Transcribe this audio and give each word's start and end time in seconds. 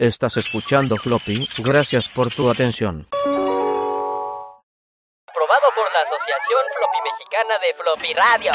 Estás 0.00 0.36
escuchando 0.38 0.96
Floppy, 0.96 1.46
gracias 1.58 2.10
por 2.12 2.30
tu 2.30 2.48
atención. 2.48 3.06
Aprobado 3.12 3.36
por 5.76 5.92
la 5.92 6.00
Asociación 6.00 6.64
Floppy 6.74 7.00
Mexicana 7.04 7.58
de 7.60 7.74
Floppy 7.76 8.14
Radio. 8.14 8.52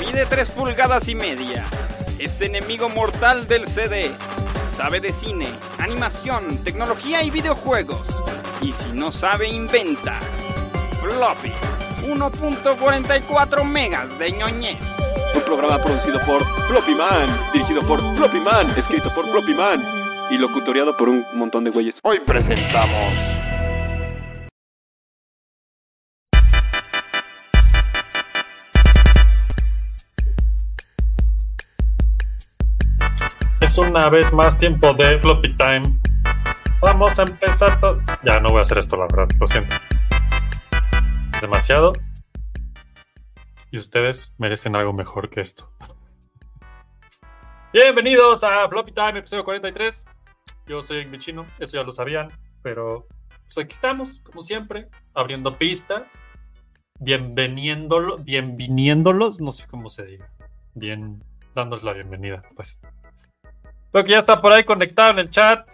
Mide 0.00 0.24
3 0.24 0.50
pulgadas 0.52 1.06
y 1.08 1.14
media. 1.14 1.62
Es 2.18 2.40
enemigo 2.40 2.88
mortal 2.88 3.46
del 3.46 3.68
CD. 3.68 4.10
Sabe 4.78 5.00
de 5.00 5.12
cine, 5.12 5.52
animación, 5.78 6.64
tecnología 6.64 7.22
y 7.22 7.28
videojuegos. 7.28 8.00
Y 8.62 8.72
si 8.72 8.92
no 8.94 9.12
sabe, 9.12 9.46
inventa. 9.48 10.18
Floppy. 11.02 11.52
1.44 12.06 13.62
megas 13.64 14.18
de 14.18 14.32
ñoñez. 14.32 14.78
Un 15.34 15.42
programa 15.42 15.82
producido 15.82 16.20
por 16.20 16.44
Floppy 16.66 16.94
Man, 16.94 17.28
dirigido 17.52 17.82
por 17.82 18.00
Floppy 18.16 18.40
Man, 18.40 18.68
escrito 18.76 19.10
por 19.14 19.28
Floppy 19.30 19.54
Man 19.54 19.82
y 20.30 20.38
locutoriado 20.38 20.96
por 20.96 21.08
un 21.08 21.24
montón 21.34 21.64
de 21.64 21.70
güeyes. 21.70 21.94
Hoy 22.02 22.20
presentamos 22.20 23.38
Es 33.60 33.76
una 33.76 34.08
vez 34.08 34.32
más 34.32 34.56
tiempo 34.56 34.94
de 34.94 35.20
Floppy 35.20 35.54
Time. 35.56 35.82
Vamos 36.80 37.18
a 37.18 37.22
empezar. 37.22 37.78
Ya 38.22 38.40
no 38.40 38.50
voy 38.50 38.60
a 38.60 38.62
hacer 38.62 38.78
esto, 38.78 38.96
la 38.96 39.06
verdad, 39.10 39.28
lo 39.38 39.46
siento. 39.46 39.76
Demasiado. 41.40 41.92
Y 43.70 43.76
ustedes 43.76 44.34
merecen 44.38 44.74
algo 44.76 44.94
mejor 44.94 45.28
que 45.28 45.42
esto. 45.42 45.70
Bienvenidos 47.70 48.42
a 48.42 48.66
Floppy 48.66 48.92
Time, 48.92 49.18
episodio 49.18 49.44
43. 49.44 50.06
Yo 50.66 50.82
soy 50.82 50.98
Eric 50.98 51.10
Michino, 51.10 51.46
eso 51.58 51.76
ya 51.76 51.82
lo 51.82 51.92
sabían, 51.92 52.30
pero 52.62 53.06
pues 53.44 53.58
aquí 53.58 53.72
estamos, 53.72 54.22
como 54.22 54.40
siempre, 54.40 54.88
abriendo 55.12 55.58
pista, 55.58 56.06
bienveniéndolo, 56.98 58.18
bienviniéndolos, 58.18 59.38
no 59.40 59.52
sé 59.52 59.66
cómo 59.66 59.90
se 59.90 60.06
diga, 60.06 60.30
bien, 60.74 61.22
dándoles 61.54 61.84
la 61.84 61.92
bienvenida, 61.92 62.42
pues. 62.56 62.78
Creo 63.92 64.04
que 64.04 64.12
ya 64.12 64.18
está 64.18 64.40
por 64.40 64.52
ahí 64.52 64.64
conectado 64.64 65.10
en 65.10 65.18
el 65.18 65.30
chat. 65.30 65.70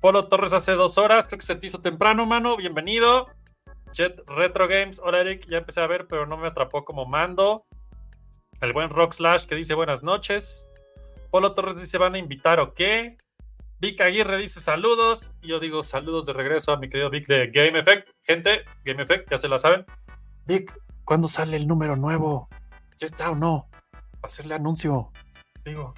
Polo 0.00 0.28
Torres 0.28 0.52
hace 0.52 0.72
dos 0.72 0.96
horas, 0.98 1.26
creo 1.26 1.38
que 1.38 1.46
se 1.46 1.56
te 1.56 1.66
hizo 1.66 1.80
temprano, 1.80 2.24
mano, 2.24 2.56
bienvenido. 2.56 3.28
Jet 3.92 4.22
Retro 4.26 4.68
Games, 4.68 5.00
hola 5.04 5.20
Eric, 5.20 5.46
ya 5.48 5.58
empecé 5.58 5.80
a 5.82 5.86
ver, 5.86 6.06
pero 6.06 6.26
no 6.26 6.38
me 6.38 6.48
atrapó 6.48 6.84
como 6.84 7.04
mando. 7.04 7.66
El 8.60 8.72
buen 8.72 8.88
Rock 8.88 9.12
Slash 9.12 9.44
que 9.44 9.54
dice 9.54 9.74
buenas 9.74 10.02
noches. 10.02 10.66
Polo 11.30 11.54
Torres 11.54 11.78
dice, 11.78 11.98
¿van 11.98 12.14
a 12.14 12.18
invitar 12.18 12.58
o 12.58 12.72
qué? 12.72 13.18
Vic 13.80 14.00
Aguirre 14.00 14.38
dice 14.38 14.60
saludos. 14.60 15.30
Y 15.42 15.48
yo 15.48 15.60
digo 15.60 15.82
saludos 15.82 16.24
de 16.24 16.32
regreso 16.32 16.72
a 16.72 16.78
mi 16.78 16.88
querido 16.88 17.10
Vic 17.10 17.26
de 17.26 17.48
Game 17.48 17.78
Effect. 17.78 18.08
Gente, 18.22 18.64
Game 18.84 19.02
Effect, 19.02 19.30
ya 19.30 19.36
se 19.36 19.48
la 19.48 19.58
saben. 19.58 19.84
Vic, 20.46 20.72
¿cuándo 21.04 21.28
sale 21.28 21.56
el 21.56 21.66
número 21.66 21.94
nuevo? 21.96 22.48
¿Ya 22.98 23.06
está 23.06 23.30
o 23.30 23.34
no? 23.34 23.68
Hacerle 24.22 24.54
anuncio. 24.54 25.12
Digo. 25.64 25.94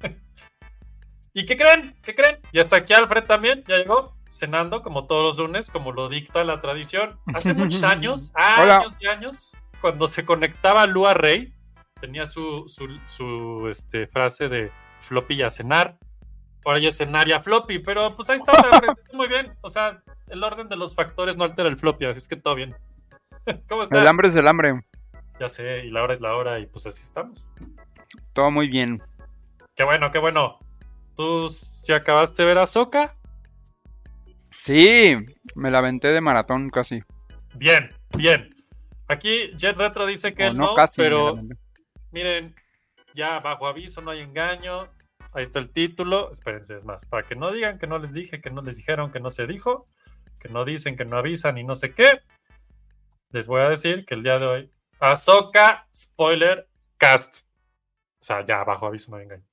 ¿Y 1.34 1.44
qué 1.44 1.56
creen? 1.56 1.96
¿Qué 2.02 2.14
creen? 2.14 2.38
Ya 2.52 2.62
está 2.62 2.76
aquí 2.76 2.94
Alfred 2.94 3.24
también, 3.24 3.62
ya 3.68 3.76
llegó, 3.76 4.15
cenando 4.28 4.82
como 4.82 5.06
todos 5.06 5.22
los 5.24 5.38
lunes, 5.38 5.70
como 5.70 5.92
lo 5.92 6.08
dicta 6.08 6.44
la 6.44 6.60
tradición. 6.60 7.18
Hace 7.34 7.54
muchos 7.54 7.82
años, 7.82 8.32
Hola. 8.34 8.78
años 8.78 8.96
y 9.00 9.06
años, 9.06 9.52
cuando 9.80 10.08
se 10.08 10.24
conectaba 10.24 10.86
Lua 10.86 11.14
Rey, 11.14 11.52
tenía 12.00 12.26
su, 12.26 12.64
su, 12.68 12.88
su, 13.06 13.68
este, 13.68 14.06
frase 14.06 14.48
de 14.48 14.70
floppy 15.00 15.42
a 15.42 15.50
cenar. 15.50 15.98
Ahora 16.64 16.80
ya 16.80 16.90
cenar 16.90 17.28
y 17.28 17.32
a 17.32 17.40
floppy, 17.40 17.78
pero 17.78 18.16
pues 18.16 18.28
ahí 18.28 18.36
está, 18.36 18.52
muy 19.12 19.28
bien. 19.28 19.54
O 19.60 19.70
sea, 19.70 20.02
el 20.28 20.42
orden 20.42 20.68
de 20.68 20.76
los 20.76 20.94
factores 20.94 21.36
no 21.36 21.44
altera 21.44 21.68
el 21.68 21.76
floppy, 21.76 22.06
así 22.06 22.18
es 22.18 22.28
que 22.28 22.36
todo 22.36 22.56
bien. 22.56 22.74
¿Cómo 23.68 23.84
estás? 23.84 24.00
El 24.00 24.08
hambre 24.08 24.28
es 24.28 24.34
el 24.34 24.48
hambre. 24.48 24.80
Ya 25.38 25.48
sé, 25.48 25.84
y 25.84 25.90
la 25.90 26.02
hora 26.02 26.12
es 26.12 26.20
la 26.20 26.34
hora, 26.34 26.58
y 26.58 26.66
pues 26.66 26.86
así 26.86 27.02
estamos. 27.02 27.46
Todo 28.32 28.50
muy 28.50 28.68
bien. 28.68 29.00
Qué 29.76 29.84
bueno, 29.84 30.10
qué 30.10 30.18
bueno. 30.18 30.58
¿Tú 31.14 31.50
si 31.50 31.92
acabaste 31.92 32.42
de 32.42 32.46
ver 32.46 32.58
a 32.58 32.66
Soca? 32.66 33.14
Sí, 34.56 35.16
me 35.54 35.70
la 35.70 35.78
aventé 35.78 36.08
de 36.08 36.20
maratón 36.20 36.70
casi. 36.70 37.02
Bien, 37.54 37.90
bien. 38.16 38.54
Aquí 39.08 39.52
Jet 39.56 39.76
Retro 39.76 40.06
dice 40.06 40.34
que 40.34 40.44
O 40.44 40.46
él 40.48 40.56
no, 40.56 40.66
no, 40.66 40.74
casi. 40.74 40.94
pero 40.96 41.38
miren, 42.10 42.54
ya 43.14 43.38
bajo 43.38 43.66
aviso, 43.66 44.00
no 44.00 44.10
hay 44.10 44.20
engaño. 44.20 44.88
Ahí 45.32 45.42
está 45.42 45.58
el 45.58 45.70
título. 45.70 46.30
Espérense, 46.30 46.76
es 46.76 46.84
más, 46.84 47.04
para 47.04 47.26
que 47.26 47.36
no 47.36 47.52
digan 47.52 47.78
que 47.78 47.86
no 47.86 47.98
les 47.98 48.12
dije, 48.12 48.40
que 48.40 48.50
no 48.50 48.62
les 48.62 48.76
dijeron, 48.76 49.12
que 49.12 49.20
no 49.20 49.30
se 49.30 49.46
dijo, 49.46 49.86
que 50.38 50.48
no 50.48 50.64
dicen, 50.64 50.96
que 50.96 51.04
no 51.04 51.18
avisan 51.18 51.58
y 51.58 51.64
no 51.64 51.74
sé 51.74 51.94
qué. 51.94 52.20
Les 53.30 53.46
voy 53.46 53.60
a 53.60 53.68
decir 53.68 54.04
que 54.06 54.14
el 54.14 54.22
día 54.22 54.38
de 54.38 54.46
hoy, 54.46 54.72
Ahsoka 54.98 55.86
Spoiler 55.94 56.68
Cast. 56.96 57.46
O 58.18 58.24
sea, 58.24 58.44
ya 58.44 58.64
bajo 58.64 58.86
aviso, 58.86 59.10
no 59.10 59.18
hay 59.18 59.24
engaño. 59.24 59.44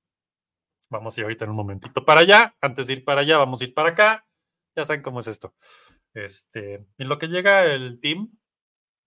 Vamos 0.89 1.17
a 1.17 1.19
ir 1.19 1.25
ahorita 1.25 1.45
en 1.45 1.51
un 1.51 1.57
momentito 1.57 2.05
para 2.05 2.21
allá. 2.21 2.55
Antes 2.61 2.87
de 2.87 2.93
ir 2.93 3.03
para 3.03 3.21
allá, 3.21 3.37
vamos 3.37 3.61
a 3.61 3.65
ir 3.65 3.73
para 3.73 3.89
acá. 3.89 4.25
Ya 4.75 4.85
saben 4.85 5.01
cómo 5.01 5.19
es 5.19 5.27
esto. 5.27 5.53
Este, 6.13 6.85
en 6.97 7.09
lo 7.09 7.17
que 7.17 7.27
llega 7.27 7.65
el 7.65 7.99
team, 7.99 8.31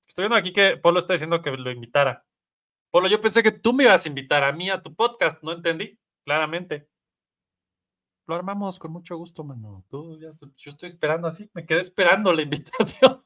estoy 0.07 0.23
viendo 0.25 0.37
aquí 0.37 0.53
que 0.53 0.77
Polo 0.77 0.99
está 0.99 1.15
diciendo 1.15 1.43
que 1.43 1.51
lo 1.51 1.71
invitara. 1.71 2.25
Polo, 2.91 3.09
yo 3.09 3.21
pensé 3.21 3.43
que 3.43 3.53
tú 3.53 3.73
me 3.73 3.85
ibas 3.85 4.05
a 4.05 4.09
invitar 4.09 4.45
a 4.45 4.53
mí 4.53 4.71
a 4.71 4.83
tu 4.83 4.95
podcast, 4.95 5.43
no 5.43 5.53
entendí, 5.53 5.99
claramente. 6.25 6.89
Lo 8.27 8.35
armamos 8.35 8.79
con 8.79 8.93
mucho 8.93 9.17
gusto, 9.17 9.45
mano. 9.45 9.85
Tú 9.89 10.19
ya 10.21 10.31
yo 10.57 10.71
estoy 10.71 10.89
esperando 10.89 11.29
así, 11.29 11.51
me 11.55 11.65
quedé 11.65 11.81
esperando 11.81 12.33
la 12.33 12.43
invitación. 12.43 13.23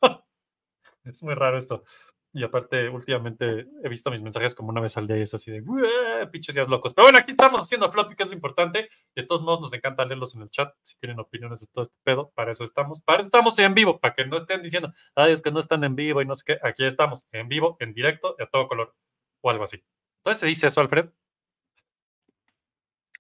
es 1.05 1.23
muy 1.23 1.35
raro 1.35 1.59
esto. 1.59 1.85
Y 2.33 2.45
aparte, 2.45 2.89
últimamente 2.89 3.67
he 3.83 3.89
visto 3.89 4.09
mis 4.11 4.23
mensajes 4.23 4.55
como 4.55 4.69
una 4.69 4.81
vez 4.81 4.97
al 4.97 5.09
día 5.09 5.17
y 5.17 5.23
es 5.23 5.35
así 5.35 5.51
de 5.51 5.63
"Ué, 5.63 6.27
pinches 6.31 6.55
días 6.55 6.69
locos. 6.69 6.95
Pero 6.95 7.07
bueno, 7.07 7.19
aquí 7.19 7.33
estamos 7.33 7.61
haciendo 7.61 7.91
floppy, 7.91 8.15
que 8.15 8.23
es 8.23 8.29
lo 8.29 8.35
importante. 8.37 8.89
De 9.17 9.23
todos 9.25 9.43
modos, 9.43 9.61
nos 9.61 9.73
encanta 9.73 10.05
leerlos 10.05 10.37
en 10.37 10.43
el 10.43 10.51
chat 10.51 10.73
si 10.83 10.97
tienen 10.99 11.19
opiniones 11.19 11.61
de 11.61 11.67
todo 11.67 11.83
este 11.83 11.99
pedo. 12.05 12.31
Para 12.37 12.53
eso 12.53 12.63
estamos. 12.63 13.01
Para 13.01 13.19
eso 13.19 13.27
estamos 13.27 13.59
en 13.59 13.75
vivo, 13.75 13.99
para 13.99 14.15
que 14.15 14.27
no 14.27 14.37
estén 14.37 14.63
diciendo, 14.63 14.93
ay, 15.17 15.33
es 15.33 15.43
que 15.43 15.51
no 15.51 15.59
están 15.59 15.83
en 15.83 15.97
vivo 15.97 16.23
y 16.23 16.27
no 16.27 16.37
sé 16.37 16.45
qué. 16.47 16.59
Aquí 16.63 16.85
estamos, 16.85 17.27
en 17.33 17.49
vivo, 17.49 17.77
en 17.81 17.95
directo, 17.95 18.37
y 18.39 18.45
a 18.45 18.47
todo 18.47 18.69
color, 18.69 18.95
o 19.41 19.51
algo 19.51 19.65
así. 19.65 19.83
Entonces 20.19 20.41
se 20.41 20.47
dice 20.47 20.69
eso, 20.69 20.81
Alfred. 20.81 21.11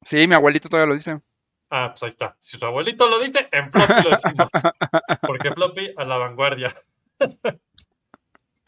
Sí, 0.04 0.26
mi 0.28 0.34
abuelito 0.34 0.68
todavía 0.68 0.88
lo 0.88 0.94
dice. 0.94 1.20
Ah, 1.68 1.88
pues 1.90 2.02
ahí 2.04 2.08
está. 2.08 2.36
Si 2.40 2.58
su 2.58 2.64
abuelito 2.64 3.08
lo 3.08 3.18
dice, 3.18 3.48
en 3.50 3.70
floppy 3.70 4.02
lo 4.04 4.10
decimos. 4.10 4.48
Porque 5.22 5.52
floppy 5.52 5.94
a 5.96 6.04
la 6.04 6.16
vanguardia. 6.16 6.74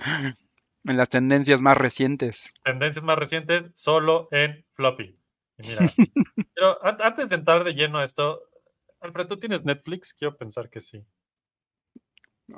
En 0.84 0.96
las 0.96 1.08
tendencias 1.08 1.62
más 1.62 1.78
recientes. 1.78 2.52
Tendencias 2.64 3.04
más 3.04 3.16
recientes, 3.16 3.66
solo 3.74 4.26
en 4.32 4.66
floppy. 4.74 5.16
Y 5.58 5.66
mira, 5.68 5.86
pero 6.54 6.84
an- 6.84 6.96
antes 7.00 7.30
de 7.30 7.36
entrar 7.36 7.62
de 7.62 7.72
lleno 7.74 7.98
a 7.98 8.04
esto, 8.04 8.42
Alfred, 9.00 9.28
¿tú 9.28 9.38
tienes 9.38 9.64
Netflix? 9.64 10.12
Quiero 10.12 10.36
pensar 10.36 10.68
que 10.70 10.80
sí. 10.80 11.04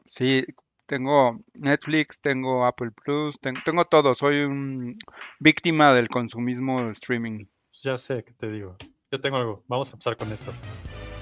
Sí, 0.07 0.45
tengo 0.87 1.39
Netflix, 1.53 2.19
tengo 2.21 2.65
Apple 2.65 2.93
Plus, 2.93 3.39
ten- 3.41 3.63
tengo 3.63 3.85
todo. 3.85 4.15
Soy 4.15 4.41
un 4.45 4.95
víctima 5.39 5.93
del 5.93 6.09
consumismo 6.09 6.83
de 6.87 6.93
streaming. 6.93 7.45
Ya 7.83 7.99
sé 7.99 8.25
qué 8.25 8.33
te 8.33 8.51
digo. 8.51 8.77
Yo 9.11 9.21
tengo 9.21 9.37
algo. 9.37 9.65
Vamos 9.69 9.91
a 9.91 9.93
empezar 9.93 10.17
con 10.17 10.33
esto. 10.33 10.51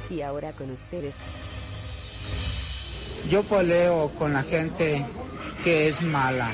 Y 0.08 0.20
ahora 0.20 0.52
con 0.52 0.70
ustedes, 0.70 1.18
Yo 3.28 3.42
poleo 3.44 4.10
con 4.18 4.32
la 4.32 4.42
gente 4.42 5.04
que 5.62 5.88
es 5.88 6.00
mala, 6.02 6.52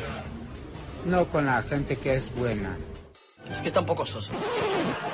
no 1.06 1.26
con 1.26 1.46
la 1.46 1.62
gente 1.62 1.96
que 1.96 2.14
es 2.14 2.34
buena. 2.34 2.76
Es 3.52 3.62
que 3.62 3.68
está 3.68 3.80
un 3.80 3.86
poco 3.86 4.04
soso. 4.04 4.34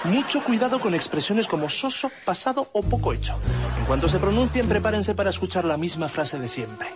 Mucho 0.05 0.43
cuidado 0.43 0.81
con 0.81 0.95
expresiones 0.95 1.47
como 1.47 1.71
soso, 1.71 2.11
pasado 2.25 2.67
o 2.73 2.83
poco 2.83 3.13
hecho. 3.13 3.39
En 3.79 3.85
cuanto 3.87 4.09
se 4.09 4.19
pronuncien, 4.19 4.69
prepárense 4.69 5.15
para 5.15 5.31
escuchar 5.31 5.65
la 5.65 5.77
misma 5.77 6.09
frase 6.09 6.39
de 6.39 6.49
siempre. 6.49 6.89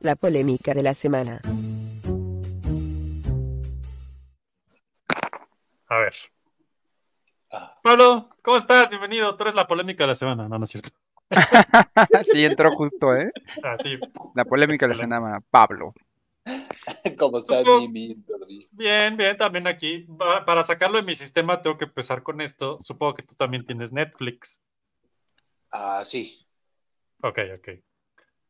la 0.00 0.14
polémica 0.16 0.74
de 0.74 0.82
la 0.82 0.94
semana. 0.94 1.40
A 5.88 5.98
ver. 5.98 6.14
Pablo, 7.82 8.30
¿cómo 8.42 8.56
estás? 8.56 8.90
Bienvenido. 8.90 9.36
Tú 9.36 9.44
eres 9.44 9.54
la 9.54 9.66
polémica 9.66 10.04
de 10.04 10.08
la 10.08 10.14
semana. 10.14 10.48
No, 10.48 10.58
no 10.58 10.64
es 10.64 10.70
cierto. 10.70 10.90
Sí, 12.30 12.44
entró 12.44 12.70
justo, 12.70 13.14
¿eh? 13.16 13.30
Ah. 13.62 13.74
La 14.34 14.44
polémica 14.44 14.86
le 14.86 14.94
llama 14.94 15.40
Pablo. 15.50 15.92
¿Cómo 17.18 17.38
está? 17.38 17.62
Dormi? 17.62 18.16
Bien, 18.70 19.16
bien, 19.16 19.36
también 19.36 19.66
aquí. 19.66 20.06
Pa- 20.18 20.44
Para 20.44 20.62
sacarlo 20.62 20.98
de 20.98 21.02
mi 21.04 21.14
sistema 21.14 21.62
tengo 21.62 21.78
que 21.78 21.86
empezar 21.86 22.22
con 22.22 22.40
esto. 22.40 22.78
Supongo 22.80 23.14
que 23.14 23.22
tú 23.22 23.34
también 23.34 23.64
tienes 23.64 23.92
Netflix. 23.92 24.60
Ah, 25.70 26.02
sí. 26.04 26.46
Ok, 27.22 27.38
ok. 27.58 27.68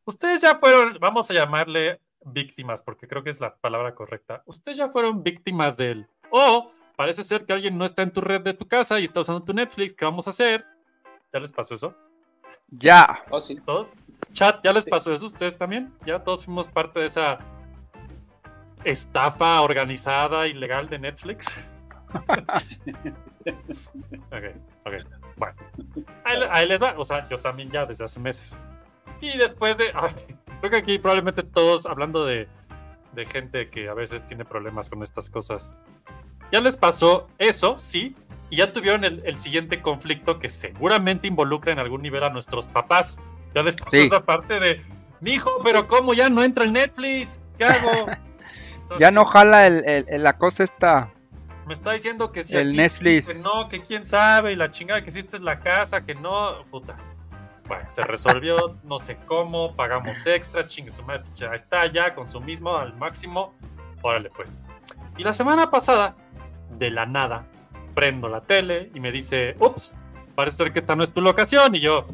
Ustedes 0.05 0.41
ya 0.41 0.55
fueron, 0.59 0.97
vamos 0.99 1.29
a 1.31 1.33
llamarle 1.33 2.01
víctimas, 2.25 2.81
porque 2.83 3.07
creo 3.07 3.23
que 3.23 3.29
es 3.29 3.39
la 3.39 3.55
palabra 3.55 3.95
correcta. 3.95 4.43
Ustedes 4.45 4.77
ya 4.77 4.89
fueron 4.89 5.23
víctimas 5.23 5.77
de 5.77 5.91
él. 5.91 6.07
O 6.31 6.71
parece 6.97 7.23
ser 7.23 7.45
que 7.45 7.53
alguien 7.53 7.77
no 7.77 7.85
está 7.85 8.01
en 8.03 8.11
tu 8.11 8.21
red 8.21 8.41
de 8.41 8.53
tu 8.53 8.67
casa 8.67 8.99
y 8.99 9.05
está 9.05 9.21
usando 9.21 9.43
tu 9.43 9.53
Netflix. 9.53 9.93
¿Qué 9.93 10.05
vamos 10.05 10.27
a 10.27 10.31
hacer? 10.31 10.65
¿Ya 11.33 11.39
les 11.39 11.51
pasó 11.51 11.75
eso? 11.75 11.95
Ya. 12.69 13.23
Oh, 13.29 13.39
sí. 13.39 13.59
¿Todos? 13.65 13.95
Chat, 14.31 14.63
¿ya 14.63 14.73
les 14.73 14.85
pasó 14.85 15.13
eso? 15.13 15.25
¿Ustedes 15.25 15.57
también? 15.57 15.93
¿Ya 16.05 16.19
todos 16.19 16.45
fuimos 16.45 16.67
parte 16.67 16.99
de 16.99 17.07
esa 17.07 17.39
estafa 18.83 19.61
organizada 19.61 20.47
ilegal 20.47 20.89
de 20.89 20.99
Netflix? 20.99 21.67
ok, 22.13 22.25
ok. 24.85 24.93
Bueno. 25.37 25.55
Ahí, 26.23 26.39
ahí 26.49 26.67
les 26.67 26.81
va. 26.81 26.95
O 26.97 27.05
sea, 27.05 27.27
yo 27.29 27.39
también 27.39 27.69
ya 27.71 27.85
desde 27.85 28.03
hace 28.03 28.19
meses. 28.19 28.59
Y 29.21 29.37
después 29.37 29.77
de... 29.77 29.91
ay, 29.93 30.13
creo 30.59 30.71
que 30.71 30.77
aquí 30.77 30.99
probablemente 30.99 31.43
todos 31.43 31.85
hablando 31.85 32.25
de, 32.25 32.47
de 33.13 33.25
gente 33.25 33.69
que 33.69 33.89
a 33.89 33.93
veces 33.93 34.25
tiene 34.25 34.45
problemas 34.45 34.89
con 34.89 35.03
estas 35.03 35.29
cosas. 35.29 35.75
Ya 36.51 36.61
les 36.61 36.77
pasó 36.77 37.27
eso, 37.37 37.77
sí. 37.79 38.15
Y 38.49 38.57
ya 38.57 38.71
tuvieron 38.73 39.03
el, 39.03 39.21
el 39.25 39.37
siguiente 39.37 39.81
conflicto 39.81 40.37
que 40.39 40.49
seguramente 40.49 41.27
involucra 41.27 41.71
en 41.71 41.79
algún 41.79 42.01
nivel 42.01 42.23
a 42.23 42.29
nuestros 42.29 42.67
papás. 42.67 43.21
Ya 43.53 43.63
les 43.63 43.75
pasó 43.75 43.89
Sí. 43.91 44.01
esa 44.03 44.23
parte 44.25 44.59
de... 44.59 44.81
Mijo, 45.21 45.49
pero 45.63 45.87
¿cómo 45.87 46.13
ya 46.13 46.29
no 46.29 46.43
entra 46.43 46.65
en 46.65 46.73
Netflix? 46.73 47.39
¿Qué 47.57 47.65
hago? 47.65 47.89
Entonces, 48.09 48.97
Ya 48.99 49.11
no 49.11 49.25
jala 49.25 49.63
el, 49.63 49.87
el- 49.87 50.05
el- 50.09 50.23
la 50.23 50.37
cosa 50.37 50.63
esta. 50.63 51.09
me 51.65 51.73
está 51.73 51.91
diciendo 51.93 52.31
que 52.31 52.43
si 52.43 52.55
El 52.55 52.67
aquí, 52.67 52.77
Netflix. 52.77 53.25
que 53.27 53.33
no, 53.33 53.67
que 53.69 53.81
quién 53.81 54.03
sabe, 54.03 54.51
y 54.51 54.55
la 54.55 54.69
chingada 54.69 55.01
que 55.01 55.09
hiciste 55.09 55.37
es 55.37 55.41
la 55.41 55.59
casa, 55.59 56.05
que 56.05 56.13
no, 56.13 56.63
puta. 56.69 56.95
Bueno, 57.67 57.89
se 57.89 58.03
resolvió, 58.03 58.77
no 58.83 58.99
sé 58.99 59.17
cómo, 59.25 59.75
pagamos 59.75 60.27
extra, 60.27 60.67
chingue 60.67 60.91
su 60.91 61.01
madre, 61.01 61.23
ya 61.33 61.47
está 61.55 61.87
ya, 61.87 62.13
consumismo 62.13 62.77
al 62.77 62.95
máximo, 62.95 63.55
órale 64.03 64.29
pues. 64.29 64.61
Y 65.17 65.23
la 65.23 65.33
semana 65.33 65.71
pasada, 65.71 66.15
de 66.77 66.91
la 66.91 67.05
nada, 67.07 67.47
prendo 67.95 68.27
la 68.27 68.41
tele 68.41 68.91
y 68.93 68.99
me 68.99 69.11
dice, 69.11 69.55
ups, 69.59 69.97
parece 70.35 70.57
ser 70.57 70.73
que 70.73 70.79
esta 70.79 70.95
no 70.95 71.03
es 71.03 71.11
tu 71.11 71.21
locación, 71.21 71.73
y 71.73 71.79
yo, 71.79 72.05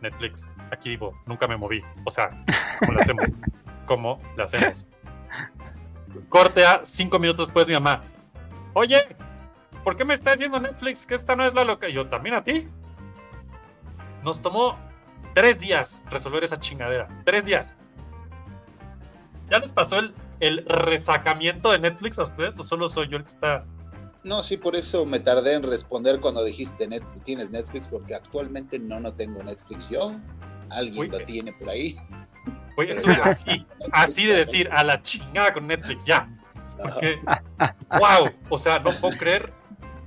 Netflix, 0.00 0.50
aquí 0.70 0.90
vivo, 0.90 1.20
nunca 1.26 1.48
me 1.48 1.56
moví. 1.56 1.82
O 2.04 2.10
sea, 2.10 2.30
¿cómo 2.78 2.92
le 2.92 3.00
hacemos? 3.00 3.30
¿Cómo 3.86 4.20
le 4.36 4.42
hacemos? 4.42 4.86
Corte 6.28 6.64
a 6.64 6.80
cinco 6.84 7.18
minutos 7.18 7.48
después 7.48 7.68
mi 7.68 7.74
mamá. 7.74 8.04
Oye, 8.72 8.98
¿por 9.84 9.96
qué 9.96 10.04
me 10.04 10.14
está 10.14 10.32
diciendo 10.32 10.60
Netflix 10.60 11.06
que 11.06 11.14
esta 11.14 11.36
no 11.36 11.44
es 11.44 11.54
la 11.54 11.64
loca? 11.64 11.88
Y 11.88 11.92
yo, 11.92 12.08
¿también 12.08 12.34
a 12.34 12.42
ti? 12.42 12.68
Nos 14.22 14.40
tomó 14.40 14.76
tres 15.34 15.60
días 15.60 16.02
resolver 16.10 16.42
esa 16.44 16.58
chingadera. 16.58 17.08
Tres 17.24 17.44
días. 17.44 17.76
¿Ya 19.50 19.58
les 19.58 19.72
pasó 19.72 19.98
el, 19.98 20.14
el 20.40 20.64
resacamiento 20.66 21.70
de 21.70 21.78
Netflix 21.78 22.18
a 22.18 22.24
ustedes? 22.24 22.58
¿O 22.58 22.64
solo 22.64 22.88
soy 22.88 23.08
yo 23.08 23.16
el 23.16 23.22
que 23.22 23.28
está 23.28 23.64
No, 24.26 24.42
sí, 24.42 24.56
por 24.56 24.74
eso 24.74 25.06
me 25.06 25.20
tardé 25.20 25.54
en 25.54 25.62
responder 25.62 26.20
cuando 26.20 26.42
dijiste 26.42 26.88
net, 26.88 27.04
tienes 27.22 27.48
Netflix, 27.52 27.86
porque 27.86 28.12
actualmente 28.16 28.76
no, 28.76 28.98
no 28.98 29.12
tengo 29.14 29.40
Netflix 29.40 29.88
yo. 29.88 30.16
Alguien 30.68 30.98
Uy. 31.02 31.08
lo 31.08 31.24
tiene 31.24 31.52
por 31.52 31.68
ahí. 31.68 31.96
Oye, 32.76 32.90
estuve 32.90 33.14
así, 33.22 33.64
así 33.92 34.26
de 34.26 34.34
decir 34.34 34.68
a 34.72 34.82
la 34.82 35.00
chingada 35.00 35.52
con 35.52 35.68
Netflix, 35.68 36.04
ya. 36.06 36.28
Porque, 36.76 37.20
wow, 37.90 38.30
o 38.50 38.58
sea, 38.58 38.80
no 38.80 38.90
puedo 39.00 39.16
creer. 39.16 39.52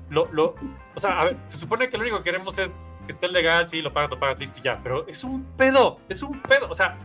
Lo, 0.09 0.27
lo, 0.33 0.53
o 0.95 0.99
sea, 0.99 1.17
a 1.21 1.23
ver, 1.23 1.37
se 1.45 1.55
supone 1.57 1.87
que 1.87 1.95
lo 1.95 2.01
único 2.03 2.17
que 2.17 2.23
queremos 2.25 2.59
es 2.59 2.77
que 3.05 3.13
esté 3.13 3.29
legal, 3.29 3.69
sí, 3.69 3.81
lo 3.81 3.93
pagas, 3.93 4.09
lo 4.09 4.19
pagas, 4.19 4.37
listo 4.37 4.59
y 4.59 4.63
ya. 4.63 4.81
Pero 4.83 5.07
es 5.07 5.23
un 5.23 5.45
pedo, 5.55 5.99
es 6.09 6.21
un 6.21 6.41
pedo. 6.41 6.67
O 6.69 6.73
sea, 6.75 6.97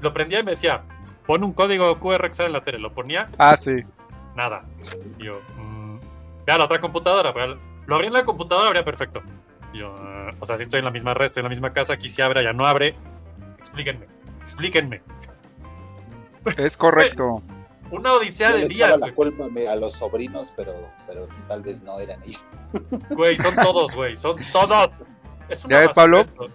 lo 0.00 0.12
prendía 0.12 0.38
y 0.38 0.44
me 0.44 0.52
decía, 0.52 0.84
pon 1.26 1.42
un 1.42 1.52
código 1.52 1.98
QR 1.98 2.28
que 2.28 2.34
sale 2.34 2.46
en 2.46 2.52
la 2.52 2.62
tele. 2.62 2.78
Lo 2.78 2.94
ponía, 2.94 3.28
Ah, 3.38 3.58
sí. 3.64 3.82
nada. 4.36 4.64
Y 5.18 5.24
yo, 5.24 5.40
mm, 5.56 5.69
ve 6.46 6.52
a 6.52 6.58
la 6.58 6.64
otra 6.64 6.80
computadora. 6.80 7.32
ve 7.32 7.42
a 7.42 7.46
la- 7.48 7.58
Lo 7.86 7.94
abrí 7.96 8.06
en 8.08 8.12
la 8.12 8.24
computadora, 8.24 8.68
abría 8.68 8.84
perfecto. 8.84 9.22
Y 9.72 9.78
yo, 9.78 9.94
ah, 9.98 10.30
o 10.38 10.46
sea, 10.46 10.56
si 10.56 10.62
estoy 10.64 10.78
en 10.78 10.84
la 10.84 10.90
misma 10.90 11.14
red, 11.14 11.26
estoy 11.26 11.40
en 11.40 11.44
la 11.44 11.50
misma 11.50 11.72
casa, 11.72 11.94
aquí 11.94 12.08
se 12.08 12.22
abre, 12.22 12.42
ya 12.42 12.52
no 12.52 12.66
abre. 12.66 12.94
Explíquenme, 13.58 14.06
explíquenme. 14.42 15.02
Es 16.56 16.76
correcto. 16.76 17.42
Una 17.90 18.12
odisea 18.12 18.50
Yo 18.50 18.54
de 18.54 18.60
le 18.60 18.66
echaba 18.66 18.86
días, 18.88 19.00
la 19.00 19.06
güey. 19.06 19.14
culpa 19.14 19.48
me- 19.48 19.66
a 19.68 19.74
los 19.74 19.94
sobrinos, 19.94 20.52
pero, 20.56 20.72
pero 21.08 21.26
tal 21.48 21.62
vez 21.62 21.82
no 21.82 21.98
eran 21.98 22.22
ellos. 22.22 22.44
Güey, 23.10 23.36
son 23.36 23.54
todos, 23.56 23.92
güey, 23.94 24.14
son 24.16 24.36
todos. 24.52 25.04
Es 25.48 25.64
una 25.64 25.74
¿Ya 25.76 25.82
ves, 25.82 25.92
Pablo? 25.92 26.20
esto. 26.20 26.46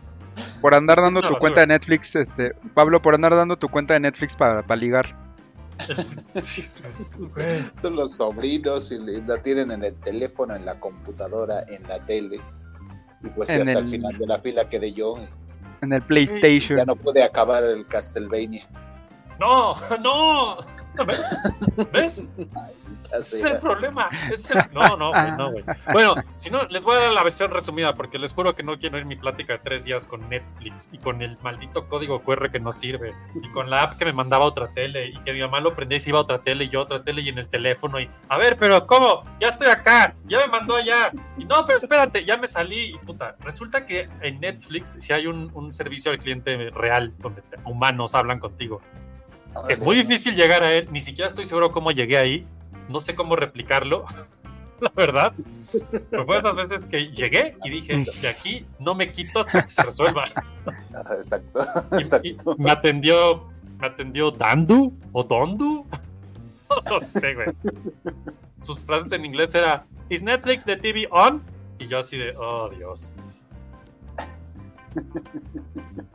Por 0.61 0.73
andar 0.73 1.01
dando 1.01 1.19
tu 1.21 1.27
basura. 1.27 1.39
cuenta 1.39 1.59
de 1.61 1.67
Netflix, 1.67 2.15
este, 2.15 2.53
Pablo, 2.73 3.01
por 3.01 3.15
andar 3.15 3.35
dando 3.35 3.57
tu 3.57 3.67
cuenta 3.67 3.93
de 3.95 3.99
Netflix 4.01 4.35
para, 4.35 4.63
para 4.63 4.79
ligar. 4.79 5.05
Son 7.81 7.95
los 7.95 8.12
sobrinos 8.13 8.92
y 8.92 8.98
la 9.22 9.42
tienen 9.42 9.72
en 9.72 9.83
el 9.83 9.95
teléfono, 10.01 10.56
en 10.56 10.66
la 10.66 10.80
computadora, 10.80 11.63
en 11.68 11.83
la 11.88 12.00
tele. 12.06 12.39
Y 13.24 13.27
pues 13.30 13.50
En 13.50 13.62
hasta 13.62 13.72
el 13.80 13.86
el- 13.86 13.92
final 13.92 14.18
de 14.18 14.27
la 14.27 14.39
fila 14.39 14.69
quedé 14.69 14.94
yo. 14.94 15.16
En 15.81 15.94
el 15.94 16.01
PlayStation. 16.01 16.77
Ya 16.80 16.86
no 16.86 16.95
pude 16.95 17.24
acabar 17.24 17.63
el 17.63 17.86
Castlevania. 17.88 18.68
No, 19.39 19.75
no. 20.00 20.57
¿Ves? 21.06 21.42
¿Ves? 21.92 22.31
Ese 23.13 23.38
es 23.38 23.45
el 23.45 23.59
problema. 23.59 24.09
Es 24.31 24.51
el- 24.51 24.57
No, 24.74 24.97
no, 24.97 25.12
güey, 25.12 25.31
no, 25.38 25.51
güey. 25.51 25.63
Bueno, 25.94 26.15
si 26.36 26.50
no, 26.50 26.63
les 26.65 26.83
voy 26.83 26.95
a 26.95 27.00
dar 27.01 27.13
la 27.13 27.24
versión 27.24 27.51
resumida 27.51 27.94
porque 27.95 28.18
les 28.19 28.33
juro 28.33 28.56
que 28.56 28.63
no 28.63 28.77
quiero 28.80 28.97
ir 28.97 29.06
mi 29.06 29.15
plática 29.15 29.53
de 29.53 29.59
tres 29.59 29.86
días 29.86 30.06
con 30.06 30.27
Netflix 30.30 30.89
y 30.92 30.97
con 30.97 31.21
el 31.21 31.38
maldito 31.42 31.88
código 31.88 32.21
QR 32.24 32.50
que 32.51 32.59
no 32.59 32.71
sirve 32.71 33.13
y 33.36 33.47
con 33.50 33.69
la 33.69 33.83
app 33.83 33.97
que 33.97 34.06
me 34.06 34.13
mandaba 34.13 34.45
a 34.45 34.47
otra 34.47 34.68
tele 34.74 35.07
y 35.09 35.18
que 35.19 35.33
mi 35.33 35.42
mamá 35.42 35.59
lo 35.59 35.75
prendía 35.75 35.97
y 35.97 36.00
se 36.01 36.09
iba 36.09 36.19
a 36.19 36.24
otra 36.24 36.39
tele 36.42 36.65
y 36.65 36.69
yo 36.69 36.80
a 36.80 36.83
otra 36.83 37.03
tele 37.03 37.21
y 37.21 37.30
en 37.30 37.38
el 37.38 37.48
teléfono 37.48 38.00
y 38.00 38.09
a 38.27 38.38
ver, 38.38 38.57
pero 38.57 38.86
¿cómo? 38.88 39.24
Ya 39.39 39.50
estoy 39.50 39.68
acá, 39.68 40.13
ya 40.25 40.39
me 40.39 40.48
mandó 40.48 40.75
allá 40.75 41.12
y 41.38 41.45
no, 41.45 41.65
pero 41.65 41.77
espérate, 41.77 42.25
ya 42.25 42.38
me 42.38 42.48
salí 42.48 42.95
y 42.95 42.98
puta. 42.98 43.36
Resulta 43.41 43.86
que 43.86 44.09
en 44.21 44.39
Netflix 44.39 44.98
si 45.00 45.13
hay 45.13 45.27
un, 45.27 45.51
un 45.53 45.71
servicio 45.71 46.12
al 46.12 46.18
cliente 46.19 46.69
real 46.71 47.13
donde 47.19 47.44
humanos 47.65 48.15
hablan 48.15 48.39
contigo. 48.39 48.81
Es 49.69 49.79
muy 49.81 49.95
difícil 49.95 50.35
llegar 50.35 50.63
a 50.63 50.73
él, 50.73 50.87
ni 50.91 51.01
siquiera 51.01 51.27
estoy 51.27 51.45
seguro 51.45 51.71
cómo 51.71 51.91
llegué 51.91 52.17
ahí, 52.17 52.47
no 52.89 52.99
sé 52.99 53.15
cómo 53.15 53.35
replicarlo, 53.35 54.05
la 54.81 54.91
verdad. 54.95 55.33
Pero 56.09 56.25
fue 56.25 56.37
esas 56.37 56.55
veces 56.55 56.85
que 56.85 57.07
llegué 57.11 57.55
y 57.63 57.69
dije, 57.69 57.99
de 58.21 58.27
aquí 58.27 58.65
no 58.79 58.93
me 58.95 59.11
quito 59.11 59.39
hasta 59.39 59.63
que 59.63 59.69
se 59.69 59.83
resuelva. 59.83 60.25
Ajá, 60.93 61.15
Exacto. 61.21 61.59
Y- 61.91 61.95
y 61.95 62.01
Exacto. 62.01 62.55
me 62.57 62.71
atendió, 62.71 63.47
me 63.79 63.88
atendió 63.88 64.31
Dandu 64.31 64.93
o 65.12 65.24
Dondu, 65.24 65.85
no 66.89 67.00
sé, 67.00 67.33
güey. 67.33 67.47
Sus 68.57 68.83
frases 68.83 69.12
en 69.12 69.25
inglés 69.25 69.53
era, 69.55 69.85
¿Is 70.09 70.21
Netflix 70.24 70.63
the 70.65 70.75
TV 70.77 71.07
on? 71.12 71.41
Y 71.79 71.88
yo 71.88 72.00
así 72.00 72.17
de, 72.17 72.35
oh 72.38 72.69
Dios. 72.69 73.13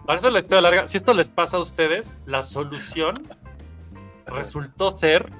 Para 0.06 0.18
eso 0.18 0.30
la 0.30 0.38
historia 0.40 0.62
larga, 0.62 0.88
si 0.88 0.96
esto 0.96 1.14
les 1.14 1.30
pasa 1.30 1.56
a 1.56 1.60
ustedes, 1.60 2.16
la 2.26 2.42
solución 2.42 3.26
resultó 4.26 4.90
ser 4.90 5.30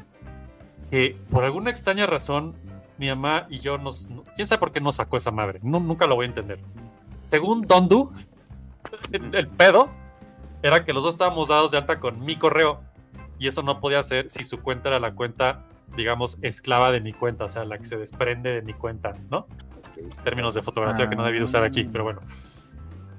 que 0.91 1.17
por 1.31 1.45
alguna 1.45 1.71
extraña 1.71 2.07
razón 2.07 2.55
mi 2.99 3.09
mamá 3.09 3.47
y 3.49 3.61
yo 3.61 3.79
nos... 3.79 4.09
¿Quién 4.35 4.47
sabe 4.47 4.59
por 4.61 4.73
qué 4.73 4.81
nos 4.81 4.97
sacó 4.97 5.17
esa 5.17 5.31
madre? 5.31 5.61
No, 5.63 5.81
nunca 5.81 6.07
lo 6.07 6.17
voy 6.17 6.27
a 6.27 6.29
entender. 6.29 6.61
Según 7.31 7.63
Dondu, 7.63 8.13
el, 9.13 9.35
el 9.35 9.49
pedo 9.49 9.89
era 10.63 10.85
que 10.85 10.93
los 10.93 11.03
dos 11.03 11.15
estábamos 11.15 11.49
dados 11.49 11.71
de 11.71 11.79
alta 11.79 11.99
con 12.01 12.25
mi 12.25 12.37
correo 12.37 12.81
y 13.39 13.47
eso 13.47 13.63
no 13.63 13.81
podía 13.81 14.03
ser 14.03 14.29
si 14.29 14.45
su 14.45 14.61
cuenta 14.61 14.91
era 14.91 15.01
la 15.01 15.15
cuenta, 15.15 15.65
digamos, 15.97 16.37
esclava 16.43 16.93
de 16.93 17.01
mi 17.01 17.15
cuenta, 17.15 17.45
o 17.45 17.49
sea, 17.49 17.65
la 17.65 17.79
que 17.79 17.87
se 17.87 17.97
desprende 17.97 18.51
de 18.51 18.63
mi 18.63 18.75
cuenta, 18.75 19.15
¿no? 19.31 19.47
Términos 20.23 20.55
de 20.55 20.63
fotografía 20.63 21.09
que 21.09 21.17
no 21.17 21.25
debí 21.25 21.39
de 21.39 21.45
usar 21.45 21.65
aquí, 21.65 21.85
pero 21.85 22.05
bueno. 22.05 22.21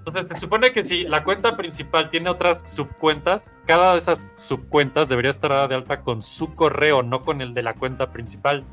Entonces, 0.05 0.27
se 0.29 0.37
supone 0.39 0.71
que 0.71 0.83
si 0.83 1.03
la 1.03 1.23
cuenta 1.23 1.55
principal 1.55 2.09
tiene 2.09 2.31
otras 2.31 2.63
subcuentas, 2.65 3.53
cada 3.67 3.91
de 3.91 3.99
esas 3.99 4.25
subcuentas 4.35 5.09
debería 5.09 5.29
estar 5.29 5.51
dada 5.51 5.67
de 5.67 5.75
alta 5.75 6.01
con 6.01 6.23
su 6.23 6.55
correo, 6.55 7.03
no 7.03 7.21
con 7.21 7.39
el 7.39 7.53
de 7.53 7.61
la 7.61 7.75
cuenta 7.75 8.11
principal. 8.11 8.65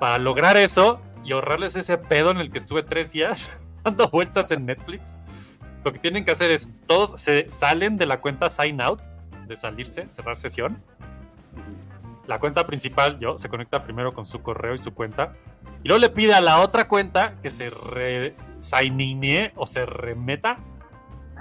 Para 0.00 0.18
lograr 0.18 0.56
eso 0.56 1.00
y 1.22 1.30
ahorrarles 1.32 1.76
ese 1.76 1.98
pedo 1.98 2.32
en 2.32 2.38
el 2.38 2.50
que 2.50 2.58
estuve 2.58 2.82
tres 2.82 3.12
días 3.12 3.52
dando 3.84 4.08
vueltas 4.08 4.50
en 4.50 4.66
Netflix, 4.66 5.20
lo 5.84 5.92
que 5.92 6.00
tienen 6.00 6.24
que 6.24 6.32
hacer 6.32 6.50
es, 6.50 6.68
todos 6.88 7.20
se 7.20 7.48
salen 7.48 7.96
de 7.96 8.06
la 8.06 8.20
cuenta 8.20 8.50
sign 8.50 8.80
out, 8.80 9.00
de 9.46 9.54
salirse, 9.54 10.08
cerrar 10.08 10.36
sesión. 10.36 10.82
La 12.26 12.40
cuenta 12.40 12.66
principal, 12.66 13.20
yo, 13.20 13.38
se 13.38 13.48
conecta 13.48 13.84
primero 13.84 14.12
con 14.12 14.26
su 14.26 14.42
correo 14.42 14.74
y 14.74 14.78
su 14.78 14.92
cuenta. 14.92 15.34
Y 15.82 15.88
luego 15.88 16.00
le 16.00 16.10
pide 16.10 16.34
a 16.34 16.40
la 16.40 16.60
otra 16.60 16.88
cuenta 16.88 17.36
que 17.42 17.50
se 17.50 17.70
re 17.70 18.34
o 19.56 19.66
se 19.66 19.86
remeta 19.86 20.58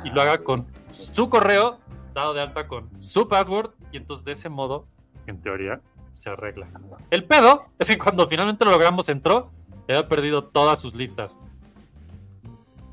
y 0.05 0.09
lo 0.11 0.21
haga 0.21 0.43
con 0.43 0.67
su 0.91 1.29
correo 1.29 1.79
dado 2.13 2.33
de 2.33 2.41
alta 2.41 2.67
con 2.67 2.89
su 3.01 3.27
password 3.27 3.71
y 3.91 3.97
entonces 3.97 4.25
de 4.25 4.31
ese 4.33 4.49
modo, 4.49 4.87
en 5.25 5.41
teoría, 5.41 5.81
se 6.13 6.29
arregla. 6.29 6.69
El 7.11 7.25
pedo 7.25 7.61
es 7.79 7.87
que 7.87 7.97
cuando 7.97 8.27
finalmente 8.27 8.65
lo 8.65 8.71
logramos 8.71 9.09
entró, 9.09 9.51
había 9.87 10.07
perdido 10.07 10.45
todas 10.45 10.79
sus 10.79 10.93
listas, 10.95 11.39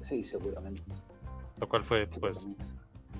Sí, 0.00 0.22
seguramente. 0.22 0.82
lo 1.58 1.68
cual 1.68 1.82
fue 1.84 2.06
pues 2.20 2.46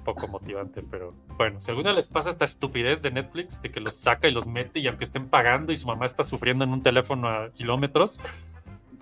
poco 0.04 0.28
motivante, 0.28 0.82
pero 0.88 1.12
bueno, 1.37 1.61
si 1.61 1.70
alguna 1.70 1.92
les 1.92 2.06
pasa 2.06 2.30
esta 2.30 2.44
estupidez 2.44 3.02
de 3.02 3.11
Netflix, 3.11 3.61
de 3.62 3.70
que 3.70 3.80
los 3.80 3.96
saca 3.96 4.28
y 4.28 4.32
los 4.32 4.46
mete 4.46 4.78
y 4.80 4.87
aunque 4.87 5.04
estén 5.04 5.28
pagando 5.28 5.73
y 5.73 5.76
su 5.76 5.87
mamá 5.87 6.06
está 6.06 6.23
sufriendo 6.23 6.64
en 6.64 6.70
un 6.70 6.82
teléfono 6.82 7.28
a 7.28 7.50
kilómetros, 7.50 8.20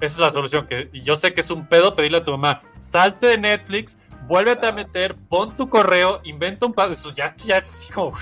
esa 0.01 0.15
es 0.15 0.19
la 0.19 0.31
solución. 0.31 0.67
Que, 0.67 0.89
y 0.93 1.03
yo 1.03 1.17
sé 1.17 1.35
que 1.35 1.43
es 1.43 1.51
un 1.51 1.67
pedo 1.67 1.95
pedirle 1.95 2.19
a 2.19 2.25
tu 2.25 2.31
mamá, 2.31 2.63
salte 2.79 3.27
de 3.27 3.39
Netflix, 3.39 3.99
vuélvete 4.27 4.67
a 4.67 4.73
meter, 4.73 5.17
pon 5.29 5.57
tu 5.57 5.69
correo, 5.69 6.21
inventa 6.25 6.67
un 6.67 6.73
par 6.73 6.89
de 6.89 6.95
esos, 6.95 7.15
ya, 7.15 7.35
ya 7.45 7.59
es 7.59 7.69
así 7.69 7.93
como... 7.93 8.13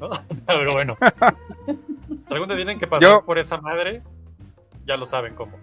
¿no? 0.00 0.10
Pero 0.46 0.72
bueno, 0.72 0.96
si 2.22 2.32
algún 2.34 2.48
día 2.48 2.56
tienen 2.56 2.78
que 2.78 2.86
pasar 2.86 3.02
Yo- 3.02 3.24
por 3.24 3.38
esa 3.38 3.58
madre, 3.60 4.02
ya 4.86 4.96
lo 4.96 5.06
saben 5.06 5.34
cómo. 5.34 5.58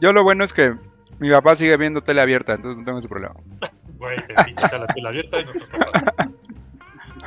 Yo 0.00 0.12
lo 0.12 0.24
bueno 0.24 0.44
es 0.44 0.52
que 0.52 0.72
mi 1.18 1.30
papá 1.30 1.56
sigue 1.56 1.76
viendo 1.76 2.02
tele 2.02 2.20
abierta, 2.20 2.54
entonces 2.54 2.78
no 2.78 2.84
tengo 2.84 2.98
ese 2.98 3.08
problema. 3.08 3.34
Güey, 3.98 4.18
sea 4.68 4.78
la 4.78 4.86
tela 4.88 5.08
abierta 5.08 5.40
y 5.40 5.44
nuestros 5.44 5.70
papás. 5.70 6.02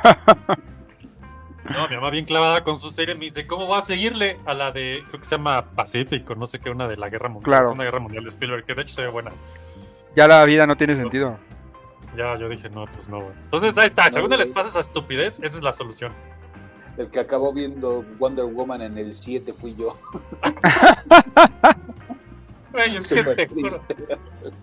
No, 1.68 1.86
mi 1.88 1.94
mamá 1.94 2.10
bien 2.10 2.24
clavada 2.24 2.64
con 2.64 2.78
su 2.78 2.90
serie 2.90 3.14
me 3.14 3.26
dice, 3.26 3.46
¿cómo 3.46 3.68
va 3.68 3.78
a 3.78 3.82
seguirle 3.82 4.38
a 4.44 4.54
la 4.54 4.72
de, 4.72 5.04
creo 5.06 5.20
que 5.20 5.24
se 5.26 5.36
llama 5.36 5.66
Pacífico, 5.76 6.34
no 6.34 6.46
sé 6.46 6.58
qué, 6.58 6.68
una 6.68 6.88
de 6.88 6.96
la 6.96 7.08
Guerra 7.08 7.28
Mundial, 7.28 7.44
Claro. 7.44 7.66
es 7.68 7.72
una 7.74 7.84
Guerra 7.84 8.00
Mundial 8.00 8.24
de 8.24 8.30
Spielberg, 8.30 8.64
que 8.64 8.74
de 8.74 8.82
hecho 8.82 8.94
se 8.94 9.02
ve 9.02 9.08
buena. 9.08 9.30
Ya 10.16 10.26
la 10.26 10.44
vida 10.46 10.66
no 10.66 10.76
tiene 10.76 10.96
sentido. 10.96 11.38
Ya, 12.16 12.36
yo 12.36 12.48
dije, 12.48 12.68
no, 12.70 12.86
pues 12.86 13.08
no, 13.08 13.20
güey. 13.20 13.32
Entonces 13.44 13.78
ahí 13.78 13.86
está, 13.86 14.06
No, 14.06 14.10
según 14.12 14.28
güey. 14.30 14.40
les 14.40 14.50
pasa 14.50 14.68
esa 14.70 14.80
estupidez, 14.80 15.38
esa 15.44 15.58
es 15.58 15.62
la 15.62 15.72
solución. 15.72 16.12
El 16.96 17.08
que 17.08 17.20
acabó 17.20 17.52
viendo 17.52 18.04
Wonder 18.18 18.46
Woman 18.46 18.82
en 18.82 18.98
el 18.98 19.14
7 19.14 19.52
fui 19.52 19.76
yo. 19.76 19.96
Es 22.74 23.08
que 23.08 23.24
te 23.24 23.48
juro, 23.48 23.80
triste. 23.80 24.18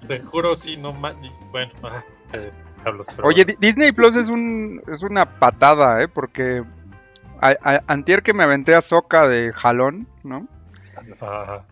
te 0.08 0.20
juro, 0.22 0.56
sí, 0.56 0.78
no 0.78 0.94
más, 0.94 1.16
bueno, 1.52 1.72
ah, 1.84 2.04
eh, 2.34 2.52
pero 2.84 2.98
Oye, 3.24 3.44
bueno. 3.44 3.60
Disney 3.60 3.92
Plus 3.92 4.16
es 4.16 4.30
un 4.30 4.82
es 4.92 5.04
una 5.04 5.26
patada, 5.40 6.02
¿eh? 6.02 6.08
Porque 6.08 6.64
a- 7.42 7.56
a- 7.64 7.84
antier 7.88 8.24
que 8.24 8.34
me 8.34 8.44
aventé 8.44 8.76
a 8.76 8.82
Soca 8.82 9.28
de 9.28 9.52
jalón, 9.54 10.08
¿no? 10.24 10.48
Ajá. 11.20 11.66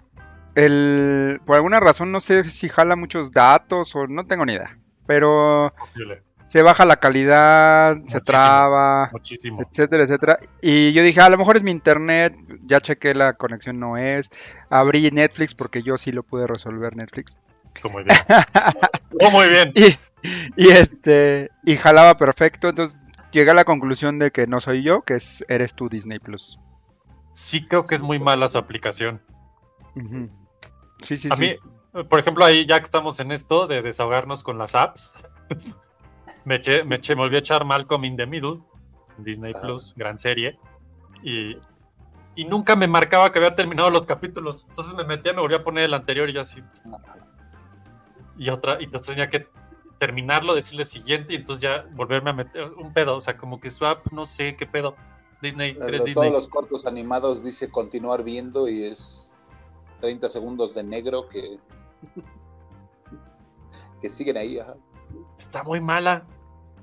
El, 0.55 1.41
por 1.45 1.55
alguna 1.55 1.79
razón 1.79 2.11
no 2.11 2.21
sé 2.21 2.49
si 2.49 2.69
jala 2.69 2.95
muchos 2.95 3.31
datos 3.31 3.95
o 3.95 4.07
no 4.07 4.25
tengo 4.25 4.45
ni 4.45 4.53
idea. 4.53 4.77
Pero 5.07 5.71
Posible, 5.77 6.21
se 6.45 6.61
baja 6.61 6.85
la 6.85 6.97
calidad, 6.97 7.97
se 8.07 8.21
traba, 8.21 9.09
muchísimo. 9.11 9.61
etcétera, 9.61 10.03
etcétera. 10.03 10.39
Y 10.61 10.93
yo 10.93 11.03
dije, 11.03 11.19
a 11.21 11.29
lo 11.29 11.37
mejor 11.37 11.57
es 11.57 11.63
mi 11.63 11.71
internet, 11.71 12.35
ya 12.65 12.79
chequé 12.79 13.13
la 13.13 13.33
conexión 13.33 13.79
no 13.79 13.97
es. 13.97 14.29
Abrí 14.69 15.09
Netflix 15.11 15.53
porque 15.53 15.81
yo 15.83 15.97
sí 15.97 16.11
lo 16.11 16.23
pude 16.23 16.47
resolver 16.47 16.95
Netflix. 16.95 17.35
Muy 17.91 18.03
bien. 18.03 18.17
Muy 19.33 19.49
bien. 19.49 19.71
Y, 19.75 19.97
y 20.55 20.69
este 20.69 21.49
y 21.63 21.75
jalaba 21.75 22.15
perfecto, 22.17 22.69
entonces 22.69 22.97
llegué 23.31 23.51
a 23.51 23.55
la 23.55 23.65
conclusión 23.65 24.17
de 24.19 24.31
que 24.31 24.47
no 24.47 24.61
soy 24.61 24.83
yo, 24.83 25.01
que 25.01 25.15
es 25.15 25.43
eres 25.49 25.73
tú 25.73 25.89
Disney 25.89 26.19
Plus. 26.19 26.57
Sí 27.31 27.67
creo 27.67 27.85
que 27.85 27.95
es 27.95 28.01
muy 28.01 28.17
mala 28.19 28.47
su 28.47 28.57
aplicación. 28.57 29.21
Ujú. 29.95 30.29
Sí, 31.01 31.19
sí, 31.19 31.27
A 31.31 31.35
sí. 31.35 31.41
mí, 31.41 32.03
por 32.07 32.19
ejemplo, 32.19 32.45
ahí 32.45 32.65
ya 32.65 32.77
que 32.79 32.83
estamos 32.85 33.19
en 33.19 33.31
esto 33.31 33.67
de 33.67 33.81
desahogarnos 33.81 34.41
con 34.43 34.57
las 34.57 34.73
apps, 34.75 35.13
me, 36.45 36.55
eché, 36.55 36.83
me, 36.83 36.95
eché- 36.95 37.15
me 37.15 37.21
volví 37.23 37.35
a 37.35 37.39
echar 37.39 37.65
Malcolm 37.65 38.05
in 38.05 38.15
the 38.17 38.25
Middle, 38.25 38.61
Disney 39.17 39.53
Ah. 39.55 39.61
Plus, 39.61 39.93
gran 39.95 40.17
serie, 40.17 40.57
y, 41.23 41.57
y 42.35 42.45
nunca 42.45 42.75
me 42.75 42.87
marcaba 42.87 43.31
que 43.31 43.39
había 43.39 43.55
terminado 43.55 43.89
los 43.89 44.05
capítulos. 44.05 44.65
Entonces 44.69 44.93
me 44.93 45.03
metía, 45.03 45.33
me 45.33 45.41
volví 45.41 45.55
a 45.55 45.63
poner 45.63 45.85
el 45.85 45.93
anterior 45.93 46.29
y 46.29 46.33
yo 46.33 46.41
así. 46.41 46.61
Y 48.37 48.49
otra, 48.49 48.79
y 48.81 48.85
entonces 48.85 49.15
tenía 49.15 49.29
que 49.29 49.47
terminarlo, 49.97 50.53
decirle 50.53 50.83
siguiente 50.85 51.33
y 51.33 51.37
entonces 51.37 51.61
ya 51.61 51.85
volverme 51.93 52.29
a 52.31 52.33
meter 52.33 52.65
un 52.73 52.91
pedo. 52.93 53.15
O 53.15 53.21
sea, 53.21 53.37
como 53.37 53.59
que 53.61 53.69
swap, 53.71 54.11
no 54.11 54.25
sé 54.25 54.55
qué 54.57 54.65
pedo. 54.67 54.95
Disney, 55.41 55.71
eres 55.81 55.99
todos 56.01 56.05
Disney. 56.05 56.31
los 56.31 56.47
cortos 56.47 56.85
animados 56.85 57.43
dice 57.43 57.69
continuar 57.69 58.23
viendo 58.23 58.67
y 58.67 58.83
es 58.85 59.31
30 60.01 60.27
segundos 60.29 60.73
de 60.75 60.83
negro 60.83 61.29
que 61.29 61.57
que 64.01 64.09
siguen 64.09 64.37
ahí. 64.37 64.59
Ajá. 64.59 64.75
Está 65.37 65.63
muy 65.63 65.79
mala. 65.79 66.25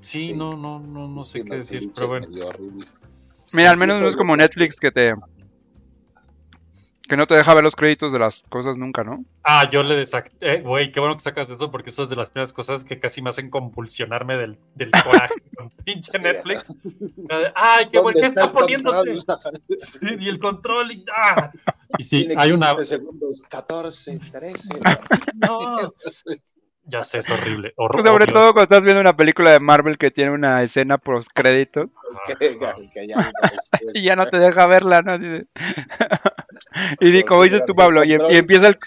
Sí, 0.03 0.27
Sí. 0.27 0.33
no, 0.33 0.51
no, 0.57 0.79
no, 0.79 1.07
no 1.07 1.23
sé 1.23 1.43
qué 1.43 1.55
decir, 1.55 1.91
pero 1.95 2.07
bueno. 2.09 2.27
Mira, 3.53 3.71
al 3.71 3.77
menos 3.77 3.97
sí, 3.97 4.03
no 4.03 4.09
es 4.09 4.15
como. 4.15 4.35
Netflix 4.35 4.79
que 4.79 4.91
te 4.91 5.13
que 7.07 7.17
no 7.17 7.27
te 7.27 7.35
deja 7.35 7.53
ver 7.53 7.63
los 7.63 7.75
créditos 7.75 8.13
de 8.13 8.19
las 8.19 8.43
cosas 8.43 8.77
nunca, 8.77 9.03
¿no? 9.03 9.25
Ah, 9.43 9.69
yo 9.69 9.83
le 9.83 9.95
desactivé. 9.95 10.61
Güey, 10.61 10.91
qué 10.91 11.01
bueno 11.01 11.15
que 11.15 11.21
sacas 11.21 11.49
eso 11.49 11.69
porque 11.69 11.89
eso 11.89 12.03
es 12.03 12.09
de 12.09 12.15
las 12.15 12.29
primeras 12.29 12.53
cosas 12.53 12.85
que 12.85 12.97
casi 12.97 13.21
me 13.21 13.29
hacen 13.29 13.49
convulsionarme 13.49 14.37
del, 14.37 14.57
del 14.73 14.89
coraje 15.03 15.33
con 15.55 15.69
pinche 15.83 16.17
Netflix. 16.17 16.73
Ay, 17.55 17.89
qué 17.91 17.99
bueno, 17.99 18.19
¿Dónde 18.19 18.21
¿qué 18.21 18.27
está 18.27 18.51
poniéndose? 18.51 19.15
Sí, 19.77 20.07
y 20.19 20.29
el 20.29 20.39
control. 20.39 20.91
Y, 20.93 21.05
ah. 21.13 21.51
y 21.97 22.03
sí, 22.03 22.25
Tiene 22.25 22.41
hay 22.41 22.51
una. 22.51 22.73
15 22.73 22.85
segundos, 22.85 23.41
14, 23.49 24.19
13. 24.31 24.69
No, 25.35 25.93
ya 26.85 27.03
sé, 27.03 27.19
es 27.19 27.29
horrible. 27.29 27.73
hor- 27.77 28.03
Sobre 28.05 28.25
odio. 28.25 28.33
todo 28.33 28.53
cuando 28.53 28.63
estás 28.63 28.81
viendo 28.81 28.99
una 29.01 29.15
película 29.15 29.51
de 29.51 29.59
Marvel 29.59 29.97
que 29.97 30.11
tiene 30.11 30.31
una 30.31 30.61
escena 30.63 30.97
post 30.97 31.29
créditos 31.33 31.87
y 33.93 34.03
ya 34.03 34.15
no 34.15 34.25
te 34.27 34.37
deja 34.37 34.65
verla, 34.67 35.01
¿no? 35.01 35.17
Y 36.99 37.11
di, 37.11 37.23
como 37.23 37.43
dices 37.43 37.65
tú, 37.65 37.75
Pablo, 37.75 38.03
y, 38.03 38.13
y 38.13 38.35
empieza 38.37 38.67
el 38.67 38.77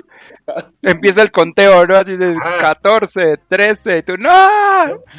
empieza 0.83 1.23
el 1.23 1.31
conteo, 1.31 1.87
¿no? 1.87 1.97
Así 1.97 2.17
de 2.17 2.37
Ah. 2.43 2.57
14, 2.61 3.37
13, 3.49 3.99
y 3.99 4.03
tú, 4.03 4.17
¡no! 4.19 4.29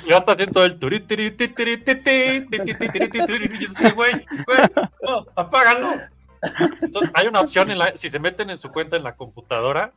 Ya 0.06 0.18
está 0.18 0.34
haciendo 0.34 0.64
el 0.66 0.78
turi, 0.78 1.00
tiri, 1.02 1.32
ti, 1.32 1.48
tiri, 1.50 1.78
ti, 1.78 1.96
ti, 1.96 2.46
ti, 2.50 2.60
ti, 2.60 2.74
ti, 2.76 2.90
tiri, 2.90 3.10
ti, 3.10 3.26
tiri, 3.26 3.46
y 3.56 3.60
yo 3.60 3.68
así, 3.70 3.90
güey, 3.92 4.12
güey, 4.46 4.60
no, 5.02 5.26
apágalo. 5.36 5.90
Entonces, 6.82 7.10
hay 7.14 7.28
una 7.28 7.40
opción 7.42 7.72
en 7.72 7.78
la, 7.80 7.94
si 7.96 8.10
se 8.10 8.20
meten 8.20 8.50
en 8.50 8.58
su 8.58 8.70
cuenta 8.70 8.96
en 8.98 9.04
la 9.04 9.16
computadora, 9.16 9.92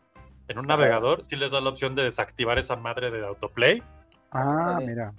en 0.50 0.58
un 0.58 0.66
navegador, 0.66 1.24
sí 1.24 1.36
les 1.36 1.50
da 1.52 1.60
la 1.60 1.70
opción 1.70 1.94
de 1.94 2.02
desactivar 2.02 2.58
esa 2.58 2.76
madre 2.76 3.10
de 3.10 3.24
autoplay, 3.26 3.82
Ah, 4.32 4.78
mira. 4.84 5.12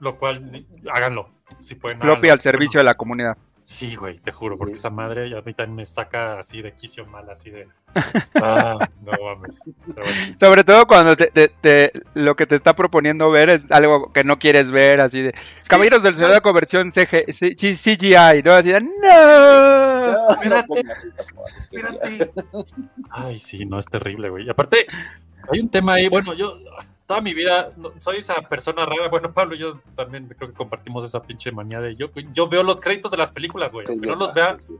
lo 0.00 0.18
cual 0.18 0.66
háganlo. 0.92 1.28
Si 1.60 1.74
pueden. 1.76 1.98
Floppy 2.00 2.26
háganlo. 2.28 2.32
al 2.32 2.40
servicio 2.40 2.78
de 2.80 2.84
la 2.84 2.94
comunidad. 2.94 3.36
Sí, 3.64 3.94
güey, 3.94 4.18
te 4.18 4.32
juro, 4.32 4.58
porque 4.58 4.74
esa 4.74 4.90
madre 4.90 5.30
ya 5.30 5.38
a 5.38 5.42
mí 5.42 5.54
también 5.54 5.76
me 5.76 5.86
saca 5.86 6.38
así 6.40 6.60
de 6.62 6.72
quicio 6.74 7.06
mal, 7.06 7.28
así 7.30 7.50
de. 7.50 7.68
Ah, 8.34 8.76
no 9.02 9.12
mames. 9.22 9.60
Bueno. 9.86 10.34
Sobre 10.36 10.64
todo 10.64 10.86
cuando 10.86 11.14
te, 11.14 11.26
te- 11.28 11.48
te- 11.48 11.92
lo 12.14 12.34
que 12.34 12.46
te 12.46 12.56
está 12.56 12.74
proponiendo 12.74 13.30
ver 13.30 13.50
es 13.50 13.70
algo 13.70 14.12
que 14.12 14.24
no 14.24 14.38
quieres 14.38 14.70
ver, 14.70 15.00
así 15.00 15.20
de 15.22 15.34
Caballeros 15.68 16.02
del 16.02 16.16
Zodiaco 16.20 16.52
versión 16.52 16.90
CG, 16.90 17.32
C- 17.32 17.54
C- 17.56 17.76
CGI, 17.76 18.42
¿no? 18.44 18.52
Así 18.52 18.70
de 18.72 18.80
¡No! 18.80 18.88
No, 20.06 20.12
no 20.12 20.30
Espérate. 20.34 20.66
por 20.66 20.84
favor, 21.32 21.50
Espérate. 21.56 22.32
Ay, 23.10 23.38
sí, 23.38 23.64
no, 23.64 23.78
es 23.78 23.86
terrible, 23.86 24.28
güey. 24.30 24.46
Y 24.46 24.50
aparte, 24.50 24.86
hay 25.52 25.60
un 25.60 25.68
tema 25.70 25.94
ahí, 25.94 26.08
bueno, 26.08 26.34
yo 26.34 26.58
toda 27.06 27.20
mi 27.20 27.34
vida 27.34 27.72
no- 27.76 27.92
soy 27.98 28.18
esa 28.18 28.34
persona 28.42 28.86
rara. 28.86 29.08
Bueno, 29.08 29.32
Pablo, 29.32 29.54
yo 29.54 29.80
también 29.96 30.28
creo 30.36 30.50
que 30.50 30.54
compartimos 30.56 31.04
esa 31.04 31.22
pinche 31.22 31.52
manía 31.52 31.80
de 31.80 31.96
yo, 31.96 32.08
yo 32.32 32.48
veo 32.48 32.62
los 32.62 32.80
créditos 32.80 33.10
de 33.10 33.16
las 33.18 33.32
películas, 33.32 33.72
güey. 33.72 33.86
Sí, 33.86 33.96
no 33.96 34.14
los 34.14 34.32
vea, 34.34 34.56
sí. 34.58 34.72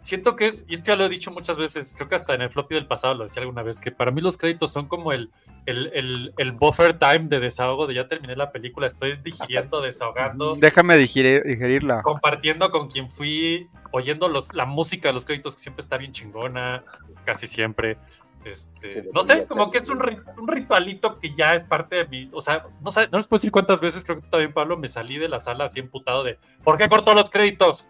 siento 0.00 0.34
que 0.36 0.46
es, 0.46 0.64
y 0.68 0.74
esto 0.74 0.88
ya 0.92 0.96
lo 0.96 1.04
he 1.04 1.08
dicho 1.08 1.30
muchas 1.30 1.56
veces, 1.56 1.94
creo 1.96 2.08
que 2.08 2.14
hasta 2.14 2.34
en 2.34 2.42
el 2.42 2.50
floppy 2.50 2.74
del 2.74 2.86
pasado 2.86 3.14
lo 3.14 3.24
decía 3.24 3.42
alguna 3.42 3.62
vez, 3.62 3.80
que 3.80 3.90
para 3.92 4.10
mí 4.10 4.20
los 4.20 4.36
créditos 4.36 4.72
son 4.72 4.86
como 4.88 5.12
el, 5.12 5.30
el, 5.66 5.90
el, 5.94 6.32
el 6.38 6.52
buffer 6.52 6.98
time 6.98 7.28
de 7.28 7.38
desahogo, 7.40 7.86
de 7.86 7.94
ya 7.94 8.08
terminé 8.08 8.34
la 8.36 8.50
película, 8.50 8.86
estoy 8.86 9.16
digiriendo, 9.22 9.80
desahogando, 9.82 10.56
Déjame 10.56 10.96
digerir- 10.96 11.44
digerirla. 11.44 12.02
compartiendo 12.02 12.70
con 12.70 12.88
quien 12.88 13.08
fui, 13.10 13.68
oyendo 13.92 14.28
los, 14.28 14.52
la 14.54 14.64
música 14.66 15.08
de 15.08 15.14
los 15.14 15.24
créditos 15.24 15.54
que 15.54 15.60
siempre 15.62 15.82
está 15.82 15.96
bien 15.98 16.12
chingona, 16.12 16.82
casi 17.24 17.46
siempre. 17.46 17.98
Este, 18.44 18.90
Sí, 19.02 19.08
no 19.12 19.22
sé, 19.22 19.46
como 19.46 19.70
que 19.70 19.78
es 19.78 19.88
un, 19.90 19.98
ri- 20.00 20.22
un 20.38 20.48
ritualito 20.48 21.18
que 21.18 21.34
ya 21.34 21.54
es 21.54 21.62
parte 21.62 21.96
de 21.96 22.04
mi. 22.06 22.30
O 22.32 22.40
sea, 22.40 22.64
no, 22.80 22.90
sé, 22.90 23.06
no 23.08 23.18
les 23.18 23.26
puedo 23.26 23.38
decir 23.38 23.52
cuántas 23.52 23.80
veces, 23.80 24.04
creo 24.04 24.16
que 24.16 24.22
tú 24.22 24.30
también, 24.30 24.52
Pablo, 24.54 24.76
me 24.78 24.88
salí 24.88 25.18
de 25.18 25.28
la 25.28 25.38
sala 25.38 25.64
así 25.64 25.78
emputado 25.80 26.24
de 26.24 26.38
¿por 26.64 26.78
qué 26.78 26.88
cortó 26.88 27.12
los 27.14 27.28
créditos? 27.28 27.86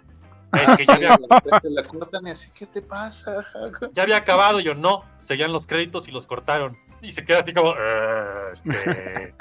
Es 0.52 0.76
que 0.78 0.84
ya 0.84 0.94
había, 0.94 1.18
la 1.62 1.84
cortan 1.86 2.26
y 2.26 2.30
así, 2.30 2.50
¿qué 2.52 2.66
te 2.66 2.82
pasa? 2.82 3.44
ya 3.92 4.02
había 4.02 4.16
acabado, 4.16 4.58
yo 4.58 4.74
no, 4.74 5.04
seguían 5.20 5.52
los 5.52 5.66
créditos 5.68 6.08
y 6.08 6.10
los 6.10 6.26
cortaron. 6.26 6.76
Y 7.00 7.12
se 7.12 7.24
queda 7.24 7.38
así 7.38 7.54
como. 7.54 7.72
"Eh, 7.78 8.52
este". 8.52 9.34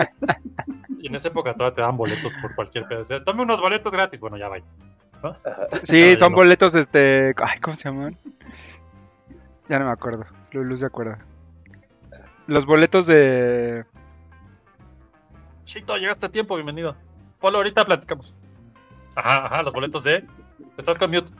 Y 0.99 1.07
en 1.07 1.15
esa 1.15 1.29
época 1.29 1.53
todavía 1.53 1.73
te 1.75 1.81
daban 1.81 1.97
boletos 1.97 2.33
por 2.41 2.53
cualquier 2.55 2.85
pedo. 2.87 3.01
O 3.01 3.05
sea, 3.05 3.23
Tome 3.23 3.41
unos 3.41 3.59
boletos 3.59 3.91
gratis. 3.91 4.19
Bueno, 4.19 4.37
ya 4.37 4.47
va. 4.49 4.57
Sí, 5.83 6.11
ya 6.13 6.19
son 6.19 6.31
no. 6.31 6.37
boletos, 6.37 6.75
este. 6.75 7.33
Ay, 7.43 7.59
¿cómo 7.59 7.75
se 7.75 7.89
llaman? 7.89 8.17
Ya 9.67 9.79
no 9.79 9.85
me 9.85 9.91
acuerdo. 9.91 10.25
Lu- 10.51 10.63
Luz 10.63 10.79
de 10.79 10.87
acuerdo. 10.87 11.17
Los 12.47 12.65
boletos 12.65 13.05
de. 13.05 13.85
Chito, 15.63 15.97
llegaste 15.97 16.25
a 16.25 16.29
tiempo, 16.31 16.55
bienvenido. 16.55 16.95
Polo, 17.39 17.57
ahorita 17.57 17.85
platicamos. 17.85 18.33
Ajá, 19.15 19.45
ajá, 19.45 19.63
los 19.63 19.73
boletos 19.73 20.03
de. 20.03 20.25
Estás 20.77 20.97
con 20.97 21.11
mute. 21.11 21.31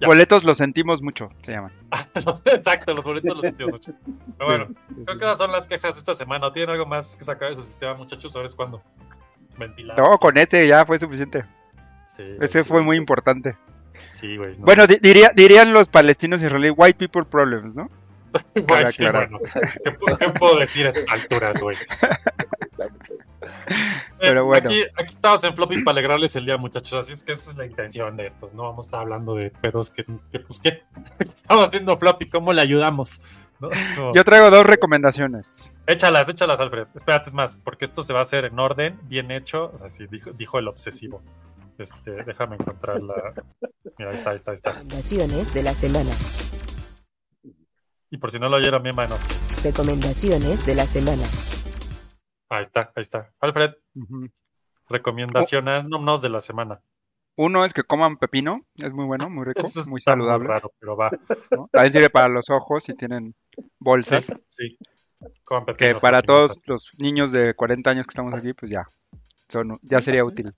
Ya. 0.00 0.08
Boletos 0.08 0.44
los 0.44 0.58
sentimos 0.58 1.00
mucho, 1.02 1.30
se 1.42 1.52
llaman. 1.52 1.72
Exacto, 2.44 2.92
los 2.94 3.04
boletos 3.04 3.34
los 3.36 3.42
sentimos 3.42 3.72
mucho. 3.72 3.92
Pero 4.38 4.46
bueno, 4.50 4.66
creo 5.04 5.18
que 5.18 5.24
esas 5.24 5.38
son 5.38 5.52
las 5.52 5.66
quejas 5.66 5.94
de 5.94 5.98
esta 6.00 6.14
semana. 6.14 6.52
¿Tienen 6.52 6.70
algo 6.70 6.86
más 6.86 7.16
que 7.16 7.24
sacar 7.24 7.50
de 7.50 7.56
su 7.56 7.64
sistema, 7.64 7.94
muchachos? 7.94 8.34
Ahora 8.34 8.46
es 8.46 8.54
cuando. 8.54 8.82
ventilado. 9.58 10.02
No, 10.02 10.18
con 10.18 10.36
ese 10.38 10.66
ya 10.66 10.84
fue 10.84 10.98
suficiente. 10.98 11.44
Sí, 12.06 12.24
sí, 12.46 12.62
fue 12.64 12.82
muy 12.82 12.96
importante. 12.96 13.56
Sí, 14.06 14.36
güey. 14.36 14.56
no. 14.58 14.64
Bueno, 14.66 14.86
di- 14.86 14.98
diría, 15.00 15.30
dirían 15.34 15.72
los 15.72 15.88
palestinos 15.88 16.42
israelíes, 16.42 16.74
white 16.76 16.98
people 16.98 17.24
problems, 17.24 17.74
¿no? 17.74 17.88
Güey, 18.54 18.66
para 18.66 18.86
sí, 18.86 19.04
aclarar. 19.04 19.30
bueno. 19.30 19.44
¿Qué, 19.84 19.98
pu- 19.98 20.18
qué 20.18 20.28
puedo 20.30 20.58
decir 20.58 20.86
a 20.86 20.88
estas 20.90 21.08
alturas, 21.10 21.60
güey? 21.60 21.76
Pero 24.20 24.40
Eh, 24.40 24.44
bueno. 24.44 24.68
Aquí, 24.70 24.82
aquí 24.96 25.14
estamos 25.14 25.42
en 25.44 25.54
Floppy 25.56 25.82
para 25.82 25.92
alegrarles 25.98 26.34
el 26.36 26.44
día, 26.46 26.56
muchachos. 26.56 26.92
Así 26.94 27.12
es 27.12 27.24
que 27.24 27.32
esa 27.32 27.50
es 27.50 27.56
la 27.56 27.66
intención 27.66 28.16
de 28.16 28.26
esto. 28.26 28.50
No 28.54 28.64
vamos 28.64 28.86
a 28.86 28.88
estar 28.88 29.00
hablando 29.00 29.34
de 29.34 29.50
pedos 29.50 29.90
que, 29.90 30.04
que 30.30 30.38
pues, 30.40 30.60
¿qué? 30.60 30.82
Estamos 31.18 31.68
haciendo 31.68 31.96
Floppy, 31.98 32.28
¿cómo 32.28 32.52
le 32.52 32.60
ayudamos? 32.60 33.20
¿No? 33.60 33.70
Es 33.70 33.92
como- 33.94 34.14
Yo 34.14 34.24
traigo 34.24 34.50
dos 34.50 34.66
recomendaciones. 34.66 35.72
Échalas, 35.86 36.28
échalas, 36.28 36.60
Alfred. 36.60 36.86
Espérate, 36.94 37.28
es 37.30 37.34
más, 37.34 37.58
porque 37.62 37.84
esto 37.84 38.02
se 38.02 38.12
va 38.12 38.20
a 38.20 38.22
hacer 38.22 38.44
en 38.44 38.58
orden, 38.58 38.98
bien 39.04 39.30
hecho. 39.30 39.72
Así 39.84 40.06
dijo, 40.08 40.30
dijo 40.32 40.58
el 40.58 40.68
obsesivo. 40.68 41.22
Este, 41.78 42.10
déjame 42.24 42.56
encontrar 42.56 43.00
la. 43.00 43.32
Mira, 43.98 44.10
ahí 44.10 44.16
está, 44.16 44.30
ahí 44.30 44.36
está, 44.36 44.50
ahí 44.52 44.54
está. 44.56 44.70
Recomendaciones 44.72 45.54
de 45.54 45.62
la 45.62 45.72
semana. 45.72 46.10
Y 48.12 48.18
por 48.18 48.30
si 48.30 48.38
no 48.38 48.48
lo 48.50 48.58
oyeron, 48.58 48.82
bien, 48.82 48.94
mano. 48.94 49.14
Recomendaciones 49.64 50.66
de 50.66 50.74
la 50.74 50.84
semana. 50.84 51.22
Ahí 52.50 52.62
está, 52.62 52.92
ahí 52.94 53.00
está. 53.00 53.32
Alfred, 53.40 53.70
Ujú. 53.94 54.28
recomendaciones 54.90 55.84
de 56.20 56.28
la 56.28 56.40
semana. 56.42 56.82
Uno 57.36 57.64
es 57.64 57.72
que 57.72 57.82
coman 57.82 58.18
pepino, 58.18 58.66
es 58.76 58.92
muy 58.92 59.06
bueno, 59.06 59.30
muy 59.30 59.46
rico, 59.46 59.60
Eso 59.66 59.82
muy 59.88 60.00
está 60.00 60.12
saludable. 60.12 60.48
raro, 60.48 60.70
pero 60.78 60.94
va. 60.94 61.10
¿no? 61.52 61.70
También 61.72 61.94
sirve 61.94 62.10
para 62.10 62.28
los 62.28 62.50
ojos 62.50 62.84
si 62.84 62.92
tienen 62.92 63.34
bolsas. 63.78 64.26
Sí, 64.26 64.34
sí. 64.50 64.78
Coman 65.44 65.64
Que 65.64 65.72
pepino, 65.74 66.00
para 66.00 66.20
pepino, 66.20 66.34
todos 66.48 66.60
los 66.66 66.90
niños 66.98 67.32
de 67.32 67.54
40 67.54 67.88
años 67.88 68.06
que 68.06 68.10
estamos 68.10 68.34
aquí, 68.34 68.52
pues 68.52 68.70
ya, 68.70 68.84
son- 69.50 69.78
ya 69.80 70.02
sería 70.02 70.22
útil. 70.22 70.52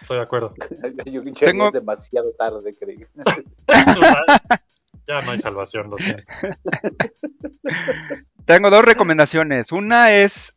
Estoy 0.00 0.16
de 0.16 0.22
acuerdo. 0.22 0.54
Yo 1.04 1.22
Tengo- 1.34 1.66
es 1.66 1.72
demasiado 1.74 2.32
tarde, 2.38 2.74
creo. 2.78 3.06
ya 5.06 5.20
no 5.22 5.32
hay 5.32 5.38
salvación, 5.38 5.90
lo 5.90 5.98
siento. 5.98 6.24
Tengo 8.46 8.70
dos 8.70 8.84
recomendaciones. 8.84 9.72
Una 9.72 10.12
es 10.12 10.54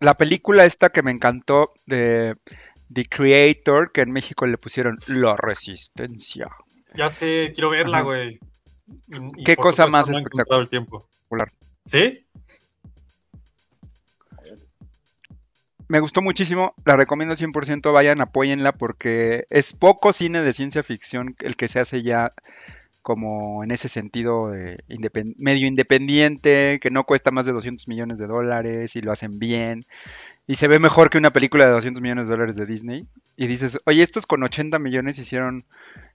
la 0.00 0.14
película 0.14 0.64
esta 0.64 0.90
que 0.90 1.02
me 1.02 1.10
encantó 1.10 1.72
de 1.86 2.36
The 2.92 3.06
Creator, 3.06 3.92
que 3.92 4.02
en 4.02 4.12
México 4.12 4.46
le 4.46 4.58
pusieron 4.58 4.96
La 5.08 5.36
Resistencia. 5.36 6.48
Ya 6.94 7.08
sé, 7.08 7.52
quiero 7.54 7.70
verla, 7.70 8.02
güey. 8.02 8.38
¿Qué 9.44 9.56
cosa 9.56 9.86
más 9.86 10.08
no 10.08 10.18
encontrado 10.18 10.60
el 10.60 10.68
tiempo. 10.68 11.08
espectacular? 11.10 11.52
¿Sí? 11.84 12.20
Me 15.88 16.00
gustó 16.00 16.22
muchísimo, 16.22 16.74
la 16.86 16.96
recomiendo 16.96 17.34
100%, 17.34 17.92
vayan, 17.92 18.20
apóyenla 18.20 18.72
porque 18.72 19.44
es 19.50 19.74
poco 19.74 20.12
cine 20.12 20.42
de 20.42 20.54
ciencia 20.54 20.82
ficción 20.82 21.36
el 21.40 21.56
que 21.56 21.68
se 21.68 21.78
hace 21.78 22.02
ya 22.02 22.32
como 23.04 23.62
en 23.62 23.70
ese 23.70 23.88
sentido 23.88 24.52
independ- 24.88 25.36
medio 25.38 25.68
independiente, 25.68 26.80
que 26.80 26.90
no 26.90 27.04
cuesta 27.04 27.30
más 27.30 27.46
de 27.46 27.52
200 27.52 27.86
millones 27.86 28.18
de 28.18 28.26
dólares 28.26 28.96
y 28.96 29.02
lo 29.02 29.12
hacen 29.12 29.38
bien 29.38 29.84
y 30.46 30.56
se 30.56 30.68
ve 30.68 30.78
mejor 30.78 31.10
que 31.10 31.18
una 31.18 31.30
película 31.30 31.66
de 31.66 31.72
200 31.72 32.02
millones 32.02 32.26
de 32.26 32.32
dólares 32.32 32.56
de 32.56 32.66
Disney 32.66 33.06
y 33.36 33.46
dices, 33.46 33.78
oye, 33.86 34.02
estos 34.02 34.26
con 34.26 34.42
80 34.42 34.78
millones 34.78 35.18
hicieron 35.18 35.64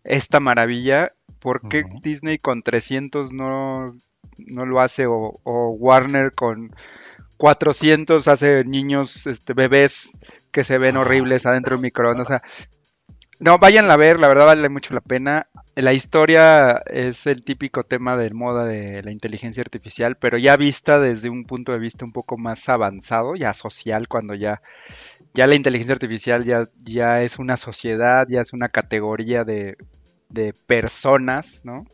esta 0.04 0.40
maravilla, 0.40 1.12
¿por 1.40 1.62
qué. 1.70 1.84
Disney 2.02 2.40
con 2.40 2.62
300 2.62 3.34
no, 3.34 3.96
no 4.38 4.66
lo 4.66 4.82
hace 4.82 5.06
o, 5.06 5.40
o 5.44 5.70
Warner 5.72 6.34
con 6.34 6.72
400 7.38 8.28
hace 8.28 8.64
niños, 8.66 9.28
este, 9.28 9.54
bebés 9.54 10.12
que 10.52 10.64
se 10.64 10.78
ven 10.78 10.98
horribles 10.98 11.46
adentro 11.46 11.72
de 11.72 11.76
un 11.78 11.82
microondas. 11.84 12.26
O 12.26 12.30
sea, 12.30 12.44
no, 13.40 13.58
vayan 13.58 13.90
a 13.90 13.96
ver, 13.96 14.20
la 14.20 14.28
verdad 14.28 14.46
vale 14.46 14.70
mucho 14.70 14.94
la 14.94 15.02
pena. 15.02 15.48
La 15.76 15.94
historia 15.94 16.84
es 16.88 17.26
el 17.26 17.44
típico 17.44 17.86
tema 17.86 18.18
de 18.18 18.32
moda 18.32 18.66
de 18.66 19.02
la 19.02 19.12
inteligencia 19.12 19.62
artificial, 19.62 20.18
pero 20.18 20.38
ya 20.38 20.58
vista 20.58 21.00
desde 21.00 21.30
un 21.30 21.46
punto 21.46 21.72
de 21.72 21.80
vista 21.80 22.04
un 22.04 22.12
poco 22.12 22.38
más 22.38 22.68
avanzado, 22.68 23.36
ya 23.36 23.54
social, 23.54 24.10
cuando 24.10 24.36
ya, 24.36 24.62
ya 25.34 25.48
la 25.48 25.56
inteligencia 25.56 25.94
artificial 25.94 26.44
ya, 26.44 26.68
ya 26.82 27.22
es 27.22 27.40
una 27.40 27.56
sociedad, 27.56 28.28
ya 28.30 28.42
es 28.42 28.52
una 28.52 28.68
categoría 28.68 29.46
de, 29.46 29.78
de 30.30 30.54
personas, 30.68 31.64
¿no? 31.64 31.86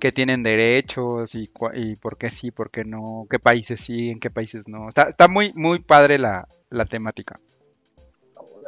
que 0.00 0.12
tienen 0.12 0.42
derechos 0.42 1.34
y, 1.34 1.50
y 1.74 1.96
por 1.96 2.18
qué 2.18 2.32
sí, 2.32 2.50
por 2.50 2.70
qué 2.70 2.84
no, 2.84 3.26
qué 3.30 3.38
países 3.38 3.80
sí, 3.80 4.10
en 4.10 4.20
qué 4.20 4.30
países 4.30 4.68
no. 4.68 4.88
Está, 4.88 5.04
está 5.10 5.28
muy, 5.28 5.52
muy 5.54 5.80
padre 5.80 6.18
la, 6.18 6.46
la 6.70 6.84
temática. 6.84 7.38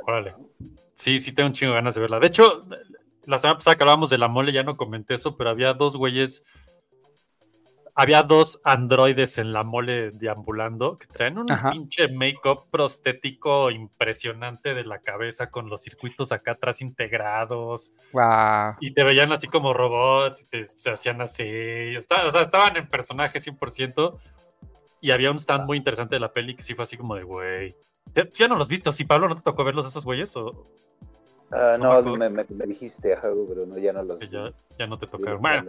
Órale. 0.06 0.34
Sí, 0.94 1.18
sí, 1.18 1.32
tengo 1.32 1.48
un 1.48 1.52
chingo 1.54 1.72
de 1.72 1.78
ganas 1.78 1.94
de 1.94 2.00
verla. 2.00 2.18
De 2.20 2.26
hecho, 2.26 2.66
la 3.24 3.38
semana 3.38 3.58
pasada 3.58 3.76
que 3.76 3.82
hablábamos 3.82 4.10
de 4.10 4.18
la 4.18 4.28
mole 4.28 4.52
ya 4.52 4.62
no 4.62 4.76
comenté 4.76 5.14
eso, 5.14 5.36
pero 5.36 5.50
había 5.50 5.72
dos 5.74 5.96
güeyes. 5.96 6.44
Había 7.94 8.22
dos 8.22 8.60
androides 8.64 9.36
en 9.38 9.52
la 9.52 9.64
mole 9.64 10.10
deambulando 10.12 10.96
que 10.96 11.06
traen 11.06 11.38
un 11.38 11.50
Ajá. 11.50 11.72
pinche 11.72 12.08
make-up 12.08 12.70
prostético 12.70 13.70
impresionante 13.70 14.74
de 14.74 14.84
la 14.84 15.00
cabeza 15.00 15.50
con 15.50 15.68
los 15.68 15.82
circuitos 15.82 16.32
acá 16.32 16.52
atrás 16.52 16.80
integrados. 16.80 17.92
Wow. 18.12 18.76
Y 18.80 18.94
te 18.94 19.04
veían 19.04 19.32
así 19.32 19.48
como 19.48 19.74
robots, 19.74 20.40
y 20.40 20.44
te- 20.46 20.64
se 20.66 20.90
hacían 20.90 21.20
así. 21.20 21.42
Está- 21.44 22.26
o 22.26 22.30
sea, 22.30 22.42
estaban 22.42 22.76
en 22.76 22.88
personaje 22.88 23.40
100%. 23.40 24.18
Y 25.02 25.10
había 25.10 25.30
un 25.30 25.38
stand 25.38 25.66
muy 25.66 25.76
interesante 25.76 26.14
de 26.14 26.20
la 26.20 26.32
peli 26.32 26.54
que 26.54 26.62
sí 26.62 26.74
fue 26.74 26.84
así 26.84 26.96
como 26.96 27.16
de, 27.16 27.24
güey. 27.24 27.74
¿Te- 28.12 28.24
¿tú 28.24 28.36
¿Ya 28.38 28.48
no 28.48 28.56
los 28.56 28.68
viste? 28.68 28.90
¿Sí, 28.92 29.04
Pablo? 29.04 29.28
¿No 29.28 29.36
te 29.36 29.42
tocó 29.42 29.64
verlos 29.64 29.86
esos 29.86 30.04
güeyes? 30.04 30.34
¿O 30.36 30.66
Ah, 31.52 31.76
No 31.78 32.00
me 32.02 32.02
no, 32.02 32.16
me, 32.16 32.30
me- 32.30 32.46
me 32.48 32.66
dijiste, 32.66 33.12
ajá, 33.14 33.28
pero 33.48 33.66
no, 33.66 33.76
ya 33.76 33.92
no 33.92 34.02
los. 34.04 34.20
ya, 34.30 34.52
ya 34.78 34.86
no 34.86 34.98
te 34.98 35.06
tocaron? 35.08 35.40
Bueno, 35.40 35.64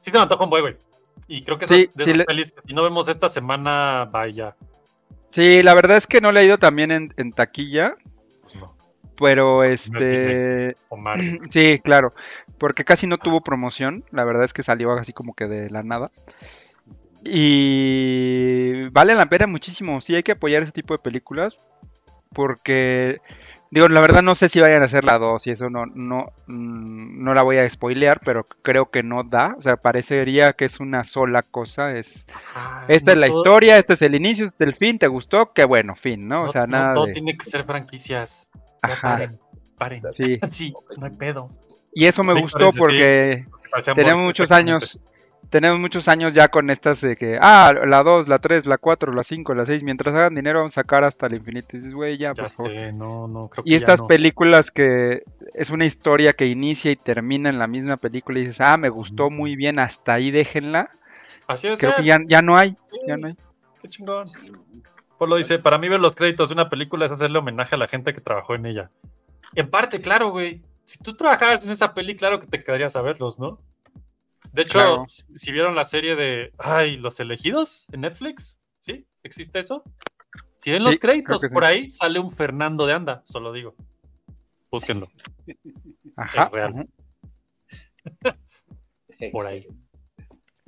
sí 0.00 0.10
se 0.10 0.16
me 0.16 0.22
antoja 0.22 0.44
un 0.44 0.50
buen, 0.50 0.62
güey. 0.62 0.76
Y 1.26 1.42
creo 1.42 1.58
que 1.58 1.66
Sí, 1.66 1.90
de 1.94 2.04
sí 2.04 2.10
esas 2.10 2.16
le- 2.18 2.24
pelis 2.26 2.52
que 2.52 2.60
si 2.60 2.72
no 2.74 2.82
vemos 2.82 3.08
esta 3.08 3.28
semana, 3.28 4.08
vaya. 4.10 4.54
Sí, 5.30 5.62
la 5.64 5.74
verdad 5.74 5.96
es 5.96 6.06
que 6.06 6.20
no 6.20 6.30
le 6.30 6.40
ha 6.40 6.44
ido 6.44 6.58
también 6.58 6.90
en, 6.92 7.12
en 7.16 7.32
taquilla, 7.32 7.96
Pues 8.42 8.54
no. 8.54 8.76
pero 9.18 9.64
este... 9.64 10.76
O 10.90 10.96
Mario. 10.96 11.38
Sí, 11.50 11.80
claro, 11.82 12.14
porque 12.58 12.84
casi 12.84 13.06
no 13.08 13.18
tuvo 13.18 13.40
promoción, 13.40 14.04
la 14.12 14.24
verdad 14.24 14.44
es 14.44 14.52
que 14.52 14.62
salió 14.62 14.92
así 14.92 15.12
como 15.12 15.34
que 15.34 15.46
de 15.46 15.70
la 15.70 15.82
nada. 15.82 16.10
Y 17.28 18.88
vale 18.90 19.14
la 19.14 19.26
pena 19.26 19.46
muchísimo, 19.46 20.00
sí 20.00 20.14
hay 20.14 20.22
que 20.22 20.32
apoyar 20.32 20.62
ese 20.62 20.72
tipo 20.72 20.94
de 20.94 20.98
películas, 20.98 21.56
porque, 22.32 23.20
digo, 23.70 23.88
la 23.88 24.00
verdad 24.00 24.22
no 24.22 24.34
sé 24.34 24.48
si 24.48 24.60
vayan 24.60 24.82
a 24.82 24.86
hacer 24.86 25.04
la 25.04 25.18
2 25.18 25.46
y 25.46 25.50
eso 25.50 25.68
no, 25.70 25.86
no, 25.86 26.32
mm, 26.46 27.24
no 27.24 27.34
la 27.34 27.42
voy 27.42 27.58
a 27.58 27.70
spoilear, 27.70 28.20
pero 28.24 28.46
creo 28.62 28.90
que 28.90 29.02
no 29.02 29.22
da, 29.24 29.56
o 29.58 29.62
sea, 29.62 29.76
parecería 29.76 30.52
que 30.52 30.66
es 30.66 30.80
una 30.80 31.04
sola 31.04 31.42
cosa, 31.42 31.96
es, 31.96 32.26
Ajá, 32.32 32.84
esta 32.88 33.10
no 33.10 33.12
es 33.12 33.18
la 33.18 33.28
todo- 33.28 33.40
historia, 33.40 33.78
este 33.78 33.94
es 33.94 34.02
el 34.02 34.14
inicio, 34.14 34.44
este 34.44 34.64
es 34.64 34.68
el 34.68 34.74
fin, 34.74 34.98
¿te 34.98 35.06
gustó? 35.08 35.52
Qué 35.52 35.64
bueno, 35.64 35.94
fin, 35.96 36.28
¿no? 36.28 36.42
O 36.44 36.50
sea, 36.50 36.66
nada 36.66 36.94
todo 36.94 37.06
de... 37.06 37.12
tiene 37.12 37.36
que 37.36 37.44
ser 37.44 37.64
franquicias. 37.64 38.50
Ajá. 38.82 39.00
paren, 39.00 39.38
paren. 39.76 40.00
Sí. 40.10 40.38
Sí, 40.50 40.72
no 40.96 41.06
hay 41.06 41.12
pedo. 41.12 41.50
Y 41.92 42.06
eso 42.06 42.22
me 42.22 42.38
gustó 42.40 42.70
sí. 42.70 42.78
porque... 42.78 43.46
Tenemos 43.94 44.24
muchos 44.24 44.50
años 44.50 44.82
tenemos 45.50 45.78
muchos 45.78 46.08
años 46.08 46.34
ya 46.34 46.48
con 46.48 46.70
estas 46.70 47.00
de 47.00 47.16
que 47.16 47.38
ah 47.40 47.72
la 47.86 48.02
2, 48.02 48.28
la 48.28 48.38
3, 48.38 48.66
la 48.66 48.78
4, 48.78 49.12
la 49.12 49.24
5, 49.24 49.54
la 49.54 49.66
6, 49.66 49.82
mientras 49.82 50.14
hagan 50.14 50.34
dinero 50.34 50.60
vamos 50.60 50.76
a 50.76 50.82
sacar 50.82 51.04
hasta 51.04 51.26
el 51.26 51.34
infinito 51.34 51.76
y 51.76 51.80
dices 51.80 51.94
güey 51.94 52.18
ya, 52.18 52.32
Ya 52.32 52.42
por 52.42 52.50
favor 52.50 52.72
sé, 52.72 52.92
no, 52.92 53.28
no, 53.28 53.48
creo 53.48 53.64
que 53.64 53.70
y 53.70 53.72
ya 53.72 53.76
estas 53.78 54.00
no. 54.00 54.06
películas 54.06 54.70
que 54.70 55.22
es 55.54 55.70
una 55.70 55.84
historia 55.84 56.32
que 56.32 56.46
inicia 56.46 56.90
y 56.90 56.96
termina 56.96 57.48
en 57.48 57.58
la 57.58 57.66
misma 57.66 57.96
película 57.96 58.38
y 58.38 58.46
dices 58.46 58.60
ah 58.60 58.76
me 58.76 58.88
gustó 58.88 59.30
muy 59.30 59.56
bien 59.56 59.78
hasta 59.78 60.14
ahí 60.14 60.30
déjenla 60.30 60.90
Así 61.46 61.68
es, 61.68 61.78
creo 61.78 61.92
eh, 61.92 61.94
que 61.98 62.04
ya, 62.04 62.18
ya 62.26 62.42
no 62.42 62.56
hay 62.56 62.76
sí, 62.90 62.98
ya 63.06 63.16
no 63.16 63.28
hay 63.28 63.36
Qué 63.80 63.88
chingón. 63.88 64.24
Polo 65.18 65.36
dice, 65.36 65.58
para 65.58 65.78
mí 65.78 65.88
ver 65.88 66.00
los 66.00 66.14
créditos 66.14 66.48
de 66.48 66.54
una 66.54 66.68
película 66.68 67.06
es 67.06 67.12
hacerle 67.12 67.38
homenaje 67.38 67.74
a 67.74 67.78
la 67.78 67.88
gente 67.88 68.12
que 68.12 68.20
trabajó 68.20 68.54
en 68.54 68.66
ella. 68.66 68.90
En 69.54 69.70
parte, 69.70 70.00
claro, 70.00 70.30
güey. 70.30 70.62
Si 70.84 70.98
tú 70.98 71.14
trabajaras 71.16 71.64
en 71.64 71.70
esa 71.70 71.94
peli, 71.94 72.16
claro 72.16 72.38
que 72.40 72.46
te 72.46 72.62
quedarías 72.62 72.96
a 72.96 73.02
verlos, 73.02 73.38
¿no? 73.38 73.58
De 74.56 74.62
hecho, 74.62 74.72
Claro. 74.78 75.04
si 75.06 75.22
si 75.34 75.52
vieron 75.52 75.74
la 75.74 75.84
serie 75.84 76.16
de, 76.16 76.50
ay, 76.56 76.96
Los 76.96 77.20
Elegidos 77.20 77.84
en 77.92 78.00
Netflix, 78.00 78.58
¿sí? 78.80 79.06
¿Existe 79.22 79.58
eso? 79.58 79.84
Si 80.56 80.70
ven 80.70 80.80
Sí, 80.82 80.88
los 80.88 80.98
créditos 80.98 81.42
por 81.52 81.62
sí. 81.62 81.68
ahí, 81.70 81.90
sale 81.90 82.18
un 82.18 82.30
Fernando 82.32 82.86
de 82.86 82.94
Anda, 82.94 83.22
solo 83.26 83.52
digo. 83.52 83.74
Búsquenlo, 84.70 85.08
ajá, 86.16 86.44
es 86.44 86.50
real. 86.52 86.72
ajá. 86.74 86.86
por 89.32 89.44
ahí. 89.46 89.66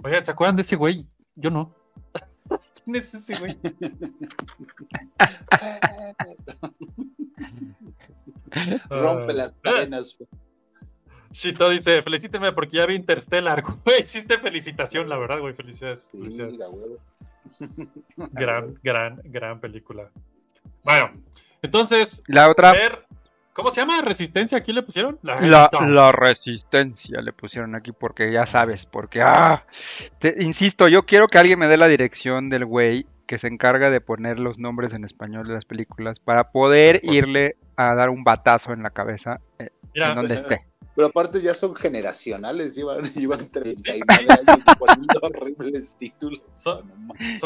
Oigan, 0.05 0.23
¿se 0.25 0.31
acuerdan 0.33 0.57
de 0.57 0.63
ese 0.63 0.77
güey? 0.77 1.07
Yo 1.35 1.51
no. 1.51 1.75
¿Quién 2.85 2.97
es 2.97 3.15
ese 3.15 3.39
güey? 3.39 3.57
Rompe 8.91 9.33
las 9.33 9.53
Ah. 9.53 9.57
cadenas. 9.63 10.17
Shito 11.31 11.69
dice, 11.71 12.01
felicíteme 12.03 12.53
porque 12.53 12.77
ya 12.79 12.87
vi 12.87 12.95
Interstellar. 12.95 13.63
Güey, 13.85 14.01
hiciste 14.03 14.39
felicitación, 14.39 15.09
la 15.09 15.17
verdad, 15.19 15.41
güey. 15.41 15.55
Felicidades. 15.55 16.09
Sí, 16.11 16.19
felicidades. 16.19 16.59
mira. 16.59 17.89
Gran, 18.33 18.75
gran, 18.83 19.21
gran 19.25 19.59
película. 19.61 20.11
Bueno, 20.85 21.11
Entonces, 21.63 22.23
La 22.27 22.49
otra, 22.51 22.73
ver, 22.73 23.07
¿cómo 23.53 23.71
se 23.71 23.81
llama? 23.81 24.01
¿Resistencia? 24.03 24.59
¿Aquí 24.59 24.73
le 24.73 24.83
pusieron? 24.83 25.19
la, 25.23 25.41
la 25.81 26.13
resistencia 26.13 27.21
le 27.23 27.33
pusieron 27.33 27.75
aquí 27.75 27.93
porque 27.93 28.31
ya 28.33 28.45
sabes, 28.47 28.87
porque, 28.87 29.23
ah, 29.23 29.65
te- 30.19 30.35
insisto, 30.43 30.89
yo 30.89 31.05
quiero 31.05 31.27
que 31.27 31.39
alguien 31.39 31.59
me 31.59 31.69
dé 31.69 31.77
la 31.79 31.89
dirección 31.89 32.49
del 32.51 32.65
güey 32.67 33.07
que 33.27 33.39
se 33.39 33.49
encarga 33.49 33.91
de 33.91 34.01
poner 34.01 34.41
los 34.41 34.59
nombres 34.59 34.95
en 34.95 35.05
español 35.05 35.49
de 35.49 35.55
las 35.55 35.65
películas 35.65 36.19
para 36.21 36.51
poder 36.53 37.01
irle 37.03 37.57
a 37.77 37.95
dar 37.95 38.11
un 38.11 38.25
batazo 38.25 38.73
en 38.73 38.83
la 38.83 38.91
cabeza 38.91 39.41
eh, 39.59 39.71
Mira, 39.95 40.11
en 40.11 40.17
donde 40.17 40.35
esté. 40.35 40.65
Pero 40.99 41.07
aparte 41.11 41.41
ya 41.41 41.55
son 41.55 41.77
generacionales, 41.77 42.75
llevan, 42.75 43.03
llevan 43.15 43.49
39 43.53 44.03
Sí. 44.41 44.51
años 44.51 44.65
poniendo 44.77 45.21
horribles 45.23 45.95
títulos. 45.97 46.41
Son- 46.51 46.91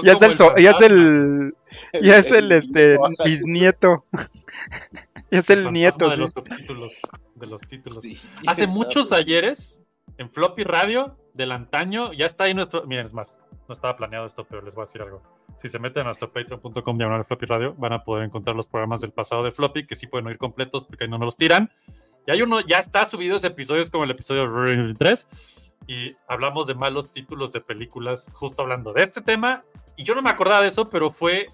Ya 0.03 0.13
es 0.15 0.23
el, 0.23 0.37
so- 0.37 0.57
ya 0.57 0.71
es 0.71 0.81
el, 0.81 1.55
ya 2.01 2.17
es 2.17 2.31
el, 2.31 2.51
este, 2.53 2.95
Ajá, 2.95 3.25
bisnieto. 3.27 4.07
Ya 5.31 5.39
es 5.41 5.51
el 5.51 5.71
nieto, 5.73 6.09
de 6.09 6.15
sí. 6.15 6.21
los 6.23 6.31
subtítulos, 6.31 6.99
de 7.37 7.47
los 7.47 7.61
títulos. 7.63 8.03
sí, 8.03 8.15
Hace 8.47 8.65
exacto. 8.65 8.69
muchos 8.69 9.13
ayeres, 9.13 9.83
en 10.19 10.29
Floppy 10.31 10.63
Radio, 10.65 11.17
del 11.35 11.53
antaño, 11.53 12.13
ya 12.15 12.25
está 12.27 12.45
ahí 12.45 12.55
nuestro. 12.55 12.87
Miren, 12.87 13.05
es 13.07 13.13
más, 13.15 13.39
no 13.69 13.73
estaba 13.75 13.97
planeado 13.97 14.25
esto, 14.27 14.47
pero 14.49 14.61
les 14.63 14.75
voy 14.75 14.83
a 14.83 14.87
decir 14.87 15.01
algo. 15.03 15.23
Si 15.57 15.69
se 15.71 15.79
meten 15.79 16.03
a 16.03 16.05
nuestro 16.07 16.31
patreon.com 16.33 16.97
diagonal 16.99 17.25
Floppy 17.27 17.47
Radio, 17.47 17.75
van 17.79 17.93
a 17.95 18.05
poder 18.05 18.25
encontrar 18.25 18.57
los 18.57 18.67
programas 18.67 19.01
del 19.03 19.13
pasado 19.13 19.43
de 19.43 19.53
Floppy, 19.53 19.87
que 19.87 19.95
sí 19.95 20.07
pueden 20.07 20.27
oír 20.27 20.37
completos 20.39 20.85
porque 20.85 21.05
ahí 21.05 21.11
no 21.11 21.17
nos 21.19 21.27
los 21.27 21.37
tiran. 21.39 21.71
Y 22.27 22.31
hay 22.31 22.43
uno, 22.43 22.61
ya 22.61 22.79
está 22.79 23.05
subido 23.05 23.37
ese 23.37 23.49
episodio, 23.49 23.83
es 23.83 23.91
como 23.91 24.05
el 24.05 24.11
episodio 24.11 24.49
3. 24.97 25.27
Y 25.87 26.17
hablamos 26.29 26.67
de 26.67 26.75
malos 26.75 27.11
títulos 27.11 27.53
de 27.53 27.61
películas, 27.61 28.29
justo 28.33 28.63
hablando 28.63 28.93
de 28.93 29.03
este 29.03 29.21
tema. 29.21 29.65
Y 29.97 30.05
yo 30.05 30.15
no 30.15 30.23
me 30.23 30.31
acordaba 30.31 30.63
de 30.63 30.69
eso, 30.69 30.89
pero 30.89 31.11
fue, 31.11 31.47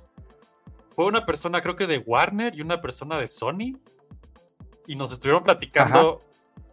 fue 0.90 1.06
una 1.06 1.24
persona, 1.24 1.62
creo 1.62 1.76
que 1.76 1.86
de 1.86 1.98
Warner 1.98 2.54
y 2.54 2.60
una 2.60 2.80
persona 2.80 3.18
de 3.18 3.26
Sony. 3.26 3.78
Y 4.86 4.96
nos 4.96 5.12
estuvieron 5.12 5.42
platicando 5.42 6.22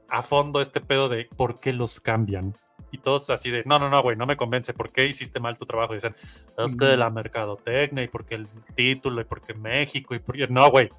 a 0.10 0.22
fondo 0.22 0.62
este 0.62 0.82
pedo 0.82 1.10
de 1.10 1.28
por 1.36 1.60
qué 1.60 1.74
los 1.74 2.00
cambian. 2.00 2.54
Y 2.92 2.98
todos 2.98 3.30
así 3.30 3.50
de, 3.50 3.64
no, 3.66 3.80
no, 3.80 3.90
no, 3.90 4.02
güey, 4.02 4.16
no 4.16 4.26
me 4.26 4.38
convence, 4.38 4.74
¿por 4.74 4.92
qué 4.92 5.06
hiciste 5.06 5.40
mal 5.40 5.58
tu 5.58 5.66
trabajo? 5.66 5.94
Y 5.94 5.98
dicen, 5.98 6.16
es 6.58 6.78
que 6.78 6.86
de 6.86 6.96
la 6.96 7.10
mercadotecnia 7.10 8.04
y 8.04 8.08
porque 8.08 8.36
el 8.36 8.48
título 8.76 9.20
y 9.20 9.26
porque 9.26 9.54
México 9.54 10.16
y 10.16 10.20
porque... 10.20 10.48
No, 10.48 10.70
güey, 10.70 10.90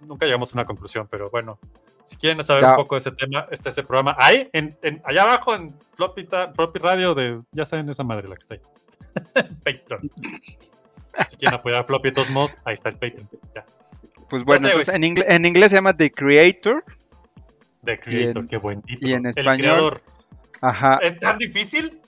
nunca 0.00 0.26
llegamos 0.26 0.52
a 0.52 0.58
una 0.58 0.64
conclusión, 0.64 1.08
pero 1.10 1.30
bueno, 1.30 1.58
si 2.04 2.16
quieren 2.16 2.42
saber 2.44 2.64
Ya. 2.64 2.70
un 2.70 2.76
poco 2.76 2.94
de 2.94 2.98
ese 2.98 3.12
tema, 3.12 3.46
este 3.50 3.68
es 3.70 3.78
el 3.78 3.84
programa. 3.86 4.14
Ahí, 4.18 4.48
en, 4.52 4.76
en- 4.82 5.02
allá 5.04 5.22
abajo 5.24 5.54
en 5.54 5.74
Floppy, 5.94 6.26
Floppy 6.54 6.78
Radio, 6.78 7.14
de, 7.14 7.40
ya 7.52 7.64
saben 7.64 7.88
esa 7.88 8.04
madre 8.04 8.28
la 8.28 8.36
que 8.36 8.40
está 8.40 8.54
ahí. 8.54 8.60
Patreon. 9.64 10.10
Si 11.26 11.36
quieren 11.36 11.58
apoyar 11.58 11.80
a 11.82 11.84
Floppy 11.84 12.08
de 12.10 12.14
todos 12.14 12.30
modos, 12.30 12.56
ahí 12.64 12.74
está 12.74 12.90
el 12.90 12.96
Patreon. 12.96 13.28
Ya. 13.54 13.64
Pues 14.28 14.44
bueno, 14.44 14.62
sé, 14.68 14.74
entonces 14.74 14.94
en, 14.94 15.04
en 15.04 15.44
inglés 15.46 15.70
se 15.70 15.76
llama 15.76 15.96
The 15.96 16.10
Creator. 16.10 16.84
The 17.84 17.98
Creator, 18.00 18.42
en- 18.42 18.48
qué 18.48 18.56
buen 18.56 18.82
título. 18.82 19.16
en 19.16 19.26
el 19.26 19.30
español, 19.36 19.58
creador. 19.58 20.02
Ajá. 20.60 20.98
¿Es 21.02 21.18
tan 21.18 21.38
difícil? 21.38 22.00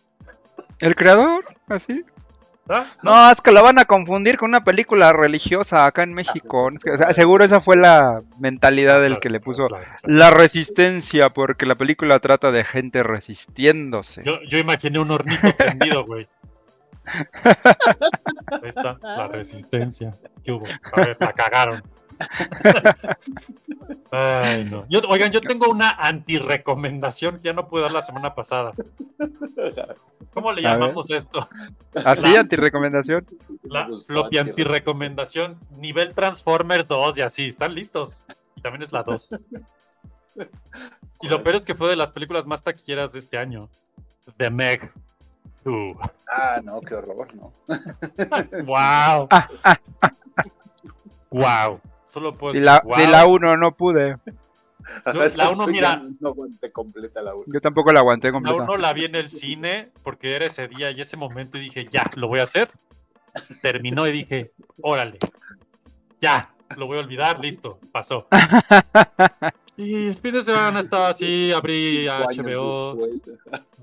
¿El 0.80 0.94
creador? 0.94 1.44
¿Así? 1.68 2.04
¿Ah? 2.68 2.86
No, 3.02 3.30
es 3.30 3.40
que 3.40 3.52
lo 3.52 3.62
van 3.62 3.78
a 3.78 3.86
confundir 3.86 4.36
con 4.36 4.50
una 4.50 4.64
película 4.64 5.12
religiosa 5.12 5.86
acá 5.86 6.02
en 6.02 6.12
México. 6.12 6.70
Es 6.74 6.84
que, 6.84 6.90
o 6.90 6.96
sea, 6.96 7.14
seguro 7.14 7.44
esa 7.44 7.60
fue 7.60 7.76
la 7.76 8.22
mentalidad 8.38 9.00
del 9.00 9.18
que 9.20 9.30
le 9.30 9.40
puso 9.40 9.68
la 10.02 10.30
resistencia, 10.30 11.30
porque 11.30 11.66
la 11.66 11.76
película 11.76 12.18
trata 12.18 12.52
de 12.52 12.64
gente 12.64 13.02
resistiéndose. 13.02 14.22
Yo, 14.24 14.42
yo 14.48 14.58
imaginé 14.58 14.98
un 14.98 15.10
hornito 15.10 15.56
prendido, 15.56 16.04
güey. 16.04 16.28
Ahí 18.62 18.68
está, 18.68 18.98
la 19.02 19.28
resistencia. 19.28 20.12
¿Qué 20.44 20.52
hubo? 20.52 20.66
A 20.92 21.00
ver, 21.00 21.16
la 21.18 21.32
cagaron. 21.32 21.82
Ay, 24.10 24.64
no. 24.64 24.86
Yo- 24.88 25.00
oigan, 25.08 25.30
yo 25.32 25.40
tengo 25.40 25.68
una 25.70 25.90
anti-recomendación 25.90 27.36
que 27.38 27.44
ya 27.48 27.52
no 27.52 27.68
pude 27.68 27.82
dar 27.82 27.92
la 27.92 28.02
semana 28.02 28.34
pasada. 28.34 28.72
¿Cómo 30.32 30.52
le 30.52 30.62
llamamos 30.62 31.10
esto? 31.10 31.48
Así, 32.04 32.20
La- 32.22 32.40
antirecomendación. 32.40 33.26
La 33.64 33.88
anti-recomendación. 34.40 35.58
Nivel 35.76 36.14
Transformers 36.14 36.88
2 36.88 37.18
y 37.18 37.20
así. 37.22 37.48
¿Están 37.48 37.74
listos? 37.74 38.24
Y 38.56 38.60
también 38.62 38.82
es 38.82 38.92
la 38.92 39.02
2. 39.02 39.30
Y 41.20 41.28
lo 41.28 41.42
peor 41.42 41.56
es 41.56 41.64
que 41.64 41.74
fue 41.74 41.88
de 41.88 41.96
las 41.96 42.10
películas 42.10 42.46
más 42.46 42.62
taquilleras 42.62 43.12
de 43.12 43.18
este 43.18 43.38
año. 43.38 43.68
The 44.36 44.50
Meg 44.50 44.92
2. 45.64 45.96
Ah, 46.30 46.60
no, 46.62 46.80
qué 46.80 46.94
horror, 46.94 47.34
¿no? 47.34 47.52
¡Wow! 48.64 49.28
¡Wow! 51.30 51.80
Solo 52.08 52.34
puedo 52.36 52.52
De 52.52 52.60
decir, 52.60 52.66
la, 52.66 52.80
wow. 52.84 52.96
de 52.96 53.06
la 53.06 53.26
1 53.26 53.56
no 53.56 53.76
pude. 53.76 54.16
Yo- 55.12 55.36
la 55.36 55.50
uno, 55.50 55.66
ya 55.66 55.72
mira. 55.72 56.02
No 56.20 56.28
aguanté 56.30 56.72
completa 56.72 57.20
la 57.22 57.34
1. 57.34 57.44
Yo 57.48 57.60
tampoco 57.60 57.92
la 57.92 58.00
aguanté 58.00 58.28
La 58.28 58.32
completa. 58.32 58.62
uno 58.62 58.76
la 58.76 58.92
vi 58.92 59.04
en 59.04 59.14
el 59.16 59.28
cine 59.28 59.90
porque 60.02 60.34
era 60.34 60.46
ese 60.46 60.66
día 60.68 60.90
y 60.90 61.00
ese 61.00 61.16
momento 61.16 61.58
y 61.58 61.62
dije, 61.62 61.86
ya, 61.90 62.10
lo 62.14 62.28
voy 62.28 62.40
a 62.40 62.44
hacer. 62.44 62.70
Terminó 63.60 64.06
y 64.08 64.12
dije, 64.12 64.52
órale, 64.80 65.18
ya, 66.20 66.50
lo 66.76 66.86
voy 66.86 66.96
a 66.96 67.00
olvidar, 67.00 67.38
listo, 67.38 67.78
pasó. 67.92 68.26
Y 69.76 70.08
el 70.08 70.14
fin 70.16 70.32
de 70.34 70.42
semana 70.42 70.80
estaba 70.80 71.10
así, 71.10 71.52
abrí 71.52 72.08
HBO, 72.08 72.98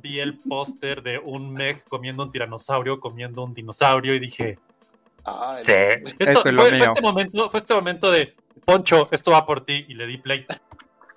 vi 0.01 0.19
el 0.19 0.37
póster 0.39 1.01
de 1.01 1.19
un 1.19 1.53
Meg 1.53 1.85
comiendo 1.87 2.21
un 2.23 2.31
tiranosaurio, 2.31 2.99
comiendo 2.99 3.41
un 3.45 3.53
dinosaurio 3.53 4.13
y 4.13 4.19
dije, 4.19 4.59
sí. 5.61 5.71
Esto, 5.71 6.13
Esto 6.19 6.45
es 6.47 6.53
lo 6.53 6.61
fue, 6.63 6.77
este 6.77 7.01
momento, 7.01 7.49
fue 7.49 7.59
este 7.59 7.73
momento 7.73 8.11
de, 8.11 8.35
Poncho, 8.65 9.07
esto 9.11 9.31
va 9.31 9.45
por 9.45 9.65
ti 9.65 9.85
y 9.87 9.93
le 9.93 10.07
di 10.07 10.17
play. 10.17 10.45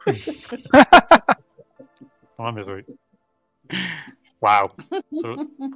No 2.39 2.45
mames, 2.45 2.67
güey. 2.67 2.85
Wow. 4.41 4.73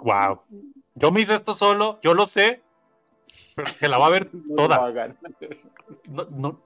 Wow. 0.05 0.43
Yo 0.95 1.11
me 1.11 1.21
hice 1.21 1.35
esto 1.35 1.55
solo, 1.55 1.99
yo 2.03 2.15
lo 2.15 2.27
sé, 2.29 2.63
pero 3.57 3.73
que 3.81 3.89
la 3.89 3.99
va 3.99 4.07
a 4.07 4.11
ver 4.11 4.31
toda. 4.55 4.93
No, 6.09 6.25
no. 6.31 6.61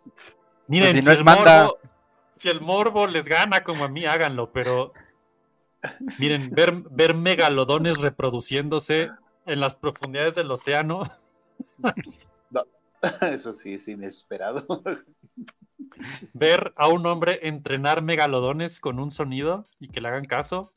Miren, 0.66 0.92
Pues 0.92 1.04
si 1.04 1.10
no 1.10 1.16
el 1.16 1.24
manda. 1.24 1.62
morbo, 1.64 1.78
si 2.32 2.48
el 2.50 2.60
morbo 2.60 3.06
les 3.06 3.26
gana 3.26 3.62
como 3.64 3.84
a 3.84 3.88
mí, 3.88 4.04
háganlo, 4.04 4.52
pero 4.52 4.92
miren, 6.18 6.50
ver, 6.50 6.74
ver 6.90 7.14
megalodones 7.14 7.98
reproduciéndose 7.98 9.10
en 9.46 9.60
las 9.60 9.76
profundidades 9.76 10.34
del 10.34 10.50
océano, 10.50 11.04
Eso 13.22 13.52
sí 13.52 13.74
es 13.74 13.88
inesperado. 13.88 14.66
ver 16.32 16.72
a 16.76 16.88
un 16.88 17.06
hombre 17.06 17.40
entrenar 17.42 18.02
megalodones 18.02 18.80
con 18.80 18.98
un 18.98 19.10
sonido 19.10 19.64
y 19.78 19.88
que 19.88 20.00
le 20.00 20.08
hagan 20.08 20.24
caso. 20.24 20.72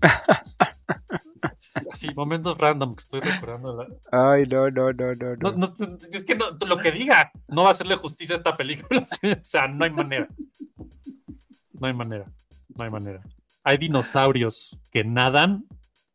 Así, 1.92 2.08
momentos 2.14 2.58
random 2.58 2.94
que 2.94 3.00
estoy 3.00 3.20
recordando. 3.20 3.76
la- 3.82 3.88
Ay, 4.32 4.44
no, 4.44 4.70
no, 4.70 4.92
no, 4.92 5.14
no. 5.14 5.36
No, 5.36 5.52
no. 5.52 5.66
no, 5.78 5.98
es 6.12 6.24
que 6.24 6.34
no- 6.34 6.50
lo 6.66 6.78
que 6.78 6.92
diga 6.92 7.32
no 7.48 7.62
va 7.62 7.68
a 7.68 7.70
hacerle 7.72 7.96
justicia 7.96 8.34
a 8.34 8.38
esta 8.38 8.56
película. 8.56 9.06
o 9.22 9.38
sea, 9.42 9.66
no 9.66 9.84
hay 9.84 9.90
manera. 9.90 10.28
No 11.72 11.86
hay 11.86 11.94
manera. 11.94 12.30
No 12.76 12.84
hay 12.84 12.90
manera. 12.90 13.20
Hay 13.64 13.78
dinosaurios 13.78 14.78
que 14.90 15.04
nadan 15.04 15.64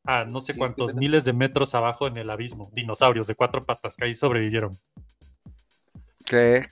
a 0.04 0.26
no 0.26 0.42
sé 0.42 0.56
cuántos 0.56 0.96
miles 0.96 1.26
de 1.26 1.34
metros 1.34 1.76
abajo 1.76 2.08
en 2.08 2.18
el 2.18 2.30
abismo. 2.30 2.72
Dinosaurios 2.74 3.28
de 3.28 3.36
cuatro 3.36 3.66
patas 3.66 3.96
que 3.96 4.06
ahí 4.06 4.16
sobrevivieron. 4.16 4.78
¿Qué? 6.26 6.68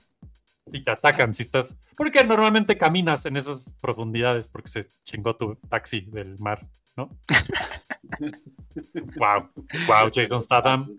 Y 0.72 0.82
te 0.84 0.90
atacan 0.90 1.34
si 1.34 1.42
estás. 1.42 1.76
Porque 1.96 2.24
normalmente 2.24 2.78
caminas 2.78 3.26
en 3.26 3.36
esas 3.36 3.76
profundidades 3.80 4.48
porque 4.48 4.68
se 4.68 4.88
chingó 5.04 5.36
tu 5.36 5.56
taxi 5.68 6.02
del 6.02 6.38
mar, 6.38 6.66
¿no? 6.96 7.10
wow. 9.16 9.50
Wow, 9.86 10.10
Jason 10.12 10.40
Statham. 10.40 10.96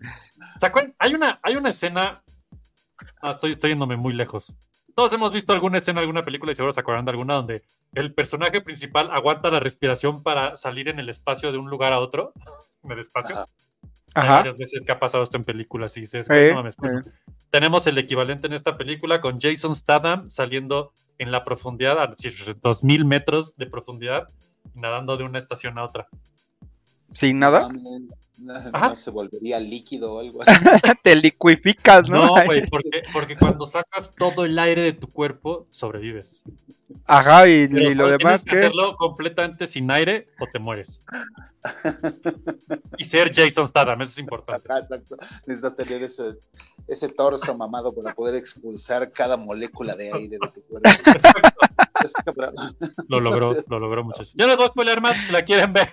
¿Se 0.56 0.66
acuerdan? 0.66 0.94
Hay 0.98 1.14
una, 1.14 1.40
hay 1.42 1.56
una 1.56 1.70
escena. 1.70 2.22
Ah, 3.20 3.32
estoy, 3.32 3.52
estoy 3.52 3.70
yéndome 3.70 3.96
muy 3.96 4.12
lejos. 4.12 4.54
Todos 4.94 5.12
hemos 5.12 5.32
visto 5.32 5.52
alguna 5.52 5.78
escena, 5.78 6.00
alguna 6.00 6.22
película 6.22 6.52
y 6.52 6.54
seguro 6.54 6.72
se 6.72 6.80
acuerdan 6.80 7.04
de 7.04 7.10
alguna 7.12 7.34
donde 7.34 7.62
el 7.94 8.12
personaje 8.14 8.60
principal 8.60 9.10
aguanta 9.12 9.50
la 9.50 9.60
respiración 9.60 10.22
para 10.22 10.56
salir 10.56 10.88
en 10.88 10.98
el 10.98 11.08
espacio 11.08 11.50
de 11.52 11.58
un 11.58 11.70
lugar 11.70 11.92
a 11.92 12.00
otro. 12.00 12.32
En 12.84 12.90
el 12.90 12.98
espacio. 12.98 13.36
Ajá. 13.36 13.48
Hay 14.14 14.28
varias 14.28 14.58
veces 14.58 14.84
que 14.84 14.90
ha 14.90 14.98
pasado 14.98 15.22
esto 15.22 15.36
en 15.36 15.44
películas 15.44 15.96
y 15.96 16.00
dices, 16.00 16.26
Sí, 16.26 16.32
"Güey, 16.32 16.52
no 16.52 16.68
sí. 16.68 16.76
tenemos 17.50 17.86
el 17.86 17.96
equivalente 17.96 18.48
en 18.48 18.54
esta 18.54 18.76
película 18.76 19.20
con 19.20 19.38
Jason 19.40 19.76
Statham 19.76 20.28
saliendo 20.28 20.92
en 21.18 21.30
la 21.30 21.44
profundidad, 21.44 22.00
a 22.00 22.12
2000 22.60 23.04
metros 23.04 23.54
de 23.56 23.66
profundidad, 23.66 24.28
nadando 24.74 25.16
de 25.16 25.22
una 25.22 25.38
estación 25.38 25.78
a 25.78 25.84
otra. 25.84 26.08
Sin 27.14 27.38
nada, 27.38 27.68
Mames, 27.68 28.72
No, 28.72 28.96
se 28.96 29.10
volvería 29.10 29.60
líquido 29.60 30.14
o 30.14 30.20
algo 30.20 30.42
así. 30.42 30.52
te 31.02 31.14
liquificas, 31.16 32.08
¿no? 32.08 32.26
No, 32.26 32.44
güey, 32.44 32.66
porque, 32.68 33.02
porque 33.12 33.36
cuando 33.36 33.66
sacas 33.66 34.12
todo 34.16 34.44
el 34.44 34.58
aire 34.58 34.82
de 34.82 34.92
tu 34.92 35.08
cuerpo, 35.08 35.66
sobrevives. 35.70 36.44
Ajá, 37.04 37.48
y, 37.48 37.68
Pero 37.68 37.90
y 37.90 37.94
lo 37.94 38.06
demás 38.06 38.20
tienes 38.20 38.44
que 38.44 38.56
hacerlo 38.56 38.96
completamente 38.96 39.66
sin 39.66 39.90
aire 39.90 40.28
o 40.40 40.46
te 40.52 40.58
mueres. 40.58 41.02
Y 42.98 43.04
ser 43.04 43.32
Jason 43.34 43.68
Statham, 43.68 44.02
eso 44.02 44.12
es 44.12 44.18
importante. 44.18 44.66
Ajá, 44.68 44.80
exacto. 44.80 45.16
Necesitas 45.46 45.76
tener 45.76 46.02
ese, 46.02 46.36
ese 46.88 47.08
torso 47.08 47.56
mamado 47.56 47.94
para 47.94 48.14
poder 48.14 48.34
expulsar 48.34 49.12
cada 49.12 49.36
molécula 49.36 49.94
de 49.94 50.12
aire 50.12 50.38
de 50.40 50.48
tu 50.52 50.62
cuerpo. 50.62 50.90
Cabrón. 51.22 51.52
Lo 53.08 53.20
logró, 53.20 53.56
lo 53.68 53.78
logró 53.78 54.04
muchachos. 54.04 54.34
Ya 54.36 54.46
les 54.46 54.56
voy 54.56 54.66
a 54.66 54.68
spoiler 54.68 55.00
más 55.00 55.24
si 55.24 55.32
la 55.32 55.44
quieren 55.44 55.72
ver. 55.72 55.92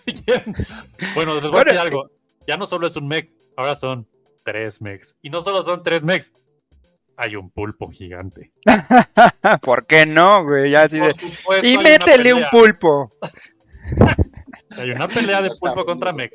Bueno, 1.15 1.36
les 1.36 1.50
voy 1.50 1.62
a 1.62 1.63
decir 1.63 1.80
algo. 1.80 2.10
Ya 2.48 2.58
no 2.58 2.65
solo 2.65 2.88
es 2.88 2.95
un 2.95 3.08
mech, 3.08 3.32
ahora 3.58 3.76
son 3.76 4.08
tres 4.43 4.82
mechs. 4.82 5.15
Y 5.22 5.30
no 5.30 5.41
solo 5.41 5.63
son 5.63 5.84
tres 5.84 6.04
mechs, 6.04 6.32
hay 7.19 7.36
un 7.36 7.50
pulpo 7.50 7.89
gigante. 7.91 8.54
¿Por 9.62 9.86
qué 9.86 10.06
no, 10.06 10.45
güey? 10.45 10.72
Ya 10.72 10.84
así 10.84 11.00
de... 11.00 11.13
Supuesto, 11.13 11.67
Y 11.67 11.78
métele 11.78 12.34
un 12.34 12.43
pulpo. 12.50 13.12
Hay 14.78 14.91
una 14.91 15.08
pelea 15.08 15.41
de 15.41 15.50
pulpo 15.60 15.84
contra 15.84 16.13
mech. 16.13 16.32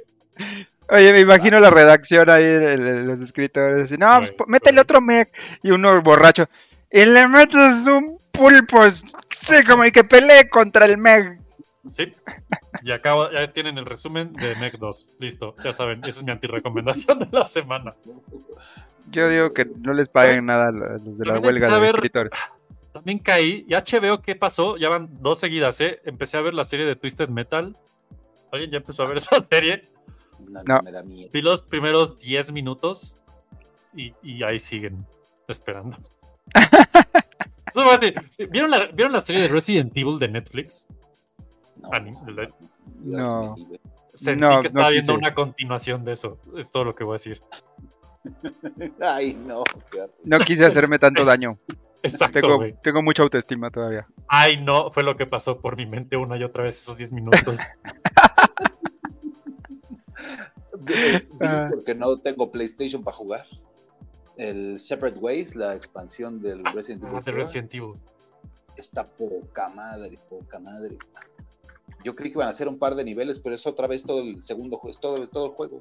Oye, 0.91 1.13
me 1.13 1.21
imagino 1.21 1.61
la 1.61 1.71
redacción 1.71 2.29
ahí, 2.29 2.45
de- 2.45 3.03
los 3.05 3.21
escritores. 3.21 3.85
Así, 3.85 3.97
no, 3.97 4.19
pues, 4.19 4.49
métele 4.49 4.81
otro 4.81 5.01
mech. 5.01 5.29
Y 5.63 5.71
uno 5.71 6.03
borracho. 6.03 6.47
Y 6.91 7.05
le 7.07 7.29
metes 7.29 7.57
un 7.87 8.19
pulpo. 8.35 8.83
Sí, 9.31 9.65
como 9.67 9.85
y 9.85 9.93
que 9.93 10.05
pelee 10.05 10.49
contra 10.49 10.85
el 10.85 10.99
mech. 10.99 11.41
Sí. 11.89 12.13
Y 12.83 12.93
acabo, 12.93 13.31
ya 13.31 13.47
tienen 13.53 13.79
el 13.79 13.87
resumen 13.87 14.33
de 14.33 14.55
Mech 14.57 14.77
2. 14.79 15.17
Listo, 15.21 15.55
ya 15.63 15.73
saben, 15.73 16.01
esa 16.01 16.21
es 16.21 16.23
mi 16.25 16.33
antirecomendación 16.33 17.19
de 17.19 17.29
la 17.31 17.47
semana. 17.47 17.95
Yo 19.11 19.29
digo 19.29 19.51
que 19.51 19.67
no 19.67 19.93
les 19.93 20.09
paguen 20.09 20.47
nada 20.47 20.69
a 20.69 20.71
los 20.73 21.19
de 21.19 21.27
la 21.27 21.35
También 21.35 21.55
huelga 21.55 21.79
de 21.81 21.87
escritores. 21.89 22.33
También 22.93 23.19
caí, 23.19 23.65
y 23.69 23.75
HBO, 23.75 24.21
¿qué 24.23 24.35
pasó? 24.35 24.77
Ya 24.77 24.89
van 24.89 25.09
dos 25.21 25.39
seguidas, 25.41 25.81
¿eh? 25.81 26.01
Empecé 26.05 26.37
a 26.37 26.41
ver 26.43 26.55
la 26.55 26.65
serie 26.65 26.87
de 26.87 26.97
Twisted 26.97 27.29
Metal. 27.29 27.77
¿Alguien 28.53 28.71
ya 28.71 28.77
empezó 28.79 29.03
a 29.03 29.07
ver 29.09 29.17
esa 29.19 29.41
serie? 29.41 29.83
No, 30.49 30.63
No. 30.65 30.81
me 30.83 30.93
da 30.93 31.03
miedo. 31.03 31.31
Vi 31.33 31.43
los 31.43 31.63
primeros 31.63 32.19
10 32.19 32.53
minutos 32.53 33.17
y, 33.95 34.13
y 34.23 34.43
ahí 34.43 34.59
siguen 34.59 35.07
esperando. 35.49 35.97
¿Vieron 38.51 38.71
la, 38.71 38.87
¿Vieron 38.87 39.13
la 39.13 39.21
serie 39.21 39.43
de 39.43 39.49
Resident 39.49 39.97
Evil 39.97 40.19
de 40.19 40.29
Netflix? 40.29 40.87
No. 43.03 43.57
Sentí 44.15 44.41
No, 44.41 44.61
que 44.61 44.69
estaba 44.69 44.87
no 44.87 44.93
viendo 44.93 45.15
una 45.15 45.35
continuación 45.35 46.05
de 46.05 46.13
eso. 46.13 46.39
Es 46.57 46.71
todo 46.71 46.85
lo 46.85 46.95
que 46.95 47.05
voy 47.05 47.15
a 47.15 47.19
decir. 47.19 47.43
Ay, 49.01 49.35
no. 49.35 49.65
No 50.23 50.39
quise 50.39 50.65
hacerme 50.67 50.99
tanto 50.99 51.23
Es- 51.23 51.29
daño. 51.29 51.59
Exacto, 52.03 52.39
Tengo, 52.83 53.01
mucha 53.03 53.23
autoestima 53.23 53.71
todavía. 53.71 54.07
Ay, 54.29 54.59
no, 54.63 54.91
fue 54.91 55.03
lo 55.03 55.17
que 55.17 55.25
pasó 55.25 55.59
por 55.59 55.75
mi 55.75 55.87
mente 55.87 56.19
una 56.19 56.37
y 56.37 56.45
otra 56.45 56.63
vez 56.65 56.79
esos 56.81 56.99
10 56.99 57.13
minutos. 57.13 57.59
Ah. 61.41 61.69
porque 61.73 61.95
no 61.95 62.19
tengo 62.19 62.51
PlayStation 62.51 63.03
para 63.03 63.17
jugar. 63.17 63.47
El 64.37 64.81
Separate 64.81 65.19
Ways, 65.19 65.55
la 65.55 65.75
expansión 65.75 66.41
del 66.43 66.65
Resident 66.65 67.03
Evil, 67.05 67.17
Ah, 67.17 67.19
de 67.19 67.33
4, 67.33 67.35
Resident 67.35 67.75
Evil. 67.75 67.95
está 68.77 69.07
poca 69.07 69.69
madre, 69.69 70.19
poca 70.29 70.59
madre. 70.59 70.97
Yo 72.05 72.15
creí 72.15 72.31
que 72.31 72.39
iban 72.39 72.49
a 72.49 72.51
hacer 72.51 72.69
un 72.69 72.79
par 72.79 72.95
de 72.97 73.05
niveles, 73.05 73.39
pero 73.39 73.55
es 73.55 73.67
otra 73.67 73.87
vez 73.87 74.03
todo 74.03 74.21
el 74.21 74.43
segundo 74.43 74.77
juego, 74.79 74.91
es 74.91 75.01
todo, 75.01 75.25
todo 75.29 75.47
el 75.47 75.53
juego. 75.53 75.81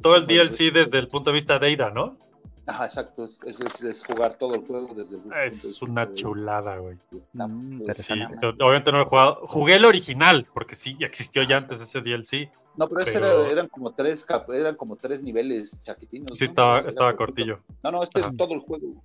Todo 0.00 0.16
el 0.16 0.26
Todo 0.26 0.40
el 0.40 0.48
DLC 0.48 0.72
desde 0.72 0.98
el 0.98 1.08
punto 1.08 1.30
de 1.30 1.34
vista 1.34 1.58
de 1.58 1.72
Ada, 1.72 1.90
¿no? 1.90 2.16
Ajá, 2.66 2.84
exacto, 2.86 3.24
es, 3.24 3.40
es- 3.44 3.60
es- 3.60 3.82
es 3.82 4.04
jugar 4.04 4.34
todo 4.38 4.54
el 4.54 4.64
juego 4.64 4.94
desde 4.94 5.16
el 5.16 5.22
Es 5.44 5.82
una 5.82 6.06
de- 6.06 6.14
chulada, 6.14 6.76
güey. 6.78 6.96
Mm, 7.32 7.82
Sí, 7.88 8.14
yo- 8.40 8.50
obviamente 8.50 8.92
no 8.92 8.98
lo 8.98 9.04
he 9.04 9.08
jugado. 9.08 9.40
Jugué 9.48 9.74
el 9.76 9.84
original, 9.84 10.46
porque 10.54 10.76
sí, 10.76 10.96
existió 11.00 11.42
ya 11.42 11.56
antes 11.56 11.80
ese 11.80 12.00
DLC. 12.00 12.50
No, 12.76 12.88
pero, 12.88 13.00
ese 13.00 13.16
era- 13.16 13.48
eran 13.50 13.68
como 13.68 13.92
tres 13.92 14.24
eran 14.54 14.76
como 14.76 14.96
tres 14.96 15.22
niveles 15.22 15.80
chaquetinos. 15.82 16.38
Sí, 16.38 16.44
¿no? 16.44 16.50
estaba, 16.50 16.78
Era 16.78 16.88
estaba 16.88 17.10
poquito. 17.10 17.26
cortillo. 17.26 17.60
No, 17.82 17.90
no, 17.90 18.02
este 18.02 18.20
Ajá. 18.20 18.30
es 18.30 18.36
todo 18.36 18.54
el 18.54 18.60
juego. 18.60 19.02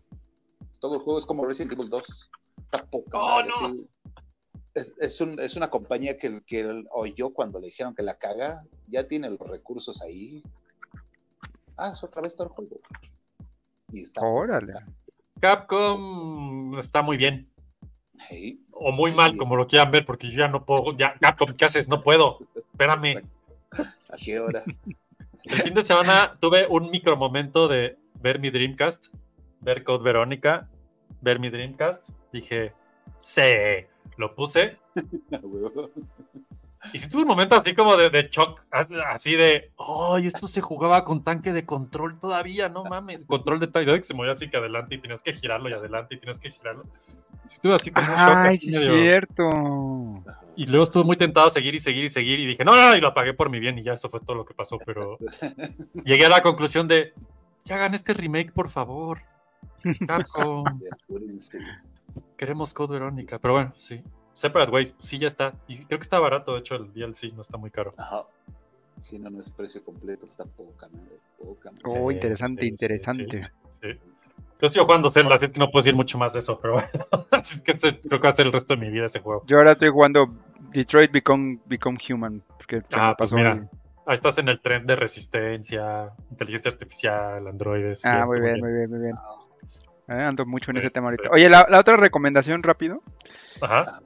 Todo 0.80 0.96
el 0.96 1.02
juego 1.02 1.18
es 1.20 1.26
como 1.26 1.44
Resident 1.46 1.74
Evil 1.74 1.90
2. 1.90 2.30
Está 2.60 2.86
poca 2.86 3.18
¡Oh, 3.18 3.42
no! 3.44 3.76
Es, 4.76 4.94
es, 5.00 5.20
un- 5.20 5.40
es 5.40 5.56
una 5.56 5.72
compañía 5.72 6.18
que, 6.20 6.42
que 6.46 6.60
él 6.60 6.88
oyó 6.92 7.32
cuando 7.34 7.60
le 7.60 7.66
dijeron 7.68 7.96
que 7.96 8.04
la 8.04 8.18
caga. 8.20 8.64
Ya 8.88 9.08
tiene 9.08 9.30
los 9.32 9.40
recursos 9.40 10.00
ahí. 10.04 10.44
Ah, 11.76 11.90
es 11.94 12.04
otra 12.04 12.22
vez 12.22 12.36
todo 12.36 12.48
el 12.48 12.54
juego. 12.54 12.80
Y 13.92 14.02
está. 14.02 14.22
Órale. 14.22 14.74
Capcom 15.40 16.78
está 16.80 17.02
muy 17.02 17.18
bien. 17.18 17.50
O 18.72 18.92
muy 18.92 19.12
Sí, 19.12 19.18
mal, 19.18 19.32
sí. 19.34 19.38
como 19.38 19.56
lo 19.56 19.68
quieran 19.68 19.92
ver, 19.92 20.06
porque 20.06 20.30
yo 20.30 20.38
ya 20.40 20.48
no 20.48 20.66
puedo. 20.66 20.96
Ya, 20.98 21.16
Capcom, 21.20 21.54
¿qué 21.54 21.66
haces? 21.66 21.88
No 21.88 22.02
puedo. 22.02 22.40
Espérame. 22.56 23.24
¿A 23.72 24.18
qué 24.24 24.40
hora? 24.40 24.64
El 25.44 25.62
fin 25.62 25.74
de 25.74 25.84
semana 25.84 26.32
tuve 26.40 26.68
un 26.68 26.90
micro 26.90 27.16
momento 27.16 27.68
de 27.68 27.98
ver 28.16 28.40
mi 28.40 28.50
Dreamcast, 28.50 29.08
ver 29.62 29.84
Code 29.84 30.04
Verónica, 30.04 30.70
ver 31.22 31.40
mi 31.40 31.50
Dreamcast. 31.50 32.10
Dije, 32.34 32.74
sí, 33.18 33.42
lo 34.18 34.36
puse. 34.36 34.78
Y 36.94 37.00
sí 37.00 37.10
tuve 37.10 37.24
un 37.24 37.28
momento 37.28 37.56
así 37.56 37.74
como 37.76 37.96
de, 37.98 38.10
de 38.10 38.30
shock, 38.30 38.62
así 38.72 39.36
de, 39.36 39.72
¡ay, 39.78 40.28
esto 40.28 40.48
se 40.48 40.62
jugaba 40.62 41.04
con 41.06 41.24
tanque 41.24 41.54
de 41.54 41.66
control 41.66 42.20
todavía! 42.20 42.70
No 42.70 42.84
mames, 42.86 43.22
control 43.28 43.60
de 43.60 43.68
tanque 43.68 43.94
que 43.96 44.04
se 44.04 44.14
movía 44.14 44.32
así 44.32 44.50
que 44.50 44.58
adelante 44.58 44.96
y 44.96 44.98
tienes 45.00 45.22
que 45.22 45.34
girarlo 45.34 45.70
y 45.70 45.74
adelante 45.74 46.16
y 46.16 46.20
tienes 46.20 46.40
que 46.40 46.50
girarlo. 46.50 46.84
Sí 47.46 47.58
tuve 47.62 47.76
así 47.76 47.92
como 47.92 48.08
un 48.08 48.16
shock 48.16 48.36
Ay, 48.38 48.48
así 48.58 48.68
medio- 48.68 48.94
cierto. 49.02 49.50
Y 50.56 50.66
luego 50.66 50.84
estuve 50.84 51.04
muy 51.04 51.18
tentado 51.18 51.48
a 51.48 51.50
seguir 51.50 51.76
y 51.76 51.80
seguir 51.80 52.06
y 52.06 52.10
seguir 52.10 52.40
y 52.40 52.46
dije, 52.48 52.66
no, 52.66 52.76
no, 52.76 52.90
no, 52.90 52.96
y 52.96 53.00
lo 53.02 53.10
apagué 53.10 53.34
por 53.34 53.50
mi 53.50 53.60
bien 53.60 53.78
y 53.78 53.84
ya 53.84 53.94
eso 53.94 54.10
fue 54.10 54.20
todo 54.20 54.36
lo 54.36 54.46
que 54.46 54.54
pasó, 54.54 54.78
pero 54.86 55.18
llegué 56.04 56.26
a 56.26 56.30
la 56.30 56.42
conclusión 56.42 56.88
de, 56.88 57.14
ya 57.64 57.76
hagan 57.76 57.94
este 57.94 58.14
remake, 58.14 58.52
por 58.52 58.70
favor. 58.70 59.22
Apúrense. 60.10 61.60
queremos 62.38 62.74
Code 62.74 62.94
Verónica, 62.94 63.40
pero 63.40 63.54
bueno, 63.54 63.74
sí. 63.76 64.02
Separate 64.38 64.72
Ways, 64.72 64.94
sí, 65.00 65.18
ya 65.18 65.26
está. 65.26 65.56
Y 65.68 65.84
creo 65.86 65.98
que 65.98 66.04
está 66.04 66.20
barato, 66.20 66.54
de 66.54 66.60
hecho, 66.60 66.76
el 66.76 66.94
DLC 66.94 67.32
no 67.34 67.42
está 67.42 67.58
muy 67.58 67.72
caro. 67.72 67.96
Ajá. 67.98 68.24
Si 69.02 69.18
no, 69.18 69.32
no 69.32 69.40
es 69.40 69.50
precio 69.50 69.84
completo, 69.84 70.28
está 70.28 70.46
poca 70.46 70.88
madre. 70.90 71.18
Poca 71.40 71.72
madre. 71.72 71.84
Oh, 71.86 72.12
Sí, 72.12 72.16
interesante, 72.18 72.62
sí, 72.62 72.68
interesante. 72.70 73.42
sí, 73.42 73.50
sí. 73.82 73.88
Yo 74.62 74.70
sigo 74.70 74.86
jugando 74.86 75.10
Zelda, 75.10 75.34
así 75.34 75.46
es 75.46 75.52
que 75.52 75.60
no 75.60 75.72
puedo 75.72 75.82
decir 75.84 75.96
mucho 75.96 76.20
más 76.20 76.34
de 76.34 76.40
eso, 76.40 76.60
pero 76.60 76.74
bueno, 76.74 76.88
así 77.32 77.56
es 77.56 77.62
que 77.64 77.72
ese- 77.72 78.00
creo 78.00 78.20
que 78.20 78.28
va 78.28 78.30
a 78.30 78.34
ser 78.36 78.46
el 78.46 78.54
resto 78.54 78.76
de 78.76 78.80
mi 78.82 78.92
vida 78.92 79.08
ese 79.08 79.22
juego. 79.22 79.44
Yo 79.48 79.58
ahora 79.58 79.72
estoy 79.72 79.90
jugando 79.90 80.28
Detroit 80.72 81.12
Become, 81.12 81.58
Become 81.66 81.98
Human. 82.08 82.44
Porque 82.58 82.84
Ah, 82.94 83.10
me 83.10 83.16
pues 83.16 83.32
pasó 83.32 83.38
mira, 83.38 83.68
Ahí 84.06 84.14
estás 84.14 84.38
en 84.38 84.50
el 84.50 84.62
tren 84.62 84.86
de 84.86 84.96
resistencia, 84.96 86.12
inteligencia 86.30 86.70
artificial, 86.70 87.48
androides. 87.48 88.06
Ah, 88.06 88.18
bien, 88.18 88.28
muy 88.28 88.40
bien, 88.40 88.60
muy 88.60 88.72
bien, 88.72 88.90
muy 88.92 89.00
bien. 89.00 89.16
Eh, 90.10 90.14
ando 90.24 90.46
mucho 90.46 90.70
en 90.72 90.78
Sí, 90.78 90.80
ese 90.82 90.92
tema 90.92 91.08
ahorita. 91.08 91.24
sí. 91.24 91.30
Oye, 91.34 91.50
la, 91.50 91.66
la 91.70 91.80
otra 91.80 91.98
recomendación 91.98 92.62
rápido 92.62 93.02
Ajá. 93.62 94.02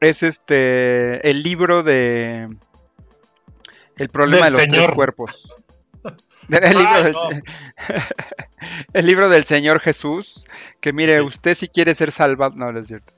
Es 0.00 0.22
este 0.22 1.28
el 1.28 1.42
libro 1.42 1.82
de 1.82 2.48
El 3.96 4.08
problema 4.10 4.46
Del 4.46 4.54
de 4.56 4.66
los 4.66 4.68
tres 4.68 4.90
cuerpos. 4.94 5.34
El 6.48 6.76
libro, 6.78 6.88
Ay, 6.94 7.02
del, 7.02 7.12
no. 7.14 7.42
el 8.92 9.06
libro 9.06 9.28
del 9.28 9.44
Señor 9.44 9.80
Jesús, 9.80 10.46
que 10.80 10.92
mire, 10.92 11.16
Sí. 11.16 11.20
usted 11.22 11.56
si 11.58 11.66
quiere 11.66 11.92
ser 11.92 12.12
salvado, 12.12 12.54
no, 12.54 12.70
no 12.70 12.78
es 12.78 12.86
cierto. 12.86 13.12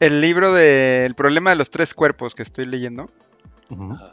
El 0.00 0.20
libro 0.20 0.52
del 0.52 1.14
problema 1.14 1.50
de 1.50 1.56
los 1.56 1.70
tres 1.70 1.94
cuerpos 1.94 2.34
que 2.34 2.42
estoy 2.42 2.66
leyendo, 2.66 3.08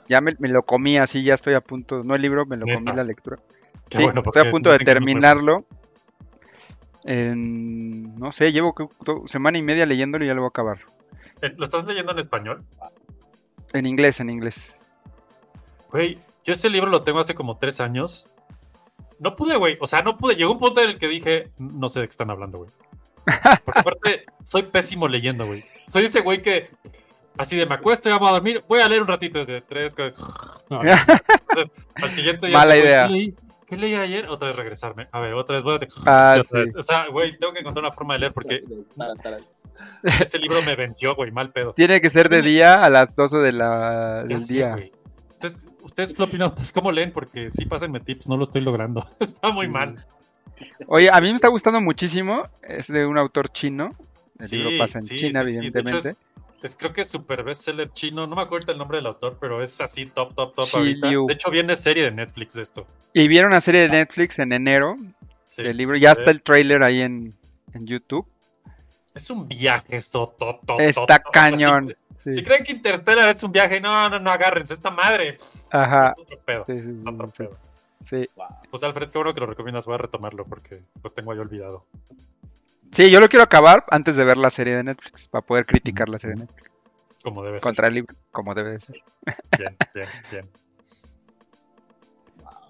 ya 0.07 0.21
me, 0.21 0.35
me 0.37 0.49
lo 0.49 0.61
comí 0.63 0.99
así, 0.99 1.23
ya 1.23 1.33
estoy 1.33 1.55
a 1.55 1.61
punto, 1.61 2.03
no 2.03 2.13
el 2.13 2.21
libro, 2.21 2.45
me 2.45 2.55
lo 2.57 2.65
Neta. 2.67 2.77
comí 2.77 2.95
la 2.95 3.03
lectura. 3.03 3.37
Qué 3.89 3.97
Sí, 3.97 4.03
bueno, 4.03 4.21
estoy 4.23 4.47
a 4.47 4.51
punto 4.51 4.69
de 4.69 4.79
terminarlo. 4.79 5.65
En, 7.05 8.15
no 8.15 8.31
sé, 8.33 8.51
llevo 8.51 8.73
semana 9.27 9.57
y 9.57 9.61
media 9.63 9.85
leyéndolo 9.85 10.23
y 10.23 10.27
ya 10.27 10.33
lo 10.35 10.41
voy 10.41 10.47
a 10.47 10.49
acabar. 10.49 10.77
¿Lo 11.57 11.65
estás 11.65 11.85
leyendo 11.85 12.11
en 12.11 12.19
español? 12.19 12.63
En 13.73 13.85
inglés, 13.85 14.19
en 14.19 14.29
inglés. 14.29 14.79
Güey, 15.91 16.19
yo 16.43 16.53
ese 16.53 16.69
libro 16.69 16.89
lo 16.89 17.03
tengo 17.03 17.19
hace 17.19 17.35
como 17.35 17.57
tres 17.57 17.79
años. 17.79 18.27
No 19.19 19.35
pude, 19.35 19.55
güey. 19.55 19.77
O 19.79 19.87
sea, 19.87 20.01
no 20.01 20.17
pude. 20.17 20.35
Llegó 20.35 20.51
un 20.51 20.59
punto 20.59 20.81
en 20.81 20.91
el 20.91 20.99
que 20.99 21.07
dije, 21.07 21.51
no 21.57 21.89
sé 21.89 21.99
de 22.01 22.07
qué 22.07 22.11
están 22.11 22.29
hablando, 22.29 22.59
güey. 22.59 22.69
Porque 23.63 23.79
aparte, 23.79 24.25
soy 24.43 24.63
pésimo 24.63 25.07
leyendo, 25.07 25.45
güey. 25.45 25.63
Soy 25.87 26.05
ese 26.05 26.21
güey 26.21 26.41
que, 26.41 26.69
así 27.37 27.55
de 27.55 27.65
me 27.65 27.75
acuesto 27.75 28.09
y 28.09 28.11
vamos 28.11 28.29
a 28.29 28.33
dormir. 28.33 28.63
Voy 28.67 28.79
a 28.81 28.89
leer 28.89 29.01
un 29.01 29.07
ratito 29.07 29.39
desde 29.39 29.61
tres. 29.61 29.93
cuatro. 29.93 30.25
No, 30.69 30.83
no. 30.83 30.91
Entonces, 30.91 31.85
al 31.95 32.13
siguiente 32.13 32.47
día. 32.47 32.57
Mala 32.57 32.77
idea. 32.77 33.07
¿qué 33.07 33.13
leí? 33.13 33.35
¿Qué 33.67 33.77
leí 33.77 33.95
ayer? 33.95 34.27
Otra 34.27 34.49
vez 34.49 34.57
regresarme. 34.57 35.07
A 35.11 35.19
ver, 35.19 35.33
otra 35.33 35.55
vez. 35.55 35.63
Voy 35.63 35.75
a... 35.75 35.79
Ah, 36.05 36.35
y 36.37 36.39
otra 36.41 36.59
sí. 36.59 36.65
vez. 36.65 36.75
O 36.75 36.83
sea, 36.83 37.07
güey, 37.07 37.37
tengo 37.37 37.53
que 37.53 37.59
encontrar 37.59 37.85
una 37.85 37.93
forma 37.93 38.15
de 38.15 38.19
leer 38.21 38.33
porque 38.33 38.63
Tara, 38.97 39.15
tara. 39.15 39.37
ese 40.03 40.39
libro 40.39 40.61
me 40.63 40.75
venció, 40.75 41.15
güey. 41.15 41.31
Mal 41.31 41.51
pedo. 41.51 41.73
Tiene 41.73 42.01
que 42.01 42.09
ser 42.09 42.29
de 42.29 42.41
día 42.41 42.83
a 42.83 42.89
las 42.89 43.03
las 43.09 43.15
12 43.15 43.37
de 43.39 43.51
la, 43.51 44.23
Ya 44.27 44.35
del 44.37 44.47
día. 44.47 44.71
güey. 44.73 44.91
Entonces, 45.33 45.59
ustedes 45.81 46.15
flopinautas, 46.15 46.71
¿cómo 46.71 46.91
leen? 46.91 47.11
Porque 47.11 47.49
sí, 47.51 47.65
pásenme 47.65 47.99
tips, 47.99 48.27
no 48.27 48.37
lo 48.37 48.43
estoy 48.45 48.61
logrando. 48.61 49.05
Está 49.19 49.51
muy 49.51 49.67
mal. 49.67 50.05
Oye, 50.87 51.09
a 51.11 51.19
mí 51.19 51.29
me 51.29 51.35
está 51.35 51.49
gustando 51.49 51.81
muchísimo. 51.81 52.47
Es 52.61 52.87
de 52.87 53.05
un 53.05 53.17
autor 53.17 53.49
chino. 53.49 53.95
El 54.39 54.45
Sí, 54.47 54.57
libro 54.57 54.85
pasa 54.85 54.99
en 54.99 55.03
sí, 55.05 55.19
China, 55.19 55.41
evidentemente. 55.41 56.09
es, 56.09 56.17
es- 56.63 56.75
creo 56.77 56.93
que 56.93 57.01
es 57.01 57.09
super 57.09 57.43
bestseller 57.43 57.91
chino. 57.91 58.25
No 58.25 58.35
me 58.37 58.41
acuerdo 58.41 58.71
el 58.71 58.77
nombre 58.77 58.97
del 58.99 59.07
autor, 59.07 59.37
pero 59.41 59.61
es 59.61 59.81
así 59.81 60.05
top, 60.05 60.33
top, 60.33 60.55
top 60.55 60.69
ahorita. 60.73 61.07
De 61.09 61.33
hecho, 61.33 61.51
viene 61.51 61.75
serie 61.75 62.03
de 62.03 62.11
Netflix 62.11 62.53
de 62.53 62.61
esto. 62.61 62.87
Y 63.13 63.27
vieron 63.27 63.51
una 63.51 63.59
serie 63.59 63.81
de 63.81 63.89
Netflix 63.89 64.39
en 64.39 64.53
enero 64.53 64.95
del 65.57 65.75
libro. 65.75 65.97
Ya 65.97 66.11
está 66.11 66.31
el 66.31 66.41
trailer 66.41 66.83
ahí 66.83 67.01
en, 67.01 67.33
en 67.73 67.85
YouTube. 67.85 68.25
Es 69.13 69.29
un 69.29 69.47
viaje, 69.47 69.99
to, 70.11 70.35
Está 70.79 71.19
cañón. 71.19 71.95
Si 72.25 72.41
creen 72.41 72.63
que 72.63 72.71
Interstellar 72.71 73.29
es 73.29 73.43
un 73.43 73.51
viaje, 73.51 73.79
no, 73.81 74.09
no, 74.09 74.19
no, 74.19 74.31
agárrense 74.31 74.73
esta 74.73 74.89
madre. 74.89 75.37
Aja. 75.69 76.07
Es 76.07 76.13
otro 76.17 76.39
pedo. 76.39 76.65
Sí, 76.67 76.79
sí, 76.79 76.95
Es 76.97 77.07
otro 77.07 77.27
pedo. 77.27 77.57
Sí. 78.09 78.29
Pues 78.69 78.83
Alfred, 78.83 79.09
qué 79.09 79.17
bueno 79.17 79.33
que 79.33 79.39
lo 79.41 79.45
recomiendas. 79.45 79.85
Voy 79.85 79.95
a 79.95 79.99
retomarlo 79.99 80.45
porque 80.45 80.81
lo 81.03 81.11
tengo 81.11 81.31
ahí 81.31 81.39
olvidado. 81.39 81.85
Sí, 82.91 83.09
yo 83.09 83.19
lo 83.19 83.27
quiero 83.27 83.43
acabar 83.43 83.85
antes 83.89 84.15
de 84.15 84.23
ver 84.23 84.37
la 84.37 84.49
serie 84.49 84.75
de 84.75 84.83
Netflix, 84.83 85.27
para 85.27 85.43
poder 85.43 85.65
criticar 85.65 86.09
la 86.09 86.19
serie 86.19 86.35
de 86.35 86.41
Netflix 86.41 86.69
Como 87.23 87.43
debe 87.43 87.59
contra 87.59 87.87
el 87.87 87.95
libro, 87.95 88.15
como 88.31 88.53
debe 88.53 88.73
de 88.73 88.81
ser. 88.81 89.03
Bien, 89.57 89.75
bien, 89.93 90.09
bien. 90.31 90.49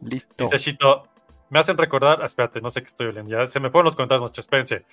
Listo. 0.02 0.44
Dice 0.44 0.58
Shito, 0.58 1.08
me 1.50 1.60
hacen 1.60 1.78
recordar, 1.78 2.20
ah, 2.22 2.26
espérate, 2.26 2.62
no 2.62 2.70
sé 2.70 2.82
qué 2.82 2.88
estoy 2.88 3.08
oliendo, 3.08 3.32
ya 3.32 3.46
se 3.48 3.60
me 3.60 3.70
fueron 3.70 3.86
los 3.86 3.96
comentarios, 3.96 4.22
muchachos, 4.22 4.46
espérense. 4.46 4.86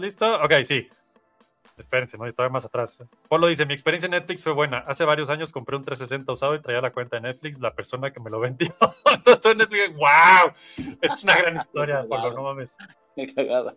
¿Listo? 0.00 0.42
Ok, 0.42 0.52
sí. 0.64 0.88
Espérense, 1.76 2.16
¿no? 2.16 2.26
Y 2.26 2.32
todavía 2.32 2.54
más 2.54 2.64
atrás. 2.64 3.04
Polo 3.28 3.48
dice, 3.48 3.66
mi 3.66 3.74
experiencia 3.74 4.06
en 4.06 4.12
Netflix 4.12 4.42
fue 4.42 4.52
buena. 4.52 4.78
Hace 4.78 5.04
varios 5.04 5.28
años 5.28 5.52
compré 5.52 5.76
un 5.76 5.84
360 5.84 6.32
usado 6.32 6.54
y 6.54 6.60
traía 6.60 6.80
la 6.80 6.90
cuenta 6.90 7.16
de 7.16 7.22
Netflix, 7.22 7.60
la 7.60 7.74
persona 7.74 8.10
que 8.10 8.18
me 8.18 8.30
lo 8.30 8.40
vendió. 8.40 8.74
Entonces 8.80 9.34
estoy 9.34 9.52
en 9.52 9.58
Netflix, 9.58 9.94
wow, 9.94 10.96
es 11.02 11.22
una 11.22 11.36
gran 11.36 11.56
historia, 11.56 12.06
Polo, 12.08 12.32
no 12.32 12.42
mames. 12.42 12.78
Qué 13.14 13.34
cagado. 13.34 13.76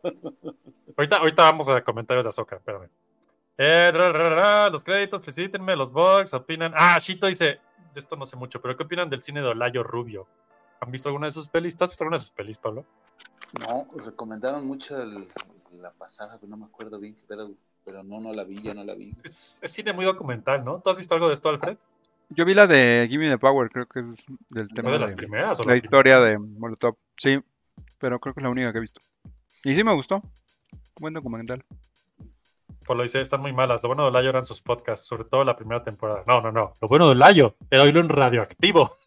Ahorita, 0.96 1.18
ahorita 1.18 1.44
vamos 1.44 1.68
a 1.70 1.82
comentarios 1.82 2.24
de 2.26 2.30
Azoka, 2.30 2.56
espérame. 2.56 2.90
Eh, 3.58 3.92
ra, 3.94 4.14
ra, 4.14 4.30
ra, 4.30 4.70
los 4.70 4.86
créditos, 4.86 5.20
felicítenme, 5.22 5.76
los 5.76 5.92
bugs, 5.92 6.34
opinan. 6.34 6.72
Ah, 6.76 6.98
Shito 7.00 7.28
dice, 7.28 7.60
de 7.94 8.00
esto 8.00 8.16
no 8.16 8.26
sé 8.26 8.38
mucho, 8.38 8.62
pero 8.62 8.78
¿qué 8.78 8.84
opinan 8.84 9.10
del 9.10 9.22
cine 9.22 9.42
de 9.42 9.48
Olayo 9.48 9.84
Rubio? 9.84 10.28
¿Han 10.82 10.92
visto 10.92 11.10
alguna 11.10 11.28
de 11.28 11.32
sus 11.32 11.48
pelis? 11.48 11.76
¿Tú 11.76 11.84
has 11.84 11.90
visto 11.92 12.04
alguna 12.04 12.16
de 12.18 12.22
sus 12.24 12.32
pelis, 12.32 12.58
Pablo? 12.58 12.86
No, 13.60 13.88
recomendaron 14.06 14.66
mucho 14.68 15.02
el- 15.02 15.28
la 15.72 15.92
pasada, 15.92 16.38
pero 16.40 16.50
no 16.50 16.58
me 16.58 16.66
acuerdo 16.66 17.00
bien 17.00 17.16
qué 17.16 17.24
pedo, 17.28 17.52
pero 17.86 18.04
no, 18.04 18.20
no 18.20 18.32
la 18.32 18.44
vi, 18.44 18.62
yo 18.62 18.74
no 18.74 18.84
la 18.84 18.96
vi. 18.96 19.16
Es, 19.24 19.60
es 19.62 19.72
cine 19.72 19.94
muy 19.94 20.06
documental, 20.06 20.64
¿no? 20.64 20.80
¿Tú 20.80 20.90
has 20.90 20.98
visto 20.98 21.14
algo 21.14 21.28
de 21.28 21.34
esto, 21.34 21.50
Alfred? 21.50 21.78
Yo 22.30 22.46
vi 22.46 22.54
la 22.54 22.68
de 22.68 23.08
Gimme 23.10 23.30
the 23.30 23.38
Power, 23.38 23.70
creo 23.70 23.86
que 23.88 24.00
es 24.02 24.26
del 24.50 24.68
¿Fue 24.68 24.76
tema 24.76 24.90
de 24.90 24.94
de 24.96 25.00
las 25.00 25.14
primeras 25.14 25.60
o 25.60 25.64
la 25.64 25.72
la 25.72 25.78
historia 25.78 26.20
de 26.20 26.38
Molotov. 26.38 26.96
Sí, 27.18 27.40
pero 27.98 28.20
creo 28.20 28.34
que 28.34 28.40
es 28.40 28.44
la 28.44 28.50
única 28.50 28.72
que 28.72 28.78
he 28.78 28.82
visto. 28.82 29.02
Y 29.64 29.74
sí 29.74 29.84
me 29.84 29.94
gustó. 29.94 30.22
Buen 31.00 31.14
documental. 31.14 31.64
Pablo 32.86 33.04
dice, 33.04 33.22
están 33.22 33.42
muy 33.42 33.54
malas. 33.54 33.82
Lo 33.84 33.90
bueno 33.90 34.04
de 34.04 34.10
Olayo 34.10 34.30
eran 34.30 34.46
sus 34.46 34.62
podcasts, 34.62 35.06
sobre 35.08 35.24
todo 35.26 35.44
la 35.44 35.56
primera 35.56 35.82
temporada. 35.84 36.24
No, 36.28 36.42
no, 36.42 36.52
no. 36.52 36.76
Lo 36.82 36.88
bueno 36.88 37.06
de 37.06 37.12
Olayo 37.12 37.56
era 37.70 37.84
oírlo 37.84 38.00
en 38.02 38.10
radioactivo. 38.10 38.98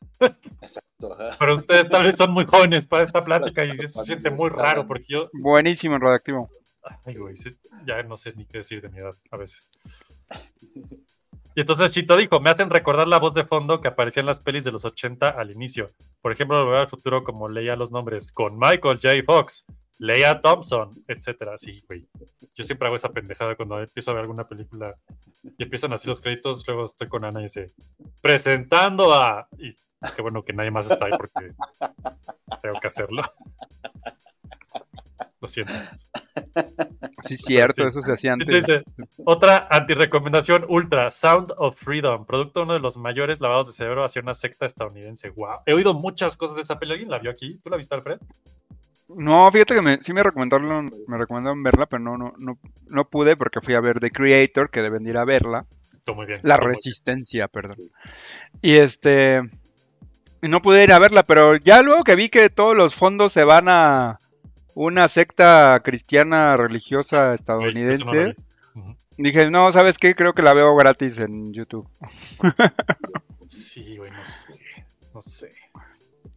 Exacto, 0.61 1.13
ajá. 1.13 1.37
Pero 1.39 1.57
ustedes 1.57 1.89
tal 1.89 2.05
vez 2.05 2.17
son 2.17 2.31
muy 2.33 2.45
jóvenes 2.45 2.87
para 2.87 3.03
esta 3.03 3.25
plática 3.25 3.65
y 3.65 3.71
eso 3.71 4.01
se 4.01 4.07
siente 4.07 4.31
muy 4.31 4.51
raro 4.51 4.87
porque 4.87 5.07
yo, 5.09 5.31
Buenísimo 5.33 5.97
en 5.97 6.03
Radioactivo. 6.03 6.51
Ay, 7.05 7.15
güey, 7.15 7.35
ya 7.87 8.03
no 8.03 8.17
sé 8.17 8.33
ni 8.35 8.45
qué 8.45 8.59
decir 8.59 8.81
de 8.81 8.89
mi 8.89 8.99
edad 8.99 9.15
a 9.31 9.37
veces. 9.37 9.71
Y 11.55 11.61
entonces 11.61 11.93
Chito 11.93 12.17
dijo, 12.17 12.41
me 12.41 12.51
hacen 12.51 12.71
recordar 12.71 13.07
la 13.07 13.19
voz 13.19 13.35
de 13.35 13.45
fondo 13.45 13.81
que 13.81 13.89
aparecía 13.89 14.21
en 14.21 14.27
las 14.27 14.41
pelis 14.41 14.65
de 14.65 14.73
los 14.73 14.85
80 14.85 15.29
al 15.29 15.51
inicio. 15.51 15.93
Por 16.23 16.33
ejemplo, 16.33 16.65
Volver 16.65 16.81
al 16.81 16.89
Futuro 16.89 17.23
como 17.23 17.49
leía 17.49 17.77
los 17.77 17.91
nombres 17.93 18.33
con 18.33 18.59
Michael 18.59 18.99
J. 19.03 19.23
Fox, 19.25 19.67
Leia 19.99 20.41
Thompson, 20.41 20.91
etcétera. 21.07 21.59
Sí, 21.59 21.85
güey. 21.87 22.09
Yo 22.55 22.65
siempre 22.65 22.87
hago 22.87 22.97
esa 22.97 23.11
pendejada 23.11 23.55
cuando 23.55 23.79
empiezo 23.81 24.11
a 24.11 24.15
ver 24.15 24.23
alguna 24.23 24.49
película 24.49 24.97
y 25.59 25.63
empiezan 25.63 25.93
así 25.93 26.09
los 26.09 26.23
créditos, 26.23 26.67
luego 26.67 26.87
estoy 26.87 27.09
con 27.09 27.25
Ana 27.25 27.41
y 27.41 27.45
dice, 27.45 27.73
presentando 28.21 29.13
a... 29.13 29.47
Y 29.59 29.77
qué 30.15 30.23
bueno 30.23 30.43
que 30.43 30.53
nadie 30.53 30.71
más 30.71 30.91
está 30.91 31.07
ahí 31.07 31.13
porque 31.17 31.53
tengo 32.63 32.81
que 32.81 32.87
hacerlo. 32.87 33.23
Lo 35.41 35.49
siento. 35.49 35.73
Sí, 37.29 37.37
cierto, 37.39 37.83
sí. 37.83 37.89
eso 37.89 38.03
se 38.03 38.13
hacía 38.13 38.33
antes. 38.35 38.49
dice, 38.49 38.85
otra 39.25 39.67
antirecomendación 39.71 40.65
ultra, 40.69 41.11
Sound 41.11 41.53
of 41.57 41.77
Freedom, 41.77 42.27
producto 42.27 42.61
de 42.61 42.65
uno 42.65 42.75
de 42.75 42.81
los 42.81 42.97
mayores 42.97 43.41
lavados 43.41 43.67
de 43.67 43.73
cerebro 43.73 44.05
hacia 44.05 44.23
una 44.23 44.35
secta 44.35 44.67
estadounidense. 44.67 45.31
Wow. 45.31 45.61
He 45.67 45.75
oído 45.75 45.95
muchas 45.95 46.37
cosas 46.37 46.57
de 46.57 46.63
esa 46.63 46.79
película. 46.79 46.95
¿Alguien 46.95 47.11
la 47.11 47.19
vio 47.19 47.31
aquí? 47.31 47.59
¿Tú 47.63 47.71
la 47.71 47.77
viste, 47.77 47.95
Alfred? 47.95 48.19
No, 49.09 49.51
fíjate 49.51 49.75
que 49.75 49.83
me, 49.83 50.01
sí 50.01 50.13
me 50.13 50.23
recomendaron, 50.23 50.91
me 51.07 51.19
recomendaron 51.19 51.63
verla, 51.63 51.87
pero 51.87 52.03
no, 52.03 52.17
no, 52.17 52.33
no, 52.39 52.59
no 52.87 53.09
pude 53.09 53.37
porque 53.37 53.61
fui 53.61 53.75
a 53.75 53.81
ver 53.81 54.01
The 54.01 54.11
Creator, 54.11 54.71
que 54.71 54.81
deben 54.81 55.05
de 55.05 55.11
ir 55.11 55.19
a 55.19 55.25
verla. 55.25 55.67
Muy 56.15 56.27
bien. 56.27 56.41
La 56.43 56.57
bien. 56.57 56.71
Resistencia, 56.71 57.49
perdón. 57.49 57.77
Y 58.61 58.75
este, 58.75 59.41
y 60.43 60.49
no 60.49 60.61
pude 60.61 60.85
ir 60.85 60.93
a 60.93 60.99
verla, 60.99 61.23
pero 61.23 61.57
ya 61.57 61.81
luego 61.83 62.03
que 62.03 62.17
vi 62.17 62.29
que 62.29 62.51
todos 62.51 62.77
los 62.77 62.95
fondos 62.95 63.33
se 63.33 63.45
van 63.45 63.69
a 63.69 64.19
una 64.75 65.09
secta 65.09 65.81
cristiana 65.85 66.57
religiosa 66.57 67.33
estadounidense, 67.35 68.35
dije, 69.17 69.51
no, 69.51 69.71
¿sabes 69.73 69.99
qué? 69.99 70.15
Creo 70.15 70.33
que 70.35 70.43
la 70.43 70.55
veo 70.55 70.75
gratis 70.77 71.19
en 71.21 71.53
YouTube. 71.53 71.89
Sí, 73.47 73.97
güey, 73.99 74.11
no 74.11 74.25
sé. 74.25 74.55
No 75.15 75.21
sé. 75.21 75.53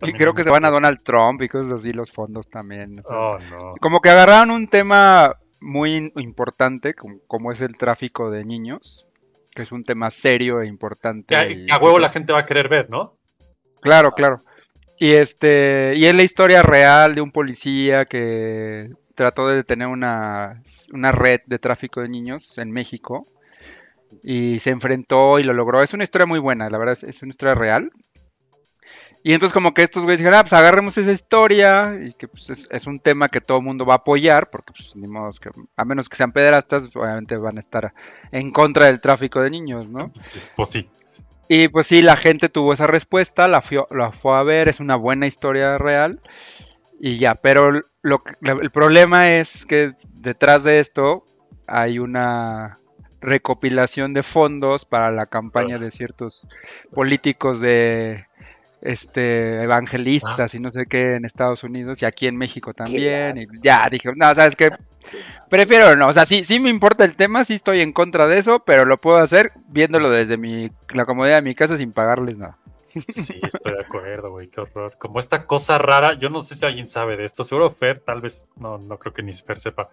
Y 0.02 0.12
creo 0.14 0.34
que 0.34 0.44
se 0.44 0.50
van 0.50 0.66
a. 0.66 0.70
Donald 0.70 1.00
Trump 1.04 1.42
y 1.42 1.48
cosas 1.48 1.72
así 1.72 1.94
los 1.94 2.12
fondos 2.12 2.50
también. 2.50 3.02
Oh, 3.06 3.38
no. 3.40 3.70
Como 3.80 4.02
que 4.02 4.10
agarraron 4.10 4.52
un 4.52 4.68
tema 4.68 5.34
muy 5.62 6.12
importante, 6.18 6.94
como, 6.94 7.20
como 7.28 7.54
es 7.54 7.62
el 7.62 7.78
tráfico 7.78 8.30
de 8.30 8.44
niños, 8.44 9.08
que 9.54 9.62
es 9.62 9.72
un 9.72 9.86
tema 9.86 10.12
serio 10.22 10.62
e 10.62 10.68
importante. 10.68 11.28
Que 11.28 11.36
a, 11.38 11.50
y- 11.50 11.66
que 11.68 11.72
a 11.72 11.78
huevo 11.78 12.00
la 12.00 12.10
gente 12.10 12.34
va 12.34 12.40
a 12.40 12.46
querer 12.46 12.68
ver, 12.68 12.90
¿no? 12.90 13.16
Claro, 13.86 14.14
claro. 14.14 14.42
Y 14.98 15.12
este, 15.12 15.94
y 15.96 16.06
es 16.06 16.16
la 16.16 16.24
historia 16.24 16.64
real 16.64 17.14
de 17.14 17.22
un 17.22 17.32
policía 17.32 18.06
que 18.06 18.90
trató 19.14 19.48
de 19.48 19.58
detener 19.58 19.88
una, 19.88 20.64
una 20.92 21.12
red 21.12 21.42
de 21.46 21.60
tráfico 21.60 22.02
de 22.02 22.08
niños 22.08 22.58
en 22.58 22.72
México 22.72 23.28
y 24.24 24.60
se 24.60 24.72
enfrentó 24.72 25.38
y 25.38 25.44
lo 25.44 25.54
logró. 25.54 25.84
Es 25.84 25.94
una 25.94 26.04
historia 26.04 26.26
muy 26.26 26.40
buena, 26.40 26.68
la 26.68 26.80
verdad 26.80 26.98
es, 27.00 27.22
una 27.22 27.30
historia 27.30 27.54
real. 27.54 27.92
Y 29.22 29.36
entonces 29.36 29.54
como 29.54 29.76
que 29.76 29.84
estos 29.84 30.02
güeyes 30.02 30.18
dijeron, 30.18 30.40
ah, 30.40 30.44
pues 30.44 30.54
agarremos 30.54 30.98
esa 30.98 31.12
historia 31.12 31.96
y 32.04 32.14
que 32.14 32.28
pues, 32.28 32.68
es, 32.72 32.88
un 32.88 33.00
tema 33.00 33.30
que 33.30 33.42
todo 33.42 33.60
el 33.60 33.64
mundo 33.64 33.86
va 33.86 33.94
a 33.94 33.98
apoyar, 33.98 34.50
porque 34.50 34.74
pues 34.74 34.90
que, 35.40 35.52
a 35.76 35.86
menos 35.86 36.10
que 36.10 36.18
sean 36.18 36.32
pederastas, 36.32 36.90
obviamente 36.96 37.38
van 37.38 37.58
a 37.58 37.60
estar 37.60 37.94
en 38.32 38.50
contra 38.50 38.88
del 38.88 39.00
tráfico 39.00 39.42
de 39.42 39.52
niños, 39.52 39.92
¿no? 39.92 40.12
Pues 40.56 40.70
sí. 40.72 40.90
Y 41.48 41.68
pues 41.68 41.88
sí, 41.88 42.02
la 42.02 42.16
gente 42.16 42.50
tuvo 42.50 42.74
esa 42.74 42.88
respuesta, 42.88 43.48
la, 43.48 43.62
fui- 43.62 43.84
la 43.92 44.12
fue 44.12 44.38
a 44.38 44.44
ver, 44.44 44.68
es 44.68 44.80
una 44.80 44.96
buena 44.96 45.28
historia 45.28 45.78
real 45.78 46.20
y 47.00 47.20
ya, 47.20 47.36
pero 47.36 47.72
lo, 48.02 48.24
el 48.62 48.72
problema 48.72 49.34
es 49.38 49.66
que 49.66 49.92
detrás 50.14 50.64
de 50.64 50.80
esto 50.80 51.26
hay 51.68 52.00
una 52.00 52.80
recopilación 53.22 54.14
de 54.14 54.24
fondos 54.24 54.86
para 54.86 55.12
la 55.12 55.28
campaña 55.28 55.78
de 55.80 55.92
ciertos 55.92 56.48
políticos 56.94 57.62
de 57.62 58.26
este 58.86 59.64
evangelistas 59.64 60.54
y 60.56 60.60
no 60.60 60.70
sé 60.72 60.86
qué 60.86 61.16
en 61.16 61.26
Estados 61.26 61.64
Unidos 61.64 62.02
y 62.02 62.06
aquí 62.06 62.28
en 62.28 62.38
México 62.38 62.74
también 62.74 63.38
y 63.38 63.48
ya 63.64 63.82
dije, 63.92 64.10
no, 64.16 64.34
sabes 64.36 64.56
qué, 64.56 64.70
prefiero 65.50 65.96
no, 65.96 66.08
o 66.08 66.14
sea, 66.14 66.26
sí, 66.26 66.44
sí 66.44 66.60
me 66.60 66.70
importa 66.70 67.04
el 67.04 67.16
tema, 67.16 67.46
sí 67.46 67.56
estoy 67.56 67.82
en 67.82 67.92
contra 67.94 68.28
de 68.28 68.38
eso, 68.38 68.60
pero 68.60 68.86
lo 68.86 68.98
puedo 68.98 69.18
hacer 69.18 69.52
viéndolo 69.68 70.10
desde 70.10 70.38
mi, 70.38 70.70
la 70.94 71.06
comodidad 71.06 71.38
de 71.38 71.42
mi 71.42 71.56
casa 71.56 71.78
sin 71.78 71.92
pagarles 71.92 72.38
nada. 72.38 72.58
Sí, 73.10 73.42
estoy 73.44 73.74
de 73.74 73.82
acuerdo, 73.82 74.32
güey, 74.32 74.48
qué 74.48 74.62
horror. 74.62 74.96
Como 74.98 75.20
esta 75.20 75.46
cosa 75.46 75.78
rara, 75.78 76.14
yo 76.14 76.30
no 76.30 76.42
sé 76.42 76.56
si 76.56 76.66
alguien 76.66 76.88
sabe 76.88 77.18
de 77.18 77.26
esto, 77.26 77.44
seguro 77.44 77.70
Fer, 77.72 78.00
tal 78.00 78.22
vez, 78.22 78.46
no, 78.56 78.78
no 78.78 78.98
creo 78.98 79.14
que 79.14 79.22
ni 79.22 79.34
Fer 79.34 79.60
sepa. 79.60 79.90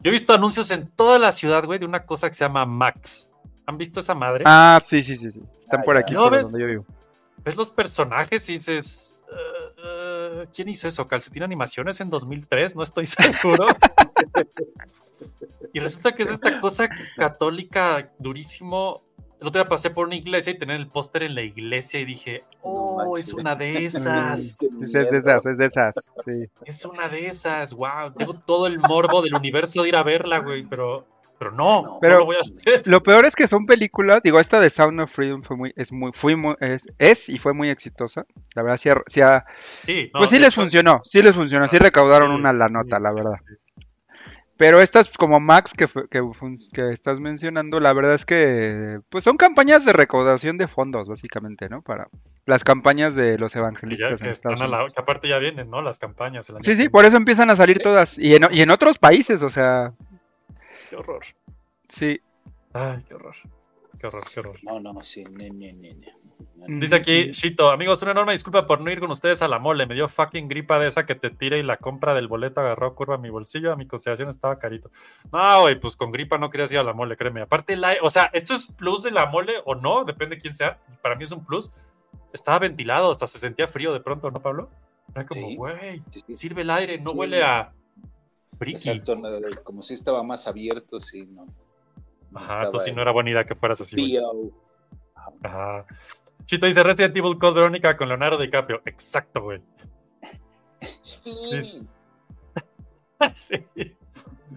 Yo 0.00 0.08
he 0.08 0.10
visto 0.10 0.32
anuncios 0.34 0.72
en 0.72 0.88
toda 0.88 1.20
la 1.20 1.30
ciudad, 1.30 1.64
güey, 1.64 1.78
de 1.78 1.86
una 1.86 2.04
cosa 2.04 2.28
que 2.28 2.34
se 2.34 2.44
llama 2.44 2.66
Max. 2.66 3.28
¿Han 3.66 3.78
visto 3.78 4.00
esa 4.00 4.14
madre? 4.16 4.42
Ah, 4.44 4.80
sí, 4.82 5.02
sí, 5.02 5.16
sí, 5.16 5.30
sí. 5.30 5.40
Están 5.62 5.80
Ah, 5.80 5.84
por 5.84 5.96
aquí, 5.96 6.14
¿No 6.14 6.24
por 6.24 6.32
ves? 6.32 6.50
donde 6.50 6.60
yo 6.60 6.66
vivo. 6.66 6.86
Ves 7.44 7.56
los 7.56 7.70
personajes 7.70 8.48
y 8.48 8.54
dices, 8.54 9.18
"Eh, 9.28 9.74
eh, 9.84 10.46
¿quién 10.54 10.68
hizo 10.68 10.88
eso? 10.88 11.06
¿Calcetín 11.06 11.42
Animaciones 11.42 12.00
en 12.00 12.10
2003? 12.10 12.76
No 12.76 12.82
estoy 12.82 13.06
seguro. 13.56 13.66
y 15.72 15.80
resulta 15.80 16.12
que 16.14 16.22
es 16.24 16.30
esta 16.30 16.60
cosa 16.60 16.88
católica 17.16 18.12
durísimo. 18.18 19.02
El 19.40 19.48
otro 19.48 19.60
día 19.60 19.68
pasé 19.68 19.90
por 19.90 20.06
una 20.06 20.14
iglesia 20.14 20.52
y 20.52 20.58
tenía 20.58 20.76
el 20.76 20.86
póster 20.86 21.24
en 21.24 21.34
la 21.34 21.42
iglesia 21.42 21.98
y 21.98 22.04
dije, 22.04 22.44
oh, 22.60 23.16
es 23.18 23.32
una 23.32 23.56
de 23.56 23.86
esas. 23.86 24.58
Es 24.62 24.92
de 24.92 25.18
esas, 25.18 25.46
es 25.46 25.58
de 25.58 25.66
esas, 25.66 26.12
sí. 26.24 26.44
Es 26.64 26.84
una 26.84 27.08
de 27.08 27.26
esas, 27.26 27.72
wow. 27.74 28.12
Tengo 28.16 28.34
todo 28.34 28.68
el 28.68 28.78
morbo 28.78 29.20
del 29.22 29.34
universo 29.34 29.82
de 29.82 29.88
ir 29.88 29.96
a 29.96 30.04
verla, 30.04 30.38
güey, 30.38 30.64
pero 30.64 31.06
Pero 31.38 31.50
no, 31.50 31.82
no, 31.82 31.98
Pero- 32.00 32.18
lo 32.20 32.24
voy 32.26 32.36
a 32.36 32.40
hacer. 32.40 32.82
Lo 32.86 33.02
peor 33.02 33.26
es 33.26 33.34
que 33.34 33.48
son 33.48 33.66
películas, 33.66 34.22
digo, 34.22 34.38
esta 34.38 34.60
de 34.60 34.70
Sound 34.70 35.00
of 35.00 35.10
Freedom 35.12 35.42
fue 35.42 35.56
muy, 35.56 35.72
es 35.76 35.90
muy, 35.90 36.12
fue 36.14 36.36
muy- 36.36 36.54
es, 36.60 36.86
es 36.98 37.28
y 37.28 37.38
fue 37.38 37.52
muy 37.52 37.68
exitosa. 37.68 38.24
La 38.54 38.62
verdad, 38.62 38.76
sí, 38.76 38.90
sí 39.08 39.20
Sí, 39.78 40.10
no, 40.14 40.20
pues 40.20 40.30
sí 40.30 40.36
les 40.38 40.48
hecho, 40.48 40.60
funcionó, 40.60 41.02
sí 41.12 41.20
les 41.22 41.34
funcionó, 41.34 41.66
sí 41.66 41.78
recaudaron 41.78 42.30
sí, 42.30 42.34
una 42.36 42.52
la 42.52 42.68
nota, 42.68 43.00
la 43.00 43.12
verdad. 43.12 43.34
Pero 44.56 44.80
estas 44.80 45.08
como 45.08 45.40
Max 45.40 45.72
que, 45.76 45.86
que, 46.08 46.22
que 46.72 46.90
estás 46.92 47.18
mencionando, 47.18 47.80
la 47.80 47.92
verdad 47.92 48.14
es 48.14 48.24
que 48.24 49.00
pues 49.08 49.24
son 49.24 49.36
campañas 49.36 49.84
de 49.84 49.92
recaudación 49.92 50.56
de 50.58 50.68
fondos, 50.68 51.08
básicamente, 51.08 51.68
¿no? 51.68 51.82
Para 51.82 52.06
las 52.46 52.62
campañas 52.62 53.16
de 53.16 53.38
los 53.38 53.56
evangelistas 53.56 54.20
que, 54.20 54.24
en 54.26 54.30
están 54.30 54.52
Estados 54.52 54.62
a 54.62 54.68
la- 54.68 54.76
Unidos. 54.76 54.92
que 54.94 55.00
aparte 55.00 55.26
ya 55.28 55.38
vienen, 55.38 55.68
¿no? 55.70 55.82
Las 55.82 55.98
campañas. 55.98 56.52
Sí, 56.60 56.76
sí, 56.76 56.88
por 56.88 57.04
eso 57.04 57.16
empiezan 57.16 57.50
a 57.50 57.56
salir 57.56 57.80
todas. 57.80 58.16
Y 58.18 58.36
en, 58.36 58.46
y 58.52 58.60
en 58.62 58.70
otros 58.70 58.98
países, 58.98 59.42
o 59.42 59.50
sea. 59.50 59.94
Qué 60.92 60.96
horror. 60.96 61.24
sí. 61.88 62.20
Ay, 62.74 63.02
qué 63.06 63.14
horror. 63.14 63.34
Qué 63.98 64.06
horror, 64.06 64.24
qué 64.32 64.40
horror. 64.40 64.56
No, 64.62 64.80
no, 64.80 65.02
sí, 65.02 65.24
ne, 65.24 65.50
ne, 65.50 65.72
ne. 65.74 65.96
Dice 66.66 66.96
aquí, 66.96 67.30
Shito, 67.32 67.70
amigos, 67.70 68.00
una 68.02 68.12
enorme 68.12 68.32
disculpa 68.32 68.64
por 68.66 68.80
no 68.80 68.90
ir 68.90 68.98
con 69.00 69.10
ustedes 69.10 69.42
a 69.42 69.48
la 69.48 69.58
mole. 69.58 69.86
Me 69.86 69.94
dio 69.94 70.08
fucking 70.08 70.48
gripa 70.48 70.78
de 70.78 70.88
esa 70.88 71.04
que 71.06 71.14
te 71.14 71.30
tira 71.30 71.56
y 71.58 71.62
la 71.62 71.76
compra 71.76 72.14
del 72.14 72.28
boleto 72.28 72.60
agarró 72.60 72.94
curva 72.94 73.16
a 73.16 73.18
mi 73.18 73.28
bolsillo. 73.30 73.72
A 73.72 73.76
mi 73.76 73.86
consideración 73.86 74.28
estaba 74.30 74.58
carito. 74.58 74.90
No, 75.32 75.62
güey, 75.62 75.78
pues 75.78 75.96
con 75.96 76.12
gripa 76.12 76.38
no 76.38 76.48
querías 76.50 76.72
ir 76.72 76.78
a 76.78 76.82
la 76.82 76.92
mole, 76.94 77.16
créeme. 77.16 77.42
Aparte, 77.42 77.76
la, 77.76 77.94
o 78.02 78.10
sea, 78.10 78.30
¿esto 78.32 78.54
es 78.54 78.66
plus 78.66 79.02
de 79.02 79.10
la 79.12 79.26
mole 79.26 79.54
o 79.66 79.74
no? 79.74 80.04
Depende 80.04 80.36
de 80.36 80.40
quién 80.40 80.54
sea. 80.54 80.78
Para 81.02 81.14
mí 81.14 81.24
es 81.24 81.32
un 81.32 81.44
plus. 81.44 81.70
Estaba 82.32 82.58
ventilado, 82.58 83.10
hasta 83.10 83.26
se 83.26 83.38
sentía 83.38 83.66
frío 83.66 83.92
de 83.92 84.00
pronto, 84.00 84.30
¿no, 84.30 84.40
Pablo? 84.40 84.70
Era 85.14 85.26
como, 85.26 85.46
Sí. 85.48 85.56
güey, 85.56 86.02
Sí, 86.10 86.20
sí. 86.26 86.34
sirve 86.34 86.62
el 86.62 86.70
aire, 86.70 86.98
no 86.98 87.10
Sí. 87.10 87.16
huele 87.16 87.42
a 87.44 87.72
friki. 88.62 88.90
Exacto, 88.90 89.18
como 89.64 89.82
si 89.82 89.94
estaba 89.94 90.22
más 90.22 90.46
abierto, 90.46 91.00
sí, 91.00 91.26
no. 91.26 91.46
no 92.30 92.38
Ajá, 92.38 92.64
entonces 92.64 92.90
sí 92.90 92.94
no 92.94 93.02
era 93.02 93.12
buena 93.12 93.30
idea 93.30 93.44
que 93.44 93.54
fueras 93.54 93.80
así. 93.80 94.18
Ajá. 95.42 95.86
Chito 96.46 96.66
dice 96.66 96.82
Resident 96.82 97.16
Evil 97.16 97.38
Code 97.38 97.54
Verónica 97.54 97.96
con 97.96 98.08
Leonardo 98.08 98.38
DiCaprio. 98.38 98.82
Exacto, 98.84 99.42
güey. 99.42 99.60
Sí. 101.00 101.86
sí. 103.34 103.66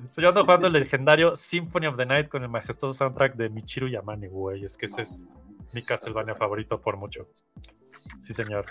So, 0.09 0.21
yo 0.21 0.29
ando 0.29 0.43
jugando 0.43 0.67
el 0.67 0.73
legendario 0.73 1.35
Symphony 1.35 1.87
of 1.87 1.97
the 1.97 2.05
Night 2.05 2.29
con 2.29 2.43
el 2.43 2.49
majestuoso 2.49 2.93
soundtrack 2.93 3.35
de 3.35 3.49
Michiru 3.49 3.87
Yamane, 3.87 4.27
güey. 4.27 4.63
Es 4.63 4.77
que 4.77 4.87
ese 4.87 5.03
es 5.03 5.23
mi 5.73 5.81
Castlevania 5.81 6.35
favorito 6.35 6.81
por 6.81 6.97
mucho. 6.97 7.27
Sí, 8.21 8.33
señor. 8.33 8.65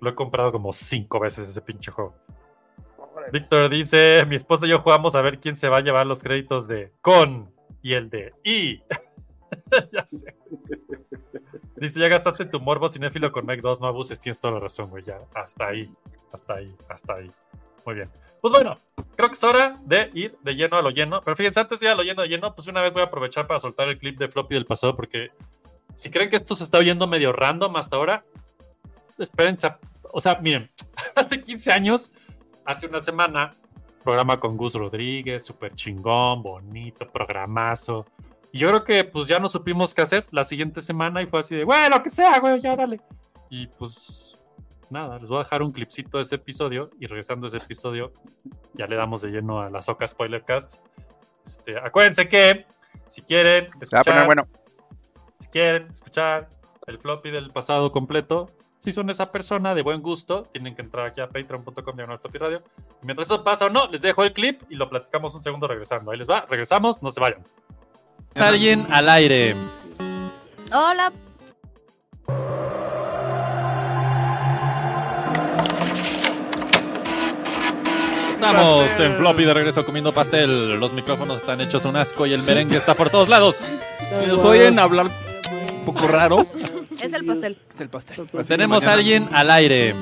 Lo 0.00 0.10
he 0.10 0.14
comprado 0.14 0.50
como 0.50 0.72
cinco 0.72 1.20
veces 1.20 1.48
ese 1.48 1.60
pinche 1.62 1.90
juego. 1.90 2.14
Víctor 3.32 3.68
dice: 3.68 4.24
Mi 4.26 4.36
esposa 4.36 4.66
y 4.66 4.70
yo 4.70 4.78
jugamos 4.80 5.14
a 5.14 5.20
ver 5.20 5.38
quién 5.40 5.56
se 5.56 5.68
va 5.68 5.78
a 5.78 5.82
llevar 5.82 6.06
los 6.06 6.22
créditos 6.22 6.68
de 6.68 6.92
con 7.00 7.52
y 7.82 7.94
el 7.94 8.10
de 8.10 8.32
y. 8.44 8.82
ya 9.92 10.06
sé. 10.06 10.34
Dice: 11.76 12.00
Ya 12.00 12.08
gastaste 12.08 12.44
tu 12.46 12.60
morbo 12.60 12.88
cinéfilo 12.88 13.32
con 13.32 13.46
Meg 13.46 13.60
2, 13.60 13.80
no 13.80 13.86
abuses, 13.86 14.18
tienes 14.20 14.38
toda 14.38 14.54
la 14.54 14.60
razón, 14.60 14.90
güey. 14.90 15.04
Ya, 15.04 15.18
hasta 15.34 15.68
ahí, 15.68 15.90
hasta 16.32 16.54
ahí, 16.54 16.74
hasta 16.88 17.14
ahí. 17.14 17.28
Muy 17.84 17.94
bien. 17.96 18.10
Pues 18.40 18.52
bueno, 18.52 18.76
creo 19.16 19.28
que 19.28 19.34
es 19.34 19.44
hora 19.44 19.74
de 19.84 20.10
ir 20.14 20.36
de 20.42 20.54
lleno 20.54 20.76
a 20.76 20.82
lo 20.82 20.90
lleno. 20.90 21.20
Pero 21.22 21.36
fíjense, 21.36 21.60
antes 21.60 21.80
de 21.80 21.86
ir 21.86 21.92
a 21.92 21.94
lo 21.94 22.02
lleno 22.02 22.22
de 22.22 22.28
lleno, 22.28 22.54
pues 22.54 22.66
una 22.68 22.82
vez 22.82 22.92
voy 22.92 23.02
a 23.02 23.06
aprovechar 23.06 23.46
para 23.46 23.58
soltar 23.60 23.88
el 23.88 23.98
clip 23.98 24.18
de 24.18 24.28
floppy 24.28 24.54
del 24.54 24.66
pasado, 24.66 24.94
porque 24.96 25.30
si 25.94 26.10
creen 26.10 26.28
que 26.30 26.36
esto 26.36 26.54
se 26.54 26.64
está 26.64 26.78
oyendo 26.78 27.06
medio 27.06 27.32
random 27.32 27.76
hasta 27.76 27.96
ahora, 27.96 28.24
espérense. 29.18 29.66
a- 29.66 29.78
O 30.12 30.20
sea, 30.20 30.36
miren, 30.40 30.70
hace 31.16 31.40
15 31.42 31.72
años, 31.72 32.12
hace 32.64 32.86
una 32.86 33.00
semana, 33.00 33.52
programa 34.02 34.38
con 34.38 34.56
Gus 34.56 34.74
Rodríguez, 34.74 35.44
súper 35.44 35.74
chingón, 35.74 36.42
bonito, 36.42 37.06
programazo. 37.06 38.06
Y 38.52 38.58
yo 38.58 38.68
creo 38.68 38.84
que 38.84 39.04
pues 39.04 39.28
ya 39.28 39.38
no 39.38 39.48
supimos 39.48 39.94
qué 39.94 40.02
hacer 40.02 40.26
la 40.30 40.44
siguiente 40.44 40.80
semana 40.80 41.22
y 41.22 41.26
fue 41.26 41.40
así 41.40 41.56
de, 41.56 41.64
lo 41.64 42.02
que 42.02 42.10
sea, 42.10 42.38
güey, 42.38 42.60
ya 42.60 42.76
dale. 42.76 43.00
Y 43.50 43.66
pues 43.66 44.40
nada, 44.90 45.18
les 45.18 45.28
voy 45.28 45.38
a 45.38 45.42
dejar 45.42 45.62
un 45.62 45.72
clipcito 45.72 46.18
de 46.18 46.22
ese 46.22 46.36
episodio 46.36 46.90
y 47.00 47.06
regresando 47.06 47.46
a 47.46 47.48
ese 47.48 47.58
episodio 47.58 48.12
ya 48.74 48.86
le 48.86 48.96
damos 48.96 49.22
de 49.22 49.30
lleno 49.30 49.60
a 49.60 49.70
la 49.70 49.82
Soca 49.82 50.06
Spoilercast. 50.06 50.76
Este, 51.44 51.78
acuérdense 51.78 52.28
que 52.28 52.66
si 53.08 53.22
quieren 53.22 53.66
poner 53.66 53.82
escuchar, 53.82 54.26
bueno. 54.26 54.46
si 55.40 55.48
quieren 55.48 55.88
escuchar 55.92 56.48
el 56.86 56.98
floppy 56.98 57.30
del 57.30 57.50
pasado 57.50 57.92
completo, 57.92 58.50
si 58.84 58.92
son 58.92 59.08
esa 59.08 59.32
persona 59.32 59.74
de 59.74 59.80
buen 59.80 60.02
gusto, 60.02 60.42
tienen 60.52 60.76
que 60.76 60.82
entrar 60.82 61.06
aquí 61.06 61.18
a 61.18 61.26
patreon.com 61.26 61.96
radio. 61.96 62.62
Y 63.02 63.06
mientras 63.06 63.28
eso 63.28 63.42
pasa 63.42 63.64
o 63.64 63.70
no, 63.70 63.86
les 63.86 64.02
dejo 64.02 64.22
el 64.24 64.34
clip 64.34 64.60
y 64.68 64.74
lo 64.74 64.90
platicamos 64.90 65.34
un 65.34 65.40
segundo 65.40 65.66
regresando. 65.66 66.10
Ahí 66.10 66.18
les 66.18 66.28
va, 66.28 66.44
regresamos, 66.46 67.02
no 67.02 67.10
se 67.10 67.18
vayan. 67.18 67.42
Alguien 68.34 68.86
al 68.90 69.08
aire. 69.08 69.56
Hola. 70.70 71.10
Estamos 78.34 79.00
en 79.00 79.14
floppy 79.14 79.44
de 79.44 79.54
regreso 79.54 79.86
comiendo 79.86 80.12
pastel. 80.12 80.78
Los 80.78 80.92
micrófonos 80.92 81.38
están 81.38 81.62
hechos 81.62 81.86
un 81.86 81.96
asco 81.96 82.26
y 82.26 82.34
el 82.34 82.42
merengue 82.42 82.76
está 82.76 82.94
por 82.94 83.08
todos 83.08 83.30
lados. 83.30 83.56
Si 83.56 84.26
nos 84.26 84.44
oyen 84.44 84.78
hablar 84.78 85.06
un 85.06 85.84
poco 85.86 86.06
raro, 86.06 86.46
Es 87.00 87.12
el 87.12 87.24
pastel. 87.24 87.56
es 87.74 87.80
el 87.80 87.88
pastel. 87.88 88.26
Tenemos 88.46 88.86
a 88.86 88.92
alguien 88.94 89.26
al 89.32 89.50
aire. 89.50 89.94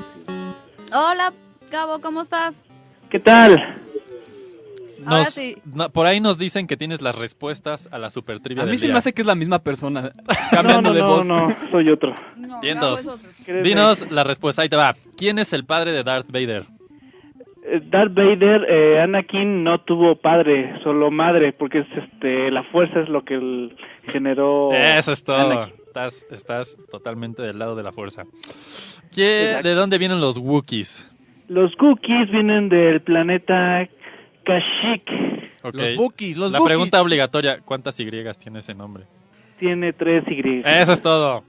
Hola, 0.95 1.33
Cabo, 1.71 2.01
¿cómo 2.01 2.23
estás? 2.23 2.63
¿Qué 3.11 3.19
tal? 3.19 3.53
Ahora 5.05 5.25
Nos- 5.25 5.35
sí. 5.35 5.57
no, 5.75 5.91
por 5.91 6.07
ahí 6.07 6.21
nos 6.21 6.39
dicen 6.39 6.67
que 6.69 6.77
tienes 6.77 7.03
las 7.03 7.17
respuestas 7.19 7.89
a 7.93 7.99
la 7.99 8.09
super 8.09 8.39
trivia 8.39 8.63
A 8.63 8.67
mí 8.67 8.73
del 8.73 8.79
se 8.79 8.87
día. 8.87 8.95
me 8.95 8.99
hace 8.99 9.13
que 9.13 9.23
es 9.23 9.27
la 9.27 9.35
misma 9.35 9.59
persona, 9.59 10.03
No, 10.29 10.35
cambiando 10.51 10.91
no, 10.91 10.95
de 10.95 11.01
no, 11.01 11.07
voz. 11.09 11.27
no, 11.27 11.57
soy 11.73 11.89
otro. 11.91 12.15
No, 12.37 12.61
Vientos. 12.61 13.01
Es 13.01 13.07
otro. 13.07 13.29
Créeme. 13.45 13.63
Dinos 13.69 14.07
la 14.13 14.23
respuesta, 14.23 14.63
ahí 14.63 14.69
te 14.69 14.77
va. 14.77 14.95
¿Quién 15.17 15.39
es 15.41 15.53
el 15.53 15.65
padre 15.65 15.91
de 15.93 16.05
Darth 16.05 16.31
Vader? 16.31 16.67
Eh, 17.65 17.81
Darth 17.91 18.15
Vader, 18.15 18.65
eh, 18.69 19.01
Anakin 19.01 19.65
no 19.65 19.81
tuvo 19.81 20.15
padre, 20.17 20.79
solo 20.85 21.11
madre, 21.11 21.53
porque 21.53 21.81
es 21.81 21.87
este, 21.97 22.51
la 22.53 22.63
fuerza 22.65 23.01
es 23.01 23.09
lo 23.09 23.25
que 23.25 23.35
él 23.35 23.77
generó. 24.13 24.73
Eso 24.73 25.11
es 25.13 25.25
todo. 25.25 25.37
Anakin. 25.51 25.75
Estás, 25.93 26.25
estás 26.31 26.79
totalmente 26.91 27.43
del 27.43 27.59
lado 27.59 27.77
de 27.77 27.83
la 27.83 27.93
fuerza. 27.93 28.25
¿Qué-. 29.15 29.61
¿De 29.63 29.75
dónde 29.75 29.99
vienen 29.99 30.23
los 30.23 30.39
Wookiees? 30.39 31.07
Los 31.49 31.77
cookies 31.77 32.31
vienen 32.31 32.71
del 32.71 33.03
planeta 33.03 33.87
Kashyyyk. 34.43 35.05
Los 35.75 35.97
bookies, 35.97 36.39
los 36.39 36.51
La 36.51 36.61
pregunta 36.61 37.03
obligatoria, 37.03 37.61
¿cuántas 37.63 38.01
Y 38.01 38.39
tiene 38.39 38.61
ese 38.61 38.73
nombre? 38.73 39.05
Tiene 39.59 39.93
tres 39.93 40.25
Y. 40.27 40.63
Eso 40.65 40.95
es 40.95 41.03
todo. 41.03 41.45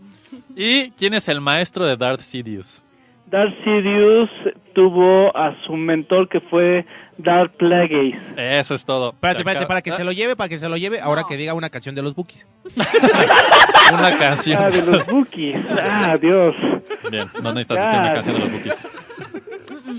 ¿Y 0.57 0.91
quién 0.91 1.13
es 1.13 1.29
el 1.29 1.39
maestro 1.39 1.85
de 1.85 1.95
Darth 1.95 2.19
Sidious? 2.19 2.83
Darth 3.27 3.55
Sidious 3.63 4.29
tuvo 4.75 5.33
a 5.37 5.55
su 5.65 5.77
mentor 5.77 6.27
que 6.27 6.41
fue 6.41 6.85
Darth 7.17 7.55
Plagueis. 7.57 8.15
Eso 8.37 8.73
es 8.73 8.85
todo. 8.85 9.11
Espérate, 9.11 9.35
Te 9.37 9.41
espérate, 9.41 9.65
para 9.67 9.81
que 9.81 9.91
se 9.91 10.03
lo 10.03 10.11
lleve, 10.11 10.35
para 10.35 10.49
que 10.49 10.57
se 10.57 10.67
lo 10.69 10.77
lleve, 10.77 10.99
ahora 10.99 11.23
que 11.27 11.37
diga 11.37 11.53
una 11.53 11.69
canción 11.69 11.93
de 11.95 12.01
los 12.01 12.15
Bookies. 12.15 12.47
Una 13.93 14.17
canción. 14.17 14.63
Ah, 14.63 14.69
de 14.71 14.81
los 14.81 15.05
Bookies. 15.05 15.57
Ah, 15.69 16.17
Dios. 16.19 16.55
Bien, 17.11 17.27
no 17.43 17.53
necesitas 17.53 17.77
decir 17.79 17.99
una 17.99 18.09
Ah. 18.09 18.13
canción 18.13 18.35
de 18.35 18.39
los 18.41 18.49
Wookiees. 18.51 18.87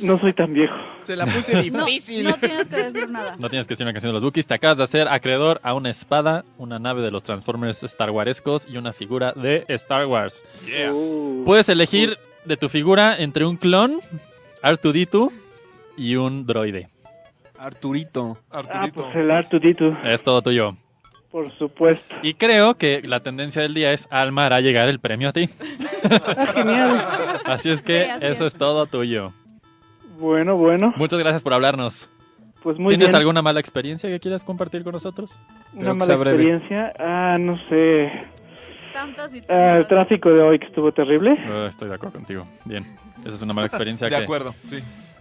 No 0.03 0.19
soy 0.19 0.33
tan 0.33 0.53
viejo. 0.53 0.75
Se 1.01 1.15
la 1.17 1.27
puse 1.27 1.57
difícil. 1.63 2.25
no 2.25 2.35
tienes 2.35 2.65
que 2.69 2.77
decir 2.77 3.09
nada. 3.09 3.37
No 3.39 3.49
tienes 3.49 3.67
que 3.69 3.73
decir 3.73 3.85
una 3.85 3.93
canción 3.93 4.11
de 4.11 4.15
los 4.15 4.23
Wookiees. 4.23 4.47
Te 4.47 4.55
acabas 4.55 4.79
de 4.79 4.85
hacer 4.85 5.09
acreedor 5.09 5.61
a 5.63 5.75
una 5.75 5.91
espada, 5.91 6.45
una 6.59 6.79
nave 6.79 7.03
de 7.03 7.11
los 7.11 7.23
Transformers 7.23 7.83
Star 7.85 8.11
Warescos 8.11 8.67
y 8.69 8.77
una 8.77 8.93
figura 8.93 9.33
de 9.33 9.65
Star 9.69 10.07
Wars. 10.07 10.43
Uh, 10.91 11.45
Puedes 11.45 11.69
elegir 11.69 12.19
de 12.45 12.57
tu 12.57 12.69
figura 12.69 13.17
entre 13.19 13.45
un 13.45 13.57
clon, 13.57 14.01
R2D2 14.63 15.31
y 15.97 16.17
un 16.17 16.47
droide. 16.47 16.89
Arturito. 17.59 18.39
ah, 18.51 18.63
pues 18.93 19.15
el 19.15 19.31
Artudito, 19.31 19.97
Es 20.05 20.23
todo 20.23 20.43
tuyo. 20.43 20.77
por 21.31 21.51
supuesto. 21.59 22.15
Y 22.23 22.35
creo 22.35 22.75
que 22.75 23.03
la 23.03 23.21
tendencia 23.21 23.63
del 23.63 23.75
día 23.75 23.93
es 23.93 24.07
Alma 24.11 24.47
hará 24.47 24.61
llegar 24.61 24.89
el 24.89 24.99
premio 25.01 25.29
a 25.29 25.33
ti. 25.33 25.49
Ah, 26.07 26.47
genial. 26.55 27.01
Así 27.47 27.71
es 27.71 27.81
que 27.81 28.05
Sí, 28.05 28.11
así 28.11 28.27
eso 28.27 28.47
es. 28.47 28.53
es 28.53 28.59
todo 28.59 28.85
tuyo. 28.85 29.33
Bueno, 30.19 30.55
bueno, 30.57 30.93
Muchas 30.97 31.19
gracias 31.19 31.43
por 31.43 31.55
hablarnos. 31.55 32.11
pues 32.63 32.79
muy 32.79 32.91
¿Tienes 32.91 33.09
bien. 33.09 33.17
alguna 33.17 33.41
mala 33.41 33.59
experiencia 33.61 34.11
que 34.11 34.21
quieras 34.21 34.45
compartir 34.45 34.85
con 34.85 34.93
nosotros? 34.93 35.39
Una 35.73 35.81
Creo 35.83 35.95
mala 35.95 36.15
experiencia. 36.15 36.93
Ah, 36.99 37.39
no 37.41 37.57
sé. 37.71 38.13
Tantas 38.93 39.35
y 39.35 39.43
Ah, 39.49 39.79
el 39.79 39.87
tráfico 39.87 40.29
de 40.31 40.43
hoy 40.43 40.59
que 40.59 40.67
estuvo 40.67 40.93
terrible. 40.93 41.33
Eh, 41.39 41.67
estoy 41.71 41.89
de 41.89 41.95
acuerdo 41.95 42.19
contigo. 42.19 42.47
Bien. 42.67 42.85
Esa 43.21 43.31
es 43.37 43.41
una 43.43 43.55
mala 43.55 43.67
experiencia 43.69 44.09
De 44.09 44.15
que, 44.17 44.23
acuerdo, 44.25 44.55
sí. 44.67 44.81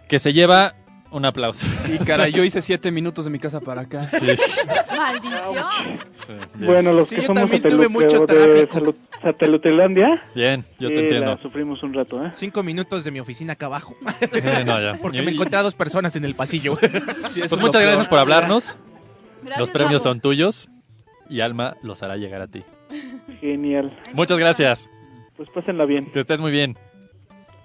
que 0.09 0.19
se 0.19 0.33
lleva 0.33 0.73
un 1.13 1.25
aplauso. 1.25 1.65
Sí, 1.65 1.97
cara, 1.99 2.27
yo 2.27 2.43
hice 2.43 2.61
siete 2.61 2.91
minutos 2.91 3.25
de 3.25 3.31
mi 3.31 3.39
casa 3.39 3.59
para 3.61 3.81
acá. 3.81 4.09
Sí, 4.09 4.25
Maldición. 4.97 5.99
sí. 6.27 6.33
Bueno, 6.65 6.91
los 6.93 7.09
Sí, 7.09 7.15
que 7.15 7.21
yo 7.21 7.27
somos 7.27 7.41
también 7.43 7.61
tuve 7.63 7.87
mucho 7.87 8.25
de 8.25 8.65
tráfico. 8.67 8.95
Satelutelandia, 9.21 10.07
Bien, 10.35 10.65
yo 10.79 10.89
te 10.89 10.95
sí, 10.95 11.01
entiendo. 11.01 11.31
la 11.35 11.41
sufrimos 11.41 11.81
un 11.83 11.93
rato, 11.93 12.23
¿eh? 12.25 12.31
Cinco 12.33 12.61
minutos 12.63 13.03
de 13.03 13.11
mi 13.11 13.19
oficina 13.19 13.53
acá 13.53 13.67
abajo. 13.67 13.95
Eh, 14.33 14.63
no, 14.65 14.79
ya. 14.81 14.97
Porque 15.01 15.19
Y- 15.19 15.25
me 15.25 15.31
encontré 15.31 15.57
a 15.57 15.63
dos 15.63 15.75
personas 15.75 16.15
en 16.15 16.25
el 16.25 16.35
pasillo. 16.35 16.75
Pues 16.77 17.57
muchas 17.59 17.81
gracias 17.81 18.07
por 18.07 18.19
hablarnos. 18.19 18.77
Gracias, 19.41 19.59
Los 19.59 19.69
premios 19.71 20.03
Gabo. 20.03 20.13
son 20.13 20.21
tuyos. 20.21 20.69
y 21.29 21.39
Alma 21.41 21.77
los 21.81 22.03
hará 22.03 22.17
llegar 22.17 22.41
a 22.41 22.47
ti. 22.47 22.63
Genial. 23.39 23.97
Muchas 24.13 24.37
gracias. 24.37 24.89
Pues 25.37 25.49
pásenla 25.49 25.85
bien. 25.85 26.11
Que 26.11 26.19
estés 26.19 26.39
muy 26.39 26.51
bien. 26.51 26.77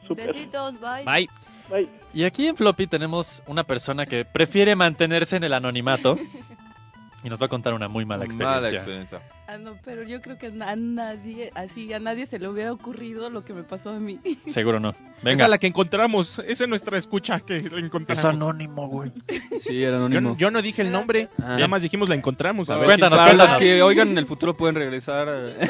Besitos, 0.09 0.75
bye. 0.81 1.05
Bye. 1.05 1.29
Bye. 1.71 1.89
Y 2.15 2.25
aquí 2.25 2.47
en 2.47 2.57
Floppy 2.57 2.87
tenemos 2.87 3.43
una 3.47 3.65
persona 3.65 4.07
que 4.07 4.25
prefiere 4.25 4.75
mantenerse 4.77 5.37
en 5.37 5.45
el 5.45 5.53
anonimato 5.53 6.17
y 7.25 7.29
nos 7.29 7.41
va 7.41 7.47
a 7.47 7.49
contar 7.49 7.75
una 7.75 7.89
muy 7.89 8.05
mala 8.05 8.25
experiencia. 8.25 8.61
Mala 8.61 8.71
experiencia. 8.71 9.21
Ah, 9.47 9.59
no, 9.59 9.77
pero 9.85 10.03
yo 10.03 10.21
creo 10.21 10.39
que 10.39 10.47
a 10.47 10.77
nadie, 10.77 11.51
así, 11.55 11.93
a 11.93 11.99
nadie 11.99 12.27
se 12.27 12.39
le 12.39 12.49
hubiera 12.49 12.73
ocurrido 12.73 13.29
lo 13.31 13.45
que 13.45 13.53
me 13.55 13.63
pasó 13.65 13.91
a 13.91 13.99
mí. 13.99 14.21
Seguro 14.47 14.79
no. 14.81 14.91
Esa 14.91 15.01
Venga. 15.23 15.45
es 15.45 15.51
la 15.51 15.59
que 15.59 15.67
encontramos. 15.67 16.39
Esa 16.39 16.65
es 16.65 16.69
nuestra 16.71 16.97
escucha 16.97 17.41
que 17.41 17.61
la 17.61 17.79
encontramos. 17.81 18.19
Es 18.19 18.25
anónimo, 18.25 18.89
güey. 18.89 19.13
Sí, 19.61 19.83
era 19.83 19.97
anónimo. 19.97 20.37
yo 20.39 20.51
no 20.51 20.63
dije 20.63 20.83
el 20.83 20.93
nombre. 20.93 21.29
Ah. 21.39 21.55
Nada 21.57 21.69
más 21.69 21.83
dijimos 21.83 22.09
la 22.09 22.15
encontramos. 22.15 22.71
A 22.71 22.75
A 22.75 22.79
ver, 22.79 22.97
quién 22.97 23.11
para 23.11 23.33
los 23.35 23.53
que 23.55 23.83
oigan 23.83 24.09
en 24.09 24.19
el 24.19 24.27
futuro 24.27 24.57
pueden 24.57 24.77
regresar. 24.77 25.27
eh. 25.29 25.69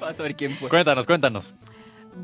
Para 0.00 0.14
saber 0.14 0.34
quién 0.34 0.56
fue. 0.56 0.68
Cuéntanos, 0.68 1.06
cuéntanos. 1.06 1.54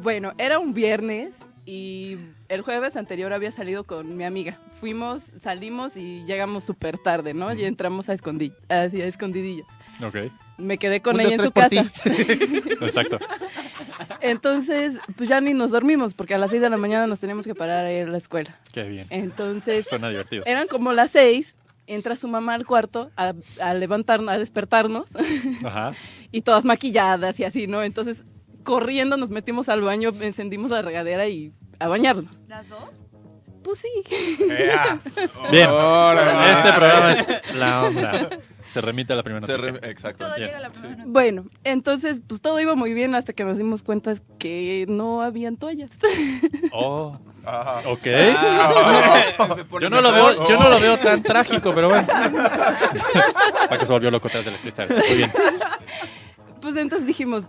Bueno, 0.03 0.33
era 0.39 0.59
un 0.59 0.73
viernes 0.75 1.35
y 1.67 2.17
el 2.49 2.63
jueves 2.63 2.97
anterior 2.97 3.33
había 3.33 3.51
salido 3.51 3.85
con 3.85 4.17
mi 4.17 4.25
amiga. 4.25 4.59
Fuimos, 4.81 5.23
salimos 5.43 5.97
y 5.97 6.25
llegamos 6.25 6.65
súper 6.65 6.97
tarde, 6.97 7.35
¿no? 7.35 7.53
Y 7.53 7.65
entramos 7.65 8.09
a, 8.09 8.13
escondi 8.13 8.53
así, 8.69 9.03
a 9.03 9.07
escondidillo. 9.07 9.65
Ok. 10.03 10.31
Me 10.59 10.79
quedé 10.79 11.03
con 11.03 11.17
Un, 11.17 11.23
ella 11.23 11.35
en 11.35 11.43
su 11.43 11.51
casa. 11.51 11.93
por 12.03 12.83
Exacto. 12.89 13.19
Entonces, 14.21 14.99
pues 15.17 15.29
ya 15.29 15.41
ni 15.41 15.55
nos 15.55 15.71
dormimos 15.73 16.15
porque 16.15 16.35
a 16.35 16.39
las 16.39 16.51
6 16.51 16.63
de 16.63 16.71
la 16.71 16.77
mañana 16.77 17.07
nos 17.07 17.21
teníamos 17.21 17.47
que 17.47 17.55
parar 17.55 17.85
a 17.85 17.93
ir 17.93 18.07
a 18.07 18.11
la 18.11 18.17
escuela. 18.19 18.59
Qué 18.73 18.85
bien. 18.85 19.07
Entonces, 19.11 19.89
Suena 19.89 20.09
divertido. 20.09 20.45
eran 20.47 20.69
como 20.69 20.93
las 20.93 21.11
6, 21.11 21.57
entra 21.87 22.17
su 22.17 22.29
mamá 22.29 22.55
al 22.55 22.65
cuarto 22.67 23.11
a, 23.17 23.35
a 23.61 23.75
levantarnos, 23.75 24.35
a 24.35 24.39
despertarnos 24.39 25.11
Ajá. 25.65 25.93
y 26.33 26.43
todas 26.43 26.65
maquilladas 26.65 27.39
y 27.41 27.45
así, 27.45 27.67
¿no? 27.67 27.83
Entonces, 27.83 28.25
corriendo 28.67 29.17
nos 29.17 29.31
metimos 29.31 29.71
al 29.71 29.81
baño, 29.81 30.11
encendimos 30.21 30.71
la 30.73 30.83
regadera 30.83 31.27
y 31.29 31.53
a 31.79 31.89
bañarnos. 31.89 32.37
¿Las 32.49 32.69
dos? 32.69 32.91
Pues 33.65 33.79
sí. 33.79 33.89
Bien. 35.51 35.71
Este 35.71 36.73
programa 36.73 37.13
es 37.13 37.55
la 37.55 37.83
onda. 37.85 38.29
Se 38.71 38.81
remite 38.83 39.13
a 39.15 39.17
la 39.17 39.23
primera 39.23 39.47
Se 39.47 39.53
noticia. 39.57 39.73
re- 39.81 39.91
Exacto. 39.91 40.25
Todo 40.27 40.35
Bien. 40.37 40.49
llega 40.49 40.59
a 40.59 40.61
la 40.61 40.71
primera 40.71 40.97
noche. 40.97 41.09
Bueno, 41.11 41.45
entonces, 41.65 42.21
pues 42.27 42.43
todo 42.43 42.61
iba 42.61 42.75
muy 42.75 42.93
bien 42.93 43.15
hasta 43.15 43.33
que 43.33 43.43
nos 43.45 43.57
dimos 43.57 43.83
cuenta 43.83 44.15
que 44.39 44.85
no 44.89 45.23
habían 45.23 45.57
toallas. 45.57 45.89
Oh, 46.73 47.19
Ajá. 47.45 47.89
ok. 47.89 48.07
Ah. 48.37 49.25
Pone 49.71 49.85
Yo 49.85 49.89
no 49.91 50.01
lo 50.03 50.13
veo, 50.13 50.49
yo 50.49 50.59
no 50.59 50.69
lo 50.69 50.79
veo 50.79 50.99
tan 50.99 51.23
trágico, 51.23 51.73
pero 51.75 51.89
bueno. 51.89 52.07
Para 52.07 53.79
que 53.79 53.87
se 53.87 53.93
volvió 53.93 54.11
loco 54.11 54.29
tras 54.29 54.45
del 54.45 54.55
cristal. 54.57 54.89
Muy 55.09 55.17
bien. 55.17 55.31
Pues 56.61 56.77
entonces 56.77 57.07
dijimos, 57.07 57.45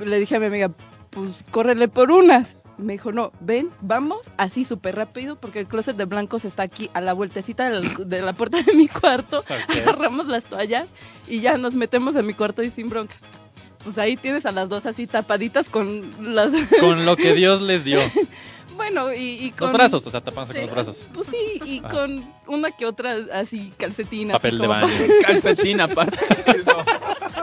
le 0.00 0.18
dije 0.18 0.36
a 0.36 0.40
mi 0.40 0.46
amiga, 0.46 0.70
pues 1.10 1.44
córrele 1.50 1.88
por 1.88 2.10
unas. 2.10 2.56
Me 2.78 2.94
dijo, 2.94 3.12
no, 3.12 3.32
ven, 3.40 3.70
vamos, 3.80 4.30
así 4.38 4.64
súper 4.64 4.96
rápido, 4.96 5.36
porque 5.36 5.60
el 5.60 5.66
closet 5.66 5.96
de 5.96 6.06
blancos 6.06 6.44
está 6.44 6.62
aquí 6.64 6.90
a 6.94 7.00
la 7.00 7.12
vueltecita 7.12 7.68
de 7.68 7.80
la, 7.80 7.88
de 8.04 8.22
la 8.22 8.32
puerta 8.32 8.60
de 8.62 8.72
mi 8.74 8.88
cuarto. 8.88 9.44
Agarramos 9.68 10.26
las 10.26 10.44
toallas 10.44 10.88
y 11.28 11.40
ya 11.40 11.58
nos 11.58 11.74
metemos 11.74 12.16
a 12.16 12.22
mi 12.22 12.34
cuarto 12.34 12.62
y 12.62 12.70
sin 12.70 12.88
bronca. 12.88 13.14
Pues 13.84 13.98
ahí 13.98 14.16
tienes 14.16 14.46
a 14.46 14.52
las 14.52 14.68
dos 14.68 14.86
así 14.86 15.06
tapaditas 15.06 15.68
con 15.68 16.10
las... 16.34 16.50
Con 16.80 17.04
lo 17.04 17.16
que 17.16 17.34
Dios 17.34 17.60
les 17.60 17.84
dio. 17.84 18.00
bueno, 18.76 19.12
y, 19.12 19.44
y 19.44 19.50
con... 19.50 19.68
Los 19.68 19.72
brazos, 19.74 20.06
o 20.06 20.10
sea, 20.10 20.20
tapándose 20.20 20.54
con 20.54 20.62
los 20.62 20.70
brazos. 20.70 21.08
Pues 21.12 21.26
sí, 21.26 21.60
y 21.64 21.78
Ajá. 21.80 21.88
con 21.90 22.32
una 22.46 22.70
que 22.70 22.86
otra 22.86 23.16
así 23.34 23.72
calcetina. 23.76 24.32
Papel 24.32 24.58
de 24.58 24.66
como- 24.66 24.80
baño. 24.80 24.92
Calcetín 25.26 25.80
aparte. 25.80 26.18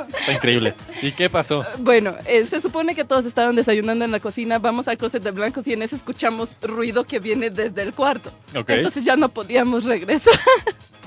Está 0.07 0.33
increíble. 0.33 0.75
¿Y 1.01 1.11
qué 1.11 1.29
pasó? 1.29 1.65
Bueno, 1.79 2.15
eh, 2.25 2.45
se 2.45 2.61
supone 2.61 2.95
que 2.95 3.03
todos 3.05 3.25
estaban 3.25 3.55
desayunando 3.55 4.05
en 4.05 4.11
la 4.11 4.19
cocina, 4.19 4.59
vamos 4.59 4.87
al 4.87 4.97
closet 4.97 5.23
de 5.23 5.31
blancos 5.31 5.67
y 5.67 5.73
en 5.73 5.81
eso 5.81 5.95
escuchamos 5.95 6.55
ruido 6.61 7.03
que 7.03 7.19
viene 7.19 7.49
desde 7.49 7.81
el 7.81 7.93
cuarto. 7.93 8.31
Ok. 8.55 8.69
Entonces 8.69 9.03
ya 9.03 9.15
no 9.15 9.29
podíamos 9.29 9.83
regresar. 9.85 10.33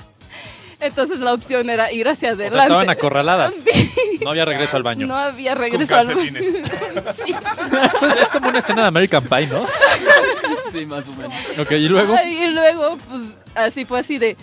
Entonces 0.79 1.19
la 1.19 1.33
opción 1.33 1.69
era 1.69 1.93
ir 1.93 2.09
hacia 2.09 2.33
O 2.33 2.35
sea, 2.35 2.45
adelante. 2.47 2.63
estaban 2.65 2.89
acorraladas. 2.89 3.53
Sí. 4.13 4.19
No 4.25 4.29
había 4.29 4.45
regreso 4.45 4.77
al 4.77 4.83
baño. 4.83 5.07
No 5.07 5.17
había 5.17 5.53
regreso 5.55 5.95
al 5.95 6.07
baño. 6.07 6.39
Entonces, 6.39 8.21
es 8.21 8.29
como 8.29 8.49
una 8.49 8.59
escena 8.59 8.83
de 8.83 8.87
American 8.87 9.23
Pie, 9.23 9.47
¿no? 9.47 9.65
Sí, 10.71 10.85
más 10.85 11.07
o 11.07 11.13
menos. 11.13 11.33
Ok, 11.59 11.71
y 11.71 11.89
luego. 11.89 12.15
Y 12.25 12.45
luego, 12.47 12.97
pues, 13.09 13.21
así 13.55 13.85
fue 13.85 13.99
así 13.99 14.19
de, 14.19 14.37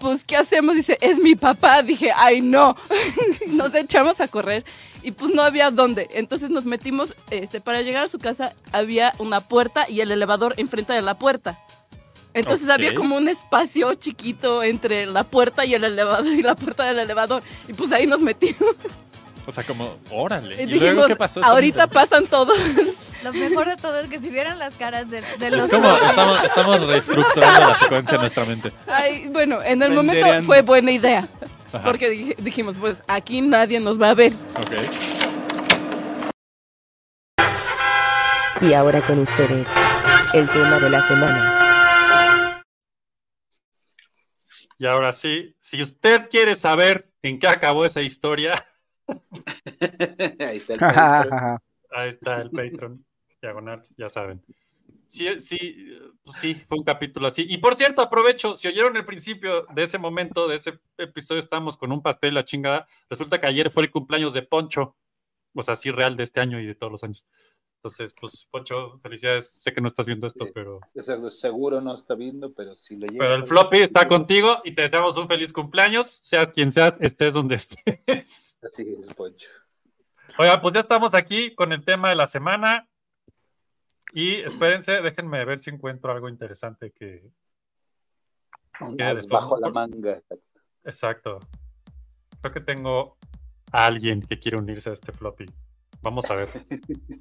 pues, 0.00 0.24
¿qué 0.24 0.36
hacemos? 0.36 0.74
Dice, 0.74 0.98
es 1.00 1.18
mi 1.18 1.34
papá. 1.34 1.82
Dije, 1.82 2.12
ay, 2.14 2.40
no. 2.40 2.76
nos 3.48 3.74
echamos 3.74 4.20
a 4.20 4.28
correr 4.28 4.64
y 5.02 5.12
pues 5.12 5.34
no 5.34 5.42
había 5.42 5.70
dónde. 5.70 6.08
Entonces 6.12 6.50
nos 6.50 6.64
metimos, 6.64 7.14
este, 7.30 7.60
para 7.60 7.82
llegar 7.82 8.04
a 8.04 8.08
su 8.08 8.18
casa 8.18 8.54
había 8.72 9.12
una 9.18 9.40
puerta 9.40 9.88
y 9.88 10.00
el 10.00 10.10
elevador 10.10 10.54
enfrente 10.56 10.92
de 10.92 11.02
la 11.02 11.18
puerta. 11.18 11.58
Entonces 12.32 12.68
había 12.68 12.94
como 12.96 13.16
un 13.16 13.28
espacio 13.28 13.94
chiquito 13.94 14.64
entre 14.64 15.06
la 15.06 15.22
puerta 15.22 15.64
y 15.64 15.74
el 15.74 15.84
elevador 15.84 16.26
y 16.32 16.42
la 16.42 16.56
puerta 16.56 16.84
del 16.84 16.98
elevador. 16.98 17.42
Y 17.68 17.74
pues 17.74 17.92
ahí 17.92 18.06
nos 18.06 18.20
metimos. 18.20 18.74
O 19.46 19.52
sea, 19.52 19.64
como, 19.64 19.98
órale. 20.10 20.56
Y 20.56 20.62
¿Y, 20.62 20.66
dijimos, 20.66 20.94
luego 20.94 21.06
qué 21.08 21.16
pasó? 21.16 21.44
Ahorita 21.44 21.86
pasan 21.86 22.26
todos. 22.26 22.56
Lo 23.22 23.32
mejor 23.32 23.66
de 23.66 23.76
todo 23.76 23.98
es 24.00 24.06
que 24.08 24.18
si 24.18 24.28
vieran 24.28 24.58
las 24.58 24.76
caras 24.76 25.08
de, 25.08 25.22
de 25.38 25.46
Es 25.46 25.52
los 25.52 25.68
como 25.70 25.88
estamos, 25.96 26.44
estamos 26.44 26.86
reestructurando 26.86 27.68
la 27.68 27.74
secuencia 27.76 28.14
en 28.16 28.20
nuestra 28.20 28.44
mente. 28.44 28.72
Ay, 28.86 29.28
bueno, 29.28 29.62
en 29.62 29.82
el 29.82 29.92
momento 29.92 30.42
fue 30.42 30.60
buena 30.60 30.90
idea. 30.90 31.26
Ajá. 31.72 31.84
Porque 31.84 32.12
dij- 32.12 32.36
dijimos, 32.36 32.76
pues 32.78 33.02
aquí 33.08 33.40
nadie 33.40 33.80
nos 33.80 34.00
va 34.00 34.10
a 34.10 34.14
ver. 34.14 34.34
Ok. 34.58 34.72
Y 38.60 38.72
ahora 38.72 39.04
con 39.04 39.18
ustedes, 39.18 39.70
el 40.32 40.50
tema 40.52 40.78
de 40.78 40.90
la 40.90 41.02
semana. 41.06 42.62
Y 44.78 44.86
ahora 44.86 45.12
sí, 45.12 45.54
si 45.58 45.82
usted 45.82 46.28
quiere 46.28 46.54
saber 46.56 47.10
en 47.22 47.38
qué 47.38 47.48
acabó 47.48 47.84
esa 47.84 48.02
historia, 48.02 48.52
Ahí 50.40 50.56
está 50.56 50.74
el 50.74 50.80
Patreon. 50.80 51.58
ahí 51.90 52.08
está 52.08 52.40
el 52.40 52.50
Patreon, 52.50 53.04
diagonal, 53.40 53.82
ya 53.96 54.08
saben. 54.08 54.42
Sí, 55.06 55.28
sí, 55.38 55.86
pues 56.22 56.38
sí, 56.38 56.54
fue 56.54 56.78
un 56.78 56.84
capítulo 56.84 57.26
así. 57.26 57.46
Y 57.48 57.58
por 57.58 57.76
cierto, 57.76 58.00
aprovecho, 58.00 58.56
si 58.56 58.68
oyeron 58.68 58.96
el 58.96 59.04
principio 59.04 59.66
de 59.74 59.82
ese 59.82 59.98
momento, 59.98 60.48
de 60.48 60.56
ese 60.56 60.80
episodio, 60.96 61.40
estábamos 61.40 61.76
con 61.76 61.92
un 61.92 62.02
pastel 62.02 62.32
y 62.32 62.34
la 62.34 62.44
chingada. 62.44 62.86
Resulta 63.10 63.40
que 63.40 63.46
ayer 63.46 63.70
fue 63.70 63.84
el 63.84 63.90
cumpleaños 63.90 64.32
de 64.32 64.42
Poncho, 64.42 64.96
o 65.54 65.62
sea, 65.62 65.76
sí, 65.76 65.90
real 65.90 66.16
de 66.16 66.24
este 66.24 66.40
año 66.40 66.58
y 66.58 66.66
de 66.66 66.74
todos 66.74 66.90
los 66.90 67.04
años. 67.04 67.26
Entonces, 67.84 68.14
pues, 68.18 68.48
Poncho, 68.50 68.98
felicidades. 69.02 69.46
Sé 69.62 69.70
que 69.74 69.82
no 69.82 69.88
estás 69.88 70.06
viendo 70.06 70.26
esto, 70.26 70.46
Sí. 70.46 70.52
pero, 70.54 70.80
Seguro 71.28 71.82
no 71.82 71.92
está 71.92 72.14
viendo, 72.14 72.50
pero 72.54 72.74
si 72.76 72.96
lo 72.96 73.06
llegas 73.06 73.18
pero 73.18 73.34
el 73.34 73.46
floppy 73.46 73.80
está 73.80 74.08
contigo 74.08 74.62
y 74.64 74.72
te 74.74 74.80
deseamos 74.80 75.18
un 75.18 75.28
feliz 75.28 75.52
cumpleaños, 75.52 76.18
seas 76.22 76.50
quien 76.50 76.72
seas, 76.72 76.96
estés 77.02 77.34
donde 77.34 77.56
estés. 78.06 78.56
Así 78.62 78.96
es, 78.98 79.12
Poncho. 79.12 79.50
Oiga, 80.38 80.62
pues 80.62 80.72
ya 80.72 80.80
estamos 80.80 81.12
aquí 81.12 81.54
con 81.54 81.74
el 81.74 81.84
tema 81.84 82.08
de 82.08 82.14
la 82.14 82.26
semana. 82.26 82.88
Y 84.14 84.36
espérense, 84.36 85.02
déjenme 85.02 85.44
ver 85.44 85.58
si 85.58 85.68
encuentro 85.68 86.10
algo 86.10 86.30
interesante 86.30 86.90
que. 86.90 87.30
As 88.98 89.26
bajo 89.26 89.60
la 89.60 89.68
manga. 89.68 90.22
Exacto. 90.84 91.38
Creo 92.40 92.54
que 92.54 92.60
tengo 92.60 93.18
a 93.72 93.84
alguien 93.84 94.22
que 94.22 94.38
quiere 94.38 94.56
unirse 94.56 94.88
a 94.88 94.94
este 94.94 95.12
floppy. 95.12 95.44
Vamos 96.04 96.30
a 96.30 96.34
ver. 96.34 96.48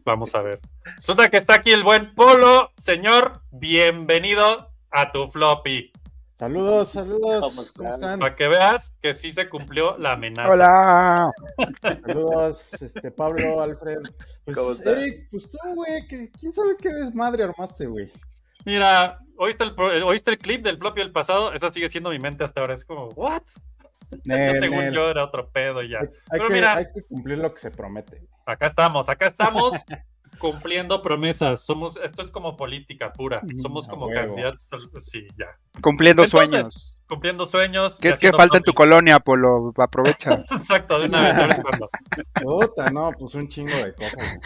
Vamos 0.03 0.35
a 0.35 0.41
ver. 0.41 0.59
Resulta 0.97 1.29
que 1.29 1.37
está 1.37 1.53
aquí 1.55 1.71
el 1.71 1.85
buen 1.85 2.13
Polo. 2.15 2.71
Señor, 2.77 3.41
bienvenido 3.49 4.73
a 4.91 5.09
tu 5.09 5.29
floppy. 5.29 5.93
Saludos, 6.33 6.89
saludos. 6.89 7.55
¿Cómo 7.55 7.67
¿Cómo 7.77 7.89
están? 7.95 8.19
Para 8.19 8.35
que 8.35 8.49
veas 8.49 8.93
que 9.01 9.13
sí 9.13 9.31
se 9.31 9.47
cumplió 9.47 9.97
la 9.99 10.11
amenaza. 10.11 10.53
Hola. 10.53 11.31
Saludos, 11.81 12.81
este, 12.81 13.09
Pablo, 13.11 13.61
Alfred. 13.61 13.99
Pues, 14.43 14.57
¿Cómo 14.57 14.71
estás? 14.73 14.97
Eric, 14.97 15.27
pues 15.31 15.49
tú, 15.49 15.57
güey, 15.75 16.05
¿quién 16.05 16.51
sabe 16.51 16.75
qué 16.77 16.89
desmadre 16.89 17.45
armaste, 17.45 17.85
güey? 17.85 18.11
Mira, 18.65 19.17
¿oíste 19.37 19.63
el, 19.63 20.03
¿oíste 20.03 20.31
el 20.31 20.39
clip 20.39 20.61
del 20.61 20.77
floppy 20.77 20.99
del 20.99 21.13
pasado? 21.13 21.53
Esa 21.53 21.69
sigue 21.69 21.87
siendo 21.87 22.09
mi 22.09 22.19
mente 22.19 22.43
hasta 22.43 22.59
ahora. 22.59 22.73
Es 22.73 22.83
como, 22.83 23.07
¿what? 23.15 23.43
Nel, 24.25 24.59
Según 24.59 24.79
nel. 24.79 24.93
yo 24.93 25.09
era 25.09 25.23
otro 25.25 25.49
pedo 25.49 25.81
y 25.81 25.89
ya. 25.89 25.99
Hay, 25.99 26.07
hay 26.07 26.11
Pero 26.31 26.47
que, 26.47 26.53
mira, 26.53 26.75
hay 26.77 26.85
que 26.93 27.03
cumplir 27.03 27.37
lo 27.39 27.51
que 27.53 27.59
se 27.59 27.71
promete. 27.71 28.21
acá 28.45 28.67
estamos, 28.67 29.09
acá 29.09 29.27
estamos 29.27 29.73
cumpliendo 30.39 31.01
promesas. 31.01 31.63
Somos, 31.63 31.97
esto 31.97 32.21
es 32.21 32.31
como 32.31 32.57
política 32.57 33.11
pura. 33.13 33.41
Somos 33.61 33.87
a 33.87 33.91
como 33.91 34.09
candidatos. 34.09 34.67
Sí, 34.99 35.27
ya. 35.37 35.57
Cumpliendo 35.81 36.23
Entonces, 36.23 36.49
sueños. 36.49 36.89
Cumpliendo 37.07 37.45
sueños. 37.45 37.95
¿Qué, 37.99 38.07
qué 38.07 38.13
haciendo 38.13 38.37
falta 38.37 38.57
en 38.57 38.63
tu 38.63 38.71
colonia, 38.71 39.19
Polo? 39.19 39.73
Aprovecha. 39.77 40.43
Exacto, 40.51 40.97
de 40.99 41.07
una 41.07 41.27
vez, 41.27 41.37
ahora 41.37 41.53
es 41.53 41.59
cuando. 41.61 41.89
Puta, 42.41 42.89
no, 42.89 43.11
pues 43.19 43.35
un 43.35 43.47
chingo 43.47 43.75
de 43.75 43.93
cosas. 43.93 44.39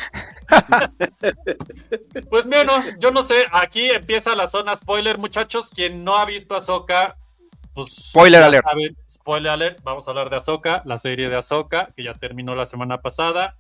Pues 2.30 2.48
bueno, 2.48 2.74
yo 3.00 3.12
no 3.12 3.22
sé, 3.22 3.46
aquí 3.52 3.90
empieza 3.90 4.36
la 4.36 4.48
zona 4.48 4.76
spoiler, 4.76 5.18
muchachos. 5.18 5.70
Quien 5.70 6.04
no 6.04 6.18
ha 6.18 6.26
visto 6.26 6.56
a 6.56 6.62
Soca, 6.62 7.18
pues. 7.86 7.96
Spoiler 8.10 8.44
alert. 8.44 8.66
saben, 8.68 8.98
spoiler 9.10 9.52
alert. 9.52 9.84
Vamos 9.84 10.08
a 10.08 10.12
hablar 10.12 10.30
de 10.30 10.38
Ahsoka, 10.38 10.82
la 10.86 10.98
serie 10.98 11.30
de 11.30 11.38
Ahsoka, 11.38 11.94
que 11.96 12.04
ya 12.04 12.14
terminó 12.14 12.56
la 12.56 12.66
semana 12.66 13.02
pasada. 13.02 13.58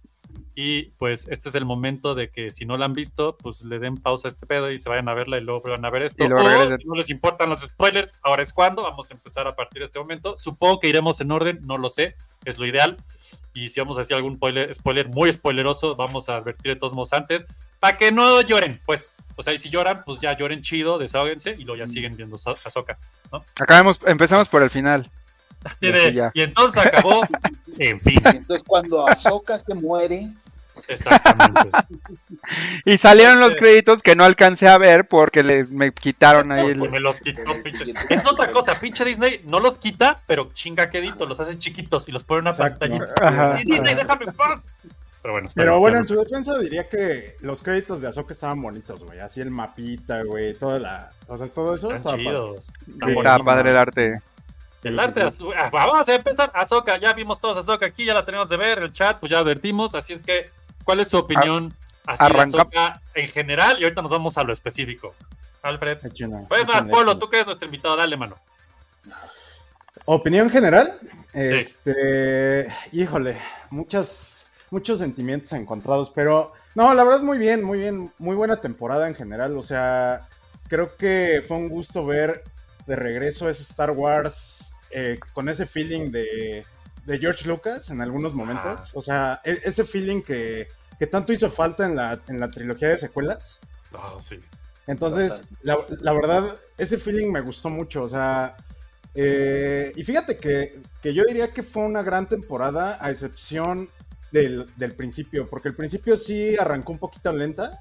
Y 0.56 0.86
pues 0.98 1.28
este 1.30 1.50
es 1.50 1.56
el 1.56 1.66
momento 1.66 2.16
de 2.16 2.32
que 2.32 2.50
si 2.50 2.66
no 2.66 2.78
la 2.78 2.86
han 2.86 2.94
visto, 2.94 3.38
pues 3.38 3.64
le 3.64 3.78
den 3.78 3.96
pausa 3.96 4.28
a 4.28 4.30
este 4.30 4.48
pedo 4.48 4.72
y 4.72 4.80
se 4.80 4.90
vayan 4.90 5.08
a 5.08 5.14
verla 5.14 5.38
y 5.38 5.42
luego 5.42 5.62
van 5.70 5.86
a 5.86 5.92
ver 5.92 6.02
esto. 6.02 6.24
O 6.24 6.72
si 6.72 6.88
no 6.88 6.96
les 6.96 7.12
importan 7.12 7.52
los 7.52 7.62
spoilers, 7.62 8.14
ahora 8.24 8.42
es 8.42 8.54
cuando. 8.54 8.82
Vamos 8.82 9.12
a 9.12 9.14
empezar 9.14 9.48
a 9.48 9.56
partir 9.56 9.80
de 9.80 9.86
este 9.86 10.00
momento. 10.00 10.36
Supongo 10.36 10.80
que 10.80 10.90
iremos 10.90 11.22
en 11.22 11.32
orden, 11.32 11.60
no 11.64 11.78
lo 11.78 11.90
sé, 11.90 12.16
es 12.44 12.58
lo 12.58 12.66
ideal. 12.66 12.98
Y 13.54 13.70
si 13.70 13.80
vamos 13.80 13.98
a 13.98 14.02
decir 14.02 14.16
algún 14.16 14.36
spoiler, 14.36 14.74
spoiler 14.74 15.10
muy 15.10 15.32
spoileroso, 15.32 15.96
vamos 15.96 16.28
a 16.28 16.38
advertir 16.38 16.74
de 16.74 16.80
todos 16.80 16.94
modos 16.94 17.14
antes, 17.14 17.46
para 17.80 17.96
que 17.96 18.12
no 18.12 18.42
lloren, 18.42 18.82
pues. 18.84 19.14
O 19.38 19.44
sea, 19.44 19.54
y 19.54 19.58
si 19.58 19.70
lloran, 19.70 20.04
pues 20.04 20.20
ya 20.20 20.36
lloren 20.38 20.62
chido, 20.62 20.98
desahóguense 20.98 21.52
y 21.58 21.64
luego 21.64 21.78
ya 21.78 21.88
siguen 21.88 22.18
viendo 22.18 22.38
So- 22.38 22.58
Ahsoka, 22.66 22.98
¿no? 23.32 23.46
Acabemos, 23.56 24.00
empezamos 24.06 24.50
por 24.50 24.64
el 24.64 24.70
final. 24.72 25.10
Y, 25.80 25.88
Y 25.88 25.92
de- 25.92 26.00
así 26.08 26.14
ya. 26.14 26.32
y 26.34 26.42
entonces 26.42 26.86
acabó, 26.86 27.22
en 27.80 28.00
fin. 28.00 28.22
Entonces, 28.26 28.64
cuando 28.68 29.08
Ahsoka 29.08 29.58
se 29.60 29.74
muere, 29.76 30.28
Exactamente. 30.88 31.70
Y 32.86 32.98
salieron 33.00 33.40
los 33.40 33.56
créditos 33.56 34.00
que 34.02 34.16
no 34.16 34.24
alcancé 34.24 34.68
a 34.68 34.78
ver 34.78 35.08
porque 35.08 35.44
les, 35.44 35.70
me 35.72 35.92
quitaron 35.92 36.52
ahí 36.52 36.68
el... 36.68 36.78
Me 36.90 37.00
los 37.00 37.20
quitó, 37.20 37.42
pinche. 37.64 37.86
Es 38.10 38.26
otra 38.28 38.52
cosa, 38.52 38.80
pinche 38.80 39.04
Disney 39.04 39.42
no 39.46 39.60
los 39.60 39.80
quita, 39.80 40.20
pero 40.28 40.50
chinga 40.54 40.90
quedito, 40.90 41.26
los 41.26 41.40
hace 41.40 41.58
chiquitos 41.58 42.08
y 42.08 42.12
los 42.12 42.24
pone 42.24 42.42
en 42.42 42.48
una 42.48 42.56
pantallita. 42.58 43.58
Sí, 43.58 43.64
Disney, 43.66 43.96
déjame 43.96 44.26
en 44.26 44.34
paz. 44.34 44.68
Pero 45.22 45.34
bueno, 45.34 45.50
está 45.50 45.62
Pero 45.62 45.72
bien, 45.72 45.82
bueno, 45.82 45.96
ya 45.96 46.02
en 46.02 46.08
su 46.08 46.16
defensa 46.16 46.58
diría 46.60 46.88
que 46.88 47.36
los 47.42 47.64
créditos 47.64 48.02
de 48.02 48.08
Ahsoka 48.08 48.34
estaban 48.34 48.62
bonitos, 48.62 49.04
güey. 49.04 49.20
Así 49.20 49.42
el 49.42 49.52
mapita, 49.52 50.24
güey, 50.24 50.54
toda 50.54 50.80
la... 50.80 51.12
O 51.28 51.38
sea, 51.38 51.48
todo 51.48 51.76
eso 51.76 51.92
Están 51.94 51.98
estaba 51.98 52.18
chidos. 52.18 52.72
padre. 53.00 53.14
Está 53.14 53.44
padre 53.44 53.72
el 53.72 53.78
arte. 53.78 54.22
El 54.84 55.00
arte, 55.00 55.22
ah, 55.22 55.70
vamos 55.72 56.08
a 56.08 56.16
empezar. 56.16 56.52
Ahsoka, 56.54 56.98
ya 56.98 57.12
vimos 57.14 57.40
todos 57.40 57.58
Ahsoka 57.58 57.86
aquí, 57.88 58.06
ya 58.06 58.14
la 58.14 58.24
tenemos 58.24 58.48
de 58.48 58.58
ver, 58.58 58.80
el 58.80 58.92
chat, 58.92 59.20
pues 59.20 59.32
ya 59.32 59.40
advertimos. 59.40 59.96
Así 59.96 60.14
es 60.14 60.24
que, 60.24 60.50
¿cuál 60.84 61.00
es 61.00 61.10
su 61.10 61.18
opinión 61.18 61.74
así 62.06 62.24
de 62.32 62.40
Ahsoka 62.40 63.02
en 63.16 63.28
general? 63.28 63.80
Y 63.80 63.84
ahorita 63.84 64.02
nos 64.02 64.12
vamos 64.12 64.38
a 64.38 64.44
lo 64.44 64.54
específico. 64.54 65.14
Alfred. 65.64 65.98
Pues 65.98 66.68
más, 66.68 66.78
échenle, 66.78 66.92
Polo, 66.94 67.18
tú 67.18 67.28
que 67.28 67.38
eres 67.38 67.48
nuestro 67.48 67.66
invitado, 67.66 67.96
dale, 67.96 68.16
mano. 68.16 68.36
Opinión 70.06 70.50
general, 70.50 70.88
este, 71.34 72.68
híjole, 72.94 73.38
muchas, 73.72 74.37
muchos 74.72 75.00
sentimientos 75.00 75.54
encontrados, 75.54 76.12
pero 76.14 76.52
no, 76.76 76.94
la 76.94 77.04
verdad 77.04 77.22
muy 77.22 77.38
bien, 77.38 77.64
muy 77.64 77.80
bien, 77.80 78.12
muy 78.20 78.36
buena 78.36 78.60
temporada 78.62 79.08
en 79.08 79.16
general, 79.16 79.58
o 79.58 79.62
sea, 79.62 80.28
creo 80.68 80.96
que 80.98 81.44
fue 81.48 81.58
un 81.58 81.70
gusto 81.70 82.06
ver 82.06 82.44
de 82.86 82.96
regreso 82.96 83.50
ese 83.50 83.64
Star 83.64 83.92
Wars 83.92 84.74
eh, 84.92 85.20
con 85.34 85.50
ese 85.50 85.66
feeling 85.66 86.12
de, 86.12 86.66
de 87.06 87.18
George 87.18 87.48
Lucas 87.48 87.90
en 87.90 88.02
algunos 88.02 88.34
momentos, 88.34 88.92
o 88.94 89.02
sea, 89.02 89.42
e- 89.44 89.60
ese 89.64 89.84
feeling 89.84 90.22
que, 90.22 90.68
que 91.00 91.08
tanto 91.08 91.34
hizo 91.34 91.50
falta 91.50 91.86
en 91.86 91.96
la, 91.96 92.22
en 92.28 92.40
la 92.40 92.50
trilogía 92.50 92.90
de 92.90 92.98
secuelas. 92.98 93.60
Ah, 93.94 94.16
sí. 94.20 94.40
Entonces, 94.88 95.50
la, 95.64 95.78
la 96.02 96.14
verdad, 96.14 96.56
ese 96.78 96.98
feeling 96.98 97.32
me 97.32 97.42
gustó 97.42 97.70
mucho. 97.70 98.04
O 98.04 98.10
sea, 98.10 98.56
eh, 99.14 99.92
y 99.96 100.04
fíjate 100.04 100.38
que, 100.38 100.80
que 101.02 101.14
yo 101.14 101.24
diría 101.28 101.52
que 101.52 101.62
fue 101.64 101.84
una 101.84 102.04
gran 102.04 102.28
temporada, 102.30 102.98
a 103.02 103.12
excepción 103.12 103.90
del, 104.32 104.68
del 104.76 104.94
principio, 104.94 105.48
porque 105.48 105.70
el 105.70 105.76
principio 105.76 106.18
sí 106.18 106.56
arrancó 106.58 106.92
un 106.92 107.00
poquito 107.00 107.32
lenta. 107.34 107.80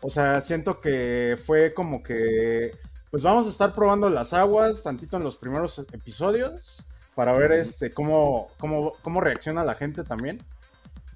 O 0.00 0.10
sea, 0.10 0.40
siento 0.40 0.80
que 0.80 1.36
fue 1.44 1.74
como 1.74 2.02
que, 2.02 2.72
pues 3.10 3.22
vamos 3.22 3.46
a 3.46 3.50
estar 3.50 3.74
probando 3.74 4.08
las 4.08 4.32
aguas 4.32 4.82
tantito 4.82 5.16
en 5.16 5.24
los 5.24 5.36
primeros 5.36 5.78
episodios 5.92 6.84
para 7.14 7.32
ver 7.32 7.52
este 7.52 7.90
cómo, 7.90 8.46
cómo, 8.58 8.92
cómo 9.02 9.20
reacciona 9.20 9.64
la 9.64 9.74
gente 9.74 10.04
también. 10.04 10.38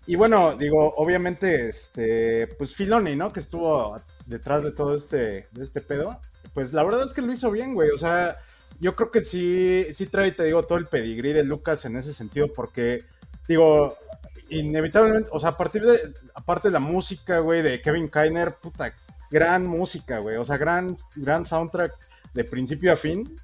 Y 0.07 0.17
bueno, 0.17 0.57
digo, 0.57 0.95
obviamente, 0.97 1.69
este, 1.69 2.49
pues 2.59 2.75
Filoni, 2.75 3.15
¿no? 3.15 3.33
Que 3.33 3.39
estuvo 3.39 3.97
detrás 4.27 4.65
de 4.65 4.73
todo 4.73 4.97
este, 4.97 5.47
de 5.53 5.63
este 5.63 5.81
pedo. 5.81 6.19
Pues 6.55 6.73
la 6.73 6.83
verdad 6.83 7.05
es 7.05 7.13
que 7.13 7.23
lo 7.23 7.33
hizo 7.33 7.53
bien, 7.53 7.75
güey. 7.75 7.91
O 7.91 7.97
sea, 7.97 8.37
yo 8.81 8.95
creo 8.95 9.13
que 9.13 9.21
sí, 9.21 9.87
sí 9.93 10.07
trae, 10.07 10.33
te 10.33 10.43
digo, 10.43 10.65
todo 10.65 10.79
el 10.79 10.87
pedigrí 10.87 11.33
de 11.33 11.45
Lucas 11.45 11.85
en 11.85 11.97
ese 11.97 12.13
sentido, 12.13 12.53
porque, 12.53 13.05
digo, 13.47 13.97
inevitablemente, 14.59 15.29
o 15.33 15.41
sea, 15.41 15.51
a 15.51 15.57
partir 15.57 15.83
de, 15.83 15.99
aparte 16.35 16.69
de 16.69 16.73
la 16.73 16.81
música, 16.81 17.39
güey, 17.41 17.63
de 17.63 17.81
Kevin 17.81 18.09
Kiner, 18.11 18.55
puta, 18.57 18.95
gran 19.31 19.67
música, 19.67 20.19
güey. 20.19 20.37
O 20.37 20.45
sea, 20.45 20.57
gran, 20.57 20.97
gran 21.17 21.45
soundtrack 21.47 21.93
de 22.35 22.45
principio 22.45 22.93
a 22.93 22.97
fin. 22.97 23.37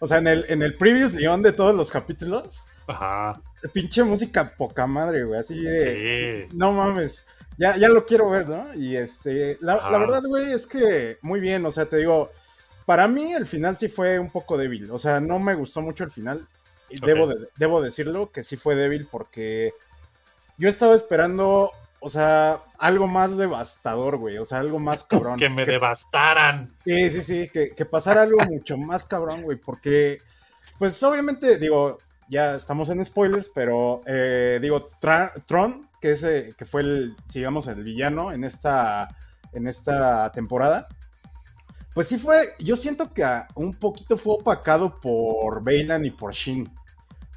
O 0.00 0.06
sea, 0.06 0.18
en 0.18 0.26
el, 0.26 0.44
en 0.48 0.62
el 0.62 0.74
previous 0.76 1.14
León 1.14 1.42
de 1.42 1.52
todos 1.52 1.74
los 1.74 1.90
capítulos, 1.90 2.64
Ajá. 2.86 3.40
pinche 3.72 4.04
música 4.04 4.52
poca 4.56 4.86
madre, 4.86 5.24
güey. 5.24 5.40
Así 5.40 5.60
de. 5.62 6.46
Sí. 6.48 6.56
No 6.56 6.72
mames. 6.72 7.28
Ya, 7.58 7.76
ya 7.78 7.88
lo 7.88 8.04
quiero 8.04 8.28
ver, 8.28 8.48
¿no? 8.48 8.66
Y 8.74 8.96
este. 8.96 9.56
La, 9.60 9.76
verdad, 9.98 10.22
güey, 10.26 10.52
es 10.52 10.66
que 10.66 11.16
muy 11.22 11.40
bien. 11.40 11.64
O 11.64 11.70
sea, 11.70 11.86
te 11.86 11.96
digo. 11.96 12.30
Para 12.84 13.08
mí 13.08 13.32
el 13.32 13.46
final 13.46 13.76
sí 13.76 13.88
fue 13.88 14.18
un 14.18 14.30
poco 14.30 14.56
débil. 14.56 14.90
O 14.92 14.98
sea, 14.98 15.18
no 15.18 15.38
me 15.40 15.54
gustó 15.54 15.80
mucho 15.82 16.04
el 16.04 16.10
final. 16.10 16.46
Y 16.88 16.98
Ok. 16.98 17.04
debo, 17.06 17.26
de- 17.26 17.48
debo 17.56 17.82
decirlo 17.82 18.30
que 18.30 18.44
sí 18.44 18.56
fue 18.56 18.76
débil 18.76 19.08
porque 19.10 19.72
yo 20.58 20.68
estaba 20.68 20.94
esperando, 20.94 21.70
o 22.00 22.08
sea, 22.08 22.60
algo 22.78 23.06
más 23.06 23.36
devastador, 23.36 24.16
güey. 24.16 24.38
O 24.38 24.44
sea, 24.44 24.58
algo 24.58 24.78
más 24.78 25.04
cabrón. 25.08 25.38
Que 25.38 25.48
me 25.48 25.64
devastaran. 25.64 26.74
Sí, 26.84 27.10
sí, 27.10 27.22
sí, 27.22 27.48
que, 27.52 27.70
que 27.70 27.84
pasara 27.84 28.22
algo 28.22 28.44
mucho 28.44 28.76
más 28.76 29.04
cabrón, 29.06 29.42
güey, 29.42 29.58
porque, 29.58 30.18
pues 30.78 31.02
obviamente, 31.02 31.58
digo, 31.58 31.98
ya 32.28 32.54
estamos 32.56 32.88
en 32.88 33.04
spoilers, 33.04 33.50
pero, 33.54 34.00
eh, 34.06 34.58
digo, 34.60 34.90
Tra- 35.00 35.32
Tron, 35.46 35.88
que, 36.00 36.16
eh, 36.22 36.54
que 36.56 36.64
fue 36.64 36.82
el, 36.82 37.16
digamos, 37.32 37.66
el 37.68 37.82
villano 37.82 38.32
en 38.32 38.44
esta, 38.44 39.08
en 39.52 39.68
esta 39.68 40.30
temporada, 40.32 40.88
pues 41.94 42.08
sí 42.08 42.18
fue, 42.18 42.42
yo 42.58 42.76
siento 42.76 43.12
que 43.14 43.24
un 43.54 43.72
poquito 43.72 44.18
fue 44.18 44.34
opacado 44.34 44.94
por 45.00 45.64
Bailan 45.64 46.04
y 46.04 46.10
por 46.10 46.34
Shin. 46.34 46.68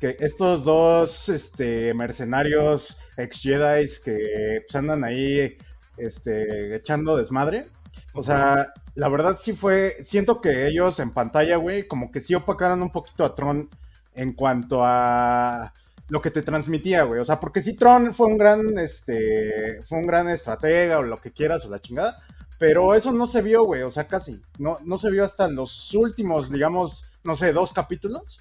Que 0.02 0.18
estos 0.20 0.66
dos 0.66 1.30
este, 1.30 1.94
mercenarios 1.94 3.00
ex 3.24 3.42
Jedi 3.42 3.86
que 4.04 4.64
pues, 4.66 4.76
andan 4.76 5.04
ahí 5.04 5.58
este, 5.98 6.76
echando 6.76 7.18
desmadre. 7.18 7.68
O 8.14 8.24
sea, 8.24 8.74
la 8.96 9.10
verdad 9.10 9.38
sí 9.40 9.54
fue. 9.54 9.96
Siento 10.04 10.42
que 10.42 10.68
ellos 10.68 11.00
en 11.00 11.12
pantalla, 11.12 11.58
güey, 11.58 11.88
como 11.88 12.12
que 12.12 12.20
sí 12.20 12.34
opacaron 12.36 12.82
un 12.82 12.92
poquito 12.92 13.24
a 13.24 13.36
Tron 13.36 13.70
en 14.16 14.34
cuanto 14.34 14.82
a 14.84 15.72
lo 16.10 16.22
que 16.22 16.32
te 16.32 16.42
transmitía, 16.42 17.04
güey. 17.04 17.20
O 17.20 17.26
sea, 17.26 17.40
porque 17.40 17.62
sí, 17.62 17.76
Tron 17.76 18.14
fue 18.14 18.28
un 18.28 18.38
gran, 18.38 18.78
este, 18.80 19.82
fue 19.84 20.00
un 20.00 20.08
gran 20.08 20.28
estratega 20.30 21.00
o 21.00 21.04
lo 21.04 21.18
que 21.18 21.32
quieras 21.32 21.66
o 21.66 21.70
la 21.70 21.80
chingada. 21.80 22.18
Pero 22.58 22.94
eso 22.94 23.12
no 23.12 23.26
se 23.26 23.42
vio, 23.42 23.64
güey. 23.64 23.84
O 23.84 23.92
sea, 23.92 24.08
casi. 24.08 24.42
No, 24.58 24.78
no 24.84 24.98
se 24.98 25.12
vio 25.12 25.24
hasta 25.24 25.48
los 25.48 25.94
últimos, 25.94 26.52
digamos, 26.52 27.12
no 27.24 27.36
sé, 27.36 27.54
dos 27.54 27.74
capítulos. 27.74 28.40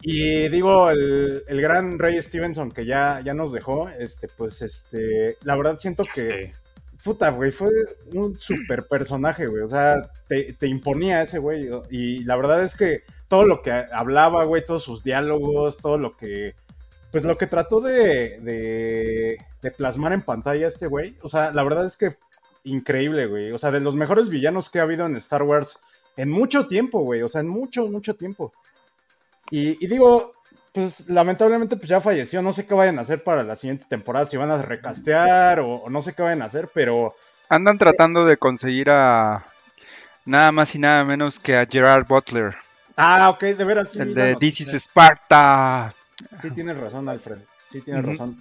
Y 0.00 0.48
digo, 0.48 0.90
el, 0.90 1.42
el 1.48 1.60
gran 1.60 1.98
Ray 1.98 2.20
Stevenson 2.22 2.70
que 2.70 2.86
ya, 2.86 3.20
ya 3.24 3.34
nos 3.34 3.52
dejó, 3.52 3.88
este, 3.88 4.28
pues, 4.28 4.62
este, 4.62 5.36
la 5.42 5.56
verdad 5.56 5.76
siento 5.78 6.04
que, 6.04 6.20
sé. 6.20 6.52
puta, 7.02 7.30
güey, 7.30 7.50
fue 7.50 7.70
un 8.14 8.38
super 8.38 8.86
personaje, 8.86 9.46
güey, 9.46 9.62
o 9.62 9.68
sea, 9.68 9.96
te, 10.28 10.52
te 10.52 10.68
imponía 10.68 11.22
ese 11.22 11.40
güey, 11.40 11.68
y 11.90 12.22
la 12.24 12.36
verdad 12.36 12.62
es 12.62 12.76
que 12.76 13.02
todo 13.26 13.44
lo 13.44 13.60
que 13.60 13.72
hablaba, 13.72 14.44
güey, 14.44 14.64
todos 14.64 14.84
sus 14.84 15.02
diálogos, 15.02 15.78
todo 15.78 15.98
lo 15.98 16.16
que, 16.16 16.54
pues 17.10 17.24
lo 17.24 17.36
que 17.36 17.48
trató 17.48 17.80
de, 17.80 18.38
de, 18.40 19.38
de 19.62 19.70
plasmar 19.72 20.12
en 20.12 20.22
pantalla 20.22 20.68
este 20.68 20.86
güey, 20.86 21.16
o 21.22 21.28
sea, 21.28 21.50
la 21.52 21.64
verdad 21.64 21.84
es 21.84 21.96
que 21.96 22.14
increíble, 22.62 23.26
güey, 23.26 23.50
o 23.50 23.58
sea, 23.58 23.72
de 23.72 23.80
los 23.80 23.96
mejores 23.96 24.28
villanos 24.28 24.70
que 24.70 24.78
ha 24.78 24.82
habido 24.82 25.06
en 25.06 25.16
Star 25.16 25.42
Wars 25.42 25.80
en 26.16 26.30
mucho 26.30 26.68
tiempo, 26.68 27.00
güey, 27.00 27.22
o 27.22 27.28
sea, 27.28 27.40
en 27.40 27.48
mucho, 27.48 27.88
mucho 27.88 28.14
tiempo. 28.14 28.52
Y, 29.50 29.82
y 29.84 29.88
digo, 29.88 30.32
pues 30.72 31.08
lamentablemente 31.08 31.76
pues 31.76 31.88
ya 31.88 32.00
falleció, 32.00 32.42
no 32.42 32.52
sé 32.52 32.66
qué 32.66 32.74
vayan 32.74 32.98
a 32.98 33.02
hacer 33.02 33.24
para 33.24 33.42
la 33.42 33.56
siguiente 33.56 33.86
temporada, 33.88 34.26
si 34.26 34.36
van 34.36 34.50
a 34.50 34.60
recastear 34.62 35.60
o, 35.60 35.74
o 35.76 35.90
no 35.90 36.02
sé 36.02 36.14
qué 36.14 36.22
vayan 36.22 36.42
a 36.42 36.46
hacer, 36.46 36.68
pero 36.72 37.14
Andan 37.48 37.78
tratando 37.78 38.26
de 38.26 38.36
conseguir 38.36 38.90
a 38.90 39.44
nada 40.26 40.52
más 40.52 40.74
y 40.74 40.78
nada 40.78 41.02
menos 41.04 41.34
que 41.42 41.56
a 41.56 41.64
Gerard 41.66 42.06
Butler, 42.06 42.54
Ah, 43.00 43.30
ok, 43.30 43.40
de 43.44 43.64
veras 43.64 43.92
sí. 43.92 44.00
el 44.00 44.12
de. 44.12 44.34
This 44.34 44.60
is 44.60 44.74
Sparta. 44.74 45.94
Sí 46.42 46.50
tienes 46.50 46.76
razón, 46.76 47.08
Alfred. 47.08 47.38
Sí 47.70 47.80
tienes 47.80 48.04
razón. 48.04 48.36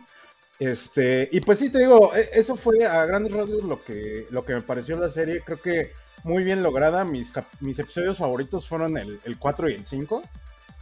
Este, 0.57 1.29
y 1.31 1.39
pues 1.41 1.59
sí 1.59 1.71
te 1.71 1.77
digo, 1.77 2.11
e- 2.15 2.29
eso 2.33 2.55
fue 2.55 2.83
a 2.83 3.05
grandes 3.05 3.31
rasgos 3.33 3.63
lo 3.63 3.79
que, 3.83 4.25
lo 4.31 4.43
que 4.43 4.55
me 4.55 4.61
pareció 4.61 4.97
la 4.97 5.09
serie. 5.09 5.41
Creo 5.45 5.61
que 5.61 5.91
muy 6.23 6.43
bien 6.43 6.63
lograda. 6.63 7.05
Mis, 7.05 7.33
mis 7.59 7.77
episodios 7.77 8.17
favoritos 8.17 8.67
fueron 8.67 8.97
el, 8.97 9.19
el 9.25 9.37
4 9.37 9.69
y 9.69 9.73
el 9.75 9.85
5. 9.85 10.23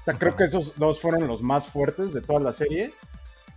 O 0.06 0.12
sea, 0.12 0.14
creo 0.20 0.36
que 0.36 0.44
esos 0.44 0.78
dos 0.78 1.00
fueron 1.00 1.26
los 1.28 1.42
más 1.42 1.68
fuertes 1.68 2.14
de 2.14 2.22
toda 2.22 2.40
la 2.40 2.54
serie. 2.54 2.92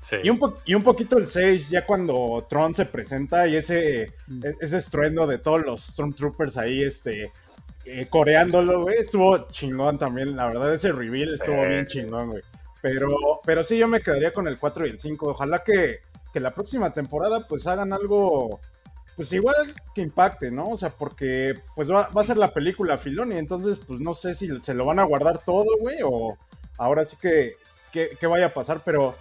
Sí. 0.00 0.16
Y 0.22 0.30
un, 0.30 0.38
po- 0.38 0.54
y 0.64 0.74
un 0.74 0.82
poquito 0.82 1.18
el 1.18 1.26
6, 1.26 1.70
ya 1.70 1.84
cuando 1.84 2.46
Tron 2.48 2.74
se 2.74 2.86
presenta 2.86 3.46
y 3.48 3.56
ese, 3.56 4.02
e- 4.04 4.12
ese 4.60 4.76
estruendo 4.78 5.26
de 5.26 5.38
todos 5.38 5.60
los 5.66 5.82
Stormtroopers 5.82 6.56
ahí, 6.56 6.82
este. 6.84 7.32
eh, 7.84 8.06
coreándolo, 8.08 8.82
güey, 8.82 8.96
estuvo 8.98 9.36
chingón 9.50 9.98
también, 9.98 10.36
la 10.36 10.46
verdad, 10.46 10.72
ese 10.72 10.92
reveal 10.92 11.28
estuvo 11.34 11.56
bien 11.66 11.86
chingón, 11.86 12.30
güey. 12.30 12.42
Pero, 12.80 13.08
pero 13.44 13.62
sí, 13.64 13.76
yo 13.76 13.88
me 13.88 14.00
quedaría 14.00 14.32
con 14.32 14.46
el 14.46 14.56
4 14.58 14.86
y 14.86 14.90
el 14.90 15.00
5. 15.00 15.30
Ojalá 15.30 15.64
que, 15.64 15.98
que 16.32 16.38
la 16.40 16.54
próxima 16.54 16.92
temporada 16.92 17.40
pues 17.48 17.66
hagan 17.66 17.92
algo, 17.92 18.60
pues 19.18 19.32
igual 19.32 19.74
que 19.96 20.00
impacte, 20.00 20.52
¿no? 20.52 20.68
O 20.68 20.76
sea, 20.76 20.90
porque 20.90 21.60
pues 21.74 21.90
va, 21.90 22.08
va 22.10 22.20
a 22.20 22.24
ser 22.24 22.36
la 22.36 22.54
película 22.54 22.96
Filoni, 22.98 23.36
entonces 23.36 23.80
pues 23.84 23.98
no 23.98 24.14
sé 24.14 24.32
si 24.32 24.46
se 24.60 24.74
lo 24.74 24.84
van 24.84 25.00
a 25.00 25.02
guardar 25.02 25.38
todo, 25.38 25.76
güey, 25.80 25.96
o 26.04 26.38
ahora 26.76 27.04
sí 27.04 27.16
que, 27.20 27.56
que, 27.90 28.10
que 28.10 28.26
vaya 28.28 28.46
a 28.46 28.54
pasar, 28.54 28.80
pero 28.84 29.16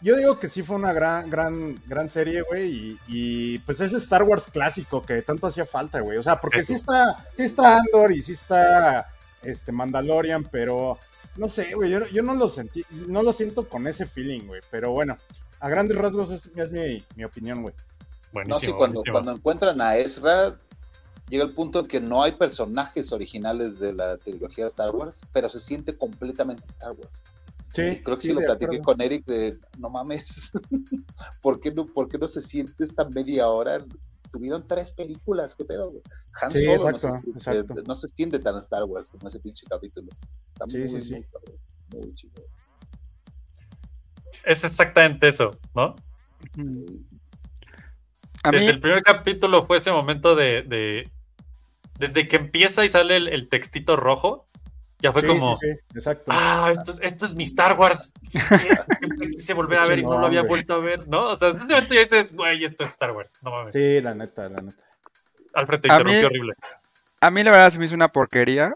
yo 0.00 0.16
digo 0.16 0.40
que 0.40 0.48
sí 0.48 0.64
fue 0.64 0.74
una 0.74 0.92
gran, 0.92 1.30
gran, 1.30 1.80
gran 1.86 2.10
serie, 2.10 2.42
güey, 2.42 2.66
y, 2.66 2.98
y, 3.06 3.58
pues 3.60 3.80
ese 3.80 3.98
Star 3.98 4.24
Wars 4.24 4.50
clásico 4.52 5.00
que 5.02 5.22
tanto 5.22 5.46
hacía 5.46 5.64
falta, 5.64 6.00
güey. 6.00 6.18
O 6.18 6.24
sea, 6.24 6.40
porque 6.40 6.60
sí 6.60 6.72
está, 6.72 7.24
sí 7.32 7.44
está 7.44 7.78
Andor 7.78 8.10
y 8.10 8.22
sí 8.22 8.32
está 8.32 9.06
este 9.44 9.70
Mandalorian, 9.70 10.42
pero 10.42 10.98
no 11.36 11.46
sé, 11.46 11.72
güey, 11.72 11.92
yo, 11.92 12.04
yo 12.08 12.24
no 12.24 12.34
lo 12.34 12.48
sentí, 12.48 12.84
no 13.06 13.22
lo 13.22 13.32
siento 13.32 13.68
con 13.68 13.86
ese 13.86 14.06
feeling, 14.06 14.48
güey. 14.48 14.60
Pero 14.72 14.90
bueno, 14.90 15.16
a 15.60 15.68
grandes 15.68 15.96
rasgos 15.96 16.32
es, 16.32 16.50
es 16.56 16.72
mi, 16.72 17.04
mi 17.14 17.22
opinión, 17.22 17.62
güey. 17.62 17.74
No, 18.44 18.58
sí, 18.58 18.72
cuando, 18.72 19.02
cuando 19.10 19.32
encuentran 19.32 19.80
a 19.80 19.96
Ezra, 19.96 20.58
llega 21.28 21.44
el 21.44 21.52
punto 21.54 21.80
en 21.80 21.86
que 21.86 22.00
no 22.00 22.22
hay 22.22 22.32
personajes 22.32 23.12
originales 23.12 23.78
de 23.78 23.92
la 23.92 24.16
trilogía 24.18 24.64
de 24.64 24.68
Star 24.68 24.94
Wars, 24.94 25.20
pero 25.32 25.48
se 25.48 25.60
siente 25.60 25.96
completamente 25.96 26.64
Star 26.68 26.92
Wars. 26.92 27.22
Sí, 27.72 27.82
Y 27.82 28.02
creo 28.02 28.16
que 28.16 28.22
sí, 28.22 28.28
sí 28.28 28.34
lo 28.34 28.42
platiqué 28.42 28.78
acuerdo. 28.78 28.84
con 28.84 29.00
Eric 29.02 29.24
de, 29.26 29.58
no 29.78 29.90
mames, 29.90 30.52
¿por 31.42 31.60
qué 31.60 31.72
no, 31.72 31.86
por 31.86 32.08
qué 32.08 32.18
no 32.18 32.28
se 32.28 32.40
siente 32.42 32.84
esta 32.84 33.08
media 33.08 33.48
hora? 33.48 33.84
Tuvieron 34.30 34.66
tres 34.66 34.90
películas, 34.90 35.54
¿qué 35.54 35.64
pedo? 35.64 35.90
güey? 35.90 36.02
Han 36.42 36.50
Sí, 36.50 36.64
Solo 36.64 36.90
exacto, 36.90 37.08
no, 37.08 37.22
se, 37.22 37.30
exacto. 37.30 37.74
no 37.86 37.94
se 37.94 38.06
extiende 38.06 38.38
tan 38.38 38.56
Star 38.58 38.84
Wars 38.84 39.08
como 39.08 39.28
ese 39.28 39.40
pinche 39.40 39.64
capítulo. 39.68 40.08
Está 40.52 40.66
Sí, 40.68 40.78
muy, 40.78 40.88
sí, 40.88 41.02
sí. 41.02 41.24
muy 41.92 42.14
chido. 42.14 42.42
Es 44.44 44.64
exactamente 44.64 45.28
eso, 45.28 45.50
¿no? 45.74 45.96
A 48.46 48.50
Desde 48.50 48.66
mí- 48.66 48.72
el 48.72 48.80
primer 48.80 49.02
capítulo 49.02 49.66
fue 49.66 49.78
ese 49.78 49.90
momento 49.92 50.34
de. 50.36 50.62
de- 50.62 51.10
desde 51.98 52.28
que 52.28 52.36
empieza 52.36 52.84
y 52.84 52.88
sale 52.90 53.16
el, 53.16 53.28
el 53.28 53.48
textito 53.48 53.96
rojo, 53.96 54.46
ya 54.98 55.12
fue 55.12 55.22
Sí, 55.22 55.28
como. 55.28 55.56
sí, 55.56 55.66
sí, 55.72 55.78
exacto. 55.94 56.24
Ah, 56.28 56.68
esto 56.70 56.90
es, 56.92 56.98
esto 57.02 57.24
es 57.26 57.34
mi 57.34 57.42
Star 57.44 57.78
Wars. 57.78 58.12
Quise 59.32 59.54
volver 59.54 59.78
a 59.78 59.86
ver 59.86 59.98
y 60.00 60.02
no 60.02 60.18
lo 60.18 60.26
había 60.26 60.42
vuelto 60.42 60.74
a 60.74 60.78
ver, 60.78 61.08
¿no? 61.08 61.28
O 61.28 61.36
sea, 61.36 61.48
en 61.50 61.56
ese 61.56 61.72
momento 61.72 61.94
ya 61.94 62.00
dices, 62.02 62.32
güey, 62.34 62.64
esto 62.64 62.84
es 62.84 62.90
Star 62.90 63.12
Wars. 63.12 63.32
No 63.42 63.50
mames. 63.50 63.72
Sí, 63.74 64.00
la 64.00 64.14
neta, 64.14 64.48
la 64.48 64.60
neta. 64.60 64.84
Alfred 65.54 65.80
te 65.80 65.90
A 65.90 65.94
interrumpió 65.94 66.20
mí- 66.20 66.26
horrible. 66.26 66.52
A 67.20 67.30
mí 67.30 67.42
la 67.42 67.50
verdad 67.50 67.70
se 67.70 67.78
me 67.78 67.86
hizo 67.86 67.94
una 67.94 68.08
porquería. 68.08 68.72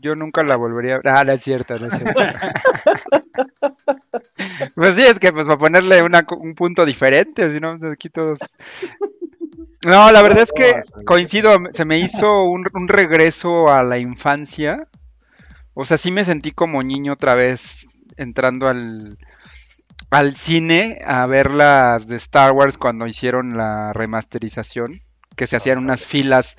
Yo 0.00 0.14
nunca 0.14 0.42
la 0.42 0.56
volvería 0.56 0.96
a... 0.96 1.20
Ah, 1.20 1.24
no 1.24 1.32
es 1.32 1.42
cierto, 1.42 1.74
no 1.78 1.86
es 1.86 1.94
cierto. 1.94 2.20
pues 4.74 4.94
sí, 4.94 5.02
es 5.02 5.18
que 5.18 5.32
pues 5.32 5.46
para 5.46 5.58
ponerle 5.58 6.02
una 6.02 6.26
un 6.38 6.54
punto 6.54 6.84
diferente, 6.84 7.52
si 7.52 7.60
no, 7.60 7.76
aquí 7.90 8.08
todos... 8.08 8.38
No, 9.84 10.10
la 10.10 10.22
verdad 10.22 10.42
es 10.42 10.52
que 10.52 10.82
coincido, 11.06 11.56
se 11.70 11.84
me 11.84 11.98
hizo 11.98 12.42
un, 12.42 12.66
un 12.74 12.88
regreso 12.88 13.70
a 13.70 13.82
la 13.82 13.98
infancia. 13.98 14.88
O 15.74 15.84
sea, 15.84 15.96
sí 15.96 16.10
me 16.10 16.24
sentí 16.24 16.50
como 16.50 16.82
niño 16.82 17.12
otra 17.12 17.34
vez 17.34 17.86
entrando 18.16 18.66
al, 18.66 19.18
al 20.10 20.34
cine 20.34 20.98
a 21.06 21.26
ver 21.26 21.50
las 21.50 22.08
de 22.08 22.16
Star 22.16 22.52
Wars 22.52 22.78
cuando 22.78 23.06
hicieron 23.06 23.56
la 23.56 23.92
remasterización, 23.92 25.02
que 25.36 25.46
se 25.46 25.56
hacían 25.56 25.78
unas 25.78 26.04
filas 26.04 26.56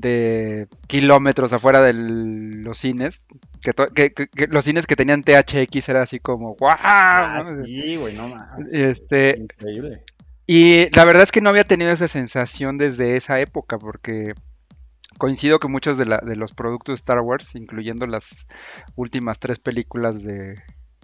de 0.00 0.68
kilómetros 0.86 1.52
afuera 1.52 1.80
de 1.82 1.92
los 1.92 2.78
cines, 2.78 3.26
que, 3.60 3.72
to- 3.72 3.88
que- 3.88 4.12
que- 4.12 4.28
que 4.28 4.46
los 4.46 4.64
cines 4.64 4.86
que 4.86 4.94
tenían 4.94 5.24
THX 5.24 5.88
era 5.88 6.02
así 6.02 6.20
como 6.20 6.54
¡guau! 6.54 6.76
Ah, 6.78 7.42
¿no? 7.50 7.64
sí, 7.64 7.96
güey, 7.96 8.14
no 8.14 8.28
mames. 8.28 8.72
Este, 8.72 9.36
Increíble. 9.38 10.04
y 10.46 10.88
la 10.94 11.04
verdad 11.04 11.24
es 11.24 11.32
que 11.32 11.40
no 11.40 11.50
había 11.50 11.64
tenido 11.64 11.90
esa 11.90 12.06
sensación 12.06 12.78
desde 12.78 13.16
esa 13.16 13.40
época, 13.40 13.76
porque 13.78 14.34
coincido 15.18 15.58
que 15.58 15.66
muchos 15.66 15.98
de, 15.98 16.06
la- 16.06 16.22
de 16.24 16.36
los 16.36 16.54
productos 16.54 16.92
de 16.92 16.96
Star 17.02 17.18
Wars, 17.20 17.56
incluyendo 17.56 18.06
las 18.06 18.46
últimas 18.94 19.40
tres 19.40 19.58
películas 19.58 20.22
de, 20.22 20.54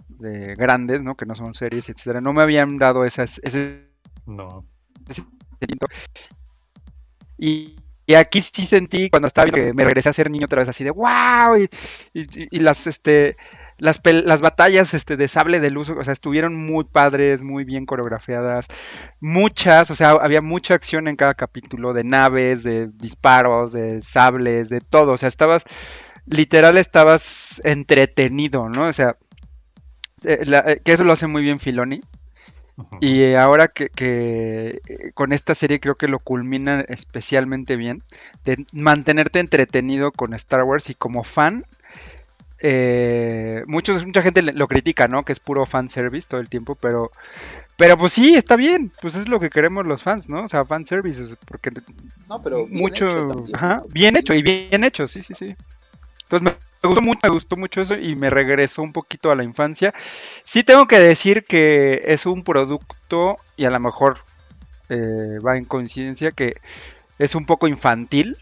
de 0.07 0.53
grandes, 0.55 1.03
¿no? 1.03 1.15
Que 1.15 1.25
no 1.25 1.35
son 1.35 1.53
series, 1.53 1.89
etcétera, 1.89 2.21
no 2.21 2.31
me 2.31 2.43
habían 2.43 2.77
dado 2.77 3.03
esas, 3.03 3.41
ese 3.43 3.89
No. 4.25 4.63
Y, 7.37 7.75
y 8.05 8.13
aquí 8.15 8.41
sí 8.41 8.67
sentí 8.67 9.09
cuando 9.09 9.27
estaba 9.27 9.45
viendo 9.45 9.65
que 9.65 9.73
me 9.73 9.83
regresé 9.83 10.09
a 10.09 10.13
ser 10.13 10.29
niño 10.29 10.45
otra 10.45 10.59
vez 10.59 10.69
así 10.69 10.83
de 10.83 10.91
wow 10.91 11.57
y, 12.13 12.59
las 12.59 12.87
este 12.87 13.37
las, 13.77 13.99
las 14.03 14.41
batallas 14.41 14.93
este, 14.93 15.17
de 15.17 15.27
sable 15.27 15.59
de 15.59 15.69
luz, 15.69 15.89
o 15.89 16.03
sea, 16.03 16.13
estuvieron 16.13 16.55
muy 16.55 16.85
padres, 16.85 17.43
muy 17.43 17.65
bien 17.65 17.85
coreografiadas, 17.85 18.67
muchas, 19.19 19.91
o 19.91 19.95
sea, 19.95 20.11
había 20.11 20.41
mucha 20.41 20.75
acción 20.75 21.09
en 21.09 21.17
cada 21.17 21.33
capítulo, 21.33 21.91
de 21.91 22.05
naves, 22.05 22.63
de 22.63 22.87
disparos, 22.87 23.73
de 23.73 24.01
sables, 24.01 24.69
de 24.69 24.79
todo, 24.79 25.13
o 25.13 25.17
sea, 25.17 25.27
estabas, 25.27 25.65
literal 26.25 26.77
estabas 26.77 27.61
entretenido, 27.65 28.69
¿no? 28.69 28.85
O 28.85 28.93
sea, 28.93 29.17
eh, 30.23 30.45
eh, 30.45 30.81
que 30.83 30.93
eso 30.93 31.03
lo 31.03 31.13
hace 31.13 31.27
muy 31.27 31.41
bien 31.41 31.59
Filoni. 31.59 32.01
Y 32.99 33.21
eh, 33.21 33.37
ahora 33.37 33.67
que, 33.67 33.87
que, 33.89 34.81
eh, 34.87 35.11
con 35.13 35.33
esta 35.33 35.55
serie 35.55 35.79
creo 35.79 35.95
que 35.95 36.07
lo 36.07 36.19
culmina 36.19 36.81
especialmente 36.81 37.75
bien, 37.75 38.01
de 38.43 38.65
mantenerte 38.71 39.39
entretenido 39.39 40.11
con 40.11 40.33
Star 40.33 40.63
Wars 40.63 40.89
y 40.89 40.95
como 40.95 41.23
fan, 41.23 41.63
eh, 42.61 43.63
muchos, 43.67 44.05
mucha 44.05 44.21
gente 44.21 44.41
le- 44.41 44.53
lo 44.53 44.67
critica, 44.67 45.07
¿no? 45.07 45.23
Que 45.23 45.33
es 45.33 45.39
puro 45.39 45.65
fan 45.65 45.91
service 45.91 46.27
todo 46.29 46.39
el 46.39 46.49
tiempo, 46.49 46.75
pero, 46.75 47.11
pero 47.77 47.97
pues 47.97 48.13
sí, 48.13 48.35
está 48.35 48.55
bien, 48.55 48.91
pues 49.01 49.13
es 49.15 49.27
lo 49.27 49.39
que 49.39 49.49
queremos 49.49 49.85
los 49.85 50.01
fans, 50.01 50.27
¿no? 50.29 50.45
O 50.45 50.49
sea, 50.49 50.63
fan 50.65 50.85
service, 50.85 51.35
porque 51.45 51.71
No, 52.29 52.41
pero 52.41 52.65
bien 52.65 52.79
mucho, 52.79 53.07
hecho 53.07 53.27
también. 53.27 53.55
ajá, 53.55 53.83
bien 53.89 54.15
hecho 54.17 54.33
y 54.33 54.41
bien 54.41 54.83
hecho, 54.83 55.07
sí, 55.09 55.21
sí, 55.27 55.33
sí. 55.37 55.55
Entonces 56.29 56.57
me 56.83 56.89
gustó 56.89 57.01
mucho, 57.01 57.19
me 57.23 57.29
gustó 57.29 57.57
mucho 57.57 57.81
eso 57.81 57.95
y 57.95 58.15
me 58.15 58.29
regresó 58.29 58.81
un 58.81 58.93
poquito 58.93 59.31
a 59.31 59.35
la 59.35 59.43
infancia. 59.43 59.93
Sí 60.49 60.63
tengo 60.63 60.87
que 60.87 60.99
decir 60.99 61.43
que 61.43 62.01
es 62.03 62.25
un 62.25 62.43
producto 62.43 63.37
y 63.55 63.65
a 63.65 63.69
lo 63.69 63.79
mejor 63.79 64.19
eh, 64.89 65.39
va 65.45 65.57
en 65.57 65.65
coincidencia 65.65 66.31
que 66.31 66.53
es 67.17 67.35
un 67.35 67.45
poco 67.45 67.67
infantil, 67.67 68.37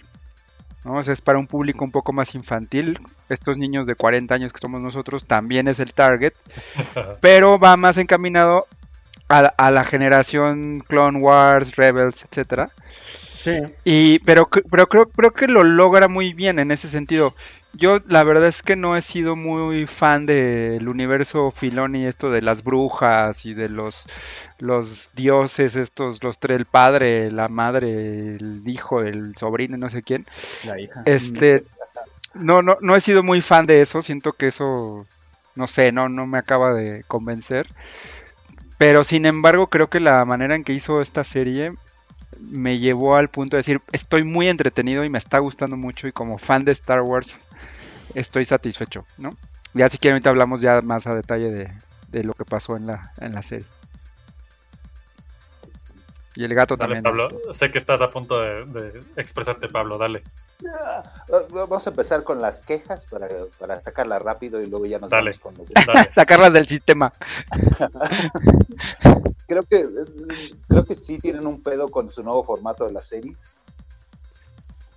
¿no? 0.84 0.96
O 0.96 1.04
sea, 1.04 1.14
es 1.14 1.22
para 1.22 1.40
un 1.40 1.48
público 1.48 1.86
un 1.86 1.92
poco 1.92 2.12
más 2.12 2.34
infantil. 2.36 3.00
Estos 3.30 3.58
niños 3.58 3.86
de 3.86 3.96
40 3.96 4.34
años 4.34 4.52
que 4.52 4.60
somos 4.62 4.82
nosotros 4.82 5.26
también 5.26 5.68
es 5.68 5.80
el 5.80 5.94
target, 5.94 6.34
pero 7.22 7.58
va 7.58 7.78
más 7.78 7.98
encaminado 7.98 8.66
a, 9.30 9.40
a 9.40 9.72
la 9.72 9.86
generación 9.86 10.80
Clone 10.88 11.20
Wars, 11.20 11.76
Rebels, 11.76 12.26
etcétera. 12.30 12.70
Sí. 13.44 13.60
Y, 13.84 14.20
pero, 14.20 14.48
pero 14.72 14.88
creo, 14.88 15.10
creo 15.10 15.32
que 15.32 15.48
lo 15.48 15.64
logra 15.64 16.08
muy 16.08 16.34
bien 16.34 16.60
en 16.60 16.72
ese 16.72 16.88
sentido. 16.88 17.36
Yo 17.74 17.98
la 18.08 18.24
verdad 18.24 18.50
es 18.50 18.62
que 18.62 18.76
no 18.76 18.96
he 18.96 19.04
sido 19.04 19.36
muy 19.36 19.88
fan 19.88 20.26
del 20.26 20.88
universo 20.88 21.52
Filoni, 21.52 22.06
esto 22.06 22.30
de 22.30 22.42
las 22.42 22.64
brujas 22.64 23.44
y 23.46 23.56
de 23.56 23.68
los, 23.68 23.96
los 24.60 25.12
dioses, 25.16 25.76
estos, 25.76 26.24
los 26.24 26.38
tres, 26.40 26.58
el 26.58 26.66
padre, 26.66 27.32
la 27.32 27.48
madre, 27.48 28.36
el 28.36 28.62
hijo, 28.66 29.02
el 29.02 29.36
sobrino, 29.36 29.78
no 29.78 29.90
sé 29.90 30.04
quién. 30.04 30.26
La 30.64 30.80
hija. 30.80 31.02
Este, 31.06 31.64
no, 32.36 32.62
no, 32.62 32.78
no 32.82 32.96
he 32.96 33.02
sido 33.02 33.24
muy 33.24 33.42
fan 33.42 33.66
de 33.66 33.82
eso, 33.82 34.04
siento 34.04 34.34
que 34.34 34.50
eso, 34.50 35.08
no 35.56 35.68
sé, 35.68 35.92
no, 35.92 36.10
no 36.10 36.28
me 36.28 36.38
acaba 36.38 36.74
de 36.74 37.04
convencer. 37.08 37.68
Pero 38.78 39.04
sin 39.06 39.26
embargo, 39.26 39.68
creo 39.68 39.88
que 39.88 40.00
la 40.00 40.26
manera 40.26 40.56
en 40.56 40.64
que 40.64 40.74
hizo 40.74 41.02
esta 41.02 41.24
serie 41.24 41.72
me 42.40 42.78
llevó 42.78 43.16
al 43.16 43.30
punto 43.30 43.56
de 43.56 43.64
decir, 43.64 43.82
estoy 43.92 44.24
muy 44.24 44.48
entretenido 44.48 45.04
y 45.04 45.10
me 45.10 45.20
está 45.20 45.40
gustando 45.40 45.78
mucho 45.78 46.08
y 46.08 46.12
como 46.12 46.38
fan 46.38 46.66
de 46.66 46.74
Star 46.74 47.02
Wars 47.02 47.28
estoy 48.16 48.46
satisfecho, 48.46 49.06
¿no? 49.18 49.32
Ya 49.74 49.90
si 49.90 49.98
quieren 49.98 50.16
ahorita 50.16 50.30
hablamos 50.30 50.62
ya 50.62 50.82
más 50.82 51.06
a 51.08 51.16
detalle 51.16 51.52
de, 51.52 51.72
de 52.10 52.24
lo 52.24 52.34
que 52.34 52.46
pasó 52.46 52.76
en 52.78 52.88
la, 52.88 53.12
en 53.20 53.34
la 53.34 53.42
serie. 53.44 53.66
Y 56.36 56.44
el 56.44 56.54
gato 56.54 56.76
Dale, 56.76 56.96
también. 56.96 57.04
Pablo. 57.04 57.30
Sé 57.54 57.72
que 57.72 57.78
estás 57.78 58.02
a 58.02 58.10
punto 58.10 58.40
de, 58.42 58.66
de 58.66 59.02
expresarte, 59.18 59.68
Pablo. 59.68 59.98
Dale. 59.98 60.24
Ah, 60.68 61.04
Vamos 61.52 61.86
a 61.86 61.90
empezar 61.90 62.24
con 62.24 62.42
las 62.42 62.62
quejas 62.62 63.06
para, 63.06 63.28
para 63.60 63.80
sacarlas 63.80 64.22
rápido 64.22 64.62
y 64.62 64.66
luego 64.68 64.86
ya 64.86 64.98
nos 65.00 65.10
Dale. 65.10 65.32
vamos 65.32 65.40
con 65.40 65.54
lo 65.58 65.66
Dale. 65.94 66.10
Sacarlas 66.12 66.54
del 66.54 66.66
sistema. 66.66 67.14
creo 69.48 69.64
que 69.64 69.88
creo 70.68 70.86
que 70.86 70.96
sí 70.96 71.20
tienen 71.20 71.46
un 71.46 71.62
pedo 71.62 71.90
con 71.90 72.10
su 72.10 72.24
nuevo 72.24 72.44
formato 72.44 72.86
de 72.86 72.94
las 72.94 73.06
series. 73.08 73.62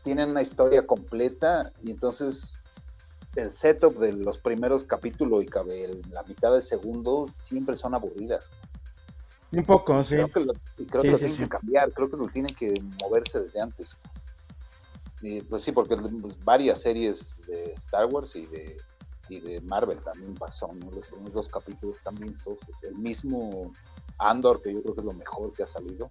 Tienen 0.03 0.31
una 0.31 0.41
historia 0.41 0.87
completa 0.87 1.71
y 1.83 1.91
entonces 1.91 2.61
el 3.37 3.51
setup 3.51 3.97
de 3.99 4.12
los 4.12 4.39
primeros 4.39 4.84
capítulos 4.84 5.43
y 5.43 5.47
cabe- 5.47 6.01
la 6.11 6.22
mitad 6.24 6.53
del 6.53 6.62
segundo 6.62 7.26
siempre 7.28 7.76
son 7.76 7.95
aburridas. 7.95 8.51
Un 9.53 9.64
poco, 9.64 10.03
sí. 10.03 10.16
Creo 10.16 10.28
que 10.32 10.41
lo, 10.41 10.53
creo 10.76 11.01
Sí, 11.01 11.07
que 11.07 11.11
lo 11.11 11.16
sí, 11.18 11.24
tienen 11.24 11.37
sí. 11.37 11.43
que 11.45 11.49
cambiar, 11.49 11.93
creo 11.93 12.11
que 12.11 12.16
lo 12.16 12.26
tienen 12.28 12.55
que 12.55 12.74
moverse 13.03 13.41
desde 13.41 13.61
antes. 13.61 13.97
Y, 15.22 15.41
pues 15.43 15.62
sí, 15.64 15.72
porque 15.72 15.97
pues, 15.97 16.39
varias 16.45 16.82
series 16.82 17.41
de 17.47 17.72
Star 17.76 18.07
Wars 18.07 18.37
y 18.37 18.47
de, 18.47 18.76
y 19.28 19.41
de 19.41 19.61
Marvel 19.62 19.99
también 20.01 20.34
pasó, 20.34 20.68
¿no? 20.74 20.91
Los 20.91 21.07
primeros 21.09 21.32
dos 21.32 21.49
capítulos 21.49 21.99
también 22.03 22.34
sosos. 22.34 22.68
El 22.82 22.97
mismo 22.97 23.72
Andor, 24.18 24.61
que 24.62 24.74
yo 24.74 24.82
creo 24.82 24.95
que 24.95 25.01
es 25.01 25.07
lo 25.07 25.12
mejor 25.12 25.53
que 25.53 25.62
ha 25.62 25.66
salido. 25.66 26.09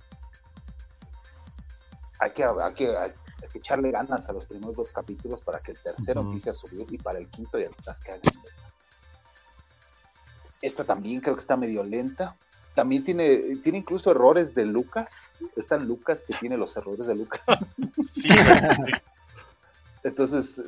Hay 2.20 2.32
que, 2.32 2.44
hay 2.44 2.74
que, 2.74 2.96
hay 2.98 3.12
que 3.48 3.60
echarle 3.60 3.92
ganas 3.92 4.28
a 4.30 4.34
los 4.34 4.46
primeros 4.46 4.76
dos 4.76 4.92
capítulos 4.92 5.42
para 5.42 5.60
que 5.60 5.72
el 5.72 5.80
tercero 5.80 6.22
empiece 6.22 6.50
a 6.50 6.54
subir 6.54 6.86
y 6.90 6.98
para 6.98 7.20
el 7.20 7.30
quinto 7.30 7.58
ya 7.58 7.66
estás 7.66 8.00
que 8.00 8.12
hagan. 8.12 8.22
Esta 10.62 10.84
también 10.84 11.22
creo 11.22 11.36
que 11.36 11.42
está 11.42 11.58
medio 11.58 11.84
lenta. 11.84 12.36
También 12.74 13.04
tiene, 13.04 13.58
tiene 13.64 13.80
incluso 13.80 14.12
errores 14.12 14.54
de 14.56 14.66
Lucas. 14.66 15.14
Está 15.56 15.78
Lucas 15.78 16.24
que 16.26 16.34
tiene 16.34 16.58
los 16.58 16.76
errores 16.76 17.08
de 17.08 17.16
Lucas. 17.16 17.42
Sí. 18.04 18.30
Entonces, 20.04 20.62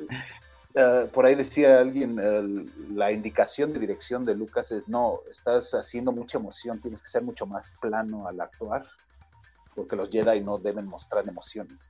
eh, 0.79 1.09
por 1.11 1.25
ahí 1.25 1.33
decía 1.33 1.79
alguien, 1.79 2.15
la 2.93 3.11
indicación 3.11 3.73
de 3.73 3.79
dirección 3.79 4.23
de 4.23 4.35
Lucas 4.35 4.71
es, 4.71 4.87
no, 4.87 5.21
estás 5.31 5.73
haciendo 5.73 6.11
mucha 6.11 6.37
emoción, 6.37 6.79
tienes 6.79 7.01
que 7.01 7.09
ser 7.09 7.23
mucho 7.23 7.47
más 7.47 7.71
plano 7.81 8.27
al 8.27 8.39
actuar, 8.39 8.85
porque 9.75 9.95
los 9.95 10.09
Jedi 10.09 10.41
no 10.41 10.59
deben 10.59 10.87
mostrar 10.87 11.27
emociones. 11.27 11.89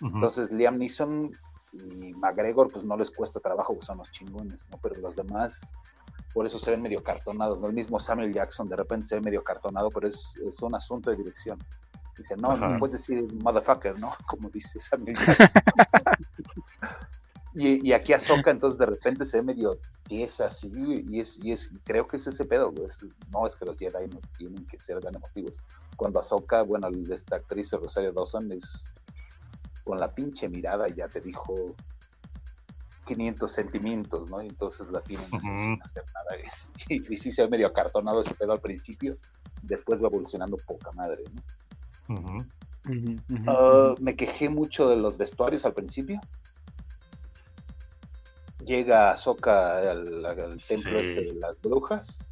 Entonces, 0.00 0.50
Liam 0.50 0.76
Neeson 0.78 1.30
y 1.72 2.12
McGregor, 2.14 2.68
pues 2.72 2.84
no 2.84 2.96
les 2.96 3.10
cuesta 3.10 3.40
trabajo, 3.40 3.76
son 3.80 3.98
los 3.98 4.10
chingones, 4.10 4.66
¿no? 4.70 4.78
Pero 4.82 5.00
los 5.00 5.16
demás, 5.16 5.60
por 6.34 6.46
eso 6.46 6.58
se 6.58 6.70
ven 6.70 6.82
medio 6.82 7.02
cartonados, 7.02 7.60
¿no? 7.60 7.66
El 7.68 7.72
mismo 7.74 7.98
Samuel 8.00 8.32
Jackson 8.32 8.68
de 8.68 8.76
repente 8.76 9.06
se 9.06 9.14
ve 9.16 9.20
medio 9.22 9.42
cartonado, 9.42 9.88
pero 9.90 10.08
es, 10.08 10.34
es 10.46 10.60
un 10.62 10.74
asunto 10.74 11.10
de 11.10 11.16
dirección. 11.16 11.58
Dice, 12.16 12.34
no, 12.36 12.52
Ajá. 12.52 12.68
no 12.68 12.78
puedes 12.78 12.92
decir 12.92 13.26
motherfucker, 13.42 13.98
¿no? 14.00 14.12
Como 14.26 14.48
dice 14.50 14.80
Samuel 14.80 15.16
Jackson. 15.18 15.62
y, 17.54 17.88
y 17.88 17.92
aquí 17.92 18.12
Ahsoka, 18.12 18.50
entonces 18.50 18.78
de 18.78 18.86
repente 18.86 19.24
se 19.24 19.38
ve 19.38 19.42
medio 19.44 19.78
tiesa 20.04 20.46
así, 20.46 20.70
y 21.08 21.20
es, 21.20 21.38
y 21.42 21.52
es, 21.52 21.70
y 21.72 21.78
creo 21.80 22.06
que 22.06 22.16
es 22.18 22.26
ese 22.26 22.44
pedo, 22.44 22.72
es- 22.86 22.98
no 23.30 23.46
es 23.46 23.56
que 23.56 23.64
los 23.64 23.76
Jedi 23.78 24.06
no 24.08 24.20
tienen 24.36 24.64
que 24.66 24.78
ser 24.78 25.00
tan 25.00 25.14
emotivos. 25.14 25.58
Cuando 25.96 26.20
Ahsoka, 26.20 26.62
bueno, 26.62 26.88
esta 27.10 27.36
actriz 27.36 27.70
Rosario 27.72 28.12
Dawson 28.12 28.52
es 28.52 28.92
con 29.86 29.98
la 29.98 30.08
pinche 30.08 30.48
mirada 30.48 30.88
ya 30.88 31.06
te 31.08 31.20
dijo 31.20 31.54
500 33.06 33.50
sentimientos, 33.52 34.28
¿no? 34.28 34.42
Y 34.42 34.48
entonces 34.48 34.88
la 34.90 35.00
tienen 35.00 35.26
así 35.32 35.46
Ujú. 35.48 35.58
sin 35.58 35.82
hacer 35.82 36.04
nada. 36.12 36.42
Y, 36.88 37.14
y 37.14 37.16
sí 37.16 37.30
se 37.30 37.42
ve 37.42 37.48
medio 37.48 37.68
acartonado 37.68 38.20
ese 38.20 38.34
pedo 38.34 38.52
al 38.52 38.60
principio, 38.60 39.16
después 39.62 40.02
va 40.02 40.08
evolucionando 40.08 40.56
poca 40.56 40.90
madre, 40.92 41.22
¿no? 42.08 42.46
Ah, 43.48 43.94
me 44.00 44.14
quejé 44.16 44.48
mucho 44.48 44.88
de 44.88 44.96
los 44.96 45.16
vestuarios 45.16 45.64
al 45.64 45.74
principio. 45.74 46.20
Llega 48.64 49.10
Ahsoka 49.12 49.78
al, 49.78 50.24
al 50.26 50.36
templo 50.36 50.58
Sí. 50.66 50.86
este 51.10 51.22
de 51.24 51.34
las 51.34 51.60
brujas, 51.60 52.28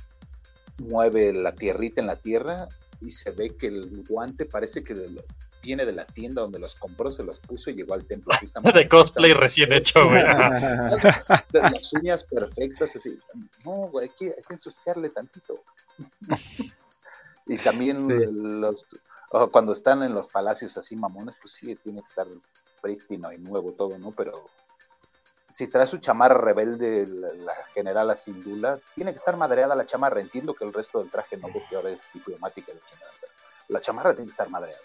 mueve 0.78 1.32
la 1.32 1.54
tierrita 1.54 2.00
en 2.00 2.06
la 2.08 2.16
tierra 2.16 2.68
y 3.00 3.10
se 3.10 3.30
ve 3.32 3.56
que 3.56 3.66
el 3.68 4.04
guante 4.08 4.44
parece 4.44 4.82
que 4.82 4.94
de 4.94 5.10
lo- 5.10 5.24
viene 5.64 5.84
de 5.86 5.92
la 5.92 6.04
tienda 6.06 6.42
donde 6.42 6.58
los 6.58 6.74
compró, 6.74 7.10
se 7.10 7.22
los 7.24 7.40
puso 7.40 7.70
y 7.70 7.74
llegó 7.74 7.94
al 7.94 8.04
templo. 8.06 8.32
Así 8.36 8.46
está 8.46 8.60
De 8.72 8.88
cosplay 8.88 9.30
está- 9.30 9.40
recién 9.40 9.72
hecho, 9.72 10.04
güey. 10.06 10.22
las 11.52 11.92
uñas 11.94 12.24
perfectas, 12.24 12.94
así. 12.96 13.18
No, 13.64 13.88
güey, 13.88 14.08
hay 14.08 14.14
que, 14.16 14.26
hay 14.36 14.42
que 14.46 14.54
ensuciarle 14.54 15.10
tantito. 15.10 15.62
y 17.46 17.56
también 17.58 18.06
Sí. 18.06 18.24
los 18.32 18.86
cuando 19.50 19.72
están 19.72 20.02
en 20.04 20.14
los 20.14 20.28
palacios 20.28 20.76
así 20.76 20.94
mamones, 20.94 21.34
pues 21.42 21.54
sí, 21.54 21.74
tiene 21.76 22.00
que 22.02 22.08
estar 22.08 22.26
prístino 22.80 23.32
y 23.32 23.38
nuevo 23.38 23.72
todo, 23.72 23.98
¿no? 23.98 24.12
Pero 24.12 24.44
si 25.52 25.66
trae 25.66 25.86
su 25.88 25.98
chamarra 25.98 26.38
rebelde, 26.40 27.04
la, 27.08 27.32
la 27.34 27.54
general 27.74 28.10
Asindula, 28.10 28.78
tiene 28.94 29.10
que 29.12 29.18
estar 29.18 29.36
madreada 29.36 29.74
la 29.74 29.86
chamarra. 29.86 30.20
Entiendo 30.20 30.54
que 30.54 30.64
el 30.64 30.72
resto 30.72 31.00
del 31.00 31.10
traje 31.10 31.36
no, 31.36 31.48
porque 31.48 31.74
ahora 31.74 31.90
es 31.90 32.08
diplomática 32.12 32.72
la 32.72 32.80
pero 33.20 33.32
la 33.68 33.80
chamarra 33.80 34.12
tiene 34.14 34.26
que 34.26 34.30
estar 34.32 34.48
madreada. 34.50 34.78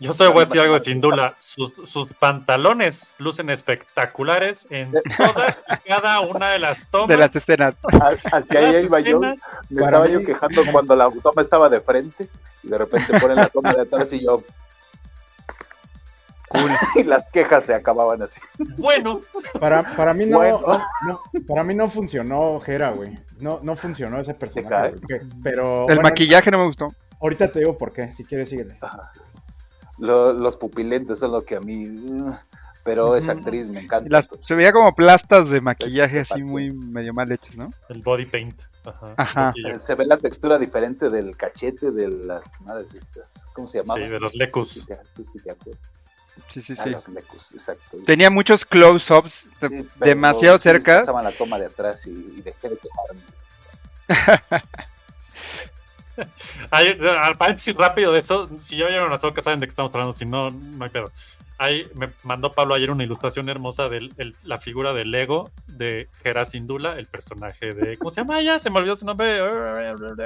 Yo 0.00 0.12
solo 0.12 0.32
voy 0.32 0.42
a 0.42 0.44
decir 0.44 0.60
algo 0.60 0.78
sin 0.78 1.00
duda. 1.00 1.34
Sus, 1.40 1.72
sus 1.90 2.12
pantalones 2.14 3.16
lucen 3.18 3.50
espectaculares 3.50 4.66
en 4.70 4.92
todas 5.18 5.60
y 5.84 5.88
cada 5.88 6.20
una 6.20 6.50
de 6.50 6.58
las 6.60 6.86
tomas. 6.86 7.08
De 7.08 7.16
las 7.16 7.34
escenas. 7.34 7.74
Hacia 8.32 8.60
Las 8.60 8.84
iba 8.84 9.00
yo, 9.00 9.18
me 9.20 9.34
estaba 9.70 10.04
mí- 10.06 10.12
yo 10.12 10.24
quejando 10.24 10.62
cuando 10.70 10.94
la 10.94 11.10
toma 11.22 11.42
estaba 11.42 11.68
de 11.68 11.80
frente 11.80 12.28
y 12.62 12.68
de 12.68 12.78
repente 12.78 13.18
ponen 13.18 13.36
la 13.36 13.48
toma 13.48 13.74
de 13.74 13.82
atrás 13.82 14.12
y 14.12 14.24
yo. 14.24 14.42
y 16.94 17.02
las 17.04 17.28
quejas 17.28 17.64
se 17.64 17.74
acababan 17.74 18.22
así. 18.22 18.40
Bueno, 18.78 19.20
Para, 19.60 19.82
para 19.96 20.14
mí 20.14 20.24
no, 20.26 20.38
Bueno. 20.38 20.60
no- 21.06 21.22
para 21.46 21.62
mí 21.64 21.74
no 21.74 21.88
funcionó 21.90 22.58
Jera, 22.60 22.90
güey. 22.90 23.18
No, 23.40 23.60
no 23.62 23.74
funcionó 23.76 24.18
ese 24.18 24.34
personaje. 24.34 24.94
Pero 25.42 25.80
El 25.80 25.96
bueno, 25.96 26.02
maquillaje 26.02 26.50
no 26.50 26.58
me 26.58 26.66
gustó. 26.66 26.88
ahorita 27.20 27.50
te 27.52 27.58
digo 27.58 27.76
por 27.76 27.92
qué, 27.92 28.10
si 28.12 28.24
quieres 28.24 28.48
síguele. 28.48 28.78
Lo- 29.98 30.32
los 30.32 30.56
pupilentes 30.56 31.18
son 31.18 31.32
lo 31.32 31.42
que 31.42 31.56
a 31.56 31.60
mí. 31.60 31.88
uh, 31.88 32.34
Pero 32.84 33.16
esa 33.16 33.32
actriz 33.32 33.68
me 33.68 33.80
encanta. 33.80 34.08
Las- 34.08 34.28
se 34.40 34.54
veía 34.54 34.72
como 34.72 34.94
plastas 34.94 35.50
de 35.50 35.60
maquillaje 35.60 36.20
así 36.20 36.42
muy 36.42 36.72
medio 36.72 37.12
mal 37.12 37.30
hechos, 37.30 37.54
¿no? 37.56 37.70
el 37.90 38.00
body 38.02 38.24
paint. 38.26 38.62
Ajá. 39.16 39.52
Se 39.78 39.94
ve 39.94 40.06
la 40.06 40.16
textura 40.16 40.58
diferente 40.58 41.10
del 41.10 41.36
cachete 41.36 41.90
de 41.90 42.08
las 42.08 42.42
madres 42.60 42.86
estas. 42.94 43.44
¿Cómo 43.52 43.66
se 43.68 43.80
llamaban? 43.80 44.04
Sí, 44.04 44.08
de 44.10 44.20
los 44.20 44.34
lecus. 44.36 44.70
sí 44.70 44.80
sí. 44.80 45.70
Sí, 46.54 46.62
sí, 46.62 46.74
Ah, 46.78 46.82
sí. 46.84 46.90
los 46.90 47.08
lecus, 47.08 47.52
exacto. 47.52 47.98
Tenía 48.06 48.30
muchos 48.30 48.64
close-ups 48.64 49.50
demasiado 49.96 50.56
sí 50.56 50.62
cerca. 50.62 51.00
Pasaban 51.00 51.24
la 51.24 51.32
toma 51.32 51.58
de 51.58 51.66
atrás 51.66 52.06
y, 52.06 52.10
y 52.10 52.40
dejé 52.42 52.68
de 52.70 52.78
quejarme. 52.78 53.20
Ay, 56.70 56.98
al 57.20 57.36
paréntesis 57.36 57.74
rápido 57.76 58.12
de 58.12 58.18
eso, 58.20 58.48
si 58.58 58.76
ya 58.76 58.86
vieron 58.86 59.10
la 59.10 59.18
soca 59.18 59.42
saben 59.42 59.60
de 59.60 59.66
qué 59.66 59.70
estamos 59.70 59.92
hablando, 59.94 60.12
si 60.12 60.24
no, 60.24 60.50
no 60.50 60.84
hay 60.84 60.90
pedo. 60.90 61.10
Ahí 61.60 61.88
me 61.96 62.08
mandó 62.22 62.52
Pablo 62.52 62.74
ayer 62.74 62.90
una 62.90 63.02
ilustración 63.02 63.48
hermosa 63.48 63.88
de 63.88 64.10
la 64.44 64.58
figura 64.58 64.92
de 64.92 65.04
Lego 65.04 65.50
de 65.66 66.08
Hera 66.22 66.44
Sindula, 66.44 66.96
el 66.98 67.06
personaje 67.06 67.72
de. 67.72 67.96
¿Cómo 67.96 68.10
se 68.12 68.20
llama 68.20 68.40
ella? 68.40 68.58
Se 68.60 68.70
me 68.70 68.78
olvidó 68.78 68.94
su 68.94 69.04
nombre. 69.04 69.40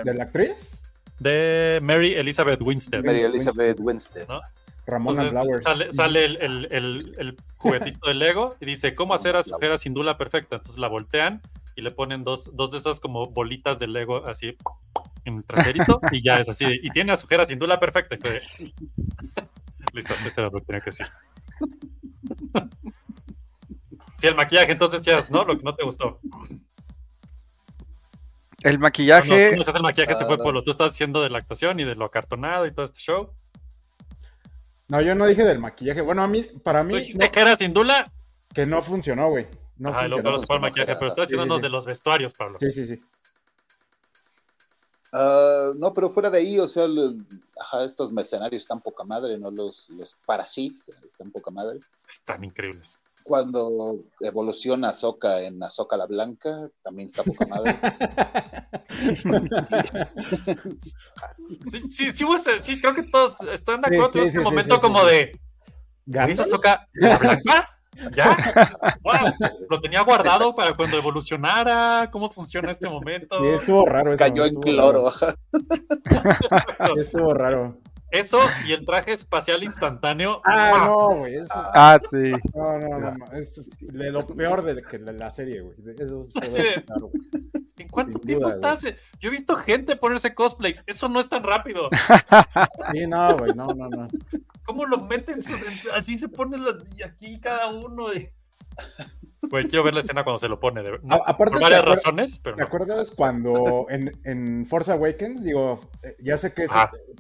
¿De 0.05 0.15
la 0.15 0.25
actriz? 0.25 0.91
De 1.19 1.79
Mary 1.83 2.15
Elizabeth 2.15 2.61
Winstead. 2.61 3.03
Mary 3.05 3.23
Elizabeth 3.23 3.79
Winstead. 3.81 4.29
¿no? 4.29 4.41
Ramona 4.87 5.23
Entonces, 5.23 5.41
Flowers. 5.43 5.65
Sale, 5.65 5.93
sale 5.93 6.25
el, 6.25 6.37
el- 6.43 6.69
el- 6.71 7.15
el 7.19 7.37
juguetito 7.57 8.09
de 8.09 8.15
Lego 8.15 8.55
y 8.61 8.67
dice, 8.67 8.95
¿cómo 8.95 9.15
hacer 9.15 9.37
a 9.37 9.43
su 9.43 9.57
Hera 9.61 9.79
Sindula 9.79 10.19
perfecta? 10.19 10.57
Entonces 10.57 10.79
la 10.81 10.89
voltean 10.89 11.41
y 11.77 11.83
le 11.83 11.93
ponen 11.93 12.25
dos, 12.25 12.51
dos 12.55 12.73
de 12.73 12.79
esas 12.79 12.99
como 13.01 13.27
bolitas 13.27 13.79
de 13.79 13.87
Lego 13.87 14.27
así 14.27 14.57
en 15.25 15.37
el 15.39 15.45
traserito 15.45 16.01
y 16.11 16.23
ya 16.23 16.37
es 16.37 16.49
así. 16.49 16.67
Y 16.83 16.91
tiene 16.91 17.13
a 17.13 17.17
su 17.17 17.27
Hera 17.31 17.47
Sindula 17.47 17.79
perfecta. 17.81 18.17
Listo, 19.93 20.15
eso 20.15 20.41
era 20.41 20.51
lo 20.51 20.59
que 20.59 20.65
tenía 20.67 20.81
que 20.81 20.91
decir. 20.91 21.07
Sí, 24.17 24.27
el 24.27 24.35
maquillaje, 24.35 24.73
entonces 24.73 25.05
ya 25.05 25.19
es, 25.19 25.31
¿no? 25.31 25.45
Lo 25.45 25.57
que 25.57 25.63
no 25.63 25.75
te 25.75 25.85
gustó. 25.85 26.21
El 28.61 28.75
No, 28.75 28.79
no, 28.79 28.83
maquillaje. 28.83 29.51
tú 29.51 29.55
no 29.57 29.61
estás 29.63 29.75
el 29.75 29.83
maquillaje, 29.83 30.15
se 30.15 30.25
fue 30.25 30.35
Ah. 30.35 30.43
Polo. 30.43 30.63
Tú 30.63 30.71
estás 30.71 30.93
haciendo 30.93 31.23
de 31.23 31.31
la 31.31 31.39
actuación 31.39 31.81
y 31.81 31.85
de 31.85 31.95
lo 31.97 32.05
acartonado 32.05 32.67
y 32.67 32.73
todo 32.73 32.85
este 32.85 33.01
show. 33.01 33.33
No, 34.89 35.01
yo 35.01 35.15
no 35.15 35.27
dije 35.27 35.43
del 35.45 35.59
maquillaje. 35.59 36.01
Bueno, 36.03 36.23
a 36.23 36.29
mí, 36.29 36.45
para 36.63 36.83
Tú 36.83 36.89
mí, 36.89 36.97
dijiste 36.99 37.31
que 37.31 37.41
era 37.41 37.57
Sindula. 37.57 38.11
que 38.55 38.67
no 38.67 38.81
funcionó, 38.83 39.31
güey. 39.31 39.47
No 39.79 39.89
Ajá, 39.91 40.01
funcionó. 40.03 40.23
Pablo 40.23 40.39
se 40.39 40.47
fue 40.47 40.57
al 40.57 40.63
maquillaje, 40.63 40.95
pero 40.97 41.07
estás 41.09 41.29
Sí, 41.29 41.31
sí, 41.33 41.37
haciéndonos 41.37 41.57
sí. 41.57 41.63
de 41.63 41.69
los 41.71 41.87
vestuarios, 41.87 42.35
Pablo. 42.35 42.59
Sí, 42.61 42.71
sí, 42.71 42.87
sí. 42.87 43.01
Ah, 45.13 45.73
no, 45.77 45.93
pero 45.93 46.11
fuera 46.11 46.31
de 46.31 46.39
ahí, 46.39 46.59
o 46.59 46.67
sea, 46.67 46.87
ajá, 47.61 47.85
estos 47.85 48.11
mercenarios 48.13 48.63
están 48.63 48.81
poca 48.81 49.05
madre, 49.05 49.37
¿no? 49.39 49.51
Los, 49.51 49.91
los 49.91 50.17
Parasit 50.25 50.75
están 51.07 51.31
poca 51.31 51.51
madre. 51.51 51.81
Están 52.09 52.43
increíbles. 52.45 52.97
Cuando 53.23 54.03
evoluciona 54.21 54.89
Ahsoka 54.89 55.43
en 55.43 55.63
Ahsoka 55.63 55.97
la 55.97 56.07
Blanca, 56.07 56.69
también 56.83 57.09
está 57.09 57.23
poca 57.23 57.47
madre. 57.47 57.79
Sí, 61.61 62.11
sí, 62.13 62.25
sí, 62.61 62.81
creo 62.81 62.95
que 62.95 63.05
todos 63.05 63.41
están 63.53 63.81
de 63.81 63.89
acuerdo 63.89 64.13
sí, 64.13 64.19
en 64.19 64.25
ese 64.25 64.41
momento 64.41 64.75
sí, 64.77 64.81
como 64.81 65.01
sí. 65.01 65.07
de 65.07 65.41
¿Gandalf? 66.07 66.31
¿Esa 66.31 66.43
Ahsoka 66.43 66.89
la 66.95 67.19
blanca? 67.19 67.69
¿Ya? 68.15 68.37
Lo 69.71 69.81
tenía 69.81 70.03
guardado 70.03 70.55
para 70.55 70.75
cuando 70.75 70.97
evolucionara. 70.97 72.09
¿Cómo 72.11 72.31
funciona 72.31 72.71
este 72.71 72.89
momento? 72.89 73.39
Sí, 73.41 73.49
estuvo 73.49 73.85
raro 73.85 74.13
eso. 74.13 74.19
Cayó 74.25 74.45
en 74.47 74.55
cloro. 74.55 75.13
raro. 76.79 76.97
Estuvo 76.97 77.35
raro. 77.35 77.79
Eso 78.11 78.41
y 78.67 78.73
el 78.73 78.85
traje 78.85 79.13
espacial 79.13 79.63
instantáneo. 79.63 80.43
Ah, 80.45 80.85
no, 80.87 81.17
güey. 81.21 81.37
Eso... 81.37 81.55
Ah, 81.55 81.99
sí. 82.11 82.31
No, 82.55 82.79
no, 82.79 82.99
no. 82.99 83.11
no, 83.17 83.25
Es 83.33 83.71
de 83.81 84.11
lo 84.11 84.27
peor 84.27 84.63
de 84.63 84.83
que 84.83 84.99
de 84.99 85.13
la 85.15 85.31
serie, 85.31 85.63
güey. 85.63 85.77
Eso 85.99 86.21
Así 86.43 86.59
de- 86.59 86.85
claro, 86.85 87.09
güey. 87.09 87.23
¿En 87.79 87.89
cuánto 87.89 88.19
Sin 88.19 88.27
tiempo 88.27 88.49
duda, 88.51 88.59
güey. 88.59 88.73
estás? 88.75 88.95
Yo 89.19 89.29
he 89.29 89.33
visto 89.33 89.57
gente 89.57 89.97
ponerse 89.97 90.35
cosplays. 90.35 90.85
Eso 90.87 91.09
no 91.09 91.21
es 91.21 91.29
tan 91.31 91.43
rápido. 91.43 91.89
Sí, 92.93 93.07
no, 93.07 93.35
güey. 93.39 93.55
No, 93.55 93.65
no, 93.69 93.89
no. 93.89 94.09
¿Cómo 94.65 94.85
lo 94.87 94.99
meten? 94.99 95.41
su- 95.43 95.57
así 95.95 96.17
se 96.19 96.29
pone 96.29 96.59
la- 96.59 96.79
y 96.97 97.03
aquí 97.03 97.41
cada 97.41 97.69
uno. 97.69 98.13
y- 98.15 98.29
Güey, 99.51 99.67
quiero 99.69 99.83
ver 99.85 99.93
la 99.95 100.01
escena 100.01 100.23
cuando 100.25 100.39
se 100.39 100.49
lo 100.49 100.61
pone. 100.61 100.83
de- 100.83 100.99
no, 101.03 101.17
A- 101.17 101.19
aparte, 101.27 101.53
por 101.53 101.59
¿te 101.59 101.65
varias 101.65 101.85
razones, 101.85 102.39
pero 102.39 102.57
¿Te 102.57 102.63
no. 102.63 102.67
acuerdas 102.69 103.11
cuando 103.11 103.87
en, 103.91 104.13
en 104.25 104.65
Force 104.67 104.93
Awakens, 104.93 105.43
digo, 105.45 105.81
eh, 106.03 106.15
ya 106.23 106.37
sé 106.37 106.55
que 106.55 106.65
es 106.65 106.71
Ah. 106.73 106.91
eh, 106.95 107.15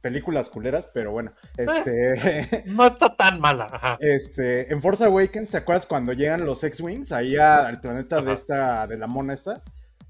películas 0.00 0.48
culeras, 0.48 0.90
pero 0.92 1.12
bueno, 1.12 1.32
este, 1.56 2.64
No 2.66 2.86
está 2.86 3.14
tan 3.16 3.40
mala. 3.40 3.66
Ajá. 3.70 3.96
este, 4.00 4.72
en 4.72 4.80
Force 4.80 5.04
Awakens, 5.04 5.50
¿te 5.50 5.58
acuerdas 5.58 5.86
cuando 5.86 6.12
llegan 6.12 6.44
los 6.46 6.62
X-Wings 6.64 7.12
ahí 7.12 7.36
a- 7.36 7.66
al 7.66 7.80
planeta 7.80 8.20
de 8.22 8.32
esta, 8.32 8.86
de 8.86 8.98
la 8.98 9.06
mona 9.06 9.32
esta? 9.34 9.62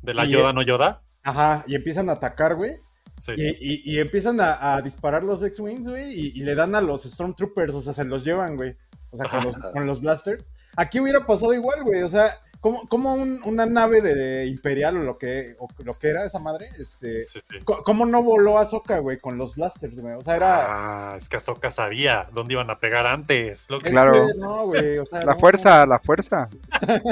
De 0.03 0.15
la 0.15 0.25
Y- 0.27 0.31
Yoda, 0.31 0.53
no 0.53 0.63
Yoda. 0.63 1.03
Ajá, 1.23 1.65
y 1.67 1.75
empiezan 1.77 2.09
a 2.09 2.13
atacar, 2.13 2.55
güey. 2.57 2.77
Sí. 3.23 3.33
Y, 3.37 3.51
y- 3.61 3.83
y 3.95 3.99
empiezan 4.01 4.41
a, 4.41 4.75
a 4.75 4.83
disparar 4.83 5.23
los 5.23 5.45
X-Wings, 5.45 5.87
güey, 5.89 6.11
y, 6.13 6.33
y 6.35 6.43
le 6.43 6.57
dan 6.57 6.75
a 6.75 6.81
los 6.81 7.05
Stormtroopers, 7.05 7.73
o 7.75 7.81
sea, 7.81 7.93
se 7.93 8.05
los 8.05 8.25
llevan, 8.25 8.57
güey. 8.57 8.75
O 9.13 9.17
sea, 9.17 9.29
con 9.29 9.45
los, 9.45 9.57
con 9.57 9.87
los 9.87 10.01
blasters. 10.01 10.45
Aquí 10.77 10.99
hubiera 10.99 11.25
pasado 11.25 11.55
igual, 11.55 11.85
güey. 11.85 12.03
O 12.03 12.09
sea, 12.09 12.31
¿cómo, 12.61 12.83
cómo 12.89 13.15
un- 13.15 13.41
una 13.45 13.65
nave 13.67 14.01
de 14.01 14.47
Imperial 14.47 14.97
o 14.97 15.03
lo 15.03 15.19
que, 15.19 15.55
o 15.61 15.69
lo 15.85 15.95
que 15.99 16.09
era 16.09 16.25
esa 16.25 16.41
madre? 16.41 16.71
Este, 16.81 17.23
Sí, 17.23 17.39
sí. 17.41 17.59
co- 17.63 17.85
¿Cómo 17.85 18.07
no 18.07 18.23
voló 18.25 18.59
Ahsoka, 18.59 18.99
güey, 18.99 19.19
con 19.19 19.39
los 19.39 19.55
blasters, 19.55 20.01
güey? 20.01 20.15
O 20.15 20.23
sea, 20.23 20.35
era... 20.35 21.11
Ah, 21.13 21.17
es 21.17 21.29
que 21.29 21.37
Ahsoka 21.37 21.71
sabía 21.71 22.23
dónde 22.33 22.55
iban 22.55 22.71
a 22.71 22.79
pegar 22.81 23.07
antes. 23.07 23.71
Lo 23.71 23.79
que- 23.81 23.89
es 23.89 23.93
Claro. 23.93 24.27
que 24.27 24.35
no, 24.41 24.67
güey, 24.67 24.99
o 24.99 25.07
sea, 25.07 25.25
La 25.25 25.35
no. 25.35 25.39
fuerza, 25.39 25.87
la 25.87 25.99
fuerza. 26.01 26.49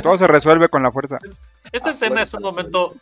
Todo 0.03 0.19
se 0.19 0.27
resuelve 0.27 0.69
con 0.69 0.83
la 0.83 0.91
fuerza. 0.91 1.19
Esta 1.71 1.91
escena 1.91 2.23
es 2.23 2.33
un 2.35 2.43
momento 2.43 2.95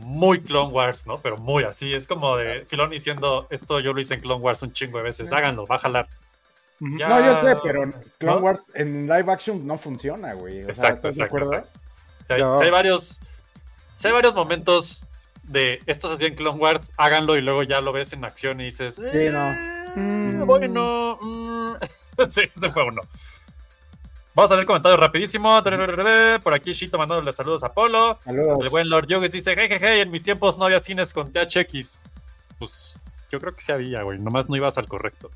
muy 0.00 0.40
Clone 0.40 0.72
Wars, 0.72 1.06
¿no? 1.06 1.18
Pero 1.18 1.36
muy 1.38 1.64
así. 1.64 1.92
Es 1.94 2.06
como 2.06 2.36
de 2.36 2.64
Filón 2.66 2.90
diciendo, 2.90 3.46
esto 3.50 3.80
yo 3.80 3.92
lo 3.92 4.00
hice 4.00 4.14
en 4.14 4.20
Clone 4.20 4.42
Wars 4.42 4.62
un 4.62 4.72
chingo 4.72 4.98
de 4.98 5.04
veces. 5.04 5.32
Háganlo, 5.32 5.66
va 5.66 5.76
a 5.76 5.78
jalar. 5.78 6.08
Ya- 6.80 7.08
No, 7.08 7.24
yo 7.24 7.34
sé, 7.34 7.56
pero 7.62 7.80
Clone 8.18 8.36
¿no? 8.40 8.44
Wars 8.46 8.60
en 8.74 9.06
live 9.06 9.32
action 9.32 9.66
no 9.66 9.78
funciona, 9.78 10.34
güey. 10.34 10.60
O 10.60 10.62
sea, 10.74 10.90
Exacto, 10.90 11.08
¿estás 11.08 11.16
de 11.16 11.24
exacto, 11.24 11.38
exacto. 11.56 11.78
O 12.22 12.24
sea, 12.26 12.38
No. 12.38 12.52
si 12.58 12.64
hay 12.64 12.70
varios, 12.70 13.20
si 13.94 14.06
hay 14.08 14.12
varios 14.12 14.34
momentos 14.34 15.04
de 15.44 15.80
esto 15.86 16.08
se 16.08 16.14
hacía 16.16 16.26
en 16.28 16.34
Clone 16.34 16.58
Wars, 16.58 16.90
háganlo 16.96 17.36
y 17.36 17.40
luego 17.40 17.62
ya 17.62 17.80
lo 17.80 17.92
ves 17.92 18.12
en 18.12 18.24
acción 18.24 18.60
y 18.60 18.64
dices, 18.64 18.96
Sí, 18.96 19.02
"Eh, 19.12 19.30
no. 19.32 20.44
bueno, 20.44 21.18
mm". 21.22 21.74
sí, 22.28 22.42
ese 22.54 22.70
fue 22.72 22.84
uno. 22.84 23.00
Vamos 24.36 24.52
a 24.52 24.56
ver 24.56 24.66
comentarios 24.66 25.00
rapidísimo. 25.00 25.62
Por 26.42 26.52
aquí 26.52 26.72
Shito 26.74 26.98
mandándole 26.98 27.32
saludos 27.32 27.64
a 27.64 27.72
Polo. 27.72 28.18
Saludos. 28.22 28.58
El 28.60 28.68
buen 28.68 28.90
Lord 28.90 29.06
Yogues 29.06 29.32
dice, 29.32 29.54
jejeje, 29.56 30.02
en 30.02 30.10
mis 30.10 30.22
tiempos 30.22 30.58
no 30.58 30.66
había 30.66 30.78
cines 30.78 31.14
con 31.14 31.32
THX. 31.32 32.04
Pues 32.58 33.00
yo 33.32 33.40
creo 33.40 33.52
que 33.54 33.62
sí 33.62 33.72
había, 33.72 34.02
güey. 34.02 34.18
Nomás 34.18 34.50
no 34.50 34.56
ibas 34.56 34.76
al 34.76 34.88
correcto. 34.88 35.30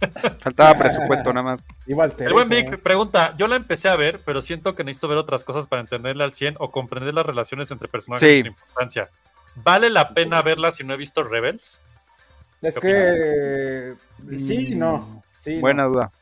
Faltaba 0.40 0.78
presupuesto 0.78 1.30
nada 1.34 1.42
más. 1.42 1.60
Igual 1.86 2.14
El 2.20 2.32
buen 2.32 2.48
Vic 2.48 2.78
pregunta, 2.78 3.34
yo 3.36 3.48
la 3.48 3.56
empecé 3.56 3.90
a 3.90 3.96
ver, 3.96 4.18
pero 4.24 4.40
siento 4.40 4.72
que 4.72 4.82
necesito 4.82 5.08
ver 5.08 5.18
otras 5.18 5.44
cosas 5.44 5.66
para 5.66 5.82
entenderla 5.82 6.24
al 6.24 6.32
100 6.32 6.54
o 6.58 6.70
comprender 6.70 7.12
las 7.12 7.26
relaciones 7.26 7.70
entre 7.70 7.86
personajes 7.88 8.26
Sí. 8.30 8.34
y 8.36 8.42
su 8.42 8.48
importancia. 8.48 9.10
¿Vale 9.56 9.90
la 9.90 10.08
pena 10.14 10.40
verla 10.40 10.72
si 10.72 10.84
no 10.84 10.94
he 10.94 10.96
visto 10.96 11.22
Rebels? 11.22 11.80
Es 12.62 12.78
¿Qué 12.78 13.94
que... 14.26 14.38
Sí, 14.38 14.74
no. 14.74 15.22
Sí, 15.38 15.60
Buena 15.60 15.82
no. 15.84 15.90
duda. 15.90 16.12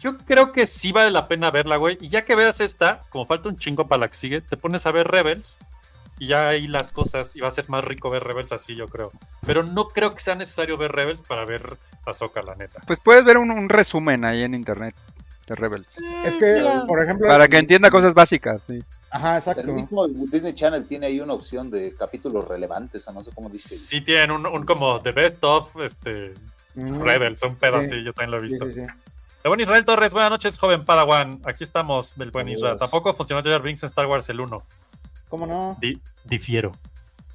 Yo 0.00 0.16
creo 0.18 0.50
que 0.52 0.66
sí 0.66 0.92
vale 0.92 1.10
la 1.10 1.28
pena 1.28 1.50
verla, 1.50 1.76
güey. 1.76 1.98
Y 2.00 2.08
ya 2.08 2.22
que 2.22 2.34
veas 2.34 2.60
esta, 2.60 3.00
como 3.10 3.26
falta 3.26 3.48
un 3.48 3.56
chingo 3.56 3.86
para 3.86 4.00
la 4.00 4.08
que 4.08 4.14
sigue, 4.16 4.40
te 4.40 4.56
pones 4.56 4.86
a 4.86 4.92
ver 4.92 5.06
Rebels 5.08 5.58
y 6.18 6.26
ya 6.26 6.48
ahí 6.48 6.66
las 6.66 6.90
cosas, 6.92 7.34
y 7.34 7.40
va 7.40 7.48
a 7.48 7.50
ser 7.50 7.68
más 7.70 7.82
rico 7.84 8.10
ver 8.10 8.22
Rebels 8.24 8.52
así, 8.52 8.74
yo 8.74 8.86
creo. 8.88 9.10
Pero 9.46 9.62
no 9.62 9.88
creo 9.88 10.12
que 10.14 10.20
sea 10.20 10.34
necesario 10.34 10.76
ver 10.76 10.92
Rebels 10.92 11.22
para 11.22 11.44
ver 11.46 11.76
Ahsoka, 12.04 12.42
la 12.42 12.54
neta. 12.56 12.80
Pues 12.86 12.98
puedes 13.02 13.24
ver 13.24 13.38
un, 13.38 13.50
un 13.50 13.68
resumen 13.70 14.24
ahí 14.26 14.42
en 14.42 14.52
internet 14.54 14.94
de 15.46 15.54
Rebels. 15.54 15.86
Es 16.24 16.36
que, 16.36 16.62
por 16.86 17.02
ejemplo... 17.02 17.26
Para 17.26 17.48
que 17.48 17.56
entienda 17.56 17.90
cosas 17.90 18.12
básicas. 18.12 18.60
Sí. 18.66 18.82
Ajá, 19.10 19.36
exacto. 19.36 19.62
El 19.62 19.72
mismo 19.72 20.06
Disney 20.08 20.54
Channel 20.54 20.86
tiene 20.86 21.06
ahí 21.06 21.20
una 21.20 21.32
opción 21.32 21.70
de 21.70 21.94
capítulos 21.94 22.46
relevantes, 22.46 23.08
o 23.08 23.12
no 23.12 23.24
sé 23.24 23.30
cómo 23.34 23.48
dice. 23.48 23.74
Sí 23.74 24.02
tienen 24.02 24.30
un, 24.30 24.46
un 24.46 24.64
como 24.66 25.00
The 25.00 25.12
Best 25.12 25.42
of 25.44 25.74
este, 25.82 26.34
Mm. 26.74 27.02
Rebels, 27.02 27.42
un 27.42 27.56
pedo 27.56 27.80
Sí. 27.82 27.86
así, 27.96 28.04
yo 28.04 28.12
también 28.12 28.30
lo 28.30 28.36
he 28.36 28.40
Sí, 28.42 28.46
visto. 28.54 28.66
sí, 28.66 28.74
sí. 28.74 29.09
El 29.42 29.48
buen 29.48 29.60
Israel 29.60 29.84
Torres, 29.84 30.12
buenas 30.12 30.30
noches, 30.30 30.58
joven 30.58 30.84
Padawan. 30.84 31.40
Aquí 31.46 31.64
estamos, 31.64 32.16
del 32.16 32.30
buen. 32.30 32.48
Israel. 32.48 32.76
Tampoco 32.78 33.14
funcionó 33.14 33.42
Jar 33.42 33.62
Binks 33.62 33.82
en 33.82 33.86
Star 33.86 34.06
Wars 34.06 34.28
el 34.28 34.40
1. 34.40 34.62
¿Cómo 35.28 35.46
no? 35.46 35.76
Di- 35.80 35.98
difiero. 36.24 36.72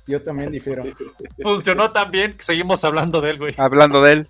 Yo 0.06 0.22
también 0.22 0.52
difiero. 0.52 0.84
Funcionó 1.42 1.90
tan 1.92 2.12
bien 2.12 2.34
que 2.34 2.44
seguimos 2.44 2.84
hablando 2.84 3.22
de 3.22 3.32
él, 3.32 3.38
güey. 3.40 3.56
Hablando 3.58 4.02
de 4.02 4.12
él. 4.14 4.30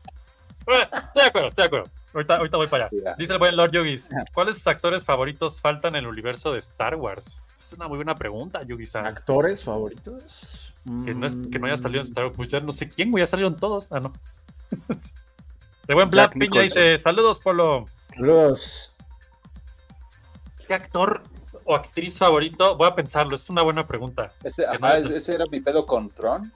Estoy 0.68 1.22
de 1.24 1.28
acuerdo, 1.28 1.48
estoy 1.50 1.64
de 1.64 1.68
acuerdo. 1.68 1.92
Ahorita, 2.14 2.36
ahorita 2.38 2.58
voy 2.58 2.68
para 2.68 2.86
allá. 2.86 3.16
Dice 3.18 3.34
el 3.34 3.40
buen 3.40 3.56
Lord 3.58 3.72
Yogis, 3.72 4.08
¿cuáles 4.34 4.56
de 4.56 4.60
sus 4.60 4.68
actores 4.68 5.04
favoritos 5.04 5.60
faltan 5.60 5.96
en 5.96 6.04
el 6.04 6.08
universo 6.08 6.54
de 6.54 6.60
Star 6.60 6.96
Wars? 6.96 7.40
Es 7.60 7.74
una 7.74 7.90
muy 7.90 7.98
buena 7.98 8.16
pregunta, 8.16 8.62
Yogis-san. 8.64 9.06
¿Actores 9.06 9.64
favoritos? 9.66 10.74
Que 11.06 11.14
no, 11.14 11.28
es- 11.28 11.38
que 11.52 11.60
no 11.60 11.68
haya 11.68 11.76
salido 11.78 12.02
en 12.02 12.08
Star 12.08 12.24
Wars. 12.26 12.38
Pues 12.38 12.50
ya 12.50 12.62
no 12.62 12.72
sé 12.72 12.88
quién, 12.88 13.12
güey, 13.12 13.22
ya 13.24 13.28
salieron 13.28 13.58
todos. 13.58 13.92
Ah, 13.92 14.00
no. 14.00 14.14
De 15.88 15.94
buen 15.94 16.10
Black 16.10 16.30
Jack 16.32 16.34
Piña 16.40 16.46
Nicholson. 16.62 16.82
dice, 16.84 16.98
saludos, 16.98 17.40
Polo. 17.40 17.86
Saludos. 18.16 18.96
¿Qué 20.68 20.74
actor 20.74 21.22
o 21.64 21.76
actriz 21.76 22.18
favorito? 22.18 22.76
Voy 22.76 22.88
a 22.88 22.96
pensarlo, 22.96 23.36
es 23.36 23.50
una 23.50 23.62
buena 23.62 23.86
pregunta. 23.86 24.32
Este, 24.44 24.64
no 24.66 24.72
ajá, 24.72 24.98
es- 24.98 25.10
ese- 25.10 25.36
era 25.36 25.46
mi 25.52 25.60
pedo 25.60 25.86
con 25.86 26.10
Tron. 26.10 26.52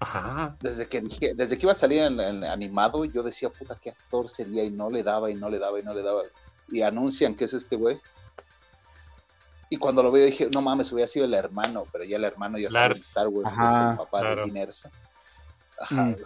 Ajá. 0.00 0.56
Desde 0.60 0.86
que 0.86 1.00
dije, 1.00 1.32
desde 1.34 1.56
que 1.56 1.64
iba 1.64 1.72
a 1.72 1.76
salir 1.76 2.02
en, 2.02 2.20
en 2.20 2.44
animado, 2.44 3.04
yo 3.06 3.22
decía, 3.22 3.48
puta, 3.48 3.76
qué 3.80 3.90
actor 3.90 4.28
sería, 4.28 4.62
y 4.64 4.70
no 4.70 4.90
le 4.90 5.02
daba, 5.02 5.30
y 5.30 5.34
no 5.34 5.48
le 5.48 5.58
daba, 5.58 5.80
y 5.80 5.82
no 5.82 5.94
le 5.94 6.02
daba. 6.02 6.22
Y 6.68 6.82
anuncian 6.82 7.34
que 7.34 7.44
es 7.46 7.54
este 7.54 7.76
güey. 7.76 7.98
Y 9.70 9.78
cuando 9.78 10.02
lo 10.02 10.12
veo 10.12 10.26
dije, 10.26 10.48
no 10.52 10.60
mames, 10.60 10.92
hubiera 10.92 11.08
sido 11.08 11.24
el 11.24 11.32
hermano, 11.32 11.84
pero 11.90 12.04
ya 12.04 12.16
el 12.16 12.24
hermano 12.24 12.58
ya 12.58 12.68
Lars. 12.70 13.00
Star 13.08 13.28
Wars, 13.28 13.48
que 13.50 13.58
Ajá, 13.58 13.84
es 13.86 13.90
el 13.92 13.96
papá 13.96 14.20
claro. 14.20 14.36
de 14.36 14.42
Dean 14.52 14.56
Erso. 14.58 14.90
Ajá. 15.80 15.94
Mm. 16.02 16.16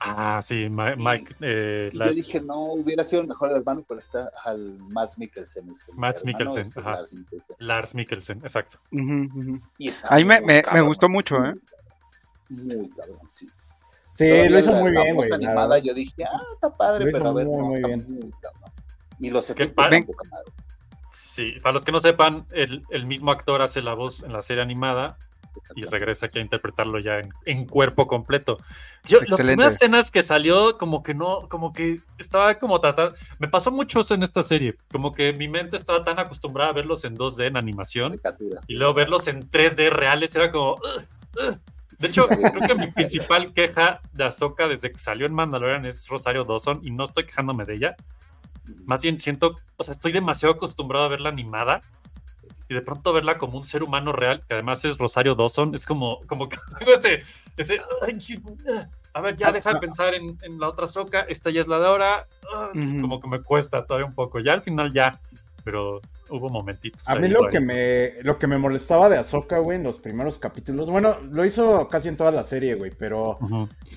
Ah, 0.00 0.40
sí, 0.42 0.68
Mike. 0.68 1.34
eh, 1.40 1.90
Y 1.92 1.96
yo 1.98 2.04
Lars- 2.04 2.14
dije, 2.16 2.40
no, 2.40 2.60
hubiera 2.74 3.02
sido 3.02 3.22
el 3.22 3.28
mejor 3.28 3.52
hermano, 3.52 3.82
pero 3.88 3.98
está 3.98 4.30
al 4.44 4.78
Mads 4.90 5.16
Mikkelsen. 5.18 5.66
Mikkelsen, 6.24 6.62
este 6.62 6.80
es 6.80 6.86
ajá. 6.86 6.96
Lars 6.96 7.14
Mikkelsen. 7.14 7.56
Lars 7.58 7.94
Mikkelsen, 7.94 8.38
exacto. 8.44 8.78
Ujú, 8.92 9.28
ujú. 9.38 9.60
Y 9.78 9.88
está 9.88 10.08
A 10.08 10.16
mí 10.16 10.24
me, 10.24 10.40
me, 10.40 10.80
gustó 10.82 11.08
mucho, 11.08 11.36
¿eh? 11.44 11.54
Muy 12.50 12.88
cabrón, 12.90 13.18
sí. 13.34 13.48
Sí, 14.12 14.28
Todavía 14.28 14.50
lo 14.50 14.58
hizo 14.58 14.72
la- 14.72 14.80
muy 14.80 14.92
la 14.92 15.02
bien, 15.02 15.14
güey. 15.14 15.28
la 15.28 15.36
animada, 15.36 15.78
yo 15.78 15.92
dije, 15.94 16.24
ah, 16.24 16.40
está 16.54 16.74
padre, 16.76 17.04
Lo 17.04 17.10
hizo 17.10 17.18
pero 17.18 17.30
a 17.30 17.34
ver, 17.34 17.46
muy, 17.46 17.56
no, 17.58 17.64
muy 17.64 17.76
está 17.76 17.86
bien. 17.88 18.06
muy 18.08 18.30
cabrón. 18.40 18.70
Y 19.18 19.30
los 19.30 19.50
efectos 19.50 19.74
padre. 19.74 19.98
están 19.98 20.14
poca 20.14 20.28
madre. 20.30 20.52
Sí, 21.10 21.52
para 21.62 21.72
los 21.72 21.84
que 21.84 21.92
no 21.92 22.00
sepan, 22.00 22.46
el, 22.52 22.82
el 22.90 23.06
mismo 23.06 23.30
actor 23.30 23.62
hace 23.62 23.80
la 23.80 23.94
voz 23.94 24.22
en 24.22 24.32
la 24.34 24.42
serie 24.42 24.62
animada 24.62 25.16
y 25.74 25.84
regresa 25.84 26.26
aquí 26.26 26.38
a 26.38 26.42
interpretarlo 26.42 26.98
ya 26.98 27.18
en, 27.18 27.28
en 27.44 27.66
cuerpo 27.66 28.06
completo. 28.06 28.56
Yo, 29.04 29.20
las 29.20 29.40
primeras 29.40 29.74
escenas 29.74 30.10
que 30.10 30.22
salió, 30.22 30.78
como 30.78 31.02
que 31.02 31.14
no, 31.14 31.40
como 31.48 31.72
que 31.72 32.00
estaba 32.18 32.54
como 32.56 32.80
tratando. 32.80 33.14
Me 33.38 33.48
pasó 33.48 33.70
mucho 33.70 34.00
eso 34.00 34.14
en 34.14 34.22
esta 34.22 34.42
serie. 34.42 34.76
Como 34.90 35.12
que 35.12 35.32
mi 35.32 35.48
mente 35.48 35.76
estaba 35.76 36.02
tan 36.02 36.18
acostumbrada 36.18 36.70
a 36.70 36.74
verlos 36.74 37.04
en 37.04 37.16
2D 37.16 37.46
en 37.46 37.56
animación 37.56 38.20
y 38.66 38.76
luego 38.76 38.94
verlos 38.94 39.28
en 39.28 39.48
3D 39.50 39.90
reales 39.90 40.34
era 40.36 40.50
como. 40.50 40.72
"Ugh, 40.72 41.48
ugh". 41.48 41.58
De 41.98 42.08
hecho, 42.08 42.26
creo 42.28 42.52
que 42.66 42.74
mi 42.74 42.90
principal 42.92 43.54
queja 43.54 44.00
de 44.12 44.24
Ahsoka 44.24 44.68
desde 44.68 44.92
que 44.92 44.98
salió 44.98 45.24
en 45.26 45.32
Mandalorian 45.34 45.86
es 45.86 46.06
Rosario 46.08 46.44
Dawson 46.44 46.80
y 46.82 46.90
no 46.90 47.04
estoy 47.04 47.24
quejándome 47.24 47.64
de 47.64 47.74
ella. 47.74 47.96
Más 48.84 49.00
bien 49.00 49.18
siento, 49.18 49.54
o 49.76 49.84
sea, 49.84 49.92
estoy 49.92 50.12
demasiado 50.12 50.54
acostumbrado 50.54 51.06
a 51.06 51.08
verla 51.08 51.28
animada 51.30 51.80
y 52.68 52.74
de 52.74 52.82
pronto 52.82 53.12
verla 53.12 53.38
como 53.38 53.56
un 53.56 53.64
ser 53.64 53.82
humano 53.82 54.12
real, 54.12 54.40
que 54.46 54.54
además 54.54 54.84
es 54.84 54.98
Rosario 54.98 55.34
Dawson, 55.34 55.74
es 55.74 55.86
como, 55.86 56.20
como 56.26 56.48
que 56.48 56.58
tengo 56.78 56.92
ese, 56.92 57.20
ese, 57.56 57.80
ay, 58.02 58.16
a 59.12 59.20
ver, 59.20 59.36
ya 59.36 59.52
deja 59.52 59.72
de 59.72 59.80
pensar 59.80 60.14
en, 60.14 60.36
en 60.42 60.58
la 60.58 60.68
otra 60.68 60.86
soca, 60.86 61.20
esta 61.20 61.50
ya 61.50 61.60
es 61.60 61.68
la 61.68 61.78
de 61.78 61.86
ahora, 61.86 62.26
ah, 62.54 62.70
como 62.72 63.20
que 63.20 63.28
me 63.28 63.40
cuesta 63.40 63.84
todavía 63.86 64.06
un 64.06 64.14
poco, 64.14 64.40
ya 64.40 64.52
al 64.52 64.62
final 64.62 64.92
ya, 64.92 65.18
pero 65.66 66.00
hubo 66.30 66.48
momentitos. 66.48 67.08
A 67.08 67.16
mí 67.16 67.26
lo 67.26 67.48
que 67.48 67.58
me 67.58 68.12
lo 68.22 68.38
que 68.38 68.46
me 68.46 68.56
molestaba 68.56 69.08
de 69.08 69.18
Ahsoka, 69.18 69.58
güey, 69.58 69.78
en 69.78 69.82
los 69.82 69.98
primeros 69.98 70.38
capítulos, 70.38 70.88
bueno, 70.88 71.16
lo 71.32 71.44
hizo 71.44 71.88
casi 71.88 72.06
en 72.08 72.16
toda 72.16 72.30
la 72.30 72.44
serie, 72.44 72.76
güey, 72.76 72.92
pero, 72.96 73.36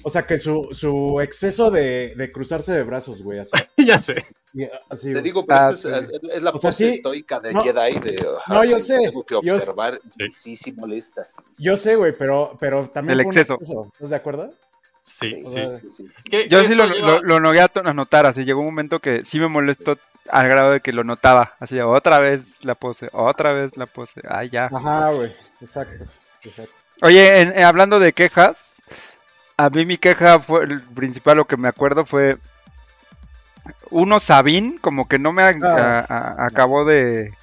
o 0.04 0.10
sea, 0.10 0.24
que 0.24 0.40
su, 0.40 0.70
su 0.72 1.22
exceso 1.22 1.70
de, 1.70 2.16
de 2.18 2.32
cruzarse 2.32 2.74
de 2.74 2.82
brazos, 2.84 3.22
güey, 3.22 3.38
así. 3.38 3.52
ya 3.78 4.00
sé. 4.00 4.16
y, 4.56 4.64
así, 4.90 5.14
Te 5.14 5.22
digo, 5.22 5.46
pero 5.46 5.60
Ah, 5.60 5.70
eso 5.72 5.92
es, 5.94 6.08
sí. 6.08 6.14
es- 6.24 6.32
es 6.38 6.42
la 6.42 6.50
O 6.50 6.58
sea, 6.58 6.72
pose 6.72 6.90
sí, 6.90 6.96
estoica 6.96 7.40
de 7.40 7.54
no, 7.54 7.62
Jedi. 7.64 8.00
De, 8.00 8.28
no, 8.48 8.66
yo 8.66 8.80
sí, 8.80 8.86
sé, 8.88 8.98
Tengo 9.04 9.24
que 9.24 9.36
yo- 9.44 9.54
observar, 9.54 10.00
Sí. 10.18 10.24
y 10.28 10.34
sí, 10.34 10.58
sí 10.58 10.72
molesta. 10.72 11.28
Yo 11.60 11.78
sé, 11.78 11.96
güey, 11.98 12.14
pero, 12.18 12.58
pero 12.60 12.88
también 12.90 13.20
El 13.20 13.26
fue 13.26 13.32
un 13.34 13.38
exceso. 13.38 13.54
exceso, 13.60 13.90
¿Estás 13.94 14.10
de 14.10 14.16
acuerdo? 14.16 14.50
Sí, 15.10 15.44
sí. 15.46 16.08
Yo 16.50 16.68
sí 16.68 16.76
lo, 16.76 16.86
lo, 16.86 17.22
lo 17.22 17.40
nogué 17.40 17.62
a 17.62 17.94
notar, 17.94 18.26
así 18.28 18.46
llegó 18.46 18.60
un 18.60 18.68
momento 18.68 19.00
que 19.00 19.24
sí 19.26 19.40
me 19.40 19.48
molestó 19.48 19.98
al 20.30 20.48
grado 20.48 20.72
de 20.72 20.82
que 20.82 20.94
lo 20.94 21.04
notaba. 21.04 21.54
Así, 21.60 21.80
otra 21.80 22.20
vez 22.20 22.64
la 22.64 22.76
pose, 22.76 23.10
otra 23.12 23.52
vez 23.54 23.76
la 23.76 23.88
pose. 23.88 24.22
Ay, 24.30 24.50
ya. 24.50 24.66
Ajá, 24.66 25.10
güey, 25.10 25.34
exacto, 25.62 26.06
exacto. 26.44 26.74
Oye, 27.02 27.42
en- 27.42 27.58
eh, 27.58 27.64
hablando 27.64 27.98
de 28.00 28.14
quejas, 28.14 28.56
a 29.58 29.70
mí 29.72 29.86
mi 29.86 29.98
queja 29.98 30.40
fue, 30.40 30.64
el 30.66 30.82
principal, 30.82 31.38
lo 31.38 31.46
que 31.46 31.58
me 31.58 31.68
acuerdo 31.70 32.06
fue 32.06 32.38
uno 33.90 34.20
Sabine, 34.22 34.78
como 34.82 35.08
que 35.08 35.18
no 35.20 35.32
me 35.32 35.44
a- 35.44 35.56
Ah. 35.64 36.06
a- 36.08 36.16
a- 36.44 36.46
acabó 36.46 36.86
de, 36.86 37.34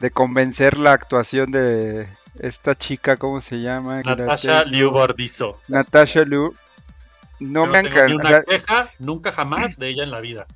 de 0.00 0.10
convencer 0.10 0.76
la 0.76 0.92
actuación 0.92 1.50
de 1.50 2.06
esta 2.38 2.74
chica, 2.76 3.16
¿cómo 3.16 3.40
se 3.40 3.60
llama? 3.60 4.02
Natasha 4.02 4.64
Liu 4.64 4.90
Bordizo. 4.90 5.60
Natasha 5.68 6.20
Liu. 6.22 6.54
No 7.42 7.66
Yo 7.66 7.72
me 7.72 7.82
no 7.82 7.88
tengo 7.90 8.04
ni 8.06 8.12
encanta. 8.14 8.28
una 8.28 8.42
queja, 8.44 8.90
nunca 8.98 9.32
jamás 9.32 9.76
de 9.78 9.88
ella 9.88 10.04
en 10.04 10.10
la 10.10 10.20
vida. 10.20 10.46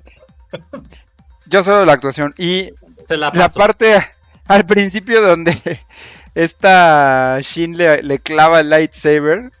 Yo 1.49 1.63
solo 1.63 1.85
la 1.85 1.93
actuación. 1.93 2.33
Y 2.37 2.69
Se 3.07 3.17
la 3.17 3.31
parte 3.31 3.97
al 4.47 4.65
principio 4.65 5.21
donde 5.21 5.81
esta 6.35 7.39
Shin 7.41 7.77
le, 7.77 8.03
le 8.03 8.19
clava 8.19 8.59
el 8.61 8.69
lightsaber. 8.69 9.51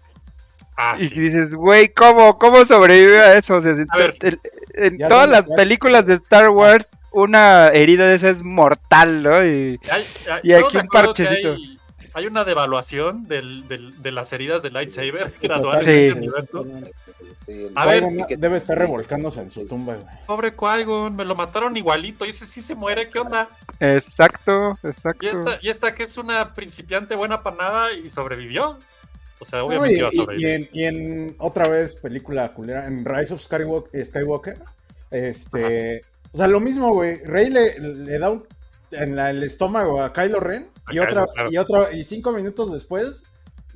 Ah, 0.79 0.95
y 0.99 1.07
sí. 1.07 1.19
dices, 1.19 1.55
güey, 1.55 1.89
¿cómo, 1.89 2.37
¿cómo 2.37 2.63
sobrevive 2.65 3.19
a 3.19 3.37
eso? 3.37 3.55
O 3.55 3.61
sea, 3.61 3.73
A 3.89 3.97
ver. 3.97 4.15
el- 4.21 4.39
en 4.75 4.99
todas 4.99 5.27
las 5.27 5.47
las 5.49 5.57
películas 5.57 6.05
de 6.05 6.13
Star 6.15 6.49
Wars, 6.49 6.99
una 7.11 7.69
herida 7.69 8.07
de 8.07 8.13
esa 8.15 8.29
es 8.29 8.43
mortal, 8.43 9.23
¿no? 9.23 9.43
Y, 9.43 9.79
Hay- 9.89 10.05
hay- 10.29 10.39
y 10.43 10.51
¿estamos 10.51 10.75
aquí 10.75 10.85
un 10.85 10.87
parchecito. 10.89 11.53
Hay, 11.53 11.77
hay 12.13 12.27
una 12.27 12.43
devaluación 12.43 13.23
del, 13.23 13.67
del- 13.67 13.99
de 14.03 14.11
las 14.11 14.31
heridas 14.33 14.61
del 14.61 14.73
lightsaber 14.73 15.29
Sí, 15.31 15.47
gradual 15.47 15.79
en 15.79 15.85
Sí. 15.97 16.05
este 16.05 16.19
universo. 16.19 16.65
Sí, 17.47 17.71
A 17.75 17.85
ver, 17.87 18.03
debe 18.37 18.57
estar 18.57 18.77
revolcándose 18.77 19.39
en 19.41 19.49
su 19.49 19.65
tumba, 19.65 19.95
güey. 19.95 20.05
Pobre 20.27 20.53
Qui-Gon, 20.55 21.15
me 21.15 21.23
lo 21.25 21.33
mataron 21.33 21.75
igualito. 21.77 22.25
Y 22.25 22.29
ese 22.29 22.45
sí 22.45 22.61
se 22.61 22.75
muere, 22.75 23.09
¿qué 23.09 23.19
onda? 23.19 23.47
Exacto, 23.79 24.77
exacto. 24.83 25.25
Y 25.25 25.27
esta, 25.29 25.59
y 25.61 25.69
esta 25.69 25.95
que 25.95 26.03
es 26.03 26.17
una 26.17 26.53
principiante 26.53 27.15
buena 27.15 27.41
para 27.41 27.55
nada 27.55 27.93
y 27.93 28.09
sobrevivió. 28.09 28.77
O 29.39 29.45
sea, 29.45 29.59
No, 29.59 29.67
obviamente 29.67 29.95
y, 29.95 29.99
iba 29.99 30.07
a 30.09 30.11
y- 30.11 30.15
y 30.15 30.19
sobrevivir. 30.19 30.47
en, 30.49 30.69
y 30.73 30.83
en 30.83 31.35
otra 31.39 31.67
vez 31.67 31.93
película 31.95 32.49
culera, 32.53 32.85
en 32.85 33.05
Rise 33.05 33.33
of 33.33 33.41
Skywalker, 33.41 34.05
Skywalker 34.05 34.57
este, 35.11 36.01
o 36.31 36.37
sea, 36.37 36.47
lo 36.47 36.59
mismo, 36.59 36.93
güey, 36.93 37.23
Rey 37.23 37.49
le, 37.49 37.79
le 37.79 38.19
da 38.19 38.29
un, 38.29 38.45
en 38.91 39.15
la- 39.15 39.29
el 39.29 39.41
estómago 39.43 40.01
a 40.01 40.11
Kylo 40.11 40.39
Ren 40.39 40.67
y 40.91 40.97
A 40.97 41.03
otra, 41.03 41.25
claro. 41.33 41.49
y 41.51 41.57
otra, 41.57 41.93
y 41.93 42.03
cinco 42.03 42.31
minutos 42.31 42.71
después 42.73 43.23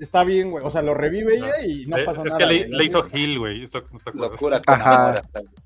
está 0.04 0.24
bien, 0.24 0.50
güey, 0.50 0.64
o 0.66 0.70
sea, 0.70 0.82
lo 0.82 0.94
revive 0.94 1.36
ella 1.36 1.64
y 1.66 1.86
no 1.88 1.98
Eh, 1.98 2.04
pasa 2.04 2.22
es 2.26 2.34
nada. 2.34 2.38
que 2.40 2.46
le, 2.46 2.58
güey. 2.68 2.70
le 2.72 2.84
hizo 2.86 3.04
Gil, 3.04 3.40
güey. 3.40 3.64
Esto 3.64 3.84
no 3.92 4.00
te 4.00 4.10
acuerdas. 4.10 4.32
Locura 4.32 4.62
con 4.62 4.82
Ajá. 4.82 5.10
amor. 5.10 5.22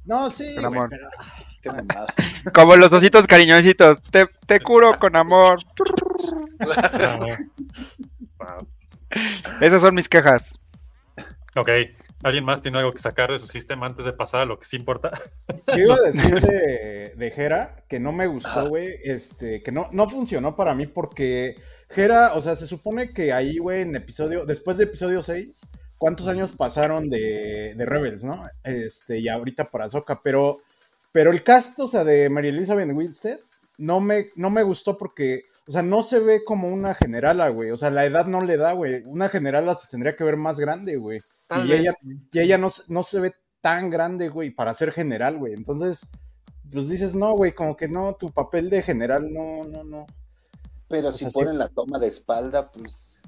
No, 0.05 0.29
sí, 0.29 0.55
Con 0.55 0.63
güey, 0.65 0.77
amor. 0.77 0.89
pero- 0.89 1.09
Qué 1.61 1.69
mamada. 1.71 2.13
Como 2.53 2.75
los 2.75 2.93
ositos 2.93 3.25
cariñositos. 3.25 3.99
Te, 4.11 4.27
te 4.45 4.59
curo 4.59 4.95
con 4.99 5.15
amor. 5.15 5.57
Esas 9.61 9.81
son 9.81 9.95
mis 9.95 10.07
quejas. 10.09 10.59
Ok. 11.55 11.69
¿Alguien 12.25 12.43
más 12.43 12.59
tiene 12.59 12.79
algo 12.79 12.91
que 12.91 12.97
sacar 12.97 13.31
de 13.31 13.37
su 13.37 13.45
sistema 13.45 13.85
antes 13.85 14.03
de 14.03 14.11
pasar 14.11 14.41
a 14.41 14.45
lo 14.45 14.57
que 14.57 14.65
sí 14.65 14.77
importa? 14.77 15.11
Yo 15.67 15.77
iba 15.77 15.93
a 15.93 16.01
decir 16.01 16.41
de, 16.41 17.13
de 17.15 17.27
Hera 17.27 17.85
que 17.87 17.99
no 17.99 18.11
me 18.11 18.25
gustó, 18.25 18.67
güey, 18.67 18.95
este, 19.03 19.61
que 19.61 19.71
no, 19.71 19.89
no 19.91 20.09
funcionó 20.09 20.55
para 20.55 20.73
mí 20.73 20.87
porque 20.87 21.53
Hera, 21.95 22.33
o 22.33 22.41
sea, 22.41 22.55
se 22.55 22.65
supone 22.65 23.13
que 23.13 23.31
ahí, 23.31 23.59
güey, 23.59 23.83
en 23.83 23.95
episodio, 23.95 24.43
después 24.43 24.77
de 24.77 24.85
episodio 24.85 25.21
6, 25.21 25.67
¿cuántos 25.99 26.27
años 26.27 26.55
pasaron 26.55 27.11
de, 27.11 27.75
de 27.75 27.85
Rebels, 27.85 28.23
no? 28.23 28.43
Este, 28.63 29.19
y 29.19 29.27
ahorita 29.27 29.65
para 29.65 29.85
Ahsoka, 29.85 30.21
pero, 30.23 30.57
pero 31.11 31.29
el 31.29 31.43
cast, 31.43 31.79
o 31.79 31.87
sea, 31.87 32.03
de 32.03 32.27
Mary 32.31 32.47
Elizabeth 32.47 32.89
Winstead, 32.91 33.37
no 33.77 33.99
me, 33.99 34.29
no 34.35 34.49
me 34.49 34.63
gustó 34.63 34.97
porque, 34.97 35.43
o 35.67 35.71
sea, 35.71 35.83
no 35.83 36.01
se 36.01 36.19
ve 36.21 36.43
como 36.43 36.69
una 36.69 36.95
generala, 36.95 37.49
güey, 37.49 37.69
o 37.69 37.77
sea, 37.77 37.91
la 37.91 38.03
edad 38.03 38.25
no 38.25 38.41
le 38.41 38.57
da, 38.57 38.71
güey, 38.71 39.03
una 39.05 39.29
generala 39.29 39.75
se 39.75 39.91
tendría 39.91 40.15
que 40.15 40.23
ver 40.23 40.37
más 40.37 40.59
grande, 40.59 40.95
güey. 40.95 41.19
Tal 41.47 41.65
Y 41.67 41.69
vez. 41.69 41.81
ella, 41.81 41.93
y 42.31 42.39
ella 42.39 42.57
no, 42.57 42.69
se- 42.69 42.91
no 42.93 43.03
se 43.03 43.19
ve 43.21 43.33
tan 43.61 43.89
grande, 43.89 44.29
güey, 44.29 44.51
para 44.51 44.73
ser 44.73 44.91
general, 44.91 45.37
güey. 45.37 45.53
Entonces, 45.53 46.09
pues 46.71 46.89
dices, 46.89 47.15
no, 47.15 47.33
güey, 47.33 47.53
como 47.53 47.75
que 47.75 47.87
no, 47.87 48.15
tu 48.15 48.31
papel 48.31 48.69
de 48.69 48.81
general, 48.81 49.31
no, 49.31 49.63
no, 49.65 49.83
no. 49.83 50.05
Pero 50.87 51.09
O 51.09 51.11
si 51.11 51.19
sea, 51.19 51.29
sí. 51.29 51.39
ponen 51.39 51.57
la 51.57 51.67
toma 51.69 51.97
de 51.99 52.07
espalda, 52.07 52.71
pues. 52.71 53.21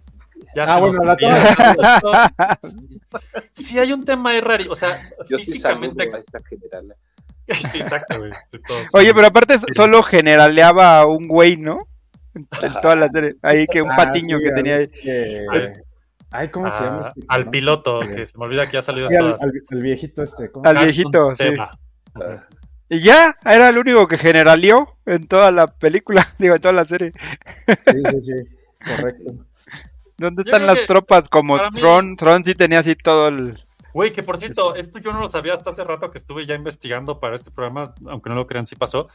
Ya 0.56 0.64
Ah, 0.68 0.80
bueno, 0.80 1.04
la 1.04 1.14
olvida. 1.14 2.32
Sí, 3.52 3.80
hay 3.80 3.92
un 3.92 4.06
tema 4.06 4.30
ahí 4.32 4.42
raro. 4.42 4.72
O 4.72 4.76
sea, 4.76 5.10
Yo 5.30 5.38
sí 5.40 5.60
saludo 5.60 5.92
físicamente. 5.92 6.16
a 6.16 6.20
esta 6.20 6.40
general. 6.48 6.96
Sí, 7.72 7.78
exacto, 7.80 8.18
güey. 8.20 8.32
Oye, 8.94 9.14
pero 9.14 9.28
aparte 9.28 9.56
solo 9.76 10.04
generaleaba 10.04 11.00
a 11.00 11.06
un 11.06 11.28
güey, 11.30 11.56
¿no? 11.58 11.80
En 12.36 12.46
toda 12.82 12.96
la 12.96 13.08
serie. 13.10 13.36
Ahí 13.42 13.66
que 13.68 13.82
un 13.82 13.90
Ah, 13.92 13.96
patiño 13.96 14.38
sí, 14.38 14.44
que 14.44 14.52
tenía 14.52 14.76
ahí. 14.76 14.88
Ay, 16.32 16.50
¿cómo 16.50 16.70
se 16.70 16.84
llama 16.84 16.98
a- 16.98 17.08
este? 17.10 17.22
Ah, 17.28 17.36
al 17.36 17.50
piloto, 17.50 18.02
Este- 18.02 18.16
que 18.16 18.26
se 18.26 18.38
me 18.38 18.46
olvida 18.46 18.66
que 18.68 18.74
ya 18.74 18.80
ha 18.80 18.82
salido 18.84 19.08
al, 19.08 19.18
todas. 19.18 19.42
al- 19.42 19.52
al 19.72 19.82
viejito 19.82 20.24
este. 20.24 20.52
¿cómo? 20.52 20.66
Al 20.68 20.78
viejito, 20.78 21.32
sí. 21.32 21.38
Teva. 21.38 21.72
Y 22.90 23.00
ya, 23.02 23.36
era 23.46 23.70
el 23.70 23.78
único 23.78 24.08
que 24.08 24.18
generalió 24.18 24.98
en 25.06 25.28
toda 25.28 25.52
la 25.52 25.68
película, 25.68 26.26
digo, 26.40 26.56
en 26.56 26.62
toda 26.62 26.74
la 26.74 26.86
serie. 26.86 27.12
Sí, 27.68 28.02
sí, 28.12 28.22
sí, 28.22 28.58
correcto. 28.86 29.32
¿Dónde 30.18 30.44
Yo 30.46 30.52
están 30.52 30.66
las 30.68 30.80
que 30.80 30.86
tropas 30.86 31.24
como 31.30 31.56
mí- 31.56 31.62
Tron? 31.74 32.16
Tron 32.18 32.44
sí 32.44 32.56
tenía 32.56 32.80
así 32.80 32.96
todo 32.96 33.28
el... 33.28 33.64
Güey, 33.94 34.12
que 34.14 34.24
por 34.24 34.38
cierto, 34.38 34.76
esto 34.76 35.00
yo 35.00 35.12
no 35.14 35.20
lo 35.20 35.28
sabía 35.30 35.54
hasta 35.54 35.70
hace 35.72 35.84
rato 35.84 36.12
que 36.12 36.18
estuve 36.18 36.46
ya 36.46 36.56
investigando 36.56 37.20
para 37.20 37.36
este 37.36 37.52
programa, 37.52 37.94
aunque 38.08 38.30
no 38.30 38.36
lo 38.36 38.48
crean, 38.48 38.66
sí 38.66 38.76
pasó. 38.76 39.08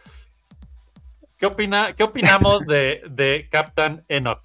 ¿Qué, 1.38 1.46
opina, 1.46 1.94
qué 1.94 2.02
opinamos 2.04 2.66
de, 2.66 3.02
de 3.10 3.48
Captain 3.50 4.04
Enoch? 4.08 4.42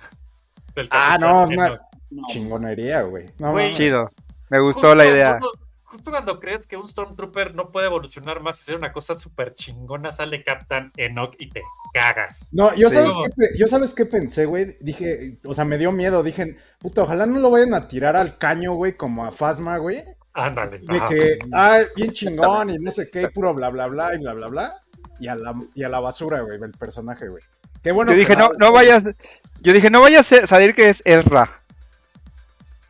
Del 0.76 0.88
Ah, 0.92 1.18
no, 1.20 1.44
una 1.46 1.80
Chingonería, 2.28 3.02
güey. 3.02 3.26
No, 3.40 3.52
Güey. 3.52 3.74
Chido. 3.74 4.12
Me 4.50 4.60
gustó 4.62 4.82
Justo 4.82 4.96
la 4.96 5.06
idea. 5.06 5.40
justo 5.84 6.12
cuando 6.12 6.40
crees 6.40 6.66
que 6.68 6.78
un 6.78 6.88
Stormtrooper 6.88 7.54
no 7.56 7.72
puede 7.72 7.88
evolucionar 7.88 8.42
más 8.42 8.58
y 8.60 8.62
hacer 8.62 8.76
una 8.76 8.92
cosa 8.94 9.16
súper 9.16 9.54
chingona, 9.54 10.12
sale 10.12 10.44
Captain 10.44 10.92
Enoch 10.98 11.36
y 11.40 11.50
te 11.50 11.62
cagas. 11.94 12.50
No, 12.52 12.74
yo 12.76 12.90
Sí. 12.90 12.96
sabes, 12.96 13.14
qué, 13.36 13.58
yo 13.58 13.68
sabes 13.68 13.94
qué 13.94 14.06
pensé, 14.06 14.46
güey. 14.46 14.76
Dije, 14.82 15.40
o 15.46 15.54
sea, 15.54 15.66
me 15.66 15.78
dio 15.78 15.92
miedo. 15.92 16.24
Dije, 16.24 16.58
puta, 16.80 17.04
ojalá 17.04 17.26
no 17.26 17.40
lo 17.40 17.52
vayan 17.52 17.74
a 17.74 17.88
tirar 17.88 18.16
al 18.16 18.38
caño, 18.38 18.74
güey, 18.74 18.96
como 18.96 19.26
a 19.26 19.32
Fasma, 19.32 19.78
güey. 19.78 20.04
Ándale. 20.34 20.80
De 20.80 20.98
ajá. 20.98 21.08
que, 21.08 21.40
ah, 21.54 21.80
bien 21.96 22.12
chingón 22.12 22.70
y 22.70 22.78
no 22.78 22.92
sé 22.92 23.10
qué, 23.12 23.24
y 23.24 23.28
puro 23.28 23.54
bla, 23.54 23.70
bla, 23.70 23.88
bla, 23.88 24.14
y 24.16 24.20
bla, 24.20 24.34
bla, 24.34 24.48
bla. 24.48 24.74
Y 25.20 25.28
a 25.28 25.36
la, 25.36 25.56
y 25.74 25.84
a 25.84 25.90
la 25.90 26.00
basura, 26.00 26.42
güey, 26.42 26.60
el 26.62 26.72
personaje, 26.72 27.28
güey. 27.28 27.44
Qué 27.82 27.92
bueno. 27.92 28.12
Yo 28.12 28.16
que 28.16 28.20
dije, 28.20 28.36
no, 28.36 28.50
no 28.60 28.72
vayas... 28.72 29.04
Yo 29.62 29.74
dije, 29.74 29.90
no 29.90 30.02
vayas 30.02 30.32
a 30.32 30.46
salir 30.46 30.76
que 30.76 30.90
es 30.90 31.02
Ezra. 31.06 31.57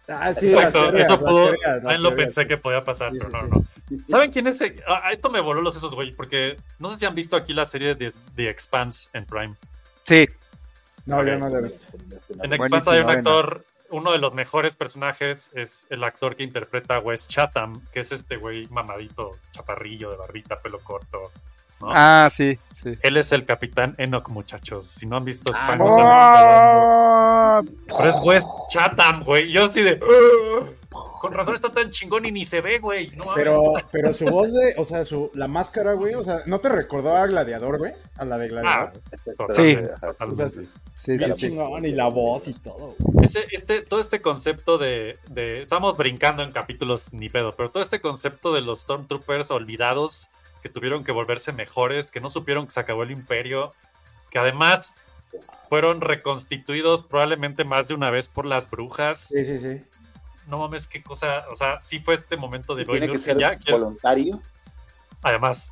Ah, 0.09 0.33
sí, 0.33 0.45
Exacto, 0.47 0.61
las 0.83 0.91
teorías, 0.91 1.03
eso 1.03 1.13
las 1.15 1.23
pudo. 1.23 1.43
teorías, 1.49 1.61
las 1.75 1.81
También 1.81 2.01
lo 2.03 2.09
teorías. 2.09 2.25
pensé 2.35 2.47
que 2.47 2.57
podía 2.57 2.83
pasar, 2.83 3.11
Sí, 3.11 3.17
pero 3.19 3.29
no, 3.29 3.39
sí. 3.61 3.65
no. 3.95 3.97
¿Saben 4.07 4.31
quién 4.31 4.47
es? 4.47 4.61
el- 4.61 4.81
ah, 4.87 5.11
esto 5.11 5.29
me 5.29 5.39
voló 5.41 5.61
los 5.61 5.73
sesos, 5.73 5.93
güey, 5.93 6.11
porque 6.13 6.55
no 6.79 6.89
sé 6.89 6.97
si 6.99 7.05
han 7.05 7.13
visto 7.15 7.35
aquí 7.35 7.53
la 7.53 7.65
serie 7.65 7.95
de 7.95 8.13
The 8.35 8.49
Expanse 8.49 9.09
en 9.13 9.25
Prime. 9.25 9.55
Sí. 10.07 10.27
No, 11.05 11.23
yo 11.25 11.37
no 11.37 11.49
lo 11.49 11.59
he 11.59 11.63
visto. 11.63 11.87
En 12.41 12.53
Expanse 12.53 12.89
hay 12.91 12.99
un 13.01 13.09
actor, 13.09 13.63
uno 13.89 14.11
de 14.11 14.19
los 14.19 14.33
mejores 14.33 14.75
personajes 14.75 15.51
es 15.53 15.87
el 15.89 16.03
actor 16.03 16.35
que 16.35 16.43
interpreta 16.43 16.95
a 16.95 16.99
Wes 16.99 17.27
Chatham, 17.27 17.81
que 17.91 18.01
es 18.01 18.11
este 18.11 18.37
güey 18.37 18.67
mamadito, 18.67 19.31
chaparrillo, 19.51 20.09
de 20.11 20.17
barbita, 20.17 20.57
pelo 20.61 20.79
corto. 20.79 21.31
¿no? 21.81 21.87
Ah, 21.93 22.29
sí, 22.31 22.57
sí. 22.83 22.91
Él 23.01 23.17
es 23.17 23.31
el 23.31 23.45
capitán 23.45 23.95
Enoch, 23.97 24.29
muchachos. 24.29 24.87
Si 24.87 25.05
no 25.05 25.17
han 25.17 25.25
visto 25.25 25.49
Ah, 25.53 25.73
España, 25.73 25.77
no. 25.77 27.59
¡Oh! 27.59 27.61
Pero 27.97 28.09
es 28.09 28.15
Wes 28.23 28.45
Chatham, 28.69 29.23
güey. 29.23 29.51
Yo 29.51 29.65
así 29.65 29.81
de. 29.81 29.99
Con 31.19 31.33
razón 31.33 31.55
está 31.55 31.69
tan 31.71 31.89
chingón 31.89 32.25
y 32.25 32.31
ni 32.31 32.45
se 32.45 32.61
ve, 32.61 32.77
güey. 32.77 33.09
No. 33.15 33.25
Pero, 33.35 33.73
pero 33.91 34.13
su 34.13 34.25
voz 34.25 34.53
de, 34.53 34.75
o 34.77 34.83
sea, 34.83 35.03
su, 35.03 35.31
la 35.33 35.47
máscara, 35.47 35.93
güey, 35.93 36.13
o 36.13 36.23
sea, 36.23 36.41
¿no 36.45 36.59
te 36.59 36.69
recordó 36.69 37.15
a 37.15 37.25
Gladiador, 37.25 37.79
güey? 37.79 37.91
A 38.17 38.25
la 38.25 38.37
de 38.37 38.45
Ah, 38.45 38.49
Gladiador. 38.49 38.93
totalmente, 39.35 39.83
O 39.93 39.97
sea, 39.97 40.09
totalmente. 40.09 40.65
Sí, 40.93 41.17
bien 41.17 41.31
sí, 41.33 41.39
sí. 41.39 41.47
chingón 41.47 41.85
y 41.85 41.91
la 41.91 42.07
voz 42.07 42.47
y 42.47 42.53
todo. 42.53 42.89
güey. 42.99 43.25
Ese, 43.25 43.43
este, 43.51 43.81
todo 43.81 43.99
este 43.99 44.21
concepto 44.21 44.77
de, 44.77 45.17
de- 45.31 45.63
Estamos 45.63 45.97
brincando 45.97 46.43
en 46.43 46.51
capítulos 46.51 47.11
ni 47.13 47.29
pedo, 47.29 47.51
pero 47.51 47.71
todo 47.71 47.81
este 47.81 47.99
concepto 47.99 48.53
de 48.53 48.61
los 48.61 48.81
Stormtroopers 48.81 49.49
olvidados 49.49 50.27
que 50.61 50.69
tuvieron 50.69 51.03
que 51.03 51.11
volverse 51.11 51.51
mejores, 51.53 52.11
que 52.11 52.19
no 52.21 52.29
supieron 52.29 52.65
que 52.65 52.71
se 52.71 52.79
acabó 52.79 53.03
el 53.03 53.11
imperio, 53.11 53.73
que 54.29 54.39
además 54.39 54.95
fueron 55.69 56.01
reconstituidos 56.01 57.03
probablemente 57.03 57.63
más 57.65 57.87
de 57.87 57.93
una 57.93 58.09
vez 58.09 58.27
por 58.29 58.45
las 58.45 58.69
brujas. 58.69 59.19
Sí, 59.19 59.45
sí, 59.45 59.59
sí. 59.59 59.85
No 60.47 60.57
mames, 60.59 60.87
qué 60.87 61.03
cosa. 61.03 61.45
O 61.51 61.55
sea, 61.55 61.81
sí 61.81 61.99
fue 61.99 62.13
este 62.13 62.37
momento 62.37 62.73
de 62.75 62.85
tiene 62.85 63.07
que 63.07 63.13
"Oye, 63.13 63.19
ser 63.21 63.37
ya 63.37 63.55
quiero-". 63.55 63.79
voluntario. 63.79 64.41
Además, 65.21 65.71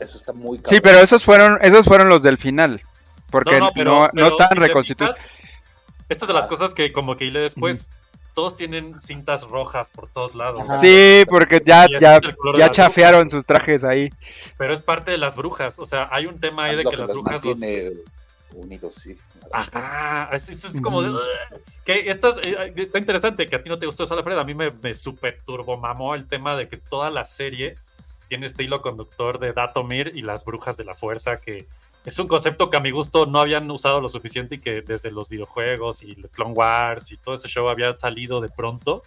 Eso 0.00 0.16
está 0.16 0.32
muy 0.32 0.58
Sí, 0.58 0.64
cabrón. 0.64 0.80
pero 0.82 0.98
esos 0.98 1.22
fueron, 1.22 1.58
esos 1.62 1.86
fueron 1.86 2.08
los 2.08 2.24
del 2.24 2.36
final. 2.36 2.82
Porque 3.30 3.60
no, 3.60 3.70
pero- 3.72 4.02
no, 4.02 4.08
pero 4.12 4.28
están 4.30 4.48
si 4.48 4.54
te 4.54 4.60
reconstituidos. 4.60 5.28
Estas 6.08 6.26
de 6.26 6.34
las 6.34 6.46
cosas 6.48 6.74
que 6.74 6.92
como 6.92 7.14
que 7.16 7.24
hilé 7.26 7.38
después. 7.38 7.88
Todos 8.34 8.56
tienen 8.56 8.98
cintas 8.98 9.42
rojas 9.48 9.90
por 9.90 10.08
todos 10.08 10.34
lados. 10.34 10.66
Sí, 10.80 11.24
porque 11.28 11.60
ya, 11.64 11.86
ya, 12.00 12.18
ya 12.58 12.70
chafearon 12.70 13.30
sus 13.30 13.44
trajes 13.44 13.84
ahí. 13.84 14.08
Pero 14.56 14.72
es 14.72 14.80
parte 14.82 15.10
de 15.10 15.18
las 15.18 15.36
brujas. 15.36 15.78
O 15.78 15.86
sea, 15.86 16.08
hay 16.10 16.26
un 16.26 16.40
tema 16.40 16.64
ahí 16.64 16.76
de 16.76 16.84
que 16.84 16.96
las 16.96 17.08
los 17.10 17.18
brujas 17.18 17.44
los. 17.44 17.58
unidos, 18.54 18.94
sí. 18.94 19.16
Ajá, 19.50 20.28
es- 20.32 20.48
eso 20.48 20.68
es 20.68 20.80
como 20.80 21.02
de. 21.02 21.10
Que 21.84 22.10
esto 22.10 22.30
es- 22.30 22.38
eh, 22.46 22.72
está 22.76 22.98
interesante 22.98 23.46
que 23.46 23.56
a 23.56 23.62
ti 23.62 23.68
no 23.68 23.78
te 23.78 23.86
gustó 23.86 24.04
esa 24.04 24.22
Fred. 24.22 24.38
A 24.38 24.44
mí 24.44 24.54
me, 24.54 24.70
me 24.70 24.94
super 24.94 25.38
turbomamó 25.44 26.14
el 26.14 26.26
tema 26.26 26.56
de 26.56 26.68
que 26.68 26.76
toda 26.76 27.10
la 27.10 27.24
serie 27.24 27.74
tiene 28.28 28.46
este 28.46 28.62
hilo 28.62 28.80
conductor 28.80 29.38
de 29.38 29.52
Datomir 29.52 30.12
y 30.14 30.22
las 30.22 30.44
brujas 30.44 30.76
de 30.78 30.84
la 30.84 30.94
fuerza, 30.94 31.36
que 31.36 31.66
es 32.04 32.18
un 32.18 32.26
concepto 32.26 32.68
que 32.70 32.76
a 32.76 32.80
mi 32.80 32.90
gusto 32.90 33.26
no 33.26 33.40
habían 33.40 33.70
usado 33.70 34.00
lo 34.00 34.08
suficiente 34.08 34.56
y 34.56 34.58
que 34.58 34.82
desde 34.82 35.10
los 35.10 35.28
videojuegos 35.28 36.02
y 36.02 36.12
el 36.12 36.28
Clone 36.30 36.52
Wars 36.52 37.12
y 37.12 37.16
todo 37.16 37.34
ese 37.36 37.48
show 37.48 37.68
había 37.68 37.96
salido 37.96 38.40
de 38.40 38.48
pronto. 38.48 39.02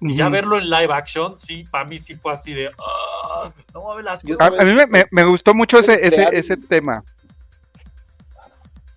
Y 0.00 0.14
ya 0.14 0.28
verlo 0.28 0.58
en 0.58 0.70
live 0.70 0.92
action, 0.94 1.36
sí, 1.36 1.64
para 1.64 1.84
mí 1.84 1.98
sí 1.98 2.14
fue 2.14 2.32
así 2.32 2.54
de. 2.54 2.70
"Ah, 2.78 3.52
no 3.74 3.98
las 4.00 4.22
A, 4.38 4.46
a 4.46 4.64
mí 4.64 4.72
me, 4.74 4.86
me- 4.86 5.06
me 5.10 5.24
gustó 5.24 5.54
mucho 5.54 5.80
ese, 5.80 6.06
ese, 6.06 6.28
ese 6.32 6.56
tema. 6.56 7.02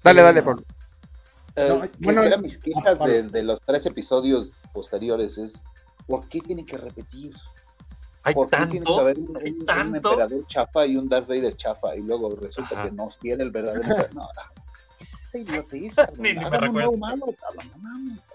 Dale, 0.04 0.20
Sí, 0.20 0.24
dale. 0.26 0.44
Paul. 0.44 0.66
Eh, 1.56 1.66
No, 1.68 1.82
bueno, 2.00 2.24
eran 2.24 2.42
mis 2.42 2.58
quejas 2.58 3.00
de, 3.00 3.24
de 3.24 3.44
los 3.44 3.60
tres 3.62 3.86
episodios 3.88 4.62
posteriores 4.74 5.38
es 5.38 5.62
¿por 6.08 6.28
qué 6.30 6.40
tienen 6.40 6.66
que 6.66 6.78
repetir? 6.78 7.34
Hay 8.24 8.34
¿Por 8.36 8.50
qué 8.50 8.58
tiene 8.68 8.86
que 8.86 8.94
haber 9.00 9.18
un, 9.20 9.38
hay 9.38 9.52
un- 9.52 9.60
un 9.62 9.66
tanto. 9.66 10.12
emperador 10.12 10.48
chafa 10.48 10.86
y 10.86 10.96
un 10.98 11.10
Darth 11.10 11.28
Vader 11.28 11.56
chafa 11.56 11.96
y 11.96 12.02
luego 12.02 12.30
resulta 12.40 12.76
Ajá. 12.76 12.84
que 12.84 12.92
no 12.92 13.10
tiene 13.20 13.44
el 13.44 13.52
verdadero 13.52 13.82
emperador? 13.84 14.14
No, 14.14 14.22
no. 14.22 14.62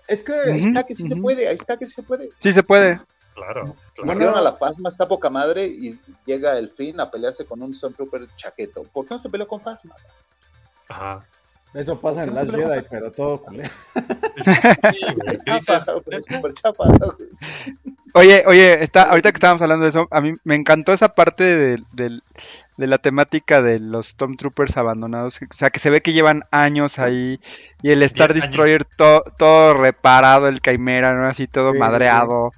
Es 0.08 0.24
que. 0.24 0.32
Ahí 0.34 0.64
está 0.64 0.84
que 0.84 0.94
sí 0.94 1.08
se 1.08 1.16
puede, 1.16 1.48
ahí 1.48 1.54
está 1.56 1.76
que 1.76 1.86
sí 1.86 1.92
se 1.92 2.02
puede. 2.02 2.28
Sí 2.42 2.52
se 2.52 2.62
puede. 2.62 3.00
Claro, 3.34 3.64
claro. 3.94 4.12
Pusieron 4.12 4.34
a 4.36 4.40
la 4.40 4.52
Fasma, 4.54 4.88
está 4.88 5.06
poca 5.06 5.28
madre 5.28 5.66
y 5.66 5.98
llega 6.24 6.58
el 6.58 6.70
fin 6.70 6.98
a 7.00 7.10
pelearse 7.10 7.44
con 7.44 7.60
un 7.62 7.74
Stormtrooper 7.74 8.26
chaqueto. 8.36 8.82
¿Por 8.84 9.04
qué 9.06 9.14
no 9.14 9.18
se 9.20 9.28
peleó 9.28 9.46
con 9.46 9.60
Fasma? 9.60 9.94
Ajá. 10.88 11.20
Eso 11.74 12.00
pasa 12.00 12.24
en 12.24 12.32
¿Por 12.32 12.46
qué 12.46 12.56
Last 12.56 12.70
Jedi, 12.70 12.86
pero 12.88 13.12
todo 13.12 13.42
culero. 13.42 13.68
Sí, 14.36 15.00
güey, 15.16 15.38
¿qué 15.44 15.60
Oye, 18.14 18.44
oye, 18.46 18.82
está, 18.82 19.02
ahorita 19.02 19.30
que 19.32 19.36
estábamos 19.36 19.62
hablando 19.62 19.84
de 19.84 19.90
eso, 19.90 20.08
a 20.10 20.20
mí 20.20 20.32
me 20.44 20.54
encantó 20.54 20.92
esa 20.92 21.08
parte 21.14 21.44
de, 21.44 21.82
del- 21.92 22.22
de 22.76 22.86
la 22.86 22.98
temática 22.98 23.62
de 23.62 23.78
los 23.80 24.10
Stormtroopers 24.10 24.76
abandonados. 24.76 25.34
O 25.42 25.54
sea, 25.54 25.70
que 25.70 25.78
se 25.78 25.90
ve 25.90 26.02
que 26.02 26.12
llevan 26.12 26.42
años 26.50 26.98
ahí 26.98 27.40
y 27.82 27.90
el 27.90 28.02
Star. 28.02 28.32
Destroyer 28.34 28.84
to- 28.84 29.24
todo 29.38 29.74
reparado, 29.74 30.48
el 30.48 30.60
Chimera, 30.60 31.14
¿no? 31.14 31.26
Así 31.26 31.46
todo 31.46 31.72
Sí, 31.72 31.78
madreado. 31.78 32.52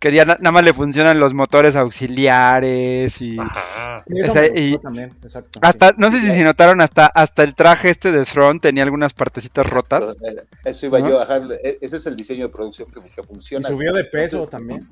Que 0.00 0.10
ya 0.12 0.24
na- 0.24 0.36
nada 0.40 0.50
más 0.52 0.64
le 0.64 0.72
funcionan 0.72 1.20
los 1.20 1.34
motores 1.34 1.76
auxiliares 1.76 3.20
y... 3.20 3.38
Ajá. 3.38 4.02
Sí, 4.06 4.20
O 4.28 4.32
sea, 4.32 4.46
y- 4.46 4.78
también, 4.78 5.10
exacto. 5.22 5.60
Hasta, 5.62 5.92
no 5.98 6.10
sé 6.10 6.34
si 6.34 6.42
notaron, 6.42 6.80
hasta, 6.80 7.04
hasta 7.06 7.42
el 7.42 7.54
traje 7.54 7.90
este 7.90 8.10
de 8.10 8.24
Throne 8.24 8.60
tenía 8.60 8.82
algunas 8.82 9.12
partecitas 9.12 9.66
rotas. 9.66 10.08
Eh, 10.26 10.42
Eso 10.64 10.86
iba 10.86 11.00
¿No? 11.00 11.08
yo 11.10 11.16
a 11.18 11.26
dejar. 11.26 11.42
eh, 11.62 11.76
Ese 11.82 11.96
es 11.98 12.06
el 12.06 12.16
diseño 12.16 12.46
de 12.46 12.52
producción 12.52 12.88
que, 12.90 12.98
que 13.00 13.20
Y 13.20 13.24
funciona. 13.24 13.68
subió 13.68 13.92
de 13.92 14.04
peso 14.04 14.36
Entonces, 14.36 14.50
también. 14.50 14.88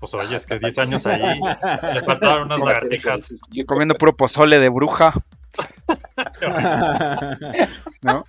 Pues 0.00 0.12
oye, 0.14 0.34
es 0.34 0.44
que 0.44 0.58
10 0.58 0.78
años 0.78 1.06
ahí, 1.06 1.38
le 1.94 2.00
faltaban 2.02 2.42
unas 2.42 2.58
lagartijas. 2.58 3.34
Comiendo 3.64 3.94
puro 3.94 4.16
pozole 4.16 4.58
de 4.58 4.68
bruja, 4.68 5.14
¿no? 8.02 8.24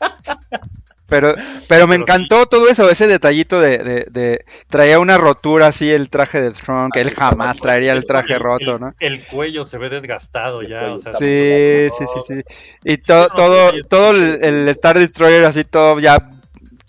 Pero, 1.07 1.35
pero 1.67 1.88
me 1.88 1.95
encantó 1.95 2.45
todo 2.45 2.67
eso, 2.69 2.89
ese 2.89 3.07
detallito 3.07 3.59
de, 3.59 3.77
de, 3.77 4.07
de- 4.09 4.45
traía 4.67 4.99
una 4.99 5.17
rotura 5.17 5.67
así 5.67 5.91
el 5.91 6.09
traje 6.09 6.41
de 6.41 6.51
Throne, 6.51 6.89
que 6.93 7.01
él 7.01 7.11
jamás 7.11 7.57
traería 7.61 7.91
el 7.93 8.05
traje 8.05 8.38
roto, 8.39 8.75
el- 8.75 8.80
¿no? 8.81 8.93
El 8.99 9.25
cuello 9.25 9.65
se 9.65 9.77
ve 9.77 9.89
desgastado 9.89 10.61
El 10.61 10.69
ya, 10.69 10.93
o 10.93 10.97
sea, 10.97 11.13
Sí, 11.13 11.19
se- 11.19 11.89
sí, 11.97 12.05
sí, 12.27 12.34
sí. 12.35 12.41
Y 12.85 12.97
to- 12.97 13.30
todo, 13.30 13.71
todo 13.89 14.11
el, 14.11 14.43
el 14.43 14.69
Star 14.69 14.97
Destroyer 14.97 15.45
así 15.45 15.63
todo 15.65 15.99
ya 15.99 16.17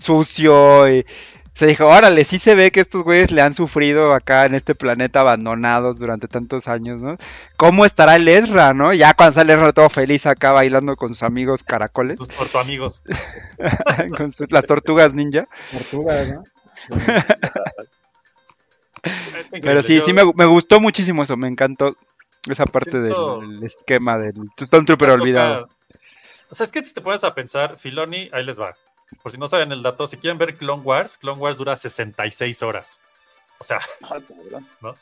sucio 0.02 0.88
y 0.88 1.04
se 1.54 1.66
dijo, 1.66 1.86
órale, 1.86 2.24
sí 2.24 2.38
se 2.38 2.54
ve 2.56 2.70
que 2.72 2.80
estos 2.80 3.04
güeyes 3.04 3.30
le 3.30 3.40
han 3.40 3.54
sufrido 3.54 4.12
acá 4.12 4.44
en 4.44 4.54
este 4.54 4.74
planeta 4.74 5.20
abandonados 5.20 5.98
durante 6.00 6.26
tantos 6.28 6.66
años, 6.68 7.00
¿no? 7.00 7.16
¿Cómo 7.56 7.84
estará 7.86 8.16
el 8.16 8.26
Ezra, 8.28 8.74
no? 8.74 8.92
Ya 8.92 9.14
cuando 9.14 9.34
sale 9.34 9.54
Ezra 9.54 9.72
todo 9.72 9.88
feliz 9.88 10.26
acá 10.26 10.52
bailando 10.52 10.96
con 10.96 11.10
sus 11.14 11.22
amigos 11.22 11.62
caracoles, 11.62 12.18
tus 12.18 12.54
amigos. 12.56 13.02
con 14.18 14.32
sus- 14.32 14.50
las 14.50 14.64
tortugas 14.64 15.14
ninja. 15.14 15.46
Tortugas, 15.70 16.28
¿no? 16.32 16.44
Pero 19.62 19.82
sí, 19.82 20.00
sí 20.04 20.12
me, 20.12 20.22
me 20.34 20.46
gustó 20.46 20.80
muchísimo 20.80 21.22
eso, 21.22 21.36
me 21.36 21.48
encantó 21.48 21.96
esa 22.48 22.64
parte 22.66 22.90
Siento- 23.00 23.40
del, 23.40 23.60
del 23.60 23.64
esquema 23.70 24.18
del 24.18 24.34
Stormtrooper 24.60 25.10
olvidado. 25.10 25.68
O 26.50 26.54
sea, 26.54 26.64
es 26.64 26.72
que 26.72 26.84
si 26.84 26.94
te 26.94 27.00
pones 27.00 27.24
a 27.24 27.34
pensar, 27.34 27.76
Filoni, 27.76 28.28
ahí 28.32 28.44
les 28.44 28.58
va. 28.58 28.74
Por 29.22 29.32
si 29.32 29.38
no 29.38 29.48
saben 29.48 29.72
el 29.72 29.82
dato, 29.82 30.06
si 30.06 30.16
quieren 30.16 30.38
ver 30.38 30.56
Clone 30.56 30.82
Wars, 30.82 31.16
Clone 31.16 31.38
Wars 31.40 31.56
dura 31.58 31.76
66 31.76 32.62
horas. 32.62 33.00
O 33.58 33.64
sea, 33.64 33.78
Ah. 34.10 34.18
¿no? 34.80 34.94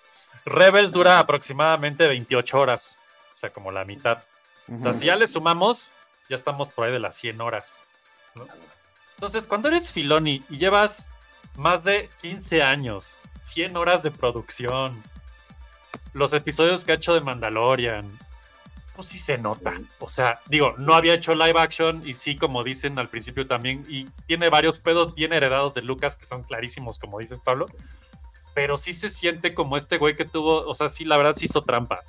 Rebels 0.45 0.93
dura 0.93 1.19
aproximadamente 1.19 2.07
28 2.09 2.59
horas. 2.59 2.99
O 3.35 3.39
sea, 3.39 3.51
como 3.51 3.71
la 3.71 3.85
mitad. 3.85 4.23
O 4.79 4.83
sea, 4.83 4.95
si 4.95 5.07
ya 5.07 5.17
le 5.17 5.27
sumamos, 5.27 5.89
ya 6.29 6.37
estamos 6.37 6.71
por 6.71 6.87
ahí 6.87 6.93
de 6.93 6.99
las 6.99 7.17
100 7.17 7.41
horas. 7.41 7.83
¿no? 8.35 8.47
Entonces, 9.17 9.47
cuando 9.47 9.69
eres 9.69 9.93
Filoni 9.93 10.43
y 10.49 10.59
llevas 10.59 11.09
más 11.57 11.85
de 11.85 12.09
15 12.23 12.63
años, 12.63 13.19
100 13.41 13.77
horas 13.77 14.03
de 14.03 14.11
producción, 14.11 15.03
los 16.13 16.33
episodios 16.33 16.85
que 16.85 16.93
ha 16.93 16.97
hecho 16.97 17.15
de 17.15 17.21
Mandalorian, 17.21 18.11
pues 18.95 19.09
sí 19.09 19.19
se 19.19 19.39
nota. 19.39 19.75
O 20.01 20.09
sea, 20.09 20.39
digo, 20.49 20.75
no 20.79 20.95
había 20.95 21.15
hecho 21.15 21.35
live 21.35 21.59
action 21.59 22.03
y 22.05 22.15
sí, 22.15 22.37
como 22.37 22.63
dicen 22.65 22.99
al 22.99 23.09
principio 23.09 23.47
también, 23.47 23.85
y 23.89 24.05
tiene 24.27 24.51
varios 24.51 24.79
pedos 24.79 25.15
bien 25.15 25.33
heredados 25.33 25.75
de 25.75 25.83
Lucas 25.83 26.17
que 26.17 26.25
son 26.25 26.43
clarísimos, 26.43 26.99
como 26.99 27.19
dices, 27.19 27.41
Pablo. 27.41 27.67
Pero 28.55 28.77
sí 28.77 28.93
se 28.93 29.09
siente 29.09 29.55
como 29.55 29.77
este 29.79 29.97
güey 29.97 30.15
que 30.15 30.27
tuvo, 30.27 30.59
o 30.67 30.75
sea, 30.75 30.89
sí, 30.91 31.05
la 31.07 31.17
verdad 31.17 31.35
sí 31.37 31.47
hizo 31.47 31.63
trampa. 31.63 32.01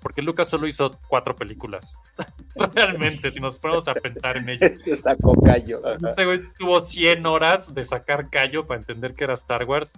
Porque 0.00 0.22
Lucas 0.22 0.48
solo 0.48 0.66
hizo 0.66 0.92
cuatro 1.08 1.36
películas. 1.36 1.98
Realmente, 2.74 3.30
si 3.30 3.38
nos 3.40 3.58
ponemos 3.58 3.86
a 3.88 3.94
pensar 3.94 4.36
en 4.38 4.48
ello. 4.48 4.66
Este 4.66 4.96
sacó 4.96 5.34
callo. 5.42 5.82
ajá. 5.86 5.98
Este 6.08 6.24
güey 6.24 6.40
tuvo 6.58 6.80
100 6.80 7.26
horas 7.26 7.74
de 7.74 7.84
sacar 7.84 8.30
callo 8.30 8.66
para 8.66 8.80
entender 8.80 9.12
que 9.14 9.24
era 9.24 9.34
Star 9.34 9.64
Wars 9.64 9.92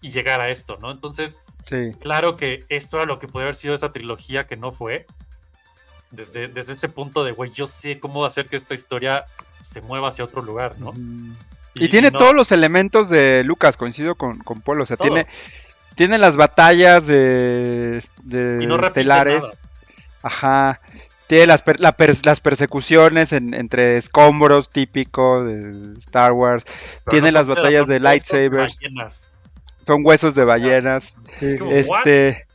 y 0.00 0.10
llegar 0.12 0.40
a 0.40 0.48
esto, 0.50 0.78
¿no? 0.80 0.90
Entonces, 0.92 1.40
Sí. 1.68 1.92
claro 2.00 2.36
que 2.36 2.64
esto 2.70 2.96
era 2.96 3.04
lo 3.04 3.18
que 3.18 3.26
puede 3.26 3.44
haber 3.44 3.56
sido 3.56 3.74
esa 3.74 3.92
trilogía 3.92 4.46
que 4.46 4.56
no 4.56 4.72
fue. 4.72 5.04
Desde, 6.10 6.48
desde 6.48 6.72
ese 6.72 6.88
punto 6.88 7.22
de, 7.24 7.32
güey, 7.32 7.50
yo 7.52 7.66
sé 7.66 7.98
cómo 8.00 8.24
hacer 8.24 8.46
que 8.46 8.56
esta 8.56 8.74
historia 8.74 9.24
se 9.60 9.80
mueva 9.82 10.08
hacia 10.08 10.24
otro 10.24 10.40
lugar, 10.42 10.74
¿no? 10.78 10.94
Y, 11.74 11.88
tiene 11.90 12.10
no- 12.10 12.18
todos 12.18 12.34
los 12.34 12.50
elementos 12.50 13.10
de 13.10 13.44
Lucas, 13.44 13.76
coincido 13.76 14.14
con, 14.14 14.38
con 14.38 14.60
Polo. 14.62 14.84
O 14.84 14.86
sea, 14.86 14.96
Todo. 14.96 15.08
tiene, 15.08 15.26
tiene 15.96 16.18
las 16.18 16.36
batallas 16.36 17.06
de, 17.06 18.02
de 18.22 18.58
Y 18.62 18.66
no 18.66 18.80
estelares. 18.84 19.42
nada. 19.42 19.52
Ajá. 20.22 20.80
Tiene 21.28 21.46
las, 21.46 21.60
per- 21.62 21.78
la 21.78 21.92
per- 21.92 22.16
las 22.24 22.40
persecuciones 22.40 23.30
en- 23.32 23.52
entre 23.52 23.98
escombros 23.98 24.70
típico 24.70 25.44
de 25.44 25.92
Star 26.06 26.32
Wars. 26.32 26.64
Pero 27.04 27.10
tiene 27.10 27.30
no 27.30 27.38
las 27.38 27.46
batallas 27.46 27.86
de 27.86 27.98
huesos 27.98 28.02
lightsabers. 28.02 28.74
Son 29.86 30.00
huesos 30.04 30.34
de 30.34 30.44
ballenas. 30.44 31.04
Sí, 31.36 31.58
como. 31.58 31.70
¿what? 31.70 32.06
Este. 32.06 32.46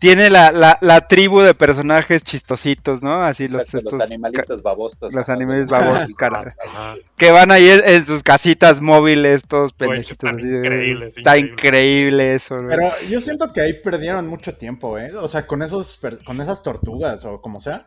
Tiene 0.00 0.30
la, 0.30 0.52
la, 0.52 0.78
la 0.80 1.00
tribu 1.08 1.40
de 1.40 1.54
personajes 1.54 2.22
chistositos, 2.22 3.02
¿no? 3.02 3.24
Así 3.24 3.46
los, 3.48 3.62
Exacto, 3.62 3.78
estos 3.88 3.98
los 3.98 4.10
animalitos 4.10 4.62
babosos. 4.62 5.14
los 5.14 5.28
animales 5.28 5.66
babosos, 5.66 6.08
cara. 6.16 6.54
Ajá. 6.66 6.94
que 7.16 7.32
van 7.32 7.50
ahí 7.50 7.68
en, 7.68 7.82
en 7.84 8.04
sus 8.04 8.22
casitas 8.22 8.80
móviles, 8.80 9.42
todos 9.48 9.72
pendejitos. 9.72 10.18
increíbles, 10.32 11.18
Está 11.18 11.38
increíble 11.38 12.34
eso. 12.34 12.56
¿no? 12.56 12.68
Pero 12.68 12.90
yo 13.08 13.20
siento 13.20 13.52
que 13.52 13.60
ahí 13.60 13.72
perdieron 13.74 14.26
mucho 14.28 14.54
tiempo, 14.56 14.98
¿eh? 14.98 15.10
O 15.14 15.28
sea, 15.28 15.46
con 15.46 15.62
esos 15.62 15.96
per- 15.98 16.22
con 16.24 16.40
esas 16.40 16.62
tortugas 16.62 17.24
o 17.24 17.40
como 17.40 17.60
sea. 17.60 17.86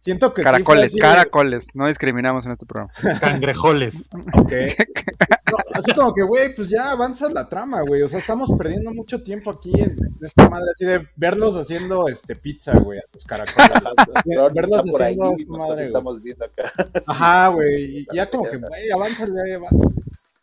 Siento 0.00 0.32
que 0.32 0.42
sí 0.42 0.44
caracoles, 0.44 0.92
de- 0.94 1.00
caracoles. 1.00 1.64
No 1.74 1.86
discriminamos 1.88 2.46
en 2.46 2.52
este 2.52 2.66
programa. 2.66 2.92
Cangrejoles. 3.20 4.08
Ok. 4.34 4.52
No, 5.50 5.56
así 5.74 5.92
como 5.94 6.12
que, 6.14 6.22
güey, 6.22 6.54
pues 6.54 6.68
ya 6.68 6.90
avanza 6.90 7.28
la 7.30 7.48
trama, 7.48 7.80
güey. 7.80 8.02
O 8.02 8.08
sea, 8.08 8.18
estamos 8.18 8.50
perdiendo 8.58 8.92
mucho 8.92 9.22
tiempo 9.22 9.50
aquí 9.50 9.72
en, 9.74 9.92
en 9.92 10.18
esta 10.20 10.48
madre, 10.48 10.66
así 10.72 10.84
de 10.84 11.08
verlos 11.16 11.56
haciendo 11.56 12.06
este 12.08 12.36
pizza, 12.36 12.78
güey, 12.78 12.98
a 12.98 13.02
los 13.12 13.24
caracoles. 13.24 13.70
Verlos 14.54 15.00
ahí, 15.00 15.16
haciendo 15.18 15.32
esta 15.32 15.56
madre, 15.56 15.82
estamos 15.84 16.22
viendo 16.22 16.44
acá. 16.44 16.72
Ajá, 17.06 17.48
güey. 17.48 18.00
Y 18.00 18.06
ya 18.14 18.28
como 18.28 18.44
que, 18.44 18.58
güey, 18.58 18.90
avánzale, 18.94 19.54
avánzale. 19.54 19.94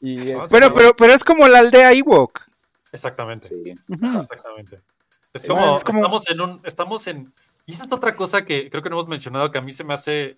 Y 0.01 0.31
es- 0.31 0.49
Pero, 0.49 0.73
pero, 0.73 0.95
pero 0.97 1.13
es 1.13 1.19
como 1.19 1.47
la 1.47 1.59
aldea 1.59 1.91
Ewok. 1.93 2.39
Exactamente. 2.91 3.47
Sí. 3.49 3.75
Exactamente. 4.17 4.79
Es 5.33 5.45
como, 5.45 5.77
es 5.77 5.83
como- 5.83 5.97
estamos 5.99 6.29
en 6.29 6.41
un, 6.41 6.61
estamos 6.63 7.07
en, 7.07 7.33
y 7.65 7.73
esa 7.73 7.85
es 7.85 7.91
otra 7.91 8.15
cosa 8.15 8.45
que 8.45 8.69
creo 8.69 8.83
que 8.83 8.89
no 8.89 8.95
hemos 8.95 9.07
mencionado 9.07 9.51
que 9.51 9.57
a 9.57 9.61
mí 9.61 9.71
se 9.71 9.83
me 9.83 9.93
hace, 9.93 10.37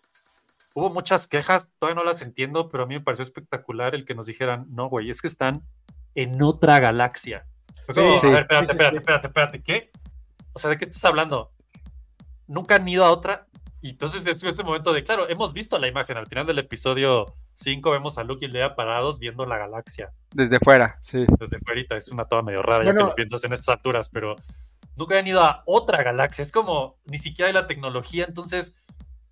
hubo 0.74 0.90
muchas 0.90 1.28
quejas, 1.28 1.72
todavía 1.78 2.02
no 2.02 2.06
las 2.06 2.22
entiendo, 2.22 2.70
pero 2.70 2.84
a 2.84 2.88
mí 2.88 2.96
me 2.96 3.02
pareció 3.02 3.24
espectacular 3.24 3.96
el 3.96 4.06
que 4.06 4.16
nos 4.16 4.28
dijeran, 4.28 4.66
no, 4.70 4.90
güey, 4.90 5.10
es 5.10 5.22
que 5.22 5.28
están 5.28 5.64
en 6.16 6.42
otra 6.42 6.80
galaxia. 6.80 7.46
Sí, 7.90 8.02
como, 8.02 8.20
sí. 8.20 8.28
a 8.28 8.32
ver, 8.32 8.42
espérate, 8.42 8.66
Sí, 8.66 8.72
sí, 8.72 8.72
espérate, 8.72 8.96
sí. 8.96 8.98
espérate, 8.98 9.28
espérate, 9.28 9.62
¿qué? 9.64 9.92
O 10.54 10.60
sea, 10.60 10.70
¿de 10.70 10.78
qué 10.78 10.86
estás 10.86 11.06
hablando? 11.06 11.52
Nunca 12.48 12.76
han 12.76 12.88
ido 12.88 13.06
a 13.06 13.12
otra. 13.12 13.48
Y 13.82 13.92
entonces 13.92 14.26
es 14.26 14.44
ese 14.44 14.64
momento 14.64 14.92
de, 14.92 15.04
claro, 15.04 15.30
hemos 15.30 15.54
visto 15.54 15.78
la 15.78 15.88
imagen. 15.88 16.18
Al 16.18 16.26
final 16.26 16.48
del 16.48 16.58
episodio 16.58 17.26
5 17.54 17.92
vemos 17.92 18.18
a 18.18 18.24
Luke 18.24 18.44
y 18.46 18.50
Lea 18.50 18.76
parados 18.76 19.20
viendo 19.20 19.46
la 19.46 19.58
galaxia 19.58 20.12
Desde 20.34 20.60
fuera, 20.60 21.00
sí. 21.04 21.26
desde 21.40 21.60
fuera. 21.60 21.96
Es 21.96 22.10
una 22.10 22.26
toma 22.26 22.42
medio 22.42 22.64
rara 22.64 22.84
ya 22.86 22.94
que 22.94 23.04
lo 23.04 23.14
piensas 23.16 23.44
en 23.44 23.54
estas 23.54 23.76
alturas, 23.76 24.10
pero, 24.10 24.36
nunca 24.98 25.14
habían 25.14 25.28
ido 25.28 25.44
a 25.44 25.64
otra 25.66 26.04
galaxia. 26.04 26.42
Es 26.42 26.52
como 26.52 26.98
ni 27.06 27.18
siquiera 27.18 27.48
hay 27.48 27.54
la 27.54 27.68
tecnología. 27.68 28.26
Entonces, 28.28 28.74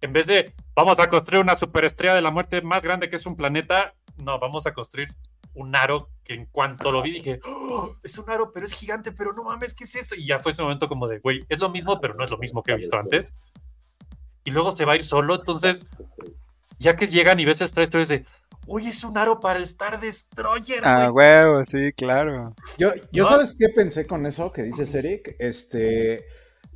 en 0.01 0.13
vez 0.13 0.27
de 0.27 0.53
vamos 0.75 0.99
a 0.99 1.09
construir 1.09 1.41
una 1.41 1.55
superestrella 1.55 2.15
de 2.15 2.21
la 2.21 2.31
muerte 2.31 2.61
más 2.61 2.83
grande 2.83 3.09
que 3.09 3.15
es 3.15 3.25
un 3.25 3.35
planeta, 3.35 3.93
no, 4.17 4.39
vamos 4.39 4.65
a 4.67 4.73
construir 4.73 5.09
un 5.53 5.75
aro 5.75 6.09
que 6.23 6.33
en 6.33 6.45
cuanto 6.47 6.91
lo 6.91 7.01
vi 7.01 7.11
dije, 7.11 7.39
"Oh, 7.45 7.95
es 8.03 8.17
un 8.17 8.29
aro, 8.29 8.51
pero 8.51 8.65
es 8.65 8.73
gigante, 8.73 9.11
pero 9.11 9.33
no 9.33 9.43
mames, 9.43 9.73
¿qué 9.73 9.85
es 9.85 9.95
eso? 9.95 10.15
Y 10.15 10.27
ya 10.27 10.39
fue 10.39 10.51
ese 10.51 10.61
momento 10.61 10.87
como 10.87 11.07
de, 11.07 11.19
güey, 11.19 11.45
es 11.49 11.59
lo 11.59 11.69
mismo, 11.69 11.99
pero 11.99 12.13
no 12.13 12.23
es 12.23 12.29
lo 12.29 12.37
mismo 12.37 12.61
que 12.61 12.73
he 12.73 12.75
visto 12.75 12.97
antes. 12.97 13.33
Y 14.43 14.51
luego 14.51 14.71
se 14.71 14.85
va 14.85 14.93
a 14.93 14.95
ir 14.97 15.03
solo, 15.03 15.35
entonces, 15.35 15.87
ya 16.79 16.95
que 16.95 17.07
llegan 17.07 17.39
y 17.39 17.45
ves 17.45 17.61
esta 17.61 17.81
historia, 17.81 18.03
es 18.03 18.09
de, 18.09 18.25
oye, 18.67 18.89
es 18.89 19.03
un 19.03 19.17
aro 19.17 19.39
para 19.39 19.57
el 19.57 19.63
Star 19.63 19.99
Destroyer, 19.99 20.81
Ah, 20.83 21.11
huevo, 21.11 21.63
sí, 21.71 21.91
claro. 21.95 22.53
Yo, 22.77 22.93
yo 23.11 23.23
¿No? 23.23 23.29
¿sabes 23.29 23.55
qué 23.59 23.69
pensé 23.69 24.05
con 24.07 24.25
eso 24.25 24.51
que 24.51 24.63
dices, 24.63 24.93
Eric? 24.95 25.35
Este, 25.39 26.25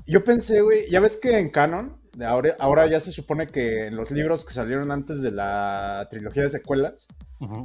yo 0.06 0.24
pensé, 0.24 0.62
güey, 0.62 0.90
ya 0.90 1.00
ves 1.00 1.20
que 1.22 1.38
en 1.38 1.50
Canon, 1.50 1.98
de 2.14 2.26
ahora, 2.26 2.56
ahora 2.60 2.88
ya 2.88 3.00
se 3.00 3.12
supone 3.12 3.48
que 3.48 3.88
en 3.88 3.96
los 3.96 4.12
libros 4.12 4.46
que 4.46 4.54
salieron 4.54 4.92
antes 4.92 5.22
de 5.22 5.32
la 5.32 6.08
trilogía 6.10 6.44
de 6.44 6.50
secuelas, 6.50 7.08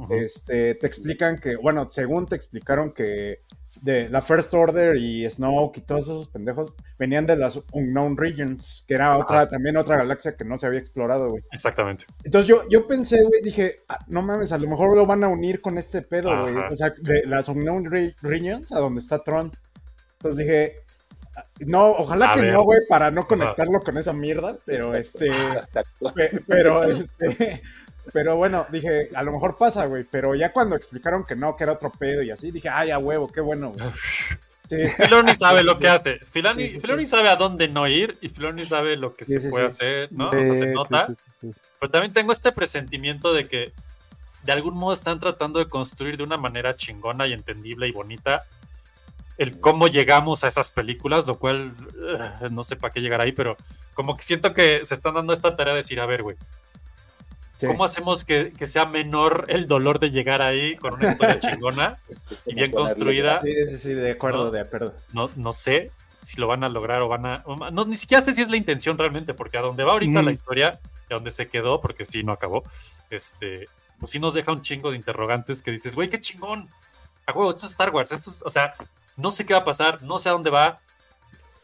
este, 0.09 0.75
te 0.75 0.87
explican 0.87 1.37
que, 1.37 1.55
bueno, 1.57 1.89
según 1.89 2.25
te 2.27 2.35
explicaron 2.35 2.93
que 2.93 3.41
de 3.81 4.09
la 4.09 4.21
First 4.21 4.53
Order 4.53 4.95
y 4.97 5.29
Snoke 5.29 5.77
y 5.77 5.81
todos 5.81 6.05
esos 6.05 6.29
pendejos 6.29 6.75
venían 6.97 7.25
de 7.25 7.35
las 7.35 7.61
Unknown 7.73 8.17
Regions, 8.17 8.83
que 8.87 8.95
era 8.95 9.17
otra, 9.17 9.41
Ajá. 9.41 9.49
también 9.49 9.77
otra 9.77 9.97
galaxia 9.97 10.35
que 10.37 10.45
no 10.45 10.57
se 10.57 10.67
había 10.67 10.79
explorado, 10.79 11.29
güey. 11.29 11.43
Exactamente. 11.51 12.05
Entonces 12.23 12.47
yo, 12.47 12.61
yo 12.69 12.87
pensé, 12.87 13.23
güey, 13.23 13.41
dije, 13.41 13.83
"Ah, 13.89 13.99
no 14.07 14.21
mames, 14.21 14.51
a 14.51 14.57
lo 14.57 14.69
mejor 14.69 14.95
lo 14.95 15.05
van 15.05 15.23
a 15.23 15.27
unir 15.27 15.61
con 15.61 15.77
este 15.77 16.01
pedo, 16.01 16.29
güey. 16.41 16.55
Ajá. 16.55 16.69
O 16.71 16.75
sea, 16.75 16.93
de 17.01 17.23
las 17.25 17.49
Unknown 17.49 17.85
Re- 17.91 18.15
Regions 18.21 18.71
a 18.71 18.79
donde 18.79 18.99
está 19.01 19.19
Tron. 19.19 19.51
Entonces 20.13 20.37
dije, 20.45 20.73
ah, 21.35 21.43
no, 21.59 21.91
ojalá 21.91 22.31
A 22.31 22.35
que 22.35 22.41
ver. 22.41 22.53
no, 22.53 22.63
güey, 22.63 22.79
para 22.89 23.11
no 23.11 23.25
conectarlo 23.27 23.79
con 23.81 23.97
esa 23.97 24.13
mierda, 24.13 24.55
pero 24.65 24.95
este, 24.95 25.27
pe- 26.15 26.41
pero 26.47 26.83
este, 26.83 27.61
pero 28.13 28.35
bueno, 28.35 28.65
dije, 28.71 29.09
a 29.15 29.23
lo 29.23 29.31
mejor 29.31 29.57
pasa, 29.57 29.85
güey, 29.85 30.03
pero 30.09 30.35
ya 30.35 30.51
cuando 30.51 30.75
explicaron 30.75 31.23
que 31.23 31.35
no, 31.35 31.55
que 31.55 31.63
era 31.63 31.73
otro 31.73 31.91
pedo 31.91 32.21
y 32.21 32.31
así, 32.31 32.51
dije, 32.51 32.69
ay, 32.69 32.91
a 32.91 32.97
huevo, 32.97 33.27
qué 33.27 33.41
bueno, 33.41 33.71
güey. 33.71 33.85
Sí. 34.67 34.77
Filoni 34.97 35.35
sabe 35.35 35.63
lo 35.63 35.77
que 35.77 35.87
hace. 35.87 36.17
Filoni, 36.17 36.67
Sí. 36.67 36.79
Filoni 36.79 37.05
sabe 37.05 37.29
a 37.29 37.35
dónde 37.35 37.67
no 37.67 37.87
ir 37.87 38.17
y 38.21 38.29
Filoni 38.29 38.65
sabe 38.65 38.97
lo 38.97 39.15
que 39.15 39.23
se 39.23 39.47
puede 39.51 39.67
hacer, 39.67 40.11
¿no? 40.11 40.25
O 40.25 40.29
sea, 40.29 40.55
se 40.55 40.65
nota. 40.65 41.05
Pero 41.39 41.91
también 41.91 42.11
tengo 42.13 42.31
este 42.31 42.51
presentimiento 42.51 43.31
de 43.31 43.45
que 43.45 43.73
de 44.43 44.51
algún 44.51 44.73
modo 44.73 44.93
están 44.93 45.19
tratando 45.19 45.59
de 45.59 45.67
construir 45.67 46.17
de 46.17 46.23
una 46.23 46.37
manera 46.37 46.75
chingona 46.75 47.27
y 47.27 47.33
entendible 47.33 47.87
y 47.87 47.91
bonita 47.91 48.43
el 49.37 49.59
cómo 49.59 49.87
llegamos 49.87 50.43
a 50.43 50.47
esas 50.47 50.71
películas, 50.71 51.27
lo 51.27 51.35
cual 51.35 51.73
eh, 52.07 52.47
no 52.51 52.63
sé 52.63 52.75
para 52.75 52.93
qué 52.93 53.01
llegar 53.01 53.21
ahí, 53.21 53.33
pero 53.33 53.57
como 53.93 54.15
que 54.15 54.23
siento 54.23 54.53
que 54.53 54.85
se 54.85 54.93
están 54.93 55.15
dando 55.15 55.33
esta 55.33 55.55
tarea 55.55 55.73
de 55.73 55.81
decir, 55.81 55.99
a 55.99 56.05
ver, 56.05 56.23
güey, 56.23 56.37
Sí. 57.57 57.67
¿cómo 57.67 57.85
hacemos 57.85 58.25
que, 58.25 58.51
que 58.51 58.67
sea 58.67 58.85
menor 58.85 59.45
el 59.47 59.65
dolor 59.67 59.99
de 59.99 60.11
llegar 60.11 60.41
ahí 60.41 60.75
con 60.75 60.93
una 60.95 61.11
historia 61.11 61.39
chingona 61.39 61.97
y 62.45 62.53
bien 62.55 62.71
construida? 62.71 63.39
Sí, 63.41 63.53
sí, 63.67 63.77
sí, 63.77 63.93
de 63.93 64.11
acuerdo, 64.11 64.45
¿No? 64.45 64.51
de 64.51 64.59
acuerdo. 64.59 64.93
no, 65.13 65.29
no 65.37 65.53
sé 65.53 65.91
si 66.21 66.41
lo 66.41 66.47
van 66.47 66.63
a 66.63 66.69
lograr 66.69 67.01
o 67.01 67.07
van 67.07 67.25
a. 67.25 67.43
No, 67.71 67.85
ni 67.85 67.97
siquiera 67.97 68.21
sé 68.21 68.33
si 68.33 68.41
es 68.41 68.49
la 68.49 68.57
intención 68.57 68.97
realmente, 68.97 69.33
porque 69.33 69.57
a 69.57 69.61
donde 69.61 69.83
va 69.83 69.91
ahorita 69.93 70.21
Mm. 70.21 70.25
la 70.25 70.31
historia, 70.31 70.79
y 71.09 71.13
a 71.13 71.17
donde 71.17 71.29
se 71.31 71.47
quedó, 71.47 71.79
porque 71.81 72.05
sí, 72.05 72.23
no 72.23 72.33
acabó, 72.33 72.63
este, 73.09 73.67
pues 73.99 74.11
sí 74.11 74.19
nos 74.19 74.33
deja 74.33 74.51
un 74.51 74.61
chingo 74.61 74.89
de 74.91 74.97
interrogantes 74.97 75.61
que 75.61 75.71
dices, 75.71 75.93
güey, 75.95 76.09
qué 76.09 76.19
chingón. 76.19 76.67
A 77.27 77.31
huevo, 77.31 77.51
esto 77.51 77.65
es 77.67 77.71
Star 77.73 77.91
Wars, 77.91 78.11
esto 78.11 78.29
es, 78.31 78.41
o 78.43 78.49
sea, 78.49 78.73
no 79.17 79.31
sé 79.31 79.45
qué 79.45 79.53
va 79.53 79.59
a 79.59 79.63
pasar, 79.65 80.01
no 80.03 80.19
sé 80.19 80.29
a 80.29 80.33
dónde 80.33 80.49
va. 80.49 80.79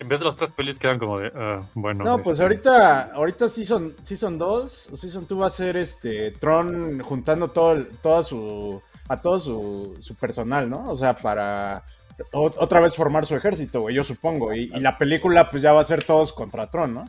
En 0.02 0.08
vez 0.10 0.20
de 0.20 0.26
las 0.26 0.36
tres 0.36 0.52
pelis 0.52 0.80
quedan 0.80 0.98
como 0.98 1.20
de, 1.20 1.32
ah, 1.36 1.60
bueno. 1.76 2.04
No, 2.04 2.18
pues 2.18 2.40
este, 2.40 2.44
ahorita, 2.44 3.12
ahorita 3.14 3.48
Season, 3.48 3.94
season 4.04 4.40
2, 4.40 4.90
o 4.94 4.98
Season 4.98 5.26
2 5.30 5.40
va 5.40 5.46
a 5.46 5.50
ser 5.52 5.78
este 5.78 6.32
Tron 6.32 7.00
juntando 7.02 7.50
todo, 7.50 7.74
el- 7.74 7.88
toda 8.00 8.24
su, 8.24 8.82
a 9.08 9.18
todo 9.22 9.38
su, 9.38 9.96
su 10.02 10.16
personal, 10.16 10.68
¿no? 10.70 10.90
O 10.90 10.98
sea, 10.98 11.16
para 11.16 11.84
o- 12.32 12.52
otra 12.58 12.80
vez 12.82 12.96
formar 12.96 13.28
su 13.28 13.36
ejército, 13.36 13.82
güey, 13.82 13.94
yo 13.96 14.04
supongo. 14.04 14.54
Y, 14.56 14.72
y 14.74 14.80
la 14.80 14.98
película 14.98 15.48
pues 15.50 15.62
ya 15.62 15.72
va 15.72 15.82
a 15.82 15.86
ser 15.86 16.04
todos 16.04 16.34
contra 16.34 16.68
Tron, 16.72 16.96
¿no? 16.96 17.06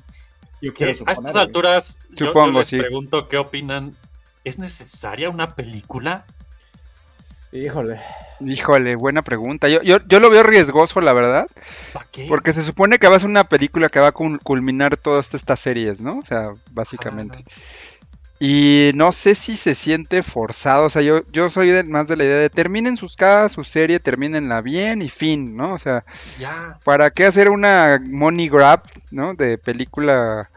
Yo 0.60 0.74
quiero 0.74 0.92
a 0.92 0.94
suponer. 0.96 1.16
estas 1.18 1.32
güey. 1.32 1.44
alturas, 1.46 1.98
yo- 2.10 2.46
les 2.52 2.68
sí. 2.68 2.76
pregunto 2.78 3.26
qué 3.26 3.38
opinan. 3.38 3.92
¿Es 4.44 4.58
necesaria 4.58 5.30
una 5.30 5.54
película? 5.54 6.26
Híjole. 7.52 8.00
Híjole, 8.40 8.96
buena 8.96 9.22
pregunta. 9.22 9.68
Yo, 9.68 9.82
yo, 9.82 9.98
yo 10.08 10.18
lo 10.20 10.30
veo 10.30 10.42
riesgoso, 10.42 11.00
la 11.00 11.12
verdad. 11.12 11.46
¿Para 11.92 12.06
qué? 12.10 12.26
Porque 12.28 12.52
se 12.54 12.60
supone 12.60 12.98
que 12.98 13.08
va 13.08 13.16
a 13.16 13.20
ser 13.20 13.28
una 13.30 13.44
película 13.44 13.88
que 13.88 14.00
va 14.00 14.08
a 14.08 14.14
cul- 14.14 14.40
culminar 14.42 14.96
todas 14.98 15.32
estas 15.34 15.62
series, 15.62 16.00
¿no? 16.00 16.18
O 16.18 16.22
sea, 16.22 16.50
básicamente. 16.72 17.44
Y 18.40 18.90
no 18.94 19.12
sé 19.12 19.36
si 19.36 19.56
se 19.56 19.76
siente 19.76 20.22
forzado. 20.22 20.86
O 20.86 20.88
sea, 20.88 21.02
yo, 21.02 21.22
yo 21.30 21.50
soy 21.50 21.70
de- 21.70 21.84
más 21.84 22.08
de 22.08 22.16
la 22.16 22.24
idea 22.24 22.38
de 22.38 22.50
terminen 22.50 22.96
sus 22.96 23.14
casas, 23.14 23.52
su 23.52 23.62
serie, 23.62 24.00
termínenla 24.00 24.60
bien 24.62 25.00
y 25.02 25.08
fin, 25.08 25.54
¿no? 25.56 25.74
O 25.74 25.78
sea, 25.78 26.02
Ya. 26.40 26.78
¿para 26.84 27.10
qué 27.10 27.26
hacer 27.26 27.48
una 27.50 28.00
money 28.04 28.48
grab, 28.48 28.82
¿no? 29.12 29.34
De 29.34 29.58
película. 29.58 30.48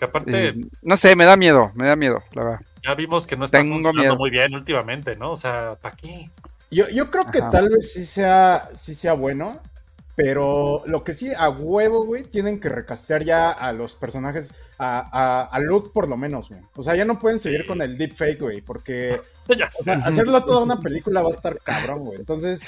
Que 0.00 0.04
aparte, 0.06 0.48
eh, 0.48 0.54
no 0.82 0.96
sé, 0.96 1.14
me 1.14 1.24
da 1.26 1.36
miedo, 1.36 1.70
me 1.74 1.86
da 1.86 1.94
miedo, 1.94 2.18
la 2.32 2.42
verdad. 2.44 2.60
Ya 2.88 2.94
vimos 2.94 3.26
que 3.26 3.36
no 3.36 3.44
está 3.44 3.58
tengo 3.58 3.74
funcionando 3.74 3.92
miedo. 3.92 4.16
muy 4.16 4.30
bien 4.30 4.54
últimamente, 4.54 5.14
¿no? 5.16 5.32
O 5.32 5.36
sea, 5.36 5.76
¿para 5.80 5.96
qué? 5.96 6.30
Yo, 6.70 6.88
yo 6.88 7.10
creo 7.10 7.30
que 7.30 7.40
Ajá. 7.40 7.50
tal 7.50 7.68
vez 7.70 7.92
sí 7.92 8.04
sea, 8.04 8.68
sí 8.74 8.94
sea 8.94 9.14
bueno, 9.14 9.60
pero 10.14 10.82
lo 10.86 11.04
que 11.04 11.14
sí, 11.14 11.30
a 11.36 11.48
huevo, 11.48 12.04
güey, 12.04 12.24
tienen 12.24 12.60
que 12.60 12.68
recastear 12.68 13.22
ya 13.24 13.50
a 13.50 13.72
los 13.72 13.94
personajes, 13.94 14.54
a, 14.78 14.98
a, 15.12 15.42
a 15.44 15.60
Luke 15.60 15.90
por 15.94 16.08
lo 16.08 16.16
menos, 16.16 16.48
güey. 16.48 16.60
O 16.76 16.82
sea, 16.82 16.96
ya 16.96 17.04
no 17.04 17.18
pueden 17.18 17.38
seguir 17.38 17.66
con 17.66 17.80
el 17.82 17.96
deepfake, 17.98 18.40
güey, 18.40 18.60
porque 18.62 19.20
Ya 19.58 19.66
o 19.66 19.70
sea, 19.82 19.94
hacerlo 20.04 20.44
toda 20.44 20.64
una 20.64 20.80
película 20.80 21.22
va 21.22 21.28
a 21.28 21.32
estar 21.32 21.58
cabrón, 21.58 22.04
güey. 22.04 22.18
Entonces, 22.18 22.66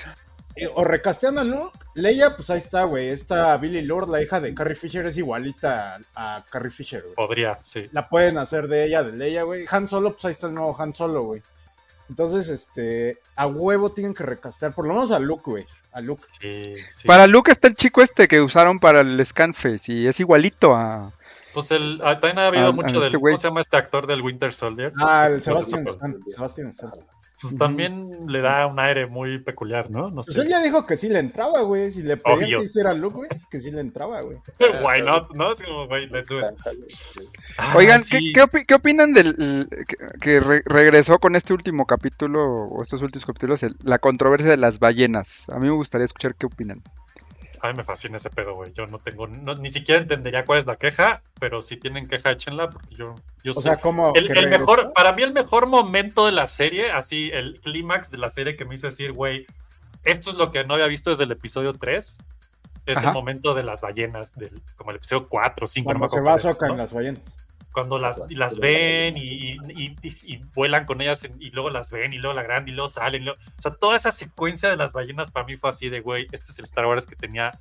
eh, 0.56 0.68
o 0.74 0.84
recastean 0.84 1.38
a 1.38 1.44
Luke, 1.44 1.78
Leia, 1.94 2.34
pues 2.34 2.50
ahí 2.50 2.58
está, 2.58 2.84
güey. 2.84 3.08
Esta 3.08 3.56
Billy 3.56 3.82
Lord, 3.82 4.08
la 4.08 4.22
hija 4.22 4.40
de 4.40 4.54
Carrie 4.54 4.74
Fisher, 4.74 5.06
es 5.06 5.16
igualita 5.16 6.00
a, 6.14 6.36
a 6.36 6.44
Carrie 6.50 6.70
Fisher, 6.70 7.02
güey. 7.02 7.14
Podría, 7.14 7.58
sí. 7.62 7.88
La 7.92 8.08
pueden 8.08 8.38
hacer 8.38 8.68
de 8.68 8.84
ella, 8.84 9.02
de 9.02 9.12
Leia, 9.12 9.44
güey. 9.44 9.64
Han 9.70 9.86
Solo, 9.86 10.12
pues 10.12 10.24
ahí 10.24 10.32
está 10.32 10.48
el 10.48 10.54
nuevo 10.54 10.76
Han 10.78 10.92
Solo, 10.92 11.22
güey. 11.22 11.42
Entonces, 12.08 12.48
este, 12.48 13.18
a 13.36 13.46
huevo 13.46 13.92
tienen 13.92 14.14
que 14.14 14.24
recastear, 14.24 14.74
por 14.74 14.84
lo 14.86 14.94
menos 14.94 15.12
a 15.12 15.20
Luke, 15.20 15.44
güey. 15.46 15.64
A 15.92 16.00
Luke. 16.00 16.22
Sí, 16.40 16.74
sí. 16.90 17.06
Para 17.06 17.28
Luke 17.28 17.52
está 17.52 17.68
el 17.68 17.74
chico 17.74 18.02
este 18.02 18.26
que 18.26 18.40
usaron 18.40 18.80
para 18.80 19.00
el 19.00 19.24
Scanface 19.28 19.92
y 19.92 20.08
es 20.08 20.18
igualito 20.18 20.74
a... 20.74 21.12
Pues 21.54 21.70
el, 21.70 22.00
ah, 22.04 22.14
también 22.14 22.38
ha 22.38 22.46
habido 22.48 22.72
mucho 22.72 22.98
ah, 22.98 23.00
del. 23.00 23.06
este 23.06 23.16
güey. 23.16 23.32
¿Cómo 23.32 23.40
se 23.40 23.48
llama 23.48 23.60
este 23.60 23.76
actor 23.76 24.06
del 24.06 24.22
Winter 24.22 24.52
Soldier? 24.52 24.92
Ah, 25.00 25.26
el 25.28 25.40
sé, 25.40 25.50
Sebastian 25.50 25.86
Stan. 25.86 26.20
Sebastian 26.26 26.68
Stan. 26.68 26.90
Pues 27.42 27.56
también 27.56 28.10
le 28.28 28.40
da 28.42 28.66
un 28.66 28.78
aire 28.78 29.06
muy 29.06 29.42
peculiar, 29.42 29.90
¿no? 29.90 30.10
No 30.10 30.22
Pues 30.22 30.34
sé. 30.36 30.42
él 30.42 30.48
ya 30.48 30.60
dijo 30.62 30.86
que 30.86 30.96
sí 30.98 31.08
le 31.08 31.20
entraba, 31.20 31.62
güey. 31.62 31.90
Si 31.90 32.02
le 32.02 32.18
pedían 32.18 32.38
Obvio. 32.44 32.58
que 32.58 32.64
hiciera 32.66 32.92
Luke, 32.92 33.16
güey, 33.16 33.30
que 33.50 33.60
sí 33.60 33.70
le 33.70 33.80
entraba, 33.80 34.20
güey. 34.20 34.36
Why 34.84 35.00
not? 35.02 35.30
¿No? 35.34 35.52
Es 35.52 35.62
como, 35.62 35.86
güey, 35.86 36.06
let's 36.08 36.28
do 36.28 36.38
it. 36.40 36.46
Ah, 37.56 37.74
Oigan, 37.76 38.02
sí. 38.02 38.10
¿qué, 38.10 38.32
qué, 38.34 38.42
opi- 38.42 38.64
qué 38.66 38.74
opinan 38.74 39.12
del 39.14 39.34
que, 39.88 39.96
que 40.20 40.40
re- 40.40 40.62
regresó 40.66 41.18
con 41.18 41.34
este 41.36 41.52
último 41.52 41.86
capítulo 41.86 42.44
o 42.66 42.82
estos 42.82 43.02
últimos 43.02 43.24
capítulos 43.24 43.62
el- 43.62 43.76
la 43.84 43.98
controversia 43.98 44.48
de 44.50 44.56
las 44.56 44.78
ballenas? 44.78 45.48
A 45.50 45.58
mí 45.58 45.68
me 45.68 45.74
gustaría 45.74 46.04
escuchar 46.04 46.34
qué 46.34 46.46
opinan. 46.46 46.82
A 47.62 47.68
mí 47.68 47.74
me 47.76 47.84
fascina 47.84 48.16
ese 48.16 48.30
pedo, 48.30 48.54
güey. 48.54 48.72
Yo 48.72 48.86
no 48.86 48.98
tengo, 48.98 49.26
no- 49.26 49.54
ni 49.54 49.68
siquiera 49.70 50.00
entendería 50.00 50.44
cuál 50.44 50.58
es 50.60 50.66
la 50.66 50.76
queja, 50.76 51.22
pero 51.38 51.60
si 51.60 51.76
tienen 51.76 52.06
queja, 52.06 52.30
échenla, 52.30 52.70
porque 52.70 52.94
yo, 52.94 53.14
yo 53.44 53.52
O 53.52 53.56
sé- 53.56 53.62
sea, 53.62 53.76
como 53.76 54.12
el, 54.14 54.48
mejor, 54.48 54.92
para 54.94 55.12
mí 55.12 55.22
el 55.22 55.32
mejor 55.32 55.66
momento 55.66 56.24
de 56.26 56.32
la 56.32 56.48
serie, 56.48 56.90
así, 56.90 57.30
el 57.32 57.60
clímax 57.60 58.10
de 58.10 58.18
la 58.18 58.30
serie 58.30 58.56
que 58.56 58.64
me 58.64 58.74
hizo 58.76 58.86
decir, 58.86 59.12
güey, 59.12 59.46
esto 60.04 60.30
es 60.30 60.36
lo 60.36 60.50
que 60.50 60.64
no 60.64 60.74
había 60.74 60.86
visto 60.86 61.10
desde 61.10 61.24
el 61.24 61.32
episodio 61.32 61.74
3, 61.74 62.18
es 62.86 62.96
Ajá. 62.96 63.08
el 63.08 63.12
momento 63.14 63.52
de 63.54 63.62
las 63.62 63.82
ballenas, 63.82 64.34
del, 64.34 64.62
como 64.76 64.90
el 64.92 64.96
episodio 64.96 65.28
4 65.28 65.64
o 65.64 65.68
5, 65.68 65.84
Cuando 65.84 66.08
se 66.08 66.20
va 66.22 66.34
a 66.34 66.38
Soca 66.38 66.66
en 66.68 66.78
las 66.78 66.92
ballenas. 66.94 67.20
Cuando 67.72 67.98
las, 67.98 68.22
y 68.28 68.34
las 68.34 68.58
ven 68.58 69.16
y, 69.16 69.20
y- 69.20 69.58
y- 69.68 69.96
y- 70.02 70.34
y 70.34 70.40
vuelan 70.54 70.86
con 70.86 71.00
ellas 71.00 71.22
en- 71.24 71.40
y 71.40 71.50
luego 71.50 71.70
las 71.70 71.90
ven 71.90 72.12
y 72.12 72.18
luego 72.18 72.34
la 72.34 72.42
gran 72.42 72.66
y 72.68 72.72
luego 72.72 72.88
salen. 72.88 73.22
y 73.22 73.24
luego- 73.26 73.40
o 73.58 73.62
sea, 73.62 73.72
toda 73.72 73.96
esa 73.96 74.10
secuencia 74.12 74.68
de 74.68 74.76
las 74.76 74.92
ballenas 74.92 75.30
para 75.30 75.46
mí 75.46 75.56
fue 75.56 75.70
así 75.70 75.88
de, 75.88 76.00
güey, 76.00 76.26
este 76.32 76.50
es 76.52 76.58
el 76.58 76.64
Star 76.64 76.86
Wars 76.86 77.06
que 77.06 77.16
tenía, 77.16 77.52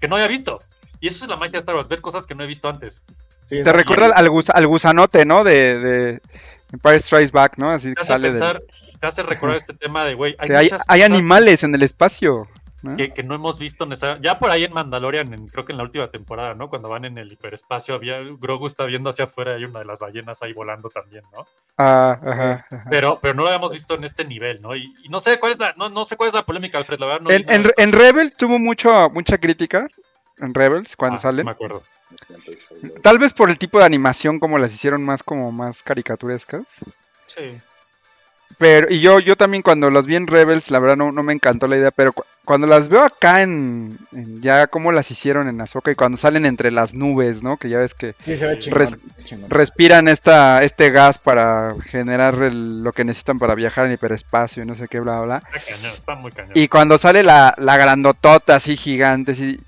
que 0.00 0.08
no 0.08 0.16
había 0.16 0.28
visto. 0.28 0.58
Y 1.00 1.08
eso 1.08 1.24
es 1.24 1.30
la 1.30 1.36
magia 1.36 1.52
de 1.52 1.58
Star 1.58 1.74
Wars, 1.76 1.88
ver 1.88 2.00
cosas 2.00 2.26
que 2.26 2.34
no 2.34 2.44
he 2.44 2.46
visto 2.46 2.68
antes. 2.68 3.04
Sí, 3.46 3.62
Te 3.62 3.72
recuerda 3.72 4.06
al, 4.14 4.28
gus- 4.30 4.50
al 4.52 4.66
gusanote, 4.66 5.24
¿no? 5.26 5.44
De, 5.44 5.78
de 5.78 6.22
Empire 6.72 6.98
Strikes 6.98 7.30
Back, 7.30 7.58
¿no? 7.58 7.70
Así 7.70 7.88
Te 7.90 7.94
que 7.94 8.00
hace 8.00 8.08
sale 8.08 8.30
del- 8.30 8.38
pensar, 8.40 8.62
te 8.98 9.06
hace 9.06 9.22
recordar 9.22 9.56
este 9.58 9.74
tema 9.74 10.04
de, 10.04 10.14
güey, 10.14 10.34
hay, 10.38 10.68
hay, 10.88 11.02
animales 11.02 11.62
en 11.62 11.74
el 11.74 11.82
espacio. 11.82 12.48
¿No? 12.84 12.96
que, 12.96 13.10
que 13.12 13.22
no 13.22 13.34
hemos 13.34 13.58
visto. 13.58 13.88
Ya 14.20 14.38
por 14.38 14.50
ahí 14.50 14.64
en 14.64 14.72
Mandalorian, 14.72 15.32
en- 15.32 15.48
creo 15.48 15.64
que 15.64 15.72
en 15.72 15.78
la 15.78 15.84
última 15.84 16.08
temporada, 16.10 16.54
¿no? 16.54 16.68
Cuando 16.70 16.88
van 16.88 17.04
en 17.04 17.18
el 17.18 17.32
hiperespacio, 17.32 17.94
había, 17.94 18.18
Grogu 18.38 18.66
está 18.66 18.84
viendo 18.84 19.10
hacia 19.10 19.24
afuera 19.24 19.52
y 19.52 19.56
hay 19.56 19.64
una 19.64 19.80
de 19.80 19.86
las 19.86 19.98
ballenas 20.00 20.42
ahí 20.42 20.52
volando 20.52 20.88
también, 20.90 21.24
¿no? 21.34 21.44
Ah, 21.78 22.18
ajá, 22.22 22.66
ajá. 22.70 22.86
Pero, 22.90 23.18
pero 23.20 23.34
no 23.34 23.42
lo 23.42 23.48
habíamos 23.48 23.72
visto 23.72 23.94
en 23.94 24.04
este 24.04 24.24
nivel, 24.24 24.60
¿no? 24.60 24.76
Y, 24.76 24.94
y 25.02 25.08
no 25.08 25.18
sé 25.20 25.38
cuál 25.40 25.52
es 25.52 25.58
la, 25.58 25.72
no, 25.76 25.88
no 25.88 26.04
sé 26.04 26.16
cuál 26.16 26.28
es 26.28 26.34
la 26.34 26.42
polémica, 26.44 26.78
Alfred, 26.78 27.00
la 27.00 27.06
verdad 27.06 27.20
no 27.22 27.30
En, 27.30 27.72
en, 27.76 27.92
Rebels 27.92 28.36
tuvo 28.36 28.58
mucho, 28.58 29.10
mucha 29.10 29.38
crítica. 29.38 29.88
En 30.38 30.52
Rebels, 30.52 30.96
cuando 30.96 31.18
Ah, 31.18 31.20
sí 31.20 31.28
salen. 31.28 31.44
me 31.46 31.52
acuerdo. 31.52 31.82
Tal 33.02 33.18
vez 33.18 33.32
por 33.32 33.50
el 33.50 33.58
tipo 33.58 33.78
de 33.78 33.84
animación, 33.84 34.38
como 34.40 34.58
las 34.58 34.70
hicieron 34.74 35.04
más 35.04 35.22
como 35.22 35.50
más 35.52 35.82
caricaturescas. 35.82 36.64
Sí. 37.26 37.56
Pero, 38.58 38.86
y 38.92 39.00
yo, 39.00 39.18
yo 39.20 39.36
también 39.36 39.62
cuando 39.62 39.90
las 39.90 40.04
vi 40.06 40.16
en 40.16 40.26
Rebels, 40.26 40.70
la 40.70 40.78
verdad 40.78 40.96
no, 40.96 41.10
no 41.12 41.22
me 41.22 41.32
encantó 41.32 41.66
la 41.66 41.76
idea, 41.76 41.90
pero 41.90 42.12
cu- 42.12 42.24
cuando 42.44 42.66
las 42.66 42.88
veo 42.88 43.02
acá 43.02 43.42
en, 43.42 43.96
en 44.12 44.42
ya 44.42 44.66
como 44.66 44.92
las 44.92 45.10
hicieron 45.10 45.48
en 45.48 45.60
Azoka 45.60 45.90
y 45.90 45.94
cuando 45.94 46.18
salen 46.18 46.46
entre 46.46 46.70
las 46.70 46.92
nubes, 46.94 47.42
¿no? 47.42 47.56
Que 47.56 47.68
ya 47.68 47.78
ves 47.78 47.94
que 47.94 48.14
Sí, 48.20 48.36
se 48.36 48.46
ve 48.46 48.54
res- 48.54 48.64
chingón, 49.24 49.50
respiran 49.50 50.08
esta, 50.08 50.58
este 50.60 50.90
gas 50.90 51.18
para 51.18 51.74
generar 51.90 52.34
el- 52.42 52.82
lo 52.82 52.92
que 52.92 53.04
necesitan 53.04 53.38
para 53.38 53.54
viajar 53.54 53.86
en 53.86 53.92
hiperespacio 53.92 54.62
y 54.62 54.66
no 54.66 54.74
sé 54.74 54.86
qué, 54.88 55.00
bla, 55.00 55.20
bla. 55.22 55.36
Está 55.54 55.72
cañón, 55.74 55.94
está 55.94 56.14
muy 56.14 56.30
cañón. 56.32 56.52
Y 56.54 56.68
cuando 56.68 56.98
sale 56.98 57.22
la, 57.22 57.54
la 57.58 57.76
grandotota 57.76 58.56
así 58.56 58.76
gigante, 58.76 59.34
sí, 59.34 59.58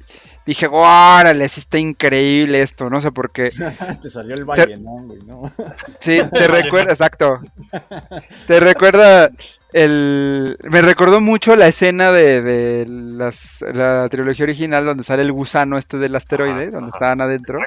dije, 0.47 0.67
órale, 0.71 1.49
sí 1.49 1.61
está 1.61 1.79
increíble 1.79 2.63
esto, 2.63 2.89
no 2.89 3.03
sé 3.03 3.11
por 3.11 3.31
qué. 3.31 3.51
Te 4.03 4.09
salió 4.09 4.35
el 4.35 4.45
güey, 4.45 4.79
¿no? 5.27 5.53
Sí, 6.05 6.21
te 6.33 6.47
recuerda, 6.47 6.93
exacto. 6.93 7.41
Te 8.47 8.61
recuerda 8.61 9.31
el... 9.73 10.57
Me 10.63 10.83
recordó 10.83 11.21
mucho 11.21 11.57
la 11.57 11.67
escena 11.67 12.13
de, 12.13 12.41
de 12.41 12.87
las, 12.89 13.65
la 13.75 14.09
trilogía 14.09 14.45
original 14.45 14.85
donde 14.87 15.05
sale 15.05 15.23
el 15.23 15.33
gusano 15.33 15.79
este 15.79 15.99
del 15.99 16.15
asteroide, 16.15 16.71
donde 16.71 16.91
estaban 16.95 17.21
adentro. 17.21 17.59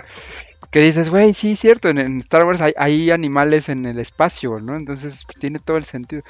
Que 0.72 0.82
dices, 0.82 1.10
güey, 1.10 1.34
sí, 1.34 1.56
cierto, 1.56 1.90
en, 1.90 1.98
en 1.98 2.20
Star 2.20 2.46
Wars 2.46 2.62
hay, 2.62 2.74
hay 2.78 3.12
animales 3.12 3.70
en 3.70 3.88
el 3.88 4.00
espacio, 4.00 4.60
¿no? 4.62 4.78
Entonces 4.78 5.26
pues, 5.26 5.40
tiene 5.40 5.58
todo 5.58 5.78
el 5.78 5.86
sentido. 5.86 6.22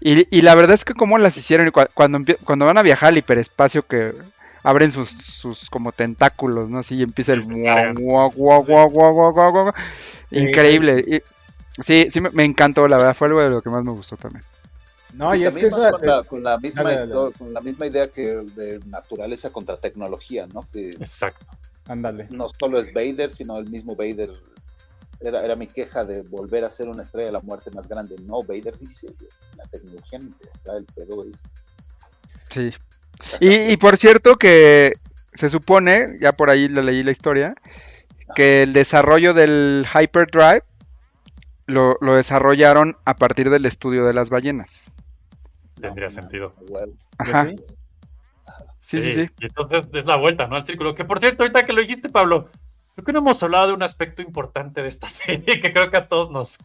Y, 0.00 0.26
y 0.30 0.42
la 0.42 0.54
verdad 0.54 0.74
es 0.74 0.84
que 0.84 0.92
cómo 0.92 1.16
las 1.16 1.36
hicieron, 1.38 1.70
cuando, 1.94 2.20
cuando 2.44 2.66
van 2.66 2.76
a 2.76 2.82
viajar 2.82 3.08
al 3.08 3.18
hiperespacio 3.18 3.82
que 3.82 4.12
abren 4.66 4.92
sus, 4.92 5.12
sus 5.12 5.70
como 5.70 5.92
tentáculos, 5.92 6.68
¿no? 6.68 6.80
Así 6.80 6.96
y 6.96 7.02
empieza 7.02 7.34
el... 7.34 7.42
guau, 7.44 7.94
guau, 7.94 8.30
guau, 8.32 8.64
guau, 8.64 8.90
guau, 8.90 9.12
guau, 9.12 9.32
guau, 9.32 9.52
guau. 9.52 9.74
Sí, 10.28 10.38
Increíble. 10.38 11.04
Y- 11.06 11.82
sí, 11.86 12.10
sí, 12.10 12.20
me, 12.20 12.42
encantó, 12.42 12.88
la 12.88 12.96
verdad, 12.96 13.16
fue 13.16 13.28
algo 13.28 13.40
de 13.42 13.50
lo 13.50 13.62
que 13.62 13.70
más 13.70 13.84
me 13.84 13.92
gustó 13.92 14.16
también. 14.16 14.44
No, 15.14 15.32
y, 15.36 15.42
Y 15.42 15.44
es 15.46 15.56
que 15.56 15.68
esa... 15.68 15.92
con, 15.92 16.04
la, 16.06 16.18
eh, 16.18 16.24
con 16.26 16.42
la 16.42 16.58
misma 16.58 16.82
dale, 16.82 16.96
dale. 16.96 17.12
histo- 17.12 17.32
con 17.38 17.54
la 17.54 17.60
misma 17.60 17.86
idea 17.86 18.08
que 18.08 18.22
de 18.56 18.80
naturaleza 18.86 19.50
contra 19.50 19.76
tecnología, 19.76 20.48
¿no? 20.52 20.66
Que 20.72 20.90
Exacto. 20.90 21.46
Ándale. 21.86 22.26
no 22.30 22.48
solo 22.48 22.80
es 22.80 22.92
Vader, 22.92 23.32
sino 23.32 23.58
el 23.58 23.70
mismo 23.70 23.94
Vader. 23.94 24.32
Era, 25.20 25.44
era 25.44 25.54
mi 25.54 25.68
queja 25.68 26.04
de 26.04 26.22
volver 26.22 26.64
a 26.64 26.70
ser 26.70 26.88
una 26.88 27.04
estrella 27.04 27.26
de 27.26 27.32
la 27.32 27.40
muerte 27.40 27.70
más 27.70 27.86
grande. 27.88 28.16
No, 28.24 28.42
Vader 28.42 28.76
dice, 28.80 29.06
la 29.56 29.64
tecnología 29.66 30.18
no 30.18 30.76
el 30.76 30.84
pedo 30.86 31.24
es... 31.30 31.40
Sí. 32.52 32.74
Y, 33.40 33.72
y 33.72 33.76
por 33.76 33.98
cierto 33.98 34.36
que 34.36 34.94
se 35.38 35.50
supone, 35.50 36.16
ya 36.20 36.32
por 36.32 36.50
ahí 36.50 36.68
le 36.68 36.82
leí 36.82 37.02
la 37.02 37.10
historia, 37.10 37.54
que 38.34 38.62
el 38.62 38.72
desarrollo 38.72 39.34
del 39.34 39.86
Hyperdrive 39.92 40.62
lo, 41.66 41.96
lo 42.00 42.16
desarrollaron 42.16 42.96
a 43.04 43.14
partir 43.14 43.50
del 43.50 43.66
estudio 43.66 44.04
de 44.04 44.14
las 44.14 44.28
ballenas. 44.28 44.92
Tendría 45.80 46.10
sentido. 46.10 46.54
Ajá. 47.18 47.48
Sí, 48.80 49.02
sí, 49.02 49.14
sí. 49.14 49.30
Y 49.40 49.46
entonces 49.46 49.88
es 49.92 50.06
la 50.06 50.16
vuelta, 50.16 50.46
¿no? 50.46 50.56
Al 50.56 50.64
círculo. 50.64 50.94
Que 50.94 51.04
por 51.04 51.18
cierto, 51.18 51.42
ahorita 51.42 51.66
que 51.66 51.72
lo 51.72 51.80
dijiste, 51.80 52.08
Pablo, 52.08 52.48
creo 52.94 53.04
que 53.04 53.12
no 53.12 53.18
hemos 53.18 53.42
hablado 53.42 53.68
de 53.68 53.72
un 53.74 53.82
aspecto 53.82 54.22
importante 54.22 54.82
de 54.82 54.88
esta 54.88 55.08
serie 55.08 55.60
que 55.60 55.72
creo 55.72 55.90
que 55.90 55.96
a 55.96 56.08
todos 56.08 56.30
nos, 56.30 56.58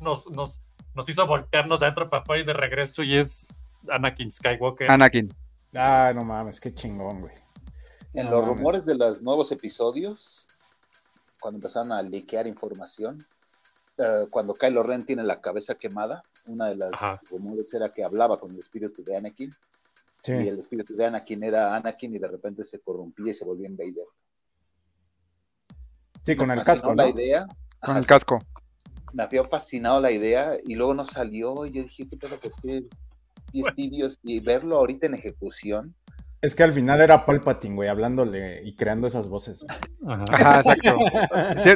nos, 0.00 0.28
nos, 0.30 0.60
nos 0.94 1.08
hizo 1.08 1.26
voltearnos 1.26 1.82
adentro 1.82 2.10
para 2.10 2.22
afuera 2.22 2.42
y 2.42 2.46
de 2.46 2.52
regreso, 2.52 3.02
y 3.02 3.16
es 3.16 3.54
Anakin 3.88 4.32
Skywalker. 4.32 4.90
Anakin. 4.90 5.32
Ah, 5.74 6.12
no 6.14 6.24
mames, 6.24 6.60
qué 6.60 6.74
chingón, 6.74 7.20
güey. 7.22 7.34
En 8.12 8.26
No 8.26 8.32
los 8.32 8.42
mames. 8.42 8.56
rumores 8.58 8.86
de 8.86 8.94
los 8.96 9.22
nuevos 9.22 9.52
episodios, 9.52 10.48
cuando 11.40 11.58
empezaron 11.58 11.92
a 11.92 12.02
liquear 12.02 12.46
información, 12.46 13.24
eh, 13.98 14.26
cuando 14.30 14.54
Kylo 14.54 14.82
Ren 14.82 15.04
tiene 15.04 15.22
la 15.22 15.40
cabeza 15.40 15.76
quemada, 15.76 16.22
una 16.46 16.68
de 16.68 16.76
las 16.76 16.92
Ajá. 16.94 17.20
rumores 17.30 17.72
era 17.74 17.90
que 17.90 18.02
hablaba 18.02 18.36
con 18.38 18.50
el 18.50 18.58
espíritu 18.58 19.02
de 19.04 19.16
Anakin, 19.16 19.50
Sí. 20.22 20.32
y 20.32 20.48
el 20.48 20.58
espíritu 20.58 20.94
de 20.96 21.06
Anakin 21.06 21.42
era 21.44 21.74
Anakin 21.76 22.14
y 22.14 22.18
de 22.18 22.28
repente 22.28 22.64
se 22.64 22.80
corrompía 22.80 23.30
y 23.30 23.34
se 23.34 23.44
volvía 23.44 23.68
en 23.68 23.76
Vader. 23.76 24.04
Sí, 26.24 26.36
con 26.36 26.50
el 26.50 26.62
casco, 26.62 26.94
la 26.94 27.04
¿no? 27.04 27.08
idea. 27.08 27.46
Con 27.80 27.90
Ajá, 27.92 27.98
el 27.98 28.06
casco. 28.06 28.38
me 29.14 29.22
había 29.22 29.44
fascinado 29.44 30.00
la 30.00 30.10
idea 30.10 30.58
y 30.64 30.74
luego 30.74 30.92
no 30.94 31.04
salió 31.04 31.64
y 31.64 31.70
yo 31.72 31.82
dije, 31.82 32.06
¿qué 32.08 32.16
pedo? 32.16 32.38
¿Por 32.38 32.52
qué? 32.60 32.84
Y 33.52 33.66
es 33.66 33.74
tibios 33.74 34.18
y 34.22 34.40
verlo 34.40 34.76
ahorita 34.76 35.06
en 35.06 35.14
ejecución. 35.14 35.94
Es 36.42 36.54
que 36.54 36.62
al 36.62 36.72
final 36.72 37.00
era 37.02 37.26
Palpatine, 37.26 37.74
güey, 37.74 37.88
hablándole 37.88 38.62
y 38.64 38.74
creando 38.74 39.06
esas 39.06 39.28
voces. 39.28 39.64
Ajá, 40.06 40.60
exacto. 40.60 40.96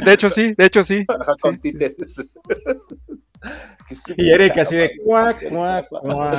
De 0.03 0.13
hecho, 0.13 0.31
sí, 0.31 0.53
de 0.57 0.65
hecho, 0.65 0.83
sí. 0.83 1.05
Ajá, 1.07 1.35
con 1.39 1.59
títeres. 1.59 2.35
Y 4.17 4.31
Eric 4.31 4.57
así 4.57 4.75
de 4.75 4.97
cuac, 5.03 5.47
cuac, 5.49 5.87
cuac. 5.87 6.31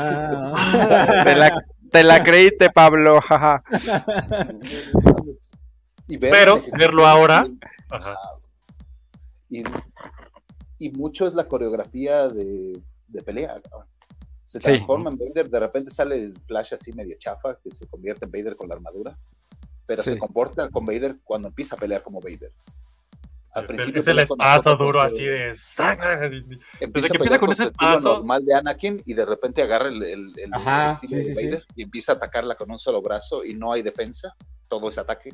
Te 1.25 1.35
la, 1.37 1.65
te 1.93 2.03
la 2.03 2.23
creíste, 2.25 2.71
Pablo, 2.71 3.21
jaja. 3.21 3.63
Y 6.09 6.17
verlo 6.17 6.37
Pero 6.37 6.79
verlo 6.79 7.07
ahora. 7.07 7.47
Ajá. 7.91 8.17
Y, 9.49 9.63
y 10.79 10.91
mucho 10.91 11.29
es 11.29 11.35
la 11.35 11.47
coreografía 11.47 12.29
de, 12.29 12.81
de 13.07 13.23
pelea. 13.23 13.61
cabrón. 13.63 13.87
Se 14.47 14.59
Sí. 14.59 14.63
transforma 14.65 15.11
en 15.11 15.19
Vader, 15.19 15.51
de 15.51 15.61
repente 15.61 15.91
sale 15.91 16.15
el 16.23 16.39
flash 16.47 16.73
así 16.75 16.93
medio 16.93 17.17
chafa, 17.19 17.59
que 17.63 17.71
se 17.73 17.87
convierte 17.87 18.25
en 18.25 18.31
Vader 18.31 18.57
con 18.57 18.69
la 18.69 18.77
armadura, 18.77 19.19
pero 19.87 20.03
Sí. 20.03 20.11
se 20.11 20.19
comporta 20.19 20.71
con 20.71 20.87
Vader 20.87 21.17
cuando 21.25 21.49
empieza 21.49 21.75
a 21.77 21.79
pelear 21.79 22.03
como 22.03 22.21
Vader. 22.21 22.53
Al 23.53 23.65
Es 23.65 23.71
el, 23.71 23.77
principio 23.77 24.01
es 24.01 24.07
el 24.07 24.13
pelea 24.13 24.27
con 24.27 24.41
espazo 24.41 24.77
duro 24.77 25.01
así 25.01 25.25
de 25.25 25.55
sangre. 25.55 26.29
Desde 26.29 26.59
Empieza 26.81 27.09
que 27.09 27.15
a 27.15 27.17
empieza 27.17 27.39
con 27.39 27.47
con 27.47 27.53
ese 27.53 27.63
espazo. 27.65 28.15
normal 28.17 28.45
de 28.45 28.55
Anakin 28.55 29.03
y 29.07 29.15
de 29.15 29.25
repente 29.25 29.63
agarra 29.63 29.89
el, 29.89 30.03
el- 30.03 30.39
el- 30.39 30.55
Ajá, 30.55 30.89
el 30.89 30.95
estilo 30.95 31.11
sí, 31.11 31.17
de 31.17 31.23
sí, 31.23 31.35
sí. 31.35 31.47
Vader 31.47 31.65
y 31.75 31.83
empieza 31.83 32.13
a 32.13 32.15
atacarla 32.17 32.55
con 32.57 32.71
un 32.71 32.79
solo 32.79 33.01
brazo 33.03 33.45
y 33.45 33.55
no 33.55 33.73
hay 33.73 33.83
defensa, 33.83 34.37
todo 34.69 34.91
es 34.91 34.99
ataque. 34.99 35.31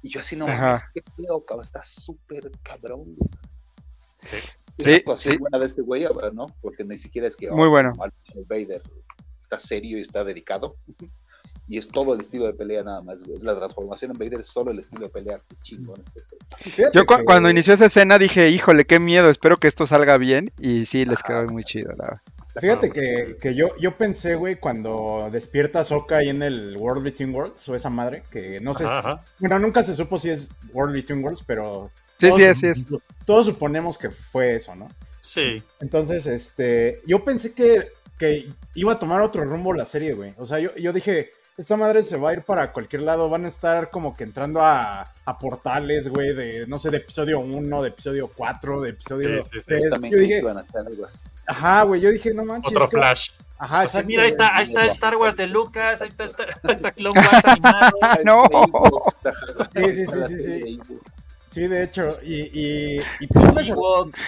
Y 0.00 0.10
yo 0.10 0.20
así 0.20 0.34
no 0.34 0.46
qué 0.94 1.02
pedo, 1.16 1.44
cabrón, 1.44 1.64
está 1.66 1.82
súper 1.84 2.50
cabrón. 2.62 3.14
Sí. 4.18 4.38
Sí, 4.78 4.84
una 4.84 4.96
actuación 4.96 5.32
sí. 5.32 5.38
buena 5.38 5.58
de 5.58 5.66
este 5.66 5.82
güey, 5.82 6.06
¿no? 6.32 6.46
Porque 6.60 6.84
ni 6.84 6.96
siquiera 6.98 7.28
es 7.28 7.36
que 7.36 7.50
Muy 7.50 7.68
oh, 7.68 7.70
bueno. 7.70 7.92
mal, 7.96 8.12
soy 8.22 8.44
Vader 8.48 8.82
está 9.38 9.58
serio 9.58 9.98
y 9.98 10.02
está 10.02 10.24
dedicado. 10.24 10.76
Y 11.68 11.78
es 11.78 11.86
todo 11.88 12.12
el 12.12 12.20
estilo 12.20 12.44
de 12.46 12.54
pelea 12.54 12.82
nada 12.82 13.00
más, 13.02 13.22
güey. 13.22 13.38
La 13.40 13.54
transformación 13.56 14.10
en 14.10 14.18
Vader 14.18 14.40
es 14.40 14.48
solo 14.48 14.72
el 14.72 14.80
estilo 14.80 15.04
de 15.06 15.10
pelea. 15.10 15.40
Qué 15.48 15.56
chingón 15.62 16.02
este 16.66 16.82
Yo 16.92 17.06
cu- 17.06 17.18
que- 17.18 17.24
cuando 17.24 17.48
inició 17.48 17.72
esa 17.74 17.86
escena 17.86 18.18
dije, 18.18 18.50
híjole, 18.50 18.84
qué 18.84 18.98
miedo, 18.98 19.30
espero 19.30 19.56
que 19.56 19.68
esto 19.68 19.86
salga 19.86 20.18
bien. 20.18 20.50
Y 20.58 20.84
sí, 20.86 21.06
les 21.06 21.22
quedó 21.22 21.44
muy 21.46 21.62
chido, 21.62 21.90
la 21.92 22.04
verdad. 22.04 22.20
Fíjate 22.60 22.90
que, 22.90 23.36
que 23.40 23.54
yo, 23.54 23.68
yo 23.80 23.96
pensé, 23.96 24.34
güey, 24.34 24.56
cuando 24.56 25.28
despierta 25.30 25.84
Soka 25.84 26.16
ahí 26.16 26.30
en 26.30 26.42
el 26.42 26.76
World 26.76 27.04
Between 27.04 27.32
Worlds, 27.32 27.66
o 27.68 27.74
esa 27.76 27.88
madre, 27.90 28.24
que 28.30 28.60
no 28.60 28.74
sé, 28.74 28.84
Ajá, 28.84 29.00
si- 29.00 29.08
ajá. 29.08 29.24
bueno, 29.38 29.58
nunca 29.60 29.82
se 29.84 29.94
supo 29.94 30.18
si 30.18 30.30
es 30.30 30.50
World 30.74 30.92
Between 30.94 31.22
Worlds, 31.22 31.44
pero 31.46 31.90
Sí, 32.22 32.28
todos, 32.28 32.58
sí, 32.58 32.66
es. 32.66 32.78
todos 33.26 33.46
suponemos 33.46 33.98
que 33.98 34.10
fue 34.10 34.54
eso, 34.56 34.74
¿no? 34.74 34.88
Sí. 35.20 35.62
Entonces, 35.80 36.26
este, 36.26 37.00
yo 37.06 37.24
pensé 37.24 37.54
que, 37.54 37.82
que 38.18 38.48
iba 38.74 38.92
a 38.92 38.98
tomar 38.98 39.20
otro 39.22 39.44
rumbo 39.44 39.72
la 39.72 39.84
serie, 39.84 40.14
güey. 40.14 40.34
O 40.36 40.46
sea, 40.46 40.58
yo, 40.58 40.74
yo 40.76 40.92
dije, 40.92 41.30
esta 41.56 41.76
madre 41.76 42.02
se 42.02 42.16
va 42.16 42.30
a 42.30 42.32
ir 42.34 42.42
para 42.42 42.72
cualquier 42.72 43.02
lado, 43.02 43.28
van 43.30 43.44
a 43.44 43.48
estar 43.48 43.90
como 43.90 44.16
que 44.16 44.24
entrando 44.24 44.60
a, 44.62 45.02
a 45.24 45.38
portales, 45.38 46.08
güey, 46.08 46.34
de, 46.34 46.66
no 46.66 46.78
sé, 46.78 46.90
de 46.90 46.96
episodio 46.98 47.40
1, 47.40 47.82
de 47.82 47.88
episodio 47.88 48.30
4, 48.34 48.80
de 48.80 48.90
episodio 48.90 49.42
Sí, 49.42 49.50
sí, 49.54 49.60
sí. 49.60 49.66
3. 49.66 49.82
Yo 49.84 49.90
también 49.90 50.18
dije, 50.18 50.38
iban 50.38 50.58
a 50.58 50.60
hacer 50.60 50.86
algo 50.86 51.04
así. 51.06 51.18
ajá, 51.46 51.82
güey, 51.84 52.00
yo 52.00 52.10
dije, 52.10 52.32
no 52.34 52.44
manches. 52.44 52.72
Otro 52.72 52.88
que- 52.88 52.96
flash. 52.96 53.30
Ajá, 53.58 53.80
Así, 53.82 53.86
exacto. 53.90 54.08
mira, 54.08 54.22
ahí 54.24 54.28
está, 54.30 54.56
ahí 54.56 54.64
está 54.64 54.84
Star 54.86 55.16
Wars 55.16 55.36
de 55.36 55.46
Lucas, 55.46 56.02
ahí 56.02 56.08
está, 56.08 56.24
está, 56.26 56.42
ahí 56.64 56.72
está 56.74 56.90
Clone 56.90 57.20
Wars 57.20 57.44
animado. 57.44 57.90
No. 58.24 58.44
Sí, 59.74 59.92
sí, 59.92 60.06
sí, 60.06 60.18
sí, 60.26 60.40
sí. 60.40 60.80
Sí, 61.52 61.66
de 61.68 61.84
hecho, 61.84 62.16
y, 62.22 62.40
y, 62.58 63.00
y 63.20 63.26
pues 63.26 63.54
me, 63.54 63.62
sor- 63.64 63.76
Ewoks. 63.76 64.20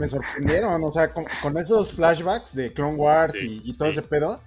me 0.00 0.08
sorprendieron, 0.08 0.82
o 0.82 0.90
sea, 0.90 1.08
con, 1.10 1.24
con 1.40 1.56
esos 1.56 1.92
flashbacks 1.92 2.56
de 2.56 2.72
Clone 2.72 2.94
Wars 2.96 3.34
y, 3.36 3.60
y 3.64 3.76
todo 3.76 3.90
sí. 3.92 3.98
ese 3.98 4.02
pedo, 4.08 4.40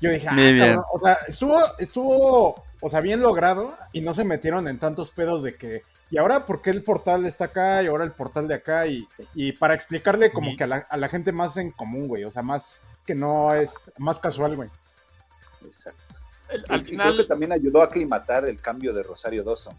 yo 0.00 0.10
dije, 0.12 0.28
ah, 0.30 0.36
cabrón, 0.58 0.84
o 0.92 0.98
sea, 1.00 1.18
estuvo, 1.26 1.60
estuvo, 1.78 2.64
o 2.80 2.88
sea, 2.88 3.00
bien 3.00 3.20
logrado 3.22 3.76
y 3.92 4.02
no 4.02 4.14
se 4.14 4.22
metieron 4.24 4.68
en 4.68 4.78
tantos 4.78 5.10
pedos 5.10 5.42
de 5.42 5.56
que, 5.56 5.82
y 6.10 6.18
ahora, 6.18 6.46
¿por 6.46 6.62
qué 6.62 6.70
el 6.70 6.84
portal 6.84 7.26
está 7.26 7.46
acá 7.46 7.82
y 7.82 7.86
ahora 7.88 8.04
el 8.04 8.12
portal 8.12 8.46
de 8.46 8.54
acá? 8.54 8.86
Y, 8.86 9.08
y 9.34 9.50
para 9.52 9.74
explicarle 9.74 10.30
como 10.30 10.56
que 10.56 10.62
a 10.64 10.66
la, 10.68 10.76
a 10.88 10.96
la 10.96 11.08
gente 11.08 11.32
más 11.32 11.56
en 11.56 11.72
común, 11.72 12.06
güey, 12.06 12.22
o 12.24 12.30
sea, 12.30 12.42
más 12.42 12.82
que 13.04 13.16
no 13.16 13.52
es, 13.52 13.74
más 13.98 14.20
casual, 14.20 14.54
güey. 14.54 14.68
Exacto. 15.64 16.14
al 16.68 16.82
Y 16.82 16.84
final- 16.84 17.06
creo 17.14 17.22
que 17.22 17.28
también 17.28 17.52
ayudó 17.52 17.82
a 17.82 17.86
aclimatar 17.86 18.44
el 18.44 18.60
cambio 18.60 18.92
de 18.94 19.02
Rosario 19.02 19.42
Dawson. 19.42 19.74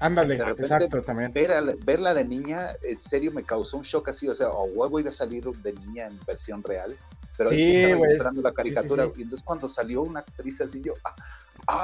Ándale, 0.00 0.34
exacto, 0.36 1.02
también. 1.02 1.32
Ver 1.32 1.50
a 1.52 1.60
la- 1.60 1.74
verla 1.84 2.14
de 2.14 2.24
niña, 2.24 2.68
en 2.82 3.00
serio 3.00 3.32
me 3.32 3.42
causó 3.42 3.76
un 3.78 3.82
shock 3.82 4.08
así, 4.10 4.28
o 4.28 4.34
sea, 4.34 4.48
o 4.50 4.64
huevo 4.66 5.00
iba 5.00 5.10
a 5.10 5.12
salir 5.12 5.44
de 5.44 5.72
niña 5.72 6.06
en 6.06 6.18
versión 6.26 6.62
real, 6.62 6.96
pero 7.36 7.50
Sí, 7.50 7.56
sí, 7.56 7.76
estaba 7.82 8.06
esperando 8.06 8.42
la 8.42 8.50
Sí, 8.50 8.52
sí, 8.52 8.56
caricatura, 8.56 9.04
sí. 9.06 9.12
y 9.16 9.22
entonces 9.22 9.44
cuando 9.44 9.68
salió 9.68 10.02
una 10.02 10.20
actriz 10.20 10.60
así, 10.60 10.82
yo, 10.82 10.92
ah, 11.04 11.16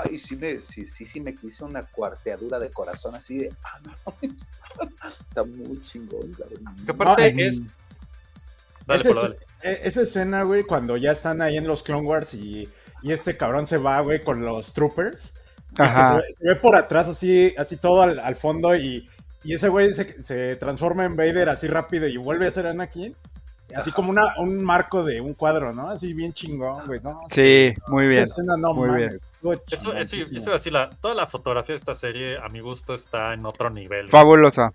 ay, 0.04 0.18
sí 0.20 0.36
me, 0.36 0.58
sí, 0.58 0.86
sí, 0.86 1.04
sí 1.04 1.20
me 1.20 1.34
hizo 1.42 1.66
una 1.66 1.82
cuarteadura 1.82 2.60
de 2.60 2.70
corazón 2.70 3.16
así 3.16 3.38
de, 3.38 3.52
ah, 3.64 3.80
no, 3.84 3.94
está 5.28 5.42
muy 5.42 5.82
chingón. 5.82 6.32
Que 6.84 6.90
aparte 6.92 7.32
No, 7.34 7.42
es. 7.42 7.62
Dale, 8.86 9.00
esa, 9.00 9.14
dale. 9.14 9.34
es- 9.34 9.46
e- 9.62 9.88
esa 9.88 10.02
escena, 10.02 10.42
güey, 10.44 10.62
cuando 10.64 10.96
ya 10.96 11.12
están 11.12 11.42
ahí 11.42 11.56
en 11.56 11.66
los 11.66 11.82
Clone 11.82 12.06
Wars 12.06 12.34
y, 12.34 12.68
y 13.02 13.12
este 13.12 13.36
cabrón 13.36 13.66
se 13.66 13.78
va, 13.78 14.00
güey, 14.02 14.20
con 14.22 14.40
los 14.42 14.72
troopers. 14.74 15.34
Ajá. 15.76 16.08
Se, 16.08 16.14
ve, 16.16 16.22
se 16.38 16.48
ve 16.48 16.56
por 16.56 16.76
atrás 16.76 17.08
así, 17.08 17.54
así 17.58 17.76
todo 17.76 18.02
al, 18.02 18.18
al 18.18 18.36
fondo 18.36 18.74
y, 18.76 19.08
y 19.42 19.54
ese 19.54 19.68
güey 19.68 19.92
se, 19.94 20.22
se 20.22 20.56
transforma 20.56 21.04
en 21.04 21.16
Vader 21.16 21.48
así 21.48 21.66
rápido 21.66 22.06
y 22.06 22.16
vuelve 22.16 22.46
a 22.46 22.50
ser 22.50 22.66
Anakin. 22.66 23.14
Así 23.74 23.90
como 23.90 24.10
una, 24.10 24.34
un 24.38 24.62
marco 24.62 25.02
de 25.02 25.20
un 25.20 25.34
cuadro, 25.34 25.72
¿no? 25.72 25.88
Así 25.88 26.12
bien 26.12 26.32
chingón, 26.32 26.84
güey, 26.86 27.00
¿no? 27.02 27.22
Sí, 27.28 27.72
muy 27.88 28.06
bien. 28.06 28.22
Esa 28.22 28.40
escena, 28.40 28.56
no 28.56 28.72
muy 28.72 28.88
mames, 28.88 29.20
bien. 29.42 29.58
Eso, 29.70 29.92
eso, 29.94 30.16
eso 30.16 30.32
iba 30.36 30.50
a 30.50 30.52
decir, 30.52 30.72
la- 30.72 30.90
toda 30.90 31.14
la 31.14 31.26
fotografía 31.26 31.72
de 31.72 31.78
esta 31.78 31.94
serie, 31.94 32.36
a 32.38 32.48
mi 32.50 32.60
gusto, 32.60 32.94
está 32.94 33.32
en 33.34 33.44
otro 33.44 33.70
nivel. 33.70 34.08
Fabulosa. 34.10 34.70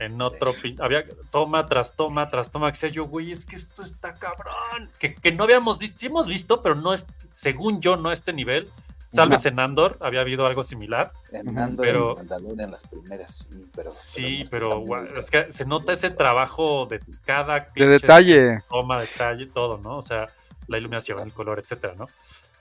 En 0.00 0.20
otro. 0.20 0.54
Había 0.80 1.04
toma 1.30 1.64
tras 1.66 1.94
toma 1.94 2.28
tras 2.28 2.50
toma. 2.50 2.66
Que 2.66 2.72
decía 2.72 2.88
yo, 2.90 3.04
güey, 3.06 3.30
es 3.30 3.46
que 3.46 3.56
esto 3.56 3.82
está 3.82 4.12
cabrón. 4.12 4.90
Que, 4.98 5.14
que 5.14 5.32
no 5.32 5.44
habíamos 5.44 5.78
visto. 5.78 6.00
Sí 6.00 6.06
hemos 6.06 6.26
visto, 6.26 6.60
pero 6.60 6.74
no 6.74 6.92
es. 6.92 7.06
Según 7.34 7.80
yo, 7.80 7.96
no 7.96 8.10
a 8.10 8.12
este 8.12 8.32
nivel. 8.32 8.68
Salves 9.14 9.44
en 9.46 9.60
Andor, 9.60 9.98
había 10.00 10.20
habido 10.22 10.46
algo 10.46 10.64
similar. 10.64 11.12
En 11.32 11.58
Andor, 11.58 11.86
pero, 11.86 12.10
en 12.12 12.16
Mandalorian, 12.26 12.70
las 12.70 12.82
primeras, 12.86 13.46
sí, 13.48 13.66
pero... 13.74 13.90
Sí, 13.90 14.44
pero 14.50 14.84
es 15.18 15.30
que 15.30 15.52
se 15.52 15.64
nota 15.66 15.92
ese 15.92 16.10
trabajo 16.10 16.86
de 16.86 17.00
cada 17.26 17.66
De 17.74 17.86
detalle. 17.86 18.58
toma, 18.70 19.00
detalle, 19.00 19.46
todo, 19.46 19.78
¿no? 19.78 19.98
O 19.98 20.02
sea, 20.02 20.26
la 20.66 20.78
iluminación, 20.78 21.20
el 21.20 21.32
color, 21.32 21.58
etcétera, 21.58 21.94
¿no? 21.98 22.06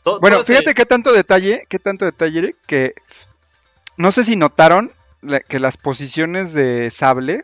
Bueno, 0.03 0.37
todo 0.37 0.41
ese- 0.41 0.53
fíjate 0.53 0.73
qué 0.73 0.85
tanto 0.85 1.13
detalle, 1.13 1.65
qué 1.69 1.79
tanto 1.79 2.05
detalle, 2.05 2.55
que 2.67 2.95
no 3.97 4.11
sé 4.11 4.23
si 4.23 4.35
notaron 4.35 4.91
que 5.47 5.59
las 5.59 5.77
posiciones 5.77 6.51
de 6.53 6.89
sable 6.93 7.41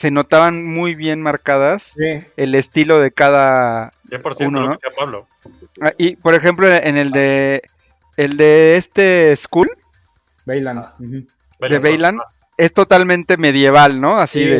se 0.00 0.10
notaban 0.10 0.64
muy 0.64 0.94
bien 0.94 1.20
marcadas 1.20 1.82
Sí. 1.96 2.24
el 2.36 2.54
estilo 2.54 2.98
de 3.00 3.10
cada 3.12 3.90
100% 4.08 4.48
uno, 4.48 4.60
lo 4.60 4.66
¿no? 4.68 4.72
que 4.72 4.78
decía 4.86 4.96
Pablo. 4.98 5.28
Ah, 5.82 5.92
Y 5.98 6.16
por 6.16 6.34
ejemplo 6.34 6.66
en 6.66 6.96
el 6.96 7.10
de 7.10 7.62
el 8.16 8.36
de 8.36 8.76
este 8.76 9.34
Skull. 9.36 9.70
Bailan. 10.44 10.84
de 10.98 11.78
Bailan 11.78 12.18
es 12.58 12.72
totalmente 12.72 13.36
medieval, 13.38 14.00
¿no? 14.00 14.18
Así 14.18 14.44
Sí, 14.44 14.50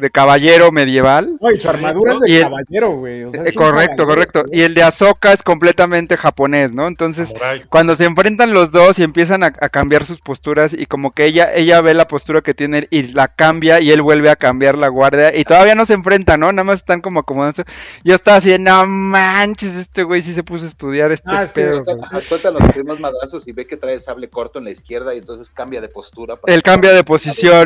de, 0.00 0.10
caballero 0.10 0.72
medieval. 0.72 1.36
No, 1.40 1.50
y 1.50 1.58
su 1.58 1.68
armadura 1.68 2.14
es 2.14 2.20
de 2.20 2.36
el- 2.38 2.42
caballero, 2.42 2.90
güey. 2.92 3.22
o 3.24 3.28
sea, 3.28 3.42
Eh, 3.44 3.52
correcto, 3.52 4.04
correcto. 4.06 4.44
Y 4.50 4.62
el 4.62 4.74
de 4.74 4.82
Ahsoka 4.82 5.32
es 5.32 5.42
completamente 5.42 6.16
japonés, 6.16 6.72
¿no? 6.72 6.88
Entonces, 6.88 7.32
cuando 7.68 7.96
se 7.96 8.04
enfrentan 8.04 8.52
los 8.52 8.72
dos 8.72 8.98
y 8.98 9.02
empiezan 9.04 9.42
a, 9.44 9.46
a 9.46 9.68
cambiar 9.68 10.04
sus 10.04 10.20
posturas 10.20 10.72
y 10.72 10.86
como 10.86 11.12
que 11.12 11.26
ella 11.26 11.52
ella 11.54 11.80
ve 11.82 11.94
la 11.94 12.08
postura 12.08 12.40
que 12.40 12.54
tiene 12.54 12.88
y 12.90 13.12
la 13.12 13.28
cambia 13.28 13.80
y 13.80 13.92
él 13.92 14.02
vuelve 14.02 14.30
a 14.30 14.36
cambiar 14.36 14.76
la 14.78 14.88
guardia 14.88 15.36
y 15.36 15.44
todavía 15.44 15.74
no 15.74 15.86
se 15.86 15.94
enfrentan, 15.94 16.40
¿no? 16.40 16.50
Nada 16.50 16.64
más 16.64 16.78
están 16.78 17.00
como 17.00 17.20
acomodándose. 17.20 17.64
Yo 18.02 18.14
estaba 18.14 18.38
así 18.38 18.50
de, 18.50 18.58
no 18.58 18.86
manches, 18.86 19.74
este 19.76 20.02
güey 20.02 20.22
sí 20.22 20.34
se 20.34 20.42
puso 20.42 20.64
a 20.64 20.68
estudiar 20.68 21.12
este 21.12 21.28
Ah, 21.30 21.42
es 21.42 21.52
que 21.52 21.60
pedo. 21.62 21.84
güey". 21.84 21.96
nos 22.12 22.26
cuentan 22.26 22.54
los 22.54 22.62
primeros 22.72 22.98
madrazos 22.98 23.46
y 23.46 23.52
ve 23.52 23.64
que 23.66 23.76
trae 23.76 23.94
el 23.94 24.00
sable 24.00 24.28
corto 24.28 24.58
en 24.58 24.64
la 24.64 24.70
izquierda 24.70 25.14
y 25.14 25.18
entonces 25.18 25.50
cambia 25.50 25.80
de 25.80 25.88
postura. 25.88 26.34
para- 26.36 26.52
Él 26.54 26.62
cambia 26.62 26.92
de 26.92 27.04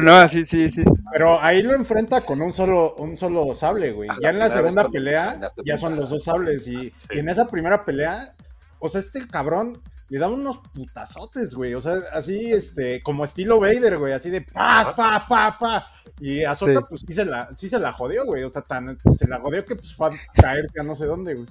¿no? 0.03 0.15
Así, 0.15 0.45
sí, 0.45 0.69
sí. 0.71 0.83
Pero 1.13 1.41
ahí 1.41 1.63
lo 1.63 1.75
enfrenta 1.75 2.23
con 2.25 2.41
un 2.43 2.53
solo, 2.53 2.95
un 2.97 3.17
solo 3.17 3.53
sable, 3.55 3.93
güey. 3.93 4.09
Ah, 4.11 4.17
Ya 4.23 4.31
en 4.31 4.39
la 4.39 4.51
segunda 4.51 4.89
pelea, 4.89 5.41
ya 5.65 5.77
son 5.79 5.97
los 5.97 6.11
dos 6.11 6.25
sables. 6.25 6.67
Y, 6.69 6.93
y 7.11 7.19
en 7.19 7.29
esa 7.29 7.49
primera 7.49 7.85
pelea, 7.85 8.33
o 8.79 8.89
sea, 8.89 9.01
este 9.01 9.27
cabrón 9.27 9.81
le 10.09 10.19
da 10.19 10.29
unos 10.29 10.59
putazotes, 10.75 11.55
güey. 11.55 11.75
O 11.75 11.81
sea, 11.81 11.99
así, 12.13 12.53
este, 12.53 13.01
como 13.03 13.25
estilo 13.25 13.61
Vader, 13.61 13.99
güey. 13.99 14.13
Así 14.13 14.31
de 14.31 14.41
pa, 14.43 14.93
pa, 14.97 15.25
pa, 15.29 15.57
pa. 15.59 15.93
Y 16.21 16.45
Ahsoka, 16.45 16.81
Sí. 16.81 16.87
pues 16.89 17.01
sí 17.07 17.13
se, 17.15 17.25
la, 17.25 17.49
sí 17.55 17.69
se 17.69 17.79
la 17.79 17.93
jodió, 17.93 18.25
güey. 18.27 18.43
O 18.43 18.51
sea, 18.51 18.63
tan, 18.63 18.99
se 19.17 19.29
la 19.29 19.39
jodió 19.41 19.65
que 19.65 19.77
pues 19.77 19.95
fue 19.95 20.09
a 20.09 20.11
caerse 20.43 20.81
a 20.81 20.83
no 20.83 20.95
sé 20.95 21.07
dónde, 21.07 21.35
güey. 21.35 21.47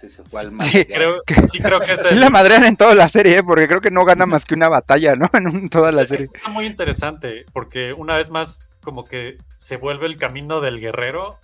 Sí, 0.00 0.08
se 0.10 0.22
fue 0.24 0.40
al 0.42 0.60
Sí, 0.60 0.84
creo, 0.84 1.22
sí 1.50 1.58
creo 1.58 1.80
que 1.80 1.92
es 1.94 2.04
el- 2.04 2.20
la 2.20 2.30
madrean 2.30 2.62
en 2.64 2.76
toda 2.76 2.94
la 2.94 3.08
serie, 3.08 3.38
¿eh? 3.38 3.42
porque 3.42 3.66
creo 3.66 3.80
que 3.80 3.90
no 3.90 4.04
gana 4.04 4.26
más 4.26 4.44
que 4.44 4.54
una 4.54 4.68
batalla, 4.68 5.16
¿no? 5.16 5.28
En 5.34 5.46
un- 5.48 5.68
toda 5.68 5.90
la 5.90 6.02
Sí, 6.02 6.08
serie. 6.08 6.28
Está 6.32 6.48
muy 6.50 6.66
interesante 6.66 7.44
porque 7.52 7.92
una 7.92 8.16
vez 8.16 8.30
más 8.30 8.68
como 8.82 9.02
que 9.04 9.38
se 9.56 9.76
vuelve 9.76 10.06
el 10.06 10.16
camino 10.16 10.60
del 10.60 10.80
guerrero 10.80 11.38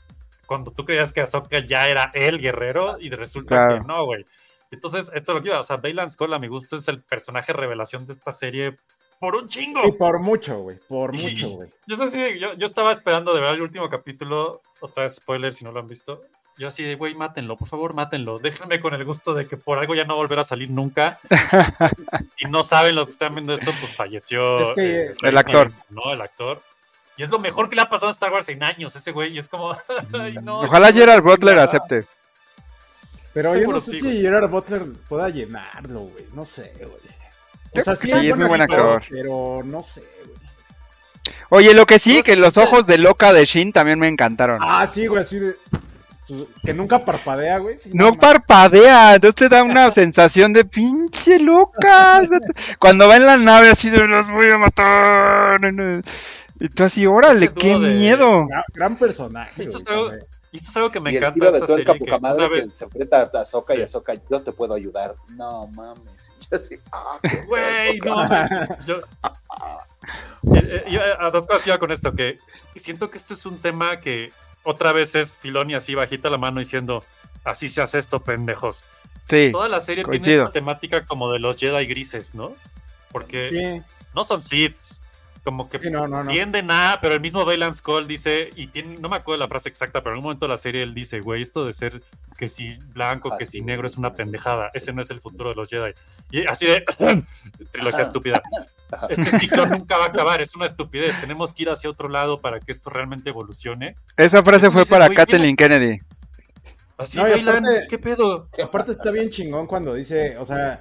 cuando 0.47 0.70
tú 0.70 0.85
creías 0.85 1.12
que 1.12 1.20
Ahsoka 1.22 1.59
ya 1.64 1.89
era 1.89 2.10
el 2.14 2.39
guerrero 2.40 2.97
y 3.01 3.10
resulta 3.10 3.48
Claro. 3.66 3.81
que 3.81 3.86
no, 3.86 4.05
güey. 4.05 4.24
Entonces, 4.70 5.10
esto 5.14 5.32
es 5.32 5.36
lo 5.36 5.43
que 5.43 5.48
iba, 5.48 5.60
o 5.60 5.64
sea, 5.64 5.76
Baylan 5.78 6.10
Skull 6.10 6.32
a 6.35 6.39
mi 6.39 6.48
gusto 6.48 6.76
es 6.76 6.86
el 6.89 7.02
personaje 7.02 7.52
revelación 7.52 8.06
de 8.06 8.12
esta 8.12 8.32
serie 8.32 8.76
por 9.20 9.36
un 9.36 9.47
chingo. 9.48 9.86
Y 9.86 9.93
por 9.93 10.18
mucho, 10.20 10.59
güey. 10.60 10.78
Por 10.89 11.14
Y- 11.14 11.18
mucho, 11.18 11.28
y- 11.48 11.55
güey. 11.55 11.70
Yo, 11.86 11.97
yo, 12.36 12.55
yo 12.55 12.66
estaba 12.66 12.93
esperando 12.93 13.35
de 13.35 13.40
ver 13.40 13.55
el 13.55 13.62
último 13.62 13.89
capítulo, 13.89 14.62
otra 14.81 15.05
vez 15.05 15.14
spoiler 15.16 15.52
si 15.55 15.64
no 15.64 15.72
lo 15.72 15.81
han 15.81 15.86
visto. 15.86 16.20
Yo 16.56 16.68
así 16.68 16.85
de, 16.85 16.94
güey, 16.94 17.14
mátenlo, 17.14 17.56
por 17.56 17.66
favor, 17.66 17.94
mátenlo. 17.94 18.39
Déjenme 18.39 18.78
con 18.78 18.94
el 18.94 19.05
gusto 19.05 19.35
de 19.35 19.47
que 19.47 19.56
por 19.56 19.78
algo 19.78 19.94
ya 19.94 20.05
no 20.05 20.14
volverá 20.14 20.43
a 20.43 20.44
salir 20.44 20.70
nunca. 20.70 21.18
si 22.36 22.44
no 22.47 22.62
saben 22.62 22.94
los 22.94 23.06
que 23.09 23.12
están 23.12 23.35
viendo 23.35 23.55
esto, 23.55 23.72
pues 23.81 23.97
falleció. 23.97 24.60
Es 24.70 24.74
que- 24.76 25.01
eh, 25.06 25.14
El 25.22 25.36
actor. 25.36 25.72
No, 25.90 26.12
el 26.12 26.20
actor. 26.20 26.60
Y 27.16 27.22
es 27.24 27.31
lo 27.31 27.39
mejor 27.40 27.68
que 27.68 27.76
le 27.76 27.82
ha 27.82 27.89
pasado 27.89 28.09
a 28.09 28.12
Star 28.12 28.32
Wars 28.32 28.48
en 28.48 28.62
años, 28.62 28.94
ese 28.94 29.10
güey. 29.10 29.32
Y 29.35 29.39
es 29.39 29.48
como, 29.48 29.72
ay, 30.20 30.35
no. 30.43 30.60
Ojalá 30.60 30.89
ese 30.89 30.98
güey 30.98 31.06
Gerald 31.06 31.24
Butler 31.24 31.59
acepte. 31.59 32.05
Pero 33.32 33.56
yo 33.59 33.66
no 33.68 33.81
sé 33.81 33.90
sí, 33.93 33.97
si 33.97 34.02
güey. 34.02 34.20
Gerard 34.20 34.48
Butler 34.48 34.82
pueda 35.09 35.28
llenarlo, 35.28 36.01
güey. 36.01 36.24
No 36.35 36.44
sé, 36.44 36.72
güey. 36.78 37.14
O 37.72 37.81
sea, 37.81 37.97
sí, 37.97 38.09
Sí, 38.09 38.28
es 38.28 38.36
muy 38.36 38.47
buen 38.47 38.62
actor. 38.62 39.02
Pero 39.10 39.60
no 39.64 39.82
sé, 39.82 40.02
güey. 40.24 40.35
Oye, 41.48 41.74
lo 41.74 41.86
que 41.86 41.98
sí, 41.98 42.22
que 42.22 42.36
los 42.36 42.56
ojos 42.56 42.86
de 42.86 42.98
loca 42.98 43.32
de 43.32 43.44
Shin 43.44 43.72
también 43.72 43.98
me 43.98 44.06
encantaron. 44.09 44.59
Ah, 44.60 44.86
sí, 44.86 45.06
güey, 45.09 45.22
así 45.22 45.39
de. 45.40 45.56
Su- 46.27 46.49
Que 46.65 46.73
nunca 46.75 47.05
parpadea, 47.05 47.59
güey. 47.59 47.77
No 47.93 48.07
mames. 48.07 48.21
parpadea, 48.21 49.15
entonces 49.17 49.35
te 49.37 49.49
da 49.49 49.63
una 49.63 49.91
sensación 49.91 50.53
de 50.53 50.65
pinche 50.65 51.39
loca. 51.39 52.21
Cuando 52.79 53.09
va 53.09 53.17
en 53.17 53.27
la 53.27 53.37
nave 53.37 53.71
así 53.71 53.91
de 53.91 54.07
los 54.07 54.27
voy 54.29 54.51
a 54.51 54.59
matar. 54.59 55.59
Y 56.61 56.69
tú 56.69 56.85
así, 56.85 57.07
órale, 57.07 57.49
qué 57.53 57.71
de- 57.71 57.79
miedo. 57.79 58.47
Gran, 58.47 58.63
gran 58.73 58.97
personaje. 58.97 59.61
Esto 59.61 59.79
es 59.79 59.87
algo, 59.89 60.09
también. 60.09 60.27
y 60.53 60.57
esto 60.57 60.71
es 60.71 60.77
algo 60.77 60.91
que 60.93 61.01
me 61.01 61.13
y 61.13 61.17
el 61.17 61.23
encanta 61.23 61.35
tiro 61.35 61.51
de 61.53 61.59
esta 61.59 61.67
tuerca 61.67 61.93
serie. 61.93 61.99
Que 62.07 62.11
poca 62.13 62.19
madre 62.21 62.47
una 62.47 62.55
que 62.55 62.63
vez, 62.63 62.73
se 62.75 62.85
enfrenta 62.85 63.31
a 63.35 63.41
Ahsoka 63.41 63.75
y 63.75 63.77
Sí. 63.79 63.83
Ahsoka, 63.83 64.15
yo 64.31 64.41
te 64.41 64.53
puedo 64.53 64.75
ayudar. 64.75 65.15
No 65.37 65.67
mames. 65.69 66.03
Yo 66.51 66.59
así, 66.59 66.77
ah, 66.93 67.19
Güey, 67.47 67.99
no. 67.99 68.19
Ahsoka. 68.21 68.79
Yo, 68.87 68.97
Eh, 70.55 70.61
eh, 70.87 70.91
yo, 70.91 71.01
a 71.19 71.31
dos 71.31 71.47
cosas 71.47 71.67
iba 71.67 71.79
con 71.79 71.91
esto, 71.91 72.13
que 72.15 72.39
siento 72.77 73.11
que 73.11 73.17
este 73.17 73.33
es 73.35 73.47
un 73.47 73.59
tema 73.61 73.97
que 73.99 74.31
otra 74.65 74.93
vez 74.93 75.15
es 75.15 75.36
Filoni 75.36 75.74
así 75.74 75.95
bajita 75.95 76.31
la 76.31 76.39
mano 76.39 76.61
diciendo, 76.61 77.05
así 77.45 77.69
se 77.69 77.82
hace 77.82 77.99
esto, 77.99 78.20
pendejos. 78.20 78.82
Sí, 79.31 79.51
Toda 79.53 79.69
la 79.69 79.81
serie 79.81 80.05
tiene 80.05 80.35
esta 80.35 80.51
temática 80.51 81.07
como 81.07 81.32
de 81.32 81.39
los 81.39 81.57
Jedi 81.59 81.86
grises, 81.86 82.35
¿no? 82.35 82.53
Porque 83.12 83.51
Sí, 83.51 83.95
no 84.15 84.24
son 84.24 84.43
Siths, 84.43 85.01
como 85.45 85.69
que 85.69 85.79
sí, 85.79 85.91
no, 85.91 86.09
no, 86.09 86.25
no. 86.25 86.31
tienden 86.31 86.71
a, 86.71 86.99
pero 87.03 87.15
el 87.15 87.21
mismo 87.21 87.45
Baylan 87.45 87.75
Skull 87.75 88.07
dice, 88.09 88.49
y 88.57 88.66
tiene, 88.69 88.99
no 88.99 89.09
me 89.11 89.16
acuerdo 89.16 89.41
la 89.41 89.49
frase 89.49 89.69
exacta, 89.69 90.03
pero 90.03 90.15
en 90.15 90.19
un 90.19 90.25
momento 90.25 90.47
de 90.47 90.51
la 90.51 90.57
serie 90.57 90.83
él 90.83 90.95
dice, 90.95 91.21
güey, 91.21 91.43
esto 91.43 91.65
de 91.66 91.73
ser 91.75 92.01
que 92.39 92.49
si 92.49 92.77
blanco, 92.95 93.31
Ah, 93.33 93.37
que 93.39 93.45
sí, 93.45 93.59
si 93.59 93.61
negro 93.61 93.87
es 93.87 93.97
una 93.99 94.15
pendejada, 94.15 94.71
ese 94.73 94.93
no 94.95 95.03
es 95.03 95.11
el 95.11 95.21
futuro 95.21 95.51
de 95.51 95.57
los 95.57 95.69
Jedi. 95.69 95.93
Y 96.31 96.47
así 96.47 96.66
de, 96.66 96.83
trilogía 97.73 97.99
Ajá. 98.01 98.03
estúpida. 98.09 98.43
Ajá. 98.91 99.07
Este 99.11 99.31
ciclo 99.39 99.66
nunca 99.66 99.99
va 99.99 100.05
a 100.07 100.09
acabar, 100.09 100.41
es 100.41 100.55
una 100.57 100.66
estupidez, 100.66 101.21
tenemos 101.21 101.53
que 101.53 101.65
ir 101.65 101.69
hacia 101.71 101.91
otro 101.91 102.09
lado 102.09 102.41
para 102.41 102.59
que 102.59 102.73
esto 102.73 102.89
realmente 102.91 103.29
evolucione. 103.31 103.95
Esa 104.16 104.43
frase 104.43 104.71
fue 104.71 104.83
Dices, 104.83 104.99
para 104.99 105.15
Kathleen 105.15 105.57
Kennedy. 105.57 105.99
Así, 106.97 107.19
No, 107.19 107.25
aparte- 107.27 107.87
¿qué 107.91 107.99
pedo? 107.99 108.49
Aparte 108.62 108.93
está 108.93 109.11
bien 109.11 109.29
chingón 109.29 109.66
cuando 109.66 109.95
dice, 109.95 110.39
o 110.39 110.45
sea, 110.45 110.81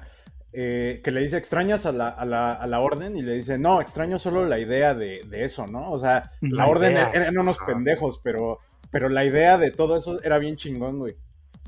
eh, 0.54 1.02
que 1.04 1.12
le 1.12 1.22
dice 1.22 1.38
extrañas 1.38 1.86
a 1.88 1.92
la, 1.92 2.10
a, 2.10 2.26
la, 2.26 2.54
a 2.54 2.68
la 2.68 2.80
orden 2.80 3.18
y 3.18 3.22
le 3.24 3.34
dice, 3.34 3.58
no, 3.58 3.82
extraño 3.82 4.20
solo 4.20 4.46
la 4.48 4.60
idea 4.60 4.94
de, 4.94 5.24
de 5.26 5.44
eso, 5.46 5.66
¿no? 5.68 5.92
O 5.92 5.98
sea, 6.00 6.32
la, 6.42 6.66
La 6.66 6.68
orden 6.68 6.92
idea. 6.94 7.10
eran 7.14 7.38
unos 7.38 7.58
pendejos, 7.58 8.20
pero, 8.24 8.60
pero 8.92 9.10
la 9.10 9.26
idea 9.26 9.58
de 9.58 9.72
todo 9.72 9.98
eso 9.98 10.22
era 10.24 10.38
bien 10.38 10.56
chingón, 10.56 11.00
güey. 11.00 11.16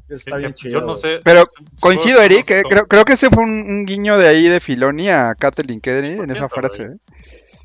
Eso 0.08 0.18
está 0.18 0.38
bien 0.38 0.54
chido. 0.54 0.82
yo 0.82 0.86
no 0.86 0.94
sé. 0.94 1.20
Pero 1.24 1.50
coincido, 1.82 2.22
Eric, 2.22 2.52
eh, 2.52 2.62
creo, 2.70 2.86
creo 2.88 3.06
que 3.06 3.14
ese 3.14 3.30
fue 3.32 3.44
un, 3.44 3.50
un 3.68 3.86
guiño 3.86 4.20
de 4.20 4.28
ahí 4.28 4.48
de 4.48 4.60
Filoni 4.60 5.10
a 5.10 5.34
Kathleen 5.34 5.82
Kennedy 5.82 6.20
en 6.20 6.30
esa 6.30 6.48
100%, 6.48 6.50
frase. 6.54 6.84
¿eh? 6.84 6.96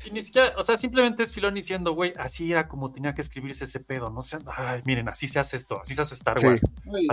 Y 0.05 0.11
ni 0.11 0.21
siquiera, 0.21 0.53
o 0.57 0.63
sea, 0.63 0.77
simplemente 0.77 1.21
es 1.23 1.31
Filón 1.31 1.53
diciendo, 1.53 1.93
güey, 1.93 2.13
así 2.17 2.51
era 2.51 2.67
como 2.67 2.91
tenía 2.91 3.13
que 3.13 3.21
escribirse 3.21 3.65
ese 3.65 3.79
pedo, 3.79 4.09
no 4.09 4.21
sé, 4.21 4.39
ay, 4.47 4.81
miren, 4.85 5.07
así 5.09 5.27
se 5.27 5.39
hace 5.39 5.57
esto, 5.57 5.79
así 5.81 5.93
se 5.95 6.01
hace 6.01 6.15
Star 6.15 6.39
Sí. 6.39 6.45
Wars, 6.45 6.61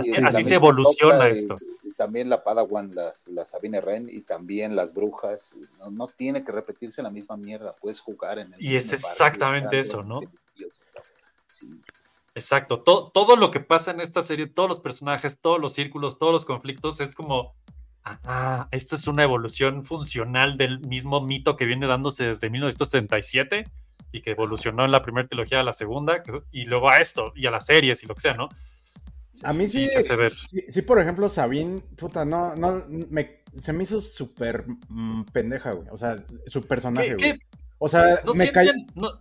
Y 0.05 0.23
así, 0.25 0.43
se 0.43 0.55
evoluciona 0.55 1.29
y- 1.29 1.33
esto. 1.33 1.55
y 1.83 1.91
también 1.91 2.29
la 2.29 2.43
Padawan, 2.43 2.91
las, 2.95 3.27
la 3.27 3.45
Sabine 3.45 3.79
Wren 3.81 4.07
y 4.09 4.21
también 4.21 4.75
las 4.75 4.93
brujas. 4.93 5.55
No, 5.77 5.91
no 5.91 6.07
tiene 6.07 6.43
que 6.43 6.51
repetirse 6.51 7.03
la 7.03 7.09
misma 7.11 7.37
mierda, 7.37 7.75
puedes 7.79 7.99
jugar 7.99 8.39
en 8.39 8.53
el 8.53 8.63
Y 8.63 8.75
es 8.75 8.91
exactamente 8.91 9.77
eso, 9.79 10.01
¿no? 10.03 10.19
Sí. 11.47 11.67
Exacto, 12.35 12.81
to- 12.83 13.11
todo 13.13 13.35
lo 13.35 13.51
que 13.51 13.59
pasa 13.59 13.91
en 13.91 13.99
esta 14.01 14.21
serie, 14.21 14.47
todos 14.47 14.69
los 14.69 14.79
personajes, 14.79 15.39
todos 15.39 15.59
los 15.59 15.73
círculos, 15.73 16.17
todos 16.17 16.31
los 16.31 16.45
conflictos, 16.45 16.99
es 17.01 17.13
como, 17.15 17.53
ah, 18.03 18.67
esto 18.71 18.95
es 18.95 19.07
una 19.07 19.23
evolución 19.23 19.83
funcional 19.83 20.57
del 20.57 20.79
mismo 20.79 21.21
mito 21.21 21.55
que 21.55 21.65
viene 21.65 21.87
dándose 21.87 22.25
desde 22.25 22.49
1977 22.49 23.65
y 24.11 24.21
que 24.21 24.31
evolucionó 24.31 24.85
en 24.85 24.91
la 24.91 25.01
primera 25.03 25.27
trilogía 25.27 25.59
a 25.59 25.63
la 25.63 25.73
segunda, 25.73 26.23
y 26.51 26.65
luego 26.65 26.89
a 26.89 26.97
esto, 26.97 27.31
y 27.35 27.45
a 27.45 27.51
las 27.51 27.65
series 27.67 28.01
y 28.03 28.07
lo 28.07 28.15
que 28.15 28.21
sea, 28.21 28.33
¿no? 28.33 28.49
A 29.43 29.53
mí 29.53 29.67
sí, 29.67 29.85
Sí, 29.85 29.89
se 29.93 29.99
hace 29.99 30.15
ver. 30.15 30.33
sí, 30.45 30.59
sí, 30.67 30.81
por 30.81 30.99
ejemplo, 30.99 31.29
Sabine, 31.29 31.79
puta, 31.95 32.25
no, 32.25 32.55
no, 32.55 32.83
me, 32.89 33.41
se 33.57 33.71
me 33.71 33.83
hizo 33.83 34.01
súper 34.01 34.65
mm, 34.89 35.23
pendeja, 35.31 35.71
güey. 35.71 35.87
O 35.91 35.97
sea, 35.97 36.17
su 36.47 36.63
personaje, 36.67 37.09
¿Qué- 37.09 37.13
güey. 37.15 37.31
qué? 37.33 37.39
O 37.77 37.87
sea, 37.87 38.19
¿No 38.25 38.33
me 38.33 38.45
sienten- 38.51 38.87
no- 38.95 39.11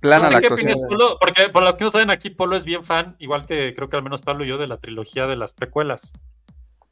Plana 0.00 0.24
no 0.24 0.28
sé 0.28 0.34
la 0.34 0.40
qué 0.40 0.52
opinas, 0.52 0.80
Polo, 0.80 1.16
porque 1.20 1.48
por 1.48 1.62
las 1.62 1.76
que 1.76 1.84
no 1.84 1.90
saben 1.90 2.10
aquí, 2.10 2.28
Polo 2.28 2.56
es 2.56 2.64
bien 2.64 2.82
fan, 2.82 3.14
igual 3.20 3.46
que 3.46 3.72
creo 3.74 3.88
que 3.88 3.96
al 3.96 4.02
menos 4.02 4.20
Pablo 4.20 4.44
y 4.44 4.48
yo, 4.48 4.58
de 4.58 4.66
la 4.66 4.78
trilogía 4.78 5.26
de 5.28 5.36
las 5.36 5.52
precuelas. 5.54 6.12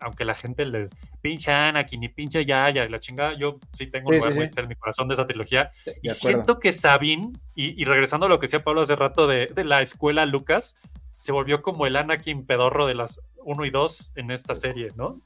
Aunque 0.01 0.25
la 0.25 0.35
gente 0.35 0.65
le 0.65 0.89
pinche 1.21 1.53
Anakin 1.53 2.03
y 2.03 2.09
pinche 2.09 2.45
Yaya 2.47 2.85
y 2.85 2.89
la 2.89 2.99
chingada, 2.99 3.35
yo 3.39 3.59
sí 3.73 3.87
tengo 3.91 4.09
un 4.09 4.15
Sí, 4.15 4.19
lugar 4.19 4.33
sí, 4.33 4.39
muy 4.39 4.47
sí. 4.47 4.53
en 4.57 4.69
mi 4.69 4.75
corazón 4.75 5.09
de 5.09 5.15
esa 5.15 5.27
trilogía. 5.27 5.71
De 5.85 5.95
Y 6.03 6.09
siento 6.11 6.59
que 6.59 6.73
Sabine, 6.73 7.33
y, 7.55 7.81
y 7.81 7.85
regresando 7.85 8.27
a 8.27 8.29
lo 8.29 8.39
que 8.39 8.45
decía 8.47 8.61
Pablo 8.65 8.81
hace 8.83 8.97
rato 8.97 9.27
de, 9.27 9.47
de 9.55 9.65
la 9.65 9.81
escuela 9.81 10.25
Lucas, 10.27 10.75
se 11.17 11.33
volvió 11.33 11.61
como 11.63 11.87
el 11.87 11.97
Anakin 11.97 12.47
pedorro 12.47 12.87
de 12.87 12.95
las 12.95 13.21
1 13.45 13.65
y 13.67 13.71
2 13.71 14.13
en 14.17 14.31
esta 14.31 14.55
serie, 14.55 14.89
¿no? 14.97 15.21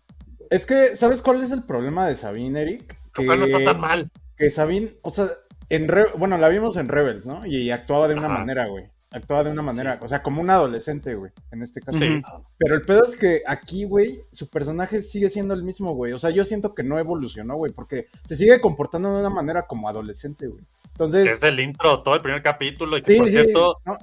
Es 0.51 0.67
que, 0.67 0.97
¿sabes 0.97 1.23
cuál 1.23 1.43
es 1.43 1.53
el 1.53 1.63
problema 1.65 2.07
de 2.07 2.15
Sabine, 2.17 2.63
Eric? 2.63 2.97
Cual 3.15 3.39
no 3.41 3.45
está 3.47 3.63
tan 3.63 3.81
mal. 3.81 4.11
Que 4.37 4.51
Sabine, 4.51 4.91
o 5.03 5.11
sea, 5.11 5.27
en 5.69 5.89
Re- 5.89 6.13
bueno, 6.19 6.37
la 6.37 6.49
vimos 6.49 6.77
en 6.77 6.89
Rebels, 6.89 7.27
¿no? 7.27 7.47
Y 7.47 7.71
actuaba 7.71 8.09
de 8.09 8.15
una 8.15 8.29
manera, 8.29 8.67
güey. 8.67 8.91
Actuaba 9.15 9.45
de 9.45 9.51
una 9.51 9.62
manera, 9.62 10.01
o 10.03 10.09
sea, 10.09 10.24
como 10.24 10.41
un 10.41 10.51
adolescente, 10.51 11.15
güey, 11.15 11.31
en 11.53 11.62
este 11.62 11.81
caso. 11.81 11.99
Sí. 11.99 12.20
Pero 12.59 12.74
el 12.74 12.82
pedo 12.82 13.05
es 13.05 13.16
que 13.16 13.43
aquí, 13.47 13.85
güey, 13.85 14.19
su 14.32 14.51
personaje 14.51 15.03
sigue 15.03 15.31
siendo 15.31 15.55
el 15.55 15.62
mismo, 15.62 15.95
güey. 15.95 16.12
O 16.12 16.19
sea, 16.19 16.31
yo 16.31 16.45
siento 16.45 16.74
que 16.74 16.82
no 16.82 16.99
evolucionó, 16.99 17.55
güey, 17.55 17.73
porque 17.73 18.09
se 18.24 18.35
sigue 18.35 18.61
comportando 18.61 19.15
de 19.15 19.20
una 19.20 19.31
manera 19.31 19.69
como 19.69 19.89
adolescente, 19.89 20.49
güey. 20.49 20.65
Entonces, 20.89 21.31
es 21.31 21.43
el 21.45 21.61
intro, 21.61 22.03
todo 22.03 22.16
el 22.16 22.23
primer 22.23 22.43
capítulo, 22.43 22.99
y 22.99 23.03
que 23.03 23.12
Sí, 23.12 23.19
por 23.19 23.27
sí, 23.27 23.32
cierto, 23.35 23.77
no. 23.85 23.99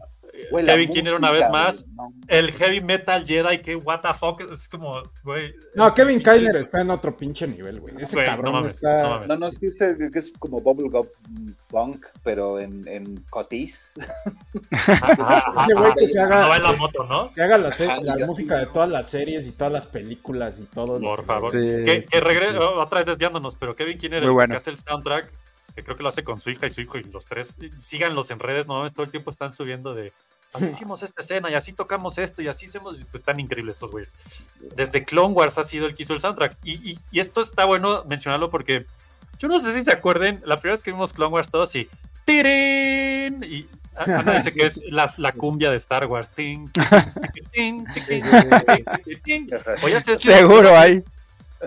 Güey, 0.50 0.66
Kevin 0.66 0.90
Kinner 0.90 1.14
una 1.14 1.30
vez 1.32 1.48
música, 1.48 1.52
más, 1.52 1.86
güey, 1.86 1.96
no. 2.10 2.14
el 2.28 2.52
heavy 2.52 2.82
metal 2.82 3.26
Jedi, 3.26 3.60
que 3.62 3.76
what 3.76 4.02
the 4.02 4.14
fuck, 4.14 4.42
es 4.52 4.68
como, 4.70 5.02
güey. 5.24 5.54
no, 5.76 5.94
Kevin 5.94 6.20
pinche- 6.20 6.32
Kyler 6.34 6.56
está 6.58 6.82
en 6.82 6.90
otro 6.90 7.16
pinche 7.16 7.48
nivel, 7.48 7.80
güey. 7.80 7.94
Ese 8.00 8.16
Güey, 8.16 8.26
no 8.28 8.32
cabrón 8.36 8.54
mames, 8.54 8.74
está. 8.76 9.04
no 9.04 9.10
mames. 9.10 9.28
No, 9.28 9.38
no, 9.38 9.48
es 9.48 9.58
que, 9.60 9.70
que 10.12 10.20
es 10.20 10.32
como 10.40 10.62
Bubblegum 10.62 11.06
Punk, 11.68 12.06
pero 12.24 12.60
en, 12.60 12.88
en 12.88 13.18
cotis. 13.30 13.96
Ese 14.72 15.74
güey 15.76 15.94
que 15.96 16.08
se 16.08 16.20
haga- 16.20 16.42
No 16.42 16.50
va 16.50 16.58
en 16.58 16.64
la 16.64 16.74
moto, 16.74 17.04
¿no? 17.06 17.32
Que 17.34 17.42
haga 17.42 17.58
la, 17.58 17.70
la 18.02 18.26
música 18.26 18.60
sí. 18.60 18.66
de 18.66 18.72
todas 18.72 18.90
las 18.90 19.08
series 19.10 19.48
y 19.48 19.52
todas 19.52 19.74
las 19.74 19.86
películas 19.88 20.60
y 20.60 20.64
todo. 20.66 21.00
Por 21.00 21.26
favor. 21.26 21.52
Sí. 21.54 21.60
Que, 21.86 22.06
que 22.06 22.20
regrese, 22.20 22.58
otra 22.58 23.00
vez 23.00 23.08
desviándonos, 23.08 23.56
pero 23.56 23.76
Kevin 23.76 23.98
Kinner, 23.98 24.30
bueno. 24.32 24.54
que 24.54 24.58
hace 24.58 24.70
el 24.72 24.78
soundtrack, 24.78 25.32
que 25.76 25.84
creo 25.84 25.96
que 25.98 26.04
lo 26.04 26.10
hace 26.10 26.24
con 26.24 26.40
su 26.40 26.50
hija 26.50 26.68
y 26.68 26.70
su 26.70 26.82
hijo 26.82 26.98
y 26.98 27.04
los 27.04 27.26
tres, 27.26 27.58
eh, 27.62 27.70
síganlos 27.78 28.30
en 28.32 28.40
redes, 28.40 28.68
no 28.68 28.90
todo 28.90 29.04
el 29.04 29.12
tiempo 29.12 29.32
están 29.32 29.52
subiendo 29.52 29.94
de. 29.94 30.12
Así 30.54 30.68
hicimos 30.68 31.02
esta 31.02 31.22
escena 31.22 31.50
y 31.50 31.54
así 31.54 31.72
tocamos 31.72 32.18
esto 32.18 32.42
y 32.42 32.48
así 32.50 32.66
hacemos. 32.66 33.00
y 33.00 33.04
Pues 33.06 33.16
están 33.22 33.40
increíbles 33.40 33.78
estos 33.78 33.92
güeyes. 33.92 34.16
Desde 34.76 35.06
Clone 35.06 35.34
Wars 35.34 35.58
ha 35.58 35.64
sido 35.64 35.86
el 35.86 35.96
que 35.96 36.04
hizo 36.04 36.14
el 36.14 36.20
soundtrack. 36.20 36.58
Y, 36.64 36.92
y- 36.92 36.98
y 37.12 37.20
esto 37.22 37.40
está 37.40 37.64
bueno 37.64 38.04
mencionarlo 38.06 38.50
porque 38.50 38.86
yo 39.40 39.48
no 39.48 39.60
sé 39.62 39.74
si 39.74 39.86
se 39.86 39.92
acuerden, 39.94 40.42
la 40.46 40.58
primera 40.58 40.74
vez 40.74 40.84
que 40.84 40.92
vimos 40.92 41.14
Clone 41.14 41.32
Wars 41.34 41.50
todos 41.50 41.74
y. 41.76 41.88
¡Tirín! 42.26 43.44
Y 43.44 43.68
Ana 43.96 44.34
dice 44.34 44.54
que 44.54 44.66
es 44.66 44.82
la, 44.90 45.12
la 45.18 45.32
cumbia 45.32 45.72
de 45.72 45.78
Star 45.78 46.06
Wars. 46.08 46.30
Tin, 46.30 46.70
tin, 46.72 46.84
tin, 47.52 47.88
tin, 47.92 48.06
tin, 48.06 48.06
tin, 48.06 48.86
tin, 49.04 49.22
tin. 49.22 49.50
Voy 49.82 49.94
a 49.94 49.98
hacer 49.98 50.18
Seguro 50.18 50.78
hay. 50.78 51.04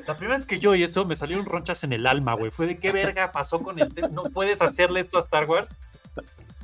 La 0.07 0.17
primera 0.17 0.37
vez 0.37 0.47
que 0.47 0.59
yo 0.59 0.71
oí 0.71 0.83
eso 0.83 1.05
me 1.05 1.17
salieron 1.17 1.45
ronchas 1.45 1.85
en 1.85 1.93
el 1.93 2.07
alma, 2.07 2.35
güey. 2.35 2.51
Fue 2.51 2.67
de 2.67 2.77
qué 2.77 2.93
verga 2.93 3.33
pasó 3.33 3.63
con 3.63 3.79
el 3.79 3.93
tema. 3.95 4.09
No 4.09 4.25
puedes 4.25 4.63
hacerle 4.63 5.01
esto 5.01 5.17
a 5.17 5.21
Star 5.21 5.45
Wars. 5.47 5.77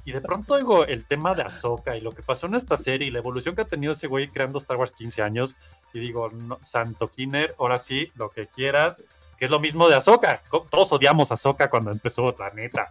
Y 0.05 0.13
de 0.13 0.21
pronto 0.21 0.55
oigo 0.55 0.87
el 0.87 1.05
tema 1.05 1.35
de 1.35 1.43
Ahsoka 1.43 1.97
y 1.97 2.01
lo 2.01 2.13
que 2.13 2.23
pasó 2.23 2.47
en 2.47 2.55
esta 2.55 2.77
serie 2.77 3.09
y 3.09 3.11
la 3.11 3.19
evolución 3.19 3.55
que 3.55 3.63
ha 3.63 3.67
tenido 3.67 3.93
ese 3.93 4.07
güey 4.07 4.29
creando 4.29 4.59
Star 4.59 4.77
Wars 4.77 4.95
15 4.95 5.23
años. 5.23 5.57
Y 5.93 6.01
digo, 6.01 6.29
no, 6.31 6.59
Santo 6.63 7.09
Kinner, 7.09 7.55
ahora 7.59 7.79
sí, 7.79 8.11
lo 8.17 8.31
que 8.31 8.47
quieras. 8.47 9.05
Que 9.39 9.45
es 9.47 9.51
lo 9.51 9.61
mismo 9.61 9.89
de 9.89 9.95
Ahsoka. 9.97 10.43
Todos 10.71 10.93
odiamos 10.93 11.31
a 11.31 11.35
Ahsoka 11.35 11.69
cuando 11.69 11.91
empezó, 11.91 12.35
la 12.39 12.51
neta. 12.51 12.91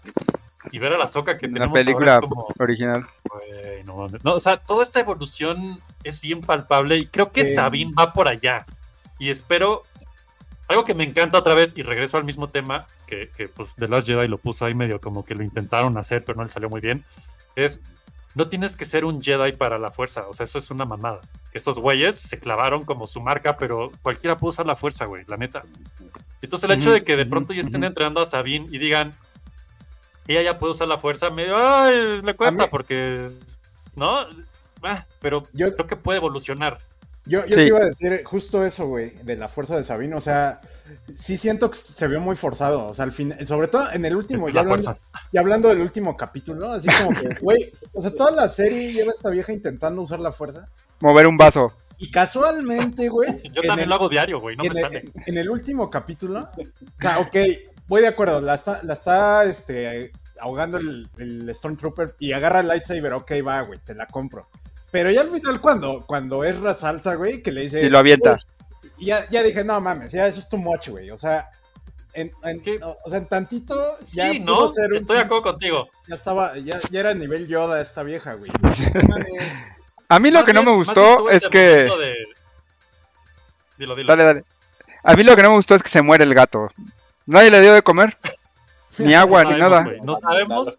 Y 0.71 0.79
ver 0.79 0.93
a 0.93 0.97
la 0.97 1.05
Ahsoka 1.05 1.37
que 1.37 1.47
La 1.47 1.53
tenemos 1.53 1.73
película 1.73 2.15
ahora 2.15 2.27
es 2.27 2.33
como... 2.33 2.47
original. 2.59 3.05
No. 3.85 4.07
No, 4.23 4.35
o 4.35 4.39
sea, 4.39 4.57
toda 4.57 4.83
esta 4.83 4.99
evolución 4.99 5.79
es 6.03 6.21
bien 6.21 6.41
palpable 6.41 6.97
y 6.97 7.05
creo 7.07 7.31
que 7.31 7.43
Sí. 7.43 7.53
Sabine 7.53 7.91
va 7.97 8.13
por 8.13 8.27
allá. 8.27 8.65
Y 9.17 9.29
espero. 9.29 9.83
Algo 10.69 10.85
que 10.85 10.93
me 10.93 11.03
encanta 11.03 11.37
otra 11.37 11.55
vez, 11.55 11.73
y 11.75 11.81
regreso 11.83 12.15
al 12.17 12.23
mismo 12.23 12.47
tema, 12.49 12.85
que, 13.07 13.29
que 13.35 13.47
pues 13.49 13.75
The 13.75 13.87
Last 13.87 14.07
Jedi 14.07 14.27
lo 14.27 14.37
puso 14.37 14.63
ahí 14.65 14.73
medio 14.75 15.01
como 15.01 15.25
que 15.25 15.35
lo 15.35 15.43
intentaron 15.43 15.97
hacer, 15.97 16.23
pero 16.23 16.37
no 16.37 16.43
le 16.43 16.49
salió 16.49 16.69
muy 16.69 16.79
bien. 16.79 17.03
Es. 17.55 17.81
No 18.35 18.47
tienes 18.47 18.77
que 18.77 18.85
ser 18.85 19.03
un 19.05 19.19
Jedi 19.21 19.53
para 19.53 19.79
la 19.79 19.91
fuerza. 19.91 20.27
O 20.29 20.33
sea, 20.35 20.43
eso 20.43 20.59
es 20.59 20.69
una 20.69 20.85
mamada. 20.85 21.19
Que 21.51 21.57
estos 21.57 21.79
güeyes 21.79 22.15
se 22.15 22.37
clavaron 22.37 22.85
como 22.85 23.07
su 23.07 23.19
marca, 23.19 23.57
pero 23.57 23.91
cualquiera 24.03 24.37
puede 24.37 24.49
usar 24.51 24.67
la 24.67 24.75
fuerza, 24.75 25.05
güey, 25.05 25.25
la 25.27 25.35
neta. 25.35 25.63
Entonces 26.41 26.69
el 26.69 26.75
hecho 26.75 26.91
de 26.91 27.03
que 27.03 27.15
de 27.17 27.25
pronto 27.25 27.51
ya 27.53 27.61
estén 27.61 27.83
entrenando 27.83 28.21
a 28.21 28.25
Sabine 28.25 28.67
y 28.69 28.77
digan, 28.77 29.13
ella 30.27 30.43
ya 30.43 30.57
puede 30.59 30.73
usar 30.73 30.87
la 30.87 30.99
fuerza, 30.99 31.31
medio, 31.31 31.57
ay, 31.57 32.21
le 32.21 32.35
cuesta 32.35 32.63
mí- 32.63 32.69
porque, 32.69 33.27
¿no? 33.95 34.27
Ah, 34.83 35.05
pero 35.19 35.43
Yo- 35.53 35.71
creo 35.73 35.87
que 35.87 35.95
puede 35.95 36.19
evolucionar. 36.19 36.77
Yo, 37.29 37.45
yo 37.45 37.55
Sí. 37.55 37.63
te 37.63 37.67
iba 37.67 37.79
a 37.79 37.85
decir 37.85 38.21
justo 38.25 38.65
eso, 38.65 38.87
güey, 38.87 39.11
de 39.23 39.35
la 39.37 39.47
fuerza 39.47 39.77
de 39.77 39.83
Sabino. 39.83 40.17
O 40.17 40.21
sea, 40.21 40.59
sí 41.13 41.37
siento 41.37 41.69
que 41.71 41.77
se 41.77 42.07
vio 42.07 42.19
muy 42.19 42.35
forzado. 42.35 42.87
O 42.87 42.93
sea, 42.93 43.05
al 43.05 43.11
fin, 43.11 43.33
sobre 43.45 43.67
todo 43.67 43.91
en 43.93 44.03
el 44.05 44.15
último, 44.15 44.49
ya 44.49 44.55
la 44.55 44.61
hablando, 44.61 44.83
fuerza. 44.83 45.01
ya 45.31 45.39
hablando 45.41 45.69
del 45.69 45.81
último 45.81 46.17
capítulo, 46.17 46.71
así 46.71 46.89
como 47.03 47.19
que, 47.19 47.29
güey, 47.41 47.71
o 47.93 48.01
sea, 48.01 48.11
toda 48.11 48.31
la 48.31 48.47
serie 48.49 48.91
lleva 48.93 49.11
esta 49.11 49.29
vieja 49.29 49.53
intentando 49.53 50.01
usar 50.01 50.19
la 50.19 50.31
fuerza. 50.31 50.67
Mover 51.01 51.27
un 51.27 51.37
vaso. 51.37 51.71
Y 51.97 52.09
casualmente, 52.11 53.09
güey. 53.09 53.29
Yo 53.53 53.61
en 53.61 53.67
también 53.67 53.79
el- 53.81 53.89
lo 53.89 53.95
hago 53.95 54.09
diario, 54.09 54.39
güey, 54.39 54.55
no 54.55 54.63
me 54.63 54.69
el, 54.69 54.75
sale. 54.75 55.05
en 55.25 55.37
el 55.37 55.49
último 55.49 55.89
capítulo, 55.89 56.49
o 56.57 57.01
sea, 57.01 57.19
ok, 57.19 57.35
voy 57.87 58.01
de 58.01 58.07
acuerdo, 58.07 58.39
la 58.41 58.55
está, 58.55 58.79
la 58.83 58.93
está 58.93 59.43
este, 59.45 60.11
ahogando 60.39 60.77
el, 60.77 61.09
el 61.17 61.53
Stormtrooper 61.53 62.15
y 62.19 62.31
agarra 62.31 62.61
el 62.61 62.67
lightsaber, 62.69 63.13
ok, 63.13 63.31
va, 63.45 63.61
güey, 63.61 63.79
te 63.79 63.93
la 63.93 64.05
compro. 64.07 64.47
Pero 64.91 65.11
ya 65.11 65.21
al 65.21 65.29
final, 65.29 65.61
cuando, 65.61 66.03
cuando 66.05 66.43
Ezra 66.43 66.73
salta, 66.73 67.15
güey, 67.15 67.41
que 67.43 67.51
le 67.51 67.61
dice. 67.61 67.81
Y 67.83 67.89
lo 67.89 67.99
avienta. 67.99 68.35
Ya, 68.97 69.27
ya 69.29 69.43
dije, 69.43 69.63
no 69.63 69.79
mames, 69.79 70.11
ya 70.11 70.27
eso 70.27 70.39
es 70.39 70.49
too 70.49 70.57
much, 70.57 70.89
güey. 70.89 71.09
O 71.11 71.17
sea, 71.17 71.49
en, 72.13 72.31
en- 72.43 72.61
o 72.83 73.09
sea, 73.09 73.19
en 73.19 73.27
tantito. 73.27 73.97
Ya 74.13 74.31
Sí, 74.31 74.39
pudo 74.39 74.65
¿no? 74.65 74.71
ser 74.71 74.89
un- 74.91 74.97
Estoy 74.97 75.17
de 75.17 75.21
acuerdo 75.23 75.43
contigo. 75.43 75.87
Ya 76.07 76.15
estaba, 76.15 76.57
ya, 76.57 76.79
ya 76.89 76.99
era 76.99 77.13
nivel 77.13 77.47
Yoda 77.47 77.79
esta 77.81 78.03
vieja, 78.03 78.33
güey. 78.33 78.51
No 78.93 79.01
mames. 79.09 79.53
A 80.09 80.19
mí 80.19 80.31
lo 80.31 80.39
Más 80.39 80.45
que 80.47 80.53
no 80.53 80.63
me 80.63 80.71
gustó 80.75 81.29
es 81.29 81.43
que. 81.51 81.59
de- 81.59 82.25
Dilo, 83.77 83.95
dilo. 83.95 84.07
Dale, 84.09 84.23
dale. 84.23 84.43
A 85.03 85.15
mí 85.15 85.23
lo 85.23 85.35
que 85.35 85.43
no 85.43 85.49
me 85.51 85.55
gustó 85.55 85.75
es 85.75 85.83
que 85.83 85.89
se 85.89 86.01
muere 86.01 86.23
el 86.25 86.33
gato. 86.33 86.69
Nadie 87.25 87.51
le 87.51 87.61
dio 87.61 87.73
de 87.73 87.81
comer. 87.81 88.17
Ni 88.97 89.13
agua, 89.15 89.43
No 89.43 89.51
ni 89.51 89.59
sabemos, 89.59 89.83
nada. 89.85 89.97
No 90.03 90.15
sabemos. 90.15 90.77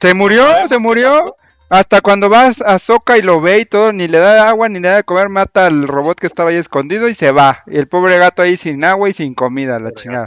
Se 0.00 0.14
murió, 0.14 0.46
se 0.68 0.78
murió. 0.78 1.36
Hasta 1.70 2.00
cuando 2.00 2.28
vas 2.28 2.60
a 2.62 2.78
Soca 2.80 3.16
y 3.16 3.22
lo 3.22 3.40
ve 3.40 3.60
y 3.60 3.64
todo, 3.64 3.92
ni 3.92 4.06
le 4.06 4.18
da 4.18 4.48
agua 4.48 4.68
ni 4.68 4.80
le 4.80 4.88
da 4.88 4.96
de 4.96 5.04
comer, 5.04 5.28
mata 5.28 5.66
al 5.66 5.86
robot 5.86 6.18
que 6.18 6.26
estaba 6.26 6.50
ahí 6.50 6.56
escondido 6.56 7.08
y 7.08 7.14
se 7.14 7.30
va. 7.30 7.62
Y 7.66 7.78
el 7.78 7.86
pobre 7.86 8.18
gato 8.18 8.42
ahí 8.42 8.58
sin 8.58 8.84
agua 8.84 9.08
y 9.08 9.14
sin 9.14 9.34
comida, 9.34 9.78
la 9.78 9.92
chingada. 9.92 10.26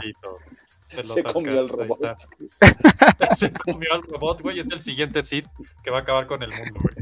Se 1.02 1.22
comió 1.24 1.52
al 1.52 1.58
Ahí 1.58 1.68
robot. 1.68 1.90
está. 1.90 3.34
Se 3.34 3.52
comió 3.52 3.92
al 3.92 4.02
robot, 4.02 4.40
güey. 4.42 4.58
Es 4.60 4.70
el 4.70 4.80
siguiente 4.80 5.22
Sith 5.22 5.46
que 5.82 5.90
va 5.90 5.98
a 5.98 6.00
acabar 6.02 6.26
con 6.26 6.42
el 6.42 6.50
mundo, 6.50 6.80
güey. 6.80 6.94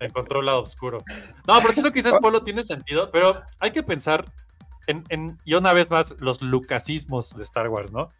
Encontró 0.00 0.40
el 0.40 0.46
lado 0.46 0.62
oscuro. 0.62 0.98
No, 1.46 1.58
pero 1.60 1.70
eso 1.70 1.92
quizás 1.92 2.16
Polo 2.18 2.42
tiene 2.42 2.64
sentido, 2.64 3.10
pero 3.12 3.40
hay 3.60 3.70
que 3.70 3.82
pensar 3.82 4.24
en, 4.88 5.04
en- 5.10 5.38
y 5.44 5.54
una 5.54 5.72
vez 5.74 5.90
más, 5.90 6.14
los 6.20 6.42
lucasismos 6.42 7.36
de 7.36 7.42
Star 7.44 7.68
Wars, 7.68 7.92
¿no? 7.92 8.10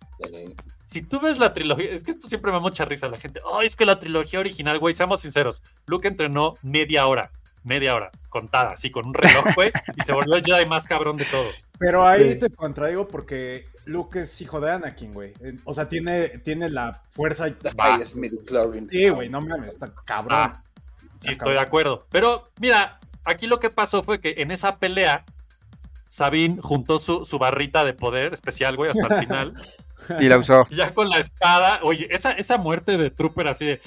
Si 0.88 1.02
tú 1.02 1.20
ves 1.20 1.38
la 1.38 1.52
trilogía, 1.52 1.90
es 1.92 2.02
que 2.02 2.10
esto 2.12 2.28
siempre 2.28 2.50
me 2.50 2.56
da 2.56 2.60
mucha 2.62 2.86
risa 2.86 3.06
a 3.06 3.10
la 3.10 3.18
gente. 3.18 3.40
Ay, 3.54 3.66
es 3.66 3.76
que 3.76 3.84
la 3.84 4.00
trilogía 4.00 4.40
original, 4.40 4.78
güey, 4.78 4.94
seamos 4.94 5.20
sinceros. 5.20 5.60
Luke 5.86 6.08
entrenó 6.08 6.54
media 6.62 7.06
hora, 7.06 7.30
media 7.62 7.94
hora, 7.94 8.10
contada, 8.30 8.70
así 8.70 8.90
con 8.90 9.06
un 9.06 9.12
reloj, 9.12 9.44
güey, 9.54 9.70
y 9.96 10.02
se 10.02 10.14
volvió 10.14 10.34
el 10.36 10.42
Jedi 10.42 10.64
más 10.64 10.86
cabrón 10.86 11.18
de 11.18 11.26
todos. 11.26 11.68
Pero 11.78 12.08
ahí 12.08 12.38
te 12.38 12.48
contradigo 12.48 13.06
porque 13.06 13.66
Luke 13.84 14.20
es 14.20 14.40
hijo 14.40 14.60
de 14.60 14.72
Anakin, 14.72 15.12
güey. 15.12 15.34
O 15.64 15.74
sea, 15.74 15.90
tiene, 15.90 16.28
tiene 16.38 16.70
la 16.70 17.02
fuerza. 17.10 17.48
y- 17.50 17.54
Ay, 17.76 18.00
es. 18.00 18.16
Sí, 18.90 19.08
güey, 19.10 19.28
no 19.28 19.42
mames, 19.42 19.68
está 19.74 19.92
cabrón. 20.06 20.38
Ah, 20.40 20.62
sí, 21.20 21.32
estoy 21.32 21.52
de 21.52 21.60
acuerdo. 21.60 22.06
Pero 22.10 22.48
mira, 22.62 22.98
aquí 23.26 23.46
lo 23.46 23.60
que 23.60 23.68
pasó 23.68 24.02
fue 24.02 24.20
que 24.22 24.36
en 24.38 24.50
esa 24.52 24.78
pelea, 24.78 25.26
Sabine 26.08 26.60
juntó 26.62 26.98
su, 26.98 27.26
su 27.26 27.38
barrita 27.38 27.84
de 27.84 27.92
poder 27.92 28.32
especial, 28.32 28.76
güey, 28.76 28.90
hasta 28.90 29.14
el 29.16 29.20
final. 29.20 29.52
Y 30.20 30.28
la 30.28 30.38
usó. 30.38 30.66
Ya 30.70 30.90
con 30.90 31.08
la 31.08 31.18
espada, 31.18 31.80
oye, 31.82 32.06
esa, 32.10 32.32
esa 32.32 32.56
muerte 32.58 32.96
de 32.96 33.10
Trooper 33.10 33.48
así 33.48 33.66
de 33.66 33.80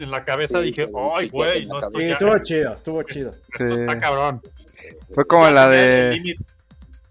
en 0.00 0.10
la 0.10 0.24
cabeza, 0.24 0.60
Sí, 0.60 0.66
dije, 0.66 0.88
ay, 1.16 1.28
güey, 1.28 1.66
no 1.66 1.78
estoy 1.78 2.02
Sí, 2.02 2.08
ya- 2.08 2.12
estuvo 2.14 2.38
chido, 2.42 2.72
estuvo 2.74 3.02
chido. 3.04 3.30
esto 3.52 3.66
Sí. 3.68 3.80
está 3.80 3.98
cabrón. 3.98 4.42
Fue 5.14 5.26
como 5.26 5.44
Ya 5.44 5.50
la 5.52 5.74
el 5.74 6.22
de. 6.22 6.34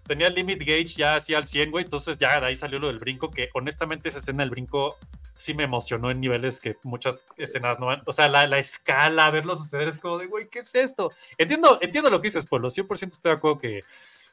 tenía 0.06 0.26
el 0.26 0.34
limit 0.34 0.58
gauge 0.60 0.94
ya 0.96 1.16
así 1.16 1.34
al 1.34 1.46
100, 1.48 1.70
güey. 1.70 1.84
Entonces 1.84 2.18
ya 2.18 2.38
de 2.40 2.46
ahí 2.46 2.56
salió 2.56 2.78
lo 2.78 2.88
del 2.88 2.98
brinco. 2.98 3.30
Que 3.30 3.48
honestamente 3.54 4.08
esa 4.08 4.18
escena 4.18 4.42
del 4.42 4.50
brinco 4.50 4.96
sí 5.34 5.54
me 5.54 5.64
emocionó 5.64 6.10
en 6.10 6.20
niveles 6.20 6.60
que 6.60 6.76
muchas 6.84 7.24
escenas 7.38 7.80
no 7.80 7.86
van. 7.86 8.02
O 8.06 8.12
sea, 8.12 8.28
la, 8.28 8.46
la 8.46 8.58
escala, 8.58 9.30
verlo 9.30 9.56
suceder 9.56 9.88
es 9.88 9.98
como 9.98 10.18
de, 10.18 10.26
güey, 10.26 10.48
¿qué 10.48 10.60
es 10.60 10.74
esto? 10.74 11.10
Entiendo, 11.38 11.78
entiendo 11.80 12.10
lo 12.10 12.20
que 12.20 12.28
dices, 12.28 12.46
Polo. 12.46 12.70
100% 12.70 13.14
estoy 13.14 13.32
de 13.32 13.36
acuerdo 13.38 13.58
que 13.58 13.80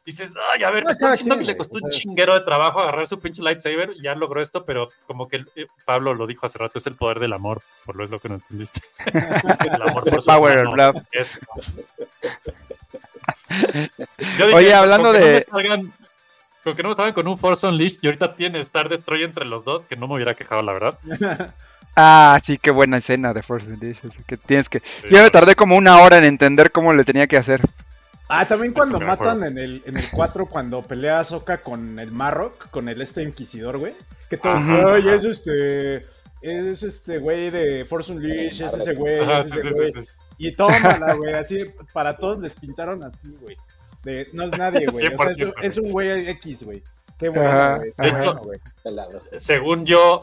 dices, 0.06 0.34
ay, 0.52 0.64
a 0.64 0.72
ver, 0.72 0.84
No, 0.84 0.88
me 0.88 0.92
está 0.92 1.16
quien, 1.18 1.38
que 1.40 1.46
le 1.46 1.58
costó 1.58 1.78
un 1.82 1.90
chinguero 1.92 2.34
de 2.34 2.42
trabajo 2.42 2.80
agarrar 2.80 3.08
su 3.08 3.20
pinche 3.20 3.42
lightsaber 3.42 3.92
y 3.96 4.02
ya 4.04 4.16
logró 4.16 4.42
esto, 4.42 4.66
pero 4.66 4.90
como 5.06 5.28
que 5.28 5.44
eh, 5.56 5.68
Pablo 5.86 6.14
lo 6.14 6.26
dijo 6.26 6.46
hace 6.46 6.58
rato, 6.58 6.80
es 6.80 6.88
el 6.88 6.96
poder 6.96 7.20
del 7.20 7.34
amor. 7.34 7.62
Por 7.86 7.96
lo 7.96 8.04
es 8.04 8.10
lo 8.10 8.20
que 8.20 8.30
no 8.30 8.36
entendiste. 8.36 8.82
el 9.06 9.82
amor 9.82 10.04
por 10.10 10.22
su 10.22 10.26
power 10.28 10.64
love. 10.66 10.96
es- 11.12 11.40
Yo 13.50 14.46
dije, 14.48 14.54
Oye, 14.54 14.74
hablando 14.74 15.12
con 15.12 15.14
que 15.14 15.20
no 15.20 15.26
de- 15.26 15.34
me 15.34 15.42
salgan- 15.42 15.92
con 16.64 16.76
que 16.76 16.84
no 16.84 16.90
me 16.90 16.96
salgan 16.96 17.14
con 17.14 17.28
un 17.28 17.38
Force 17.38 17.66
Unleashed 17.68 18.00
y 18.02 18.08
ahorita 18.08 18.34
tiene 18.36 18.60
Star 18.62 18.90
Destroyer 18.90 19.26
entre 19.26 19.46
los 19.46 19.64
dos, 19.64 19.84
que 19.84 19.96
no 19.96 20.08
me 20.08 20.16
hubiera 20.16 20.34
quejado, 20.34 20.62
la 20.62 20.74
verdad. 20.74 20.98
Ah, 22.02 22.40
sí, 22.46 22.58
qué 22.58 22.72
buena 22.72 23.00
escena 23.00 23.34
de 23.34 23.42
Force 23.42 23.68
Unleashed. 23.68 24.12
Que 24.26 24.38
tienes 24.38 24.70
que. 24.70 24.82
Yo 25.10 25.22
me 25.22 25.30
tardé 25.32 25.56
como 25.56 25.76
una 25.76 26.00
hora 26.02 26.18
en 26.18 26.24
entender 26.24 26.72
cómo 26.72 26.94
le 26.94 27.04
tenía 27.04 27.28
que 27.28 27.36
hacer. 27.36 27.60
Ah, 28.31 28.47
también 28.47 28.73
cuando 28.73 28.99
matan 28.99 29.43
en 29.43 29.57
el, 29.57 29.81
en 29.88 29.97
el 29.97 30.11
4, 30.11 30.45
cuando 30.45 30.84
pelea 30.84 31.26
Soka 31.26 31.57
con 31.57 31.97
el 31.97 32.11
Marrock, 32.11 32.69
con 32.69 32.88
el 32.88 33.01
este 33.01 33.23
Inquisidor, 33.23 33.80
güey. 33.80 33.95
Que 34.30 34.38
todo, 34.38 34.53
Ajá, 34.53 34.93
ay, 34.93 35.01
ajá. 35.01 35.15
es 35.15 35.23
este, 35.26 35.95
es 36.41 36.84
este 36.84 37.18
güey 37.18 37.49
de 37.49 37.84
Force 37.85 38.11
Unleashed, 38.11 38.68
es 38.68 38.73
ese 38.76 38.93
güey, 38.93 39.19
Ajá, 39.19 39.39
es 39.39 39.49
sí, 39.49 39.57
ese 39.57 39.68
sí, 39.68 39.73
güey. 39.73 39.91
sí, 39.91 40.01
sí. 40.01 40.07
Y 40.38 40.51
tómala, 40.53 41.15
güey, 41.15 41.34
así, 41.34 41.65
para 41.91 42.15
todos 42.18 42.38
les 42.38 42.53
pintaron 42.53 43.03
así, 43.03 43.35
güey. 43.41 43.57
De, 44.03 44.30
no 44.34 44.43
es 44.43 44.51
nadie, 44.60 44.85
güey. 44.85 45.07
O 45.07 45.18
sea, 45.18 45.30
es, 45.30 45.38
100%, 45.39 45.53
es 45.64 45.77
un 45.80 45.91
güey 45.91 46.30
X, 46.30 46.64
güey. 46.64 46.84
Qué 47.18 47.30
bueno, 47.30 47.81
güey. 48.43 48.60
Según 49.38 49.85
yo, 49.85 50.22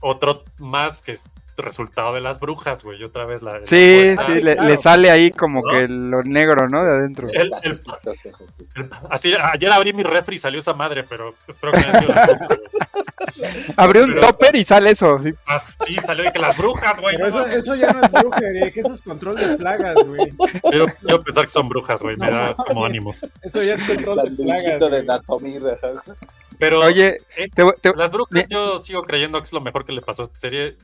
otro 0.00 0.44
más 0.58 1.02
que 1.02 1.18
resultado 1.62 2.14
de 2.14 2.20
las 2.20 2.40
brujas, 2.40 2.82
güey. 2.82 3.02
Otra 3.04 3.24
vez 3.26 3.42
la. 3.42 3.58
la 3.60 3.66
Sí, 3.66 4.14
sí, 4.26 4.34
le, 4.42 4.54
claro. 4.54 4.68
le 4.68 4.82
sale 4.82 5.10
ahí 5.10 5.30
como 5.30 5.62
¿No? 5.62 5.70
que 5.72 5.88
lo 5.88 6.22
negro, 6.22 6.68
¿no? 6.68 6.84
De 6.84 6.90
adentro. 6.90 7.28
El- 7.28 7.52
el- 7.62 7.80
el- 8.74 8.90
así, 9.10 9.32
ayer 9.52 9.70
abrí 9.72 9.92
mi 9.92 10.02
refri 10.02 10.36
y 10.36 10.38
salió 10.38 10.58
esa 10.60 10.72
madre, 10.74 11.04
pero 11.08 11.34
espero 11.48 11.72
que 11.72 11.80
no 11.80 11.86
haya 11.88 11.98
sido 12.00 12.14
la 12.14 12.26
suerte, 12.26 12.46
güey. 12.46 13.60
Abrió 13.76 14.04
un 14.04 14.10
pero- 14.14 14.20
topper 14.26 14.56
y 14.56 14.64
sale 14.64 14.90
eso. 14.90 15.20
sí. 15.22 15.32
Sí, 15.86 15.96
salió 15.96 16.24
de 16.24 16.32
que 16.32 16.38
las 16.38 16.56
brujas, 16.56 17.00
güey. 17.00 17.16
Pero 17.16 17.30
no 17.30 17.40
eso, 17.46 17.56
eso 17.58 17.74
ya 17.74 17.92
no 17.92 18.00
es 18.02 18.10
brujería, 18.12 18.70
que 18.70 18.80
eso 18.80 18.94
es 18.94 19.00
control 19.02 19.36
de 19.36 19.56
plagas, 19.56 19.94
güey. 20.06 20.32
Quiero, 20.68 20.86
quiero 21.00 21.22
pensar 21.22 21.44
que 21.44 21.50
son 21.50 21.68
brujas, 21.68 22.02
güey. 22.02 22.16
Me 22.16 22.30
da 22.30 22.54
como 22.54 22.84
ánimos. 22.84 23.22
Eso 23.42 23.62
ya 23.62 23.74
es 23.74 23.84
control 23.86 24.16
de 24.36 24.42
plagas. 24.42 24.80
De. 24.90 25.70
Pero 26.58 26.80
Oye, 26.80 27.16
es- 27.36 27.52
te- 27.52 27.64
te- 27.80 27.94
las 27.96 28.10
brujas 28.10 28.48
yo 28.50 28.78
sigo 28.78 29.02
creyendo 29.02 29.38
que 29.38 29.44
es 29.44 29.52
lo 29.52 29.60
mejor 29.60 29.84
que 29.84 29.92
le 29.92 30.00
pasó 30.02 30.22
a 30.22 30.24
esta 30.26 30.38
serie. 30.38 30.76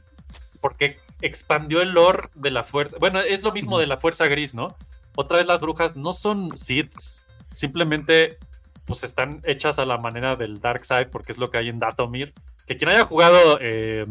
Porque 0.66 0.96
expandió 1.22 1.80
el 1.80 1.90
lore 1.92 2.28
de 2.34 2.50
la 2.50 2.64
fuerza. 2.64 2.96
Bueno, 2.98 3.20
es 3.20 3.44
lo 3.44 3.52
mismo 3.52 3.78
de 3.78 3.86
la 3.86 3.98
fuerza 3.98 4.26
gris, 4.26 4.52
¿no? 4.52 4.74
Otra 5.14 5.36
vez 5.36 5.46
las 5.46 5.60
brujas 5.60 5.94
no 5.94 6.12
son 6.12 6.58
Siths. 6.58 7.24
Simplemente 7.54 8.36
pues 8.84 9.04
están 9.04 9.40
hechas 9.44 9.78
a 9.78 9.84
la 9.84 9.96
manera 9.98 10.34
del 10.34 10.60
Dark 10.60 10.84
Side 10.84 11.06
porque 11.06 11.30
es 11.30 11.38
lo 11.38 11.50
que 11.50 11.58
hay 11.58 11.68
en 11.68 11.78
Datomir. 11.78 12.34
Que 12.66 12.76
quien 12.76 12.90
haya 12.90 13.04
jugado 13.04 13.58
eh, 13.60 14.04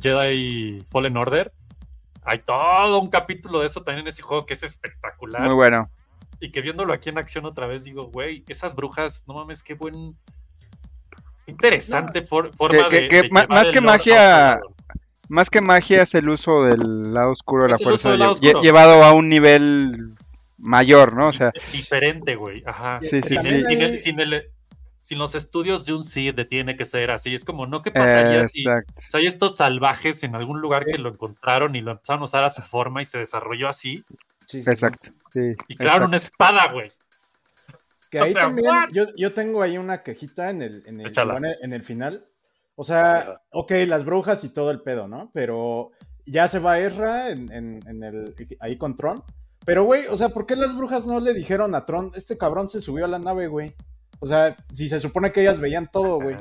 Jedi 0.00 0.80
Fallen 0.90 1.16
Order, 1.16 1.52
hay 2.24 2.40
todo 2.40 2.98
un 2.98 3.08
capítulo 3.08 3.60
de 3.60 3.66
eso 3.66 3.82
también 3.84 4.00
en 4.06 4.08
ese 4.08 4.22
juego 4.22 4.44
que 4.44 4.54
es 4.54 4.64
espectacular. 4.64 5.42
Muy 5.42 5.54
bueno. 5.54 5.88
Y 6.40 6.50
que 6.50 6.60
viéndolo 6.60 6.92
aquí 6.92 7.08
en 7.10 7.18
acción 7.18 7.44
otra 7.46 7.68
vez, 7.68 7.84
digo, 7.84 8.06
güey, 8.06 8.42
esas 8.48 8.74
brujas, 8.74 9.22
no 9.28 9.34
mames, 9.34 9.62
qué 9.62 9.74
buen. 9.74 10.16
Interesante 11.46 12.22
for- 12.22 12.52
forma 12.56 12.88
Que- 12.88 13.00
de. 13.02 13.08
que 13.08 13.22
de 13.22 13.28
más 13.30 13.70
que 13.70 13.80
magia, 13.80 14.58
otro. 14.58 14.74
Más 15.28 15.50
que 15.50 15.60
magia 15.60 16.02
es 16.02 16.14
el 16.14 16.28
uso 16.28 16.62
del 16.64 17.12
lado 17.14 17.32
oscuro 17.32 17.64
de 17.64 17.70
la 17.70 17.78
fuerza, 17.78 18.10
lado 18.16 18.32
lle- 18.36 18.46
oscuro. 18.48 18.62
llevado 18.62 19.02
a 19.04 19.12
un 19.12 19.28
nivel 19.28 20.14
mayor, 20.58 21.14
¿no? 21.14 21.28
O 21.28 21.32
sea, 21.32 21.52
Diferente, 21.72 22.36
güey. 22.36 22.62
Ajá. 22.66 23.00
Sí, 23.00 23.20
sí, 23.22 23.36
sin, 23.38 23.40
sí. 23.40 23.48
el- 23.48 23.60
sin, 23.62 23.80
el- 23.82 23.90
Ahí- 23.92 23.98
sin 23.98 24.20
el- 24.20 24.42
sin 25.00 25.18
los 25.18 25.34
estudios 25.34 25.84
de 25.84 25.92
un 25.92 26.02
de 26.32 26.44
tiene 26.46 26.76
que 26.76 26.86
ser 26.86 27.10
así. 27.10 27.34
Es 27.34 27.44
como, 27.44 27.66
¿no? 27.66 27.82
¿Qué 27.82 27.90
pasaría 27.90 28.42
si, 28.44 28.64
hay 29.18 29.26
estos 29.26 29.56
salvajes 29.56 30.22
en 30.22 30.34
algún 30.34 30.60
lugar 30.62 30.86
que 30.86 30.96
lo 30.96 31.10
encontraron 31.10 31.76
y 31.76 31.82
lo 31.82 31.90
empezaron 31.92 32.22
a 32.22 32.24
usar 32.24 32.42
a 32.44 32.48
su 32.50 32.62
forma 32.62 33.02
y 33.02 33.04
se 33.04 33.18
desarrolló 33.18 33.68
así? 33.68 34.02
Sí, 34.46 34.62
sí, 34.62 34.70
exacto. 34.70 35.10
Sí, 35.32 35.52
Y 35.68 35.76
crearon 35.76 36.08
una 36.08 36.16
espada, 36.16 36.72
güey. 36.72 36.90
Que 38.10 38.20
O 38.20 38.24
ahí 38.24 38.32
sea, 38.32 38.42
también, 38.42 38.72
yo, 38.92 39.04
yo 39.16 39.34
tengo 39.34 39.60
ahí 39.60 39.76
una 39.76 40.02
quejita 40.02 40.48
en 40.48 40.62
el, 40.62 40.82
en 40.86 41.00
el, 41.00 41.08
Échala. 41.08 41.36
en 41.36 41.44
el- 41.46 41.56
en 41.62 41.72
el 41.74 41.82
final. 41.82 42.24
O 42.76 42.84
sea, 42.84 43.40
ok, 43.52 43.70
las 43.86 44.04
brujas 44.04 44.42
y 44.44 44.52
todo 44.52 44.70
el 44.70 44.80
pedo, 44.82 45.06
¿no? 45.08 45.30
Pero 45.32 45.90
ya 46.26 46.48
se 46.48 46.58
va 46.58 46.78
Ezra 46.78 47.30
en, 47.30 47.52
en- 47.52 47.80
en 47.86 48.02
el, 48.02 48.34
ahí 48.60 48.76
con 48.76 48.96
Tron. 48.96 49.22
Pero, 49.64 49.84
güey, 49.84 50.06
o 50.08 50.16
sea, 50.16 50.28
¿por 50.30 50.46
qué 50.46 50.56
las 50.56 50.76
brujas 50.76 51.06
no 51.06 51.20
le 51.20 51.32
dijeron 51.34 51.74
a 51.74 51.86
Tron, 51.86 52.10
este 52.14 52.36
cabrón 52.36 52.68
se 52.68 52.80
subió 52.80 53.04
a 53.04 53.08
la 53.08 53.18
nave, 53.18 53.46
güey? 53.46 53.74
O 54.20 54.26
sea, 54.26 54.56
si 54.72 54.88
se 54.88 55.00
supone 55.00 55.32
que 55.32 55.40
ellas 55.42 55.60
veían 55.60 55.90
todo, 55.90 56.20
güey. 56.20 56.36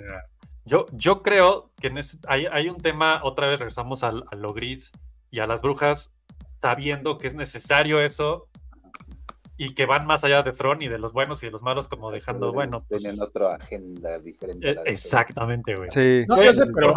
Yo, 0.66 0.86
yo 0.92 1.22
creo 1.22 1.72
que 1.82 1.88
en 1.88 1.98
ese- 1.98 2.18
hay, 2.28 2.46
hay 2.52 2.70
un 2.70 2.78
tema, 2.78 3.22
otra 3.24 3.48
vez 3.48 3.60
regresamos 3.60 4.04
al- 4.04 4.24
a 4.32 4.36
lo 4.36 4.54
gris 4.54 4.92
y 5.30 5.40
a 5.40 5.48
las 5.48 5.62
brujas, 5.62 6.12
sabiendo 6.62 7.18
que 7.18 7.28
es 7.28 7.36
necesario 7.36 8.00
eso 8.00 8.48
y 9.66 9.74
que 9.74 9.86
van 9.86 10.06
más 10.06 10.24
allá 10.24 10.42
de 10.42 10.52
Throne 10.52 10.86
y 10.86 10.88
de 10.90 10.98
los 10.98 11.14
buenos 11.14 11.42
y 11.44 11.48
de 11.48 11.52
los 11.52 11.64
malos, 11.64 11.88
como 11.88 12.12
dejando, 12.12 12.52
bueno, 12.52 12.78
pues, 12.88 13.02
Tienen 13.02 13.22
otra 13.22 13.56
agenda 13.56 14.20
diferente. 14.20 14.72
eh, 14.72 14.76
exactamente, 14.86 15.76
güey. 15.76 15.90
Sí. 15.94 16.26
No, 16.28 16.42
yo 16.42 16.54
sé, 16.54 16.64
pero, 16.74 16.94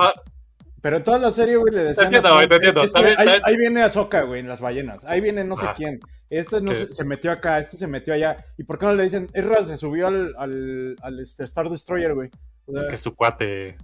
pero 0.83 0.97
en 0.99 1.05
toda 1.05 1.19
la 1.19 1.31
serie, 1.31 1.57
güey, 1.57 1.73
le 1.75 1.85
decían. 1.85 2.07
entiendo, 2.07 2.35
güey, 2.35 2.49
te 2.49 2.55
entiendo. 2.57 2.83
"Este- 2.83 2.99
ahí, 2.99 3.27
bien". 3.27 3.41
ahí 3.45 3.57
viene 3.57 3.83
Ahsoka, 3.83 4.23
güey, 4.23 4.41
en 4.41 4.49
las 4.49 4.61
ballenas. 4.61 5.05
Ahí 5.05 5.21
viene 5.21 5.45
no 5.45 5.57
sé 5.57 5.67
quién. 5.77 6.01
Este 6.29 6.61
no 6.61 6.73
Que- 6.73 6.77
se, 6.79 6.93
se 6.93 7.05
metió 7.05 7.31
acá, 7.31 7.59
este 7.61 7.79
se 7.79 7.87
metió 7.87 8.13
allá. 8.15 8.37
¿Y 8.59 8.65
por 8.65 8.79
qué 8.79 8.87
no 8.87 8.95
le 8.95 9.05
dicen, 9.05 9.29
Ezra 9.33 9.63
se 9.63 9.77
subió 9.77 10.09
al, 10.09 10.35
al, 10.39 10.97
al, 11.03 11.21
este, 11.21 11.45
Star 11.45 11.69
Destroyer, 11.69 12.15
güey? 12.15 12.31
O 12.67 12.77
es 12.77 12.87
que 12.89 12.97
su 12.97 13.15
cuate 13.15 13.77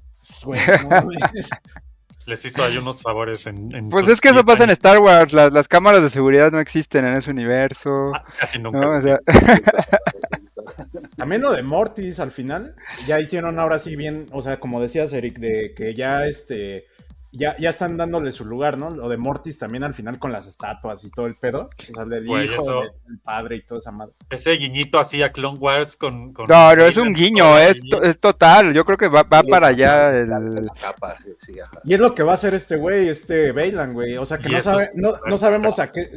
güey, 0.44 0.60
no, 0.88 1.02
güey. 1.02 1.16
les 2.26 2.44
hizo 2.44 2.62
ahí 2.64 2.76
unos 2.76 3.02
favores 3.02 3.46
en, 3.46 3.74
en 3.74 3.88
Pues 3.88 4.06
es 4.08 4.20
que 4.20 4.28
eso 4.28 4.44
pasa 4.44 4.64
en 4.64 4.70
Star 4.70 4.98
Wars, 4.98 5.32
las, 5.32 5.52
las 5.52 5.68
cámaras 5.68 6.02
de 6.02 6.10
seguridad 6.10 6.50
no 6.52 6.60
existen 6.60 7.04
en 7.04 7.14
ese 7.14 7.30
universo. 7.30 8.12
Casi 8.38 8.58
nunca. 8.58 8.80
¿no? 8.80 8.96
O 8.96 8.98
sí. 8.98 9.08
sea, 9.08 9.20
También 11.16 11.42
lo 11.42 11.52
de 11.52 11.62
Mortis 11.62 12.20
al 12.20 12.30
final, 12.30 12.74
ya 13.06 13.20
hicieron 13.20 13.58
ahora 13.58 13.78
sí 13.78 13.96
bien, 13.96 14.26
o 14.32 14.42
sea, 14.42 14.58
como 14.58 14.80
decías, 14.80 15.12
Eric, 15.12 15.38
de 15.38 15.74
que 15.74 15.94
ya 15.94 16.26
este, 16.26 16.86
ya, 17.32 17.56
ya 17.59 17.70
están 17.70 17.96
dándole 17.96 18.30
su 18.30 18.44
lugar, 18.44 18.76
¿no? 18.78 18.90
Lo 18.90 19.09
de 19.09 19.16
Mortis 19.16 19.59
también 19.59 19.84
al 19.84 19.94
final 19.94 20.18
con 20.18 20.32
las 20.32 20.46
estatuas 20.46 21.02
y 21.04 21.10
todo 21.10 21.26
el 21.26 21.34
pedo, 21.36 21.70
o 21.90 21.94
sea, 21.94 22.04
del 22.04 22.26
Güey, 22.26 22.44
hijo, 22.44 22.62
eso- 22.62 22.80
del 23.06 23.18
padre 23.24 23.56
y 23.56 23.62
toda 23.66 23.80
esa 23.80 23.90
madre. 23.90 24.12
Ese 24.30 24.52
guiñito 24.52 24.98
así 24.98 25.22
a 25.22 25.32
Clone 25.32 25.59
Wars 25.59 25.96
con. 25.96 26.32
con 26.32 26.46
no, 26.48 26.76
no, 26.76 26.84
es 26.84 26.96
un 26.96 27.12
guiño, 27.14 27.59
es, 27.59 27.80
to- 27.88 28.02
es 28.02 28.20
total. 28.20 28.72
Yo 28.74 28.84
creo 28.84 28.98
que 28.98 29.09
va, 29.09 29.22
va 29.22 29.42
para 29.42 29.68
allá 29.68 30.10
el... 30.10 30.28
la 30.28 30.72
capa, 30.80 31.16
sí, 31.24 31.30
sí, 31.38 31.59
ajá. 31.60 31.80
Y 31.84 31.94
es 31.94 32.00
lo 32.00 32.14
que 32.14 32.22
va 32.22 32.32
a 32.32 32.34
hacer 32.34 32.54
este 32.54 32.76
güey, 32.76 33.09
este 33.09 33.52
Bailan, 33.52 33.92
güey. 33.94 34.16
O 34.18 34.24
sea, 34.26 34.38
que 34.38 34.48
Y 34.48 34.52
no, 34.52 34.59
eso 34.59 34.70
sabe, 34.70 34.82
es- 34.84 34.90
no, 34.94 35.14
no 35.26 35.36
sabemos 35.38 35.78
a 35.78 35.90
qué. 35.90 36.09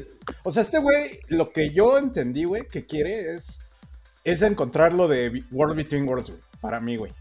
O 0.44 0.52
sea, 0.52 0.64
este 0.64 0.80
güey, 0.80 1.20
lo 1.30 1.52
que 1.52 1.70
yo 1.70 1.98
entendí, 1.98 2.44
güey, 2.44 2.68
que 2.68 2.86
quiere 2.86 3.34
es, 3.36 3.66
es 4.24 4.42
encontrar 4.42 4.94
lo 4.94 5.08
de 5.08 5.44
World 5.52 5.76
Between 5.78 6.08
Worlds, 6.08 6.32
güey. 6.32 6.42
Para 6.62 6.80
mí, 6.80 6.98
güey. 6.98 7.12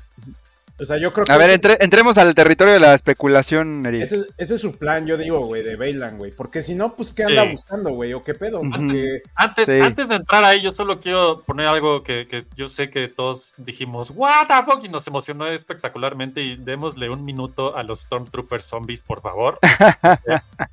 O 0.77 0.85
sea, 0.85 0.97
yo 0.99 1.13
creo 1.13 1.25
que. 1.25 1.33
A 1.33 1.39
ver, 1.39 1.51
entre- 1.51 1.77
entremos 1.81 2.19
al 2.19 2.35
territorio 2.35 2.73
de 2.75 2.81
la 2.81 2.95
especulación, 2.95 3.87
Eric. 3.87 4.03
Ese, 4.03 4.25
ese 4.39 4.57
es 4.57 4.61
su 4.61 4.77
plan, 4.77 5.07
yo 5.07 5.17
digo, 5.17 5.47
güey, 5.47 5.63
de 5.63 5.77
Bailan, 5.77 6.19
güey. 6.19 6.33
Porque 6.33 6.63
si 6.63 6.75
no, 6.75 6.95
pues, 6.95 7.13
¿qué 7.13 7.23
anda 7.23 7.45
Sí. 7.45 7.51
buscando, 7.53 7.91
güey? 7.91 8.13
¿O 8.13 8.23
qué 8.25 8.35
pedo? 8.35 8.61
Porque- 8.61 9.23
Antes, 9.37 9.69
Sí. 9.69 9.77
antes 9.81 10.09
de 10.09 10.17
entrar 10.17 10.43
ahí, 10.43 10.61
yo 10.63 10.73
solo 10.73 10.99
quiero 10.99 11.43
poner 11.43 11.69
algo 11.69 12.03
que, 12.03 12.27
que 12.27 12.45
yo 12.57 12.69
sé 12.69 12.91
que 12.91 13.07
todos 13.09 13.55
dijimos, 13.59 14.11
¿What 14.11 14.49
the 14.49 14.63
fuck? 14.69 14.83
Y 14.85 14.89
nos 14.89 15.07
emocionó 15.07 15.47
espectacularmente. 15.47 16.43
Y 16.43 16.57
démosle 16.57 17.09
un 17.09 17.25
minuto 17.25 17.77
a 17.77 17.85
los 17.85 18.01
Stormtroopers 18.01 18.65
zombies, 18.65 19.03
por 19.03 19.21
favor. 19.21 19.59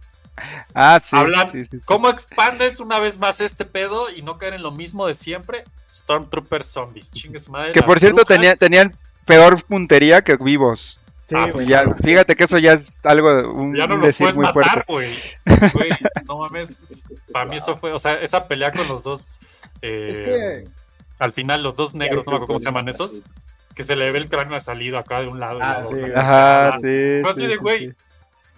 Ah, 0.73 0.99
sí. 1.03 1.15
Hablan, 1.15 1.51
sí, 1.51 1.61
sí, 1.61 1.67
sí. 1.73 1.79
¿Cómo 1.85 2.09
expandes 2.09 2.79
una 2.79 2.99
vez 2.99 3.19
más 3.19 3.41
este 3.41 3.63
pedo 3.65 4.09
y 4.09 4.21
no 4.23 4.37
caer 4.39 4.55
en 4.55 4.63
lo 4.63 4.71
mismo 4.71 5.05
de 5.05 5.13
siempre? 5.13 5.63
Stormtroopers 5.93 6.65
zombies. 6.65 7.11
Chingue 7.11 7.37
su 7.37 7.51
madre. 7.51 7.73
Que 7.73 7.83
por 7.83 7.99
cierto 7.99 8.23
tenía, 8.25 8.55
tenían 8.55 8.95
peor 9.25 9.63
puntería 9.63 10.21
que 10.21 10.35
vivos. 10.35 10.95
Sí, 11.27 11.35
Ah, 11.37 11.47
pues, 11.49 11.65
ya, 11.65 11.83
fíjate 12.03 12.35
que 12.35 12.43
eso 12.43 12.57
ya 12.57 12.73
es 12.73 13.05
algo, 13.05 13.53
un, 13.53 13.73
Ya 13.73 13.87
no 13.87 13.95
lo 13.95 14.07
decir 14.07 14.25
puedes 14.25 14.35
muy 14.35 14.45
matar, 14.45 14.83
güey. 14.87 15.17
No 16.27 16.39
mames. 16.39 17.05
Para 17.31 17.45
mí 17.45 17.55
eso 17.55 17.77
fue, 17.77 17.93
o 17.93 17.99
sea, 17.99 18.13
esa 18.15 18.47
pelea 18.47 18.71
con 18.73 18.87
los 18.87 19.03
dos. 19.03 19.39
eh, 19.81 20.07
Es 20.09 20.21
que- 20.21 20.67
Al 21.19 21.31
final, 21.33 21.63
los 21.63 21.75
dos 21.77 21.93
negros, 21.93 22.25
no 22.25 22.31
me 22.31 22.35
acuerdo 22.37 22.47
cómo 22.47 22.59
se 22.59 22.65
llaman 22.65 22.89
esos. 22.89 23.21
Que 23.75 23.83
se 23.85 23.95
le 23.95 24.11
ve 24.11 24.17
el 24.17 24.27
cráneo 24.29 24.59
salido 24.59 24.97
acá 24.97 25.21
de 25.21 25.27
un 25.27 25.39
lado. 25.39 25.59
Ah, 25.61 25.81
sí. 25.87 25.95
Ajá, 26.13 26.71
sí, 26.81 27.21
Fue 27.21 27.29
así 27.29 27.41
sí, 27.41 27.47
de, 27.47 27.53
sí, 27.53 27.59
güey. 27.61 27.93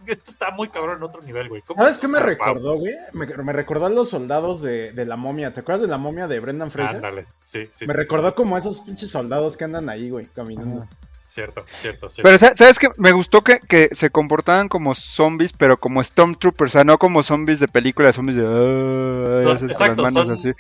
Esto 0.08 0.32
está 0.32 0.52
muy 0.52 0.70
cabrón 0.70 0.98
en 0.98 1.04
otro 1.04 1.22
nivel, 1.22 1.50
güey. 1.50 1.62
¿Cómo- 1.62 1.82
¿Sabes 1.82 1.98
qué 1.98 2.08
me 2.08 2.18
sea, 2.18 2.26
recordó, 2.28 2.76
güey? 2.78 2.94
Me, 3.14 3.26
me 3.26 3.54
recordó 3.54 3.86
a 3.86 3.90
los 3.90 4.10
soldados 4.10 4.62
de, 4.62 4.92
de 4.92 5.06
la 5.06 5.16
momia. 5.16 5.54
¿Te 5.54 5.62
acuerdas 5.62 5.82
de 5.82 5.88
la 5.88 5.98
momia 5.98 6.28
de 6.28 6.40
Brendan 6.40 6.72
Fraser? 6.72 6.98
Ándale, 6.98 7.26
sí, 7.42 7.66
sí. 7.72 7.86
me 7.86 7.94
sí, 7.94 7.98
recordó 8.00 8.30
sí, 8.30 8.36
como 8.36 8.58
esos 8.58 8.82
pinches 8.82 9.10
soldados 9.12 9.56
que 9.58 9.64
andan 9.66 9.90
ahí, 9.90 10.10
güey, 10.10 10.26
caminando. 10.36 10.88
Cierto, 11.30 11.66
cierto, 11.82 12.10
cierto. 12.10 12.30
Pero 12.30 12.48
sa- 12.48 12.56
sabes 12.58 12.78
que 12.78 12.90
me 12.98 13.12
gustó 13.12 13.42
que, 13.42 13.60
que 13.60 13.90
se 13.94 14.12
comportaban 14.12 14.70
como 14.70 14.94
zombies, 14.94 15.52
pero 15.54 15.78
como 15.78 16.04
Stormtroopers, 16.04 16.70
o 16.70 16.74
sea, 16.74 16.84
no 16.84 17.00
como 17.00 17.24
zombies 17.24 17.60
de 17.60 17.68
película, 17.68 18.14
zombies 18.14 18.38
de... 18.38 19.42
Exacto, 19.68 20.04
las 20.04 20.14
manos 20.14 20.28
son- 20.40 20.40
así. 20.52 20.54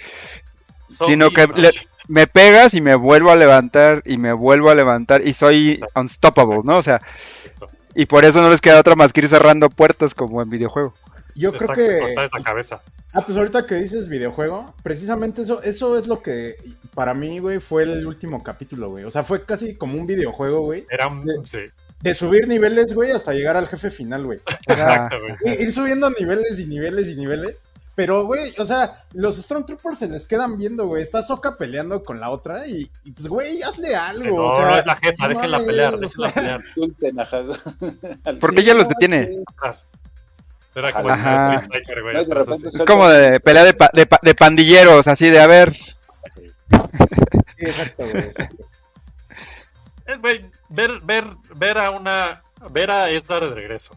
Son 0.89 1.07
Sino 1.07 1.29
que 1.31 1.47
le- 1.55 1.69
me 2.07 2.27
pegas 2.27 2.73
y 2.73 2.81
me 2.81 2.95
vuelvo 2.95 3.31
a 3.31 3.35
levantar 3.35 4.01
y 4.05 4.17
me 4.17 4.33
vuelvo 4.33 4.69
a 4.69 4.75
levantar 4.75 5.25
y 5.27 5.33
soy 5.33 5.79
unstoppable, 5.95 6.61
¿no? 6.63 6.77
O 6.79 6.83
sea, 6.83 6.99
y 7.95 8.05
por 8.05 8.25
eso 8.25 8.41
no 8.41 8.49
les 8.49 8.61
queda 8.61 8.79
otra 8.79 8.95
más 8.95 9.11
que 9.11 9.21
ir 9.21 9.29
cerrando 9.29 9.69
puertas 9.69 10.13
como 10.13 10.41
en 10.41 10.49
videojuego. 10.49 10.93
Yo 11.35 11.51
creo 11.51 11.69
que... 11.69 11.99
cortar 11.99 12.29
la 12.31 12.43
cabeza. 12.43 12.81
Ah, 13.11 13.21
pues 13.25 13.37
ahorita 13.37 13.65
que 13.65 13.75
dices 13.75 14.09
videojuego, 14.09 14.73
precisamente 14.83 15.43
eso, 15.43 15.61
eso 15.63 15.97
es 15.97 16.07
lo 16.07 16.21
que 16.21 16.55
para 16.93 17.13
mí, 17.13 17.39
güey, 17.39 17.59
fue 17.59 17.83
el 17.83 18.05
último 18.05 18.43
capítulo, 18.43 18.89
güey. 18.89 19.03
O 19.03 19.11
sea, 19.11 19.23
fue 19.23 19.41
casi 19.43 19.75
como 19.75 19.97
un 19.97 20.07
videojuego, 20.07 20.61
güey. 20.61 20.85
Era 20.89 21.07
un. 21.07 21.23
Sí. 21.45 21.59
De 22.01 22.13
subir 22.13 22.47
niveles, 22.47 22.93
güey, 22.93 23.11
hasta 23.11 23.33
llegar 23.33 23.55
al 23.55 23.67
jefe 23.67 23.89
final, 23.89 24.25
güey. 24.25 24.39
Exacto, 24.67 25.17
güey. 25.19 25.61
ir 25.61 25.71
subiendo 25.71 26.09
niveles 26.09 26.59
y 26.59 26.65
niveles 26.65 27.07
y 27.07 27.15
niveles. 27.15 27.59
Pero, 27.95 28.25
güey, 28.25 28.51
o 28.57 28.65
sea, 28.65 29.03
los 29.13 29.35
Stormtroopers 29.37 29.99
se 29.99 30.09
les 30.09 30.27
quedan 30.27 30.57
viendo, 30.57 30.87
güey. 30.87 31.03
Está 31.03 31.21
Soka 31.21 31.57
peleando 31.57 32.01
con 32.03 32.19
la 32.19 32.31
otra 32.31 32.65
y, 32.67 32.89
y, 33.03 33.11
pues, 33.11 33.27
güey, 33.27 33.61
hazle 33.61 33.95
algo. 33.95 34.35
No, 34.37 34.47
o 34.47 34.57
sea, 34.57 34.65
no 34.67 34.77
es 34.79 34.85
la 34.87 34.95
jefa, 34.95 35.27
no 35.27 35.29
déjenla 35.29 35.59
pelear, 35.63 35.97
déjenla 35.99 36.31
pelear. 36.31 36.61
Porque 38.39 38.61
ella 38.61 38.73
los 38.73 38.87
detiene. 38.89 39.43
Era 40.75 40.91
como 40.91 41.09
Ajá. 41.09 41.61
güey. 41.67 42.13
No, 42.13 42.13
de 42.13 42.19
atrás, 42.19 42.47
repente 42.47 42.67
así. 42.69 42.77
Es 42.79 42.85
como 42.85 43.07
de 43.07 43.39
pelea 43.39 43.63
de, 43.63 43.73
pa- 43.75 43.91
de, 43.93 44.05
pa- 44.07 44.19
de 44.23 44.33
pandilleros, 44.33 45.05
así 45.05 45.29
de 45.29 45.39
a 45.39 45.45
ver. 45.47 45.77
Sí, 46.35 47.65
exacto, 47.65 48.03
güey. 48.09 48.23
exacto. 48.23 48.65
Eh, 50.07 50.17
güey, 50.19 50.45
ver, 50.69 50.91
ver, 51.03 51.25
ver 51.57 51.77
a 51.77 51.91
una. 51.91 52.41
Ver 52.71 52.89
a 52.89 53.09
Ezra 53.09 53.39
de 53.41 53.47
regreso. 53.47 53.95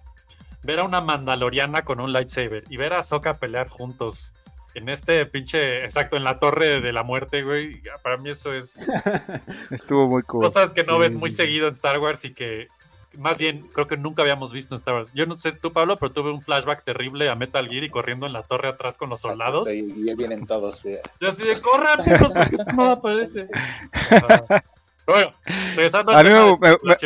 Ver 0.67 0.81
a 0.81 0.85
una 0.85 1.01
Mandaloriana 1.01 1.83
con 1.83 2.01
un 2.01 2.13
lightsaber. 2.13 2.65
Y 2.69 2.77
ver 2.77 2.93
a 2.93 2.99
Ahsoka 2.99 3.35
pelear 3.35 3.69
juntos. 3.69 4.33
En 4.75 4.89
este 4.91 5.25
pinche. 5.25 5.85
Exacto, 5.85 6.17
en 6.17 6.25
la 6.25 6.39
torre 6.39 6.81
de 6.83 6.93
la 6.93 7.03
muerte, 7.03 7.43
güey. 7.43 7.81
Para 8.03 8.19
mí 8.19 8.29
eso 8.31 8.53
es. 8.53 8.87
Estuvo 9.71 10.07
muy 10.09 10.23
cool. 10.25 10.43
Cosas 10.45 10.73
que 10.75 10.85
no 10.85 10.99
ves 10.99 11.15
muy 11.15 11.31
seguido 11.31 11.67
en 11.69 11.73
Star 11.73 11.99
Wars 11.99 12.25
y 12.27 12.35
que. 12.35 12.67
Más 13.17 13.39
bien, 13.39 13.67
creo 13.73 13.87
que 13.87 13.97
nunca 13.97 14.21
habíamos 14.21 14.53
visto 14.53 14.75
en 14.75 14.79
Star 14.81 14.95
Wars. 14.97 15.11
Yo 15.15 15.25
no 15.25 15.39
sé 15.39 15.53
tú, 15.53 15.73
Pablo, 15.73 15.97
pero 15.97 16.13
tuve 16.13 16.31
un 16.31 16.43
flashback 16.43 16.85
terrible 16.85 17.31
a 17.31 17.35
Metal 17.35 17.67
Gear 17.67 17.85
y 17.85 17.89
corriendo 17.89 18.27
en 18.27 18.35
la 18.35 18.43
torre 18.43 18.69
atrás 18.69 18.99
con 18.99 19.09
los 19.09 19.23
soldados. 19.23 19.73
Y, 19.73 19.79
y 19.79 20.05
ya 20.05 20.15
vienen 20.15 20.45
todos. 20.45 20.81
sí. 20.81 20.93
Yo 21.19 21.29
así 21.29 21.45
de 21.49 21.59
corran, 21.63 22.01
esto 22.01 22.73
no 22.75 22.91
aparece. 22.91 23.47
Bueno, 25.07 25.31
regresando 25.77 26.11
A 26.11 26.19
al 26.19 26.27
mí 26.27 26.33
me- 26.33 26.69
me-. 26.83 26.97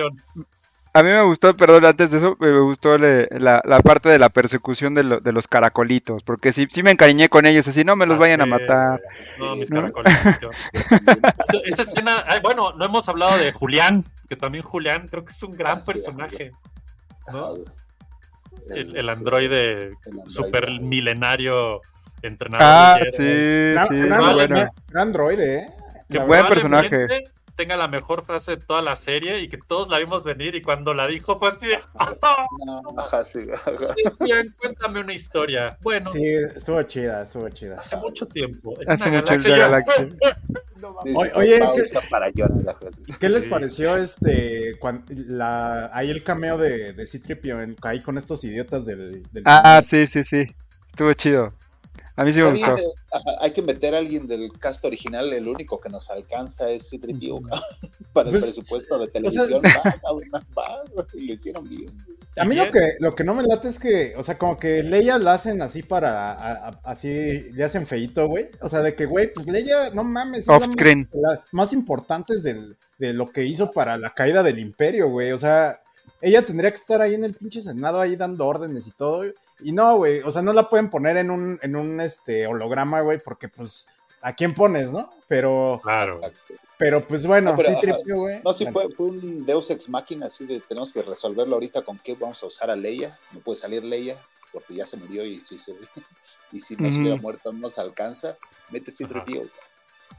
A 0.92 1.02
mí 1.04 1.10
me 1.10 1.24
gustó, 1.24 1.54
perdón, 1.54 1.84
antes 1.86 2.10
de 2.10 2.18
eso, 2.18 2.36
me 2.40 2.60
gustó 2.60 2.98
le- 2.98 3.28
la, 3.38 3.62
la 3.64 3.78
parte 3.78 4.08
de 4.08 4.18
la 4.18 4.28
persecución 4.28 4.92
de, 4.94 5.04
lo- 5.04 5.20
de 5.20 5.30
los 5.32 5.46
caracolitos, 5.46 6.22
porque 6.24 6.52
sí, 6.52 6.66
sí 6.72 6.82
me 6.82 6.90
encariñé 6.90 7.28
con 7.28 7.46
ellos, 7.46 7.68
así 7.68 7.84
no 7.84 7.94
me 7.94 8.06
los 8.06 8.18
vayan 8.18 8.40
a 8.40 8.46
matar. 8.46 9.00
No, 9.38 9.54
mis 9.54 9.70
¿no? 9.70 9.82
caracolitos. 9.92 10.56
Esa- 10.72 11.60
Esa 11.64 11.82
escena, 11.82 12.24
ay, 12.26 12.40
bueno, 12.42 12.72
no 12.72 12.84
hemos 12.84 13.08
hablado 13.08 13.38
de 13.38 13.52
Julián, 13.52 14.04
que 14.28 14.34
también 14.34 14.64
Julián 14.64 15.06
creo 15.08 15.24
que 15.24 15.30
es 15.30 15.42
un 15.44 15.52
gran 15.52 15.78
Ah, 15.78 15.82
sí, 15.82 15.92
personaje. 15.92 16.50
¿no? 17.32 17.38
Ajá, 17.54 17.54
El, 18.70 18.96
el 18.96 19.08
androide 19.08 19.78
el 19.84 19.94
androide. 20.06 20.28
super 20.30 20.80
milenario 20.80 21.80
entrenador. 22.22 22.66
Ah, 22.68 22.98
sí. 23.12 23.24
Gran, 23.24 23.86
sí, 23.86 23.94
gran- 23.96 24.18
muy 24.18 24.26
Vale, 24.34 24.46
bueno. 24.48 24.70
gran 24.88 25.12
droide, 25.12 25.54
¿eh? 25.58 25.66
Que 26.10 26.18
buen 26.18 26.44
personaje. 26.48 27.06
Tenga 27.60 27.76
la 27.76 27.88
mejor 27.88 28.24
frase 28.24 28.52
de 28.52 28.64
toda 28.64 28.80
la 28.80 28.96
serie 28.96 29.40
y 29.40 29.48
que 29.50 29.58
todos 29.58 29.88
la 29.90 29.98
vimos 29.98 30.24
venir 30.24 30.54
y 30.54 30.62
cuando 30.62 30.94
la 30.94 31.06
dijo 31.06 31.38
fue 31.38 31.50
así 31.50 31.66
de, 31.68 31.78
"Ah, 31.94 32.14
No, 32.66 32.82
ajá, 32.98 33.22
sí, 33.22 33.40
ajá. 33.54 33.72
sí, 33.94 34.02
Julián, 34.16 34.46
cuéntame 34.58 35.00
una 35.00 35.12
historia. 35.12 35.76
Bueno, 35.82 36.10
Sí, 36.10 36.24
estuvo 36.24 36.82
chida, 36.84 37.22
estuvo 37.22 37.46
chida. 37.50 37.78
hace 37.78 37.96
mucho 37.96 38.26
tiempo. 38.26 38.72
En 38.80 38.90
Hace 38.92 39.10
una 39.10 39.20
mucho 39.20 39.50
galaxia. 39.50 40.08
No 40.80 40.96
Oye, 41.34 41.60
para 42.08 42.30
llorar. 42.30 42.76
¿Qué 43.20 43.28
les 43.28 43.44
Sí. 43.44 43.50
pareció 43.50 43.96
este 43.98 44.78
cuan- 44.78 45.04
la, 45.10 45.90
ahí 45.92 46.08
el 46.10 46.24
cameo 46.24 46.56
de, 46.56 46.94
de 46.94 47.06
Citripio 47.06 47.60
en- 47.60 47.76
ahí 47.82 48.00
con 48.00 48.16
estos 48.16 48.42
idiotas 48.44 48.86
del, 48.86 49.22
del 49.30 49.42
Ah, 49.44 49.82
sí, 49.84 50.06
sí, 50.10 50.24
sí. 50.24 50.46
Estuvo 50.88 51.12
chido. 51.12 51.52
A 52.20 52.24
mí 52.24 52.34
sí 52.34 52.42
me 52.42 52.48
Está 52.54 52.74
bien, 52.74 52.84
gustó. 52.86 52.92
ajá, 53.12 53.36
hay 53.40 53.52
que 53.54 53.62
meter 53.62 53.94
a 53.94 53.98
alguien 53.98 54.26
del 54.26 54.52
cast 54.58 54.84
original, 54.84 55.32
el 55.32 55.48
único 55.48 55.80
que 55.80 55.88
nos 55.88 56.10
alcanza 56.10 56.68
es 56.68 56.88
C-3PO, 56.90 57.40
cabrón. 57.48 57.64
para 58.12 58.28
el 58.28 58.34
Pues, 58.38 58.44
presupuesto 58.52 58.98
de 58.98 59.06
sea, 59.06 59.12
televisión. 59.12 59.62
va, 59.64 59.94
cabrón, 60.02 60.28
va, 60.58 60.82
y 61.14 61.26
lo 61.26 61.32
hicieron 61.34 61.64
bien. 61.64 61.96
A 62.36 62.44
mí 62.44 62.54
Bien. 62.56 62.66
lo 62.66 62.72
que, 62.72 62.96
lo 63.00 63.14
que 63.14 63.24
no 63.24 63.34
me 63.34 63.42
late 63.42 63.68
es 63.68 63.80
que, 63.80 64.12
o 64.16 64.22
sea, 64.22 64.36
como 64.36 64.58
que 64.58 64.82
Leia 64.82 65.18
la 65.18 65.32
hacen 65.32 65.62
así 65.62 65.82
para, 65.82 66.32
a- 66.32 66.68
a- 66.68 66.80
así, 66.84 67.08
le 67.52 67.64
hacen 67.64 67.86
feito, 67.86 68.28
güey. 68.28 68.46
O 68.60 68.68
sea, 68.68 68.82
de 68.82 68.94
que, 68.94 69.06
güey, 69.06 69.32
pues 69.32 69.46
Leia, 69.46 69.90
no 69.94 70.04
mames, 70.04 70.40
es 70.40 70.46
la 70.46 70.58
más, 70.60 70.76
la 71.12 71.44
más 71.52 71.72
importantes 71.72 72.42
del, 72.42 72.76
de 72.98 73.14
lo 73.14 73.26
que 73.28 73.44
hizo 73.46 73.70
para 73.72 73.96
la 73.96 74.10
caída 74.10 74.42
del 74.42 74.58
imperio, 74.58 75.08
güey. 75.08 75.32
O 75.32 75.38
sea, 75.38 75.80
ella 76.20 76.42
tendría 76.42 76.70
que 76.70 76.76
estar 76.78 77.00
ahí 77.00 77.14
en 77.14 77.24
el 77.24 77.32
pinche 77.34 77.62
senado, 77.62 77.98
ahí 78.00 78.14
dando 78.14 78.46
órdenes 78.46 78.86
y 78.86 78.90
todo. 78.92 79.24
Y 79.62 79.72
no, 79.72 79.96
güey, 79.96 80.20
o 80.20 80.30
sea, 80.30 80.42
no 80.42 80.52
la 80.52 80.68
pueden 80.68 80.90
poner 80.90 81.16
en 81.16 81.30
un, 81.30 81.58
en 81.62 81.76
un, 81.76 82.00
este, 82.00 82.46
holograma, 82.46 83.00
güey, 83.00 83.18
porque, 83.18 83.48
pues, 83.48 83.88
¿a 84.22 84.34
quién 84.34 84.54
pones, 84.54 84.92
no? 84.92 85.10
Pero, 85.28 85.80
Claro. 85.82 86.20
Pero, 86.78 87.02
pues, 87.06 87.26
bueno, 87.26 87.50
No, 87.50 87.56
pero, 87.58 87.68
sí 87.68 87.76
tripio, 87.80 88.16
güey. 88.20 88.40
No, 88.42 88.54
sí 88.54 88.64
Bueno. 88.64 88.88
fue, 88.88 88.94
fue 88.94 89.06
un 89.08 89.44
Deus 89.44 89.70
Ex 89.70 89.88
Máquina, 89.90 90.26
así 90.26 90.46
de 90.46 90.60
tenemos 90.60 90.92
que 90.94 91.02
resolverlo 91.02 91.54
ahorita 91.54 91.82
con 91.82 91.98
qué 91.98 92.14
vamos 92.18 92.42
a 92.42 92.46
usar 92.46 92.70
a 92.70 92.76
Leia. 92.76 93.18
No 93.32 93.40
puede 93.40 93.58
salir 93.60 93.84
Leia, 93.84 94.16
porque 94.50 94.74
ya 94.74 94.86
se 94.86 94.96
murió 94.96 95.24
y 95.24 95.38
si 95.40 95.58
se 95.58 95.72
y 96.52 96.60
si 96.60 96.76
no 96.76 96.84
se 96.88 96.94
Ujú. 96.94 97.00
hubiera 97.02 97.20
muerto 97.20 97.52
no 97.52 97.58
nos 97.60 97.78
alcanza, 97.78 98.36
mete 98.70 98.90
c 98.92 99.04
Ajá. 99.04 99.24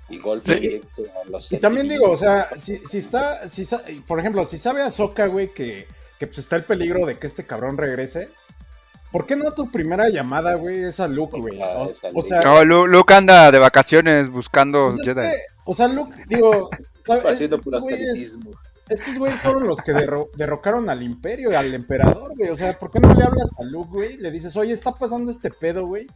y 0.10 0.20
golpe 0.20 0.54
Sí. 0.54 0.60
directo 0.60 1.04
a 1.26 1.30
los 1.30 1.52
Y 1.52 1.58
también 1.58 1.88
digo, 1.90 2.10
o 2.12 2.18
sea, 2.18 2.50
si, 2.58 2.78
si 2.78 3.00
está, 3.00 3.50
si 3.50 3.66
sa- 3.66 3.82
por 4.08 4.20
ejemplo, 4.20 4.46
si 4.46 4.58
sabe 4.60 4.82
Ahsoka, 4.84 5.26
güey, 5.28 5.52
que, 5.54 5.88
que 6.20 6.28
pues 6.28 6.38
está 6.40 6.58
el 6.58 6.64
peligro 6.64 7.06
de 7.08 7.18
que 7.18 7.26
este 7.28 7.46
cabrón 7.46 7.78
regrese, 7.78 8.30
¿por 9.12 9.26
qué 9.26 9.36
no 9.36 9.52
tu 9.52 9.70
primera 9.70 10.10
llamada, 10.10 10.56
güey, 10.56 10.84
es 10.84 11.00
a 11.00 11.08
Luke, 11.08 11.40
güey? 11.40 11.60
O, 12.14 12.22
sea, 12.22 12.42
No, 12.44 12.64
Lu- 12.64 12.88
Luke 12.88 13.14
anda 13.14 13.52
de 13.52 13.60
vacaciones 13.60 14.30
buscando 14.32 14.90
pues 14.90 14.96
es 15.02 15.08
Jedi. 15.08 15.22
que, 15.30 15.34
o 15.66 15.74
sea, 15.76 15.88
Luke, 15.88 16.16
digo, 16.28 16.70
estos 17.08 17.82
güeyes, 17.84 18.10
atletismo. 18.10 18.52
estos 18.90 19.18
güeyes 19.18 19.40
fueron 19.42 19.68
los 19.68 19.80
que 19.82 19.94
derro- 19.94 20.30
derrocaron 20.36 20.90
al 20.90 21.04
imperio, 21.04 21.58
al 21.58 21.74
emperador, 21.74 22.34
güey, 22.38 22.50
o 22.50 22.56
sea, 22.56 22.74
¿por 22.78 22.90
qué 22.92 23.00
no 23.00 23.14
le 23.14 23.24
hablas 23.24 23.50
a 23.60 23.64
Luke, 23.64 23.90
güey? 23.92 24.18
Le 24.18 24.32
dices, 24.32 24.56
oye, 24.58 24.74
está 24.74 24.92
pasando 24.94 25.32
este 25.32 25.50
pedo, 25.50 25.86
güey. 25.86 26.08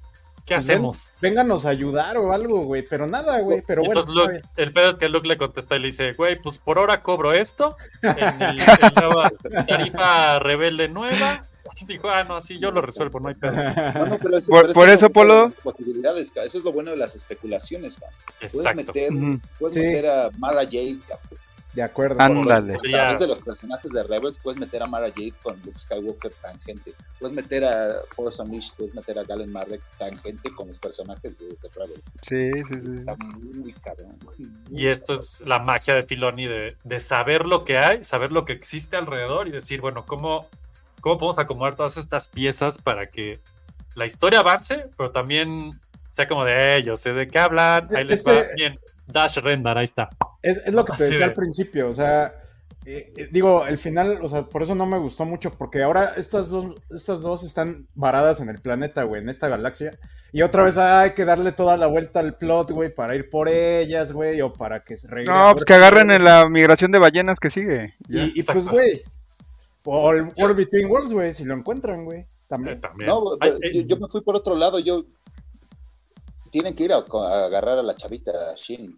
¿Qué 0.45 0.53
Pues 0.53 0.67
ven- 0.67 0.75
hacemos? 0.77 1.07
Vénganos 1.21 1.65
a 1.65 1.69
ayudar 1.69 2.17
o 2.17 2.31
algo, 2.31 2.61
güey, 2.65 2.83
pero 2.87 3.07
nada, 3.07 3.39
güey, 3.39 3.63
pero 3.65 3.81
Y 3.81 3.87
bueno. 3.87 4.01
Entonces 4.01 4.23
Luke- 4.23 4.41
el 4.57 4.73
pedo 4.73 4.89
es 4.91 4.97
que 4.97 5.09
Luke 5.09 5.27
le 5.27 5.37
contesta 5.37 5.75
y 5.75 5.79
le 5.79 5.87
dice, 5.87 6.13
güey, 6.13 6.39
pues 6.39 6.59
por 6.59 6.77
ahora 6.77 7.01
cobro 7.01 7.33
esto, 7.33 7.75
en 8.03 8.41
el, 8.41 8.59
el 8.59 8.93
nueva 8.95 9.31
tarifa 9.67 10.37
rebelde 10.39 10.87
nueva. 10.87 11.41
Dijo, 11.87 12.09
ah, 12.09 12.23
no, 12.23 12.41
sí, 12.41 12.57
yo 12.59 12.71
lo 12.71 12.81
resuelvo, 12.81 13.19
no 13.19 13.29
hay 13.29 13.35
pedo. 13.35 13.51
No, 13.95 14.05
no, 14.07 14.17
pero 14.19 14.37
eso- 14.37 14.47
Por- 14.49 14.61
pero 14.61 14.73
por 14.73 14.89
es 14.89 14.97
eso, 14.97 15.09
Polo. 15.09 15.51
Posibilidades, 15.63 16.31
ca, 16.31 16.43
eso 16.43 16.57
es 16.59 16.63
lo 16.63 16.71
bueno 16.71 16.91
de 16.91 16.97
las 16.97 17.15
especulaciones. 17.15 17.95
ca. 17.97 18.07
Puedes 18.51 18.75
meter, 18.75 19.09
puedes 19.59 19.75
Sí. 19.75 19.81
meter 19.81 20.07
a 20.09 20.29
Mara 20.37 20.63
Jade 20.63 20.97
ca, 21.07 21.17
De 21.73 21.83
acuerdo. 21.83 22.21
Ándale. 22.21 22.75
A 22.75 22.77
través 22.77 23.19
de 23.19 23.27
los 23.27 23.39
personajes 23.39 23.91
de 23.91 24.01
Rebels 24.03 24.37
puedes 24.41 24.57
meter 24.57 24.81
a 24.81 24.85
Mara 24.87 25.09
Jade 25.09 25.33
con 25.43 25.55
Luke 25.65 25.77
Skywalker 25.77 26.31
tangente. 26.41 26.93
Puedes 27.19 27.35
meter 27.35 27.65
a 27.65 27.95
Force 28.15 28.41
Unleashed, 28.41 28.73
puedes 28.77 28.95
meter 28.95 29.19
a 29.19 29.23
Galen 29.23 29.51
Marek 29.51 29.81
tangente 29.97 30.53
con 30.55 30.69
los 30.69 30.77
personajes 30.79 31.37
de, 31.37 31.47
de 31.47 31.69
Rebels. 31.75 32.03
Sí, 32.29 32.63
sí, 32.69 32.81
sí. 32.91 32.97
Está 32.99 33.15
muy 33.61 33.73
cabrón. 33.73 34.17
Y 34.71 34.87
esto 34.87 35.15
es 35.15 35.41
la 35.45 35.59
magia 35.59 35.95
de 35.95 36.03
Filoni 36.03 36.47
de, 36.47 36.77
de 36.83 36.99
saber 37.01 37.45
lo 37.45 37.65
que 37.65 37.77
hay, 37.77 38.03
saber 38.05 38.31
lo 38.31 38.45
que 38.45 38.53
existe 38.53 38.95
alrededor 38.95 39.47
y 39.49 39.51
decir, 39.51 39.81
bueno, 39.81 40.05
¿cómo, 40.05 40.47
¿cómo 41.05 41.19
podemos 41.19 41.37
acomodar 41.37 41.75
todas 41.75 41.97
estas 41.97 42.27
piezas 42.27 42.79
para 42.79 43.05
que 43.11 43.39
la 43.93 44.07
historia 44.07 44.39
avance, 44.39 44.89
pero 44.97 45.11
también 45.11 45.69
sea 46.09 46.27
como 46.27 46.43
de, 46.43 46.77
eh, 46.77 46.83
yo 46.83 46.97
sé 46.97 47.13
de 47.13 47.27
qué 47.27 47.37
hablan, 47.37 47.87
ahí 47.95 48.01
Es 48.01 48.07
les 48.09 48.27
va 48.27 48.43
bien. 48.55 48.79
Dash 49.05 49.37
Rendar, 49.37 49.77
ahí 49.77 49.85
está. 49.85 50.09
Es, 50.41 50.57
es 50.65 50.73
lo 50.73 50.83
que 50.83 50.93
te 50.93 51.03
decía 51.03 51.19
de- 51.19 51.23
al 51.25 51.33
principio, 51.33 51.89
o 51.89 51.93
sea, 51.93 52.33
eh, 52.87 53.13
eh, 53.17 53.29
digo, 53.31 53.67
el 53.67 53.77
final, 53.77 54.17
o 54.23 54.27
sea, 54.27 54.43
por 54.45 54.63
eso 54.63 54.73
no 54.73 54.87
me 54.87 54.97
gustó 54.97 55.25
mucho, 55.25 55.51
porque 55.51 55.83
ahora 55.83 56.13
estas 56.17 56.49
dos, 56.49 56.73
estas 56.89 57.21
dos 57.21 57.43
están 57.43 57.85
varadas 57.93 58.41
en 58.41 58.49
el 58.49 58.59
planeta, 58.59 59.03
güey, 59.03 59.21
en 59.21 59.29
esta 59.29 59.47
galaxia. 59.47 59.99
Y 60.33 60.41
otra 60.41 60.63
vez 60.63 60.79
hay 60.79 61.11
que 61.11 61.23
darle 61.23 61.51
toda 61.51 61.77
la 61.77 61.85
vuelta 61.85 62.19
al 62.19 62.35
plot, 62.35 62.71
güey, 62.71 62.93
para 62.93 63.15
ir 63.15 63.29
por 63.29 63.47
ellas, 63.47 64.11
güey, 64.11 64.41
o 64.41 64.51
para 64.51 64.83
que 64.83 64.97
se 64.97 65.07
regrese. 65.07 65.31
No, 65.31 65.53
pues 65.53 65.65
que 65.65 65.75
agarren 65.75 66.09
en 66.09 66.23
la 66.23 66.49
migración 66.49 66.91
de 66.91 66.97
ballenas 66.97 67.39
que 67.39 67.51
sigue. 67.51 67.93
Ya. 68.09 68.23
Y, 68.23 68.33
y 68.35 68.41
pues, 68.43 68.67
güey, 68.67 69.03
o 69.85 70.11
el 70.11 70.23
World 70.37 70.57
Between 70.57 70.89
Worlds, 70.89 71.13
güey, 71.13 71.33
si 71.33 71.45
lo 71.45 71.53
encuentran, 71.53 72.05
güey, 72.05 72.25
también. 72.47 72.81
No, 73.05 73.37
pero 73.39 73.57
yo, 73.73 73.81
yo 73.81 73.97
me 73.97 74.07
fui 74.07 74.21
por 74.21 74.35
otro 74.35 74.55
lado. 74.55 74.79
Yo 74.79 75.05
tienen 76.51 76.75
que 76.75 76.83
ir 76.85 76.93
a, 76.93 76.97
a 76.97 77.45
agarrar 77.45 77.79
a 77.79 77.83
la 77.83 77.95
chavita 77.95 78.31
a 78.51 78.55
Shin 78.55 78.95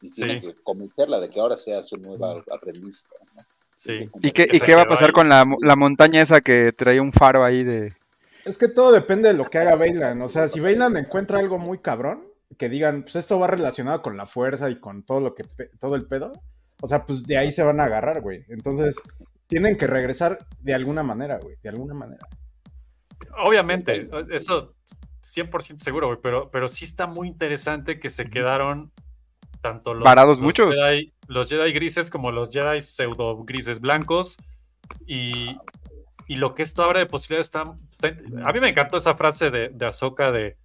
y 0.00 0.10
tienen 0.10 0.40
Sí. 0.40 0.46
que 0.48 0.54
convencerla 0.62 1.18
de 1.20 1.28
que 1.28 1.40
ahora 1.40 1.56
sea 1.56 1.82
su 1.82 1.96
nueva 1.96 2.42
aprendiz. 2.52 3.04
¿no? 3.34 3.42
Sí. 3.76 4.04
¿Y 4.22 4.32
qué, 4.32 4.46
y 4.52 4.60
qué 4.60 4.74
va 4.74 4.82
a 4.82 4.86
pasar 4.86 5.12
con 5.12 5.28
la, 5.28 5.44
la 5.60 5.76
montaña 5.76 6.22
esa 6.22 6.40
que 6.40 6.72
traía 6.72 7.02
un 7.02 7.12
faro 7.12 7.44
ahí 7.44 7.64
de... 7.64 7.92
Es 8.44 8.58
que 8.58 8.68
todo 8.68 8.92
depende 8.92 9.28
de 9.28 9.34
lo 9.34 9.44
que 9.50 9.58
haga 9.58 9.76
Bailan. 9.76 10.22
O 10.22 10.28
sea, 10.28 10.48
si 10.48 10.60
Bailan 10.60 10.96
encuentra 10.96 11.38
algo 11.38 11.58
muy 11.58 11.78
cabrón, 11.78 12.22
que 12.56 12.68
digan, 12.68 13.02
pues 13.02 13.16
esto 13.16 13.38
va 13.38 13.46
relacionado 13.46 14.00
con 14.00 14.16
la 14.16 14.26
fuerza 14.26 14.70
y 14.70 14.76
con 14.80 15.02
todo 15.02 15.20
lo 15.20 15.34
que 15.34 15.44
todo 15.80 15.96
el 15.96 16.06
pedo, 16.06 16.32
o 16.80 16.88
sea, 16.88 17.04
pues 17.04 17.26
de 17.26 17.36
ahí 17.36 17.52
se 17.52 17.62
van 17.62 17.78
a 17.80 17.84
agarrar, 17.84 18.22
güey. 18.22 18.44
Entonces, 18.48 18.96
tienen 19.48 19.76
que 19.76 19.86
regresar 19.86 20.38
de 20.60 20.74
alguna 20.74 21.02
manera, 21.02 21.38
güey, 21.42 21.56
de 21.62 21.68
alguna 21.68 21.94
manera. 21.94 22.26
Obviamente, 23.44 24.08
eso 24.30 24.74
100% 25.22 25.80
seguro, 25.80 26.06
güey, 26.08 26.18
pero, 26.22 26.50
pero 26.50 26.68
sí 26.68 26.84
está 26.84 27.06
muy 27.06 27.28
interesante 27.28 27.98
que 27.98 28.08
se 28.10 28.28
quedaron 28.30 28.92
tanto 29.60 29.92
los, 29.94 30.04
Varados 30.04 30.38
los 30.38 30.40
muchos. 30.40 30.72
Jedi, 30.74 31.12
los 31.26 31.48
Jedi 31.48 31.72
grises 31.72 32.10
como 32.10 32.30
los 32.30 32.50
Jedi 32.50 32.80
pseudo 32.80 33.42
grises 33.44 33.80
blancos 33.80 34.36
y, 35.06 35.56
y 36.26 36.36
lo 36.36 36.54
que 36.54 36.62
esto 36.62 36.82
abre 36.84 37.00
de 37.00 37.06
posibilidades 37.06 37.46
está, 37.46 37.64
está- 37.90 38.48
A 38.48 38.52
mí 38.52 38.60
me 38.60 38.68
encantó 38.68 38.96
esa 38.96 39.14
frase 39.16 39.50
de, 39.50 39.70
de 39.70 39.86
Ahsoka 39.86 40.30
de 40.30 40.56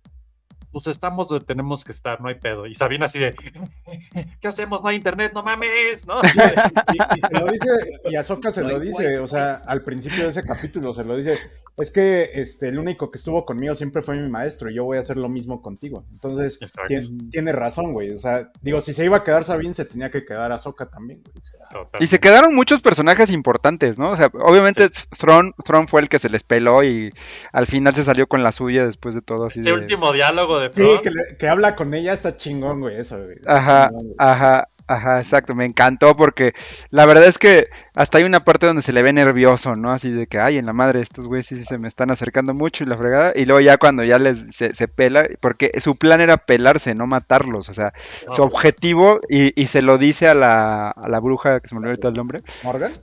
pues 0.73 0.87
estamos 0.87 1.29
donde 1.29 1.45
tenemos 1.45 1.85
que 1.85 1.91
estar, 1.91 2.19
no 2.19 2.27
hay 2.27 2.35
pedo. 2.35 2.65
Y 2.65 2.73
Sabina 2.73 3.05
así 3.05 3.19
de 3.19 3.33
¿qué 4.41 4.47
hacemos? 4.47 4.81
No 4.81 4.89
hay 4.89 4.97
internet, 4.97 5.31
no 5.33 5.43
mames, 5.43 6.07
¿no? 6.07 6.19
Y, 6.23 6.27
y 6.27 7.21
se 7.21 7.39
lo 7.39 7.51
dice, 7.51 7.69
y 8.09 8.15
Ahsoka 8.15 8.51
se 8.51 8.63
lo 8.63 8.79
dice, 8.79 9.19
o 9.19 9.27
sea, 9.27 9.61
al 9.67 9.83
principio 9.83 10.23
de 10.23 10.31
ese 10.31 10.43
capítulo 10.43 10.91
se 10.91 11.03
lo 11.03 11.15
dice, 11.15 11.39
es 11.77 11.91
que 11.91 12.29
este, 12.35 12.67
el 12.69 12.77
único 12.77 13.09
que 13.09 13.17
estuvo 13.17 13.45
conmigo 13.45 13.73
siempre 13.73 14.01
fue 14.01 14.15
mi 14.19 14.29
maestro 14.29 14.69
y 14.69 14.75
yo 14.75 14.83
voy 14.83 14.97
a 14.97 15.01
hacer 15.01 15.17
lo 15.17 15.27
mismo 15.29 15.61
contigo. 15.61 16.05
Entonces, 16.11 16.59
tiene, 16.87 17.07
tiene 17.31 17.51
razón, 17.51 17.93
güey. 17.93 18.11
O 18.11 18.19
sea, 18.19 18.51
digo, 18.61 18.79
si 18.79 18.93
se 18.93 19.05
iba 19.05 19.17
a 19.17 19.23
quedar 19.23 19.43
Sabine, 19.43 19.73
se 19.73 19.85
tenía 19.85 20.11
que 20.11 20.23
quedar 20.23 20.51
Ahsoka 20.51 20.85
también, 20.87 21.23
güey. 21.23 22.03
Y 22.03 22.09
se 22.09 22.19
quedaron 22.19 22.53
muchos 22.53 22.81
personajes 22.81 23.31
importantes, 23.31 23.97
¿no? 23.97 24.11
O 24.11 24.15
sea, 24.15 24.27
obviamente 24.33 24.87
Thrawn, 25.17 25.53
Thrawn 25.65 25.87
fue 25.87 26.01
el 26.01 26.09
que 26.09 26.19
se 26.19 26.29
les 26.29 26.43
peló 26.43 26.83
y 26.83 27.09
al 27.51 27.65
final 27.65 27.95
se 27.95 28.03
salió 28.03 28.27
con 28.27 28.43
la 28.43 28.51
suya 28.51 28.85
después 28.85 29.15
de 29.15 29.21
todo 29.21 29.45
así 29.45 29.59
Este 29.61 29.71
de- 29.71 29.75
último 29.75 30.11
diálogo 30.13 30.59
de 30.59 30.71
Sí, 30.71 30.81
Thrawn, 30.83 31.01
que, 31.01 31.09
le- 31.11 31.37
que 31.39 31.47
habla 31.47 31.75
con 31.75 31.93
ella 31.95 32.13
está 32.13 32.37
chingón, 32.37 32.81
güey, 32.81 32.97
eso, 32.97 33.17
güey. 33.23 33.37
Está 33.37 33.57
Ajá, 33.57 33.87
chingón, 33.87 34.03
güey. 34.05 34.15
ajá, 34.19 34.67
ajá, 34.87 35.21
exacto, 35.21 35.55
me 35.55 35.65
encantó 35.65 36.15
porque 36.15 36.53
la 36.89 37.05
verdad 37.05 37.25
es 37.25 37.37
que 37.37 37.67
hasta 37.95 38.17
hay 38.17 38.23
una 38.23 38.41
parte 38.41 38.65
donde 38.65 38.81
se 38.81 38.93
le 38.93 39.01
ve 39.01 39.13
nervioso, 39.13 39.75
¿no? 39.75 39.91
Así 39.91 40.11
de 40.11 40.27
que, 40.27 40.39
ay, 40.39 40.57
en 40.57 40.65
la 40.65 40.73
madre, 40.73 40.99
estos 41.01 41.27
güeyes 41.27 41.45
sí 41.47 41.63
se 41.63 41.77
me 41.77 41.87
están 41.87 42.11
acercando 42.11 42.53
mucho 42.53 42.83
y 42.83 42.87
la 42.87 42.97
fregada, 42.97 43.31
y 43.35 43.45
luego 43.45 43.61
ya 43.61 43.77
cuando 43.77 44.03
ya 44.03 44.17
les 44.19 44.55
se, 44.55 44.73
se 44.73 44.87
pela, 44.87 45.27
porque 45.39 45.71
su 45.79 45.95
plan 45.95 46.21
era 46.21 46.37
pelarse, 46.37 46.95
no 46.95 47.07
matarlos, 47.07 47.69
o 47.69 47.73
sea, 47.73 47.93
su 48.29 48.41
objetivo, 48.41 49.19
y, 49.29 49.59
y 49.61 49.67
se 49.67 49.81
lo 49.81 49.97
dice 49.97 50.27
a 50.27 50.33
la, 50.33 50.89
a 50.89 51.07
la 51.09 51.19
bruja, 51.19 51.59
que 51.59 51.67
se 51.67 51.75
me 51.75 51.79
olvidó 51.79 51.91
ahorita 51.91 52.07
el 52.09 52.13
nombre, 52.15 52.39
¿Morgan? 52.63 52.93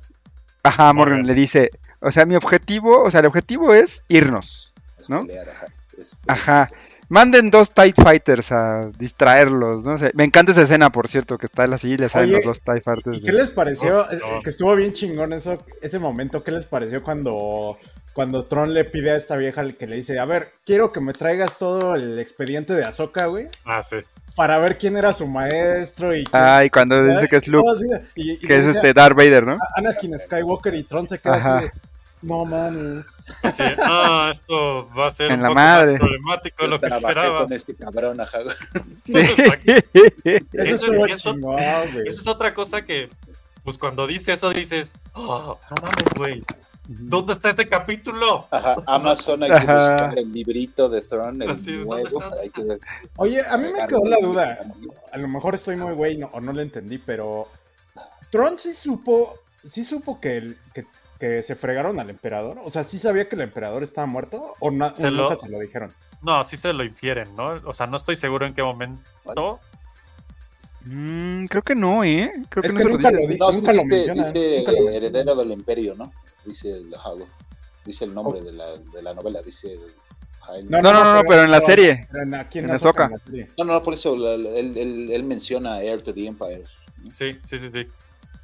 ajá, 0.63 0.93
Morgan 0.93 1.27
le 1.27 1.35
dice, 1.35 1.71
o 2.01 2.13
sea, 2.13 2.27
mi 2.27 2.35
objetivo, 2.37 3.03
o 3.03 3.11
sea, 3.11 3.21
el 3.21 3.27
objetivo 3.27 3.73
es 3.75 4.05
irnos, 4.09 4.73
¿no? 5.09 5.23
Pelear, 5.27 5.49
ajá. 5.51 5.67
Es- 5.97 6.17
Ajá. 6.27 6.71
Manden 7.11 7.51
dos 7.51 7.73
TIE 7.73 7.93
Fighters 7.93 8.53
a 8.53 8.83
distraerlos, 8.97 9.83
¿no? 9.85 9.95
O 9.95 9.99
sea, 9.99 10.11
me 10.15 10.23
encanta 10.25 10.53
esa 10.53 10.63
escena, 10.63 10.91
por 10.91 11.09
cierto, 11.11 11.37
que 11.37 11.47
está 11.47 11.65
él 11.65 11.73
así 11.75 11.89
y 11.89 11.97
le 11.97 12.09
salen 12.09 12.29
Oye, 12.29 12.37
los 12.37 12.45
dos 12.47 12.63
TIE 12.63 12.81
Fighters. 12.81 13.17
¿Y 13.17 13.21
de- 13.21 13.27
qué 13.27 13.33
les 13.33 13.51
pareció? 13.51 14.05
Que 14.45 14.51
estuvo 14.51 14.75
bien 14.77 14.93
chingón 14.93 15.33
eso, 15.33 15.63
ese 15.83 15.99
momento. 15.99 16.45
¿Qué 16.45 16.53
les 16.53 16.67
pareció 16.67 17.03
cuando, 17.03 17.77
cuando 18.13 18.45
Tron 18.45 18.73
le 18.73 18.85
pide 18.85 19.11
a 19.11 19.17
esta 19.17 19.37
vieja 19.37 19.69
que 19.71 19.87
le 19.89 19.97
dice, 19.97 20.21
a 20.21 20.25
ver, 20.25 20.49
quiero 20.65 20.93
que 20.93 21.01
me 21.01 21.13
traigas 21.13 21.59
todo 21.59 21.97
el 21.97 22.17
expediente 22.21 22.75
de 22.75 22.85
Ahsoka, 22.85 23.27
güey? 23.27 23.49
Ah, 23.65 23.83
sí. 23.83 23.97
Para 24.37 24.59
ver 24.59 24.79
quién 24.79 24.97
era 24.97 25.13
su 25.13 25.27
maestro 25.27 26.15
y... 26.15 26.23
quién- 26.23 26.43
Ah, 26.43 26.61
y 26.65 26.71
cuando 26.71 27.03
dice 27.03 27.27
que 27.29 27.37
es 27.37 27.49
Luke, 27.49 27.65
y- 28.15 28.33
y 28.35 28.39
que 28.39 28.57
es 28.59 28.77
este 28.77 28.93
Darth 28.95 29.17
Vader, 29.17 29.45
¿no? 29.45 29.57
Anakin 29.75 30.17
Skywalker 30.17 30.75
y 30.77 30.85
Tron 30.85 31.09
se 31.09 31.19
queda 31.19 31.35
Ajá. 31.35 31.57
así 31.59 31.65
de, 31.67 31.73
no 32.23 32.45
mames. 32.45 33.07
Sí, 33.53 33.63
ah, 33.83 34.31
esto 34.33 34.89
va 34.97 35.07
a 35.07 35.11
ser 35.11 35.27
En 35.33 35.39
un 35.39 35.43
la 35.43 35.49
poco 35.49 35.55
madre. 35.61 35.93
más 35.93 36.01
problemático 36.01 36.63
de 36.65 36.69
lo 36.69 36.81
que 36.81 36.87
esperaba. 36.87 37.39
con 37.45 37.53
este 37.53 37.75
cabrón, 37.75 38.21
ajá. 38.21 38.39
Eso 39.07 39.43
Eso, 40.53 41.05
es, 41.07 41.13
eso- 41.13 41.37
es 42.05 42.27
otra 42.27 42.53
cosa 42.55 42.83
que, 42.85 43.09
pues 43.65 43.79
cuando 43.79 44.07
dice 44.07 44.33
eso 44.33 44.51
dices, 44.51 44.93
"Oh, 45.15 45.59
no 45.71 45.77
mames, 45.83 46.15
güey, 46.17 46.45
¿dónde 46.89 47.33
está 47.33 47.51
ese 47.51 47.69
capítulo? 47.69 48.47
Ajá, 48.51 48.77
Amazon 48.87 49.43
hay 49.43 49.51
que 49.51 49.57
Ajá. 49.57 49.75
buscar 49.75 50.19
el 50.19 50.33
librito 50.33 50.89
de 50.89 51.03
Throne, 51.03 51.45
el 51.45 51.51
Así, 51.53 51.73
¿dónde 51.77 52.03
nuevo. 52.05 52.23
está? 52.23 52.31
hay 52.43 52.51
que- 52.51 52.79
Oye, 53.17 53.43
a 53.49 53.57
mí 53.57 53.69
me 53.73 53.87
quedó 53.87 54.05
la 54.05 54.17
duda. 54.21 54.59
A 55.13 55.19
lo 55.19 55.29
mejor 55.29 55.55
estoy 55.55 55.77
muy 55.77 55.93
güey 55.95 56.19
no- 56.19 56.29
o 56.33 56.41
no 56.41 56.53
lo 56.53 56.61
entendí, 56.61 56.99
pero 56.99 57.47
Tron 58.31 58.59
sí 58.59 58.75
supo, 58.75 59.35
sí 59.69 59.85
supo 59.85 60.21
que, 60.21 60.37
el- 60.37 60.57
que, 60.75 60.85
que 61.21 61.43
se 61.43 61.55
fregaron 61.55 62.01
al 62.01 62.09
emperador. 62.11 62.59
O 62.65 62.71
sea, 62.71 62.83
sí 62.83 62.99
sabía 62.99 63.29
que 63.29 63.37
el 63.37 63.43
emperador 63.43 63.83
estaba 63.83 64.07
muerto 64.07 64.55
o, 64.59 64.71
na- 64.71 64.97
Se 64.97 65.09
o 65.09 65.11
lo- 65.11 65.23
nunca 65.25 65.37
se 65.37 65.51
lo 65.51 65.59
dijeron. 65.61 65.93
No, 66.23 66.43
sí 66.45 66.57
se 66.57 66.73
lo 66.73 66.83
infieren, 66.83 67.29
¿no? 67.37 67.57
O 67.67 67.75
sea, 67.75 67.87
no 67.87 67.99
estoy 67.99 68.17
seguro 68.17 68.47
en 68.47 68.55
qué 68.55 68.63
momento. 68.63 69.61
Mm, 70.87 71.45
creo 71.47 71.63
que 71.63 71.75
no, 71.75 72.03
¿eh? 72.05 72.31
Creo 72.49 72.63
que 72.63 72.69
Es 72.69 72.75
no 72.75 72.79
que 72.79 72.85
nunca 72.87 73.11
lo 73.11 73.19
No, 73.19 73.53
sí 73.53 73.59
nunca 73.59 73.73
lo 73.75 73.83
dice, 73.83 73.87
menciona, 73.87 74.23
dice 74.29 74.59
nunca 74.59 74.73
lo 74.73 74.79
menciona. 74.79 74.97
heredero 74.97 75.35
del 75.37 75.51
imperio, 75.53 75.95
¿no? 75.95 76.13
Dice 76.45 76.71
el 76.71 76.95
Hago. 76.95 77.27
Dice 77.85 78.05
el 78.07 78.15
nombre 78.15 78.41
de, 78.41 78.53
la, 78.53 78.67
de 78.79 79.03
la 79.03 79.13
novela, 79.15 79.43
dice 79.43 79.69
el- 79.73 79.93
el- 80.57 80.71
No, 80.71 80.81
no, 80.81 80.93
no, 81.17 81.23
pero 81.29 81.43
en 81.43 81.51
la 81.51 81.61
serie. 81.61 82.09
pero 82.11 82.23
en- 82.23 82.35
aquí 82.35 82.61
en, 82.61 82.65
En 82.67 82.71
Ahsoka, 82.73 83.05
Ahsoka. 83.05 83.05
en 83.05 83.11
la 83.13 83.19
serie. 83.19 83.49
No, 83.59 83.65
no, 83.65 83.73
no, 83.75 83.83
por 83.83 83.93
eso 83.95 84.15
él, 84.15 84.47
él- 84.47 85.11
él 85.13 85.23
menciona 85.25 85.83
Heir 85.83 86.03
to 86.03 86.15
the 86.15 86.27
Empire. 86.27 86.65
Sí, 87.13 87.33
sí, 87.47 87.59
sí, 87.59 87.71
sí. 87.73 87.87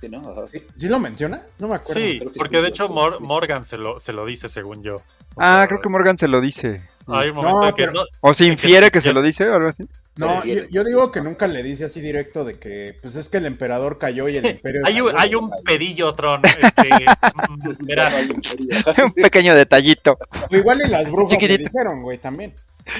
Sí, 0.00 0.08
¿no? 0.10 0.18
Ajá. 0.30 0.46
¿Sí, 0.46 0.62
sí 0.76 0.88
lo 0.88 0.98
menciona? 0.98 1.40
No 1.58 1.68
me 1.68 1.76
acuerdo. 1.76 1.94
Sí, 2.00 2.20
porque 2.36 2.56
sí, 2.56 2.62
de 2.62 2.68
hecho. 2.68 2.88
Mor- 2.88 3.20
Morgan 3.20 3.64
se 3.64 3.78
lo, 3.78 3.98
se 3.98 4.12
lo 4.12 4.26
dice, 4.26 4.48
según 4.48 4.82
yo. 4.82 4.96
O 4.96 5.02
Ah, 5.38 5.64
creo 5.66 5.80
que 5.80 5.88
Morgan 5.88 6.18
se 6.18 6.28
lo 6.28 6.40
dice. 6.40 6.80
Hay 7.06 7.30
un 7.30 7.36
momento 7.36 7.60
No, 7.62 7.68
en 7.68 7.74
que 7.74 7.82
pero- 7.86 7.92
no- 7.92 8.04
O 8.20 8.34
se 8.34 8.44
infiere 8.44 8.90
que 8.90 9.00
se 9.00 9.12
lo 9.12 9.22
dice 9.22 9.48
o 9.48 9.54
algo 9.54 9.68
así. 9.70 9.84
No, 10.16 10.44
yo, 10.44 10.62
yo 10.70 10.82
digo 10.84 11.12
que 11.12 11.20
nunca 11.20 11.46
le 11.46 11.62
dice 11.62 11.84
así 11.86 12.00
directo 12.00 12.42
de 12.44 12.58
que, 12.58 12.96
pues 13.02 13.16
es 13.16 13.28
que 13.28 13.36
el 13.36 13.44
emperador 13.46 13.98
cayó 13.98 14.28
y 14.28 14.36
el 14.38 14.46
imperio. 14.50 14.82
Hay 14.84 15.00
un, 15.00 15.12
hay 15.16 15.30
pedillo, 15.64 16.14
Tron. 16.14 16.42
Este, 16.44 16.88
mm, 17.48 17.86
verás. 17.86 18.14
Un 19.04 19.12
pequeño 19.12 19.54
detallito. 19.54 20.18
O 20.50 20.56
igual 20.56 20.80
y 20.84 20.88
las 20.88 21.10
brujas 21.10 21.40
le 21.40 21.58
dijeron, 21.58 22.02
güey, 22.02 22.18
también. 22.18 22.52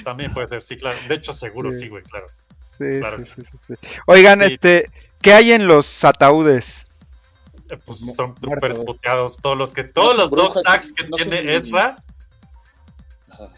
también 0.05 0.33
puede 0.35 0.47
ser, 0.47 0.63
sí, 0.63 0.77
claro. 0.77 0.99
De 1.09 1.15
hecho, 1.15 1.33
seguro 1.33 1.71
Sí. 1.73 1.81
sí, 1.81 1.89
güey, 1.89 2.03
claro. 2.05 2.27
Sí, 2.79 2.85
Claro 2.99 3.17
sí, 3.19 3.25
que 3.35 3.41
sí, 3.43 3.47
sí, 3.69 3.75
sí. 3.81 3.87
Oigan, 4.07 4.41
Sí. 4.41 4.53
este, 4.53 4.85
¿qué 5.23 5.33
hay 5.33 5.53
en 5.53 5.67
los 5.67 6.05
ataúdes? 6.05 6.86
Eh, 7.71 7.79
Pues 7.85 7.99
son 8.15 8.35
súper 8.41 8.73
puteados 8.85 9.37
todos 9.39 9.57
los 9.57 9.73
que, 9.73 9.85
todos 9.85 10.15
No 10.15 10.21
los 10.23 10.31
son 10.31 10.39
dog 10.39 10.63
tags 10.63 10.93
que 10.93 11.05
no 11.09 11.17
tiene 11.17 11.55
Ezra, 11.57 11.97
Ajá. 13.31 13.49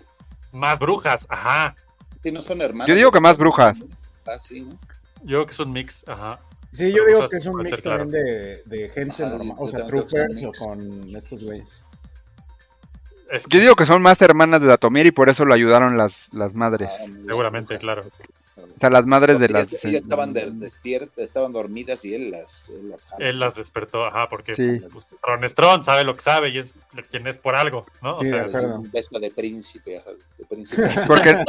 más 0.53 0.79
brujas, 0.79 1.27
ajá. 1.29 1.75
Sí, 2.23 2.33
no 2.33 2.41
son 2.43 2.61
hermanos. 2.63 2.89
Yo 2.89 2.95
digo 2.95 3.13
que 3.13 3.21
más 3.21 3.37
brujas. 3.37 3.77
Ah, 4.27 4.39
sí, 4.39 4.63
¿no? 4.63 4.73
Yo 5.23 5.37
creo 5.39 5.47
que 5.47 5.53
es 5.53 5.59
un 5.61 5.71
mix, 5.71 6.05
ajá. 6.09 6.39
Sí, 6.73 6.93
yo 6.93 7.05
digo 7.07 7.27
que 7.29 7.37
es 7.37 7.47
un 7.47 7.57
mix 7.63 7.81
claro. 7.81 8.01
también 8.01 8.25
de, 8.25 8.63
de 8.65 8.89
gente 8.91 9.23
Ajá, 9.25 9.37
normal, 9.37 9.57
o 9.59 9.69
sea, 9.69 9.81
que 9.81 9.87
troopers 9.87 10.43
o 10.45 10.53
con 10.53 11.17
estos 11.17 11.43
güeyes. 11.43 11.85
Es 13.31 13.45
Yo 13.49 13.61
digo 13.61 13.75
que 13.75 13.85
son 13.85 14.01
más 14.01 14.21
hermanas 14.23 14.61
de 14.61 14.69
Datomir 14.69 15.07
y 15.07 15.11
por 15.11 15.29
eso 15.29 15.45
lo 15.45 15.53
ayudaron 15.55 15.97
las, 15.99 16.33
las 16.33 16.55
madres. 16.55 16.89
Ah, 16.93 17.05
Seguramente, 17.25 17.79
claro. 17.79 18.03
O 18.65 18.81
sea, 18.81 18.91
las 18.91 19.07
madres 19.07 19.39
de 19.41 19.47
Ellas, 19.47 19.73
las... 19.73 19.85
ellas 19.85 20.03
estaban 20.05 20.33
de- 20.33 20.51
despiertas, 20.53 21.19
estaban 21.19 21.53
dormidas 21.53 22.05
y 22.05 22.15
él 22.15 22.31
las, 22.31 22.69
él 22.71 22.91
las 22.91 23.07
jala. 23.07 23.27
Él 23.29 23.39
las 23.41 23.55
despertó, 23.57 24.05
ajá, 24.07 24.29
porque 24.29 24.55
Sí. 24.55 24.79
pues, 24.93 25.07
Tron 25.23 25.45
es 25.45 25.55
Tron, 25.55 25.83
sabe 25.85 26.05
lo 26.05 26.15
que 26.15 26.21
sabe 26.21 26.49
y 26.51 26.59
es 26.59 26.75
quien 27.11 27.27
es 27.27 27.39
por 27.39 27.55
algo, 27.55 27.87
¿no? 28.03 28.15
O 28.15 28.19
Sí, 28.19 28.29
sea, 28.29 28.45
de 28.45 28.47
Es 28.47 28.55
un 28.55 28.91
beso 28.91 29.19
de 29.19 29.31
príncipe, 29.31 29.99
ajá, 29.99 30.11
de 30.39 30.45
príncipe. 30.47 30.83
Porque, 31.07 31.31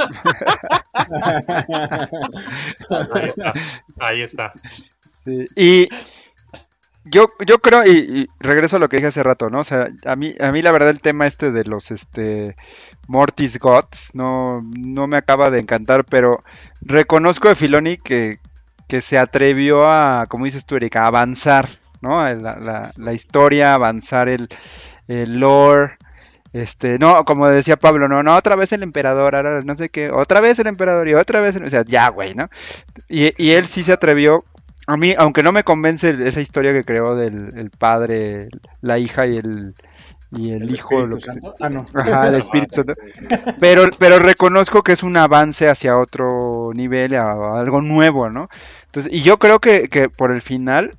ahí 3.14 3.30
está, 3.30 3.53
ahí 3.99 4.22
está. 4.22 4.53
sí, 5.26 5.45
Y 5.56 5.90
yo, 7.11 7.27
yo 7.48 7.60
creo, 7.60 7.84
y, 7.86 8.27
regreso 8.40 8.76
a 8.77 8.80
lo 8.80 8.90
que 8.90 8.98
dije 8.98 9.07
hace 9.07 9.23
rato, 9.23 9.49
¿no? 9.49 9.61
O 9.61 9.65
sea, 9.65 9.90
a 10.06 10.15
mí, 10.15 10.34
a 10.40 10.52
mí 10.52 10.61
la 10.61 10.72
verdad 10.72 10.90
el 10.90 11.02
tema 11.02 11.26
este 11.27 11.52
de 11.52 11.64
los 11.65 11.91
este 11.91 12.56
Mortis 13.07 13.60
Gods 13.60 14.11
no, 14.14 14.61
no 14.77 15.07
me 15.07 15.18
acaba 15.18 15.49
de 15.49 15.60
encantar, 15.60 16.06
pero 16.06 16.44
reconozco 16.81 17.48
de 17.49 17.56
Filoni 17.56 17.98
que, 17.98 18.38
que 18.88 19.02
se 19.02 19.18
atrevió 19.18 19.90
a, 19.90 20.26
como 20.27 20.45
dices 20.45 20.65
tú, 20.65 20.76
Erika, 20.76 21.03
a 21.03 21.07
avanzar, 21.07 21.68
¿no? 22.02 22.23
La, 22.23 22.34
la- 22.60 22.90
la 22.98 23.14
historia, 23.14 23.73
avanzar 23.73 24.30
el, 24.30 24.48
el 25.07 25.40
lore. 25.40 25.98
Este, 26.52 26.98
no, 26.98 27.26
como 27.26 27.48
decía 27.48 27.77
Pablo, 27.77 28.07
no, 28.07 28.23
no, 28.23 28.36
otra 28.36 28.56
vez 28.56 28.72
el 28.73 28.81
emperador, 28.81 29.36
ahora 29.36 29.61
no 29.64 29.76
sé 29.76 29.90
qué, 29.90 30.10
otra 30.11 30.41
vez 30.41 30.57
el 30.57 30.65
emperador 30.65 31.07
y 31.07 31.14
otra 31.14 31.41
vez, 31.41 31.56
el- 31.56 31.68
o 31.68 31.72
sea, 31.72 31.84
ya, 31.86 32.10
güey, 32.10 32.34
¿no? 32.34 32.49
Y, 33.07 33.31
y 33.44 33.52
él 33.52 33.68
sí 33.68 33.84
se 33.84 33.94
atrevió, 33.94 34.44
a 34.90 34.98
mí, 34.98 35.14
aunque 35.18 35.44
no 35.44 35.52
me 35.52 35.64
convence 35.64 36.10
esa 36.28 36.41
historia 36.41 36.74
que 36.74 36.84
creó 36.84 37.16
del 37.16 37.57
el 37.57 37.70
padre, 37.72 38.49
la 38.82 38.99
hija 38.99 39.28
y 39.28 39.38
el, 39.38 39.74
y 40.32 40.52
el, 40.52 40.64
¿El 40.64 40.72
hijo, 40.72 41.06
Espíritu 41.06 41.07
lo 41.07 41.20
que-? 41.20 41.32
Ah, 41.60 41.70
no. 41.70 41.86
Ajá, 41.94 42.28
el 42.28 42.36
Espíritu 42.41 42.76
Santo. 42.76 42.94
Pero, 43.60 43.84
pero 43.99 44.20
reconozco 44.20 44.84
que 44.84 44.94
es 44.94 45.03
un 45.03 45.18
avance 45.18 45.70
hacia 45.70 45.98
otro 45.99 46.72
nivel, 46.74 47.16
a, 47.16 47.32
a 47.32 47.60
algo 47.61 47.82
nuevo, 47.82 48.30
¿no? 48.30 48.49
Entonces, 48.88 49.11
y 49.14 49.22
yo 49.24 49.38
creo 49.40 49.60
que, 49.60 49.90
que 49.90 50.10
por 50.10 50.32
el 50.34 50.41
final, 50.41 50.91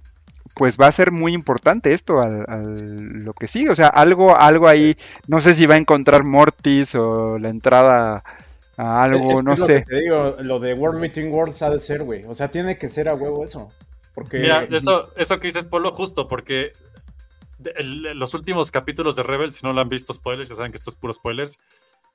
pues 0.54 0.76
va 0.80 0.88
a 0.88 0.92
ser 0.92 1.12
muy 1.12 1.32
importante 1.34 1.94
esto 1.94 2.20
al, 2.20 2.44
al- 2.48 3.24
lo 3.24 3.32
que 3.34 3.48
sigue. 3.48 3.70
O 3.70 3.76
sea, 3.76 3.88
algo, 3.88 4.36
algo 4.38 4.68
ahí, 4.68 4.96
no 5.28 5.40
sé 5.40 5.54
si 5.54 5.66
va 5.66 5.74
a 5.76 5.78
encontrar 5.78 6.24
Mortis 6.24 6.94
o 6.96 7.38
la 7.38 7.48
entrada 7.50 8.22
a 8.80 9.02
algo, 9.04 9.30
Es 9.32 9.44
no 9.44 9.52
es 9.52 9.58
lo 9.58 9.66
sé. 9.66 9.74
que 9.74 9.82
te 9.82 9.96
digo, 9.96 10.36
lo 10.40 10.58
de 10.58 10.74
World 10.74 11.00
Meeting 11.00 11.32
Worlds 11.32 11.62
ha 11.62 11.70
de 11.70 11.78
ser, 11.78 12.02
güey. 12.02 12.24
O 12.24 12.34
sea, 12.34 12.48
tiene 12.48 12.78
que 12.78 12.88
ser 12.88 13.08
a 13.08 13.14
huevo 13.14 13.44
eso. 13.44 13.70
Porque. 14.14 14.38
Mira, 14.38 14.66
eso, 14.70 15.04
eso 15.16 15.38
que 15.38 15.48
dices, 15.48 15.66
Polo, 15.66 15.92
justo, 15.92 16.26
porque 16.28 16.72
el- 17.76 18.02
los 18.18 18.34
últimos 18.34 18.70
capítulos 18.70 19.16
de 19.16 19.22
Rebel, 19.22 19.52
si 19.52 19.66
no 19.66 19.72
lo 19.72 19.80
han 19.80 19.88
visto, 19.88 20.12
spoilers, 20.12 20.48
ya 20.48 20.56
saben 20.56 20.72
que 20.72 20.78
esto 20.78 20.90
es 20.90 20.96
puro 20.96 21.12
spoilers. 21.12 21.58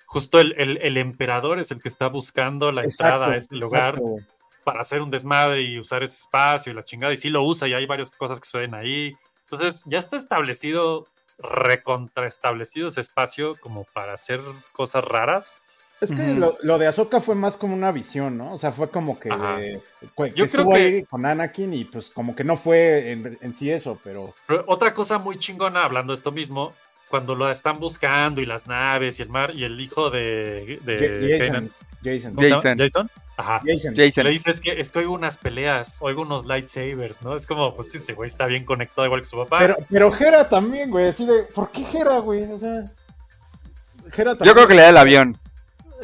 Justo 0.08 0.40
el, 0.40 0.54
el- 0.58 0.78
el 0.82 0.98
emperador 0.98 1.60
es 1.60 1.72
el 1.72 1.82
que 1.82 1.88
está 1.90 2.08
buscando 2.08 2.72
la 2.72 2.84
Exacto, 2.84 3.14
entrada 3.16 3.34
a 3.34 3.38
este 3.38 3.56
lugar 3.56 3.96
exacto, 3.96 4.16
para 4.64 4.82
hacer 4.82 5.02
un 5.02 5.12
desmadre 5.12 5.62
y 5.64 5.80
usar 5.80 6.04
ese 6.04 6.18
espacio 6.18 6.72
y 6.72 6.76
la 6.76 6.84
chingada. 6.84 7.14
Y 7.14 7.18
sí 7.18 7.30
lo 7.30 7.44
usa 7.44 7.68
y 7.68 7.74
hay 7.74 7.86
varias 7.86 8.10
cosas 8.12 8.40
que 8.40 8.46
suceden 8.46 8.74
ahí. 8.76 9.16
Entonces 9.50 9.84
ya 9.86 10.00
está 10.00 10.16
establecido, 10.16 11.06
recontraestablecido 11.38 12.88
ese 12.88 13.02
espacio 13.02 13.56
como 13.60 13.84
para 13.94 14.14
hacer 14.14 14.40
cosas 14.74 15.04
raras. 15.04 15.62
Es 16.02 16.12
que 16.12 16.34
lo, 16.34 16.58
lo 16.62 16.78
de 16.78 16.88
Ahsoka 16.88 17.22
fue 17.22 17.36
más 17.36 17.56
como 17.58 17.74
una 17.74 17.92
visión, 17.92 18.38
¿no? 18.38 18.54
O 18.54 18.58
sea, 18.60 18.72
fue 18.72 18.90
como 18.90 19.18
que, 19.20 19.30
que 19.30 20.34
Yo 20.36 20.46
creo 20.48 20.70
que- 20.70 20.76
ahí 20.76 21.04
con 21.06 21.26
Anakin 21.26 21.74
y 21.74 21.86
pues 21.86 22.10
como 22.10 22.36
que 22.36 22.44
no 22.44 22.58
fue 22.58 23.12
en, 23.12 23.38
en 23.42 23.56
sí 23.56 23.72
eso, 23.72 24.00
pero... 24.04 24.34
Pero 24.46 24.66
otra 24.68 24.94
cosa 24.94 25.18
muy 25.20 25.40
chingona, 25.40 25.84
hablando 25.86 26.12
de 26.12 26.18
esto 26.18 26.32
mismo, 26.32 26.74
cuando 27.10 27.34
lo 27.34 27.50
están 27.50 27.80
buscando 27.80 28.42
y 28.42 28.46
las 28.46 28.68
naves 28.68 29.20
y 29.20 29.22
el 29.22 29.30
mar 29.30 29.52
y 29.56 29.64
el 29.64 29.80
hijo 29.80 30.10
de, 30.10 30.80
de 30.84 30.98
Ja- 30.98 31.38
Jason, 31.48 31.72
Jason. 32.04 32.36
Jason. 32.36 32.78
Jason. 32.78 33.10
Ajá. 33.38 33.62
Jason. 33.66 33.96
Que 33.96 34.24
le 34.24 34.30
dice 34.32 34.50
es 34.52 34.60
que, 34.60 34.80
es 34.80 34.92
que 34.92 35.00
oigo 35.00 35.14
unas 35.14 35.38
peleas, 35.38 35.98
oigo 36.02 36.22
unos 36.24 36.46
lightsabers, 36.46 37.22
¿no? 37.22 37.36
Es 37.36 37.46
como, 37.46 37.74
pues 37.76 37.96
ese 37.96 38.14
güey 38.14 38.28
está 38.28 38.46
bien 38.48 38.66
conectado 38.66 39.06
igual 39.06 39.22
que 39.22 39.28
su 39.28 39.38
papá. 39.38 39.60
Pero, 39.60 39.76
pero 39.90 40.16
Hera 40.16 40.48
también, 40.50 40.92
güey, 40.92 41.08
así 41.08 41.26
de... 41.26 41.44
¿Por 41.44 41.72
qué 41.72 41.86
Hera, 41.94 42.20
güey? 42.20 42.44
O 42.44 42.60
sea... 42.60 42.86
Hera 44.16 44.36
también... 44.36 44.48
Yo 44.48 44.54
creo 44.54 44.68
que 44.68 44.76
le 44.76 44.82
da 44.82 44.90
el 44.90 44.98
avión. 44.98 45.38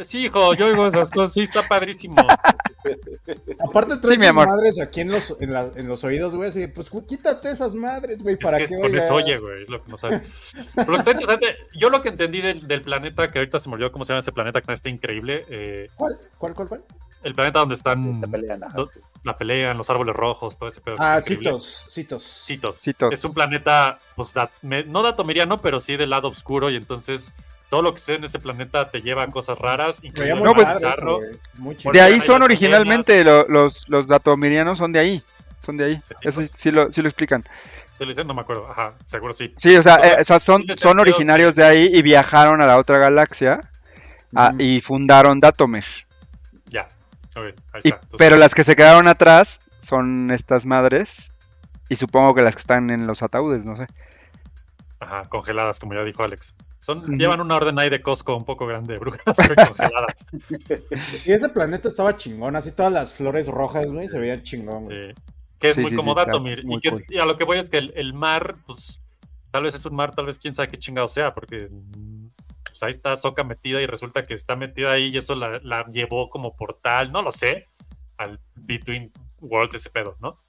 Sí, 0.03 0.25
hijo, 0.25 0.53
yo 0.53 0.65
oigo 0.67 0.87
esas 0.87 1.09
cosas, 1.11 1.33
sí, 1.33 1.41
está 1.43 1.67
padrísimo. 1.67 2.15
Aparte 3.63 3.97
trae 3.97 4.15
Sí, 4.15 4.19
mi 4.21 4.27
sus 4.27 4.29
amor. 4.29 4.47
madres 4.47 4.81
aquí 4.81 5.01
en 5.01 5.11
los, 5.11 5.39
en, 5.41 5.53
la- 5.53 5.69
en 5.75 5.87
los 5.87 6.03
oídos, 6.03 6.35
güey, 6.35 6.49
así 6.49 6.67
pues 6.67 6.89
quítate 7.07 7.51
esas 7.51 7.73
madres, 7.73 8.21
güey, 8.23 8.35
Es 8.35 8.39
para 8.41 8.57
que 8.57 8.65
que 8.65 8.75
es 8.75 8.81
con 8.81 8.95
eso 8.95 9.13
oigas. 9.15 9.25
oye, 9.25 9.37
güey, 9.37 9.63
es 9.63 9.69
lo 9.69 9.83
que 9.83 9.91
no 9.91 9.97
sabe. 9.97 10.21
Pero 10.75 10.87
lo 10.91 10.93
que 10.93 10.99
está 10.99 11.11
interesante, 11.11 11.55
yo 11.79 11.89
lo 11.89 12.01
que 12.01 12.09
entendí 12.09 12.41
del, 12.41 12.67
del 12.67 12.81
planeta, 12.81 13.27
que 13.27 13.39
ahorita 13.39 13.59
se 13.59 13.69
me 13.69 13.75
olvidó 13.75 13.91
cómo 13.91 14.05
se 14.05 14.13
llama 14.13 14.21
ese 14.21 14.31
planeta, 14.31 14.61
que 14.61 14.73
está 14.73 14.89
increíble, 14.89 15.41
eh, 15.49 15.87
¿Cuál? 15.95 16.17
¿Cuál, 16.37 16.53
cuál, 16.55 16.67
cuál? 16.69 16.83
el 17.23 17.35
planeta 17.35 17.59
donde 17.59 17.75
están 17.75 18.19
La 18.21 18.67
lo- 18.75 18.87
sí. 18.87 18.99
la 19.23 19.35
pelea, 19.35 19.73
los 19.75 19.89
árboles 19.91 20.15
rojos, 20.15 20.57
todo 20.57 20.69
ese 20.69 20.81
pedo. 20.81 20.95
que 20.95 21.03
Ah. 21.03 21.21
Citos, 21.21 21.85
Citos. 21.91 22.23
Citos. 22.23 22.75
Citos. 22.77 23.13
Es 23.13 23.23
un 23.23 23.33
planeta, 23.33 23.99
pues, 24.15 24.33
dat- 24.33 24.49
me- 24.63 24.83
no 24.85 25.03
datomiriano, 25.03 25.59
pero 25.61 25.79
sí 25.79 25.97
del 25.97 26.09
lado 26.09 26.29
oscuro, 26.29 26.71
y 26.71 26.75
entonces 26.77 27.31
todo 27.71 27.81
lo 27.83 27.93
que 27.93 27.99
sucede 27.99 28.17
en 28.17 28.25
ese 28.25 28.37
planeta 28.37 28.91
te 28.91 29.01
lleva 29.01 29.23
a 29.23 29.27
cosas 29.27 29.57
raras, 29.57 30.01
muy 30.03 30.11
No, 30.43 30.53
pues, 30.53 30.67
eso, 30.83 31.19
De 31.93 32.01
ahí 32.01 32.19
son 32.19 32.41
originalmente 32.41 33.23
lo- 33.23 33.47
los, 33.47 33.87
los 33.87 34.07
datomirianos, 34.07 34.77
son 34.77 34.91
de 34.91 34.99
ahí. 34.99 35.23
Son 35.65 35.77
de 35.77 35.85
ahí. 35.85 35.95
Sí, 35.95 36.13
Eso 36.23 36.33
pues. 36.35 36.51
sí 36.61 36.69
lo, 36.69 36.91
sí 36.91 37.01
lo 37.01 37.07
explican. 37.07 37.41
No 38.25 38.33
me 38.33 38.41
acuerdo. 38.41 38.69
Ajá, 38.69 38.93
seguro 39.07 39.33
sí. 39.33 39.55
Sí, 39.63 39.77
o 39.77 39.83
sea, 39.83 39.95
Entonces, 39.95 40.17
eh, 40.17 40.21
o 40.21 40.25
sea, 40.25 40.39
son, 40.41 40.65
son 40.81 40.99
originarios 40.99 41.55
de 41.55 41.63
ahí 41.63 41.89
y 41.93 42.01
viajaron 42.01 42.61
a 42.61 42.65
la 42.65 42.77
otra 42.77 42.99
galaxia 42.99 43.61
ah, 44.35 44.51
y 44.59 44.81
fundaron 44.81 45.39
Datomesh. 45.39 45.85
Ya. 46.65 46.89
Ok, 47.37 47.37
ahí 47.37 47.45
Y- 47.45 47.53
está. 47.53 47.83
Entonces, 47.83 48.09
pero 48.17 48.35
las 48.35 48.53
que 48.53 48.65
se 48.65 48.75
quedaron 48.75 49.07
atrás 49.07 49.61
son 49.83 50.29
estas 50.31 50.65
madres 50.65 51.07
y 51.87 51.95
supongo 51.95 52.35
que 52.35 52.41
las 52.41 52.55
que 52.55 52.61
están 52.61 52.89
en 52.89 53.07
los 53.07 53.23
ataúdes, 53.23 53.65
no 53.65 53.77
sé. 53.77 53.85
Ajá, 55.01 55.23
congeladas, 55.29 55.79
como 55.79 55.93
ya 55.95 56.03
dijo 56.03 56.23
Alex. 56.23 56.53
Son. 56.79 57.03
Llevan 57.17 57.41
una 57.41 57.55
orden 57.55 57.77
ahí 57.79 57.89
de 57.89 58.01
Costco 58.01 58.35
un 58.37 58.45
poco 58.45 58.65
grande 58.67 58.93
de 58.93 58.99
brujas 58.99 59.23
congeladas. 59.67 60.25
Y 61.25 61.31
ese 61.33 61.49
planeta 61.49 61.87
estaba 61.87 62.15
chingón, 62.15 62.55
así 62.55 62.75
todas 62.75 62.93
las 62.93 63.13
flores 63.13 63.47
rojas, 63.47 63.91
güey, 63.91 64.07
se 64.07 64.19
veían 64.19 64.43
chingón. 64.43 64.85
Sí. 64.85 65.21
Que 65.59 65.69
es 65.69 65.75
Sí, 65.75 65.81
muy 65.81 65.89
sí, 65.91 65.95
sí, 65.95 65.97
como 65.97 66.13
muy 66.35 66.77
y, 66.77 66.79
que- 66.81 66.89
cool. 66.91 67.05
y 67.09 67.17
a 67.19 67.25
lo 67.25 67.37
que 67.37 67.43
voy 67.45 67.57
es 67.59 67.69
que 67.69 67.77
el, 67.79 67.91
el 67.95 68.13
mar, 68.13 68.55
pues, 68.65 69.01
tal 69.51 69.63
vez 69.63 69.75
es 69.75 69.85
un 69.85 69.95
mar, 69.95 70.13
tal 70.15 70.25
vez 70.27 70.37
quién 70.39 70.53
sabe 70.53 70.69
qué 70.69 70.77
chingado 70.77 71.07
sea, 71.07 71.33
porque 71.33 71.67
pues, 72.65 72.83
ahí 72.83 72.91
está 72.91 73.15
Soca 73.15 73.43
metida 73.43 73.81
y 73.81 73.85
resulta 73.87 74.25
que 74.25 74.33
está 74.35 74.55
metida 74.55 74.91
ahí 74.91 75.07
y 75.07 75.17
eso 75.17 75.35
la, 75.35 75.59
la 75.63 75.85
llevó 75.87 76.29
como 76.29 76.55
portal, 76.55 77.11
no 77.11 77.21
lo 77.21 77.31
sé, 77.31 77.67
al 78.17 78.39
Between 78.55 79.11
Worlds 79.39 79.73
ese 79.75 79.89
pedo, 79.89 80.15
¿no? 80.19 80.39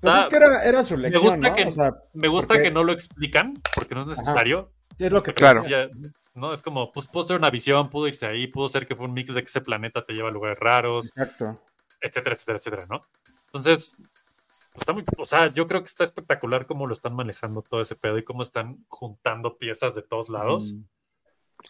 Pues 0.00 0.14
Está- 0.14 0.20
es 0.22 0.28
que 0.28 0.36
era, 0.36 0.62
era 0.62 0.82
su 0.84 0.96
me 0.96 1.02
lección, 1.02 1.24
gusta, 1.24 1.48
¿no? 1.50 1.54
que, 1.56 1.64
O 1.64 1.72
sea, 1.72 1.92
me 2.14 2.28
gusta 2.28 2.54
porque- 2.54 2.62
que 2.62 2.70
no 2.70 2.84
lo 2.84 2.92
explican, 2.92 3.54
porque 3.74 3.94
no 3.94 4.02
es 4.02 4.06
necesario. 4.08 4.72
sí, 4.96 5.04
es 5.06 5.12
lo 5.12 5.22
que 5.22 5.34
Claro. 5.34 5.62
decía, 5.62 5.88
no, 6.34 6.52
es 6.52 6.62
como, 6.62 6.92
pues 6.92 7.08
pudo 7.08 7.24
ser 7.24 7.36
una 7.36 7.50
visión, 7.50 7.90
pudo 7.90 8.06
irse 8.06 8.26
ahí, 8.26 8.46
pudo 8.46 8.68
ser 8.68 8.86
que 8.86 8.94
fue 8.94 9.06
un 9.06 9.14
mix 9.14 9.34
de 9.34 9.40
que 9.42 9.48
ese 9.48 9.60
planeta 9.60 10.04
te 10.04 10.12
lleva 10.12 10.28
a 10.28 10.32
lugares 10.32 10.58
raros, 10.60 11.06
Exacto. 11.16 11.60
etcétera, 12.00 12.34
etcétera, 12.36 12.58
etcétera, 12.58 12.86
¿no? 12.88 13.00
Entonces, 13.46 13.96
pues, 13.98 14.78
está 14.78 14.92
muy, 14.92 15.02
o 15.18 15.26
sea, 15.26 15.48
yo 15.48 15.66
creo 15.66 15.80
que 15.80 15.88
está 15.88 16.04
espectacular 16.04 16.66
cómo 16.66 16.86
lo 16.86 16.92
están 16.92 17.14
manejando 17.16 17.62
todo 17.62 17.80
ese 17.80 17.96
pedo 17.96 18.16
y 18.16 18.22
cómo 18.24 18.44
están 18.44 18.84
juntando 18.88 19.58
piezas 19.58 19.96
de 19.96 20.02
todos 20.02 20.28
lados. 20.28 20.74
Mm. 20.74 20.82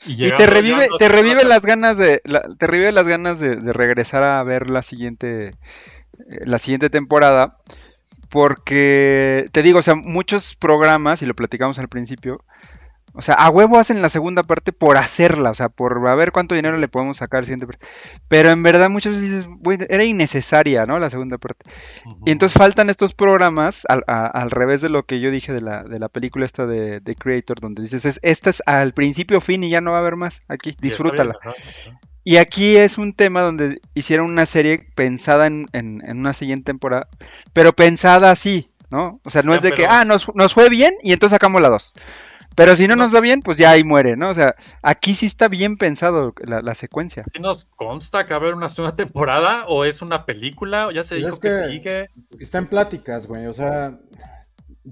Y, 0.04 0.30
te 0.30 0.46
revive, 0.46 0.86
te 0.98 1.08
revive 1.08 1.42
las 1.44 1.62
ganas 1.62 1.96
de, 1.96 2.20
la- 2.24 2.46
te 2.58 2.66
revive 2.66 2.92
las 2.92 3.08
ganas 3.08 3.40
de, 3.40 3.56
de 3.56 3.72
regresar 3.72 4.22
a 4.22 4.42
ver 4.44 4.70
la 4.70 4.82
siguiente, 4.84 5.48
eh, 5.48 5.54
la 6.44 6.58
siguiente 6.58 6.90
temporada, 6.90 7.56
porque 8.30 9.48
te 9.52 9.62
digo, 9.62 9.80
o 9.80 9.82
sea, 9.82 9.96
muchos 9.96 10.54
programas, 10.56 11.20
y 11.20 11.26
lo 11.26 11.34
platicamos 11.34 11.78
al 11.78 11.88
principio, 11.88 12.44
o 13.14 13.22
sea, 13.22 13.34
a 13.34 13.50
huevo 13.50 13.78
hacen 13.78 14.02
la 14.02 14.08
segunda 14.08 14.42
parte 14.42 14.72
por 14.72 14.96
hacerla, 14.96 15.50
o 15.50 15.54
sea, 15.54 15.68
por 15.68 16.06
a 16.08 16.14
ver 16.14 16.32
cuánto 16.32 16.54
dinero 16.54 16.76
le 16.78 16.88
podemos 16.88 17.18
sacar. 17.18 17.44
Pero 18.28 18.50
en 18.50 18.62
verdad 18.62 18.88
muchas 18.90 19.14
veces 19.14 19.30
dices, 19.30 19.46
güey, 19.58 19.78
era 19.88 20.04
innecesaria, 20.04 20.86
¿no? 20.86 20.98
La 20.98 21.10
segunda 21.10 21.38
parte. 21.38 21.64
Ujú. 22.06 22.22
Y 22.26 22.32
entonces 22.32 22.56
faltan 22.56 22.90
estos 22.90 23.14
programas, 23.14 23.84
al, 23.88 24.04
a- 24.06 24.26
al 24.26 24.50
revés 24.50 24.80
de 24.80 24.88
lo 24.88 25.04
que 25.04 25.20
yo 25.20 25.30
dije 25.30 25.52
de 25.52 25.60
la, 25.62 25.82
de 25.82 25.98
la 25.98 26.08
película 26.08 26.46
esta 26.46 26.66
de, 26.66 27.00
de 27.00 27.14
Creator, 27.16 27.60
donde 27.60 27.82
dices, 27.82 28.04
es, 28.04 28.20
esta 28.22 28.50
es 28.50 28.62
al 28.66 28.94
principio, 28.94 29.40
fin 29.40 29.64
y 29.64 29.70
ya 29.70 29.80
no 29.80 29.92
va 29.92 29.98
a 29.98 30.00
haber 30.00 30.16
más. 30.16 30.42
Aquí, 30.48 30.76
disfrútala. 30.80 31.34
ajá. 31.40 31.54
Y 32.22 32.36
aquí 32.36 32.76
es 32.76 32.98
un 32.98 33.14
tema 33.14 33.40
donde 33.40 33.80
hicieron 33.94 34.26
una 34.30 34.44
serie 34.44 34.86
pensada 34.94 35.46
en, 35.46 35.66
en- 35.72 36.02
en 36.06 36.18
una 36.18 36.34
siguiente 36.34 36.64
temporada, 36.66 37.08
pero 37.54 37.72
pensada 37.72 38.30
así, 38.30 38.70
¿no? 38.90 39.20
O 39.24 39.30
sea, 39.30 39.42
no 39.42 39.54
es 39.54 39.62
de 39.62 39.70
que, 39.70 39.76
pero- 39.84 39.88
ah, 39.90 40.04
nos, 40.04 40.30
nos 40.34 40.52
fue 40.52 40.68
bien 40.68 40.92
y 41.02 41.12
entonces 41.14 41.34
sacamos 41.34 41.62
la 41.62 41.70
dos. 41.70 41.94
Pero 42.56 42.76
si 42.76 42.86
no 42.88 42.96
No. 42.96 43.04
nos 43.04 43.14
va 43.14 43.20
bien, 43.20 43.40
pues 43.40 43.56
ya 43.58 43.70
ahí 43.70 43.84
muere, 43.84 44.16
¿no? 44.16 44.30
O 44.30 44.34
sea, 44.34 44.54
aquí 44.82 45.14
sí 45.14 45.26
está 45.26 45.48
bien 45.48 45.76
pensado 45.76 46.34
la, 46.44 46.60
la 46.62 46.74
secuencia. 46.74 47.22
¿Sí 47.24 47.40
nos 47.40 47.64
consta 47.64 48.24
que 48.24 48.30
va 48.34 48.38
a 48.38 48.40
haber 48.40 48.54
una 48.54 48.68
segunda 48.68 48.96
temporada 48.96 49.64
o 49.68 49.84
es 49.84 50.02
una 50.02 50.26
película? 50.26 50.88
¿O 50.88 50.90
ya 50.90 51.02
se 51.02 51.14
Pues 51.20 51.24
dijo 51.24 51.34
es 51.36 51.40
que... 51.40 51.48
que- 51.48 51.70
sigue? 51.72 52.10
Está 52.42 52.58
en 52.58 52.66
pláticas, 52.66 53.26
güey, 53.26 53.46
o 53.46 53.52
sea, 53.52 53.98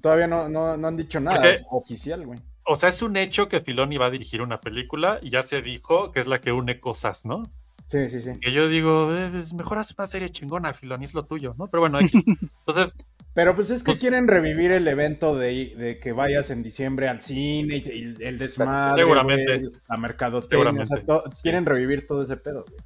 todavía 0.01 0.27
no, 0.27 0.49
no, 0.49 0.77
no 0.77 0.89
han 0.89 0.97
dicho 0.97 1.21
nada 1.21 1.37
Porque- 1.43 1.61
oficial, 1.71 2.25
güey. 2.27 2.39
O 2.71 2.77
sea, 2.77 2.91
es 2.91 3.01
un 3.01 3.17
hecho 3.17 3.49
que 3.49 3.61
Filoni 3.61 3.97
va 3.97 4.07
a 4.07 4.11
dirigir 4.11 4.43
una 4.43 4.61
película 4.61 5.19
y 5.23 5.31
ya 5.31 5.43
se 5.43 5.63
dijo 5.63 6.13
que 6.13 6.21
es 6.21 6.27
la 6.27 6.41
que 6.41 6.53
une 6.53 6.81
cosas, 6.81 7.25
¿no? 7.25 7.43
Sí, 7.89 8.09
sí, 8.11 8.21
sí. 8.21 8.33
Que 8.41 8.53
yo 8.53 8.69
digo, 8.69 9.15
eh, 9.17 9.31
mejor 9.57 9.79
haz 9.79 9.95
una 9.97 10.07
serie 10.07 10.29
chingona, 10.29 10.73
Filoni, 10.75 11.07
es 11.07 11.15
lo 11.15 11.25
tuyo, 11.25 11.55
¿no? 11.59 11.69
Pero 11.69 11.81
bueno, 11.81 11.99
entonces, 12.67 12.97
Pero 13.35 13.55
pues 13.55 13.71
es 13.71 13.83
que 13.83 13.93
Pues- 13.93 14.01
quieren 14.01 14.29
revivir 14.29 14.73
el 14.73 14.87
evento 14.87 15.35
de, 15.37 15.75
de 15.77 15.99
que 15.99 16.13
vayas 16.13 16.51
en 16.51 16.63
diciembre 16.63 17.09
al 17.09 17.21
cine 17.21 17.77
y, 17.79 17.89
y 18.21 18.25
el 18.25 18.37
desmadre, 18.39 19.01
Seguramente. 19.03 19.59
güey, 19.59 19.73
la 19.89 19.97
mercadotecnia, 19.97 20.51
Seguramente. 20.51 20.95
o 20.95 20.97
sea, 20.97 21.05
to- 21.07 21.25
quieren 21.43 21.65
revivir 21.65 22.07
todo 22.07 22.23
ese 22.23 22.37
pedo, 22.37 22.65
güey. 22.69 22.79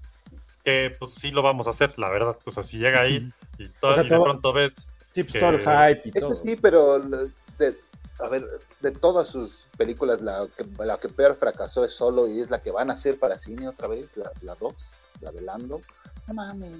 que 0.64 0.92
pues 0.96 1.14
sí 1.14 1.32
lo 1.32 1.42
vamos 1.42 1.66
a 1.66 1.70
hacer, 1.70 1.98
la 1.98 2.08
verdad. 2.08 2.36
Pues 2.44 2.56
así 2.58 2.78
llega 2.78 3.00
ahí 3.00 3.28
y, 3.58 3.68
to- 3.80 3.88
O 3.88 3.92
sea, 3.92 4.04
y 4.04 4.08
todo- 4.08 4.18
de 4.20 4.24
pronto 4.24 4.52
ves. 4.52 4.88
Sí, 5.10 5.24
pues 5.24 5.32
que- 5.32 5.40
todo 5.40 5.50
el 5.50 5.58
hype 5.60 6.02
y 6.08 6.10
Eso 6.16 6.28
todo. 6.28 6.34
sí, 6.36 6.56
pero 6.62 7.00
de- 7.00 7.74
a 8.22 8.28
ver, 8.28 8.46
de 8.80 8.90
todas 8.92 9.28
sus 9.28 9.66
películas, 9.76 10.20
la 10.20 10.46
que, 10.56 10.64
la 10.84 10.96
que 10.98 11.08
peor 11.08 11.34
fracasó 11.36 11.84
es 11.84 11.92
solo 11.92 12.28
y 12.28 12.40
es 12.40 12.50
la 12.50 12.60
que 12.62 12.70
van 12.70 12.90
a 12.90 12.94
hacer 12.94 13.18
para 13.18 13.38
cine 13.38 13.68
otra 13.68 13.88
vez, 13.88 14.16
la 14.42 14.54
2, 14.54 14.74
la, 15.20 15.32
de 15.32 15.42
Lando. 15.42 15.80
No 16.26 16.34
mames. 16.34 16.76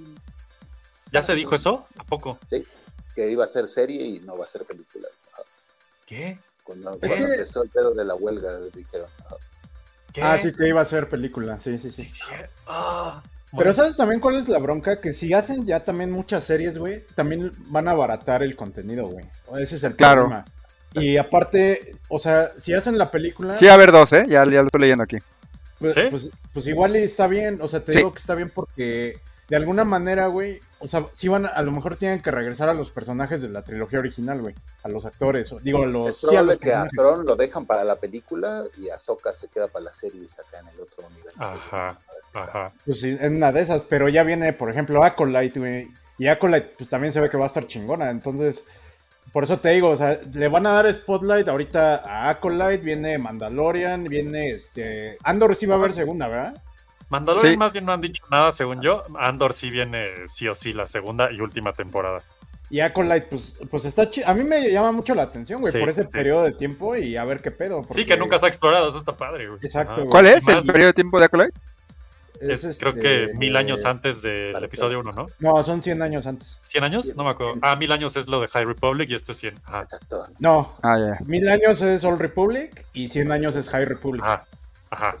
¿Ya 1.11 1.21
se 1.21 1.35
dijo 1.35 1.55
eso? 1.55 1.85
¿A 1.97 2.03
poco? 2.03 2.39
Sí, 2.49 2.65
que 3.13 3.29
iba 3.29 3.43
a 3.43 3.47
ser 3.47 3.67
serie 3.67 4.03
y 4.03 4.19
no 4.21 4.37
va 4.37 4.45
a 4.45 4.47
ser 4.47 4.63
película. 4.63 5.07
¿Qué? 6.05 6.37
Cuando, 6.63 6.93
Es 7.01 7.09
cuando 7.09 7.27
que- 7.27 7.33
empezó 7.33 7.63
el 7.63 7.69
pedo 7.69 7.91
de 7.93 8.05
la 8.05 8.15
huelga, 8.15 8.59
dijeron. 8.73 9.07
ah, 9.29 9.35
¿Qué? 10.13 10.21
Ah, 10.21 10.37
sí, 10.37 10.53
que 10.55 10.67
iba 10.67 10.81
a 10.81 10.85
ser 10.85 11.09
película, 11.09 11.59
sí, 11.59 11.77
sí, 11.77 11.91
sí. 11.91 12.05
Ah, 12.67 13.21
Pero 13.57 13.73
¿sabes 13.73 13.95
también 13.97 14.19
cuál 14.19 14.37
es 14.37 14.47
la 14.47 14.59
bronca? 14.59 14.99
Que 15.01 15.11
si 15.11 15.33
hacen 15.33 15.65
ya 15.65 15.83
también 15.83 16.09
muchas 16.11 16.43
series, 16.43 16.77
güey, 16.77 17.03
también 17.15 17.51
van 17.67 17.87
a 17.87 17.91
abaratar 17.91 18.41
el 18.43 18.55
contenido, 18.55 19.07
güey. 19.07 19.25
Ese 19.59 19.75
es 19.75 19.83
el 19.83 19.95
Claro. 19.95 20.21
problema. 20.23 20.45
Y 20.95 21.17
aparte, 21.17 21.95
o 22.09 22.19
sea, 22.19 22.49
si 22.57 22.73
hacen 22.73 22.97
la 22.97 23.09
película, 23.11 23.59
Sí, 23.59 23.67
a 23.67 23.77
ver 23.77 23.91
dos, 23.91 24.11
¿eh? 24.13 24.25
Ya, 24.27 24.43
ya 24.45 24.61
lo 24.61 24.65
estoy 24.67 24.81
leyendo 24.81 25.03
aquí. 25.03 25.17
pues, 25.79 25.93
¿Sí? 25.93 26.01
pues, 26.09 26.29
pues 26.53 26.67
igual 26.67 26.95
y 26.95 27.03
está 27.03 27.27
bien. 27.27 27.59
O 27.61 27.67
sea, 27.67 27.79
te 27.81 27.91
Sí. 27.93 27.97
digo 27.97 28.13
que 28.13 28.19
está 28.19 28.35
bien 28.35 28.49
porque 28.49 29.17
de 29.49 29.55
alguna 29.57 29.83
manera, 29.83 30.27
güey, 30.27 30.61
o 30.79 30.87
sea, 30.87 31.05
si 31.11 31.27
van, 31.27 31.45
a, 31.45 31.49
a 31.49 31.61
lo 31.61 31.71
mejor 31.71 31.97
tienen 31.97 32.21
que 32.21 32.31
regresar 32.31 32.69
a 32.69 32.73
los 32.73 32.89
personajes 32.91 33.41
de 33.41 33.49
la 33.49 33.61
trilogía 33.63 33.99
original, 33.99 34.39
güey. 34.41 34.55
A 34.83 34.89
los 34.89 35.05
actores, 35.05 35.51
o- 35.51 35.59
digo, 35.59 35.83
a 35.83 35.85
los... 35.85 36.09
Es 36.09 36.17
sí, 36.17 36.27
a 36.27 36.29
probable 36.29 36.53
los 36.53 36.59
que 36.61 36.69
a 36.69 36.83
personajes. 36.83 36.97
Tron 36.97 37.25
lo 37.25 37.35
dejan 37.35 37.65
para 37.65 37.83
la 37.83 37.95
película 37.97 38.63
y 38.77 38.89
Ahsoka 38.89 39.31
se 39.33 39.49
queda 39.49 39.67
para 39.67 39.85
la 39.85 39.93
serie 39.93 40.21
y 40.23 40.27
saca 40.29 40.59
en 40.59 40.67
el 40.69 40.79
otro 40.81 41.05
universo. 41.07 41.43
Ajá, 41.43 41.99
ajá. 42.33 42.71
Pues 42.85 43.01
sí, 43.01 43.17
en 43.19 43.35
una 43.35 43.51
de 43.51 43.61
esas, 43.61 43.83
pero 43.83 44.07
ya 44.07 44.23
viene, 44.23 44.53
por 44.53 44.69
ejemplo, 44.71 45.03
Acolyte, 45.03 45.59
güey. 45.59 45.87
Y 46.17 46.27
Acolyte, 46.27 46.71
pues 46.77 46.89
también 46.89 47.11
se 47.11 47.19
ve 47.19 47.29
que 47.29 47.37
va 47.37 47.43
a 47.43 47.47
estar 47.47 47.67
chingona. 47.67 48.09
Entonces, 48.09 48.67
por 49.31 49.43
eso 49.43 49.57
te 49.59 49.69
digo, 49.69 49.89
o 49.89 49.95
sea, 49.97 50.17
le 50.35 50.47
van 50.47 50.67
a 50.67 50.71
dar 50.73 50.93
spotlight 50.93 51.47
ahorita 51.47 52.03
a 52.05 52.29
Acolyte, 52.29 52.77
viene 52.77 53.17
Mandalorian, 53.17 54.03
viene 54.03 54.49
este. 54.51 55.17
Andor 55.23 55.55
sí 55.55 55.65
va 55.65 55.75
a 55.75 55.77
haber 55.79 55.93
segunda, 55.93 56.27
¿verdad? 56.27 56.61
Mandalorian 57.09 57.53
Sí. 57.53 57.57
más 57.57 57.73
bien 57.73 57.85
no 57.85 57.93
han 57.93 58.01
dicho 58.01 58.23
nada, 58.31 58.51
según 58.51 58.81
yo. 58.81 59.01
Andor 59.19 59.53
sí 59.53 59.69
viene 59.69 60.05
sí 60.27 60.47
o 60.47 60.55
sí 60.55 60.73
la 60.73 60.85
segunda 60.85 61.31
y 61.31 61.39
última 61.41 61.73
temporada. 61.73 62.19
Y 62.69 62.79
Acolyte, 62.79 63.27
pues, 63.29 63.59
pues 63.69 63.85
está 63.85 64.09
chido. 64.09 64.27
A 64.27 64.33
mí 64.33 64.43
me 64.43 64.71
llama 64.71 64.91
mucho 64.91 65.13
la 65.13 65.23
atención, 65.23 65.61
güey, 65.61 65.71
Sí, 65.71 65.79
por 65.79 65.89
ese 65.89 66.03
sí. 66.05 66.09
periodo 66.11 66.43
de 66.43 66.53
tiempo 66.53 66.95
y 66.95 67.15
a 67.17 67.23
ver 67.23 67.39
qué 67.41 67.51
pedo. 67.51 67.83
Sí, 67.91 68.03
que 68.05 68.17
nunca 68.17 68.39
se 68.39 68.45
ha 68.45 68.49
explorado, 68.49 68.89
eso 68.89 68.97
está 68.97 69.15
padre, 69.15 69.45
güey. 69.47 69.59
Exacto. 69.61 70.05
¿Cuál 70.07 70.27
es 70.27 70.41
más- 70.41 70.65
el 70.65 70.71
periodo 70.71 70.87
de 70.87 70.93
tiempo 70.93 71.19
de 71.19 71.25
Acolyte? 71.25 71.59
Es, 72.51 72.63
es, 72.63 72.79
creo 72.79 72.93
este, 72.93 73.01
que 73.31 73.33
mil 73.37 73.55
años 73.55 73.85
antes 73.85 74.21
del 74.21 74.53
Para 74.53 74.65
episodio 74.65 74.99
1, 74.99 75.11
¿no? 75.11 75.25
No, 75.39 75.63
son 75.63 75.81
100 75.81 76.01
años 76.01 76.25
antes. 76.27 76.59
¿100 76.63 76.83
años? 76.83 77.15
No 77.15 77.23
me 77.23 77.31
acuerdo. 77.31 77.53
Ah, 77.61 77.75
mil 77.75 77.91
años 77.91 78.15
es 78.15 78.27
lo 78.27 78.41
de 78.41 78.47
High 78.47 78.65
Republic 78.65 79.09
y 79.09 79.15
esto 79.15 79.31
es 79.31 79.37
100. 79.39 79.55
Ajá. 79.65 79.81
Exacto. 79.83 80.25
No, 80.39 80.75
Ah, 80.81 80.97
ya. 80.97 81.25
mil 81.25 81.47
años 81.49 81.81
es 81.81 82.03
Old 82.03 82.19
Republic 82.21 82.85
y 82.93 83.07
100 83.09 83.31
años 83.31 83.55
es 83.55 83.69
High 83.69 83.85
Republic. 83.85 84.23
Ajá. 84.23 84.45
Ajá. 84.89 85.15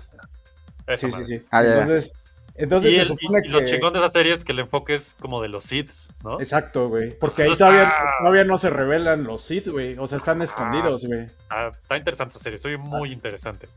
Esa 0.87 0.97
sí, 0.97 1.05
sí, 1.07 1.11
madre. 1.11 1.25
sí. 1.25 1.45
Ah, 1.51 1.63
ya, 1.63 1.69
ya. 1.69 1.73
Entonces, 1.81 2.13
entonces 2.55 2.91
y 2.93 2.95
se 2.95 3.01
el- 3.03 3.07
supone 3.07 3.41
y 3.43 3.49
lo 3.49 3.59
que... 3.59 3.65
chingón 3.65 3.93
de 3.93 3.99
esa 3.99 4.09
serie 4.09 4.33
es 4.33 4.43
que 4.43 4.51
el 4.51 4.59
enfoque 4.59 4.93
es 4.93 5.15
como 5.19 5.41
de 5.41 5.47
los 5.49 5.63
Siths, 5.65 6.07
¿no? 6.23 6.39
Exacto, 6.39 6.87
güey. 6.89 7.17
Porque 7.17 7.43
ahí 7.43 7.55
todavía, 7.55 7.83
está- 7.83 8.13
todavía 8.19 8.43
no 8.43 8.57
se 8.57 8.69
revelan 8.69 9.23
los 9.23 9.41
Sith, 9.43 9.67
güey. 9.69 9.97
O 9.97 10.05
sea, 10.07 10.17
están 10.19 10.41
escondidos, 10.41 11.05
güey. 11.05 11.25
Ah, 11.49 11.69
está 11.71 11.97
interesante 11.97 12.31
esa 12.35 12.43
serie, 12.43 12.57
soy 12.57 12.77
muy 12.77 13.09
Ah. 13.09 13.13
interesante. 13.13 13.67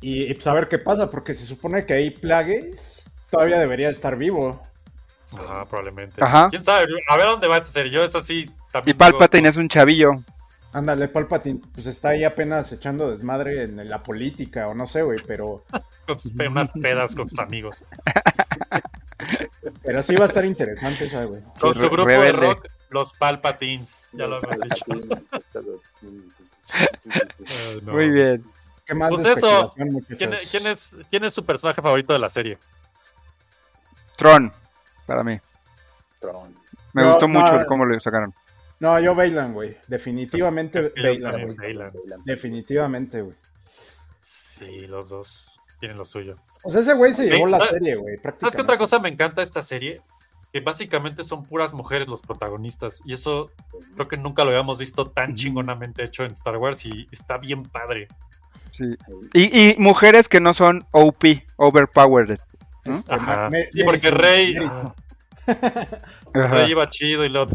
Y, 0.00 0.24
y 0.30 0.34
pues 0.34 0.46
a 0.46 0.52
ver 0.52 0.68
qué 0.68 0.78
pasa, 0.78 1.10
porque 1.10 1.34
se 1.34 1.46
supone 1.46 1.84
que 1.86 1.94
ahí 1.94 2.10
Plagueis 2.10 3.10
todavía 3.30 3.58
debería 3.58 3.88
estar 3.90 4.16
vivo. 4.16 4.60
Ajá, 5.38 5.64
probablemente. 5.64 6.22
Ajá. 6.22 6.48
¿Quién 6.50 6.62
sabe? 6.62 6.86
A 7.08 7.16
ver 7.16 7.26
dónde 7.26 7.48
va 7.48 7.56
esa 7.56 7.68
serie. 7.68 7.90
Yo 7.90 8.04
es 8.04 8.14
así 8.14 8.40
Y 8.40 8.50
también. 8.70 8.98
Palpatine 8.98 9.48
es 9.48 9.56
un 9.56 9.68
chavillo. 9.68 10.10
Ándale, 10.74 11.08
Palpatine, 11.08 11.60
pues 11.74 11.86
está 11.86 12.10
ahí 12.10 12.24
apenas 12.24 12.72
echando 12.72 13.10
desmadre 13.10 13.64
en 13.64 13.88
la 13.88 14.02
política 14.02 14.68
o 14.68 14.74
no 14.74 14.86
sé, 14.86 15.02
güey, 15.02 15.18
pero, 15.26 15.64
Con 16.06 16.18
sus 16.18 16.32
pe- 16.32 16.48
unas 16.48 16.72
pedas 16.72 17.14
con 17.14 17.28
sus 17.28 17.38
amigos. 17.38 17.84
pero 19.82 20.02
sí 20.02 20.14
va 20.16 20.24
a 20.24 20.28
estar 20.28 20.44
interesante 20.44 21.04
esa, 21.04 21.24
güey. 21.24 21.42
Con 21.60 21.74
su 21.74 21.88
grupo 21.90 22.06
rebelde. 22.08 22.26
de 22.26 22.32
rock, 22.54 22.66
los 22.90 23.12
Palpatines. 23.12 24.08
Ya 24.12 24.26
lo 24.26 24.38
hemos 24.42 24.60
dicho. 24.60 24.84
No. 27.82 27.92
Muy 27.92 28.10
bien. 28.10 28.42
¿Qué 28.86 28.94
más 28.94 29.10
Pues 29.10 29.24
de 29.24 29.32
eso. 29.32 29.66
¿Quién, 29.76 30.32
quién 30.50 30.66
es, 30.66 30.96
¿Quién 31.10 31.24
es 31.24 31.34
su 31.34 31.44
personaje 31.44 31.82
favorito 31.82 32.12
de 32.14 32.18
la 32.18 32.30
serie? 32.30 32.58
Tron, 34.16 34.50
para 35.06 35.22
mí. 35.22 35.38
Tron. 36.18 36.54
Me 36.94 37.02
No, 37.02 37.10
gustó 37.12 37.28
no, 37.28 37.40
mucho 37.40 37.66
cómo 37.66 37.84
lo 37.84 38.00
sacaron. 38.00 38.32
No, 38.82 38.98
yo 38.98 39.14
Bailan, 39.14 39.54
güey. 39.54 39.76
Definitivamente 39.86 40.92
Bailan. 41.00 41.94
Definitivamente, 42.24 43.22
güey. 43.22 43.36
Sí, 44.18 44.80
los 44.88 45.08
dos 45.08 45.60
tienen 45.78 45.96
lo 45.96 46.04
suyo. 46.04 46.34
O 46.64 46.68
sea, 46.68 46.80
ese 46.80 46.94
güey 46.94 47.12
se 47.12 47.30
llevó 47.30 47.46
la 47.46 47.58
¿sabes- 47.58 47.74
serie, 47.74 47.94
güey, 47.94 48.16
¿Sabes 48.40 48.56
qué 48.56 48.62
otra 48.62 48.78
cosa 48.78 48.98
me 48.98 49.08
encanta 49.08 49.40
esta 49.40 49.62
serie? 49.62 50.00
Que 50.52 50.58
básicamente 50.58 51.22
son 51.22 51.44
puras 51.44 51.74
mujeres 51.74 52.08
los 52.08 52.22
protagonistas. 52.22 53.00
Y 53.04 53.12
eso 53.12 53.52
creo 53.94 54.08
que 54.08 54.16
nunca 54.16 54.42
lo 54.42 54.50
habíamos 54.50 54.78
visto 54.78 55.04
tan 55.04 55.36
chingonamente 55.36 56.02
hecho 56.02 56.24
en 56.24 56.32
Star 56.32 56.56
Wars 56.56 56.84
y 56.84 57.06
está 57.12 57.38
bien 57.38 57.62
padre. 57.62 58.08
Sí. 58.76 58.96
Y, 59.32 59.70
y 59.70 59.76
mujeres 59.78 60.28
que 60.28 60.40
no 60.40 60.54
son 60.54 60.84
OP, 60.90 61.22
overpowered. 61.56 62.40
¿no? 62.84 62.94
Este, 62.96 63.14
Ajá. 63.14 63.48
Sí, 63.68 63.84
porque 63.84 64.10
Rey, 64.10 64.56
ah, 64.68 64.92
Ajá. 65.46 66.48
Rey 66.54 66.70
iba 66.70 66.88
chido 66.88 67.24
y 67.24 67.28
luego. 67.28 67.50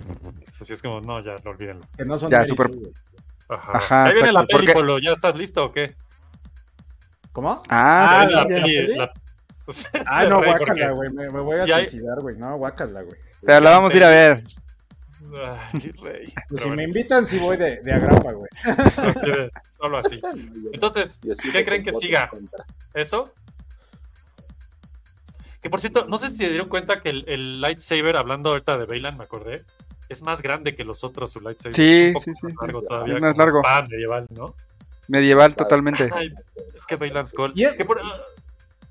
Así 0.59 0.73
es 0.73 0.81
como, 0.81 1.01
no, 1.01 1.23
ya, 1.23 1.35
no 1.43 1.51
olvídenlo. 1.51 1.83
Que 1.97 2.05
no 2.05 2.17
son 2.17 2.31
Ya. 2.31 2.45
Ajá. 3.49 3.77
Ajá, 3.77 4.03
Ahí 4.05 4.13
viene 4.13 4.31
la 4.33 4.45
peli, 4.45 4.67
Polo. 4.73 4.99
¿Ya 4.99 5.13
estás 5.13 5.35
listo 5.35 5.63
o 5.65 5.71
qué? 5.71 5.95
¿Cómo? 7.31 7.61
Ah, 7.69 8.21
Ahí 8.21 8.27
viene 8.27 8.33
¿la- 8.35 8.43
la 8.43 8.49
la 8.49 8.61
peli. 8.63 8.87
la- 8.97 9.13
Ah, 10.05 10.23
no, 10.25 10.41
guácala, 10.41 10.91
güey. 10.91 11.09
Me, 11.13 11.29
me 11.29 11.39
voy 11.41 11.57
a 11.57 11.63
hay- 11.63 11.87
suicidar, 11.87 12.19
güey. 12.21 12.37
No, 12.37 12.57
guácala, 12.57 13.01
güey. 13.01 13.19
pero 13.41 13.59
la 13.59 13.71
vamos 13.71 13.93
a 13.93 13.97
ir 13.97 14.03
a 14.03 14.09
ver. 14.09 14.43
Ay, 15.73 15.91
Rey. 16.01 16.23
Pues 16.25 16.33
Pero 16.49 16.63
si 16.63 16.69
me 16.69 16.83
invitan, 16.83 17.27
sí 17.27 17.37
voy 17.37 17.57
de, 17.57 17.81
de 17.81 17.93
agrapa, 17.93 18.31
güey. 18.31 18.49
solo 19.69 19.97
así. 19.97 20.21
Entonces, 20.73 21.19
¿qué 21.51 21.65
creen 21.65 21.83
que 21.83 21.91
siga? 21.91 22.29
¿Eso? 22.93 23.33
Que 25.61 25.69
por 25.69 25.79
cierto, 25.81 26.05
no 26.05 26.17
sé 26.17 26.29
si 26.29 26.37
se 26.37 26.49
dieron 26.49 26.69
cuenta 26.69 27.01
que 27.01 27.09
el, 27.09 27.25
el 27.27 27.61
lightsaber, 27.61 28.15
hablando 28.17 28.49
ahorita 28.51 28.77
de 28.77 28.85
Bailan, 28.85 29.17
me 29.17 29.23
acordé, 29.23 29.63
es 30.07 30.21
más 30.21 30.41
grande 30.41 30.75
que 30.75 30.83
los 30.83 31.03
otros, 31.03 31.31
su 31.31 31.39
lightsaber. 31.41 31.75
Sí, 31.75 31.91
es 31.91 32.07
un 32.09 32.13
poco 32.13 32.25
sí, 32.25 32.31
más 32.43 32.51
sí. 32.51 32.57
largo 32.61 32.81
todavía. 32.83 33.15
Es 33.15 33.21
más 33.21 33.37
largo. 33.37 33.61
medieval, 33.89 34.27
¿no? 34.29 34.55
Medieval 35.07 35.55
totalmente. 35.55 36.09
Ay, 36.13 36.33
es 36.75 36.85
que 36.85 36.95
Bailan 36.95 37.27
Skull. 37.27 37.51
Y- 37.55 37.75
que 37.75 37.85
por- 37.85 37.99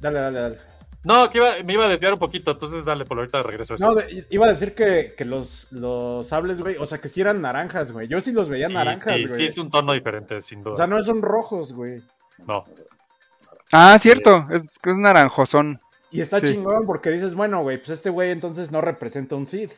Dale, 0.01 0.18
dale, 0.18 0.38
dale. 0.40 0.56
No, 1.05 1.30
que 1.30 1.38
iba- 1.38 1.62
me 1.64 1.74
iba 1.74 1.84
a 1.84 1.88
desviar 1.88 2.12
un 2.14 2.18
poquito, 2.18 2.51
entonces 2.51 2.84
dale, 2.84 3.05
por 3.05 3.16
ahorita 3.18 3.40
regreso 3.44 3.74
a 3.74 3.76
eso. 3.76 3.86
No, 3.86 3.94
de- 3.94 4.26
iba 4.28 4.47
a 4.47 4.48
decir 4.48 4.74
que, 4.74 5.14
que 5.16 5.24
los, 5.24 5.70
los 5.72 6.26
sables, 6.26 6.60
güey, 6.60 6.76
o 6.78 6.84
sea, 6.86 6.98
que 6.98 7.09
sí 7.09 7.20
eran 7.20 7.40
naranjas, 7.40 7.93
güey. 7.93 8.09
Yo 8.09 8.20
sí 8.20 8.32
los 8.32 8.48
veía 8.48 8.66
sí, 8.66 8.74
naranjas, 8.74 9.14
sí, 9.16 9.24
güey. 9.26 9.36
sí, 9.38 9.44
es 9.47 9.56
un 9.59 9.70
tono 9.70 9.93
diferente, 9.93 10.43
sin 10.43 10.62
duda. 10.62 10.72
O 10.72 10.76
sea, 10.76 10.86
no 10.88 11.02
son 11.05 11.22
rojos, 11.22 11.72
güey. 11.72 12.02
No. 12.47 12.64
Ah, 13.72 13.97
cierto. 14.01 14.47
Es 14.51 14.78
que 14.78 14.90
es 14.90 14.98
naranjosón. 14.98 15.80
Y 16.16 16.20
está 16.20 16.40
Sí. 16.40 16.47
chingón 16.48 16.86
porque 16.86 17.10
dices, 17.10 17.34
bueno, 17.34 17.62
güey, 17.62 17.78
pues 17.78 17.90
este 17.90 18.10
güey 18.10 18.30
entonces 18.30 18.70
no 18.72 18.80
representa 18.80 19.36
un 19.36 19.47
Sith. 19.47 19.72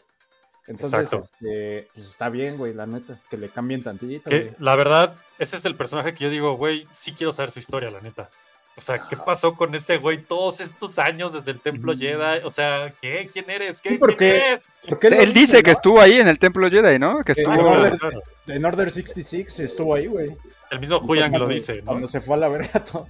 Entonces, 0.67 1.01
Exacto. 1.01 1.21
este, 1.25 1.89
pues 1.95 2.07
está 2.07 2.29
bien, 2.29 2.59
güey, 2.59 2.75
la 2.75 2.85
neta, 2.87 3.19
que 3.31 3.39
le 3.39 3.49
cambien 3.49 3.83
tantito, 3.83 4.29
Que, 4.29 4.53
la 4.59 4.77
verdad, 4.77 5.15
ese 5.39 5.57
es 5.57 5.65
el 5.65 5.75
personaje 5.75 6.13
que 6.15 6.25
yo 6.25 6.31
digo, 6.31 6.55
güey, 6.59 6.87
sí 6.91 7.13
quiero 7.13 7.33
saber 7.33 7.51
su 7.53 7.59
historia, 7.59 7.91
la 7.91 8.01
neta. 8.03 8.29
O 8.77 8.81
sea, 8.83 9.09
¿qué 9.09 9.17
pasó 9.17 9.55
con 9.55 9.75
ese 9.75 9.97
güey 9.97 10.19
todos 10.23 10.61
estos 10.61 10.99
años 11.01 11.33
desde 11.33 11.51
el 11.53 11.59
Templo 11.59 11.97
Jedi? 11.97 12.45
O 12.45 12.51
sea, 12.53 12.93
¿qué? 13.01 13.29
¿Quién 13.33 13.49
eres? 13.51 13.81
¿Qué? 13.81 13.97
Porque- 13.99 14.17
¿Quién 14.17 14.31
eres? 14.37 14.69
¿Por 14.89 14.99
qué 15.01 15.11
lo 15.11 15.17
Él 15.21 15.33
dice 15.33 15.63
que 15.65 15.71
estuvo 15.73 16.01
ahí 16.01 16.21
en 16.21 16.29
el 16.29 16.39
Templo 16.39 16.69
Jedi, 16.71 16.99
¿no? 16.99 17.25
Que 17.25 17.35
Que 17.35 17.41
estuvo... 17.41 17.55
en, 17.57 17.67
Order, 17.67 17.99
claro. 17.99 18.23
en 18.47 18.65
Order 18.65 18.91
66 18.93 19.59
estuvo 19.61 19.95
ahí, 19.97 20.07
güey. 20.07 20.37
El 20.71 20.79
mismo 20.81 20.99
Huyang 20.99 21.33
lo 21.39 21.49
dice, 21.49 21.77
¿no? 21.79 21.87
Cuando 21.87 22.07
se 22.07 22.21
fue 22.21 22.37
a 22.37 22.39
la 22.41 22.49
verga 22.49 22.85
todo. 22.85 23.09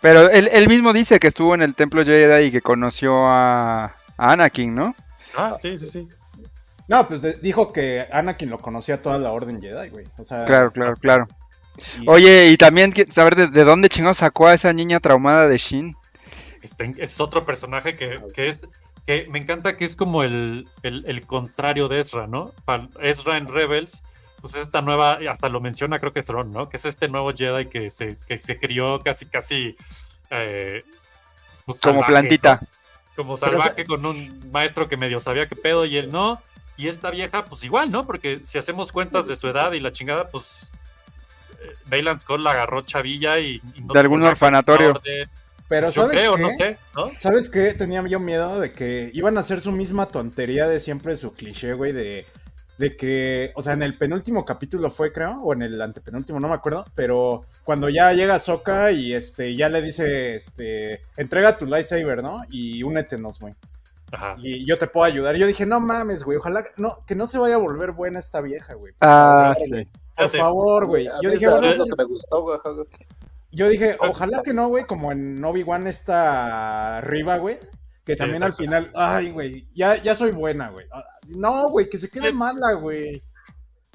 Pero 0.00 0.30
él, 0.30 0.48
él 0.52 0.68
mismo 0.68 0.92
dice 0.92 1.18
que 1.18 1.26
estuvo 1.28 1.54
en 1.54 1.62
el 1.62 1.74
Templo 1.74 2.04
Jedi 2.04 2.46
y 2.46 2.50
que 2.50 2.60
conoció 2.60 3.26
a, 3.26 3.84
a 3.84 3.92
Anakin, 4.32 4.74
¿no? 4.74 4.94
Ah, 5.36 5.54
sí, 5.60 5.76
sí, 5.76 5.86
sí. 5.88 6.08
No, 6.88 7.06
pues 7.08 7.22
de- 7.22 7.32
dijo 7.34 7.72
que 7.72 8.06
Anakin 8.12 8.50
lo 8.50 8.58
conocía 8.58 9.02
toda 9.02 9.18
la 9.18 9.32
Orden 9.32 9.60
Jedi, 9.60 9.88
güey. 9.88 10.06
O 10.18 10.24
sea, 10.24 10.44
Claro, 10.44 10.70
claro, 10.70 10.94
claro. 10.96 11.26
y- 12.00 12.08
Oye, 12.08 12.50
y 12.50 12.56
también 12.56 12.92
saber 13.14 13.34
de, 13.34 13.46
de 13.48 13.64
dónde 13.64 13.88
chingados 13.88 14.18
sacó 14.18 14.46
a 14.46 14.54
esa 14.54 14.72
niña 14.72 15.00
traumada 15.00 15.48
de 15.48 15.58
Shin. 15.58 15.94
Este, 16.62 16.92
es 16.98 17.20
otro 17.20 17.44
personaje 17.44 17.94
que, 17.94 18.16
que 18.34 18.48
es 18.48 18.62
que 19.06 19.26
me 19.30 19.38
encanta 19.38 19.76
que 19.76 19.84
es 19.84 19.94
como 19.94 20.22
el, 20.24 20.68
el, 20.82 21.04
el 21.06 21.24
contrario 21.26 21.86
de 21.88 22.00
Ezra, 22.00 22.26
¿no? 22.26 22.50
Ezra 23.00 23.36
en 23.36 23.46
Rebels, 23.46 24.02
pues 24.46 24.54
es 24.56 24.68
esta 24.68 24.82
nueva, 24.82 25.18
hasta 25.28 25.48
lo 25.48 25.60
menciona 25.60 25.98
creo 25.98 26.12
que 26.12 26.22
Thrawn, 26.22 26.52
¿no? 26.52 26.68
Que 26.68 26.76
es 26.76 26.84
este 26.84 27.08
nuevo 27.08 27.32
Jedi 27.32 27.66
que 27.66 27.90
se, 27.90 28.16
que 28.26 28.38
se 28.38 28.58
crió 28.58 28.98
casi, 29.00 29.26
casi 29.26 29.76
eh, 30.30 30.84
pues, 31.64 31.80
Como 31.80 32.02
salvaje, 32.02 32.12
plantita. 32.12 32.60
¿no? 32.62 32.68
Como 33.16 33.36
Pero, 33.36 33.58
salvaje 33.58 33.84
con 33.84 34.04
un 34.06 34.50
maestro 34.52 34.88
que 34.88 34.96
medio 34.96 35.20
sabía 35.20 35.48
qué 35.48 35.56
pedo 35.56 35.84
y 35.84 35.96
él 35.96 36.12
no. 36.12 36.40
Y 36.76 36.88
esta 36.88 37.10
vieja, 37.10 37.44
pues 37.46 37.64
igual, 37.64 37.90
¿no? 37.90 38.06
Porque 38.06 38.40
si 38.44 38.58
hacemos 38.58 38.92
cuentas 38.92 39.26
de 39.26 39.36
su 39.36 39.48
edad 39.48 39.72
y 39.72 39.80
la 39.80 39.92
chingada, 39.92 40.28
pues 40.28 40.68
eh, 41.62 41.72
Baylan 41.86 42.18
Skull 42.18 42.44
la 42.44 42.52
agarró 42.52 42.82
chavilla 42.82 43.38
y, 43.38 43.62
y 43.74 43.80
no 43.80 43.94
De 43.94 44.00
algún 44.00 44.22
orfanatorio. 44.22 45.00
Pero 45.68 45.88
Yo 45.88 46.02
¿sabes 46.02 46.18
creo, 46.18 46.36
qué? 46.36 46.42
no 46.42 46.50
sé, 46.50 46.78
¿no? 46.94 47.10
¿Sabes 47.18 47.50
qué? 47.50 47.72
Tenía 47.72 48.06
yo 48.06 48.20
miedo 48.20 48.60
de 48.60 48.72
que 48.72 49.10
iban 49.14 49.36
a 49.36 49.40
hacer 49.40 49.60
su 49.60 49.72
misma 49.72 50.06
tontería 50.06 50.68
de 50.68 50.78
siempre, 50.78 51.16
su 51.16 51.32
cliché, 51.32 51.72
güey, 51.72 51.92
de 51.92 52.24
de 52.78 52.96
que, 52.96 53.50
o 53.54 53.62
sea, 53.62 53.72
en 53.72 53.82
el 53.82 53.94
penúltimo 53.94 54.44
capítulo 54.44 54.90
fue, 54.90 55.10
creo, 55.12 55.40
o 55.42 55.52
en 55.54 55.62
el 55.62 55.80
antepenúltimo, 55.80 56.38
no 56.40 56.48
me 56.48 56.54
acuerdo, 56.54 56.84
pero 56.94 57.42
cuando 57.64 57.88
ya 57.88 58.12
llega 58.12 58.38
Soka 58.38 58.92
y 58.92 59.14
este 59.14 59.54
ya 59.56 59.68
le 59.68 59.80
dice, 59.82 60.36
este, 60.36 61.00
entrega 61.16 61.56
tu 61.56 61.66
lightsaber, 61.66 62.22
¿no? 62.22 62.42
Y 62.50 62.82
únetenos, 62.82 63.40
güey. 63.40 63.54
Ajá. 64.12 64.36
Y 64.38 64.64
yo 64.66 64.78
te 64.78 64.86
puedo 64.86 65.04
ayudar. 65.04 65.34
Yo 65.36 65.46
dije, 65.46 65.66
no 65.66 65.80
mames, 65.80 66.22
güey, 66.22 66.38
ojalá 66.38 66.64
no, 66.76 66.98
que 67.06 67.14
no 67.14 67.26
se 67.26 67.38
vaya 67.38 67.56
a 67.56 67.58
volver 67.58 67.92
buena 67.92 68.18
esta 68.20 68.40
vieja, 68.40 68.74
güey. 68.74 68.92
Por 68.92 69.08
Ah, 69.08 69.54
favor, 69.54 69.56
sí. 69.64 69.68
güey. 69.70 69.88
Por 70.16 70.30
favor, 70.30 70.86
güey. 70.86 71.08
Yo 71.22 71.30
dije, 71.30 71.48
bueno, 71.48 71.66
es 71.68 71.78
lo 71.78 71.84
que 71.86 71.96
me 71.98 72.04
gustó, 72.04 72.42
güey. 72.42 72.58
ajá, 72.58 72.70
güey. 72.70 72.86
yo 73.52 73.68
dije, 73.68 73.96
ojalá 74.00 74.42
que 74.42 74.52
no, 74.54 74.68
güey, 74.68 74.84
como 74.84 75.12
en 75.12 75.42
Obi-Wan 75.44 75.86
está 75.86 76.98
arriba, 76.98 77.38
güey. 77.38 77.56
Que 78.04 78.14
Sí, 78.14 78.20
también 78.20 78.44
al 78.44 78.52
final, 78.52 78.90
ay, 78.94 79.30
güey, 79.32 79.66
ya, 79.74 79.96
ya 80.00 80.14
soy 80.14 80.30
buena, 80.30 80.70
güey. 80.70 80.86
No, 81.28 81.68
güey, 81.68 81.88
que 81.88 81.98
se 81.98 82.10
quede 82.10 82.32
mala, 82.32 82.74
güey. 82.74 83.20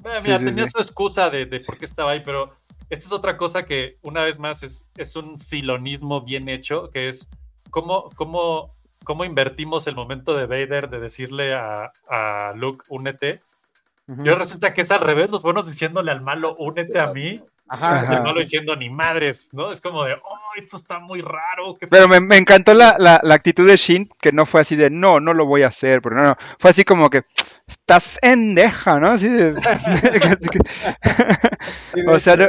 Mira, 0.04 0.38
sí, 0.38 0.44
tenía 0.44 0.66
sí. 0.66 0.72
su 0.72 0.78
excusa 0.78 1.30
de, 1.30 1.46
de 1.46 1.60
por 1.60 1.78
qué 1.78 1.84
estaba 1.84 2.12
ahí, 2.12 2.22
pero 2.24 2.54
esta 2.90 3.06
es 3.06 3.12
otra 3.12 3.36
cosa 3.36 3.64
que, 3.64 3.98
una 4.02 4.24
vez 4.24 4.38
más, 4.38 4.62
es, 4.62 4.86
es 4.96 5.16
un 5.16 5.38
filonismo 5.38 6.22
bien 6.22 6.48
hecho, 6.48 6.90
que 6.90 7.08
es 7.08 7.28
cómo, 7.70 8.10
cómo, 8.16 8.74
cómo 9.04 9.24
invertimos 9.24 9.86
el 9.86 9.94
momento 9.94 10.36
de 10.36 10.46
Vader 10.46 10.90
de 10.90 11.00
decirle 11.00 11.54
a, 11.54 11.92
a 12.08 12.52
Luke, 12.54 12.84
únete. 12.88 13.40
Ujú. 14.08 14.24
Y 14.24 14.28
ahora 14.28 14.40
resulta 14.40 14.74
que 14.74 14.82
es 14.82 14.90
al 14.90 15.00
revés, 15.00 15.30
los 15.30 15.42
buenos 15.42 15.66
diciéndole 15.66 16.10
al 16.10 16.20
malo, 16.20 16.54
únete 16.58 17.00
a 17.00 17.12
mí. 17.12 17.40
Ajá, 17.72 18.00
Ajá. 18.00 18.22
malo 18.22 18.38
diciendo 18.40 18.76
ni 18.76 18.90
madres, 18.90 19.48
¿no? 19.52 19.72
Es 19.72 19.80
como 19.80 20.04
de, 20.04 20.12
oh, 20.12 20.38
esto 20.58 20.76
está 20.76 20.98
muy 20.98 21.22
raro. 21.22 21.74
¿qué 21.80 21.86
Pero 21.86 22.06
me, 22.06 22.20
me 22.20 22.36
encantó 22.36 22.74
la, 22.74 22.96
la, 22.98 23.18
la 23.22 23.34
actitud 23.34 23.66
de 23.66 23.78
Shin, 23.78 24.10
que 24.20 24.30
no 24.30 24.44
fue 24.44 24.60
así 24.60 24.76
de, 24.76 24.90
no, 24.90 25.20
no 25.20 25.32
lo 25.32 25.46
voy 25.46 25.62
a 25.62 25.68
hacer, 25.68 26.02
pero 26.02 26.16
no, 26.16 26.22
no, 26.22 26.36
fue 26.60 26.70
así 26.70 26.84
como 26.84 27.08
que, 27.08 27.24
estás 27.66 28.18
endeja, 28.20 29.00
¿no? 29.00 29.12
Así 29.12 29.28
de... 29.28 29.54
O 32.06 32.18
sea, 32.18 32.36
no- 32.36 32.48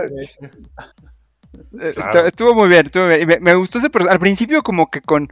Claro. 1.93 2.11
estu- 2.21 2.25
Estuvo 2.27 2.53
muy 2.55 2.67
bien, 2.67 2.85
estuvo 2.85 3.07
bien. 3.07 3.27
Me, 3.27 3.39
me 3.39 3.55
gustó 3.55 3.77
ese 3.79 3.89
personaje. 3.89 4.13
Al 4.15 4.19
principio 4.19 4.61
como 4.63 4.89
que 4.89 5.01
con 5.01 5.27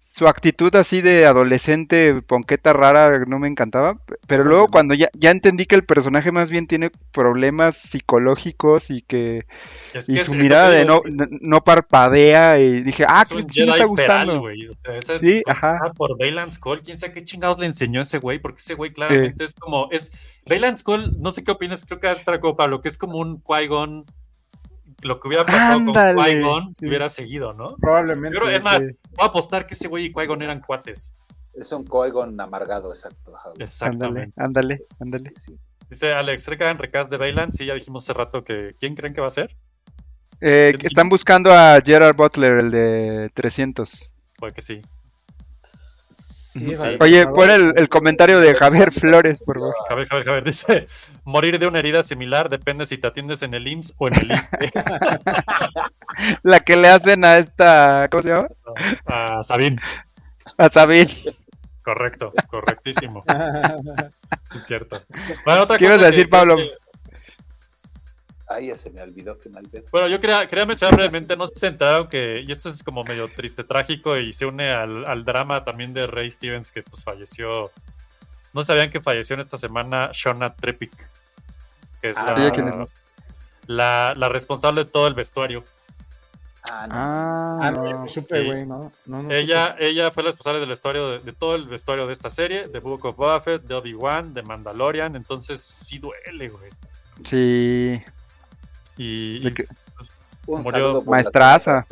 su 0.00 0.26
actitud 0.28 0.74
así 0.76 1.00
de 1.02 1.26
adolescente, 1.26 2.22
ponqueta 2.22 2.72
rara, 2.72 3.24
no 3.26 3.38
me 3.38 3.48
encantaba. 3.48 3.98
Pero 4.26 4.44
luego 4.44 4.68
cuando 4.68 4.94
ya, 4.94 5.08
ya 5.14 5.30
entendí 5.30 5.66
que 5.66 5.74
el 5.74 5.84
personaje 5.84 6.32
más 6.32 6.48
bien 6.50 6.66
tiene 6.66 6.90
problemas 7.12 7.76
psicológicos 7.76 8.90
y 8.90 9.02
que 9.02 9.46
Es 9.92 10.08
y 10.08 10.14
que 10.14 10.20
su 10.24 10.32
es 10.34 10.38
mirada 10.38 10.70
de 10.70 10.84
no, 10.84 11.00
no, 11.04 11.26
no 11.40 11.60
parpadea 11.64 12.58
y 12.60 12.82
dije, 12.82 13.04
ah, 13.08 13.24
que 13.28 13.42
sí 13.48 13.64
me 13.64 13.72
está 13.72 13.84
gustando. 13.84 14.42
O 14.42 14.48
sea, 14.78 14.96
esa- 14.96 15.18
Sí, 15.18 15.42
ajá. 15.46 15.92
por 15.96 16.16
Baylan 16.18 16.50
Skull, 16.50 16.82
quién 16.82 16.96
sabe 16.96 17.12
qué 17.12 17.24
chingados 17.24 17.58
le 17.58 17.66
enseñó 17.66 18.00
ese 18.02 18.18
güey, 18.18 18.38
porque 18.38 18.58
ese 18.60 18.74
güey 18.74 18.92
claramente 18.92 19.44
es 19.44 19.54
como, 19.54 19.88
es, 19.90 20.12
Baylan 20.46 20.76
Skull, 20.76 21.20
no 21.20 21.30
sé 21.32 21.42
qué 21.44 21.50
opinas, 21.50 21.84
creo 21.84 21.98
que 22.00 22.08
como 22.40 22.56
Pablo, 22.56 22.80
que 22.80 22.88
es 22.88 22.96
como 22.96 23.18
un 23.18 23.42
Qui-Gon, 23.42 24.04
lo 25.02 25.20
que 25.20 25.28
hubiera 25.28 25.44
pasado 25.44 25.78
Ándale, 25.78 26.14
con 26.14 26.24
Qui-Gon, 26.24 26.74
sí. 26.78 26.86
hubiera 26.86 27.08
seguido, 27.08 27.52
¿no? 27.52 27.76
Probablemente. 27.76 28.38
Pero 28.38 28.50
es 28.50 28.62
más, 28.62 28.78
sí. 28.78 28.86
voy 29.10 29.24
a 29.24 29.26
apostar 29.26 29.66
que 29.66 29.74
ese 29.74 29.88
güey 29.88 30.06
y 30.06 30.12
Qui-Gon 30.12 30.42
eran 30.42 30.60
cuates. 30.60 31.14
Es 31.54 31.72
un 31.72 31.84
Qui-Gon 31.84 32.40
amargado, 32.40 32.90
exacto. 32.92 33.32
Exactamente. 33.58 34.32
ándale, 34.36 34.82
ándale. 35.00 35.32
Sí. 35.36 35.56
Dice 35.88 36.12
Alex, 36.12 36.46
¿reca 36.48 36.68
en 36.70 36.78
recast 36.78 37.10
de 37.10 37.16
Baylan? 37.16 37.52
Sí, 37.52 37.64
ya 37.66 37.74
dijimos 37.74 38.04
hace 38.04 38.12
rato 38.12 38.42
que, 38.42 38.74
¿quién 38.80 38.94
creen 38.94 39.14
que 39.14 39.20
va 39.20 39.28
a 39.28 39.30
ser? 39.30 39.56
Eh, 40.40 40.68
¿Quién- 40.70 40.78
que 40.80 40.86
están 40.88 41.08
buscando 41.08 41.52
a 41.52 41.78
Gerard 41.84 42.16
Butler, 42.16 42.58
el 42.58 42.70
de 42.70 43.30
300. 43.34 44.12
Puede 44.36 44.52
que 44.52 44.62
sí. 44.62 44.82
Sí, 46.58 46.72
Sí. 46.72 46.76
vale, 46.76 46.96
Oye, 47.00 47.26
pon 47.26 47.50
el, 47.50 47.72
el 47.76 47.88
comentario 47.88 48.40
de 48.40 48.54
Javier 48.54 48.90
Flores, 48.92 49.38
por 49.44 49.56
favor. 49.58 49.74
Javier, 49.88 50.08
Javier, 50.08 50.26
Javier, 50.26 50.44
dice, 50.44 50.86
morir 51.24 51.58
de 51.58 51.66
una 51.66 51.78
herida 51.80 52.02
similar 52.02 52.48
depende 52.48 52.86
si 52.86 52.98
te 52.98 53.06
atiendes 53.06 53.42
en 53.42 53.54
el 53.54 53.66
IMSS 53.66 53.94
o 53.98 54.08
en 54.08 54.14
el 54.14 54.32
ISSSTE. 54.32 54.70
La 56.42 56.60
que 56.60 56.76
le 56.76 56.88
hacen 56.88 57.24
a 57.24 57.38
esta, 57.38 58.08
¿cómo 58.10 58.22
se 58.22 58.28
llama? 58.30 58.48
A 59.06 59.42
Sabine. 59.42 59.80
A 60.58 60.68
Sabine. 60.68 61.10
Correcto, 61.82 62.32
correctísimo. 62.48 63.22
Sí, 64.42 64.58
es 64.58 64.66
cierto. 64.66 65.00
Bueno, 65.44 65.62
otra 65.62 65.78
¿Qué 65.78 65.84
ibas 65.86 65.98
a 66.00 66.06
decir, 66.10 66.24
que- 66.24 66.30
Pablo? 66.30 66.56
que- 66.56 66.70
Ay, 68.48 68.68
ya 68.68 68.78
se 68.78 68.90
me 68.90 69.02
olvidó 69.02 69.34
finalmente. 69.34 69.84
bueno, 69.90 70.06
yo 70.08 70.20
quería, 70.20 70.46
quería 70.46 70.64
mencionar 70.66 70.94
brevemente, 70.94 71.36
no 71.36 71.48
sé 71.48 71.54
si 71.54 71.60
se 71.60 71.66
enteraron 71.66 72.08
que, 72.08 72.44
y 72.46 72.52
esto 72.52 72.68
es 72.68 72.82
como 72.84 73.02
medio 73.02 73.26
triste, 73.34 73.64
trágico, 73.64 74.16
y 74.16 74.32
se 74.32 74.46
une 74.46 74.70
al, 74.72 75.04
al 75.04 75.24
drama 75.24 75.64
también 75.64 75.92
de 75.92 76.06
Ray 76.06 76.30
Stevens, 76.30 76.70
que 76.70 76.82
pues 76.84 77.02
falleció. 77.02 77.70
No 78.52 78.62
sabían 78.62 78.90
que 78.90 79.00
falleció 79.00 79.34
en 79.34 79.40
esta 79.40 79.58
semana 79.58 80.10
Shona 80.12 80.54
Trepic, 80.54 80.92
que 82.00 82.10
es 82.10 82.18
Ah, 82.18 82.34
¿ella 82.38 82.50
quién 82.52 82.66
la, 82.70 82.82
es? 82.84 82.92
la, 83.66 84.14
la 84.16 84.28
responsable 84.28 84.84
de 84.84 84.90
todo 84.90 85.08
el 85.08 85.14
vestuario. 85.14 85.64
Ah, 86.70 86.86
no. 86.86 86.94
Ah, 86.96 87.58
Ah, 87.62 87.70
no, 87.72 88.08
supe, 88.08 88.40
Sí. 88.40 88.44
güey, 88.46 88.66
no, 88.66 88.92
no, 89.06 89.22
no 89.24 89.30
Ella, 89.30 89.74
ella 89.78 90.10
fue 90.10 90.22
la 90.22 90.28
responsable 90.30 90.60
del 90.60 90.68
vestuario 90.68 91.10
de, 91.10 91.18
de 91.18 91.32
todo 91.32 91.54
el 91.56 91.66
vestuario 91.68 92.06
de 92.06 92.12
esta 92.12 92.30
serie, 92.30 92.66
de 92.68 92.78
Book 92.80 93.04
of 93.06 93.16
Boba 93.16 93.40
Fett, 93.40 93.62
de 93.62 93.74
Obi-Wan, 93.74 94.32
de 94.34 94.42
Mandalorian, 94.42 95.16
entonces 95.16 95.60
sí 95.60 95.98
duele, 95.98 96.48
güey. 96.48 96.70
Sí. 97.30 98.02
Y, 98.96 99.50
pues, 99.50 99.68
Un 100.46 100.60
murió- 100.62 101.02
Maestraza. 101.02 101.86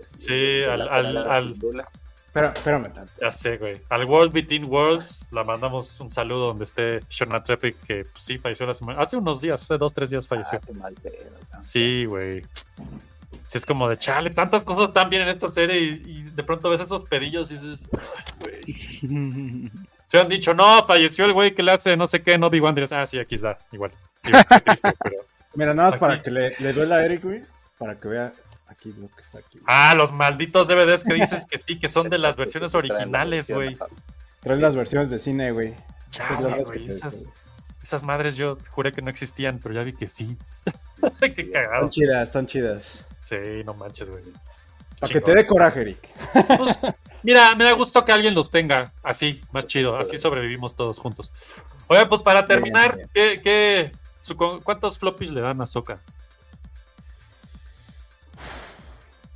Sí, 0.00 0.62
al- 0.62 0.88
al-. 0.88 1.86
Espera, 2.26 2.48
espérame 2.48 2.92
tanto. 2.94 3.12
Ya 3.20 3.30
sé, 3.30 3.58
güey. 3.58 3.78
Al 3.90 4.06
World 4.06 4.32
Between 4.32 4.64
Worlds, 4.64 5.28
la 5.32 5.44
mandamos 5.44 6.00
un 6.00 6.08
saludo 6.08 6.46
donde 6.46 6.64
esté 6.64 7.00
Shona 7.10 7.44
Trepic, 7.44 7.76
que 7.86 8.04
pues, 8.10 8.24
sí 8.24 8.38
falleció 8.38 8.64
la 8.66 8.72
semana. 8.72 9.02
Hace 9.02 9.18
unos 9.18 9.42
días, 9.42 9.62
hace 9.62 9.76
dos, 9.76 9.92
tres 9.92 10.08
días 10.10 10.26
falleció. 10.26 10.58
Ah, 10.62 10.66
qué 10.66 10.72
mal 10.72 10.94
pedo, 10.94 11.14
¿no? 11.52 11.62
Sí, 11.62 12.06
güey. 12.06 12.42
Sí, 13.44 13.58
es 13.58 13.66
como 13.66 13.86
de 13.88 13.98
chale, 13.98 14.30
tantas 14.30 14.64
cosas 14.64 14.88
están 14.88 15.10
bien 15.10 15.22
en 15.22 15.28
esta 15.28 15.46
serie 15.48 15.78
y, 15.78 16.02
y 16.06 16.22
de 16.22 16.42
pronto 16.42 16.70
ves 16.70 16.80
esos 16.80 17.02
pedillos 17.02 17.50
y 17.50 17.54
dices. 17.58 17.90
Se 20.06 20.18
han 20.18 20.28
dicho, 20.28 20.52
no, 20.54 20.84
falleció 20.84 21.24
el 21.24 21.32
güey 21.32 21.54
que 21.54 21.62
le 21.62 21.72
hace 21.72 21.96
no 21.96 22.06
sé 22.06 22.22
qué, 22.22 22.38
no 22.38 22.46
Obi-Wan. 22.48 22.74
Dices, 22.74 22.92
ah, 22.92 23.06
sí, 23.06 23.18
aquí 23.18 23.34
está, 23.34 23.56
igual. 23.72 23.90
Qué 24.22 24.32
triste, 24.64 24.92
pero... 25.02 25.16
Mira, 25.54 25.74
nada 25.74 25.90
más 25.90 25.98
para 25.98 26.22
que 26.22 26.30
le, 26.30 26.56
le 26.58 26.72
duela 26.72 26.96
a 26.96 27.04
Eric, 27.04 27.22
güey. 27.22 27.42
Para 27.78 27.96
que 27.96 28.08
vea 28.08 28.32
aquí 28.66 28.92
lo 28.98 29.08
que 29.08 29.20
está 29.20 29.38
aquí. 29.38 29.60
Ah, 29.66 29.94
los 29.94 30.12
malditos 30.12 30.68
DVDs 30.68 31.04
que 31.04 31.14
dices 31.14 31.46
que 31.46 31.58
sí, 31.58 31.78
que 31.78 31.88
son 31.88 32.08
de 32.08 32.18
las 32.18 32.36
versiones 32.42 32.74
originales, 32.74 33.50
güey. 33.50 33.76
Traes 34.40 34.60
las 34.60 34.74
versiones 34.74 35.10
de 35.10 35.18
cine, 35.18 35.52
güey. 35.52 35.74
Esas 36.10 36.28
Chale, 36.28 36.64
güey, 36.64 36.88
esas, 36.88 37.26
esas 37.82 38.02
madres 38.02 38.36
yo 38.36 38.58
juré 38.70 38.92
que 38.92 39.02
no 39.02 39.10
existían, 39.10 39.58
pero 39.62 39.74
ya 39.74 39.82
vi 39.82 39.92
que 39.92 40.08
sí. 40.08 40.36
Qué 41.20 41.50
cagado. 41.50 41.86
Están 41.86 41.90
chidas, 41.90 42.22
están 42.22 42.46
chidas. 42.46 43.06
Sí, 43.22 43.36
no 43.64 43.74
manches, 43.74 44.10
güey. 44.10 44.24
Para 45.00 45.12
que 45.12 45.20
te 45.20 45.34
dé 45.34 45.46
coraje, 45.46 45.80
Eric. 45.80 46.08
Pues, 46.58 46.78
mira, 47.22 47.54
me 47.56 47.64
da 47.64 47.72
gusto 47.72 48.04
que 48.04 48.12
alguien 48.12 48.34
los 48.34 48.50
tenga 48.50 48.92
así, 49.02 49.40
más 49.52 49.66
chido. 49.66 49.96
Así 49.96 50.16
sobrevivimos 50.16 50.76
todos 50.76 50.98
juntos. 50.98 51.32
Oye, 51.88 52.06
pues 52.06 52.22
para 52.22 52.46
terminar, 52.46 52.98
¿qué, 53.12 53.92
¿cuántos 54.64 54.98
floppies 54.98 55.30
le 55.30 55.40
dan 55.40 55.60
a 55.60 55.66
Soca? 55.66 55.98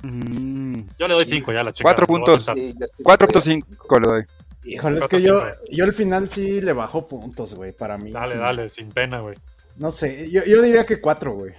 Mm, 0.03 0.81
Yo 0.99 1.07
le 1.07 1.13
doy 1.15 1.25
5 1.25 1.51
ya 1.53 1.63
la 1.63 1.71
chica. 1.71 1.87
Cuatro 1.89 2.05
puntos. 2.05 2.45
Sí, 2.45 2.73
yo 2.77 2.85
estoy- 2.85 3.03
4.5 3.03 3.99
le 3.99 4.07
doy. 4.07 4.25
Híjole, 4.65 4.99
es 4.99 5.07
que 5.07 5.21
yo, 5.21 5.41
yo 5.71 5.85
al 5.85 5.93
final 5.93 6.27
sí 6.29 6.61
le 6.61 6.73
bajo 6.73 7.07
puntos, 7.07 7.53
güey, 7.55 7.71
para 7.71 7.97
mí. 7.97 8.11
Dale, 8.11 8.33
Sí. 8.33 8.39
dale, 8.39 8.69
sin 8.69 8.89
pena, 8.89 9.19
güey. 9.21 9.35
No 9.77 9.91
sé, 9.91 10.29
yo, 10.29 10.43
yo 10.43 10.61
diría 10.61 10.85
que 10.85 10.99
cuatro, 10.99 11.33
güey. 11.33 11.53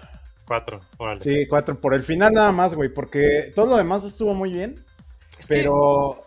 4, 0.46 0.80
órale. 0.98 1.20
Sí, 1.20 1.46
cuatro. 1.46 1.78
Por 1.80 1.94
el 1.94 2.02
final 2.02 2.32
nada 2.32 2.52
más, 2.52 2.74
güey, 2.74 2.88
porque 2.88 3.52
todo 3.54 3.66
lo 3.66 3.76
demás 3.76 4.04
estuvo 4.04 4.34
muy 4.34 4.52
bien. 4.52 4.74
Es 5.38 5.46
que- 5.48 5.54
Pero 5.56 6.22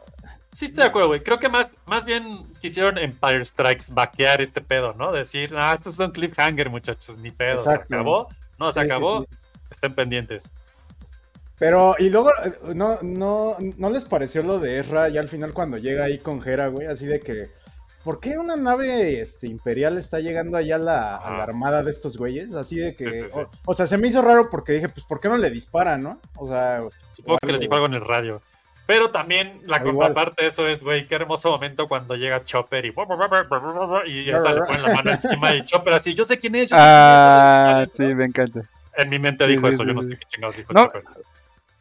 Sí, 0.53 0.65
estoy 0.65 0.83
de 0.83 0.89
acuerdo, 0.89 1.07
güey. 1.09 1.21
Creo 1.21 1.39
que 1.39 1.47
más, 1.49 1.75
más 1.85 2.03
bien 2.05 2.43
quisieron 2.61 2.97
Empire 2.97 3.45
Strikes 3.45 3.85
vaquear 3.91 4.41
este 4.41 4.61
pedo, 4.61 4.93
¿no? 4.93 5.11
Decir, 5.11 5.53
ah, 5.57 5.73
estos 5.73 5.95
son 5.95 6.11
cliffhanger, 6.11 6.69
muchachos, 6.69 7.17
ni 7.19 7.31
pedo. 7.31 7.53
Exacto. 7.59 7.85
Se 7.87 7.95
acabó. 7.95 8.27
No, 8.59 8.71
se 8.71 8.81
Sí, 8.81 8.85
acabó. 8.85 9.21
sí. 9.21 9.27
Estén 9.71 9.93
pendientes. 9.95 10.51
Pero, 11.57 11.95
y 11.99 12.09
luego, 12.09 12.29
eh, 12.43 12.53
no, 12.75 12.97
no, 13.01 13.55
¿no 13.77 13.89
les 13.89 14.05
pareció 14.05 14.43
lo 14.43 14.59
de 14.59 14.79
Ezra 14.79 15.07
ya 15.09 15.21
al 15.21 15.29
final 15.29 15.53
cuando 15.53 15.77
llega 15.77 16.05
ahí 16.05 16.17
con 16.17 16.45
Hera, 16.45 16.67
güey? 16.67 16.87
Así 16.87 17.05
de 17.05 17.19
que, 17.19 17.49
¿por 18.03 18.19
qué 18.19 18.37
una 18.37 18.55
nave 18.55 19.21
este, 19.21 19.47
imperial 19.47 19.97
está 19.97 20.19
llegando 20.19 20.57
allá 20.57 20.75
a 20.75 20.79
la, 20.79 21.15
a 21.17 21.37
la 21.37 21.43
armada 21.43 21.83
de 21.83 21.91
estos 21.91 22.17
güeyes? 22.17 22.55
Así 22.55 22.77
de 22.77 22.93
que. 22.93 23.27
O, 23.33 23.47
o 23.67 23.73
sea, 23.73 23.85
se 23.87 23.97
me 23.97 24.07
hizo 24.07 24.21
raro 24.21 24.49
porque 24.49 24.73
dije, 24.73 24.89
pues, 24.89 25.05
¿por 25.05 25.19
qué 25.19 25.29
no 25.29 25.37
le 25.37 25.49
disparan, 25.51 26.01
no? 26.01 26.19
O 26.35 26.47
sea, 26.47 26.81
Supongo 27.13 27.37
que 27.39 27.51
les 27.51 27.61
dijo 27.61 27.73
algo 27.75 27.85
en 27.85 27.93
el 27.93 28.01
radio. 28.05 28.41
Pero 28.91 29.09
también 29.09 29.61
la 29.67 29.77
igual. 29.77 29.93
contraparte 29.95 30.41
de 30.41 30.47
eso 30.49 30.67
es, 30.67 30.83
güey, 30.83 31.07
qué 31.07 31.15
hermoso 31.15 31.49
momento 31.49 31.87
cuando 31.87 32.13
llega 32.17 32.43
Chopper 32.43 32.85
y, 32.85 32.89
y 32.89 34.29
esta 34.29 34.51
le 34.51 34.59
ponen 34.65 34.81
la 34.81 34.93
mano 34.93 35.11
encima 35.11 35.55
y 35.55 35.63
Chopper 35.63 35.93
así, 35.93 36.13
yo 36.13 36.25
sé 36.25 36.37
quién 36.37 36.55
es. 36.55 36.69
yo 36.69 36.75
sé 36.75 36.83
Ah, 36.85 37.85
sí, 37.95 38.01
me 38.03 38.25
encanta. 38.25 38.51
quién 38.59 38.63
es". 38.65 38.69
En 38.97 39.09
mi 39.09 39.17
mente 39.17 39.45
sí, 39.45 39.51
dijo 39.51 39.67
sí, 39.67 39.73
eso, 39.75 39.83
sí, 39.83 39.87
yo 39.87 39.93
no 39.93 40.01
sé 40.01 40.09
qué 40.17 40.25
chingados 40.25 40.57
dijo 40.57 40.73
No. 40.73 40.87
Chopper. 40.87 41.03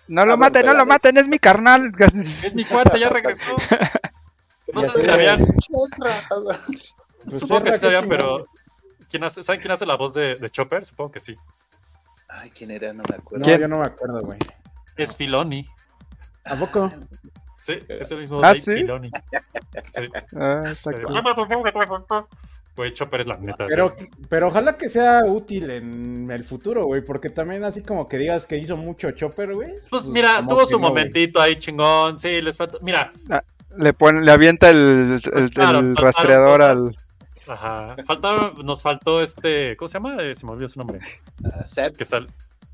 No 0.06 0.24
lo 0.24 0.34
Ah, 0.34 0.36
maten, 0.36 0.66
no 0.66 0.72
lo 0.72 0.86
maten, 0.86 1.16
es 1.18 1.26
mi 1.26 1.40
carnal. 1.40 1.90
Es 2.44 2.54
mi 2.54 2.64
cuate, 2.64 3.00
ya 3.00 3.08
regresó. 3.08 3.42
No 4.72 4.82
Ya 4.82 4.90
sé 4.90 5.00
si 5.00 5.06
sabían, 5.08 5.46
Pues 7.24 7.40
supongo 7.40 7.64
que 7.64 7.72
sí 7.72 7.78
sabían, 7.80 8.08
pero 8.08 8.46
quién 9.10 9.24
hace, 9.24 9.42
¿saben 9.42 9.60
quién 9.60 9.72
hace 9.72 9.84
la 9.84 9.96
voz 9.96 10.14
de, 10.14 10.36
de 10.36 10.48
Chopper? 10.48 10.84
Supongo 10.84 11.10
que 11.10 11.18
sí. 11.18 11.34
Ay, 12.28 12.52
¿quién 12.52 12.70
era? 12.70 12.92
No 12.92 13.02
me 13.08 13.16
acuerdo. 13.16 13.44
No, 13.44 13.58
yo 13.58 13.66
no 13.66 13.78
me 13.80 13.86
acuerdo, 13.86 14.22
güey. 14.22 14.38
Es 14.96 15.16
Filoni. 15.16 15.66
¿A 16.44 16.56
poco? 16.56 16.90
Sí, 17.56 17.74
es 17.88 18.10
el 18.10 18.18
mismo 18.20 18.38
¿Ah, 18.38 18.48
Dave 18.48 18.60
sí? 18.60 18.72
Filoni. 18.72 19.10
Sí. 19.90 20.02
Ah, 20.36 20.62
está 20.72 20.90
Eh, 20.92 21.02
cool. 21.02 22.26
Güey, 22.76 22.92
Chopper 22.94 23.20
es 23.20 23.26
la 23.26 23.36
neta. 23.36 23.66
Pero, 23.66 23.92
sí. 23.96 24.06
pero 24.30 24.48
ojalá 24.48 24.78
que 24.78 24.88
sea 24.88 25.20
útil 25.26 25.68
en 25.70 26.30
el 26.30 26.44
futuro, 26.44 26.84
güey, 26.84 27.04
porque 27.04 27.28
también 27.28 27.62
así 27.64 27.82
como 27.84 28.08
que 28.08 28.16
digas 28.16 28.46
que 28.46 28.56
hizo 28.56 28.76
mucho 28.76 29.10
Chopper, 29.10 29.52
güey. 29.54 29.68
Pues 29.90 30.08
mira, 30.08 30.36
como 30.36 30.50
tuvo 30.50 30.66
su 30.66 30.72
no, 30.78 30.88
güey. 30.90 30.90
momentito 31.04 31.40
ahí 31.40 31.56
chingón. 31.56 32.18
Sí, 32.18 32.40
les 32.40 32.56
falta. 32.56 32.78
Mira, 32.80 33.12
Ah, 33.28 33.42
Le, 33.76 33.92
pone, 33.92 34.22
le 34.22 34.32
avienta 34.32 34.70
el, 34.70 35.20
el- 35.34 35.50
Claro, 35.50 35.80
el 35.80 35.94
faltaron 35.94 35.96
rastreador 35.96 36.62
al. 36.62 36.96
Ajá. 37.46 37.96
Faltaron, 38.06 38.54
nos 38.64 38.80
faltó 38.80 39.20
este. 39.20 39.76
¿Cómo 39.76 39.88
se 39.88 39.94
llama? 39.94 40.16
Eh, 40.22 40.34
se 40.34 40.46
me 40.46 40.52
olvidó 40.52 40.68
su 40.68 40.78
nombre. 40.78 41.00
Seb. 41.66 41.96
Que 41.96 42.04
sal, 42.04 42.28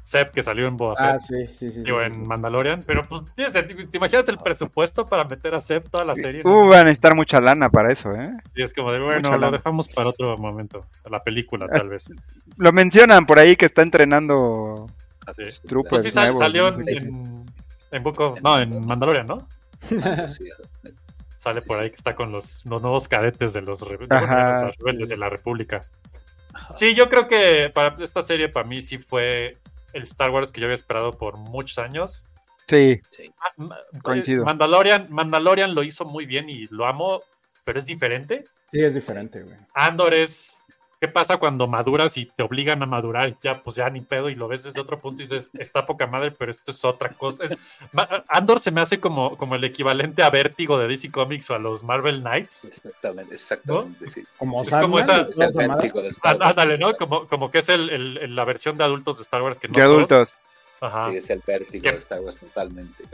Seb, 0.07 0.31
que 0.31 0.41
salió 0.41 0.69
en 0.69 0.77
Boba 0.77 0.95
Ah, 0.99 1.19
Fett. 1.19 1.21
sí, 1.21 1.47
sí, 1.53 1.71
sí. 1.73 1.83
Digo, 1.83 1.99
sí, 1.99 2.07
en 2.07 2.13
sí. 2.15 2.23
Mandalorian. 2.23 2.81
Pero 2.87 3.03
pues. 3.03 3.23
¿te 3.35 3.97
imaginas 3.97 4.29
el 4.29 4.39
presupuesto 4.39 5.05
para 5.05 5.25
meter 5.25 5.53
a 5.57 5.61
Seb 5.61 5.91
toda 5.91 6.05
la 6.05 6.15
serie? 6.15 6.43
Uh, 6.45 6.69
van 6.69 6.79
a 6.81 6.85
necesitar 6.85 7.17
mucha 7.17 7.41
lana 7.41 7.69
para 7.71 7.93
eso, 7.93 8.13
¿eh? 8.13 8.31
Y 8.55 8.63
es 8.63 8.73
como 8.73 8.93
de, 8.93 9.01
bueno, 9.01 9.19
Mucha 9.31 9.33
lo 9.35 9.39
lana. 9.47 9.57
dejamos 9.57 9.89
para 9.89 10.11
otro 10.11 10.37
momento. 10.39 10.87
La 11.11 11.25
película, 11.25 11.67
Ah, 11.69 11.79
tal 11.79 11.89
vez. 11.89 12.09
Lo 12.57 12.71
mencionan 12.73 13.27
por 13.27 13.41
ahí 13.41 13.57
que 13.57 13.67
está 13.67 13.83
entrenando 13.83 14.87
Sí. 15.35 15.43
troopers 15.67 15.91
Pues 15.91 16.03
sí, 16.05 16.11
sal- 16.13 16.27
nuevos, 16.27 16.39
salió 16.39 16.71
¿no? 16.71 16.81
en, 16.83 16.89
en, 16.89 17.47
en 17.91 18.03
Book 18.05 18.21
of- 18.21 18.41
No, 18.43 18.61
en 18.61 18.87
Mandalorian, 18.87 19.27
¿no? 19.27 19.39
Sí, 19.81 19.97
Sale 21.37 21.63
por 21.63 21.81
ahí 21.81 21.91
que 21.91 21.97
está 21.97 22.15
con 22.15 22.31
los, 22.31 22.65
los 22.65 22.81
nuevos 22.81 23.09
cadetes 23.09 23.53
de 23.53 23.61
los, 23.63 23.81
re- 23.83 23.99
Ajá, 24.09 24.59
de 24.61 24.65
los 24.67 24.77
rebeldes 24.79 25.09
de 25.09 25.17
la 25.17 25.29
República. 25.29 25.81
Sí, 26.73 26.95
yo 26.95 27.09
creo 27.09 27.27
que 27.27 27.71
para 27.75 27.95
esta 28.03 28.23
serie, 28.23 28.49
para 28.49 28.67
mí, 28.69 28.81
sí 28.81 28.99
fue 28.99 29.57
el 29.97 30.03
Star 30.05 30.31
Wars 30.31 30.53
que 30.53 30.61
yo 30.61 30.67
había 30.67 30.75
esperado 30.75 31.13
por 31.13 31.37
muchos 31.39 31.79
años. 31.79 32.27
Sí, 32.69 33.01
Ah, 33.41 33.49
ma- 33.59 33.79
Coincido. 34.03 34.43
eh, 34.43 34.45
Mandalorian, 34.45 35.07
Mandalorian 35.11 35.75
lo 35.75 35.83
hizo 35.83 36.05
muy 36.05 36.27
bien 36.27 36.49
y 36.51 36.67
lo 36.67 36.87
amo, 36.87 37.21
pero 37.65 37.79
es 37.79 37.87
diferente. 37.87 38.45
Sí, 38.73 38.83
es 38.83 38.95
diferente, 38.95 39.43
güey. 39.43 39.57
Andor 39.75 40.15
es. 40.15 40.66
¿Qué 40.99 41.09
pasa 41.09 41.37
cuando 41.37 41.67
maduras 41.67 42.17
y 42.17 42.25
te 42.25 42.43
obligan 42.43 42.83
a 42.83 42.87
madurar? 42.87 43.29
Y 43.29 43.37
ya, 43.43 43.63
pues 43.63 43.77
ya 43.77 43.91
ni 43.91 44.01
pedo, 44.01 44.31
y 44.31 44.35
lo 44.35 44.49
ves 44.49 44.63
desde 44.63 44.81
otro 44.81 44.99
punto 44.99 45.21
y 45.23 45.27
dices, 45.27 45.51
está 45.59 45.85
poca 45.85 46.07
madre, 46.07 46.31
pero 46.31 46.51
esto 46.51 46.71
es 46.71 46.83
otra 46.87 47.11
cosa. 47.11 47.45
Es- 47.45 47.53
Andor 48.29 48.61
se 48.61 48.71
me 48.71 48.81
hace 48.81 48.99
como, 48.99 49.37
como 49.37 49.57
el 49.57 49.65
equivalente 49.65 50.23
a 50.23 50.31
Vértigo 50.31 50.79
de 50.79 50.89
DC 50.89 51.11
Comics 51.11 51.51
o 51.51 51.55
a 51.55 51.59
los 51.59 51.85
Marvel 51.85 52.21
Knights. 52.23 52.65
Exactamente, 52.65 53.35
exactamente. 53.35 54.09
sí. 54.09 54.25
Como 54.39 54.63
Es 54.63 54.71
como 54.71 54.99
Sandman, 55.03 55.29
esa- 55.31 55.63
Ah, 55.65 55.91
Wars. 55.95 56.19
Ándale, 56.23 56.79
¿no? 56.79 56.95
Como, 56.95 57.27
como 57.27 57.51
que 57.51 57.59
es 57.59 57.69
el, 57.69 57.91
el- 57.91 58.17
el- 58.19 58.35
la 58.35 58.45
versión 58.45 58.79
de 58.79 58.85
adultos 58.85 59.19
de 59.19 59.23
Star 59.25 59.43
Wars 59.43 59.59
que 59.59 59.69
no 59.69 59.75
de 59.77 59.83
adultos. 59.83 60.29
Ajá. 60.81 61.11
Sí, 61.11 61.17
es 61.19 61.29
el 61.31 61.43
vértigo 61.47 61.83
¿Qué? 61.83 61.93
de 61.93 61.99
Star 61.99 62.21
Wars 62.21 62.37
totalmente. 62.39 63.05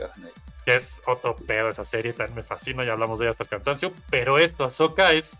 que 0.65 0.75
es 0.75 1.01
otro 1.05 1.35
pedo 1.35 1.67
esa 1.69 1.83
serie, 1.83 2.13
también 2.13 2.35
me 2.37 2.43
fascina, 2.43 2.85
ya 2.85 2.93
hablamos 2.93 3.19
de 3.19 3.25
ella 3.25 3.31
hasta 3.31 3.43
el 3.43 3.49
cansancio, 3.49 3.91
pero 4.09 4.37
esto, 4.39 4.63
Ahsoka, 4.63 5.11
es, 5.11 5.37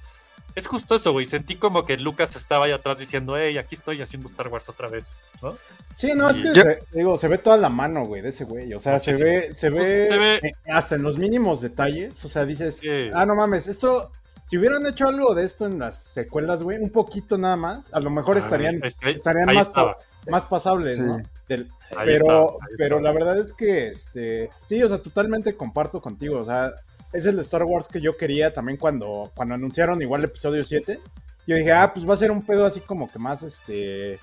es 0.56 0.68
justo 0.68 0.96
eso, 0.96 1.12
güey, 1.12 1.26
sentí 1.26 1.56
como 1.56 1.86
que 1.86 1.98
Lucas 1.98 2.36
estaba 2.36 2.66
ahí 2.66 2.72
atrás 2.72 3.00
diciendo, 3.00 3.38
hey, 3.38 3.58
aquí 3.58 3.76
estoy 3.76 4.02
haciendo 4.02 4.28
Star 4.28 4.48
Wars 4.50 4.70
otra 4.70 4.88
vez, 4.88 5.16
¿no? 5.42 5.56
Sí, 5.96 6.12
no, 6.16 6.30
es 6.30 6.42
que 6.42 6.54
Yo- 6.54 6.64
se, 6.64 6.80
digo, 6.92 7.18
se 7.18 7.28
ve 7.28 7.38
toda 7.38 7.58
la 7.58 7.70
mano, 7.70 8.06
güey, 8.06 8.22
de 8.22 8.30
ese 8.30 8.44
güey. 8.46 8.74
O 8.74 8.80
sea, 8.80 9.00
se 9.00 9.14
ve, 9.16 9.54
se 9.54 9.72
Pues, 9.72 9.84
ve, 9.88 10.06
se 10.06 10.18
ve- 10.18 10.36
eh, 10.44 10.52
hasta 10.72 10.96
en 10.96 11.04
los 11.04 11.18
mínimos 11.18 11.62
detalles. 11.62 12.24
O 12.26 12.30
sea, 12.30 12.46
dices, 12.46 12.78
Sí. 12.78 12.90
ah, 13.14 13.26
no 13.26 13.36
mames, 13.36 13.68
esto, 13.68 14.12
si 14.46 14.58
hubieran 14.58 14.86
hecho 14.86 15.08
algo 15.08 15.34
de 15.34 15.46
esto 15.46 15.66
en 15.66 15.80
las 15.80 16.04
secuelas, 16.04 16.64
güey, 16.64 16.78
un 16.80 16.90
poquito 16.90 17.38
nada 17.38 17.56
más, 17.56 17.94
a 17.94 18.00
lo 18.00 18.10
mejor 18.10 18.38
Ah, 18.38 18.42
estarían, 18.42 18.82
estarían 18.84 19.54
más, 19.54 19.70
pa- 19.70 19.98
más 20.30 20.46
pasables, 20.46 21.00
¿no? 21.00 21.18
Del- 21.48 21.70
pero, 22.04 22.58
pero 22.78 23.00
la 23.00 23.12
verdad 23.12 23.38
es 23.40 23.54
que, 23.54 23.88
este, 23.90 24.50
sí, 24.68 24.82
o 24.84 24.90
sea, 24.90 24.98
totalmente 24.98 25.56
comparto 25.56 26.02
contigo. 26.02 26.40
O 26.40 26.44
sea, 26.44 26.74
es 27.14 27.26
el 27.26 27.40
Star 27.40 27.64
Wars 27.64 27.88
que 27.88 28.02
yo 28.02 28.14
quería 28.18 28.54
también 28.54 28.78
cuando, 28.78 29.32
cuando 29.36 29.56
anunciaron 29.56 30.02
igual 30.02 30.22
el 30.22 30.26
episodio 30.30 30.64
7. 30.64 31.00
Yo 31.48 31.56
dije, 31.56 31.72
ah, 31.72 31.92
pues 31.94 32.08
va 32.08 32.14
a 32.14 32.18
ser 32.18 32.32
un 32.32 32.42
pedo 32.46 32.66
así 32.66 32.80
como 32.82 33.12
que 33.12 33.20
más, 33.20 33.44
este, 33.44 34.20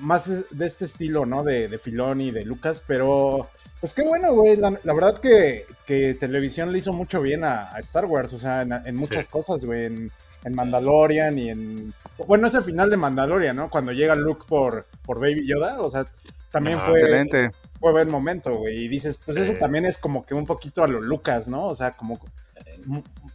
más 0.00 0.26
de 0.50 0.66
este 0.66 0.84
estilo, 0.84 1.24
¿no? 1.26 1.42
De, 1.44 1.68
de 1.68 1.78
Filoni, 1.78 2.30
de 2.30 2.44
Lucas, 2.44 2.82
pero 2.86 3.48
pues 3.80 3.94
qué 3.94 4.02
bueno, 4.02 4.34
güey. 4.34 4.56
La, 4.56 4.78
la 4.82 4.94
verdad 4.94 5.18
que, 5.18 5.64
que 5.86 6.14
televisión 6.14 6.72
le 6.72 6.78
hizo 6.78 6.92
mucho 6.92 7.22
bien 7.22 7.44
a, 7.44 7.72
a 7.74 7.78
Star 7.80 8.04
Wars, 8.04 8.32
o 8.34 8.38
sea, 8.38 8.62
en, 8.62 8.72
en 8.72 8.96
muchas 8.96 9.24
Sí. 9.24 9.30
cosas, 9.30 9.64
güey. 9.64 9.86
En, 9.86 10.10
en 10.44 10.54
Mandalorian 10.54 11.36
y 11.40 11.48
en... 11.50 11.92
Bueno, 12.26 12.46
es 12.46 12.54
el 12.54 12.62
final 12.62 12.88
de 12.88 12.96
Mandalorian, 12.96 13.56
¿no? 13.56 13.68
Cuando 13.68 13.90
llega 13.90 14.14
Luke 14.14 14.44
por, 14.46 14.86
por 15.04 15.18
Baby 15.18 15.44
Yoda, 15.44 15.80
o 15.80 15.90
sea, 15.90 16.06
también 16.50 16.78
Ah, 16.78 16.82
fue, 16.86 17.00
Excelente. 17.00 17.50
fue 17.80 17.92
buen 17.92 18.10
momento, 18.10 18.54
güey. 18.56 18.84
Y 18.84 18.88
dices, 18.88 19.18
pues 19.24 19.36
eso 19.36 19.54
también 19.54 19.84
es 19.84 19.98
como 19.98 20.24
que 20.24 20.34
un 20.34 20.46
poquito 20.46 20.82
a 20.84 20.88
lo 20.88 21.00
Lucas, 21.00 21.48
¿no? 21.48 21.64
O 21.64 21.74
sea, 21.74 21.92
como... 21.92 22.18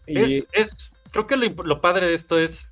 y- 0.07 0.19
Es, 0.19 0.47
es, 0.53 0.93
creo 1.11 1.27
que 1.27 1.35
lo, 1.35 1.47
lo 1.63 1.81
padre 1.81 2.07
de 2.07 2.13
esto 2.13 2.39
es, 2.39 2.71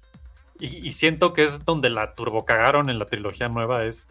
y, 0.59 0.87
y 0.87 0.91
siento 0.91 1.33
que 1.33 1.43
es 1.43 1.65
donde 1.65 1.89
la 1.89 2.13
turbo 2.15 2.45
cagaron 2.45 2.89
en 2.89 2.99
la 2.99 3.05
trilogía 3.05 3.47
nueva, 3.49 3.85
es, 3.85 4.07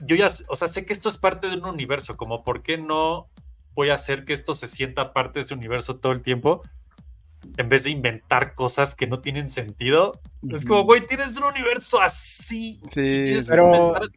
yo 0.00 0.16
ya, 0.16 0.28
o 0.48 0.56
sea, 0.56 0.68
sé 0.68 0.84
que 0.86 0.92
esto 0.92 1.08
es 1.08 1.18
parte 1.18 1.48
de 1.48 1.56
un 1.56 1.66
universo, 1.66 2.16
como 2.16 2.42
por 2.44 2.62
qué 2.62 2.78
no 2.78 3.28
voy 3.74 3.90
a 3.90 3.94
hacer 3.94 4.24
que 4.24 4.32
esto 4.32 4.54
se 4.54 4.66
sienta 4.68 5.12
parte 5.12 5.38
de 5.38 5.40
ese 5.42 5.54
universo 5.54 5.96
todo 5.96 6.12
el 6.12 6.22
tiempo, 6.22 6.62
en 7.56 7.68
vez 7.68 7.84
de 7.84 7.90
inventar 7.90 8.54
cosas 8.54 8.94
que 8.94 9.06
no 9.06 9.20
tienen 9.20 9.48
sentido. 9.48 10.20
Es 10.50 10.64
como, 10.64 10.84
güey, 10.84 11.06
tienes 11.06 11.36
un 11.38 11.44
universo 11.44 12.00
así. 12.00 12.80
y 12.82 12.88
Sí, 12.88 12.90
tienes 12.94 13.46
que 13.46 13.50
pero- 13.50 13.66
inventar- 13.66 14.08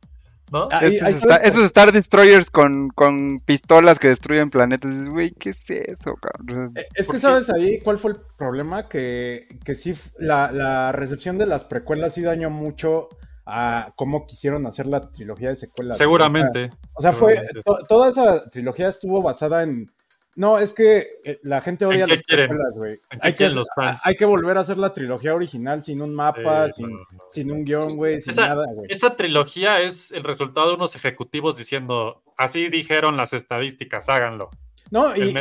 ¿no? 0.53 0.69
Ah, 0.71 0.77
Ahí- 0.79 0.89
esos, 0.89 1.07
ahí 1.07 1.13
Star, 1.15 1.29
sabes- 1.31 1.51
esos 1.51 1.65
Star 1.65 1.91
Destroyers 1.91 2.49
con, 2.49 2.89
con 2.89 3.39
pistolas 3.41 3.99
que 3.99 4.07
destruyen 4.09 4.49
planetas. 4.49 4.91
Güey, 5.09 5.33
¿qué 5.39 5.49
es 5.49 5.57
eso, 5.67 6.13
cabrón? 6.21 6.71
Eh, 6.77 6.85
Es 6.95 7.07
¿Por 7.07 7.15
que 7.15 7.17
qué? 7.17 7.21
sabes 7.21 7.49
ahí 7.49 7.79
cuál 7.81 7.97
fue 7.97 8.11
el 8.11 8.17
problema, 8.37 8.87
que, 8.87 9.47
que 9.65 9.75
sí, 9.75 9.93
la, 10.19 10.51
la 10.51 10.91
recepción 10.93 11.37
de 11.37 11.47
las 11.47 11.65
precuelas 11.65 12.13
sí 12.13 12.21
dañó 12.21 12.49
mucho 12.49 13.09
a 13.45 13.91
cómo 13.97 14.25
quisieron 14.25 14.65
hacer 14.67 14.87
la 14.87 15.11
trilogía 15.11 15.49
de 15.49 15.57
secuelas. 15.57 15.97
Seguramente. 15.97 16.69
O 16.93 17.01
sea, 17.01 17.11
fue, 17.11 17.31
seguramente. 17.33 17.61
to- 17.63 17.83
toda 17.89 18.09
esa 18.09 18.49
trilogía 18.49 18.87
estuvo 18.87 19.21
basada 19.21 19.63
en... 19.63 19.91
No, 20.35 20.57
es 20.57 20.73
que 20.73 21.07
eh, 21.23 21.39
la 21.43 21.61
gente 21.61 21.85
odia 21.85 22.05
¿En 22.05 22.09
qué 22.09 22.15
las 22.15 22.23
quieren? 22.23 22.47
precuelas, 22.47 22.77
güey. 22.77 22.91
¿En 23.11 23.19
qué 23.19 23.27
Hay 23.27 23.31
que, 23.33 23.37
quieren 23.37 23.55
los 23.55 23.67
fans? 23.75 24.01
hay 24.03 24.15
que 24.15 24.25
volver 24.25 24.57
a 24.57 24.61
hacer 24.61 24.77
la 24.77 24.93
trilogía 24.93 25.35
original 25.35 25.83
sin 25.83 26.01
un 26.01 26.13
mapa, 26.15 26.69
Sí, 26.69 26.81
sin, 26.83 26.91
no, 26.91 26.97
no. 27.11 27.19
sin 27.29 27.51
un 27.51 27.63
guion, 27.63 27.95
güey, 27.97 28.19
sin 28.19 28.31
Esa- 28.31 28.47
nada, 28.47 28.65
güey. 28.73 28.87
Esa 28.89 29.15
trilogía 29.15 29.81
es 29.81 30.11
el 30.11 30.23
resultado 30.23 30.69
de 30.69 30.75
unos 30.75 30.95
ejecutivos 30.95 31.57
diciendo, 31.57 32.23
así 32.37 32.69
dijeron 32.69 33.15
las 33.17 33.33
estadísticas, 33.33 34.09
háganlo. 34.09 34.49
No, 34.91 35.15
y, 35.15 35.33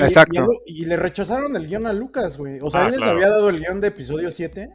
le 0.85 0.97
rechazaron 0.97 1.57
el 1.57 1.67
guion 1.69 1.87
a 1.87 1.93
Lucas, 1.93 2.39
güey. 2.39 2.59
O 2.63 2.71
sea, 2.71 2.83
Ah, 2.83 2.85
él 2.87 2.91
les 2.93 2.99
claro. 3.01 3.13
había 3.13 3.29
dado 3.29 3.49
el 3.51 3.61
guion 3.61 3.81
de 3.81 3.89
episodio 3.89 4.31
7 4.31 4.71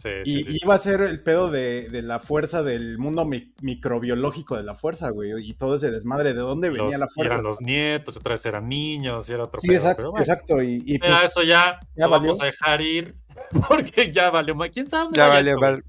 Sí, 0.00 0.08
y 0.24 0.36
sí, 0.36 0.44
sí. 0.44 0.52
y 0.52 0.58
iba 0.64 0.74
a 0.74 0.78
ser 0.78 1.00
el 1.02 1.22
pedo 1.22 1.50
de, 1.50 1.88
de 1.88 2.02
la 2.02 2.18
fuerza 2.20 2.62
del 2.62 2.98
mundo 2.98 3.24
mi- 3.24 3.52
microbiológico 3.62 4.56
de 4.56 4.62
la 4.62 4.74
fuerza, 4.74 5.10
güey. 5.10 5.32
Y 5.38 5.54
todo 5.54 5.74
ese 5.76 5.90
desmadre, 5.90 6.34
¿de 6.34 6.40
dónde 6.40 6.70
venía 6.70 6.84
Los- 6.92 7.00
la 7.00 7.08
fuerza? 7.08 7.34
eran 7.34 7.44
los 7.44 7.60
nietos, 7.60 8.16
otra 8.16 8.32
vez 8.34 8.46
eran 8.46 8.68
niños, 8.68 9.28
y 9.28 9.32
era 9.32 9.44
otro 9.44 9.60
Sí, 9.60 9.66
pedo, 9.68 9.76
exacto, 9.76 9.96
pero 9.98 10.10
bueno. 10.12 10.22
exacto. 10.24 10.62
Y, 10.62 10.76
y 10.86 10.92
Mira, 11.00 11.08
pues, 11.18 11.24
eso 11.32 11.42
ya, 11.42 11.78
ya 11.96 12.04
lo 12.06 12.10
vamos 12.10 12.38
valió. 12.38 12.42
a 12.42 12.46
dejar 12.46 12.80
ir 12.80 13.14
porque 13.68 14.12
ya 14.12 14.30
valió. 14.30 14.54
¿Quién 14.72 14.86
sabe 14.86 15.10
Ya 15.14 15.26
vaya 15.26 15.34
vale, 15.34 15.50
esto, 15.50 15.60
vale. 15.60 15.82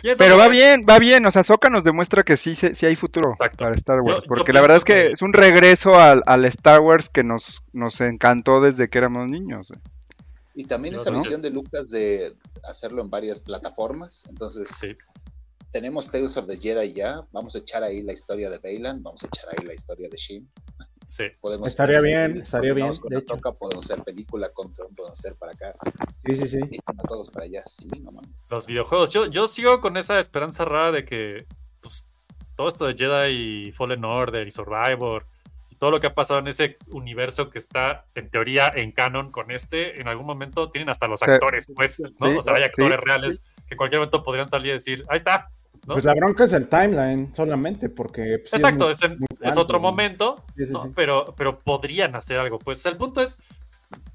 ¿Quién 0.00 0.16
sabe 0.16 0.30
Pero 0.30 0.38
va 0.40 0.48
bien, 0.48 0.80
va 0.88 0.98
bien. 0.98 1.24
O 1.26 1.30
sea, 1.30 1.42
Soka 1.42 1.70
nos 1.70 1.84
demuestra 1.84 2.22
que 2.24 2.36
sí, 2.36 2.54
se- 2.54 2.74
sí 2.74 2.86
hay 2.86 2.96
futuro 2.96 3.30
Exacto. 3.30 3.58
para 3.58 3.74
Star 3.74 4.00
Wars. 4.00 4.16
Yo- 4.18 4.22
yo 4.22 4.28
porque 4.28 4.52
la 4.52 4.60
verdad 4.60 4.76
es 4.78 4.84
que 4.84 4.94
que- 4.94 5.06
es 5.12 5.22
un 5.22 5.32
regreso 5.32 5.98
al, 6.00 6.22
al 6.26 6.44
Star 6.46 6.80
Wars 6.80 7.08
que 7.08 7.22
nos, 7.22 7.62
nos 7.72 8.00
encantó 8.00 8.60
desde 8.60 8.88
que 8.88 8.98
éramos 8.98 9.28
niños. 9.30 9.68
güey. 9.68 9.80
Y 10.58 10.64
también 10.64 10.96
esa 10.96 11.10
visión 11.10 11.40
de 11.40 11.50
Lucas 11.50 11.88
de 11.88 12.34
hacerlo 12.64 13.00
en 13.00 13.08
varias 13.08 13.38
plataformas. 13.38 14.24
Entonces, 14.28 14.68
Sí. 14.80 14.96
tenemos 15.70 16.10
Tales 16.10 16.36
of 16.36 16.48
the 16.48 16.58
Jedi 16.58 16.94
ya. 16.94 17.24
Vamos 17.30 17.54
a 17.54 17.58
echar 17.60 17.84
ahí 17.84 18.02
la 18.02 18.12
historia 18.12 18.50
de 18.50 18.58
Bailan. 18.58 19.00
Vamos 19.04 19.22
a 19.22 19.28
echar 19.28 19.50
ahí 19.50 19.64
la 19.64 19.72
historia 19.72 20.08
de 20.10 20.16
Shin. 20.16 20.50
Sí. 21.06 21.26
Podemos 21.40 21.68
Estaría 21.68 22.00
bien, 22.00 22.38
estaría 22.38 22.74
bien, 22.74 22.90
de 23.08 23.18
hecho. 23.18 23.36
Podemos 23.36 23.84
hacer 23.88 24.02
película 24.02 24.50
con 24.52 24.72
Tron, 24.72 24.92
podemos 24.96 25.16
hacer 25.20 25.36
para 25.36 25.52
acá. 25.52 25.74
sí, 26.26 26.34
sí, 26.34 26.48
sí. 26.48 26.58
Y 26.72 26.78
a 26.84 26.92
todos 27.06 27.30
para 27.30 27.46
allá. 27.46 27.62
Sí, 27.64 27.88
no 28.00 28.10
mames. 28.10 28.28
Los 28.50 28.66
videojuegos. 28.66 29.12
Yo, 29.12 29.26
yo 29.26 29.46
sigo 29.46 29.80
con 29.80 29.96
esa 29.96 30.18
esperanza 30.18 30.64
rara 30.64 30.90
de 30.90 31.04
que 31.04 31.46
pues, 31.80 32.04
todo 32.56 32.66
esto 32.66 32.86
de 32.86 32.94
Jedi 32.94 33.68
y 33.68 33.72
Fallen 33.72 34.04
Order 34.04 34.44
y 34.44 34.50
Survivor 34.50 35.24
todo 35.78 35.90
lo 35.90 36.00
que 36.00 36.08
ha 36.08 36.14
pasado 36.14 36.40
en 36.40 36.48
ese 36.48 36.76
universo 36.88 37.50
que 37.50 37.58
está 37.58 38.04
en 38.14 38.30
teoría 38.30 38.70
en 38.74 38.92
canon 38.92 39.30
con 39.30 39.50
este, 39.50 40.00
en 40.00 40.08
algún 40.08 40.26
momento 40.26 40.70
tienen 40.70 40.90
hasta 40.90 41.06
los 41.06 41.22
actores, 41.22 41.66
pues, 41.74 42.00
¿no? 42.18 42.30
Sí, 42.30 42.36
o 42.38 42.42
sea, 42.42 42.54
hay 42.54 42.64
actores 42.64 42.98
sí. 42.98 43.04
reales 43.04 43.42
que 43.66 43.74
en 43.74 43.76
cualquier 43.78 44.00
momento 44.00 44.22
podrían 44.22 44.48
salir 44.48 44.70
y 44.70 44.72
decir, 44.72 45.04
ahí 45.08 45.16
está. 45.16 45.50
¿no? 45.86 45.94
Pues 45.94 46.04
la 46.04 46.14
bronca 46.14 46.44
es 46.44 46.52
el 46.52 46.68
timeline 46.68 47.34
solamente, 47.34 47.88
porque... 47.88 48.38
pues, 48.40 48.52
Exacto, 48.52 48.84
muy- 48.84 48.92
es, 48.92 49.08
muy 49.08 49.26
es 49.30 49.38
tanto, 49.40 49.60
otro 49.60 49.80
momento. 49.80 50.44
Pero, 50.94 51.34
pero 51.36 51.60
podrían 51.60 52.14
hacer 52.16 52.38
algo. 52.38 52.58
Pues 52.58 52.84
el 52.84 52.96
punto 52.96 53.22
es, 53.22 53.38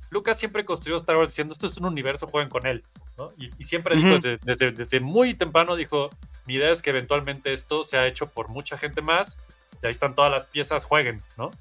Lucas 0.10 0.38
siempre 0.38 0.65
construyó 0.65 0.98
Star 0.98 1.18
Wars 1.18 1.31
diciendo 1.31 1.53
esto 1.53 1.68
es 1.68 1.77
un 1.77 1.85
universo, 1.85 2.27
jueguen 2.27 2.49
con 2.49 2.68
él, 2.68 2.84
¿no? 3.18 3.31
Y, 3.38 3.49
y 3.57 3.64
siempre 3.64 3.95
dijo 3.95 4.15
desde, 4.15 4.38
desde, 4.44 4.72
desde 4.72 4.99
muy 4.99 5.34
temprano, 5.34 5.76
dijo, 5.76 6.10
mi 6.45 6.56
idea 6.56 6.72
es 6.72 6.81
que 6.81 6.91
eventualmente 6.91 7.53
esto 7.53 7.84
sea 7.84 8.06
hecho 8.06 8.27
por 8.27 8.49
mucha 8.49 8.77
gente 8.77 9.02
más, 9.02 9.40
y 9.81 9.85
ahí 9.85 9.91
están 9.91 10.15
todas 10.15 10.31
las 10.31 10.45
piezas, 10.45 10.85
jueguen, 10.85 11.21
¿no? 11.37 11.51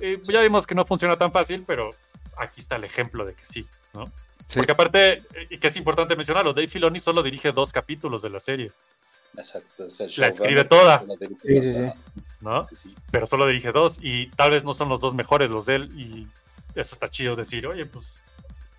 Y 0.00 0.20
ya 0.32 0.40
vimos 0.40 0.66
que 0.66 0.74
no 0.74 0.84
funciona 0.84 1.16
tan 1.16 1.32
fácil, 1.32 1.64
pero 1.66 1.90
aquí 2.36 2.60
está 2.60 2.76
el 2.76 2.84
ejemplo 2.84 3.24
de 3.24 3.34
que 3.34 3.44
sí, 3.44 3.66
¿no? 3.94 4.04
Porque 4.52 4.72
aparte, 4.72 5.12
eh, 5.14 5.22
y 5.50 5.58
que 5.58 5.68
es 5.68 5.76
importante 5.76 6.14
mencionarlo, 6.16 6.52
Dave 6.52 6.68
Filoni 6.68 7.00
solo 7.00 7.22
dirige 7.22 7.52
dos 7.52 7.72
capítulos 7.72 8.22
de 8.22 8.30
la 8.30 8.40
serie. 8.40 8.70
Exacto. 9.36 9.86
es 9.86 9.98
el 10.00 10.12
La 10.18 10.28
escribe 10.28 10.64
toda, 10.64 11.02
la 11.08 11.16
Sí, 11.40 11.60
sí, 11.60 11.74
sí. 11.74 11.92
¿no? 12.40 12.66
Pero 13.10 13.26
solo 13.26 13.46
dirige 13.48 13.72
dos 13.72 13.98
y 14.00 14.28
tal 14.30 14.50
vez 14.52 14.62
no 14.64 14.74
son 14.74 14.88
los 14.88 15.00
dos 15.00 15.14
mejores 15.14 15.50
los 15.50 15.66
de 15.66 15.76
él 15.76 15.98
y 15.98 16.28
eso 16.78 16.94
está 16.94 17.08
chido 17.08 17.34
decir, 17.34 17.66
oye, 17.66 17.84
pues 17.86 18.22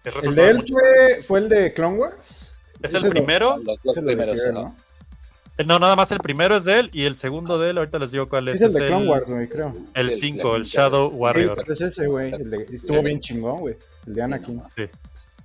es 0.03 0.05
¿El 0.05 0.13
resultado 0.13 0.35
de 0.35 0.41
de 0.43 0.49
él 0.51 0.57
mucho- 0.57 0.73
fue, 0.75 1.23
fue 1.23 1.39
el 1.39 1.49
de 1.49 1.73
Clone 1.73 1.97
Wars? 1.97 2.55
Es 2.81 2.93
el 2.93 3.09
primero. 3.09 3.57
Los 3.57 3.65
dos 3.83 3.97
ese 3.97 4.01
lo 4.01 4.07
primeros. 4.07 4.37
¿no? 4.53 4.75
No, 5.65 5.79
nada 5.79 5.95
más 5.95 6.11
el 6.11 6.19
primero 6.19 6.57
es 6.57 6.65
de 6.65 6.79
él 6.79 6.89
y 6.91 7.03
el 7.05 7.15
segundo 7.15 7.57
de 7.57 7.69
él, 7.69 7.77
ahorita 7.77 7.97
les 7.99 8.11
digo 8.11 8.27
cuál 8.27 8.49
es. 8.49 8.55
Es 8.55 8.63
el 8.63 8.73
de 8.73 8.87
Clone 8.87 9.07
Wars, 9.07 9.29
güey, 9.29 9.47
creo. 9.47 9.71
El 9.93 10.09
El 10.09 10.15
5, 10.15 10.55
el 10.57 10.63
Shadow 10.63 11.09
Sí, 11.09 11.15
Warrior. 11.15 11.63
es 11.67 11.81
ese, 11.81 12.07
güey. 12.07 12.33
Estuvo 12.73 13.01
bien 13.01 13.19
chingón, 13.21 13.59
güey. 13.61 13.77
El 14.05 14.13
de 14.15 14.21
Anakin. 14.23 14.61
Sí. 14.75 14.89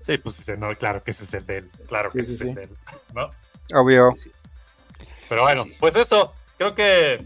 Sí, 0.01 0.19
pues 0.19 0.41
ese, 0.41 0.57
no, 0.57 0.75
claro 0.75 1.03
que 1.05 1.13
ese 1.13 1.25
es 1.25 1.35
el 1.35 1.47
de 1.47 1.59
él. 1.59 1.71
Claro 1.87 2.11
que 2.11 2.25
Sí, 2.25 2.33
ese 2.33 2.33
sí, 2.33 2.35
es 2.35 2.41
el 2.43 2.49
sí. 2.49 2.55
de 2.55 2.63
él. 2.65 2.71
¿no? 3.15 3.81
Obvio. 3.81 4.15
Pero 5.29 5.43
bueno, 5.43 5.65
pues 5.79 5.95
eso. 5.95 6.33
Creo 6.59 6.75
que 6.75 7.25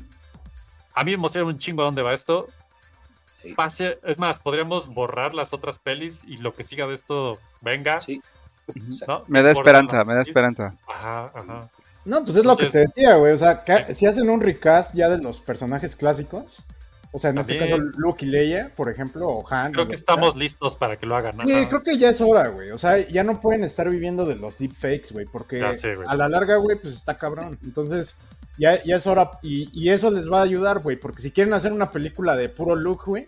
a 0.92 1.04
mí 1.04 1.12
me 1.12 1.14
emociona 1.14 1.46
un 1.46 1.58
chingo 1.58 1.82
a 1.82 1.86
dónde 1.86 2.02
va 2.02 2.12
esto. 2.12 2.46
Pase, 3.56 3.98
es 4.04 4.18
más, 4.18 4.38
podríamos 4.38 4.88
borrar 4.88 5.34
las 5.34 5.52
otras 5.52 5.78
pelis 5.78 6.24
y 6.24 6.36
lo 6.38 6.52
que 6.52 6.64
siga 6.64 6.86
de 6.86 6.94
esto 6.94 7.38
venga. 7.62 7.98
¿no? 9.08 9.22
Me 9.28 9.42
da 9.42 9.52
esperanza, 9.52 10.04
me 10.04 10.14
da 10.14 10.22
esperanza. 10.22 10.74
Ajá, 10.86 11.30
ajá. 11.34 11.70
No, 12.04 12.24
pues 12.24 12.36
es 12.36 12.44
lo 12.44 12.56
que 12.56 12.68
te 12.68 12.80
decía, 12.80 13.16
güey. 13.16 13.32
O 13.32 13.36
sea, 13.38 13.64
si 13.94 14.06
hacen 14.06 14.28
un 14.28 14.40
recast 14.40 14.94
ya 14.94 15.08
de 15.08 15.18
los 15.18 15.40
personajes 15.40 15.96
clásicos, 15.96 16.66
o 17.12 17.18
sea, 17.18 17.30
en 17.30 17.38
este 17.38 17.58
caso. 17.58 17.78
Luke 17.78 18.26
y 18.26 18.28
Leia, 18.28 18.70
por 18.76 18.90
ejemplo, 18.90 19.28
o 19.28 19.44
Han. 19.48 19.72
Creo 19.72 19.86
que 19.86 19.94
estamos 19.94 20.32
sea. 20.32 20.38
listos 20.40 20.76
para 20.76 20.98
que 20.98 21.06
lo 21.06 21.16
hagan. 21.16 21.46
Sí, 21.46 21.66
creo 21.66 21.82
que 21.82 21.96
ya 21.96 22.10
es 22.10 22.20
hora, 22.20 22.48
güey. 22.48 22.70
O 22.72 22.78
sea, 22.78 22.98
ya 23.08 23.22
no 23.22 23.40
pueden 23.40 23.62
estar 23.64 23.88
viviendo 23.88 24.26
de 24.26 24.34
los 24.34 24.58
deepfakes, 24.58 25.12
güey, 25.12 25.24
porque 25.24 25.60
Ya 25.60 25.72
sé, 25.72 25.94
güey. 25.94 26.06
a 26.10 26.16
la 26.16 26.28
larga, 26.28 26.56
güey, 26.56 26.76
pues 26.76 26.94
está 26.94 27.16
cabrón. 27.16 27.58
Entonces, 27.62 28.16
ya, 28.58 28.82
ya 28.82 28.96
es 28.96 29.06
hora. 29.06 29.30
Y, 29.42 29.70
y 29.72 29.90
eso 29.90 30.10
les 30.10 30.30
va 30.30 30.40
a 30.40 30.42
ayudar, 30.42 30.80
güey, 30.80 30.96
porque 30.96 31.22
si 31.22 31.30
quieren 31.30 31.54
hacer 31.54 31.72
una 31.72 31.90
película 31.92 32.34
de 32.36 32.48
puro 32.48 32.74
Luke, 32.74 33.04
güey, 33.06 33.26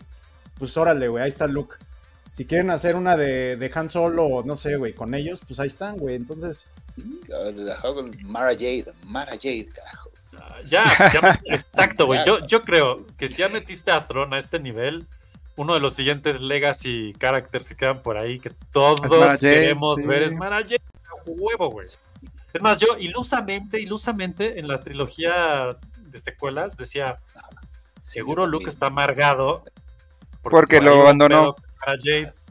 pues 0.59 0.75
órale, 0.77 1.07
güey, 1.07 1.23
ahí 1.23 1.29
está 1.29 1.47
Luke. 1.47 1.77
Si 2.33 2.45
quieren 2.45 2.69
hacer 2.69 2.95
una 2.97 3.15
de, 3.15 3.55
de 3.55 3.71
Han 3.73 3.89
Solo, 3.89 4.43
no 4.45 4.55
sé, 4.57 4.75
güey, 4.75 4.93
con 4.93 5.15
ellos, 5.15 5.39
pues 5.47 5.59
ahí 5.61 5.67
están, 5.67 5.97
güey. 5.97 6.15
Entonces, 6.15 6.67
Mara 8.25 8.53
Jade, 8.53 8.85
Mara 9.05 9.31
Jade, 9.33 9.67
carajo. 9.73 10.11
Ya, 10.69 10.93
pues 10.97 11.13
ya- 11.13 11.39
exacto, 11.45 12.05
güey. 12.05 12.19
Yo, 12.25 12.45
yo 12.47 12.61
creo 12.61 13.05
que 13.17 13.29
si 13.29 13.37
ya 13.37 13.49
metiste 13.49 13.91
a 13.91 14.07
Tron 14.07 14.33
a 14.33 14.37
este 14.39 14.59
nivel, 14.59 15.05
uno 15.55 15.73
de 15.73 15.79
los 15.79 15.95
siguientes 15.95 16.41
legacy 16.41 17.13
characters 17.19 17.69
que 17.69 17.75
quedan 17.75 18.01
por 18.01 18.17
ahí, 18.17 18.39
que 18.39 18.51
todos 18.71 19.01
Jade, 19.01 19.39
queremos 19.39 19.99
sí. 19.99 20.05
ver, 20.07 20.23
es 20.23 20.33
Mara 20.33 20.57
Jade. 20.57 20.81
Huevo, 21.25 21.69
güey. 21.69 21.87
Es 22.53 22.61
más, 22.61 22.79
yo 22.79 22.97
ilusamente, 22.97 23.79
ilusamente, 23.81 24.59
en 24.59 24.67
la 24.67 24.79
trilogía 24.79 25.69
de 25.97 26.19
secuelas 26.19 26.77
decía, 26.77 27.17
seguro 28.01 28.47
Luke 28.47 28.69
está 28.69 28.87
amargado. 28.87 29.63
Porque 30.41 30.77
por 30.77 30.85
lo 30.85 31.01
abandonó. 31.01 31.55
Jade. 31.77 32.33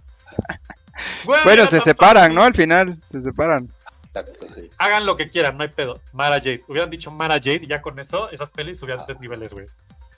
Bueno, 1.25 1.55
ya 1.55 1.67
se 1.67 1.81
separan, 1.81 2.35
¿no? 2.35 2.43
Al 2.43 2.55
final, 2.55 2.99
se 3.13 3.23
separan. 3.23 3.69
Hagan 4.79 5.07
lo 5.07 5.17
que 5.17 5.29
quieran, 5.29 5.57
no 5.57 5.63
hay 5.63 5.69
pedo. 5.71 6.01
Mara 6.13 6.37
Jade. 6.37 6.63
Hubieran 6.69 6.91
dicho 6.91 7.11
Mara 7.11 7.35
Jade 7.37 7.61
y 7.63 7.67
ya 7.67 7.83
con 7.83 7.99
eso, 7.99 8.31
esas 8.31 8.51
pelis 8.51 8.79
subían 8.79 9.05
tres 9.07 9.21
niveles, 9.21 9.53
güey. 9.53 9.67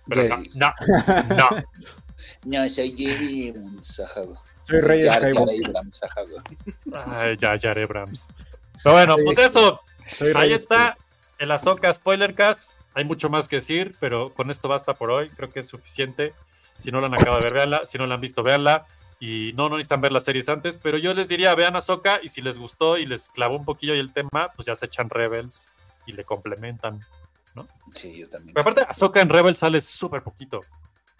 Pero 0.09 0.25
no, 0.25 0.37
Jade. 0.37 0.51
no, 0.55 0.73
no. 1.37 1.49
No, 2.45 2.69
soy 2.71 2.97
Jerry. 2.97 3.55
Soy 4.63 4.81
Rey. 4.81 5.07
Ay, 6.95 7.37
ya, 7.37 7.57
ya, 7.57 7.71
Abrams. 7.71 8.27
Pero 8.83 8.95
bueno, 8.95 9.17
Sí. 9.17 9.23
pues 9.25 9.39
eso. 9.39 9.81
Soy 10.17 10.29
Ahí 10.29 10.49
Rey 10.49 10.53
está 10.53 10.97
el 11.39 11.51
Azoka 11.51 11.93
Spoilercast. 11.93 12.81
Hay 12.95 13.05
mucho 13.05 13.29
más 13.29 13.49
que 13.49 13.57
decir, 13.57 13.95
pero 14.01 14.33
con 14.35 14.51
esto 14.51 14.69
basta 14.69 14.95
por 14.95 15.11
hoy. 15.11 15.29
Creo 15.31 15.49
que 15.49 15.61
es 15.61 15.69
suficiente. 15.69 16.33
Si 16.79 16.91
no 16.91 17.01
la 17.01 17.07
han 17.09 17.15
acabado 17.15 17.39
de 17.39 17.45
ver, 17.45 17.55
véanla. 17.55 17.87
Si 17.87 17.99
no 17.99 18.07
la 18.07 18.15
han 18.15 18.21
visto, 18.21 18.43
véanla. 18.43 18.87
Y 19.21 19.53
no, 19.55 19.69
no 19.69 19.77
necesitan 19.77 20.01
ver 20.01 20.13
las 20.13 20.25
series 20.25 20.49
antes, 20.49 20.79
pero 20.79 20.97
yo 20.97 21.13
les 21.13 21.29
diría, 21.29 21.55
vean 21.55 21.75
Azoka 21.75 22.21
y 22.23 22.29
si 22.29 22.41
les 22.41 22.59
gustó 22.59 22.99
y 22.99 23.07
les 23.07 23.29
clavó 23.29 23.57
un 23.57 23.65
poquillo 23.65 23.93
ahí 23.93 23.99
el 23.99 24.13
tema, 24.13 24.51
pues 24.55 24.67
ya 24.67 24.77
se 24.77 24.87
echan 24.87 25.11
Rebels 25.11 25.67
y 26.07 26.13
le 26.13 26.25
complementan. 26.25 27.01
Sí, 27.95 28.19
yo 28.19 28.29
también. 28.29 28.55
Pero 28.55 28.63
aparte, 28.63 28.83
Azoka 28.89 29.21
en 29.21 29.29
Rebels 29.29 29.59
sale 29.59 29.81
súper 29.81 30.23
poquito. 30.23 30.61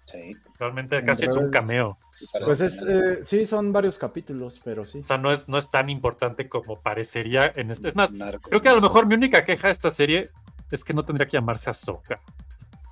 Sí. 0.05 0.37
Realmente 0.59 1.03
casi 1.05 1.27
es 1.27 1.37
un 1.37 1.51
cameo. 1.51 1.99
Pues 2.45 2.61
es, 2.61 2.83
eh, 2.83 3.23
sí, 3.23 3.45
son 3.45 3.73
varios 3.73 3.99
capítulos, 3.99 4.61
pero 4.65 4.85
sí. 4.85 5.01
O 5.01 5.05
sea, 5.05 5.19
no 5.19 5.33
es, 5.33 5.49
no 5.49 5.59
es 5.59 5.71
tan 5.71 5.91
importante 5.91 6.49
como 6.49 6.81
parecería 6.81 7.53
en 7.55 7.71
este. 7.71 7.89
Es 7.89 7.97
más, 7.97 8.13
creo 8.43 8.63
que 8.63 8.69
a 8.69 8.75
lo 8.75 8.81
mejor 8.81 9.07
mi 9.07 9.15
única 9.15 9.45
queja 9.45 9.69
de 9.69 9.73
esta 9.73 9.91
serie 9.91 10.31
es 10.71 10.83
que 10.83 10.95
no 10.95 11.05
tendría 11.05 11.27
que 11.27 11.37
llamarse 11.37 11.69
Ahsoka. 11.69 12.21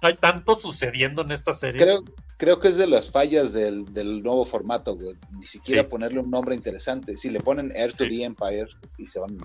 Hay 0.03 0.17
tanto 0.17 0.55
sucediendo 0.55 1.23
en 1.23 1.33
esta 1.33 1.53
serie. 1.53 1.83
Creo, 1.83 2.05
creo 2.37 2.59
que 2.61 2.69
es 2.69 2.77
de 2.77 2.87
las 2.87 3.11
fallas 3.11 3.53
del, 3.53 3.85
del 3.93 4.23
nuevo 4.23 4.45
formato, 4.45 4.95
güey. 4.97 5.15
Ni 5.39 5.47
siquiera 5.47 5.83
Sí. 5.83 5.89
ponerle 5.89 6.21
un 6.21 6.31
nombre 6.31 6.55
interesante. 6.55 7.17
Si 7.17 7.31
le 7.31 7.41
ponen 7.41 7.73
Air 7.75 7.93
to 7.93 8.05
the 8.09 8.25
Empire 8.25 8.67
y 8.99 9.07
se 9.07 9.19
van 9.21 9.37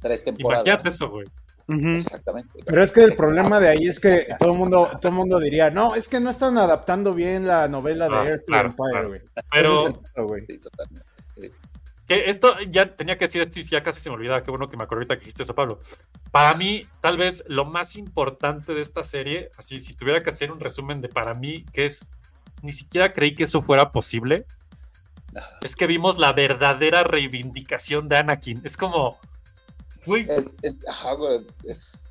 tres 0.00 0.24
temporadas. 0.24 0.64
Imagínate 0.64 0.88
eso, 0.88 1.10
güey. 1.10 1.26
Exactamente. 1.96 2.60
Pero 2.64 2.82
es 2.82 2.92
que 2.92 3.02
el 3.02 3.14
problema 3.14 3.60
de 3.60 3.68
ahí 3.68 3.86
es 3.88 4.00
que 4.00 4.26
todo 4.38 4.52
el 4.52 4.58
mundo, 4.58 4.88
todo 5.02 5.10
el 5.10 5.14
mundo 5.14 5.38
diría, 5.38 5.70
no, 5.70 5.94
es 5.94 6.08
que 6.08 6.18
no 6.18 6.30
están 6.30 6.56
adaptando 6.56 7.12
bien 7.12 7.46
la 7.46 7.68
novela 7.68 8.08
de 8.08 8.16
Ah, 8.16 8.24
Air 8.26 8.38
to 8.40 8.44
claro, 8.46 8.68
Empire, 8.70 8.90
claro. 8.92 9.08
güey. 9.08 9.20
Pero- 9.52 9.74
Ese 9.80 9.90
es 9.90 9.94
el 9.96 10.00
pedo, 10.14 10.26
güey. 10.26 10.46
Que 12.08 12.30
esto 12.30 12.54
ya 12.68 12.96
tenía 12.96 13.18
que 13.18 13.24
decir 13.26 13.42
esto 13.42 13.60
y 13.60 13.62
ya 13.62 13.82
casi 13.82 14.00
se 14.00 14.08
me 14.08 14.16
olvidaba. 14.16 14.42
Qué 14.42 14.50
bueno 14.50 14.68
que 14.68 14.76
me 14.78 14.84
acordé 14.84 15.00
ahorita 15.00 15.14
que 15.16 15.20
dijiste 15.20 15.42
eso, 15.42 15.54
Pablo. 15.54 15.78
Para 16.32 16.54
mí, 16.54 16.86
tal 17.02 17.18
vez 17.18 17.44
lo 17.48 17.66
más 17.66 17.96
importante 17.96 18.72
de 18.72 18.80
esta 18.80 19.04
serie, 19.04 19.50
así, 19.58 19.78
si 19.78 19.94
tuviera 19.94 20.20
que 20.20 20.30
hacer 20.30 20.50
un 20.50 20.58
resumen 20.58 21.00
de 21.02 21.08
para 21.10 21.34
mí, 21.34 21.64
que 21.72 21.84
es, 21.84 22.08
ni 22.62 22.72
siquiera 22.72 23.12
creí 23.12 23.34
que 23.34 23.44
eso 23.44 23.60
fuera 23.60 23.92
posible, 23.92 24.46
es 25.62 25.76
que 25.76 25.86
vimos 25.86 26.16
la 26.18 26.32
verdadera 26.32 27.04
reivindicación 27.04 28.08
de 28.08 28.16
Anakin. 28.16 28.62
Es 28.64 28.78
como, 28.78 29.18
güey, 30.06 30.26
Es, 30.30 30.46
es- 30.62 30.88
ajá, 30.88 31.12
güey, 31.12 31.40
es- 31.64 32.02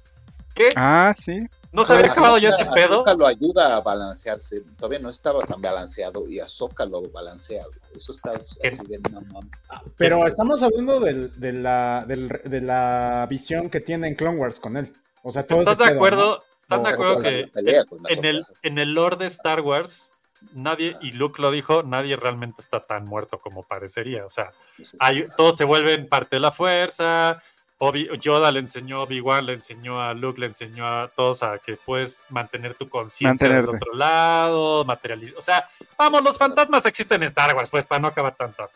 ¿qué? 0.54 0.70
Ah, 0.76 1.16
sí. 1.26 1.40
¿No 1.72 1.84
se 1.84 1.94
había 1.94 2.12
acabado 2.12 2.38
ya 2.38 2.50
ese 2.50 2.66
pedo? 2.66 2.96
Ahsoka 2.96 3.14
lo 3.14 3.28
ayuda 3.28 3.76
a 3.76 3.82
balancearse. 3.82 4.62
Todavía 4.78 5.00
no 5.00 5.10
estaba 5.10 5.44
tan 5.46 5.62
balanceado 5.62 6.28
y 6.28 6.40
Ahsoka 6.40 6.86
lo 6.86 7.02
balancea. 7.04 7.66
Eso 7.96 8.12
está 8.12 8.32
así 8.34 8.58
de 8.88 9.00
no 9.12 9.22
mames. 9.22 9.52
Pero 9.98 10.26
estamos 10.28 10.64
hablando 10.64 11.00
del- 11.00 11.32
de, 11.40 11.54
la, 11.54 12.06
del- 12.08 12.30
de 12.30 12.62
la 12.62 13.28
visión 13.30 13.70
que 13.70 13.80
tiene 13.82 14.08
en 14.08 14.16
Clone 14.16 14.38
Wars 14.38 14.60
con 14.60 14.78
él. 14.78 14.92
O 15.24 15.32
sea, 15.32 15.46
todo 15.46 15.60
¿Estás 15.60 15.76
ese 15.76 15.84
de 15.84 15.90
pedo, 15.90 15.98
acuerdo? 16.00 16.26
¿no? 16.40 16.40
¿Están 16.62 16.84
de 16.84 16.90
acuerdo 16.90 17.22
que 17.22 17.52
en, 17.56 17.82
en 18.10 18.26
el, 18.26 18.46
en 18.64 18.78
el 18.80 18.94
lore 18.94 19.18
de 19.18 19.26
Star 19.28 19.62
Wars, 19.62 20.12
nadie, 20.54 20.96
y 21.02 21.12
Luke 21.12 21.42
lo 21.42 21.50
dijo, 21.52 21.82
nadie 21.84 22.16
realmente 22.16 22.62
está 22.62 22.80
tan 22.82 23.06
muerto 23.06 23.38
como 23.38 23.64
parecería? 23.64 24.26
O 24.26 24.30
sea, 24.30 24.52
hay, 25.00 25.28
todos 25.38 25.56
se 25.58 25.64
vuelven 25.64 26.08
parte 26.10 26.38
de 26.38 26.40
la 26.42 26.52
fuerza. 26.52 27.42
Obi- 27.80 28.10
Yoda 28.20 28.52
le 28.52 28.60
enseñó, 28.60 29.04
Obi-Wan 29.04 29.46
le 29.46 29.54
enseñó 29.54 30.02
a 30.02 30.14
Luke, 30.14 30.40
le 30.40 30.48
enseñó 30.48 30.88
a 30.88 31.08
todos 31.10 31.44
a 31.44 31.60
que 31.60 31.76
puedes 31.76 32.26
mantener 32.30 32.74
tu 32.74 32.90
conciencia 32.90 33.48
del 33.48 33.70
otro 33.70 33.94
lado, 33.94 34.84
materializar. 34.84 35.38
O 35.38 35.42
sea, 35.44 35.68
vamos, 35.98 36.24
los 36.24 36.38
fantasmas 36.38 36.86
existen 36.88 37.22
en 37.22 37.28
Star 37.28 37.56
Wars, 37.56 37.70
pues 37.70 37.86
para 37.86 38.00
no 38.02 38.08
acabar 38.08 38.34
tanto. 38.36 38.70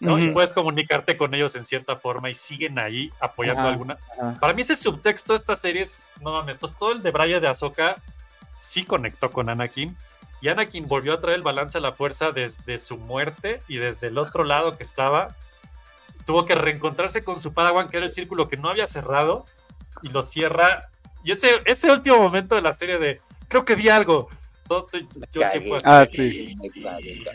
¿no? 0.00 0.18
Y 0.18 0.30
puedes 0.30 0.52
comunicarte 0.52 1.16
con 1.16 1.34
ellos 1.34 1.54
en 1.56 1.64
cierta 1.64 1.96
forma 1.96 2.30
y 2.30 2.34
siguen 2.34 2.78
ahí 2.78 3.10
apoyando 3.20 3.60
Ajá, 3.62 3.70
alguna. 3.70 3.98
ajá. 4.18 4.38
Para 4.40 4.54
mí 4.54 4.62
ese 4.62 4.76
subtexto 4.76 5.32
de 5.34 5.36
esta 5.36 5.56
serie 5.56 5.82
es, 5.82 6.08
no 6.22 6.32
mames, 6.32 6.56
todo 6.58 6.92
el 6.92 7.02
de 7.02 7.10
Braille 7.10 7.38
de 7.40 7.48
Ahsoka 7.48 7.96
sí 8.58 8.84
conectó 8.84 9.30
con 9.30 9.50
Anakin 9.50 9.94
y 10.40 10.48
Anakin 10.48 10.86
volvió 10.86 11.12
a 11.12 11.20
traer 11.20 11.36
el 11.36 11.42
balance 11.42 11.76
a 11.76 11.80
la 11.82 11.92
fuerza 11.92 12.30
desde 12.30 12.78
su 12.78 12.96
muerte 12.96 13.60
y 13.68 13.76
desde 13.76 14.06
el 14.06 14.16
otro 14.16 14.44
lado 14.44 14.76
que 14.78 14.84
estaba 14.84 15.34
tuvo 16.26 16.44
que 16.46 16.54
reencontrarse 16.54 17.22
con 17.22 17.40
su 17.40 17.52
Padawan 17.52 17.88
que 17.88 17.96
era 17.98 18.06
el 18.06 18.12
círculo 18.12 18.48
que 18.48 18.56
no 18.56 18.68
había 18.68 18.86
cerrado 18.86 19.44
y 20.02 20.08
lo 20.08 20.22
cierra 20.22 20.90
y 21.22 21.32
ese 21.32 21.60
ese 21.64 21.90
último 21.90 22.18
momento 22.18 22.54
de 22.54 22.62
la 22.62 22.72
serie 22.72 22.98
de 22.98 23.20
creo 23.48 23.64
que 23.64 23.74
vi 23.74 23.88
algo 23.88 24.28
todo- 24.66 24.86
yo 25.30 25.42
así. 25.42 25.58
Ah, 25.84 26.06
sí. 26.10 26.56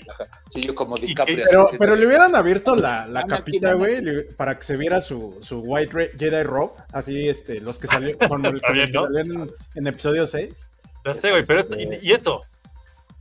Ajá. 0.09 0.25
Sí, 0.49 0.61
yo 0.61 0.73
como 0.73 0.95
DiCaprio. 0.97 1.45
Pero, 1.47 1.67
así, 1.67 1.77
pero 1.77 1.95
le 1.95 2.07
hubieran 2.07 2.35
abierto 2.35 2.75
la, 2.75 3.05
la 3.05 3.23
capita, 3.25 3.73
güey, 3.73 4.01
para 4.35 4.57
que 4.57 4.63
se 4.63 4.77
viera 4.77 4.99
su, 4.99 5.37
su 5.41 5.59
White 5.59 6.13
Jedi 6.17 6.43
Robe. 6.43 6.73
Así, 6.91 7.29
este, 7.29 7.61
los 7.61 7.77
que 7.77 7.87
salieron, 7.87 8.19
¿no? 8.41 9.19
en, 9.19 9.51
en 9.75 9.87
episodio 9.87 10.25
6. 10.25 10.71
Ya 11.05 11.13
sé, 11.13 11.29
güey, 11.31 11.45
pero 11.45 11.59
esto, 11.59 11.79
y, 11.79 11.99
y 12.01 12.11
eso. 12.13 12.41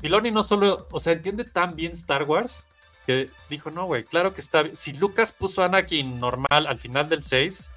Filoni 0.00 0.30
no 0.30 0.42
solo, 0.42 0.86
o 0.90 1.00
sea, 1.00 1.12
entiende 1.12 1.44
tan 1.44 1.74
bien 1.76 1.92
Star 1.92 2.22
Wars 2.22 2.66
que 3.08 3.30
dijo, 3.48 3.70
no, 3.70 3.86
güey, 3.86 4.04
claro 4.04 4.34
que 4.34 4.42
está. 4.42 4.64
Si 4.74 4.92
Lucas 4.92 5.32
puso 5.32 5.62
a 5.62 5.64
Anakin 5.64 6.20
normal 6.20 6.66
al 6.66 6.78
final 6.78 7.08
del 7.08 7.22
6, 7.22 7.70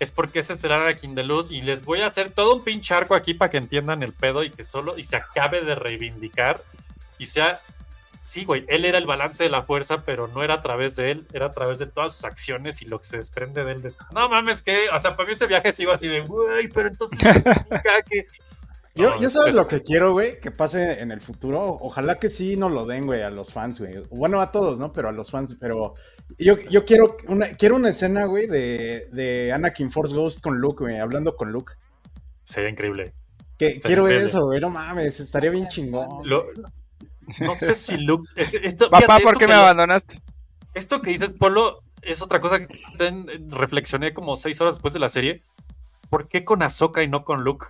es 0.00 0.10
porque 0.10 0.38
ese 0.38 0.54
es 0.54 0.64
el 0.64 0.72
Anakin 0.72 1.14
de 1.14 1.22
luz 1.22 1.50
y 1.50 1.60
les 1.60 1.84
voy 1.84 2.00
a 2.00 2.06
hacer 2.06 2.30
todo 2.30 2.56
un 2.56 2.64
pinche 2.64 2.94
arco 2.94 3.14
aquí 3.14 3.34
para 3.34 3.50
que 3.50 3.58
entiendan 3.58 4.02
el 4.02 4.14
pedo 4.14 4.42
y 4.42 4.48
que 4.48 4.64
solo 4.64 4.96
y 4.96 5.04
se 5.04 5.16
acabe 5.16 5.60
de 5.60 5.74
reivindicar 5.74 6.62
y 7.18 7.26
sea 7.26 7.60
sí, 8.22 8.46
güey, 8.46 8.64
él 8.68 8.86
era 8.86 8.96
el 8.96 9.04
balance 9.04 9.44
de 9.44 9.50
la 9.50 9.60
fuerza, 9.60 10.02
pero 10.02 10.28
no 10.28 10.42
era 10.42 10.54
a 10.54 10.60
través 10.62 10.96
de 10.96 11.10
él, 11.10 11.26
era 11.34 11.46
a 11.46 11.50
través 11.50 11.78
de 11.78 11.84
todas 11.84 12.14
sus 12.14 12.24
acciones 12.24 12.80
y 12.80 12.86
lo 12.86 12.98
que 12.98 13.04
se 13.04 13.18
desprende 13.18 13.64
de 13.64 13.72
él. 13.72 13.82
después. 13.82 14.08
No 14.12 14.30
mames, 14.30 14.62
que, 14.62 14.88
o 14.88 14.98
sea, 14.98 15.12
para 15.12 15.26
mí 15.26 15.34
ese 15.34 15.46
viaje 15.46 15.70
iba 15.78 15.92
así 15.92 16.08
de, 16.08 16.20
güey, 16.20 16.68
pero 16.68 16.88
entonces 16.88 17.18
significa 17.22 18.02
que 18.08 18.26
Yo, 18.96 19.10
No, 19.10 19.20
yo 19.20 19.28
sabes 19.28 19.50
es- 19.50 19.56
lo 19.56 19.66
que 19.66 19.82
quiero, 19.82 20.12
güey, 20.12 20.38
que 20.40 20.52
pase 20.52 21.00
en 21.00 21.10
el 21.10 21.20
futuro. 21.20 21.76
Ojalá 21.80 22.18
que 22.20 22.28
sí 22.28 22.56
nos 22.56 22.70
lo 22.70 22.86
den, 22.86 23.06
güey, 23.06 23.22
a 23.22 23.30
los 23.30 23.52
fans, 23.52 23.80
güey. 23.80 23.94
Bueno, 24.10 24.40
a 24.40 24.52
todos, 24.52 24.78
¿no? 24.78 24.92
Pero 24.92 25.08
a 25.08 25.12
los 25.12 25.30
fans, 25.32 25.56
pero 25.60 25.94
yo, 26.38 26.56
yo 26.70 26.84
quiero 26.84 27.16
una, 27.26 27.48
quiero 27.54 27.74
una 27.74 27.88
escena, 27.88 28.26
güey, 28.26 28.46
de, 28.46 29.08
de 29.10 29.52
Anakin 29.52 29.90
Force 29.90 30.14
Ghost 30.14 30.40
con 30.42 30.58
Luke, 30.58 30.84
güey, 30.84 30.98
hablando 30.98 31.34
con 31.36 31.50
Luke. 31.50 31.72
sería 32.44 32.68
increíble. 32.70 33.14
Que, 33.58 33.66
Sería 33.70 33.80
quiero 33.82 34.02
increíble. 34.02 34.26
eso, 34.26 34.44
güey, 34.46 34.60
no 34.60 34.68
mames, 34.70 35.18
estaría 35.18 35.50
bien 35.50 35.66
chingón. 35.68 36.28
Lo- 36.28 36.44
no 37.40 37.54
sé 37.54 37.74
si 37.74 37.96
Luke. 37.96 38.28
es- 38.36 38.54
esto, 38.54 38.90
Papá, 38.90 39.06
fíjate, 39.06 39.22
¿por 39.24 39.32
qué 39.34 39.38
que 39.40 39.46
me 39.48 39.54
lo- 39.54 39.60
abandonaste? 39.60 40.20
Esto 40.74 41.00
que 41.00 41.10
dices, 41.10 41.32
Polo, 41.32 41.80
es 42.02 42.20
otra 42.22 42.40
cosa 42.40 42.58
que 42.60 42.68
ten- 42.98 43.26
reflexioné 43.50 44.12
como 44.14 44.36
seis 44.36 44.60
horas 44.60 44.76
después 44.76 44.92
de 44.94 45.00
la 45.00 45.08
serie. 45.08 45.42
¿Por 46.10 46.28
qué 46.28 46.44
con 46.44 46.62
Ahsoka 46.62 47.02
y 47.02 47.08
no 47.08 47.24
con 47.24 47.42
Luke? 47.42 47.66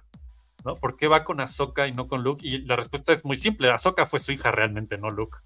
¿No? 0.64 0.76
¿Por 0.76 0.96
qué 0.96 1.08
va 1.08 1.24
con 1.24 1.40
Ahsoka 1.40 1.86
y 1.86 1.92
no 1.92 2.08
con 2.08 2.22
Luke? 2.22 2.46
Y 2.46 2.58
la 2.64 2.76
respuesta 2.76 3.12
es 3.12 3.24
muy 3.24 3.36
simple. 3.36 3.70
Ahsoka 3.70 4.06
fue 4.06 4.18
su 4.18 4.32
hija 4.32 4.50
realmente, 4.50 4.96
no 4.98 5.10
Luke. 5.10 5.38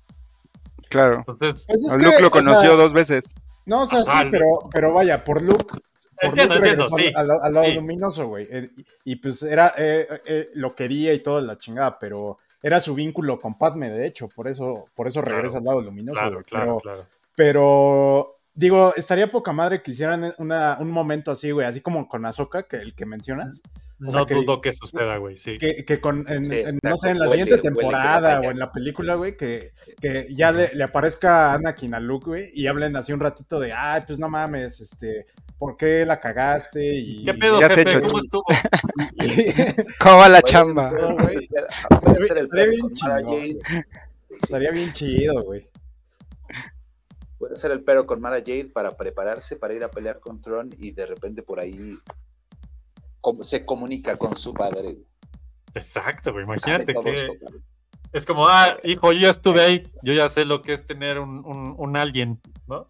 Claro. 0.89 1.17
Entonces, 1.19 1.65
Pues 1.69 1.85
es 1.85 1.93
A 1.93 1.99
que, 1.99 2.05
Luke 2.05 2.21
lo 2.21 2.29
o 2.29 2.31
sea, 2.31 2.43
conoció 2.43 2.77
dos 2.77 2.93
veces. 2.93 3.25
No, 3.67 3.83
o 3.83 3.87
sea, 3.87 4.03
sí, 4.05 4.29
pero, 4.31 4.47
pero 4.73 4.93
vaya, 4.93 5.25
por 5.25 5.43
Luke. 5.43 5.65
Por 6.21 6.31
Entiendo, 6.31 6.55
Luke 6.57 6.69
entiendo, 6.69 6.85
regresó 6.85 6.97
sí, 6.97 7.13
al, 7.15 7.31
al 7.31 7.53
lado 7.55 7.67
sí. 7.67 7.73
luminoso, 7.75 8.27
güey. 8.29 8.47
eh, 8.51 8.71
y, 9.05 9.13
y 9.13 9.17
pues 9.17 9.43
era, 9.43 9.75
eh, 9.77 10.07
eh, 10.27 10.49
lo 10.55 10.75
quería 10.75 11.13
y 11.15 11.21
toda 11.21 11.41
la 11.43 11.57
chingada, 11.59 11.99
pero 11.99 12.39
era 12.63 12.81
su 12.81 12.95
vínculo 12.95 13.39
con 13.39 13.57
Padme, 13.57 13.89
de 13.91 14.07
hecho, 14.07 14.29
por 14.29 14.49
eso, 14.49 14.87
por 14.97 15.07
eso 15.07 15.21
Claro, 15.21 15.37
regresa 15.37 15.59
al 15.59 15.65
lado 15.65 15.81
luminoso, 15.83 16.19
claro, 16.19 16.33
güey. 16.33 16.45
claro, 16.45 16.65
pero, 16.65 16.81
claro. 16.81 17.09
pero, 17.37 18.37
digo, 18.55 18.93
estaría 18.97 19.31
poca 19.31 19.53
madre 19.53 19.81
que 19.81 19.93
hicieran 19.93 20.35
una- 20.39 20.77
un 20.81 20.91
momento 20.91 21.31
así, 21.31 21.53
güey, 21.53 21.67
así 21.67 21.81
como 21.81 22.09
con 22.09 22.27
Ahsoka, 22.27 22.65
que 22.65 22.77
el 22.79 22.95
que 22.95 23.07
mencionas. 23.07 23.63
O 24.01 24.13
No 24.13 24.27
que- 24.27 24.35
dudo 24.35 24.61
que 24.61 24.73
suceda, 24.73 25.17
güey, 25.17 25.37
sí. 25.37 25.59
que, 25.59 25.85
que 25.85 26.01
con, 26.01 26.25
en, 26.29 26.45
Sí, 26.45 26.53
en- 26.53 26.59
exacto, 26.61 26.89
no 26.89 26.97
sé, 26.97 27.11
en 27.11 27.19
la 27.19 27.29
siguiente 27.29 27.55
huele 27.55 27.63
temporada 27.63 28.41
o 28.41 28.45
en 28.45 28.59
la 28.59 28.71
película, 28.71 29.15
güey, 29.17 29.37
que, 29.37 29.73
que 30.01 30.29
ya 30.33 30.53
le, 30.53 30.73
le 30.75 30.85
aparezca 30.85 31.53
Anakin 31.55 31.95
a 31.95 32.01
Luke, 32.01 32.27
güey, 32.27 32.49
y 32.55 32.69
hablen 32.69 32.95
así 32.97 33.13
un 33.13 33.19
ratito 33.21 33.59
de, 33.59 33.73
ay, 33.73 34.03
pues 34.07 34.19
no 34.21 34.29
mames, 34.29 34.81
este, 34.81 35.27
¿por 35.59 35.77
qué 35.77 36.07
la 36.07 36.21
cagaste? 36.21 36.95
Y, 36.95 37.25
¿Qué 37.25 37.35
pedo, 37.35 37.59
jefe? 37.59 38.01
¿Cómo 38.01 38.19
estuvo? 38.21 38.45
¿Cómo 40.01 40.17
va 40.17 40.29
la 40.29 40.43
chamba? 40.43 40.93
Estaría 42.37 43.27
bien. 43.27 43.59
Estaría 44.43 44.71
bien 44.71 44.93
chido, 44.93 45.43
güey. 45.43 45.69
Puede 47.39 47.57
ser 47.57 47.71
el 47.71 47.83
pero 47.83 48.07
con 48.07 48.21
Mara 48.21 48.39
Jade 48.39 48.71
para 48.73 48.91
prepararse 48.97 49.57
para 49.57 49.75
ir 49.75 49.85
a 49.85 49.91
pelear 49.91 50.19
con 50.21 50.41
Tron 50.41 50.71
y 50.79 50.91
de 50.91 51.07
repente 51.07 51.43
por 51.43 51.61
ahí 51.61 51.97
com- 53.21 53.43
se 53.43 53.65
comunica 53.65 54.17
con 54.17 54.37
su 54.37 54.53
padre. 54.55 54.99
Exacto, 55.75 56.33
güey. 56.33 56.45
Imagínate 56.45 56.95
que 56.95 57.15
eso, 57.15 57.27
es 58.13 58.25
como, 58.25 58.49
ah, 58.49 58.77
hijo, 58.85 59.13
yo 59.13 59.21
ya 59.21 59.31
estuve 59.31 59.61
ahí. 59.61 59.83
Yo 60.03 60.13
ya 60.15 60.29
sé 60.29 60.45
lo 60.45 60.63
que 60.63 60.73
es 60.73 60.87
tener 60.87 61.19
un, 61.19 61.45
un, 61.45 61.75
un 61.77 61.97
alguien, 61.97 62.41
¿no? 62.67 62.87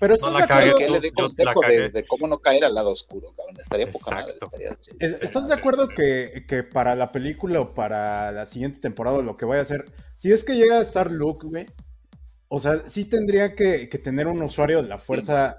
Pero 0.00 0.16
no 0.20 0.28
¿estás 0.28 0.32
la 0.32 0.38
de 0.38 0.44
acuerdo? 0.44 0.48
cagues 0.48 0.74
que 0.78 0.86
tú, 0.86 0.92
le 0.92 1.00
dé 1.00 1.08
yo 1.08 1.44
la 1.44 1.54
consejo 1.54 1.90
de, 1.92 2.06
cómo 2.06 2.26
no 2.26 2.38
caer 2.38 2.64
al 2.64 2.74
lado 2.74 2.90
oscuro, 2.90 3.32
cabrón. 3.36 3.56
Estaría 3.58 3.90
poca 3.90 4.14
madre. 4.14 4.32
Exacto. 4.32 4.50
estaría 4.98 5.16
¿Estás 5.22 5.48
de 5.48 5.54
acuerdo 5.54 5.88
que, 5.88 6.44
que 6.48 6.62
para 6.64 6.94
la 6.94 7.12
película 7.12 7.60
o 7.60 7.74
para 7.74 8.32
la 8.32 8.46
siguiente 8.46 8.80
temporada 8.80 9.22
lo 9.22 9.36
que 9.36 9.46
vaya 9.46 9.60
a 9.60 9.62
hacer, 9.62 9.84
si 10.16 10.32
es 10.32 10.44
que 10.44 10.56
llega 10.56 10.78
a 10.78 10.82
estar 10.82 11.10
Luke, 11.10 11.46
güey, 11.46 11.66
o 12.48 12.58
sea, 12.58 12.78
sí 12.78 13.08
tendría 13.08 13.54
que, 13.54 13.88
que 13.88 13.98
tener 13.98 14.26
un 14.26 14.42
usuario 14.42 14.82
de 14.82 14.88
la 14.88 14.98
fuerza, 14.98 15.56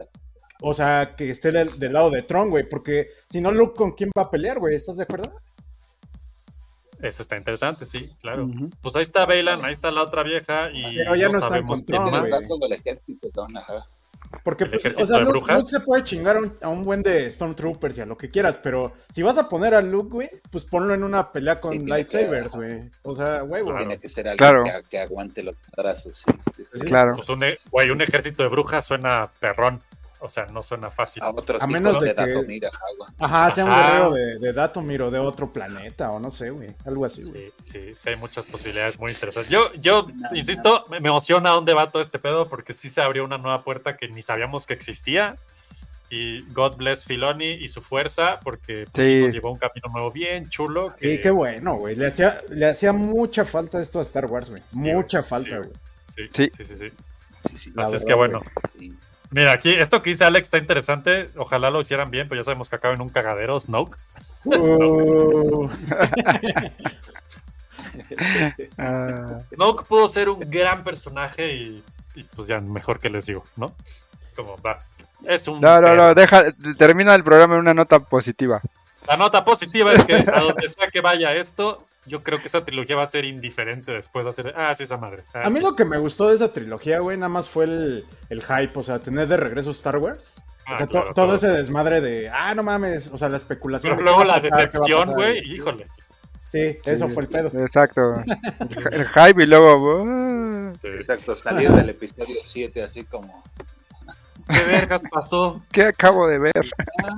o 0.62 0.74
sea, 0.74 1.16
que 1.16 1.30
esté 1.30 1.52
del, 1.52 1.80
del 1.80 1.94
lado 1.94 2.10
de 2.12 2.22
Tron, 2.24 2.50
güey, 2.50 2.68
porque 2.68 3.10
si 3.30 3.42
no, 3.42 3.52
Luke, 3.52 3.76
¿con 3.78 3.92
quién 3.92 4.10
va 4.18 4.24
a 4.24 4.32
pelear, 4.32 4.60
güey? 4.60 4.76
¿Estás 4.76 4.98
de 4.98 5.04
acuerdo? 5.04 5.34
Eso 7.02 7.22
está 7.22 7.38
interesante, 7.38 7.86
sí, 7.86 8.12
claro. 8.22 8.50
Pues 8.82 8.96
ahí 8.98 9.04
está 9.04 9.26
Bailan, 9.26 9.64
ahí 9.64 9.72
está 9.72 9.90
la 9.90 10.04
otra 10.04 10.22
vieja 10.24 10.70
y 10.74 10.98
Pero 10.98 11.16
ya 11.16 11.30
no 11.30 11.36
están 11.36 11.50
sabemos 11.50 11.80
con 11.80 11.86
quién 11.86 11.98
Tron, 12.02 12.12
más. 12.12 12.28
güey. 12.28 12.42
Está 12.44 12.66
el 12.66 12.74
ejército, 12.74 13.30
cabrón, 13.32 13.58
ajá. 13.58 13.86
Porque, 14.44 14.66
¿El 14.66 14.70
pues, 14.72 15.00
o 15.00 15.06
sea, 15.06 15.20
Luke, 15.20 15.62
se 15.62 15.80
puede 15.80 16.04
chingar 16.04 16.36
a 16.36 16.40
un, 16.42 16.54
a 16.62 16.68
un 16.68 16.84
buen 16.84 17.02
de 17.02 17.32
Stormtroopers 17.32 17.98
y 17.98 18.02
a 18.02 18.06
lo 18.06 18.18
que 18.18 18.30
quieras, 18.30 18.60
pero 18.62 18.94
si 19.12 19.24
vas 19.24 19.38
a 19.38 19.48
poner 19.48 19.74
a 19.74 19.82
Luke, 19.82 20.10
güey, 20.12 20.30
pues 20.52 20.66
ponlo 20.66 20.94
en 20.94 21.04
una 21.06 21.32
pelea 21.32 21.60
con 21.60 21.72
que- 21.72 21.86
lightsabers, 21.90 22.54
güey. 22.54 22.82
O 23.04 23.16
sea, 23.16 23.44
huevo. 23.44 23.76
Tiene 23.78 23.98
que 23.98 24.10
ser 24.10 24.28
alguien 24.28 24.38
Claro. 24.38 24.64
que, 24.66 24.90
que 24.90 25.00
aguante 25.00 25.42
los 25.42 25.56
sí, 26.04 26.10
sí, 26.14 26.64
sí. 26.74 26.80
Claro. 26.82 27.16
Pues 27.16 27.30
un, 27.30 27.44
e- 27.44 27.56
güey, 27.72 27.90
un 27.92 28.02
ejército 28.02 28.44
de 28.44 28.50
brujas 28.50 28.86
suena 28.86 29.32
perrón. 29.40 29.82
O 30.22 30.28
sea, 30.28 30.46
no 30.48 30.62
suena 30.62 30.92
fácil. 30.92 31.24
A 31.24 31.30
otros 31.30 31.62
A 31.62 31.68
menos 31.68 32.00
de 32.02 32.10
de 32.10 32.16
que- 32.16 32.26
Datomir, 32.28 32.64
ajá, 33.20 33.52
sea 33.52 33.64
un 33.66 33.72
guerrero 33.72 34.12
de, 34.12 34.40
de 34.40 34.54
Datomir 34.54 35.02
o 35.04 35.12
de 35.12 35.20
otro 35.20 35.52
planeta, 35.54 36.12
o 36.12 36.20
no 36.20 36.30
sé, 36.30 36.50
güey. 36.50 36.70
Algo 36.86 37.06
así, 37.06 37.24
güey. 37.24 37.50
Sí, 37.62 37.72
sí, 37.82 37.94
sí, 37.94 38.10
hay 38.10 38.16
muchas 38.18 38.46
posibilidades 38.48 39.00
muy 39.00 39.12
interesantes. 39.12 39.50
Yo, 39.50 39.72
yo 39.76 40.06
insisto, 40.34 40.84
me 40.90 41.00
me 41.00 41.08
emociona 41.10 41.52
dónde 41.52 41.74
va 41.74 41.88
todo 41.88 42.02
este 42.02 42.20
pedo 42.20 42.48
porque 42.50 42.74
sí 42.74 42.90
se 42.90 43.02
abrió 43.02 43.24
una 43.24 43.38
nueva 43.38 43.64
puerta 43.64 43.96
que 43.96 44.10
ni 44.10 44.22
sabíamos 44.22 44.66
que 44.68 44.74
existía. 44.74 45.36
Y 46.12 46.42
God 46.54 46.76
bless 46.78 47.06
Filoni 47.06 47.52
y 47.52 47.68
su 47.68 47.82
fuerza, 47.82 48.40
porque 48.44 48.86
pues, 48.92 49.06
Sí. 49.08 49.16
nos 49.22 49.32
llevó 49.32 49.52
un 49.52 49.60
camino 49.60 49.88
nuevo 49.94 50.12
bien 50.12 50.50
chulo. 50.50 50.94
Que, 50.98 51.16
Sí, 51.16 51.22
qué 51.22 51.30
bueno, 51.30 51.76
güey. 51.76 51.96
Le 51.96 52.08
hacía, 52.08 52.36
le 52.50 52.66
hacía 52.66 52.92
mucha 52.94 53.46
falta 53.46 53.80
esto 53.80 54.00
a 54.00 54.02
Star 54.02 54.26
Wars, 54.26 54.50
güey. 54.50 54.62
Sí, 54.70 54.80
mucha 54.80 55.20
güey, 55.20 55.30
falta, 55.30 55.58
güey. 55.60 55.70
Sí, 56.16 56.24
Sí. 56.36 56.50
sí, 56.58 56.66
sí, 56.66 56.76
sí. 56.78 56.88
Sí, 57.52 57.58
sí, 57.58 57.72
La 57.76 57.84
Así 57.84 57.96
es 57.96 58.04
que 58.06 58.14
bueno. 58.16 58.42
sí. 58.78 58.92
Mira, 59.32 59.52
aquí 59.52 59.72
esto 59.72 60.02
que 60.02 60.10
dice 60.12 60.26
Alex 60.26 60.48
está 60.48 60.58
interesante. 60.58 61.28
Ojalá 61.36 61.70
lo 61.70 61.82
hicieran 61.82 62.10
bien, 62.10 62.28
pero 62.28 62.42
ya 62.42 62.46
sabemos 62.46 62.70
que 62.70 62.76
acaba 62.76 62.96
en 62.96 63.02
un 63.02 63.10
cagadero, 63.10 63.60
Snoke. 63.60 63.98
Uh, 64.46 65.70
Ah, 68.78 69.38
Snoke 69.54 69.86
pudo 69.86 70.08
ser 70.08 70.30
un 70.30 70.40
gran 70.50 70.84
personaje 70.84 71.54
y, 71.54 71.84
y, 72.16 72.24
pues 72.24 72.48
ya 72.48 72.60
mejor 72.62 73.00
que 73.00 73.10
les 73.10 73.26
digo, 73.26 73.44
¿no? 73.56 73.74
Es 74.28 74.34
como, 74.34 74.58
va. 74.58 74.80
Es 75.26 75.48
un. 75.48 75.60
no, 75.60 75.80
no, 75.80 75.88
pedo. 75.88 75.96
no, 75.96 76.14
deja, 76.14 76.46
termina 76.78 77.16
el 77.16 77.24
programa 77.24 77.56
en 77.56 77.62
una 77.62 77.74
nota 77.74 78.00
positiva. 78.00 78.62
La 79.10 79.18
nota 79.18 79.44
positiva 79.44 79.92
es 79.92 80.06
que 80.06 80.14
a 80.16 80.40
donde 80.40 80.68
sea 80.68 80.88
que 80.88 81.02
vaya 81.02 81.34
esto, 81.34 81.86
yo 82.06 82.22
creo 82.24 82.40
que 82.40 82.48
esa 82.48 82.64
trilogía 82.64 82.96
va 82.96 83.04
a 83.04 83.08
ser 83.08 83.26
indiferente 83.26 83.92
después. 83.92 84.26
A 84.26 84.32
ser, 84.32 84.54
ah, 84.56 84.74
sí, 84.76 84.84
esa 84.84 84.98
madre. 84.98 85.24
Ah, 85.34 85.42
a 85.46 85.50
mí 85.50 85.60
pues, 85.60 85.72
lo 85.72 85.76
que 85.76 85.84
me 85.86 85.98
gustó 85.98 86.30
de 86.30 86.36
esa 86.36 86.54
trilogía, 86.54 87.00
güey, 87.00 87.18
nada 87.18 87.30
más 87.30 87.50
fue 87.50 87.66
el, 87.66 88.06
el 88.30 88.44
hype, 88.44 88.72
o 88.78 88.84
sea, 88.84 89.00
tener 89.00 89.28
de 89.28 89.38
regreso 89.38 89.72
Star 89.72 89.98
Wars. 89.98 90.42
ah, 90.68 90.76
O 90.76 90.78
sea, 90.78 90.88
to- 90.88 91.00
todo 91.00 91.14
claro. 91.14 91.36
ese 91.36 91.48
desmadre 91.50 92.02
de, 92.02 92.30
ah, 92.30 92.54
no 92.54 92.62
mames, 92.64 93.12
o 93.12 93.18
sea, 93.18 93.30
la 93.30 93.38
especulación. 93.38 93.96
Pero 93.96 93.98
de 93.98 94.04
luego 94.04 94.24
la 94.24 94.36
pasar, 94.42 94.52
decepción, 94.72 95.14
güey, 95.14 95.40
híjole. 95.54 95.88
Sí, 96.48 96.78
eso 96.86 97.10
fue 97.10 97.24
el 97.24 97.30
pedo. 97.30 97.52
Exacto. 97.64 98.02
El, 98.92 99.08
hype 99.08 99.44
y 99.44 99.46
luego. 99.46 100.04
Sí. 100.82 100.88
Exacto, 100.88 101.36
salir 101.36 101.72
del 101.72 101.90
episodio 101.90 102.38
7 102.42 102.82
así 102.84 103.04
como... 103.04 103.44
¿Qué 104.56 104.66
vergas 104.66 105.02
pasó? 105.12 105.62
¿Qué 105.72 105.86
acabo 105.86 106.28
de 106.28 106.40
ver? 106.40 106.70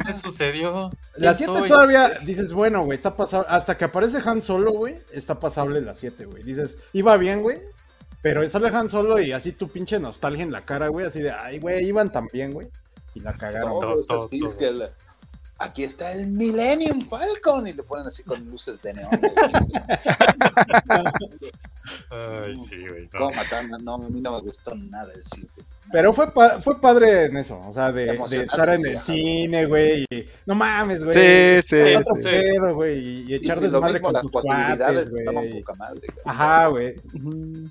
¿Qué 0.05 0.13
sucedió? 0.13 0.89
La 1.15 1.33
¿Quién 1.33 1.49
7 1.49 1.59
soy? 1.59 1.69
todavía 1.69 2.09
dices, 2.25 2.51
bueno, 2.53 2.83
güey, 2.83 2.95
está 2.95 3.15
pasable. 3.15 3.47
Hasta 3.49 3.77
que 3.77 3.85
aparece 3.85 4.19
Han 4.23 4.41
Solo, 4.41 4.71
güey, 4.73 4.95
está 5.13 5.39
pasable 5.39 5.81
la 5.81 5.93
7, 5.93 6.25
güey. 6.25 6.43
Dices, 6.43 6.79
iba 6.93 7.15
bien, 7.17 7.41
güey. 7.41 7.59
Pero 8.21 8.47
sale 8.49 8.67
Han 8.69 8.89
Solo 8.89 9.19
y 9.19 9.31
así 9.31 9.53
tu 9.53 9.67
pinche 9.67 9.99
nostalgia 9.99 10.43
en 10.43 10.51
la 10.51 10.65
cara, 10.65 10.89
güey. 10.89 11.05
Así 11.07 11.21
de, 11.21 11.31
ay, 11.31 11.59
güey, 11.59 11.85
iban 11.85 12.11
tan 12.11 12.27
bien, 12.31 12.51
güey. 12.51 12.67
Y 13.15 13.19
la 13.21 13.33
cagaron. 13.33 13.71
Todo, 13.71 13.99
todo, 14.01 14.27
todo. 14.29 14.57
que 14.57 14.67
el- 14.67 14.89
aquí 15.57 15.83
está 15.83 16.11
el 16.11 16.27
Millennium 16.27 17.07
Falcon 17.07 17.67
y 17.67 17.73
le 17.73 17.83
ponen 17.83 18.07
así 18.07 18.23
con 18.23 18.43
luces 18.49 18.81
de 18.81 18.93
neón. 18.95 19.09
Ay, 22.09 22.57
sí, 22.57 22.75
güey. 22.87 23.09
no. 23.13 23.19
¿Cómo? 23.19 23.31
No, 23.83 23.95
a 23.95 24.09
mí 24.09 24.21
no 24.21 24.31
me 24.33 24.41
gustó 24.41 24.75
nada 24.75 25.11
el 25.13 25.23
sitio. 25.23 25.63
Pero 25.91 26.13
fue, 26.13 26.31
pa- 26.31 26.59
fue 26.59 26.79
padre 26.79 27.25
en 27.25 27.37
eso, 27.37 27.59
o 27.67 27.71
sea, 27.73 27.91
de, 27.91 28.17
estar 28.43 28.69
en 28.69 28.85
el 28.85 28.99
cine, 29.01 29.65
güey. 29.65 30.05
y 30.09 30.25
No 30.45 30.55
mames, 30.55 31.03
güey. 31.03 31.61
Sí, 31.61 31.63
sí, 31.69 31.95
otro 31.95 32.15
sí. 32.15 32.29
pedo, 32.29 32.75
güey. 32.75 32.97
Y, 32.99 33.25
y 33.31 33.35
echar 33.35 33.59
desmadre 33.59 33.99
con 33.99 34.13
las 34.13 34.21
tus 34.21 34.31
posibilidades 34.31 35.09
cuates, 35.09 35.09
güey. 35.09 35.63
Ajá, 36.25 36.67
güey. 36.67 36.95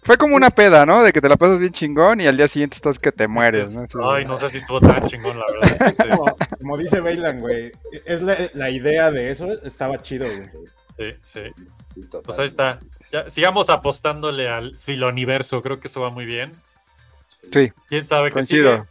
Fue 0.04 0.16
como 0.16 0.36
una 0.36 0.50
peda, 0.50 0.84
¿no? 0.84 1.02
De 1.02 1.12
que 1.12 1.20
te 1.20 1.28
la 1.28 1.36
pasas 1.36 1.58
bien 1.58 1.72
chingón 1.72 2.20
y 2.20 2.26
al 2.28 2.36
día 2.36 2.48
siguiente 2.48 2.74
estás 2.76 2.98
que 2.98 3.12
te 3.12 3.26
mueres, 3.26 3.78
¿no? 3.94 4.10
Ay, 4.12 4.24
no 4.24 4.36
sé 4.36 4.50
si 4.50 4.58
estuvo 4.58 4.80
tan 4.80 5.02
chingón, 5.04 5.38
la 5.38 5.44
verdad. 5.68 5.92
Sí, 5.94 6.02
Como, 6.08 6.36
como 6.58 6.76
dice 6.76 7.00
Bailan, 7.00 7.40
güey. 7.40 7.72
Es 8.04 8.22
la, 8.22 8.36
la 8.54 8.70
idea 8.70 9.10
de 9.10 9.30
eso, 9.30 9.48
estaba 9.64 10.00
chido, 10.02 10.26
güey. 10.26 10.42
sí, 10.96 11.18
sí. 11.22 11.40
Sí, 11.94 12.02
total. 12.02 12.22
Pues 12.24 12.38
ahí 12.38 12.46
está. 12.46 12.78
Ya, 13.10 13.28
sigamos 13.28 13.68
apostándole 13.70 14.48
al 14.48 14.74
filoniverso, 14.76 15.60
creo 15.60 15.80
que 15.80 15.88
eso 15.88 16.00
va 16.00 16.10
muy 16.10 16.24
bien. 16.24 16.52
Sí. 17.52 17.72
¿Quién 17.88 18.04
sabe 18.04 18.32
qué 18.32 18.42
sigue? 18.42 18.82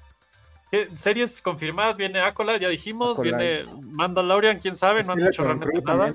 ¿Qué 0.71 0.87
series 0.95 1.41
confirmadas? 1.41 1.97
Viene 1.97 2.21
Acola, 2.21 2.57
ya 2.57 2.69
dijimos. 2.69 3.19
Viene 3.21 3.61
Mandalorian, 3.81 4.59
quién 4.59 4.75
sabe. 4.75 5.03
No 5.03 5.13
han 5.13 5.19
dicho 5.19 5.43
realmente 5.43 5.81
Crew 5.81 5.97
nada. 5.97 6.13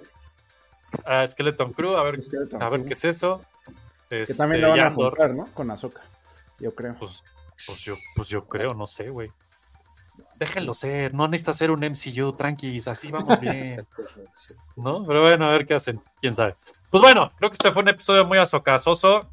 Ah, 1.06 1.26
Skeleton 1.26 1.72
Crew, 1.72 1.96
a 1.96 2.04
ver, 2.04 2.22
Skeleton 2.22 2.62
a 2.62 2.68
ver 2.68 2.80
Crew. 2.80 2.88
qué 2.88 2.92
es 2.92 3.04
eso. 3.04 3.44
Que 4.08 4.22
Este, 4.22 4.34
también 4.34 4.62
lo 4.62 4.68
van 4.70 4.78
y 4.78 4.80
a 4.80 4.90
juntar, 4.90 5.34
¿no? 5.34 5.46
Con 5.54 5.70
Azoka, 5.70 6.02
yo 6.60 6.72
creo. 6.74 6.94
Pues, 6.94 7.24
pues 7.66 7.80
yo, 7.80 7.96
pues 8.14 8.28
yo 8.28 8.46
creo, 8.46 8.74
no 8.74 8.86
sé, 8.86 9.08
güey. 9.10 9.28
Déjenlo 10.36 10.74
ser, 10.74 11.14
no 11.14 11.26
necesita 11.26 11.52
ser 11.52 11.70
un 11.70 11.80
MCU, 11.80 12.32
tranquis, 12.32 12.86
así 12.86 13.10
vamos 13.10 13.40
bien. 13.40 13.86
¿No? 14.76 15.04
Pero 15.04 15.22
bueno, 15.22 15.46
a 15.48 15.52
ver 15.52 15.66
qué 15.66 15.74
hacen, 15.74 16.00
quién 16.20 16.34
sabe. 16.34 16.54
Pues 16.90 17.02
bueno, 17.02 17.32
creo 17.38 17.50
que 17.50 17.54
este 17.54 17.72
fue 17.72 17.82
un 17.82 17.88
episodio 17.88 18.24
muy 18.24 18.38
azocasoso. 18.38 19.28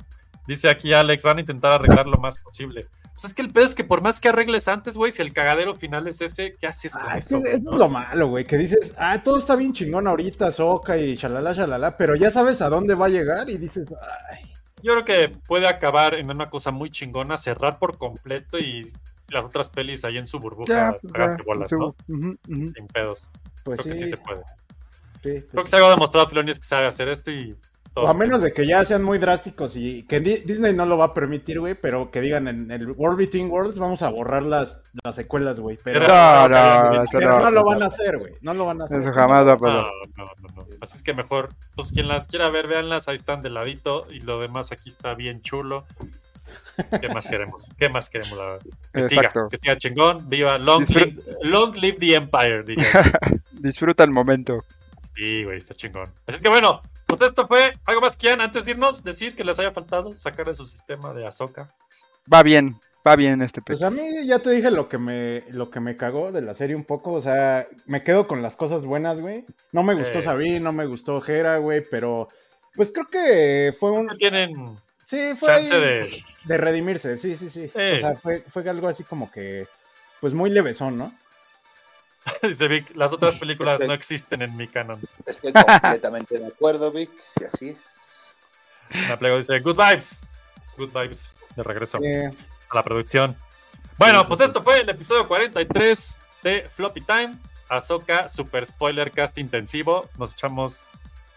Dice 0.51 0.69
aquí 0.69 0.93
Alex, 0.93 1.23
van 1.23 1.38
a 1.38 1.41
intentar 1.41 1.71
arreglar 1.71 2.07
lo 2.07 2.17
más 2.17 2.38
posible. 2.39 2.88
Pues 3.13 3.23
es 3.25 3.33
que 3.33 3.41
el 3.41 3.53
pedo 3.53 3.63
es 3.65 3.73
que 3.75 3.83
por 3.85 4.01
más 4.01 4.19
que 4.19 4.27
arregles 4.30 4.67
antes, 4.67 4.97
güey, 4.97 5.11
si 5.13 5.21
el 5.21 5.31
cagadero 5.31 5.75
final 5.75 6.07
es 6.07 6.19
ese, 6.21 6.55
¿qué 6.59 6.67
haces 6.67 6.93
con 6.93 7.09
Ah, 7.09 7.17
eso? 7.17 7.41
es 7.45 7.61
lo 7.63 7.88
malo, 7.88 8.27
güey, 8.27 8.43
que 8.43 8.57
dices, 8.57 8.91
ah, 8.97 9.21
todo 9.23 9.39
está 9.39 9.55
bien 9.55 9.71
chingón 9.71 10.07
ahorita, 10.07 10.51
Soca 10.51 10.97
y 10.97 11.15
chalala, 11.15 11.55
chalala, 11.55 11.95
pero 11.95 12.15
ya 12.15 12.30
sabes 12.30 12.61
a 12.61 12.67
dónde 12.69 12.95
va 12.95 13.05
a 13.05 13.09
llegar 13.09 13.49
y 13.49 13.57
dices, 13.57 13.88
ay, 14.31 14.51
Yo 14.83 14.93
creo 14.93 15.05
que 15.05 15.30
puede 15.47 15.67
acabar 15.67 16.15
en 16.15 16.30
una 16.30 16.49
cosa 16.49 16.71
muy 16.71 16.89
chingona, 16.89 17.38
cerrar 17.38 17.80
por 17.80 17.97
completo 17.97 18.57
y 18.59 18.91
las 19.30 19.45
otras 19.45 19.69
pelis 19.69 20.03
ahí 20.03 20.17
en 20.17 20.27
su 20.27 20.39
burbuja, 20.39 20.73
Ya, 20.91 20.97
pues, 21.01 21.13
háganse 21.15 21.38
ya, 21.38 21.43
bolas, 21.45 21.69
tú, 21.69 21.77
¿no? 22.07 22.35
Sin 22.45 22.88
pedos. 22.88 23.30
pues 23.63 23.80
creo 23.81 23.93
que 23.95 23.99
sí, 24.03 24.09
se 24.09 24.17
puede. 24.17 24.41
sí, 24.41 25.21
Creo 25.21 25.45
pues 25.53 25.63
que 25.65 25.69
se 25.69 25.75
ha 25.77 25.89
demostrado 25.89 26.27
Filoni 26.27 26.51
es 26.51 26.59
que 26.59 26.65
sabe 26.65 26.88
hacer 26.88 27.07
esto 27.09 27.31
y 27.31 27.55
A 27.93 28.13
menos 28.13 28.41
de 28.41 28.53
que 28.53 28.65
ya 28.65 28.85
sean 28.85 29.03
muy 29.03 29.17
drásticos 29.17 29.75
y 29.75 30.03
que 30.03 30.21
Di- 30.21 30.43
Disney 30.45 30.73
no 30.73 30.85
lo 30.85 30.97
va 30.97 31.05
a 31.05 31.13
permitir, 31.13 31.59
güey, 31.59 31.75
pero 31.75 32.09
que 32.09 32.21
digan 32.21 32.47
en 32.47 32.71
el 32.71 32.89
World 32.91 33.17
Between 33.17 33.49
Worlds 33.51 33.77
vamos 33.79 34.01
a 34.01 34.09
borrar 34.09 34.43
las, 34.43 34.85
las 35.03 35.13
secuelas, 35.15 35.59
güey. 35.59 35.77
Pero, 35.83 36.07
No, 36.07 36.47
no, 36.47 37.03
pero 37.11 37.29
no, 37.31 37.39
no 37.41 37.51
lo 37.51 37.63
van 37.65 37.83
a 37.83 37.87
hacer, 37.87 38.17
güey. 38.17 38.33
No 38.41 38.53
lo 38.53 38.65
van 38.65 38.81
a 38.81 38.85
hacer. 38.85 39.01
Eso 39.01 39.11
jamás 39.11 39.39
va 39.45 39.51
a 39.51 39.55
No, 39.55 39.57
pasar. 39.57 39.83
no, 40.17 40.23
no, 40.25 40.55
no. 40.55 40.65
Así 40.79 40.97
es 40.97 41.03
que 41.03 41.13
mejor, 41.13 41.49
pues 41.75 41.91
quien 41.91 42.07
las 42.07 42.27
quiera 42.27 42.49
ver, 42.49 42.67
véanlas, 42.67 43.09
ahí 43.09 43.15
están 43.15 43.41
de 43.41 43.49
ladito 43.49 44.07
y 44.09 44.21
lo 44.21 44.39
demás 44.39 44.71
aquí 44.71 44.87
está 44.89 45.13
bien 45.13 45.41
chulo. 45.41 45.85
¿Qué 47.01 47.09
más 47.09 47.27
queremos? 47.27 47.69
¿Qué 47.77 47.89
más 47.89 48.09
queremos? 48.09 48.37
La 48.37 48.43
verdad? 48.45 48.61
Que 48.93 49.03
siga, 49.03 49.33
que 49.49 49.57
siga 49.57 49.75
chingón, 49.77 50.29
viva, 50.29 50.57
long 50.57 50.85
live, 50.87 51.17
long 51.43 51.75
live 51.75 51.97
the 51.99 52.15
Empire, 52.15 52.63
diría. 52.63 52.87
Disfruta 53.51 54.03
el 54.03 54.11
momento. 54.11 54.57
Sí, 55.01 55.43
güey, 55.43 55.57
está 55.57 55.73
chingón. 55.73 56.03
Así 56.27 56.37
es 56.37 56.41
que 56.41 56.49
bueno, 56.49 56.81
pues 57.17 57.30
esto 57.30 57.48
fue 57.48 57.73
algo 57.85 58.01
más 58.01 58.15
que 58.15 58.22
quieran 58.22 58.41
antes 58.41 58.65
de 58.65 58.72
irnos, 58.72 59.03
decir 59.03 59.35
que 59.35 59.43
les 59.43 59.59
haya 59.59 59.72
faltado 59.72 60.11
sacar 60.14 60.45
de 60.48 60.56
su 60.56 60.65
sistema 60.65 61.14
de 61.14 61.25
Azoka. 61.27 61.73
Va 62.31 62.43
bien, 62.43 62.75
va 63.07 63.15
bien 63.15 63.41
este 63.41 63.61
Pues 63.61 63.80
pedo. 63.80 63.88
a 63.88 63.91
mí 63.91 64.25
ya 64.25 64.40
te 64.40 64.51
dije 64.51 64.69
lo 64.72 64.88
que 64.90 64.98
me 64.98 65.43
lo 65.51 65.69
que 65.72 65.80
me 65.80 65.95
cagó 65.95 66.31
de 66.31 66.41
la 66.41 66.53
serie 66.53 66.75
un 66.75 66.83
poco, 66.83 67.14
o 67.14 67.22
sea, 67.22 67.65
me 67.85 68.03
quedo 68.03 68.27
con 68.27 68.41
las 68.41 68.56
cosas 68.56 68.85
buenas, 68.85 69.19
güey. 69.19 69.45
No 69.72 69.83
me 69.83 69.93
gustó 69.95 70.19
Eh. 70.19 70.22
Sabine, 70.22 70.59
no 70.59 70.72
me 70.72 70.85
gustó 70.85 71.23
Hera, 71.25 71.57
güey, 71.57 71.83
pero 71.90 72.27
pues 72.75 72.91
creo 72.91 73.07
que 73.07 73.73
fue 73.77 73.91
un 73.91 74.07
Tienen 74.17 74.53
sí, 75.03 75.33
fue 75.38 75.49
chance 75.49 75.73
ahí 75.73 75.80
de. 75.81 76.23
de 76.45 76.57
redimirse, 76.57 77.17
sí, 77.17 77.35
sí, 77.38 77.49
sí. 77.49 77.67
Sí. 77.67 77.80
O 77.95 77.99
sea, 77.99 78.15
fue, 78.15 78.41
fue 78.48 78.67
algo 78.69 78.88
así 78.88 79.03
como 79.03 79.30
que 79.31 79.67
pues 80.19 80.33
muy 80.33 80.49
levesón, 80.51 80.98
¿no? 80.98 81.11
Dice 82.43 82.67
Vic, 82.67 82.95
las 82.95 83.11
otras 83.14 83.38
películas 83.38 83.82
no 83.82 83.93
existen 83.93 84.41
en 84.41 84.56
mi 84.56 84.67
canon. 84.67 85.00
Estoy 85.25 85.53
completamente 85.53 86.38
de 86.38 86.48
acuerdo, 86.48 86.91
Vic, 86.91 87.09
y 87.40 87.43
así 87.43 87.69
es. 87.69 88.38
La 89.08 89.17
plego 89.17 89.38
dice, 89.38 89.59
good 89.59 89.77
vibes. 89.77 90.22
Good 90.77 90.91
vibes. 90.91 91.33
De 91.56 91.64
regreso 91.64 92.00
Eh, 92.03 92.32
a 92.69 92.75
la 92.75 92.83
producción. 92.83 93.35
Bueno, 93.98 94.27
pues 94.27 94.40
esto 94.41 94.61
fue 94.64 94.82
el 94.82 94.90
episodio 94.90 95.27
43 95.27 96.17
de 96.43 96.69
Floppy 96.74 97.01
Time. 97.01 97.35
Azoka, 97.69 98.27
super 98.27 98.66
spoiler 98.66 99.11
cast 99.11 99.38
intensivo. 99.38 100.09
Nos 100.17 100.33
echamos 100.33 100.83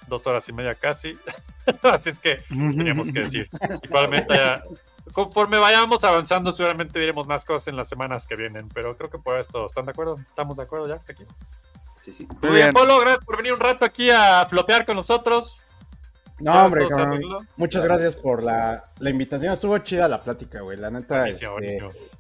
dos 0.09 0.27
horas 0.27 0.49
y 0.49 0.53
media 0.53 0.75
casi. 0.75 1.17
Así 1.83 2.11
es 2.11 2.19
que 2.19 2.37
teníamos 2.49 3.13
que 3.13 3.21
decir. 3.21 3.49
Igualmente, 3.83 4.35
conforme 5.12 5.58
vayamos 5.58 6.02
avanzando, 6.05 6.52
seguramente 6.52 6.99
diremos 6.99 7.26
más 7.26 7.44
cosas 7.44 7.68
en 7.68 7.76
las 7.76 7.89
semanas 7.89 8.26
que 8.26 8.36
vienen. 8.36 8.68
Pero 8.68 8.97
creo 8.97 9.10
que 9.10 9.18
por 9.18 9.39
esto, 9.39 9.66
¿están 9.66 9.84
de 9.84 9.91
acuerdo? 9.92 10.16
¿Estamos 10.16 10.57
de 10.57 10.62
acuerdo 10.62 10.89
ya 10.89 10.94
hasta 10.94 11.12
aquí? 11.12 11.24
Sí, 12.00 12.12
sí. 12.12 12.28
Muy 12.42 12.52
bien, 12.52 12.73
Polo, 12.73 12.99
gracias 13.00 13.24
por 13.24 13.36
venir 13.36 13.52
un 13.52 13.60
rato 13.60 13.84
aquí 13.84 14.10
a 14.10 14.44
flopear 14.47 14.84
con 14.84 14.97
nosotros. 14.97 15.58
No, 16.41 16.52
Ya 16.52 16.65
hombre, 16.66 16.86
cabrón. 16.89 17.20
muchas 17.57 17.84
gracias 17.84 18.16
por 18.16 18.42
la, 18.42 18.84
la 18.99 19.10
invitación. 19.10 19.52
Estuvo 19.52 19.78
chida 19.78 20.08
la 20.08 20.20
plática, 20.20 20.60
güey. 20.62 20.76
La 20.76 20.91
neta, 20.91 21.28
este, 21.28 21.47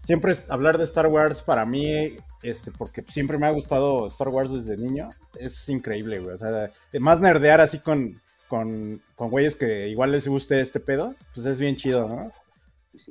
siempre 0.04 0.32
es 0.32 0.48
hablar 0.50 0.78
de 0.78 0.84
Star 0.84 1.08
Wars 1.08 1.42
para 1.42 1.64
mí, 1.66 2.16
este, 2.42 2.70
porque 2.70 3.04
siempre 3.08 3.38
me 3.38 3.46
ha 3.48 3.50
gustado 3.50 4.06
Star 4.06 4.28
Wars 4.28 4.52
desde 4.52 4.76
niño. 4.76 5.10
Es 5.38 5.68
increíble, 5.68 6.20
güey. 6.20 6.34
O 6.34 6.38
sea, 6.38 6.70
más 7.00 7.20
nerdear 7.20 7.60
así 7.60 7.80
con, 7.80 8.20
con, 8.46 9.02
con 9.16 9.30
güeyes 9.30 9.56
que 9.56 9.88
igual 9.88 10.12
les 10.12 10.28
guste 10.28 10.60
este 10.60 10.78
pedo, 10.78 11.16
pues 11.34 11.44
es 11.46 11.58
bien 11.58 11.74
chido, 11.74 12.08
¿no? 12.08 12.30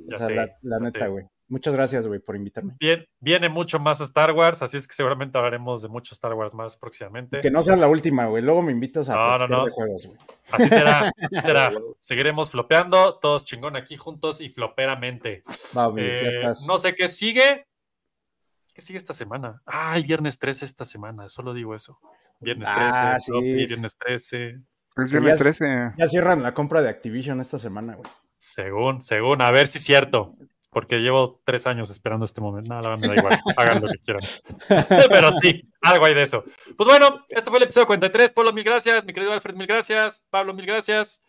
Ya 0.06 0.16
o 0.16 0.18
sea, 0.18 0.26
sé, 0.26 0.34
la, 0.34 0.46
la 0.62 0.78
ya 0.78 0.84
neta, 0.84 1.06
güey. 1.08 1.24
Muchas 1.46 1.74
gracias, 1.74 2.06
güey, 2.06 2.20
por 2.20 2.36
invitarme. 2.36 2.74
Bien, 2.80 3.04
viene 3.20 3.50
mucho 3.50 3.78
más 3.78 4.00
Star 4.00 4.32
Wars, 4.32 4.62
así 4.62 4.78
es 4.78 4.88
que 4.88 4.94
seguramente 4.94 5.36
hablaremos 5.36 5.82
de 5.82 5.88
mucho 5.88 6.14
Star 6.14 6.32
Wars 6.32 6.54
más 6.54 6.76
próximamente. 6.78 7.40
Que 7.40 7.50
no 7.50 7.60
sea 7.60 7.76
la 7.76 7.86
última, 7.86 8.24
güey. 8.26 8.42
Luego 8.42 8.62
me 8.62 8.72
invitas 8.72 9.10
a 9.10 9.14
No, 9.14 9.38
no, 9.38 9.48
no. 9.48 9.64
de 9.66 9.70
juegos, 9.70 10.06
güey. 10.06 10.18
Así 10.52 10.68
será, 10.70 11.12
así 11.20 11.40
será. 11.42 11.70
Seguiremos 12.00 12.50
flopeando, 12.50 13.18
todos 13.18 13.44
chingón 13.44 13.76
aquí 13.76 13.96
juntos 13.98 14.40
y 14.40 14.48
floperamente. 14.48 15.42
Va, 15.76 15.86
güey, 15.88 16.06
ya 16.06 16.12
Eh, 16.12 16.28
estás. 16.28 16.66
No 16.66 16.78
sé 16.78 16.94
qué 16.94 17.08
sigue. 17.08 17.66
¿Qué 18.72 18.80
sigue 18.80 18.96
esta 18.96 19.12
semana? 19.12 19.62
Ay, 19.66 20.02
viernes 20.02 20.38
13 20.38 20.64
esta 20.64 20.84
semana, 20.84 21.28
solo 21.28 21.52
digo 21.54 21.74
eso. 21.74 22.00
Viernes 22.40 22.68
13, 22.68 22.80
Ah, 22.90 23.20
sí. 23.20 23.32
viernes 23.66 23.96
13. 23.98 24.60
Pues 24.94 25.10
Que 25.10 25.18
viernes 25.20 25.34
ya- 25.38 25.42
13. 25.44 25.64
Ya 25.98 26.06
cierran 26.06 26.42
la 26.42 26.54
compra 26.54 26.80
de 26.82 26.88
Activision 26.88 27.40
esta 27.40 27.58
semana, 27.58 27.94
güey. 27.94 28.10
Según, 28.44 29.00
según, 29.00 29.40
a 29.40 29.50
ver 29.50 29.68
si 29.68 29.78
es 29.78 29.84
cierto. 29.84 30.36
Porque 30.70 30.98
llevo 30.98 31.40
tres 31.44 31.66
años 31.66 31.88
esperando 31.88 32.24
este 32.24 32.40
momento. 32.40 32.68
Nada, 32.68 32.96
me 32.96 33.08
da 33.08 33.14
igual. 33.14 33.40
Hagan 33.56 33.80
lo 33.80 33.88
que 33.88 33.98
quieran. 33.98 34.22
Pero 35.08 35.32
sí, 35.32 35.62
algo 35.80 36.04
hay 36.04 36.14
de 36.14 36.22
eso. 36.22 36.44
Pues 36.76 36.86
bueno, 36.88 37.24
esto 37.30 37.50
fue 37.50 37.58
el 37.58 37.64
episodio 37.64 37.86
43. 37.86 38.32
Pablo, 38.32 38.52
mil 38.52 38.64
gracias. 38.64 39.04
Mi 39.04 39.14
querido 39.14 39.32
Alfred, 39.32 39.54
mil 39.54 39.66
gracias. 39.66 40.22
Pablo, 40.30 40.52
mil 40.52 40.66
gracias. 40.66 41.22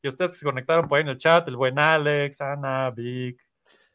Y 0.00 0.08
ustedes 0.08 0.38
se 0.38 0.44
conectaron 0.44 0.88
por 0.88 0.96
ahí 0.96 1.02
en 1.02 1.08
el 1.08 1.18
chat. 1.18 1.46
El 1.46 1.56
buen 1.56 1.78
Alex, 1.78 2.40
Ana, 2.40 2.90
Vic, 2.90 3.38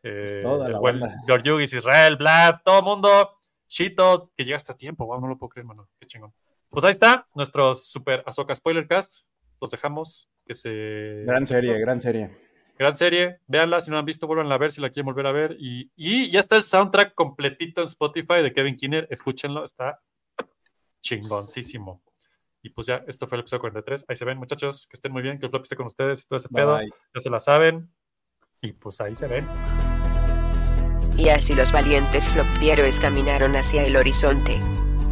eh, 0.03 0.39
toda 0.41 0.67
el 0.67 0.73
la 0.73 0.79
buen. 0.79 0.99
Georgiugis, 1.25 1.73
Israel, 1.73 2.17
Vlad, 2.17 2.57
todo 2.63 2.79
el 2.79 2.85
mundo. 2.85 3.31
Chito, 3.67 4.31
que 4.35 4.45
llega 4.45 4.57
hasta 4.57 4.75
tiempo. 4.75 5.05
Wow, 5.05 5.21
no 5.21 5.27
lo 5.27 5.37
puedo 5.37 5.49
creer, 5.49 5.65
mano. 5.65 5.89
Qué 5.99 6.05
chingón. 6.05 6.33
Pues 6.69 6.85
ahí 6.85 6.91
está, 6.91 7.27
nuestro 7.33 7.73
super 7.75 8.23
Azoka 8.25 8.53
Spoiler 8.53 8.87
Cast. 8.87 9.21
Los 9.59 9.71
dejamos 9.71 10.29
que 10.45 10.53
se. 10.53 11.23
Gran 11.25 11.47
serie, 11.47 11.79
gran 11.79 11.99
serie. 11.99 12.29
Gran 12.77 12.95
serie, 12.95 13.39
véanla, 13.47 13.81
si 13.81 13.89
no 13.89 13.95
la 13.95 13.99
han 14.01 14.05
visto, 14.05 14.27
vuelvan 14.27 14.51
a 14.51 14.57
ver 14.57 14.71
si 14.71 14.81
la 14.81 14.89
quieren 14.89 15.05
volver 15.05 15.25
a 15.25 15.31
ver. 15.31 15.55
Y, 15.59 15.91
y 15.95 16.31
ya 16.31 16.39
está 16.39 16.55
el 16.55 16.63
soundtrack 16.63 17.15
completito 17.15 17.81
en 17.81 17.87
Spotify 17.87 18.41
de 18.43 18.53
Kevin 18.53 18.75
Kinner, 18.75 19.07
escúchenlo, 19.09 19.63
está 19.63 19.99
chingoncísimo. 21.01 22.03
Y 22.61 22.69
pues 22.69 22.87
ya, 22.87 23.03
esto 23.07 23.27
fue 23.27 23.37
el 23.37 23.41
episodio 23.41 23.61
43. 23.61 24.05
Ahí 24.07 24.15
se 24.15 24.25
ven, 24.25 24.37
muchachos, 24.37 24.87
que 24.87 24.95
estén 24.95 25.11
muy 25.11 25.21
bien, 25.21 25.39
que 25.39 25.45
el 25.45 25.49
flop 25.49 25.63
esté 25.63 25.75
con 25.75 25.85
ustedes 25.85 26.21
y 26.23 26.27
todo 26.27 26.37
ese 26.37 26.49
Bye, 26.51 26.63
pedo. 26.63 26.79
Ya 27.15 27.19
se 27.19 27.29
la 27.29 27.39
saben. 27.39 27.89
Y 28.61 28.73
pues 28.73 28.99
ahí 29.01 29.15
se 29.15 29.27
ven. 29.27 29.47
Y 31.17 31.29
así 31.29 31.55
los 31.55 31.71
valientes 31.71 32.27
flopieros 32.29 32.99
caminaron 32.99 33.55
hacia 33.55 33.85
el 33.85 33.95
horizonte. 33.95 34.59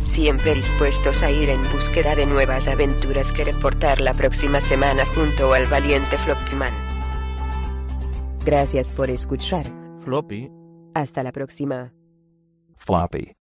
Siempre 0.03 0.53
dispuestos 0.53 1.23
a 1.23 1.31
ir 1.31 1.49
en 1.49 1.61
búsqueda 1.71 2.15
de 2.15 2.27
nuevas 2.27 2.67
aventuras 2.67 3.31
que 3.31 3.45
reportar 3.45 4.01
la 4.01 4.13
próxima 4.13 4.61
semana 4.61 5.05
junto 5.15 5.53
al 5.53 5.65
valiente 5.67 6.17
Floppyman. 6.19 6.94
Gracias 8.45 8.91
por 8.91 9.09
escuchar. 9.09 9.65
Floppy. 10.01 10.51
Hasta 10.93 11.23
la 11.23 11.31
próxima. 11.31 11.91
Floppy. 12.75 13.35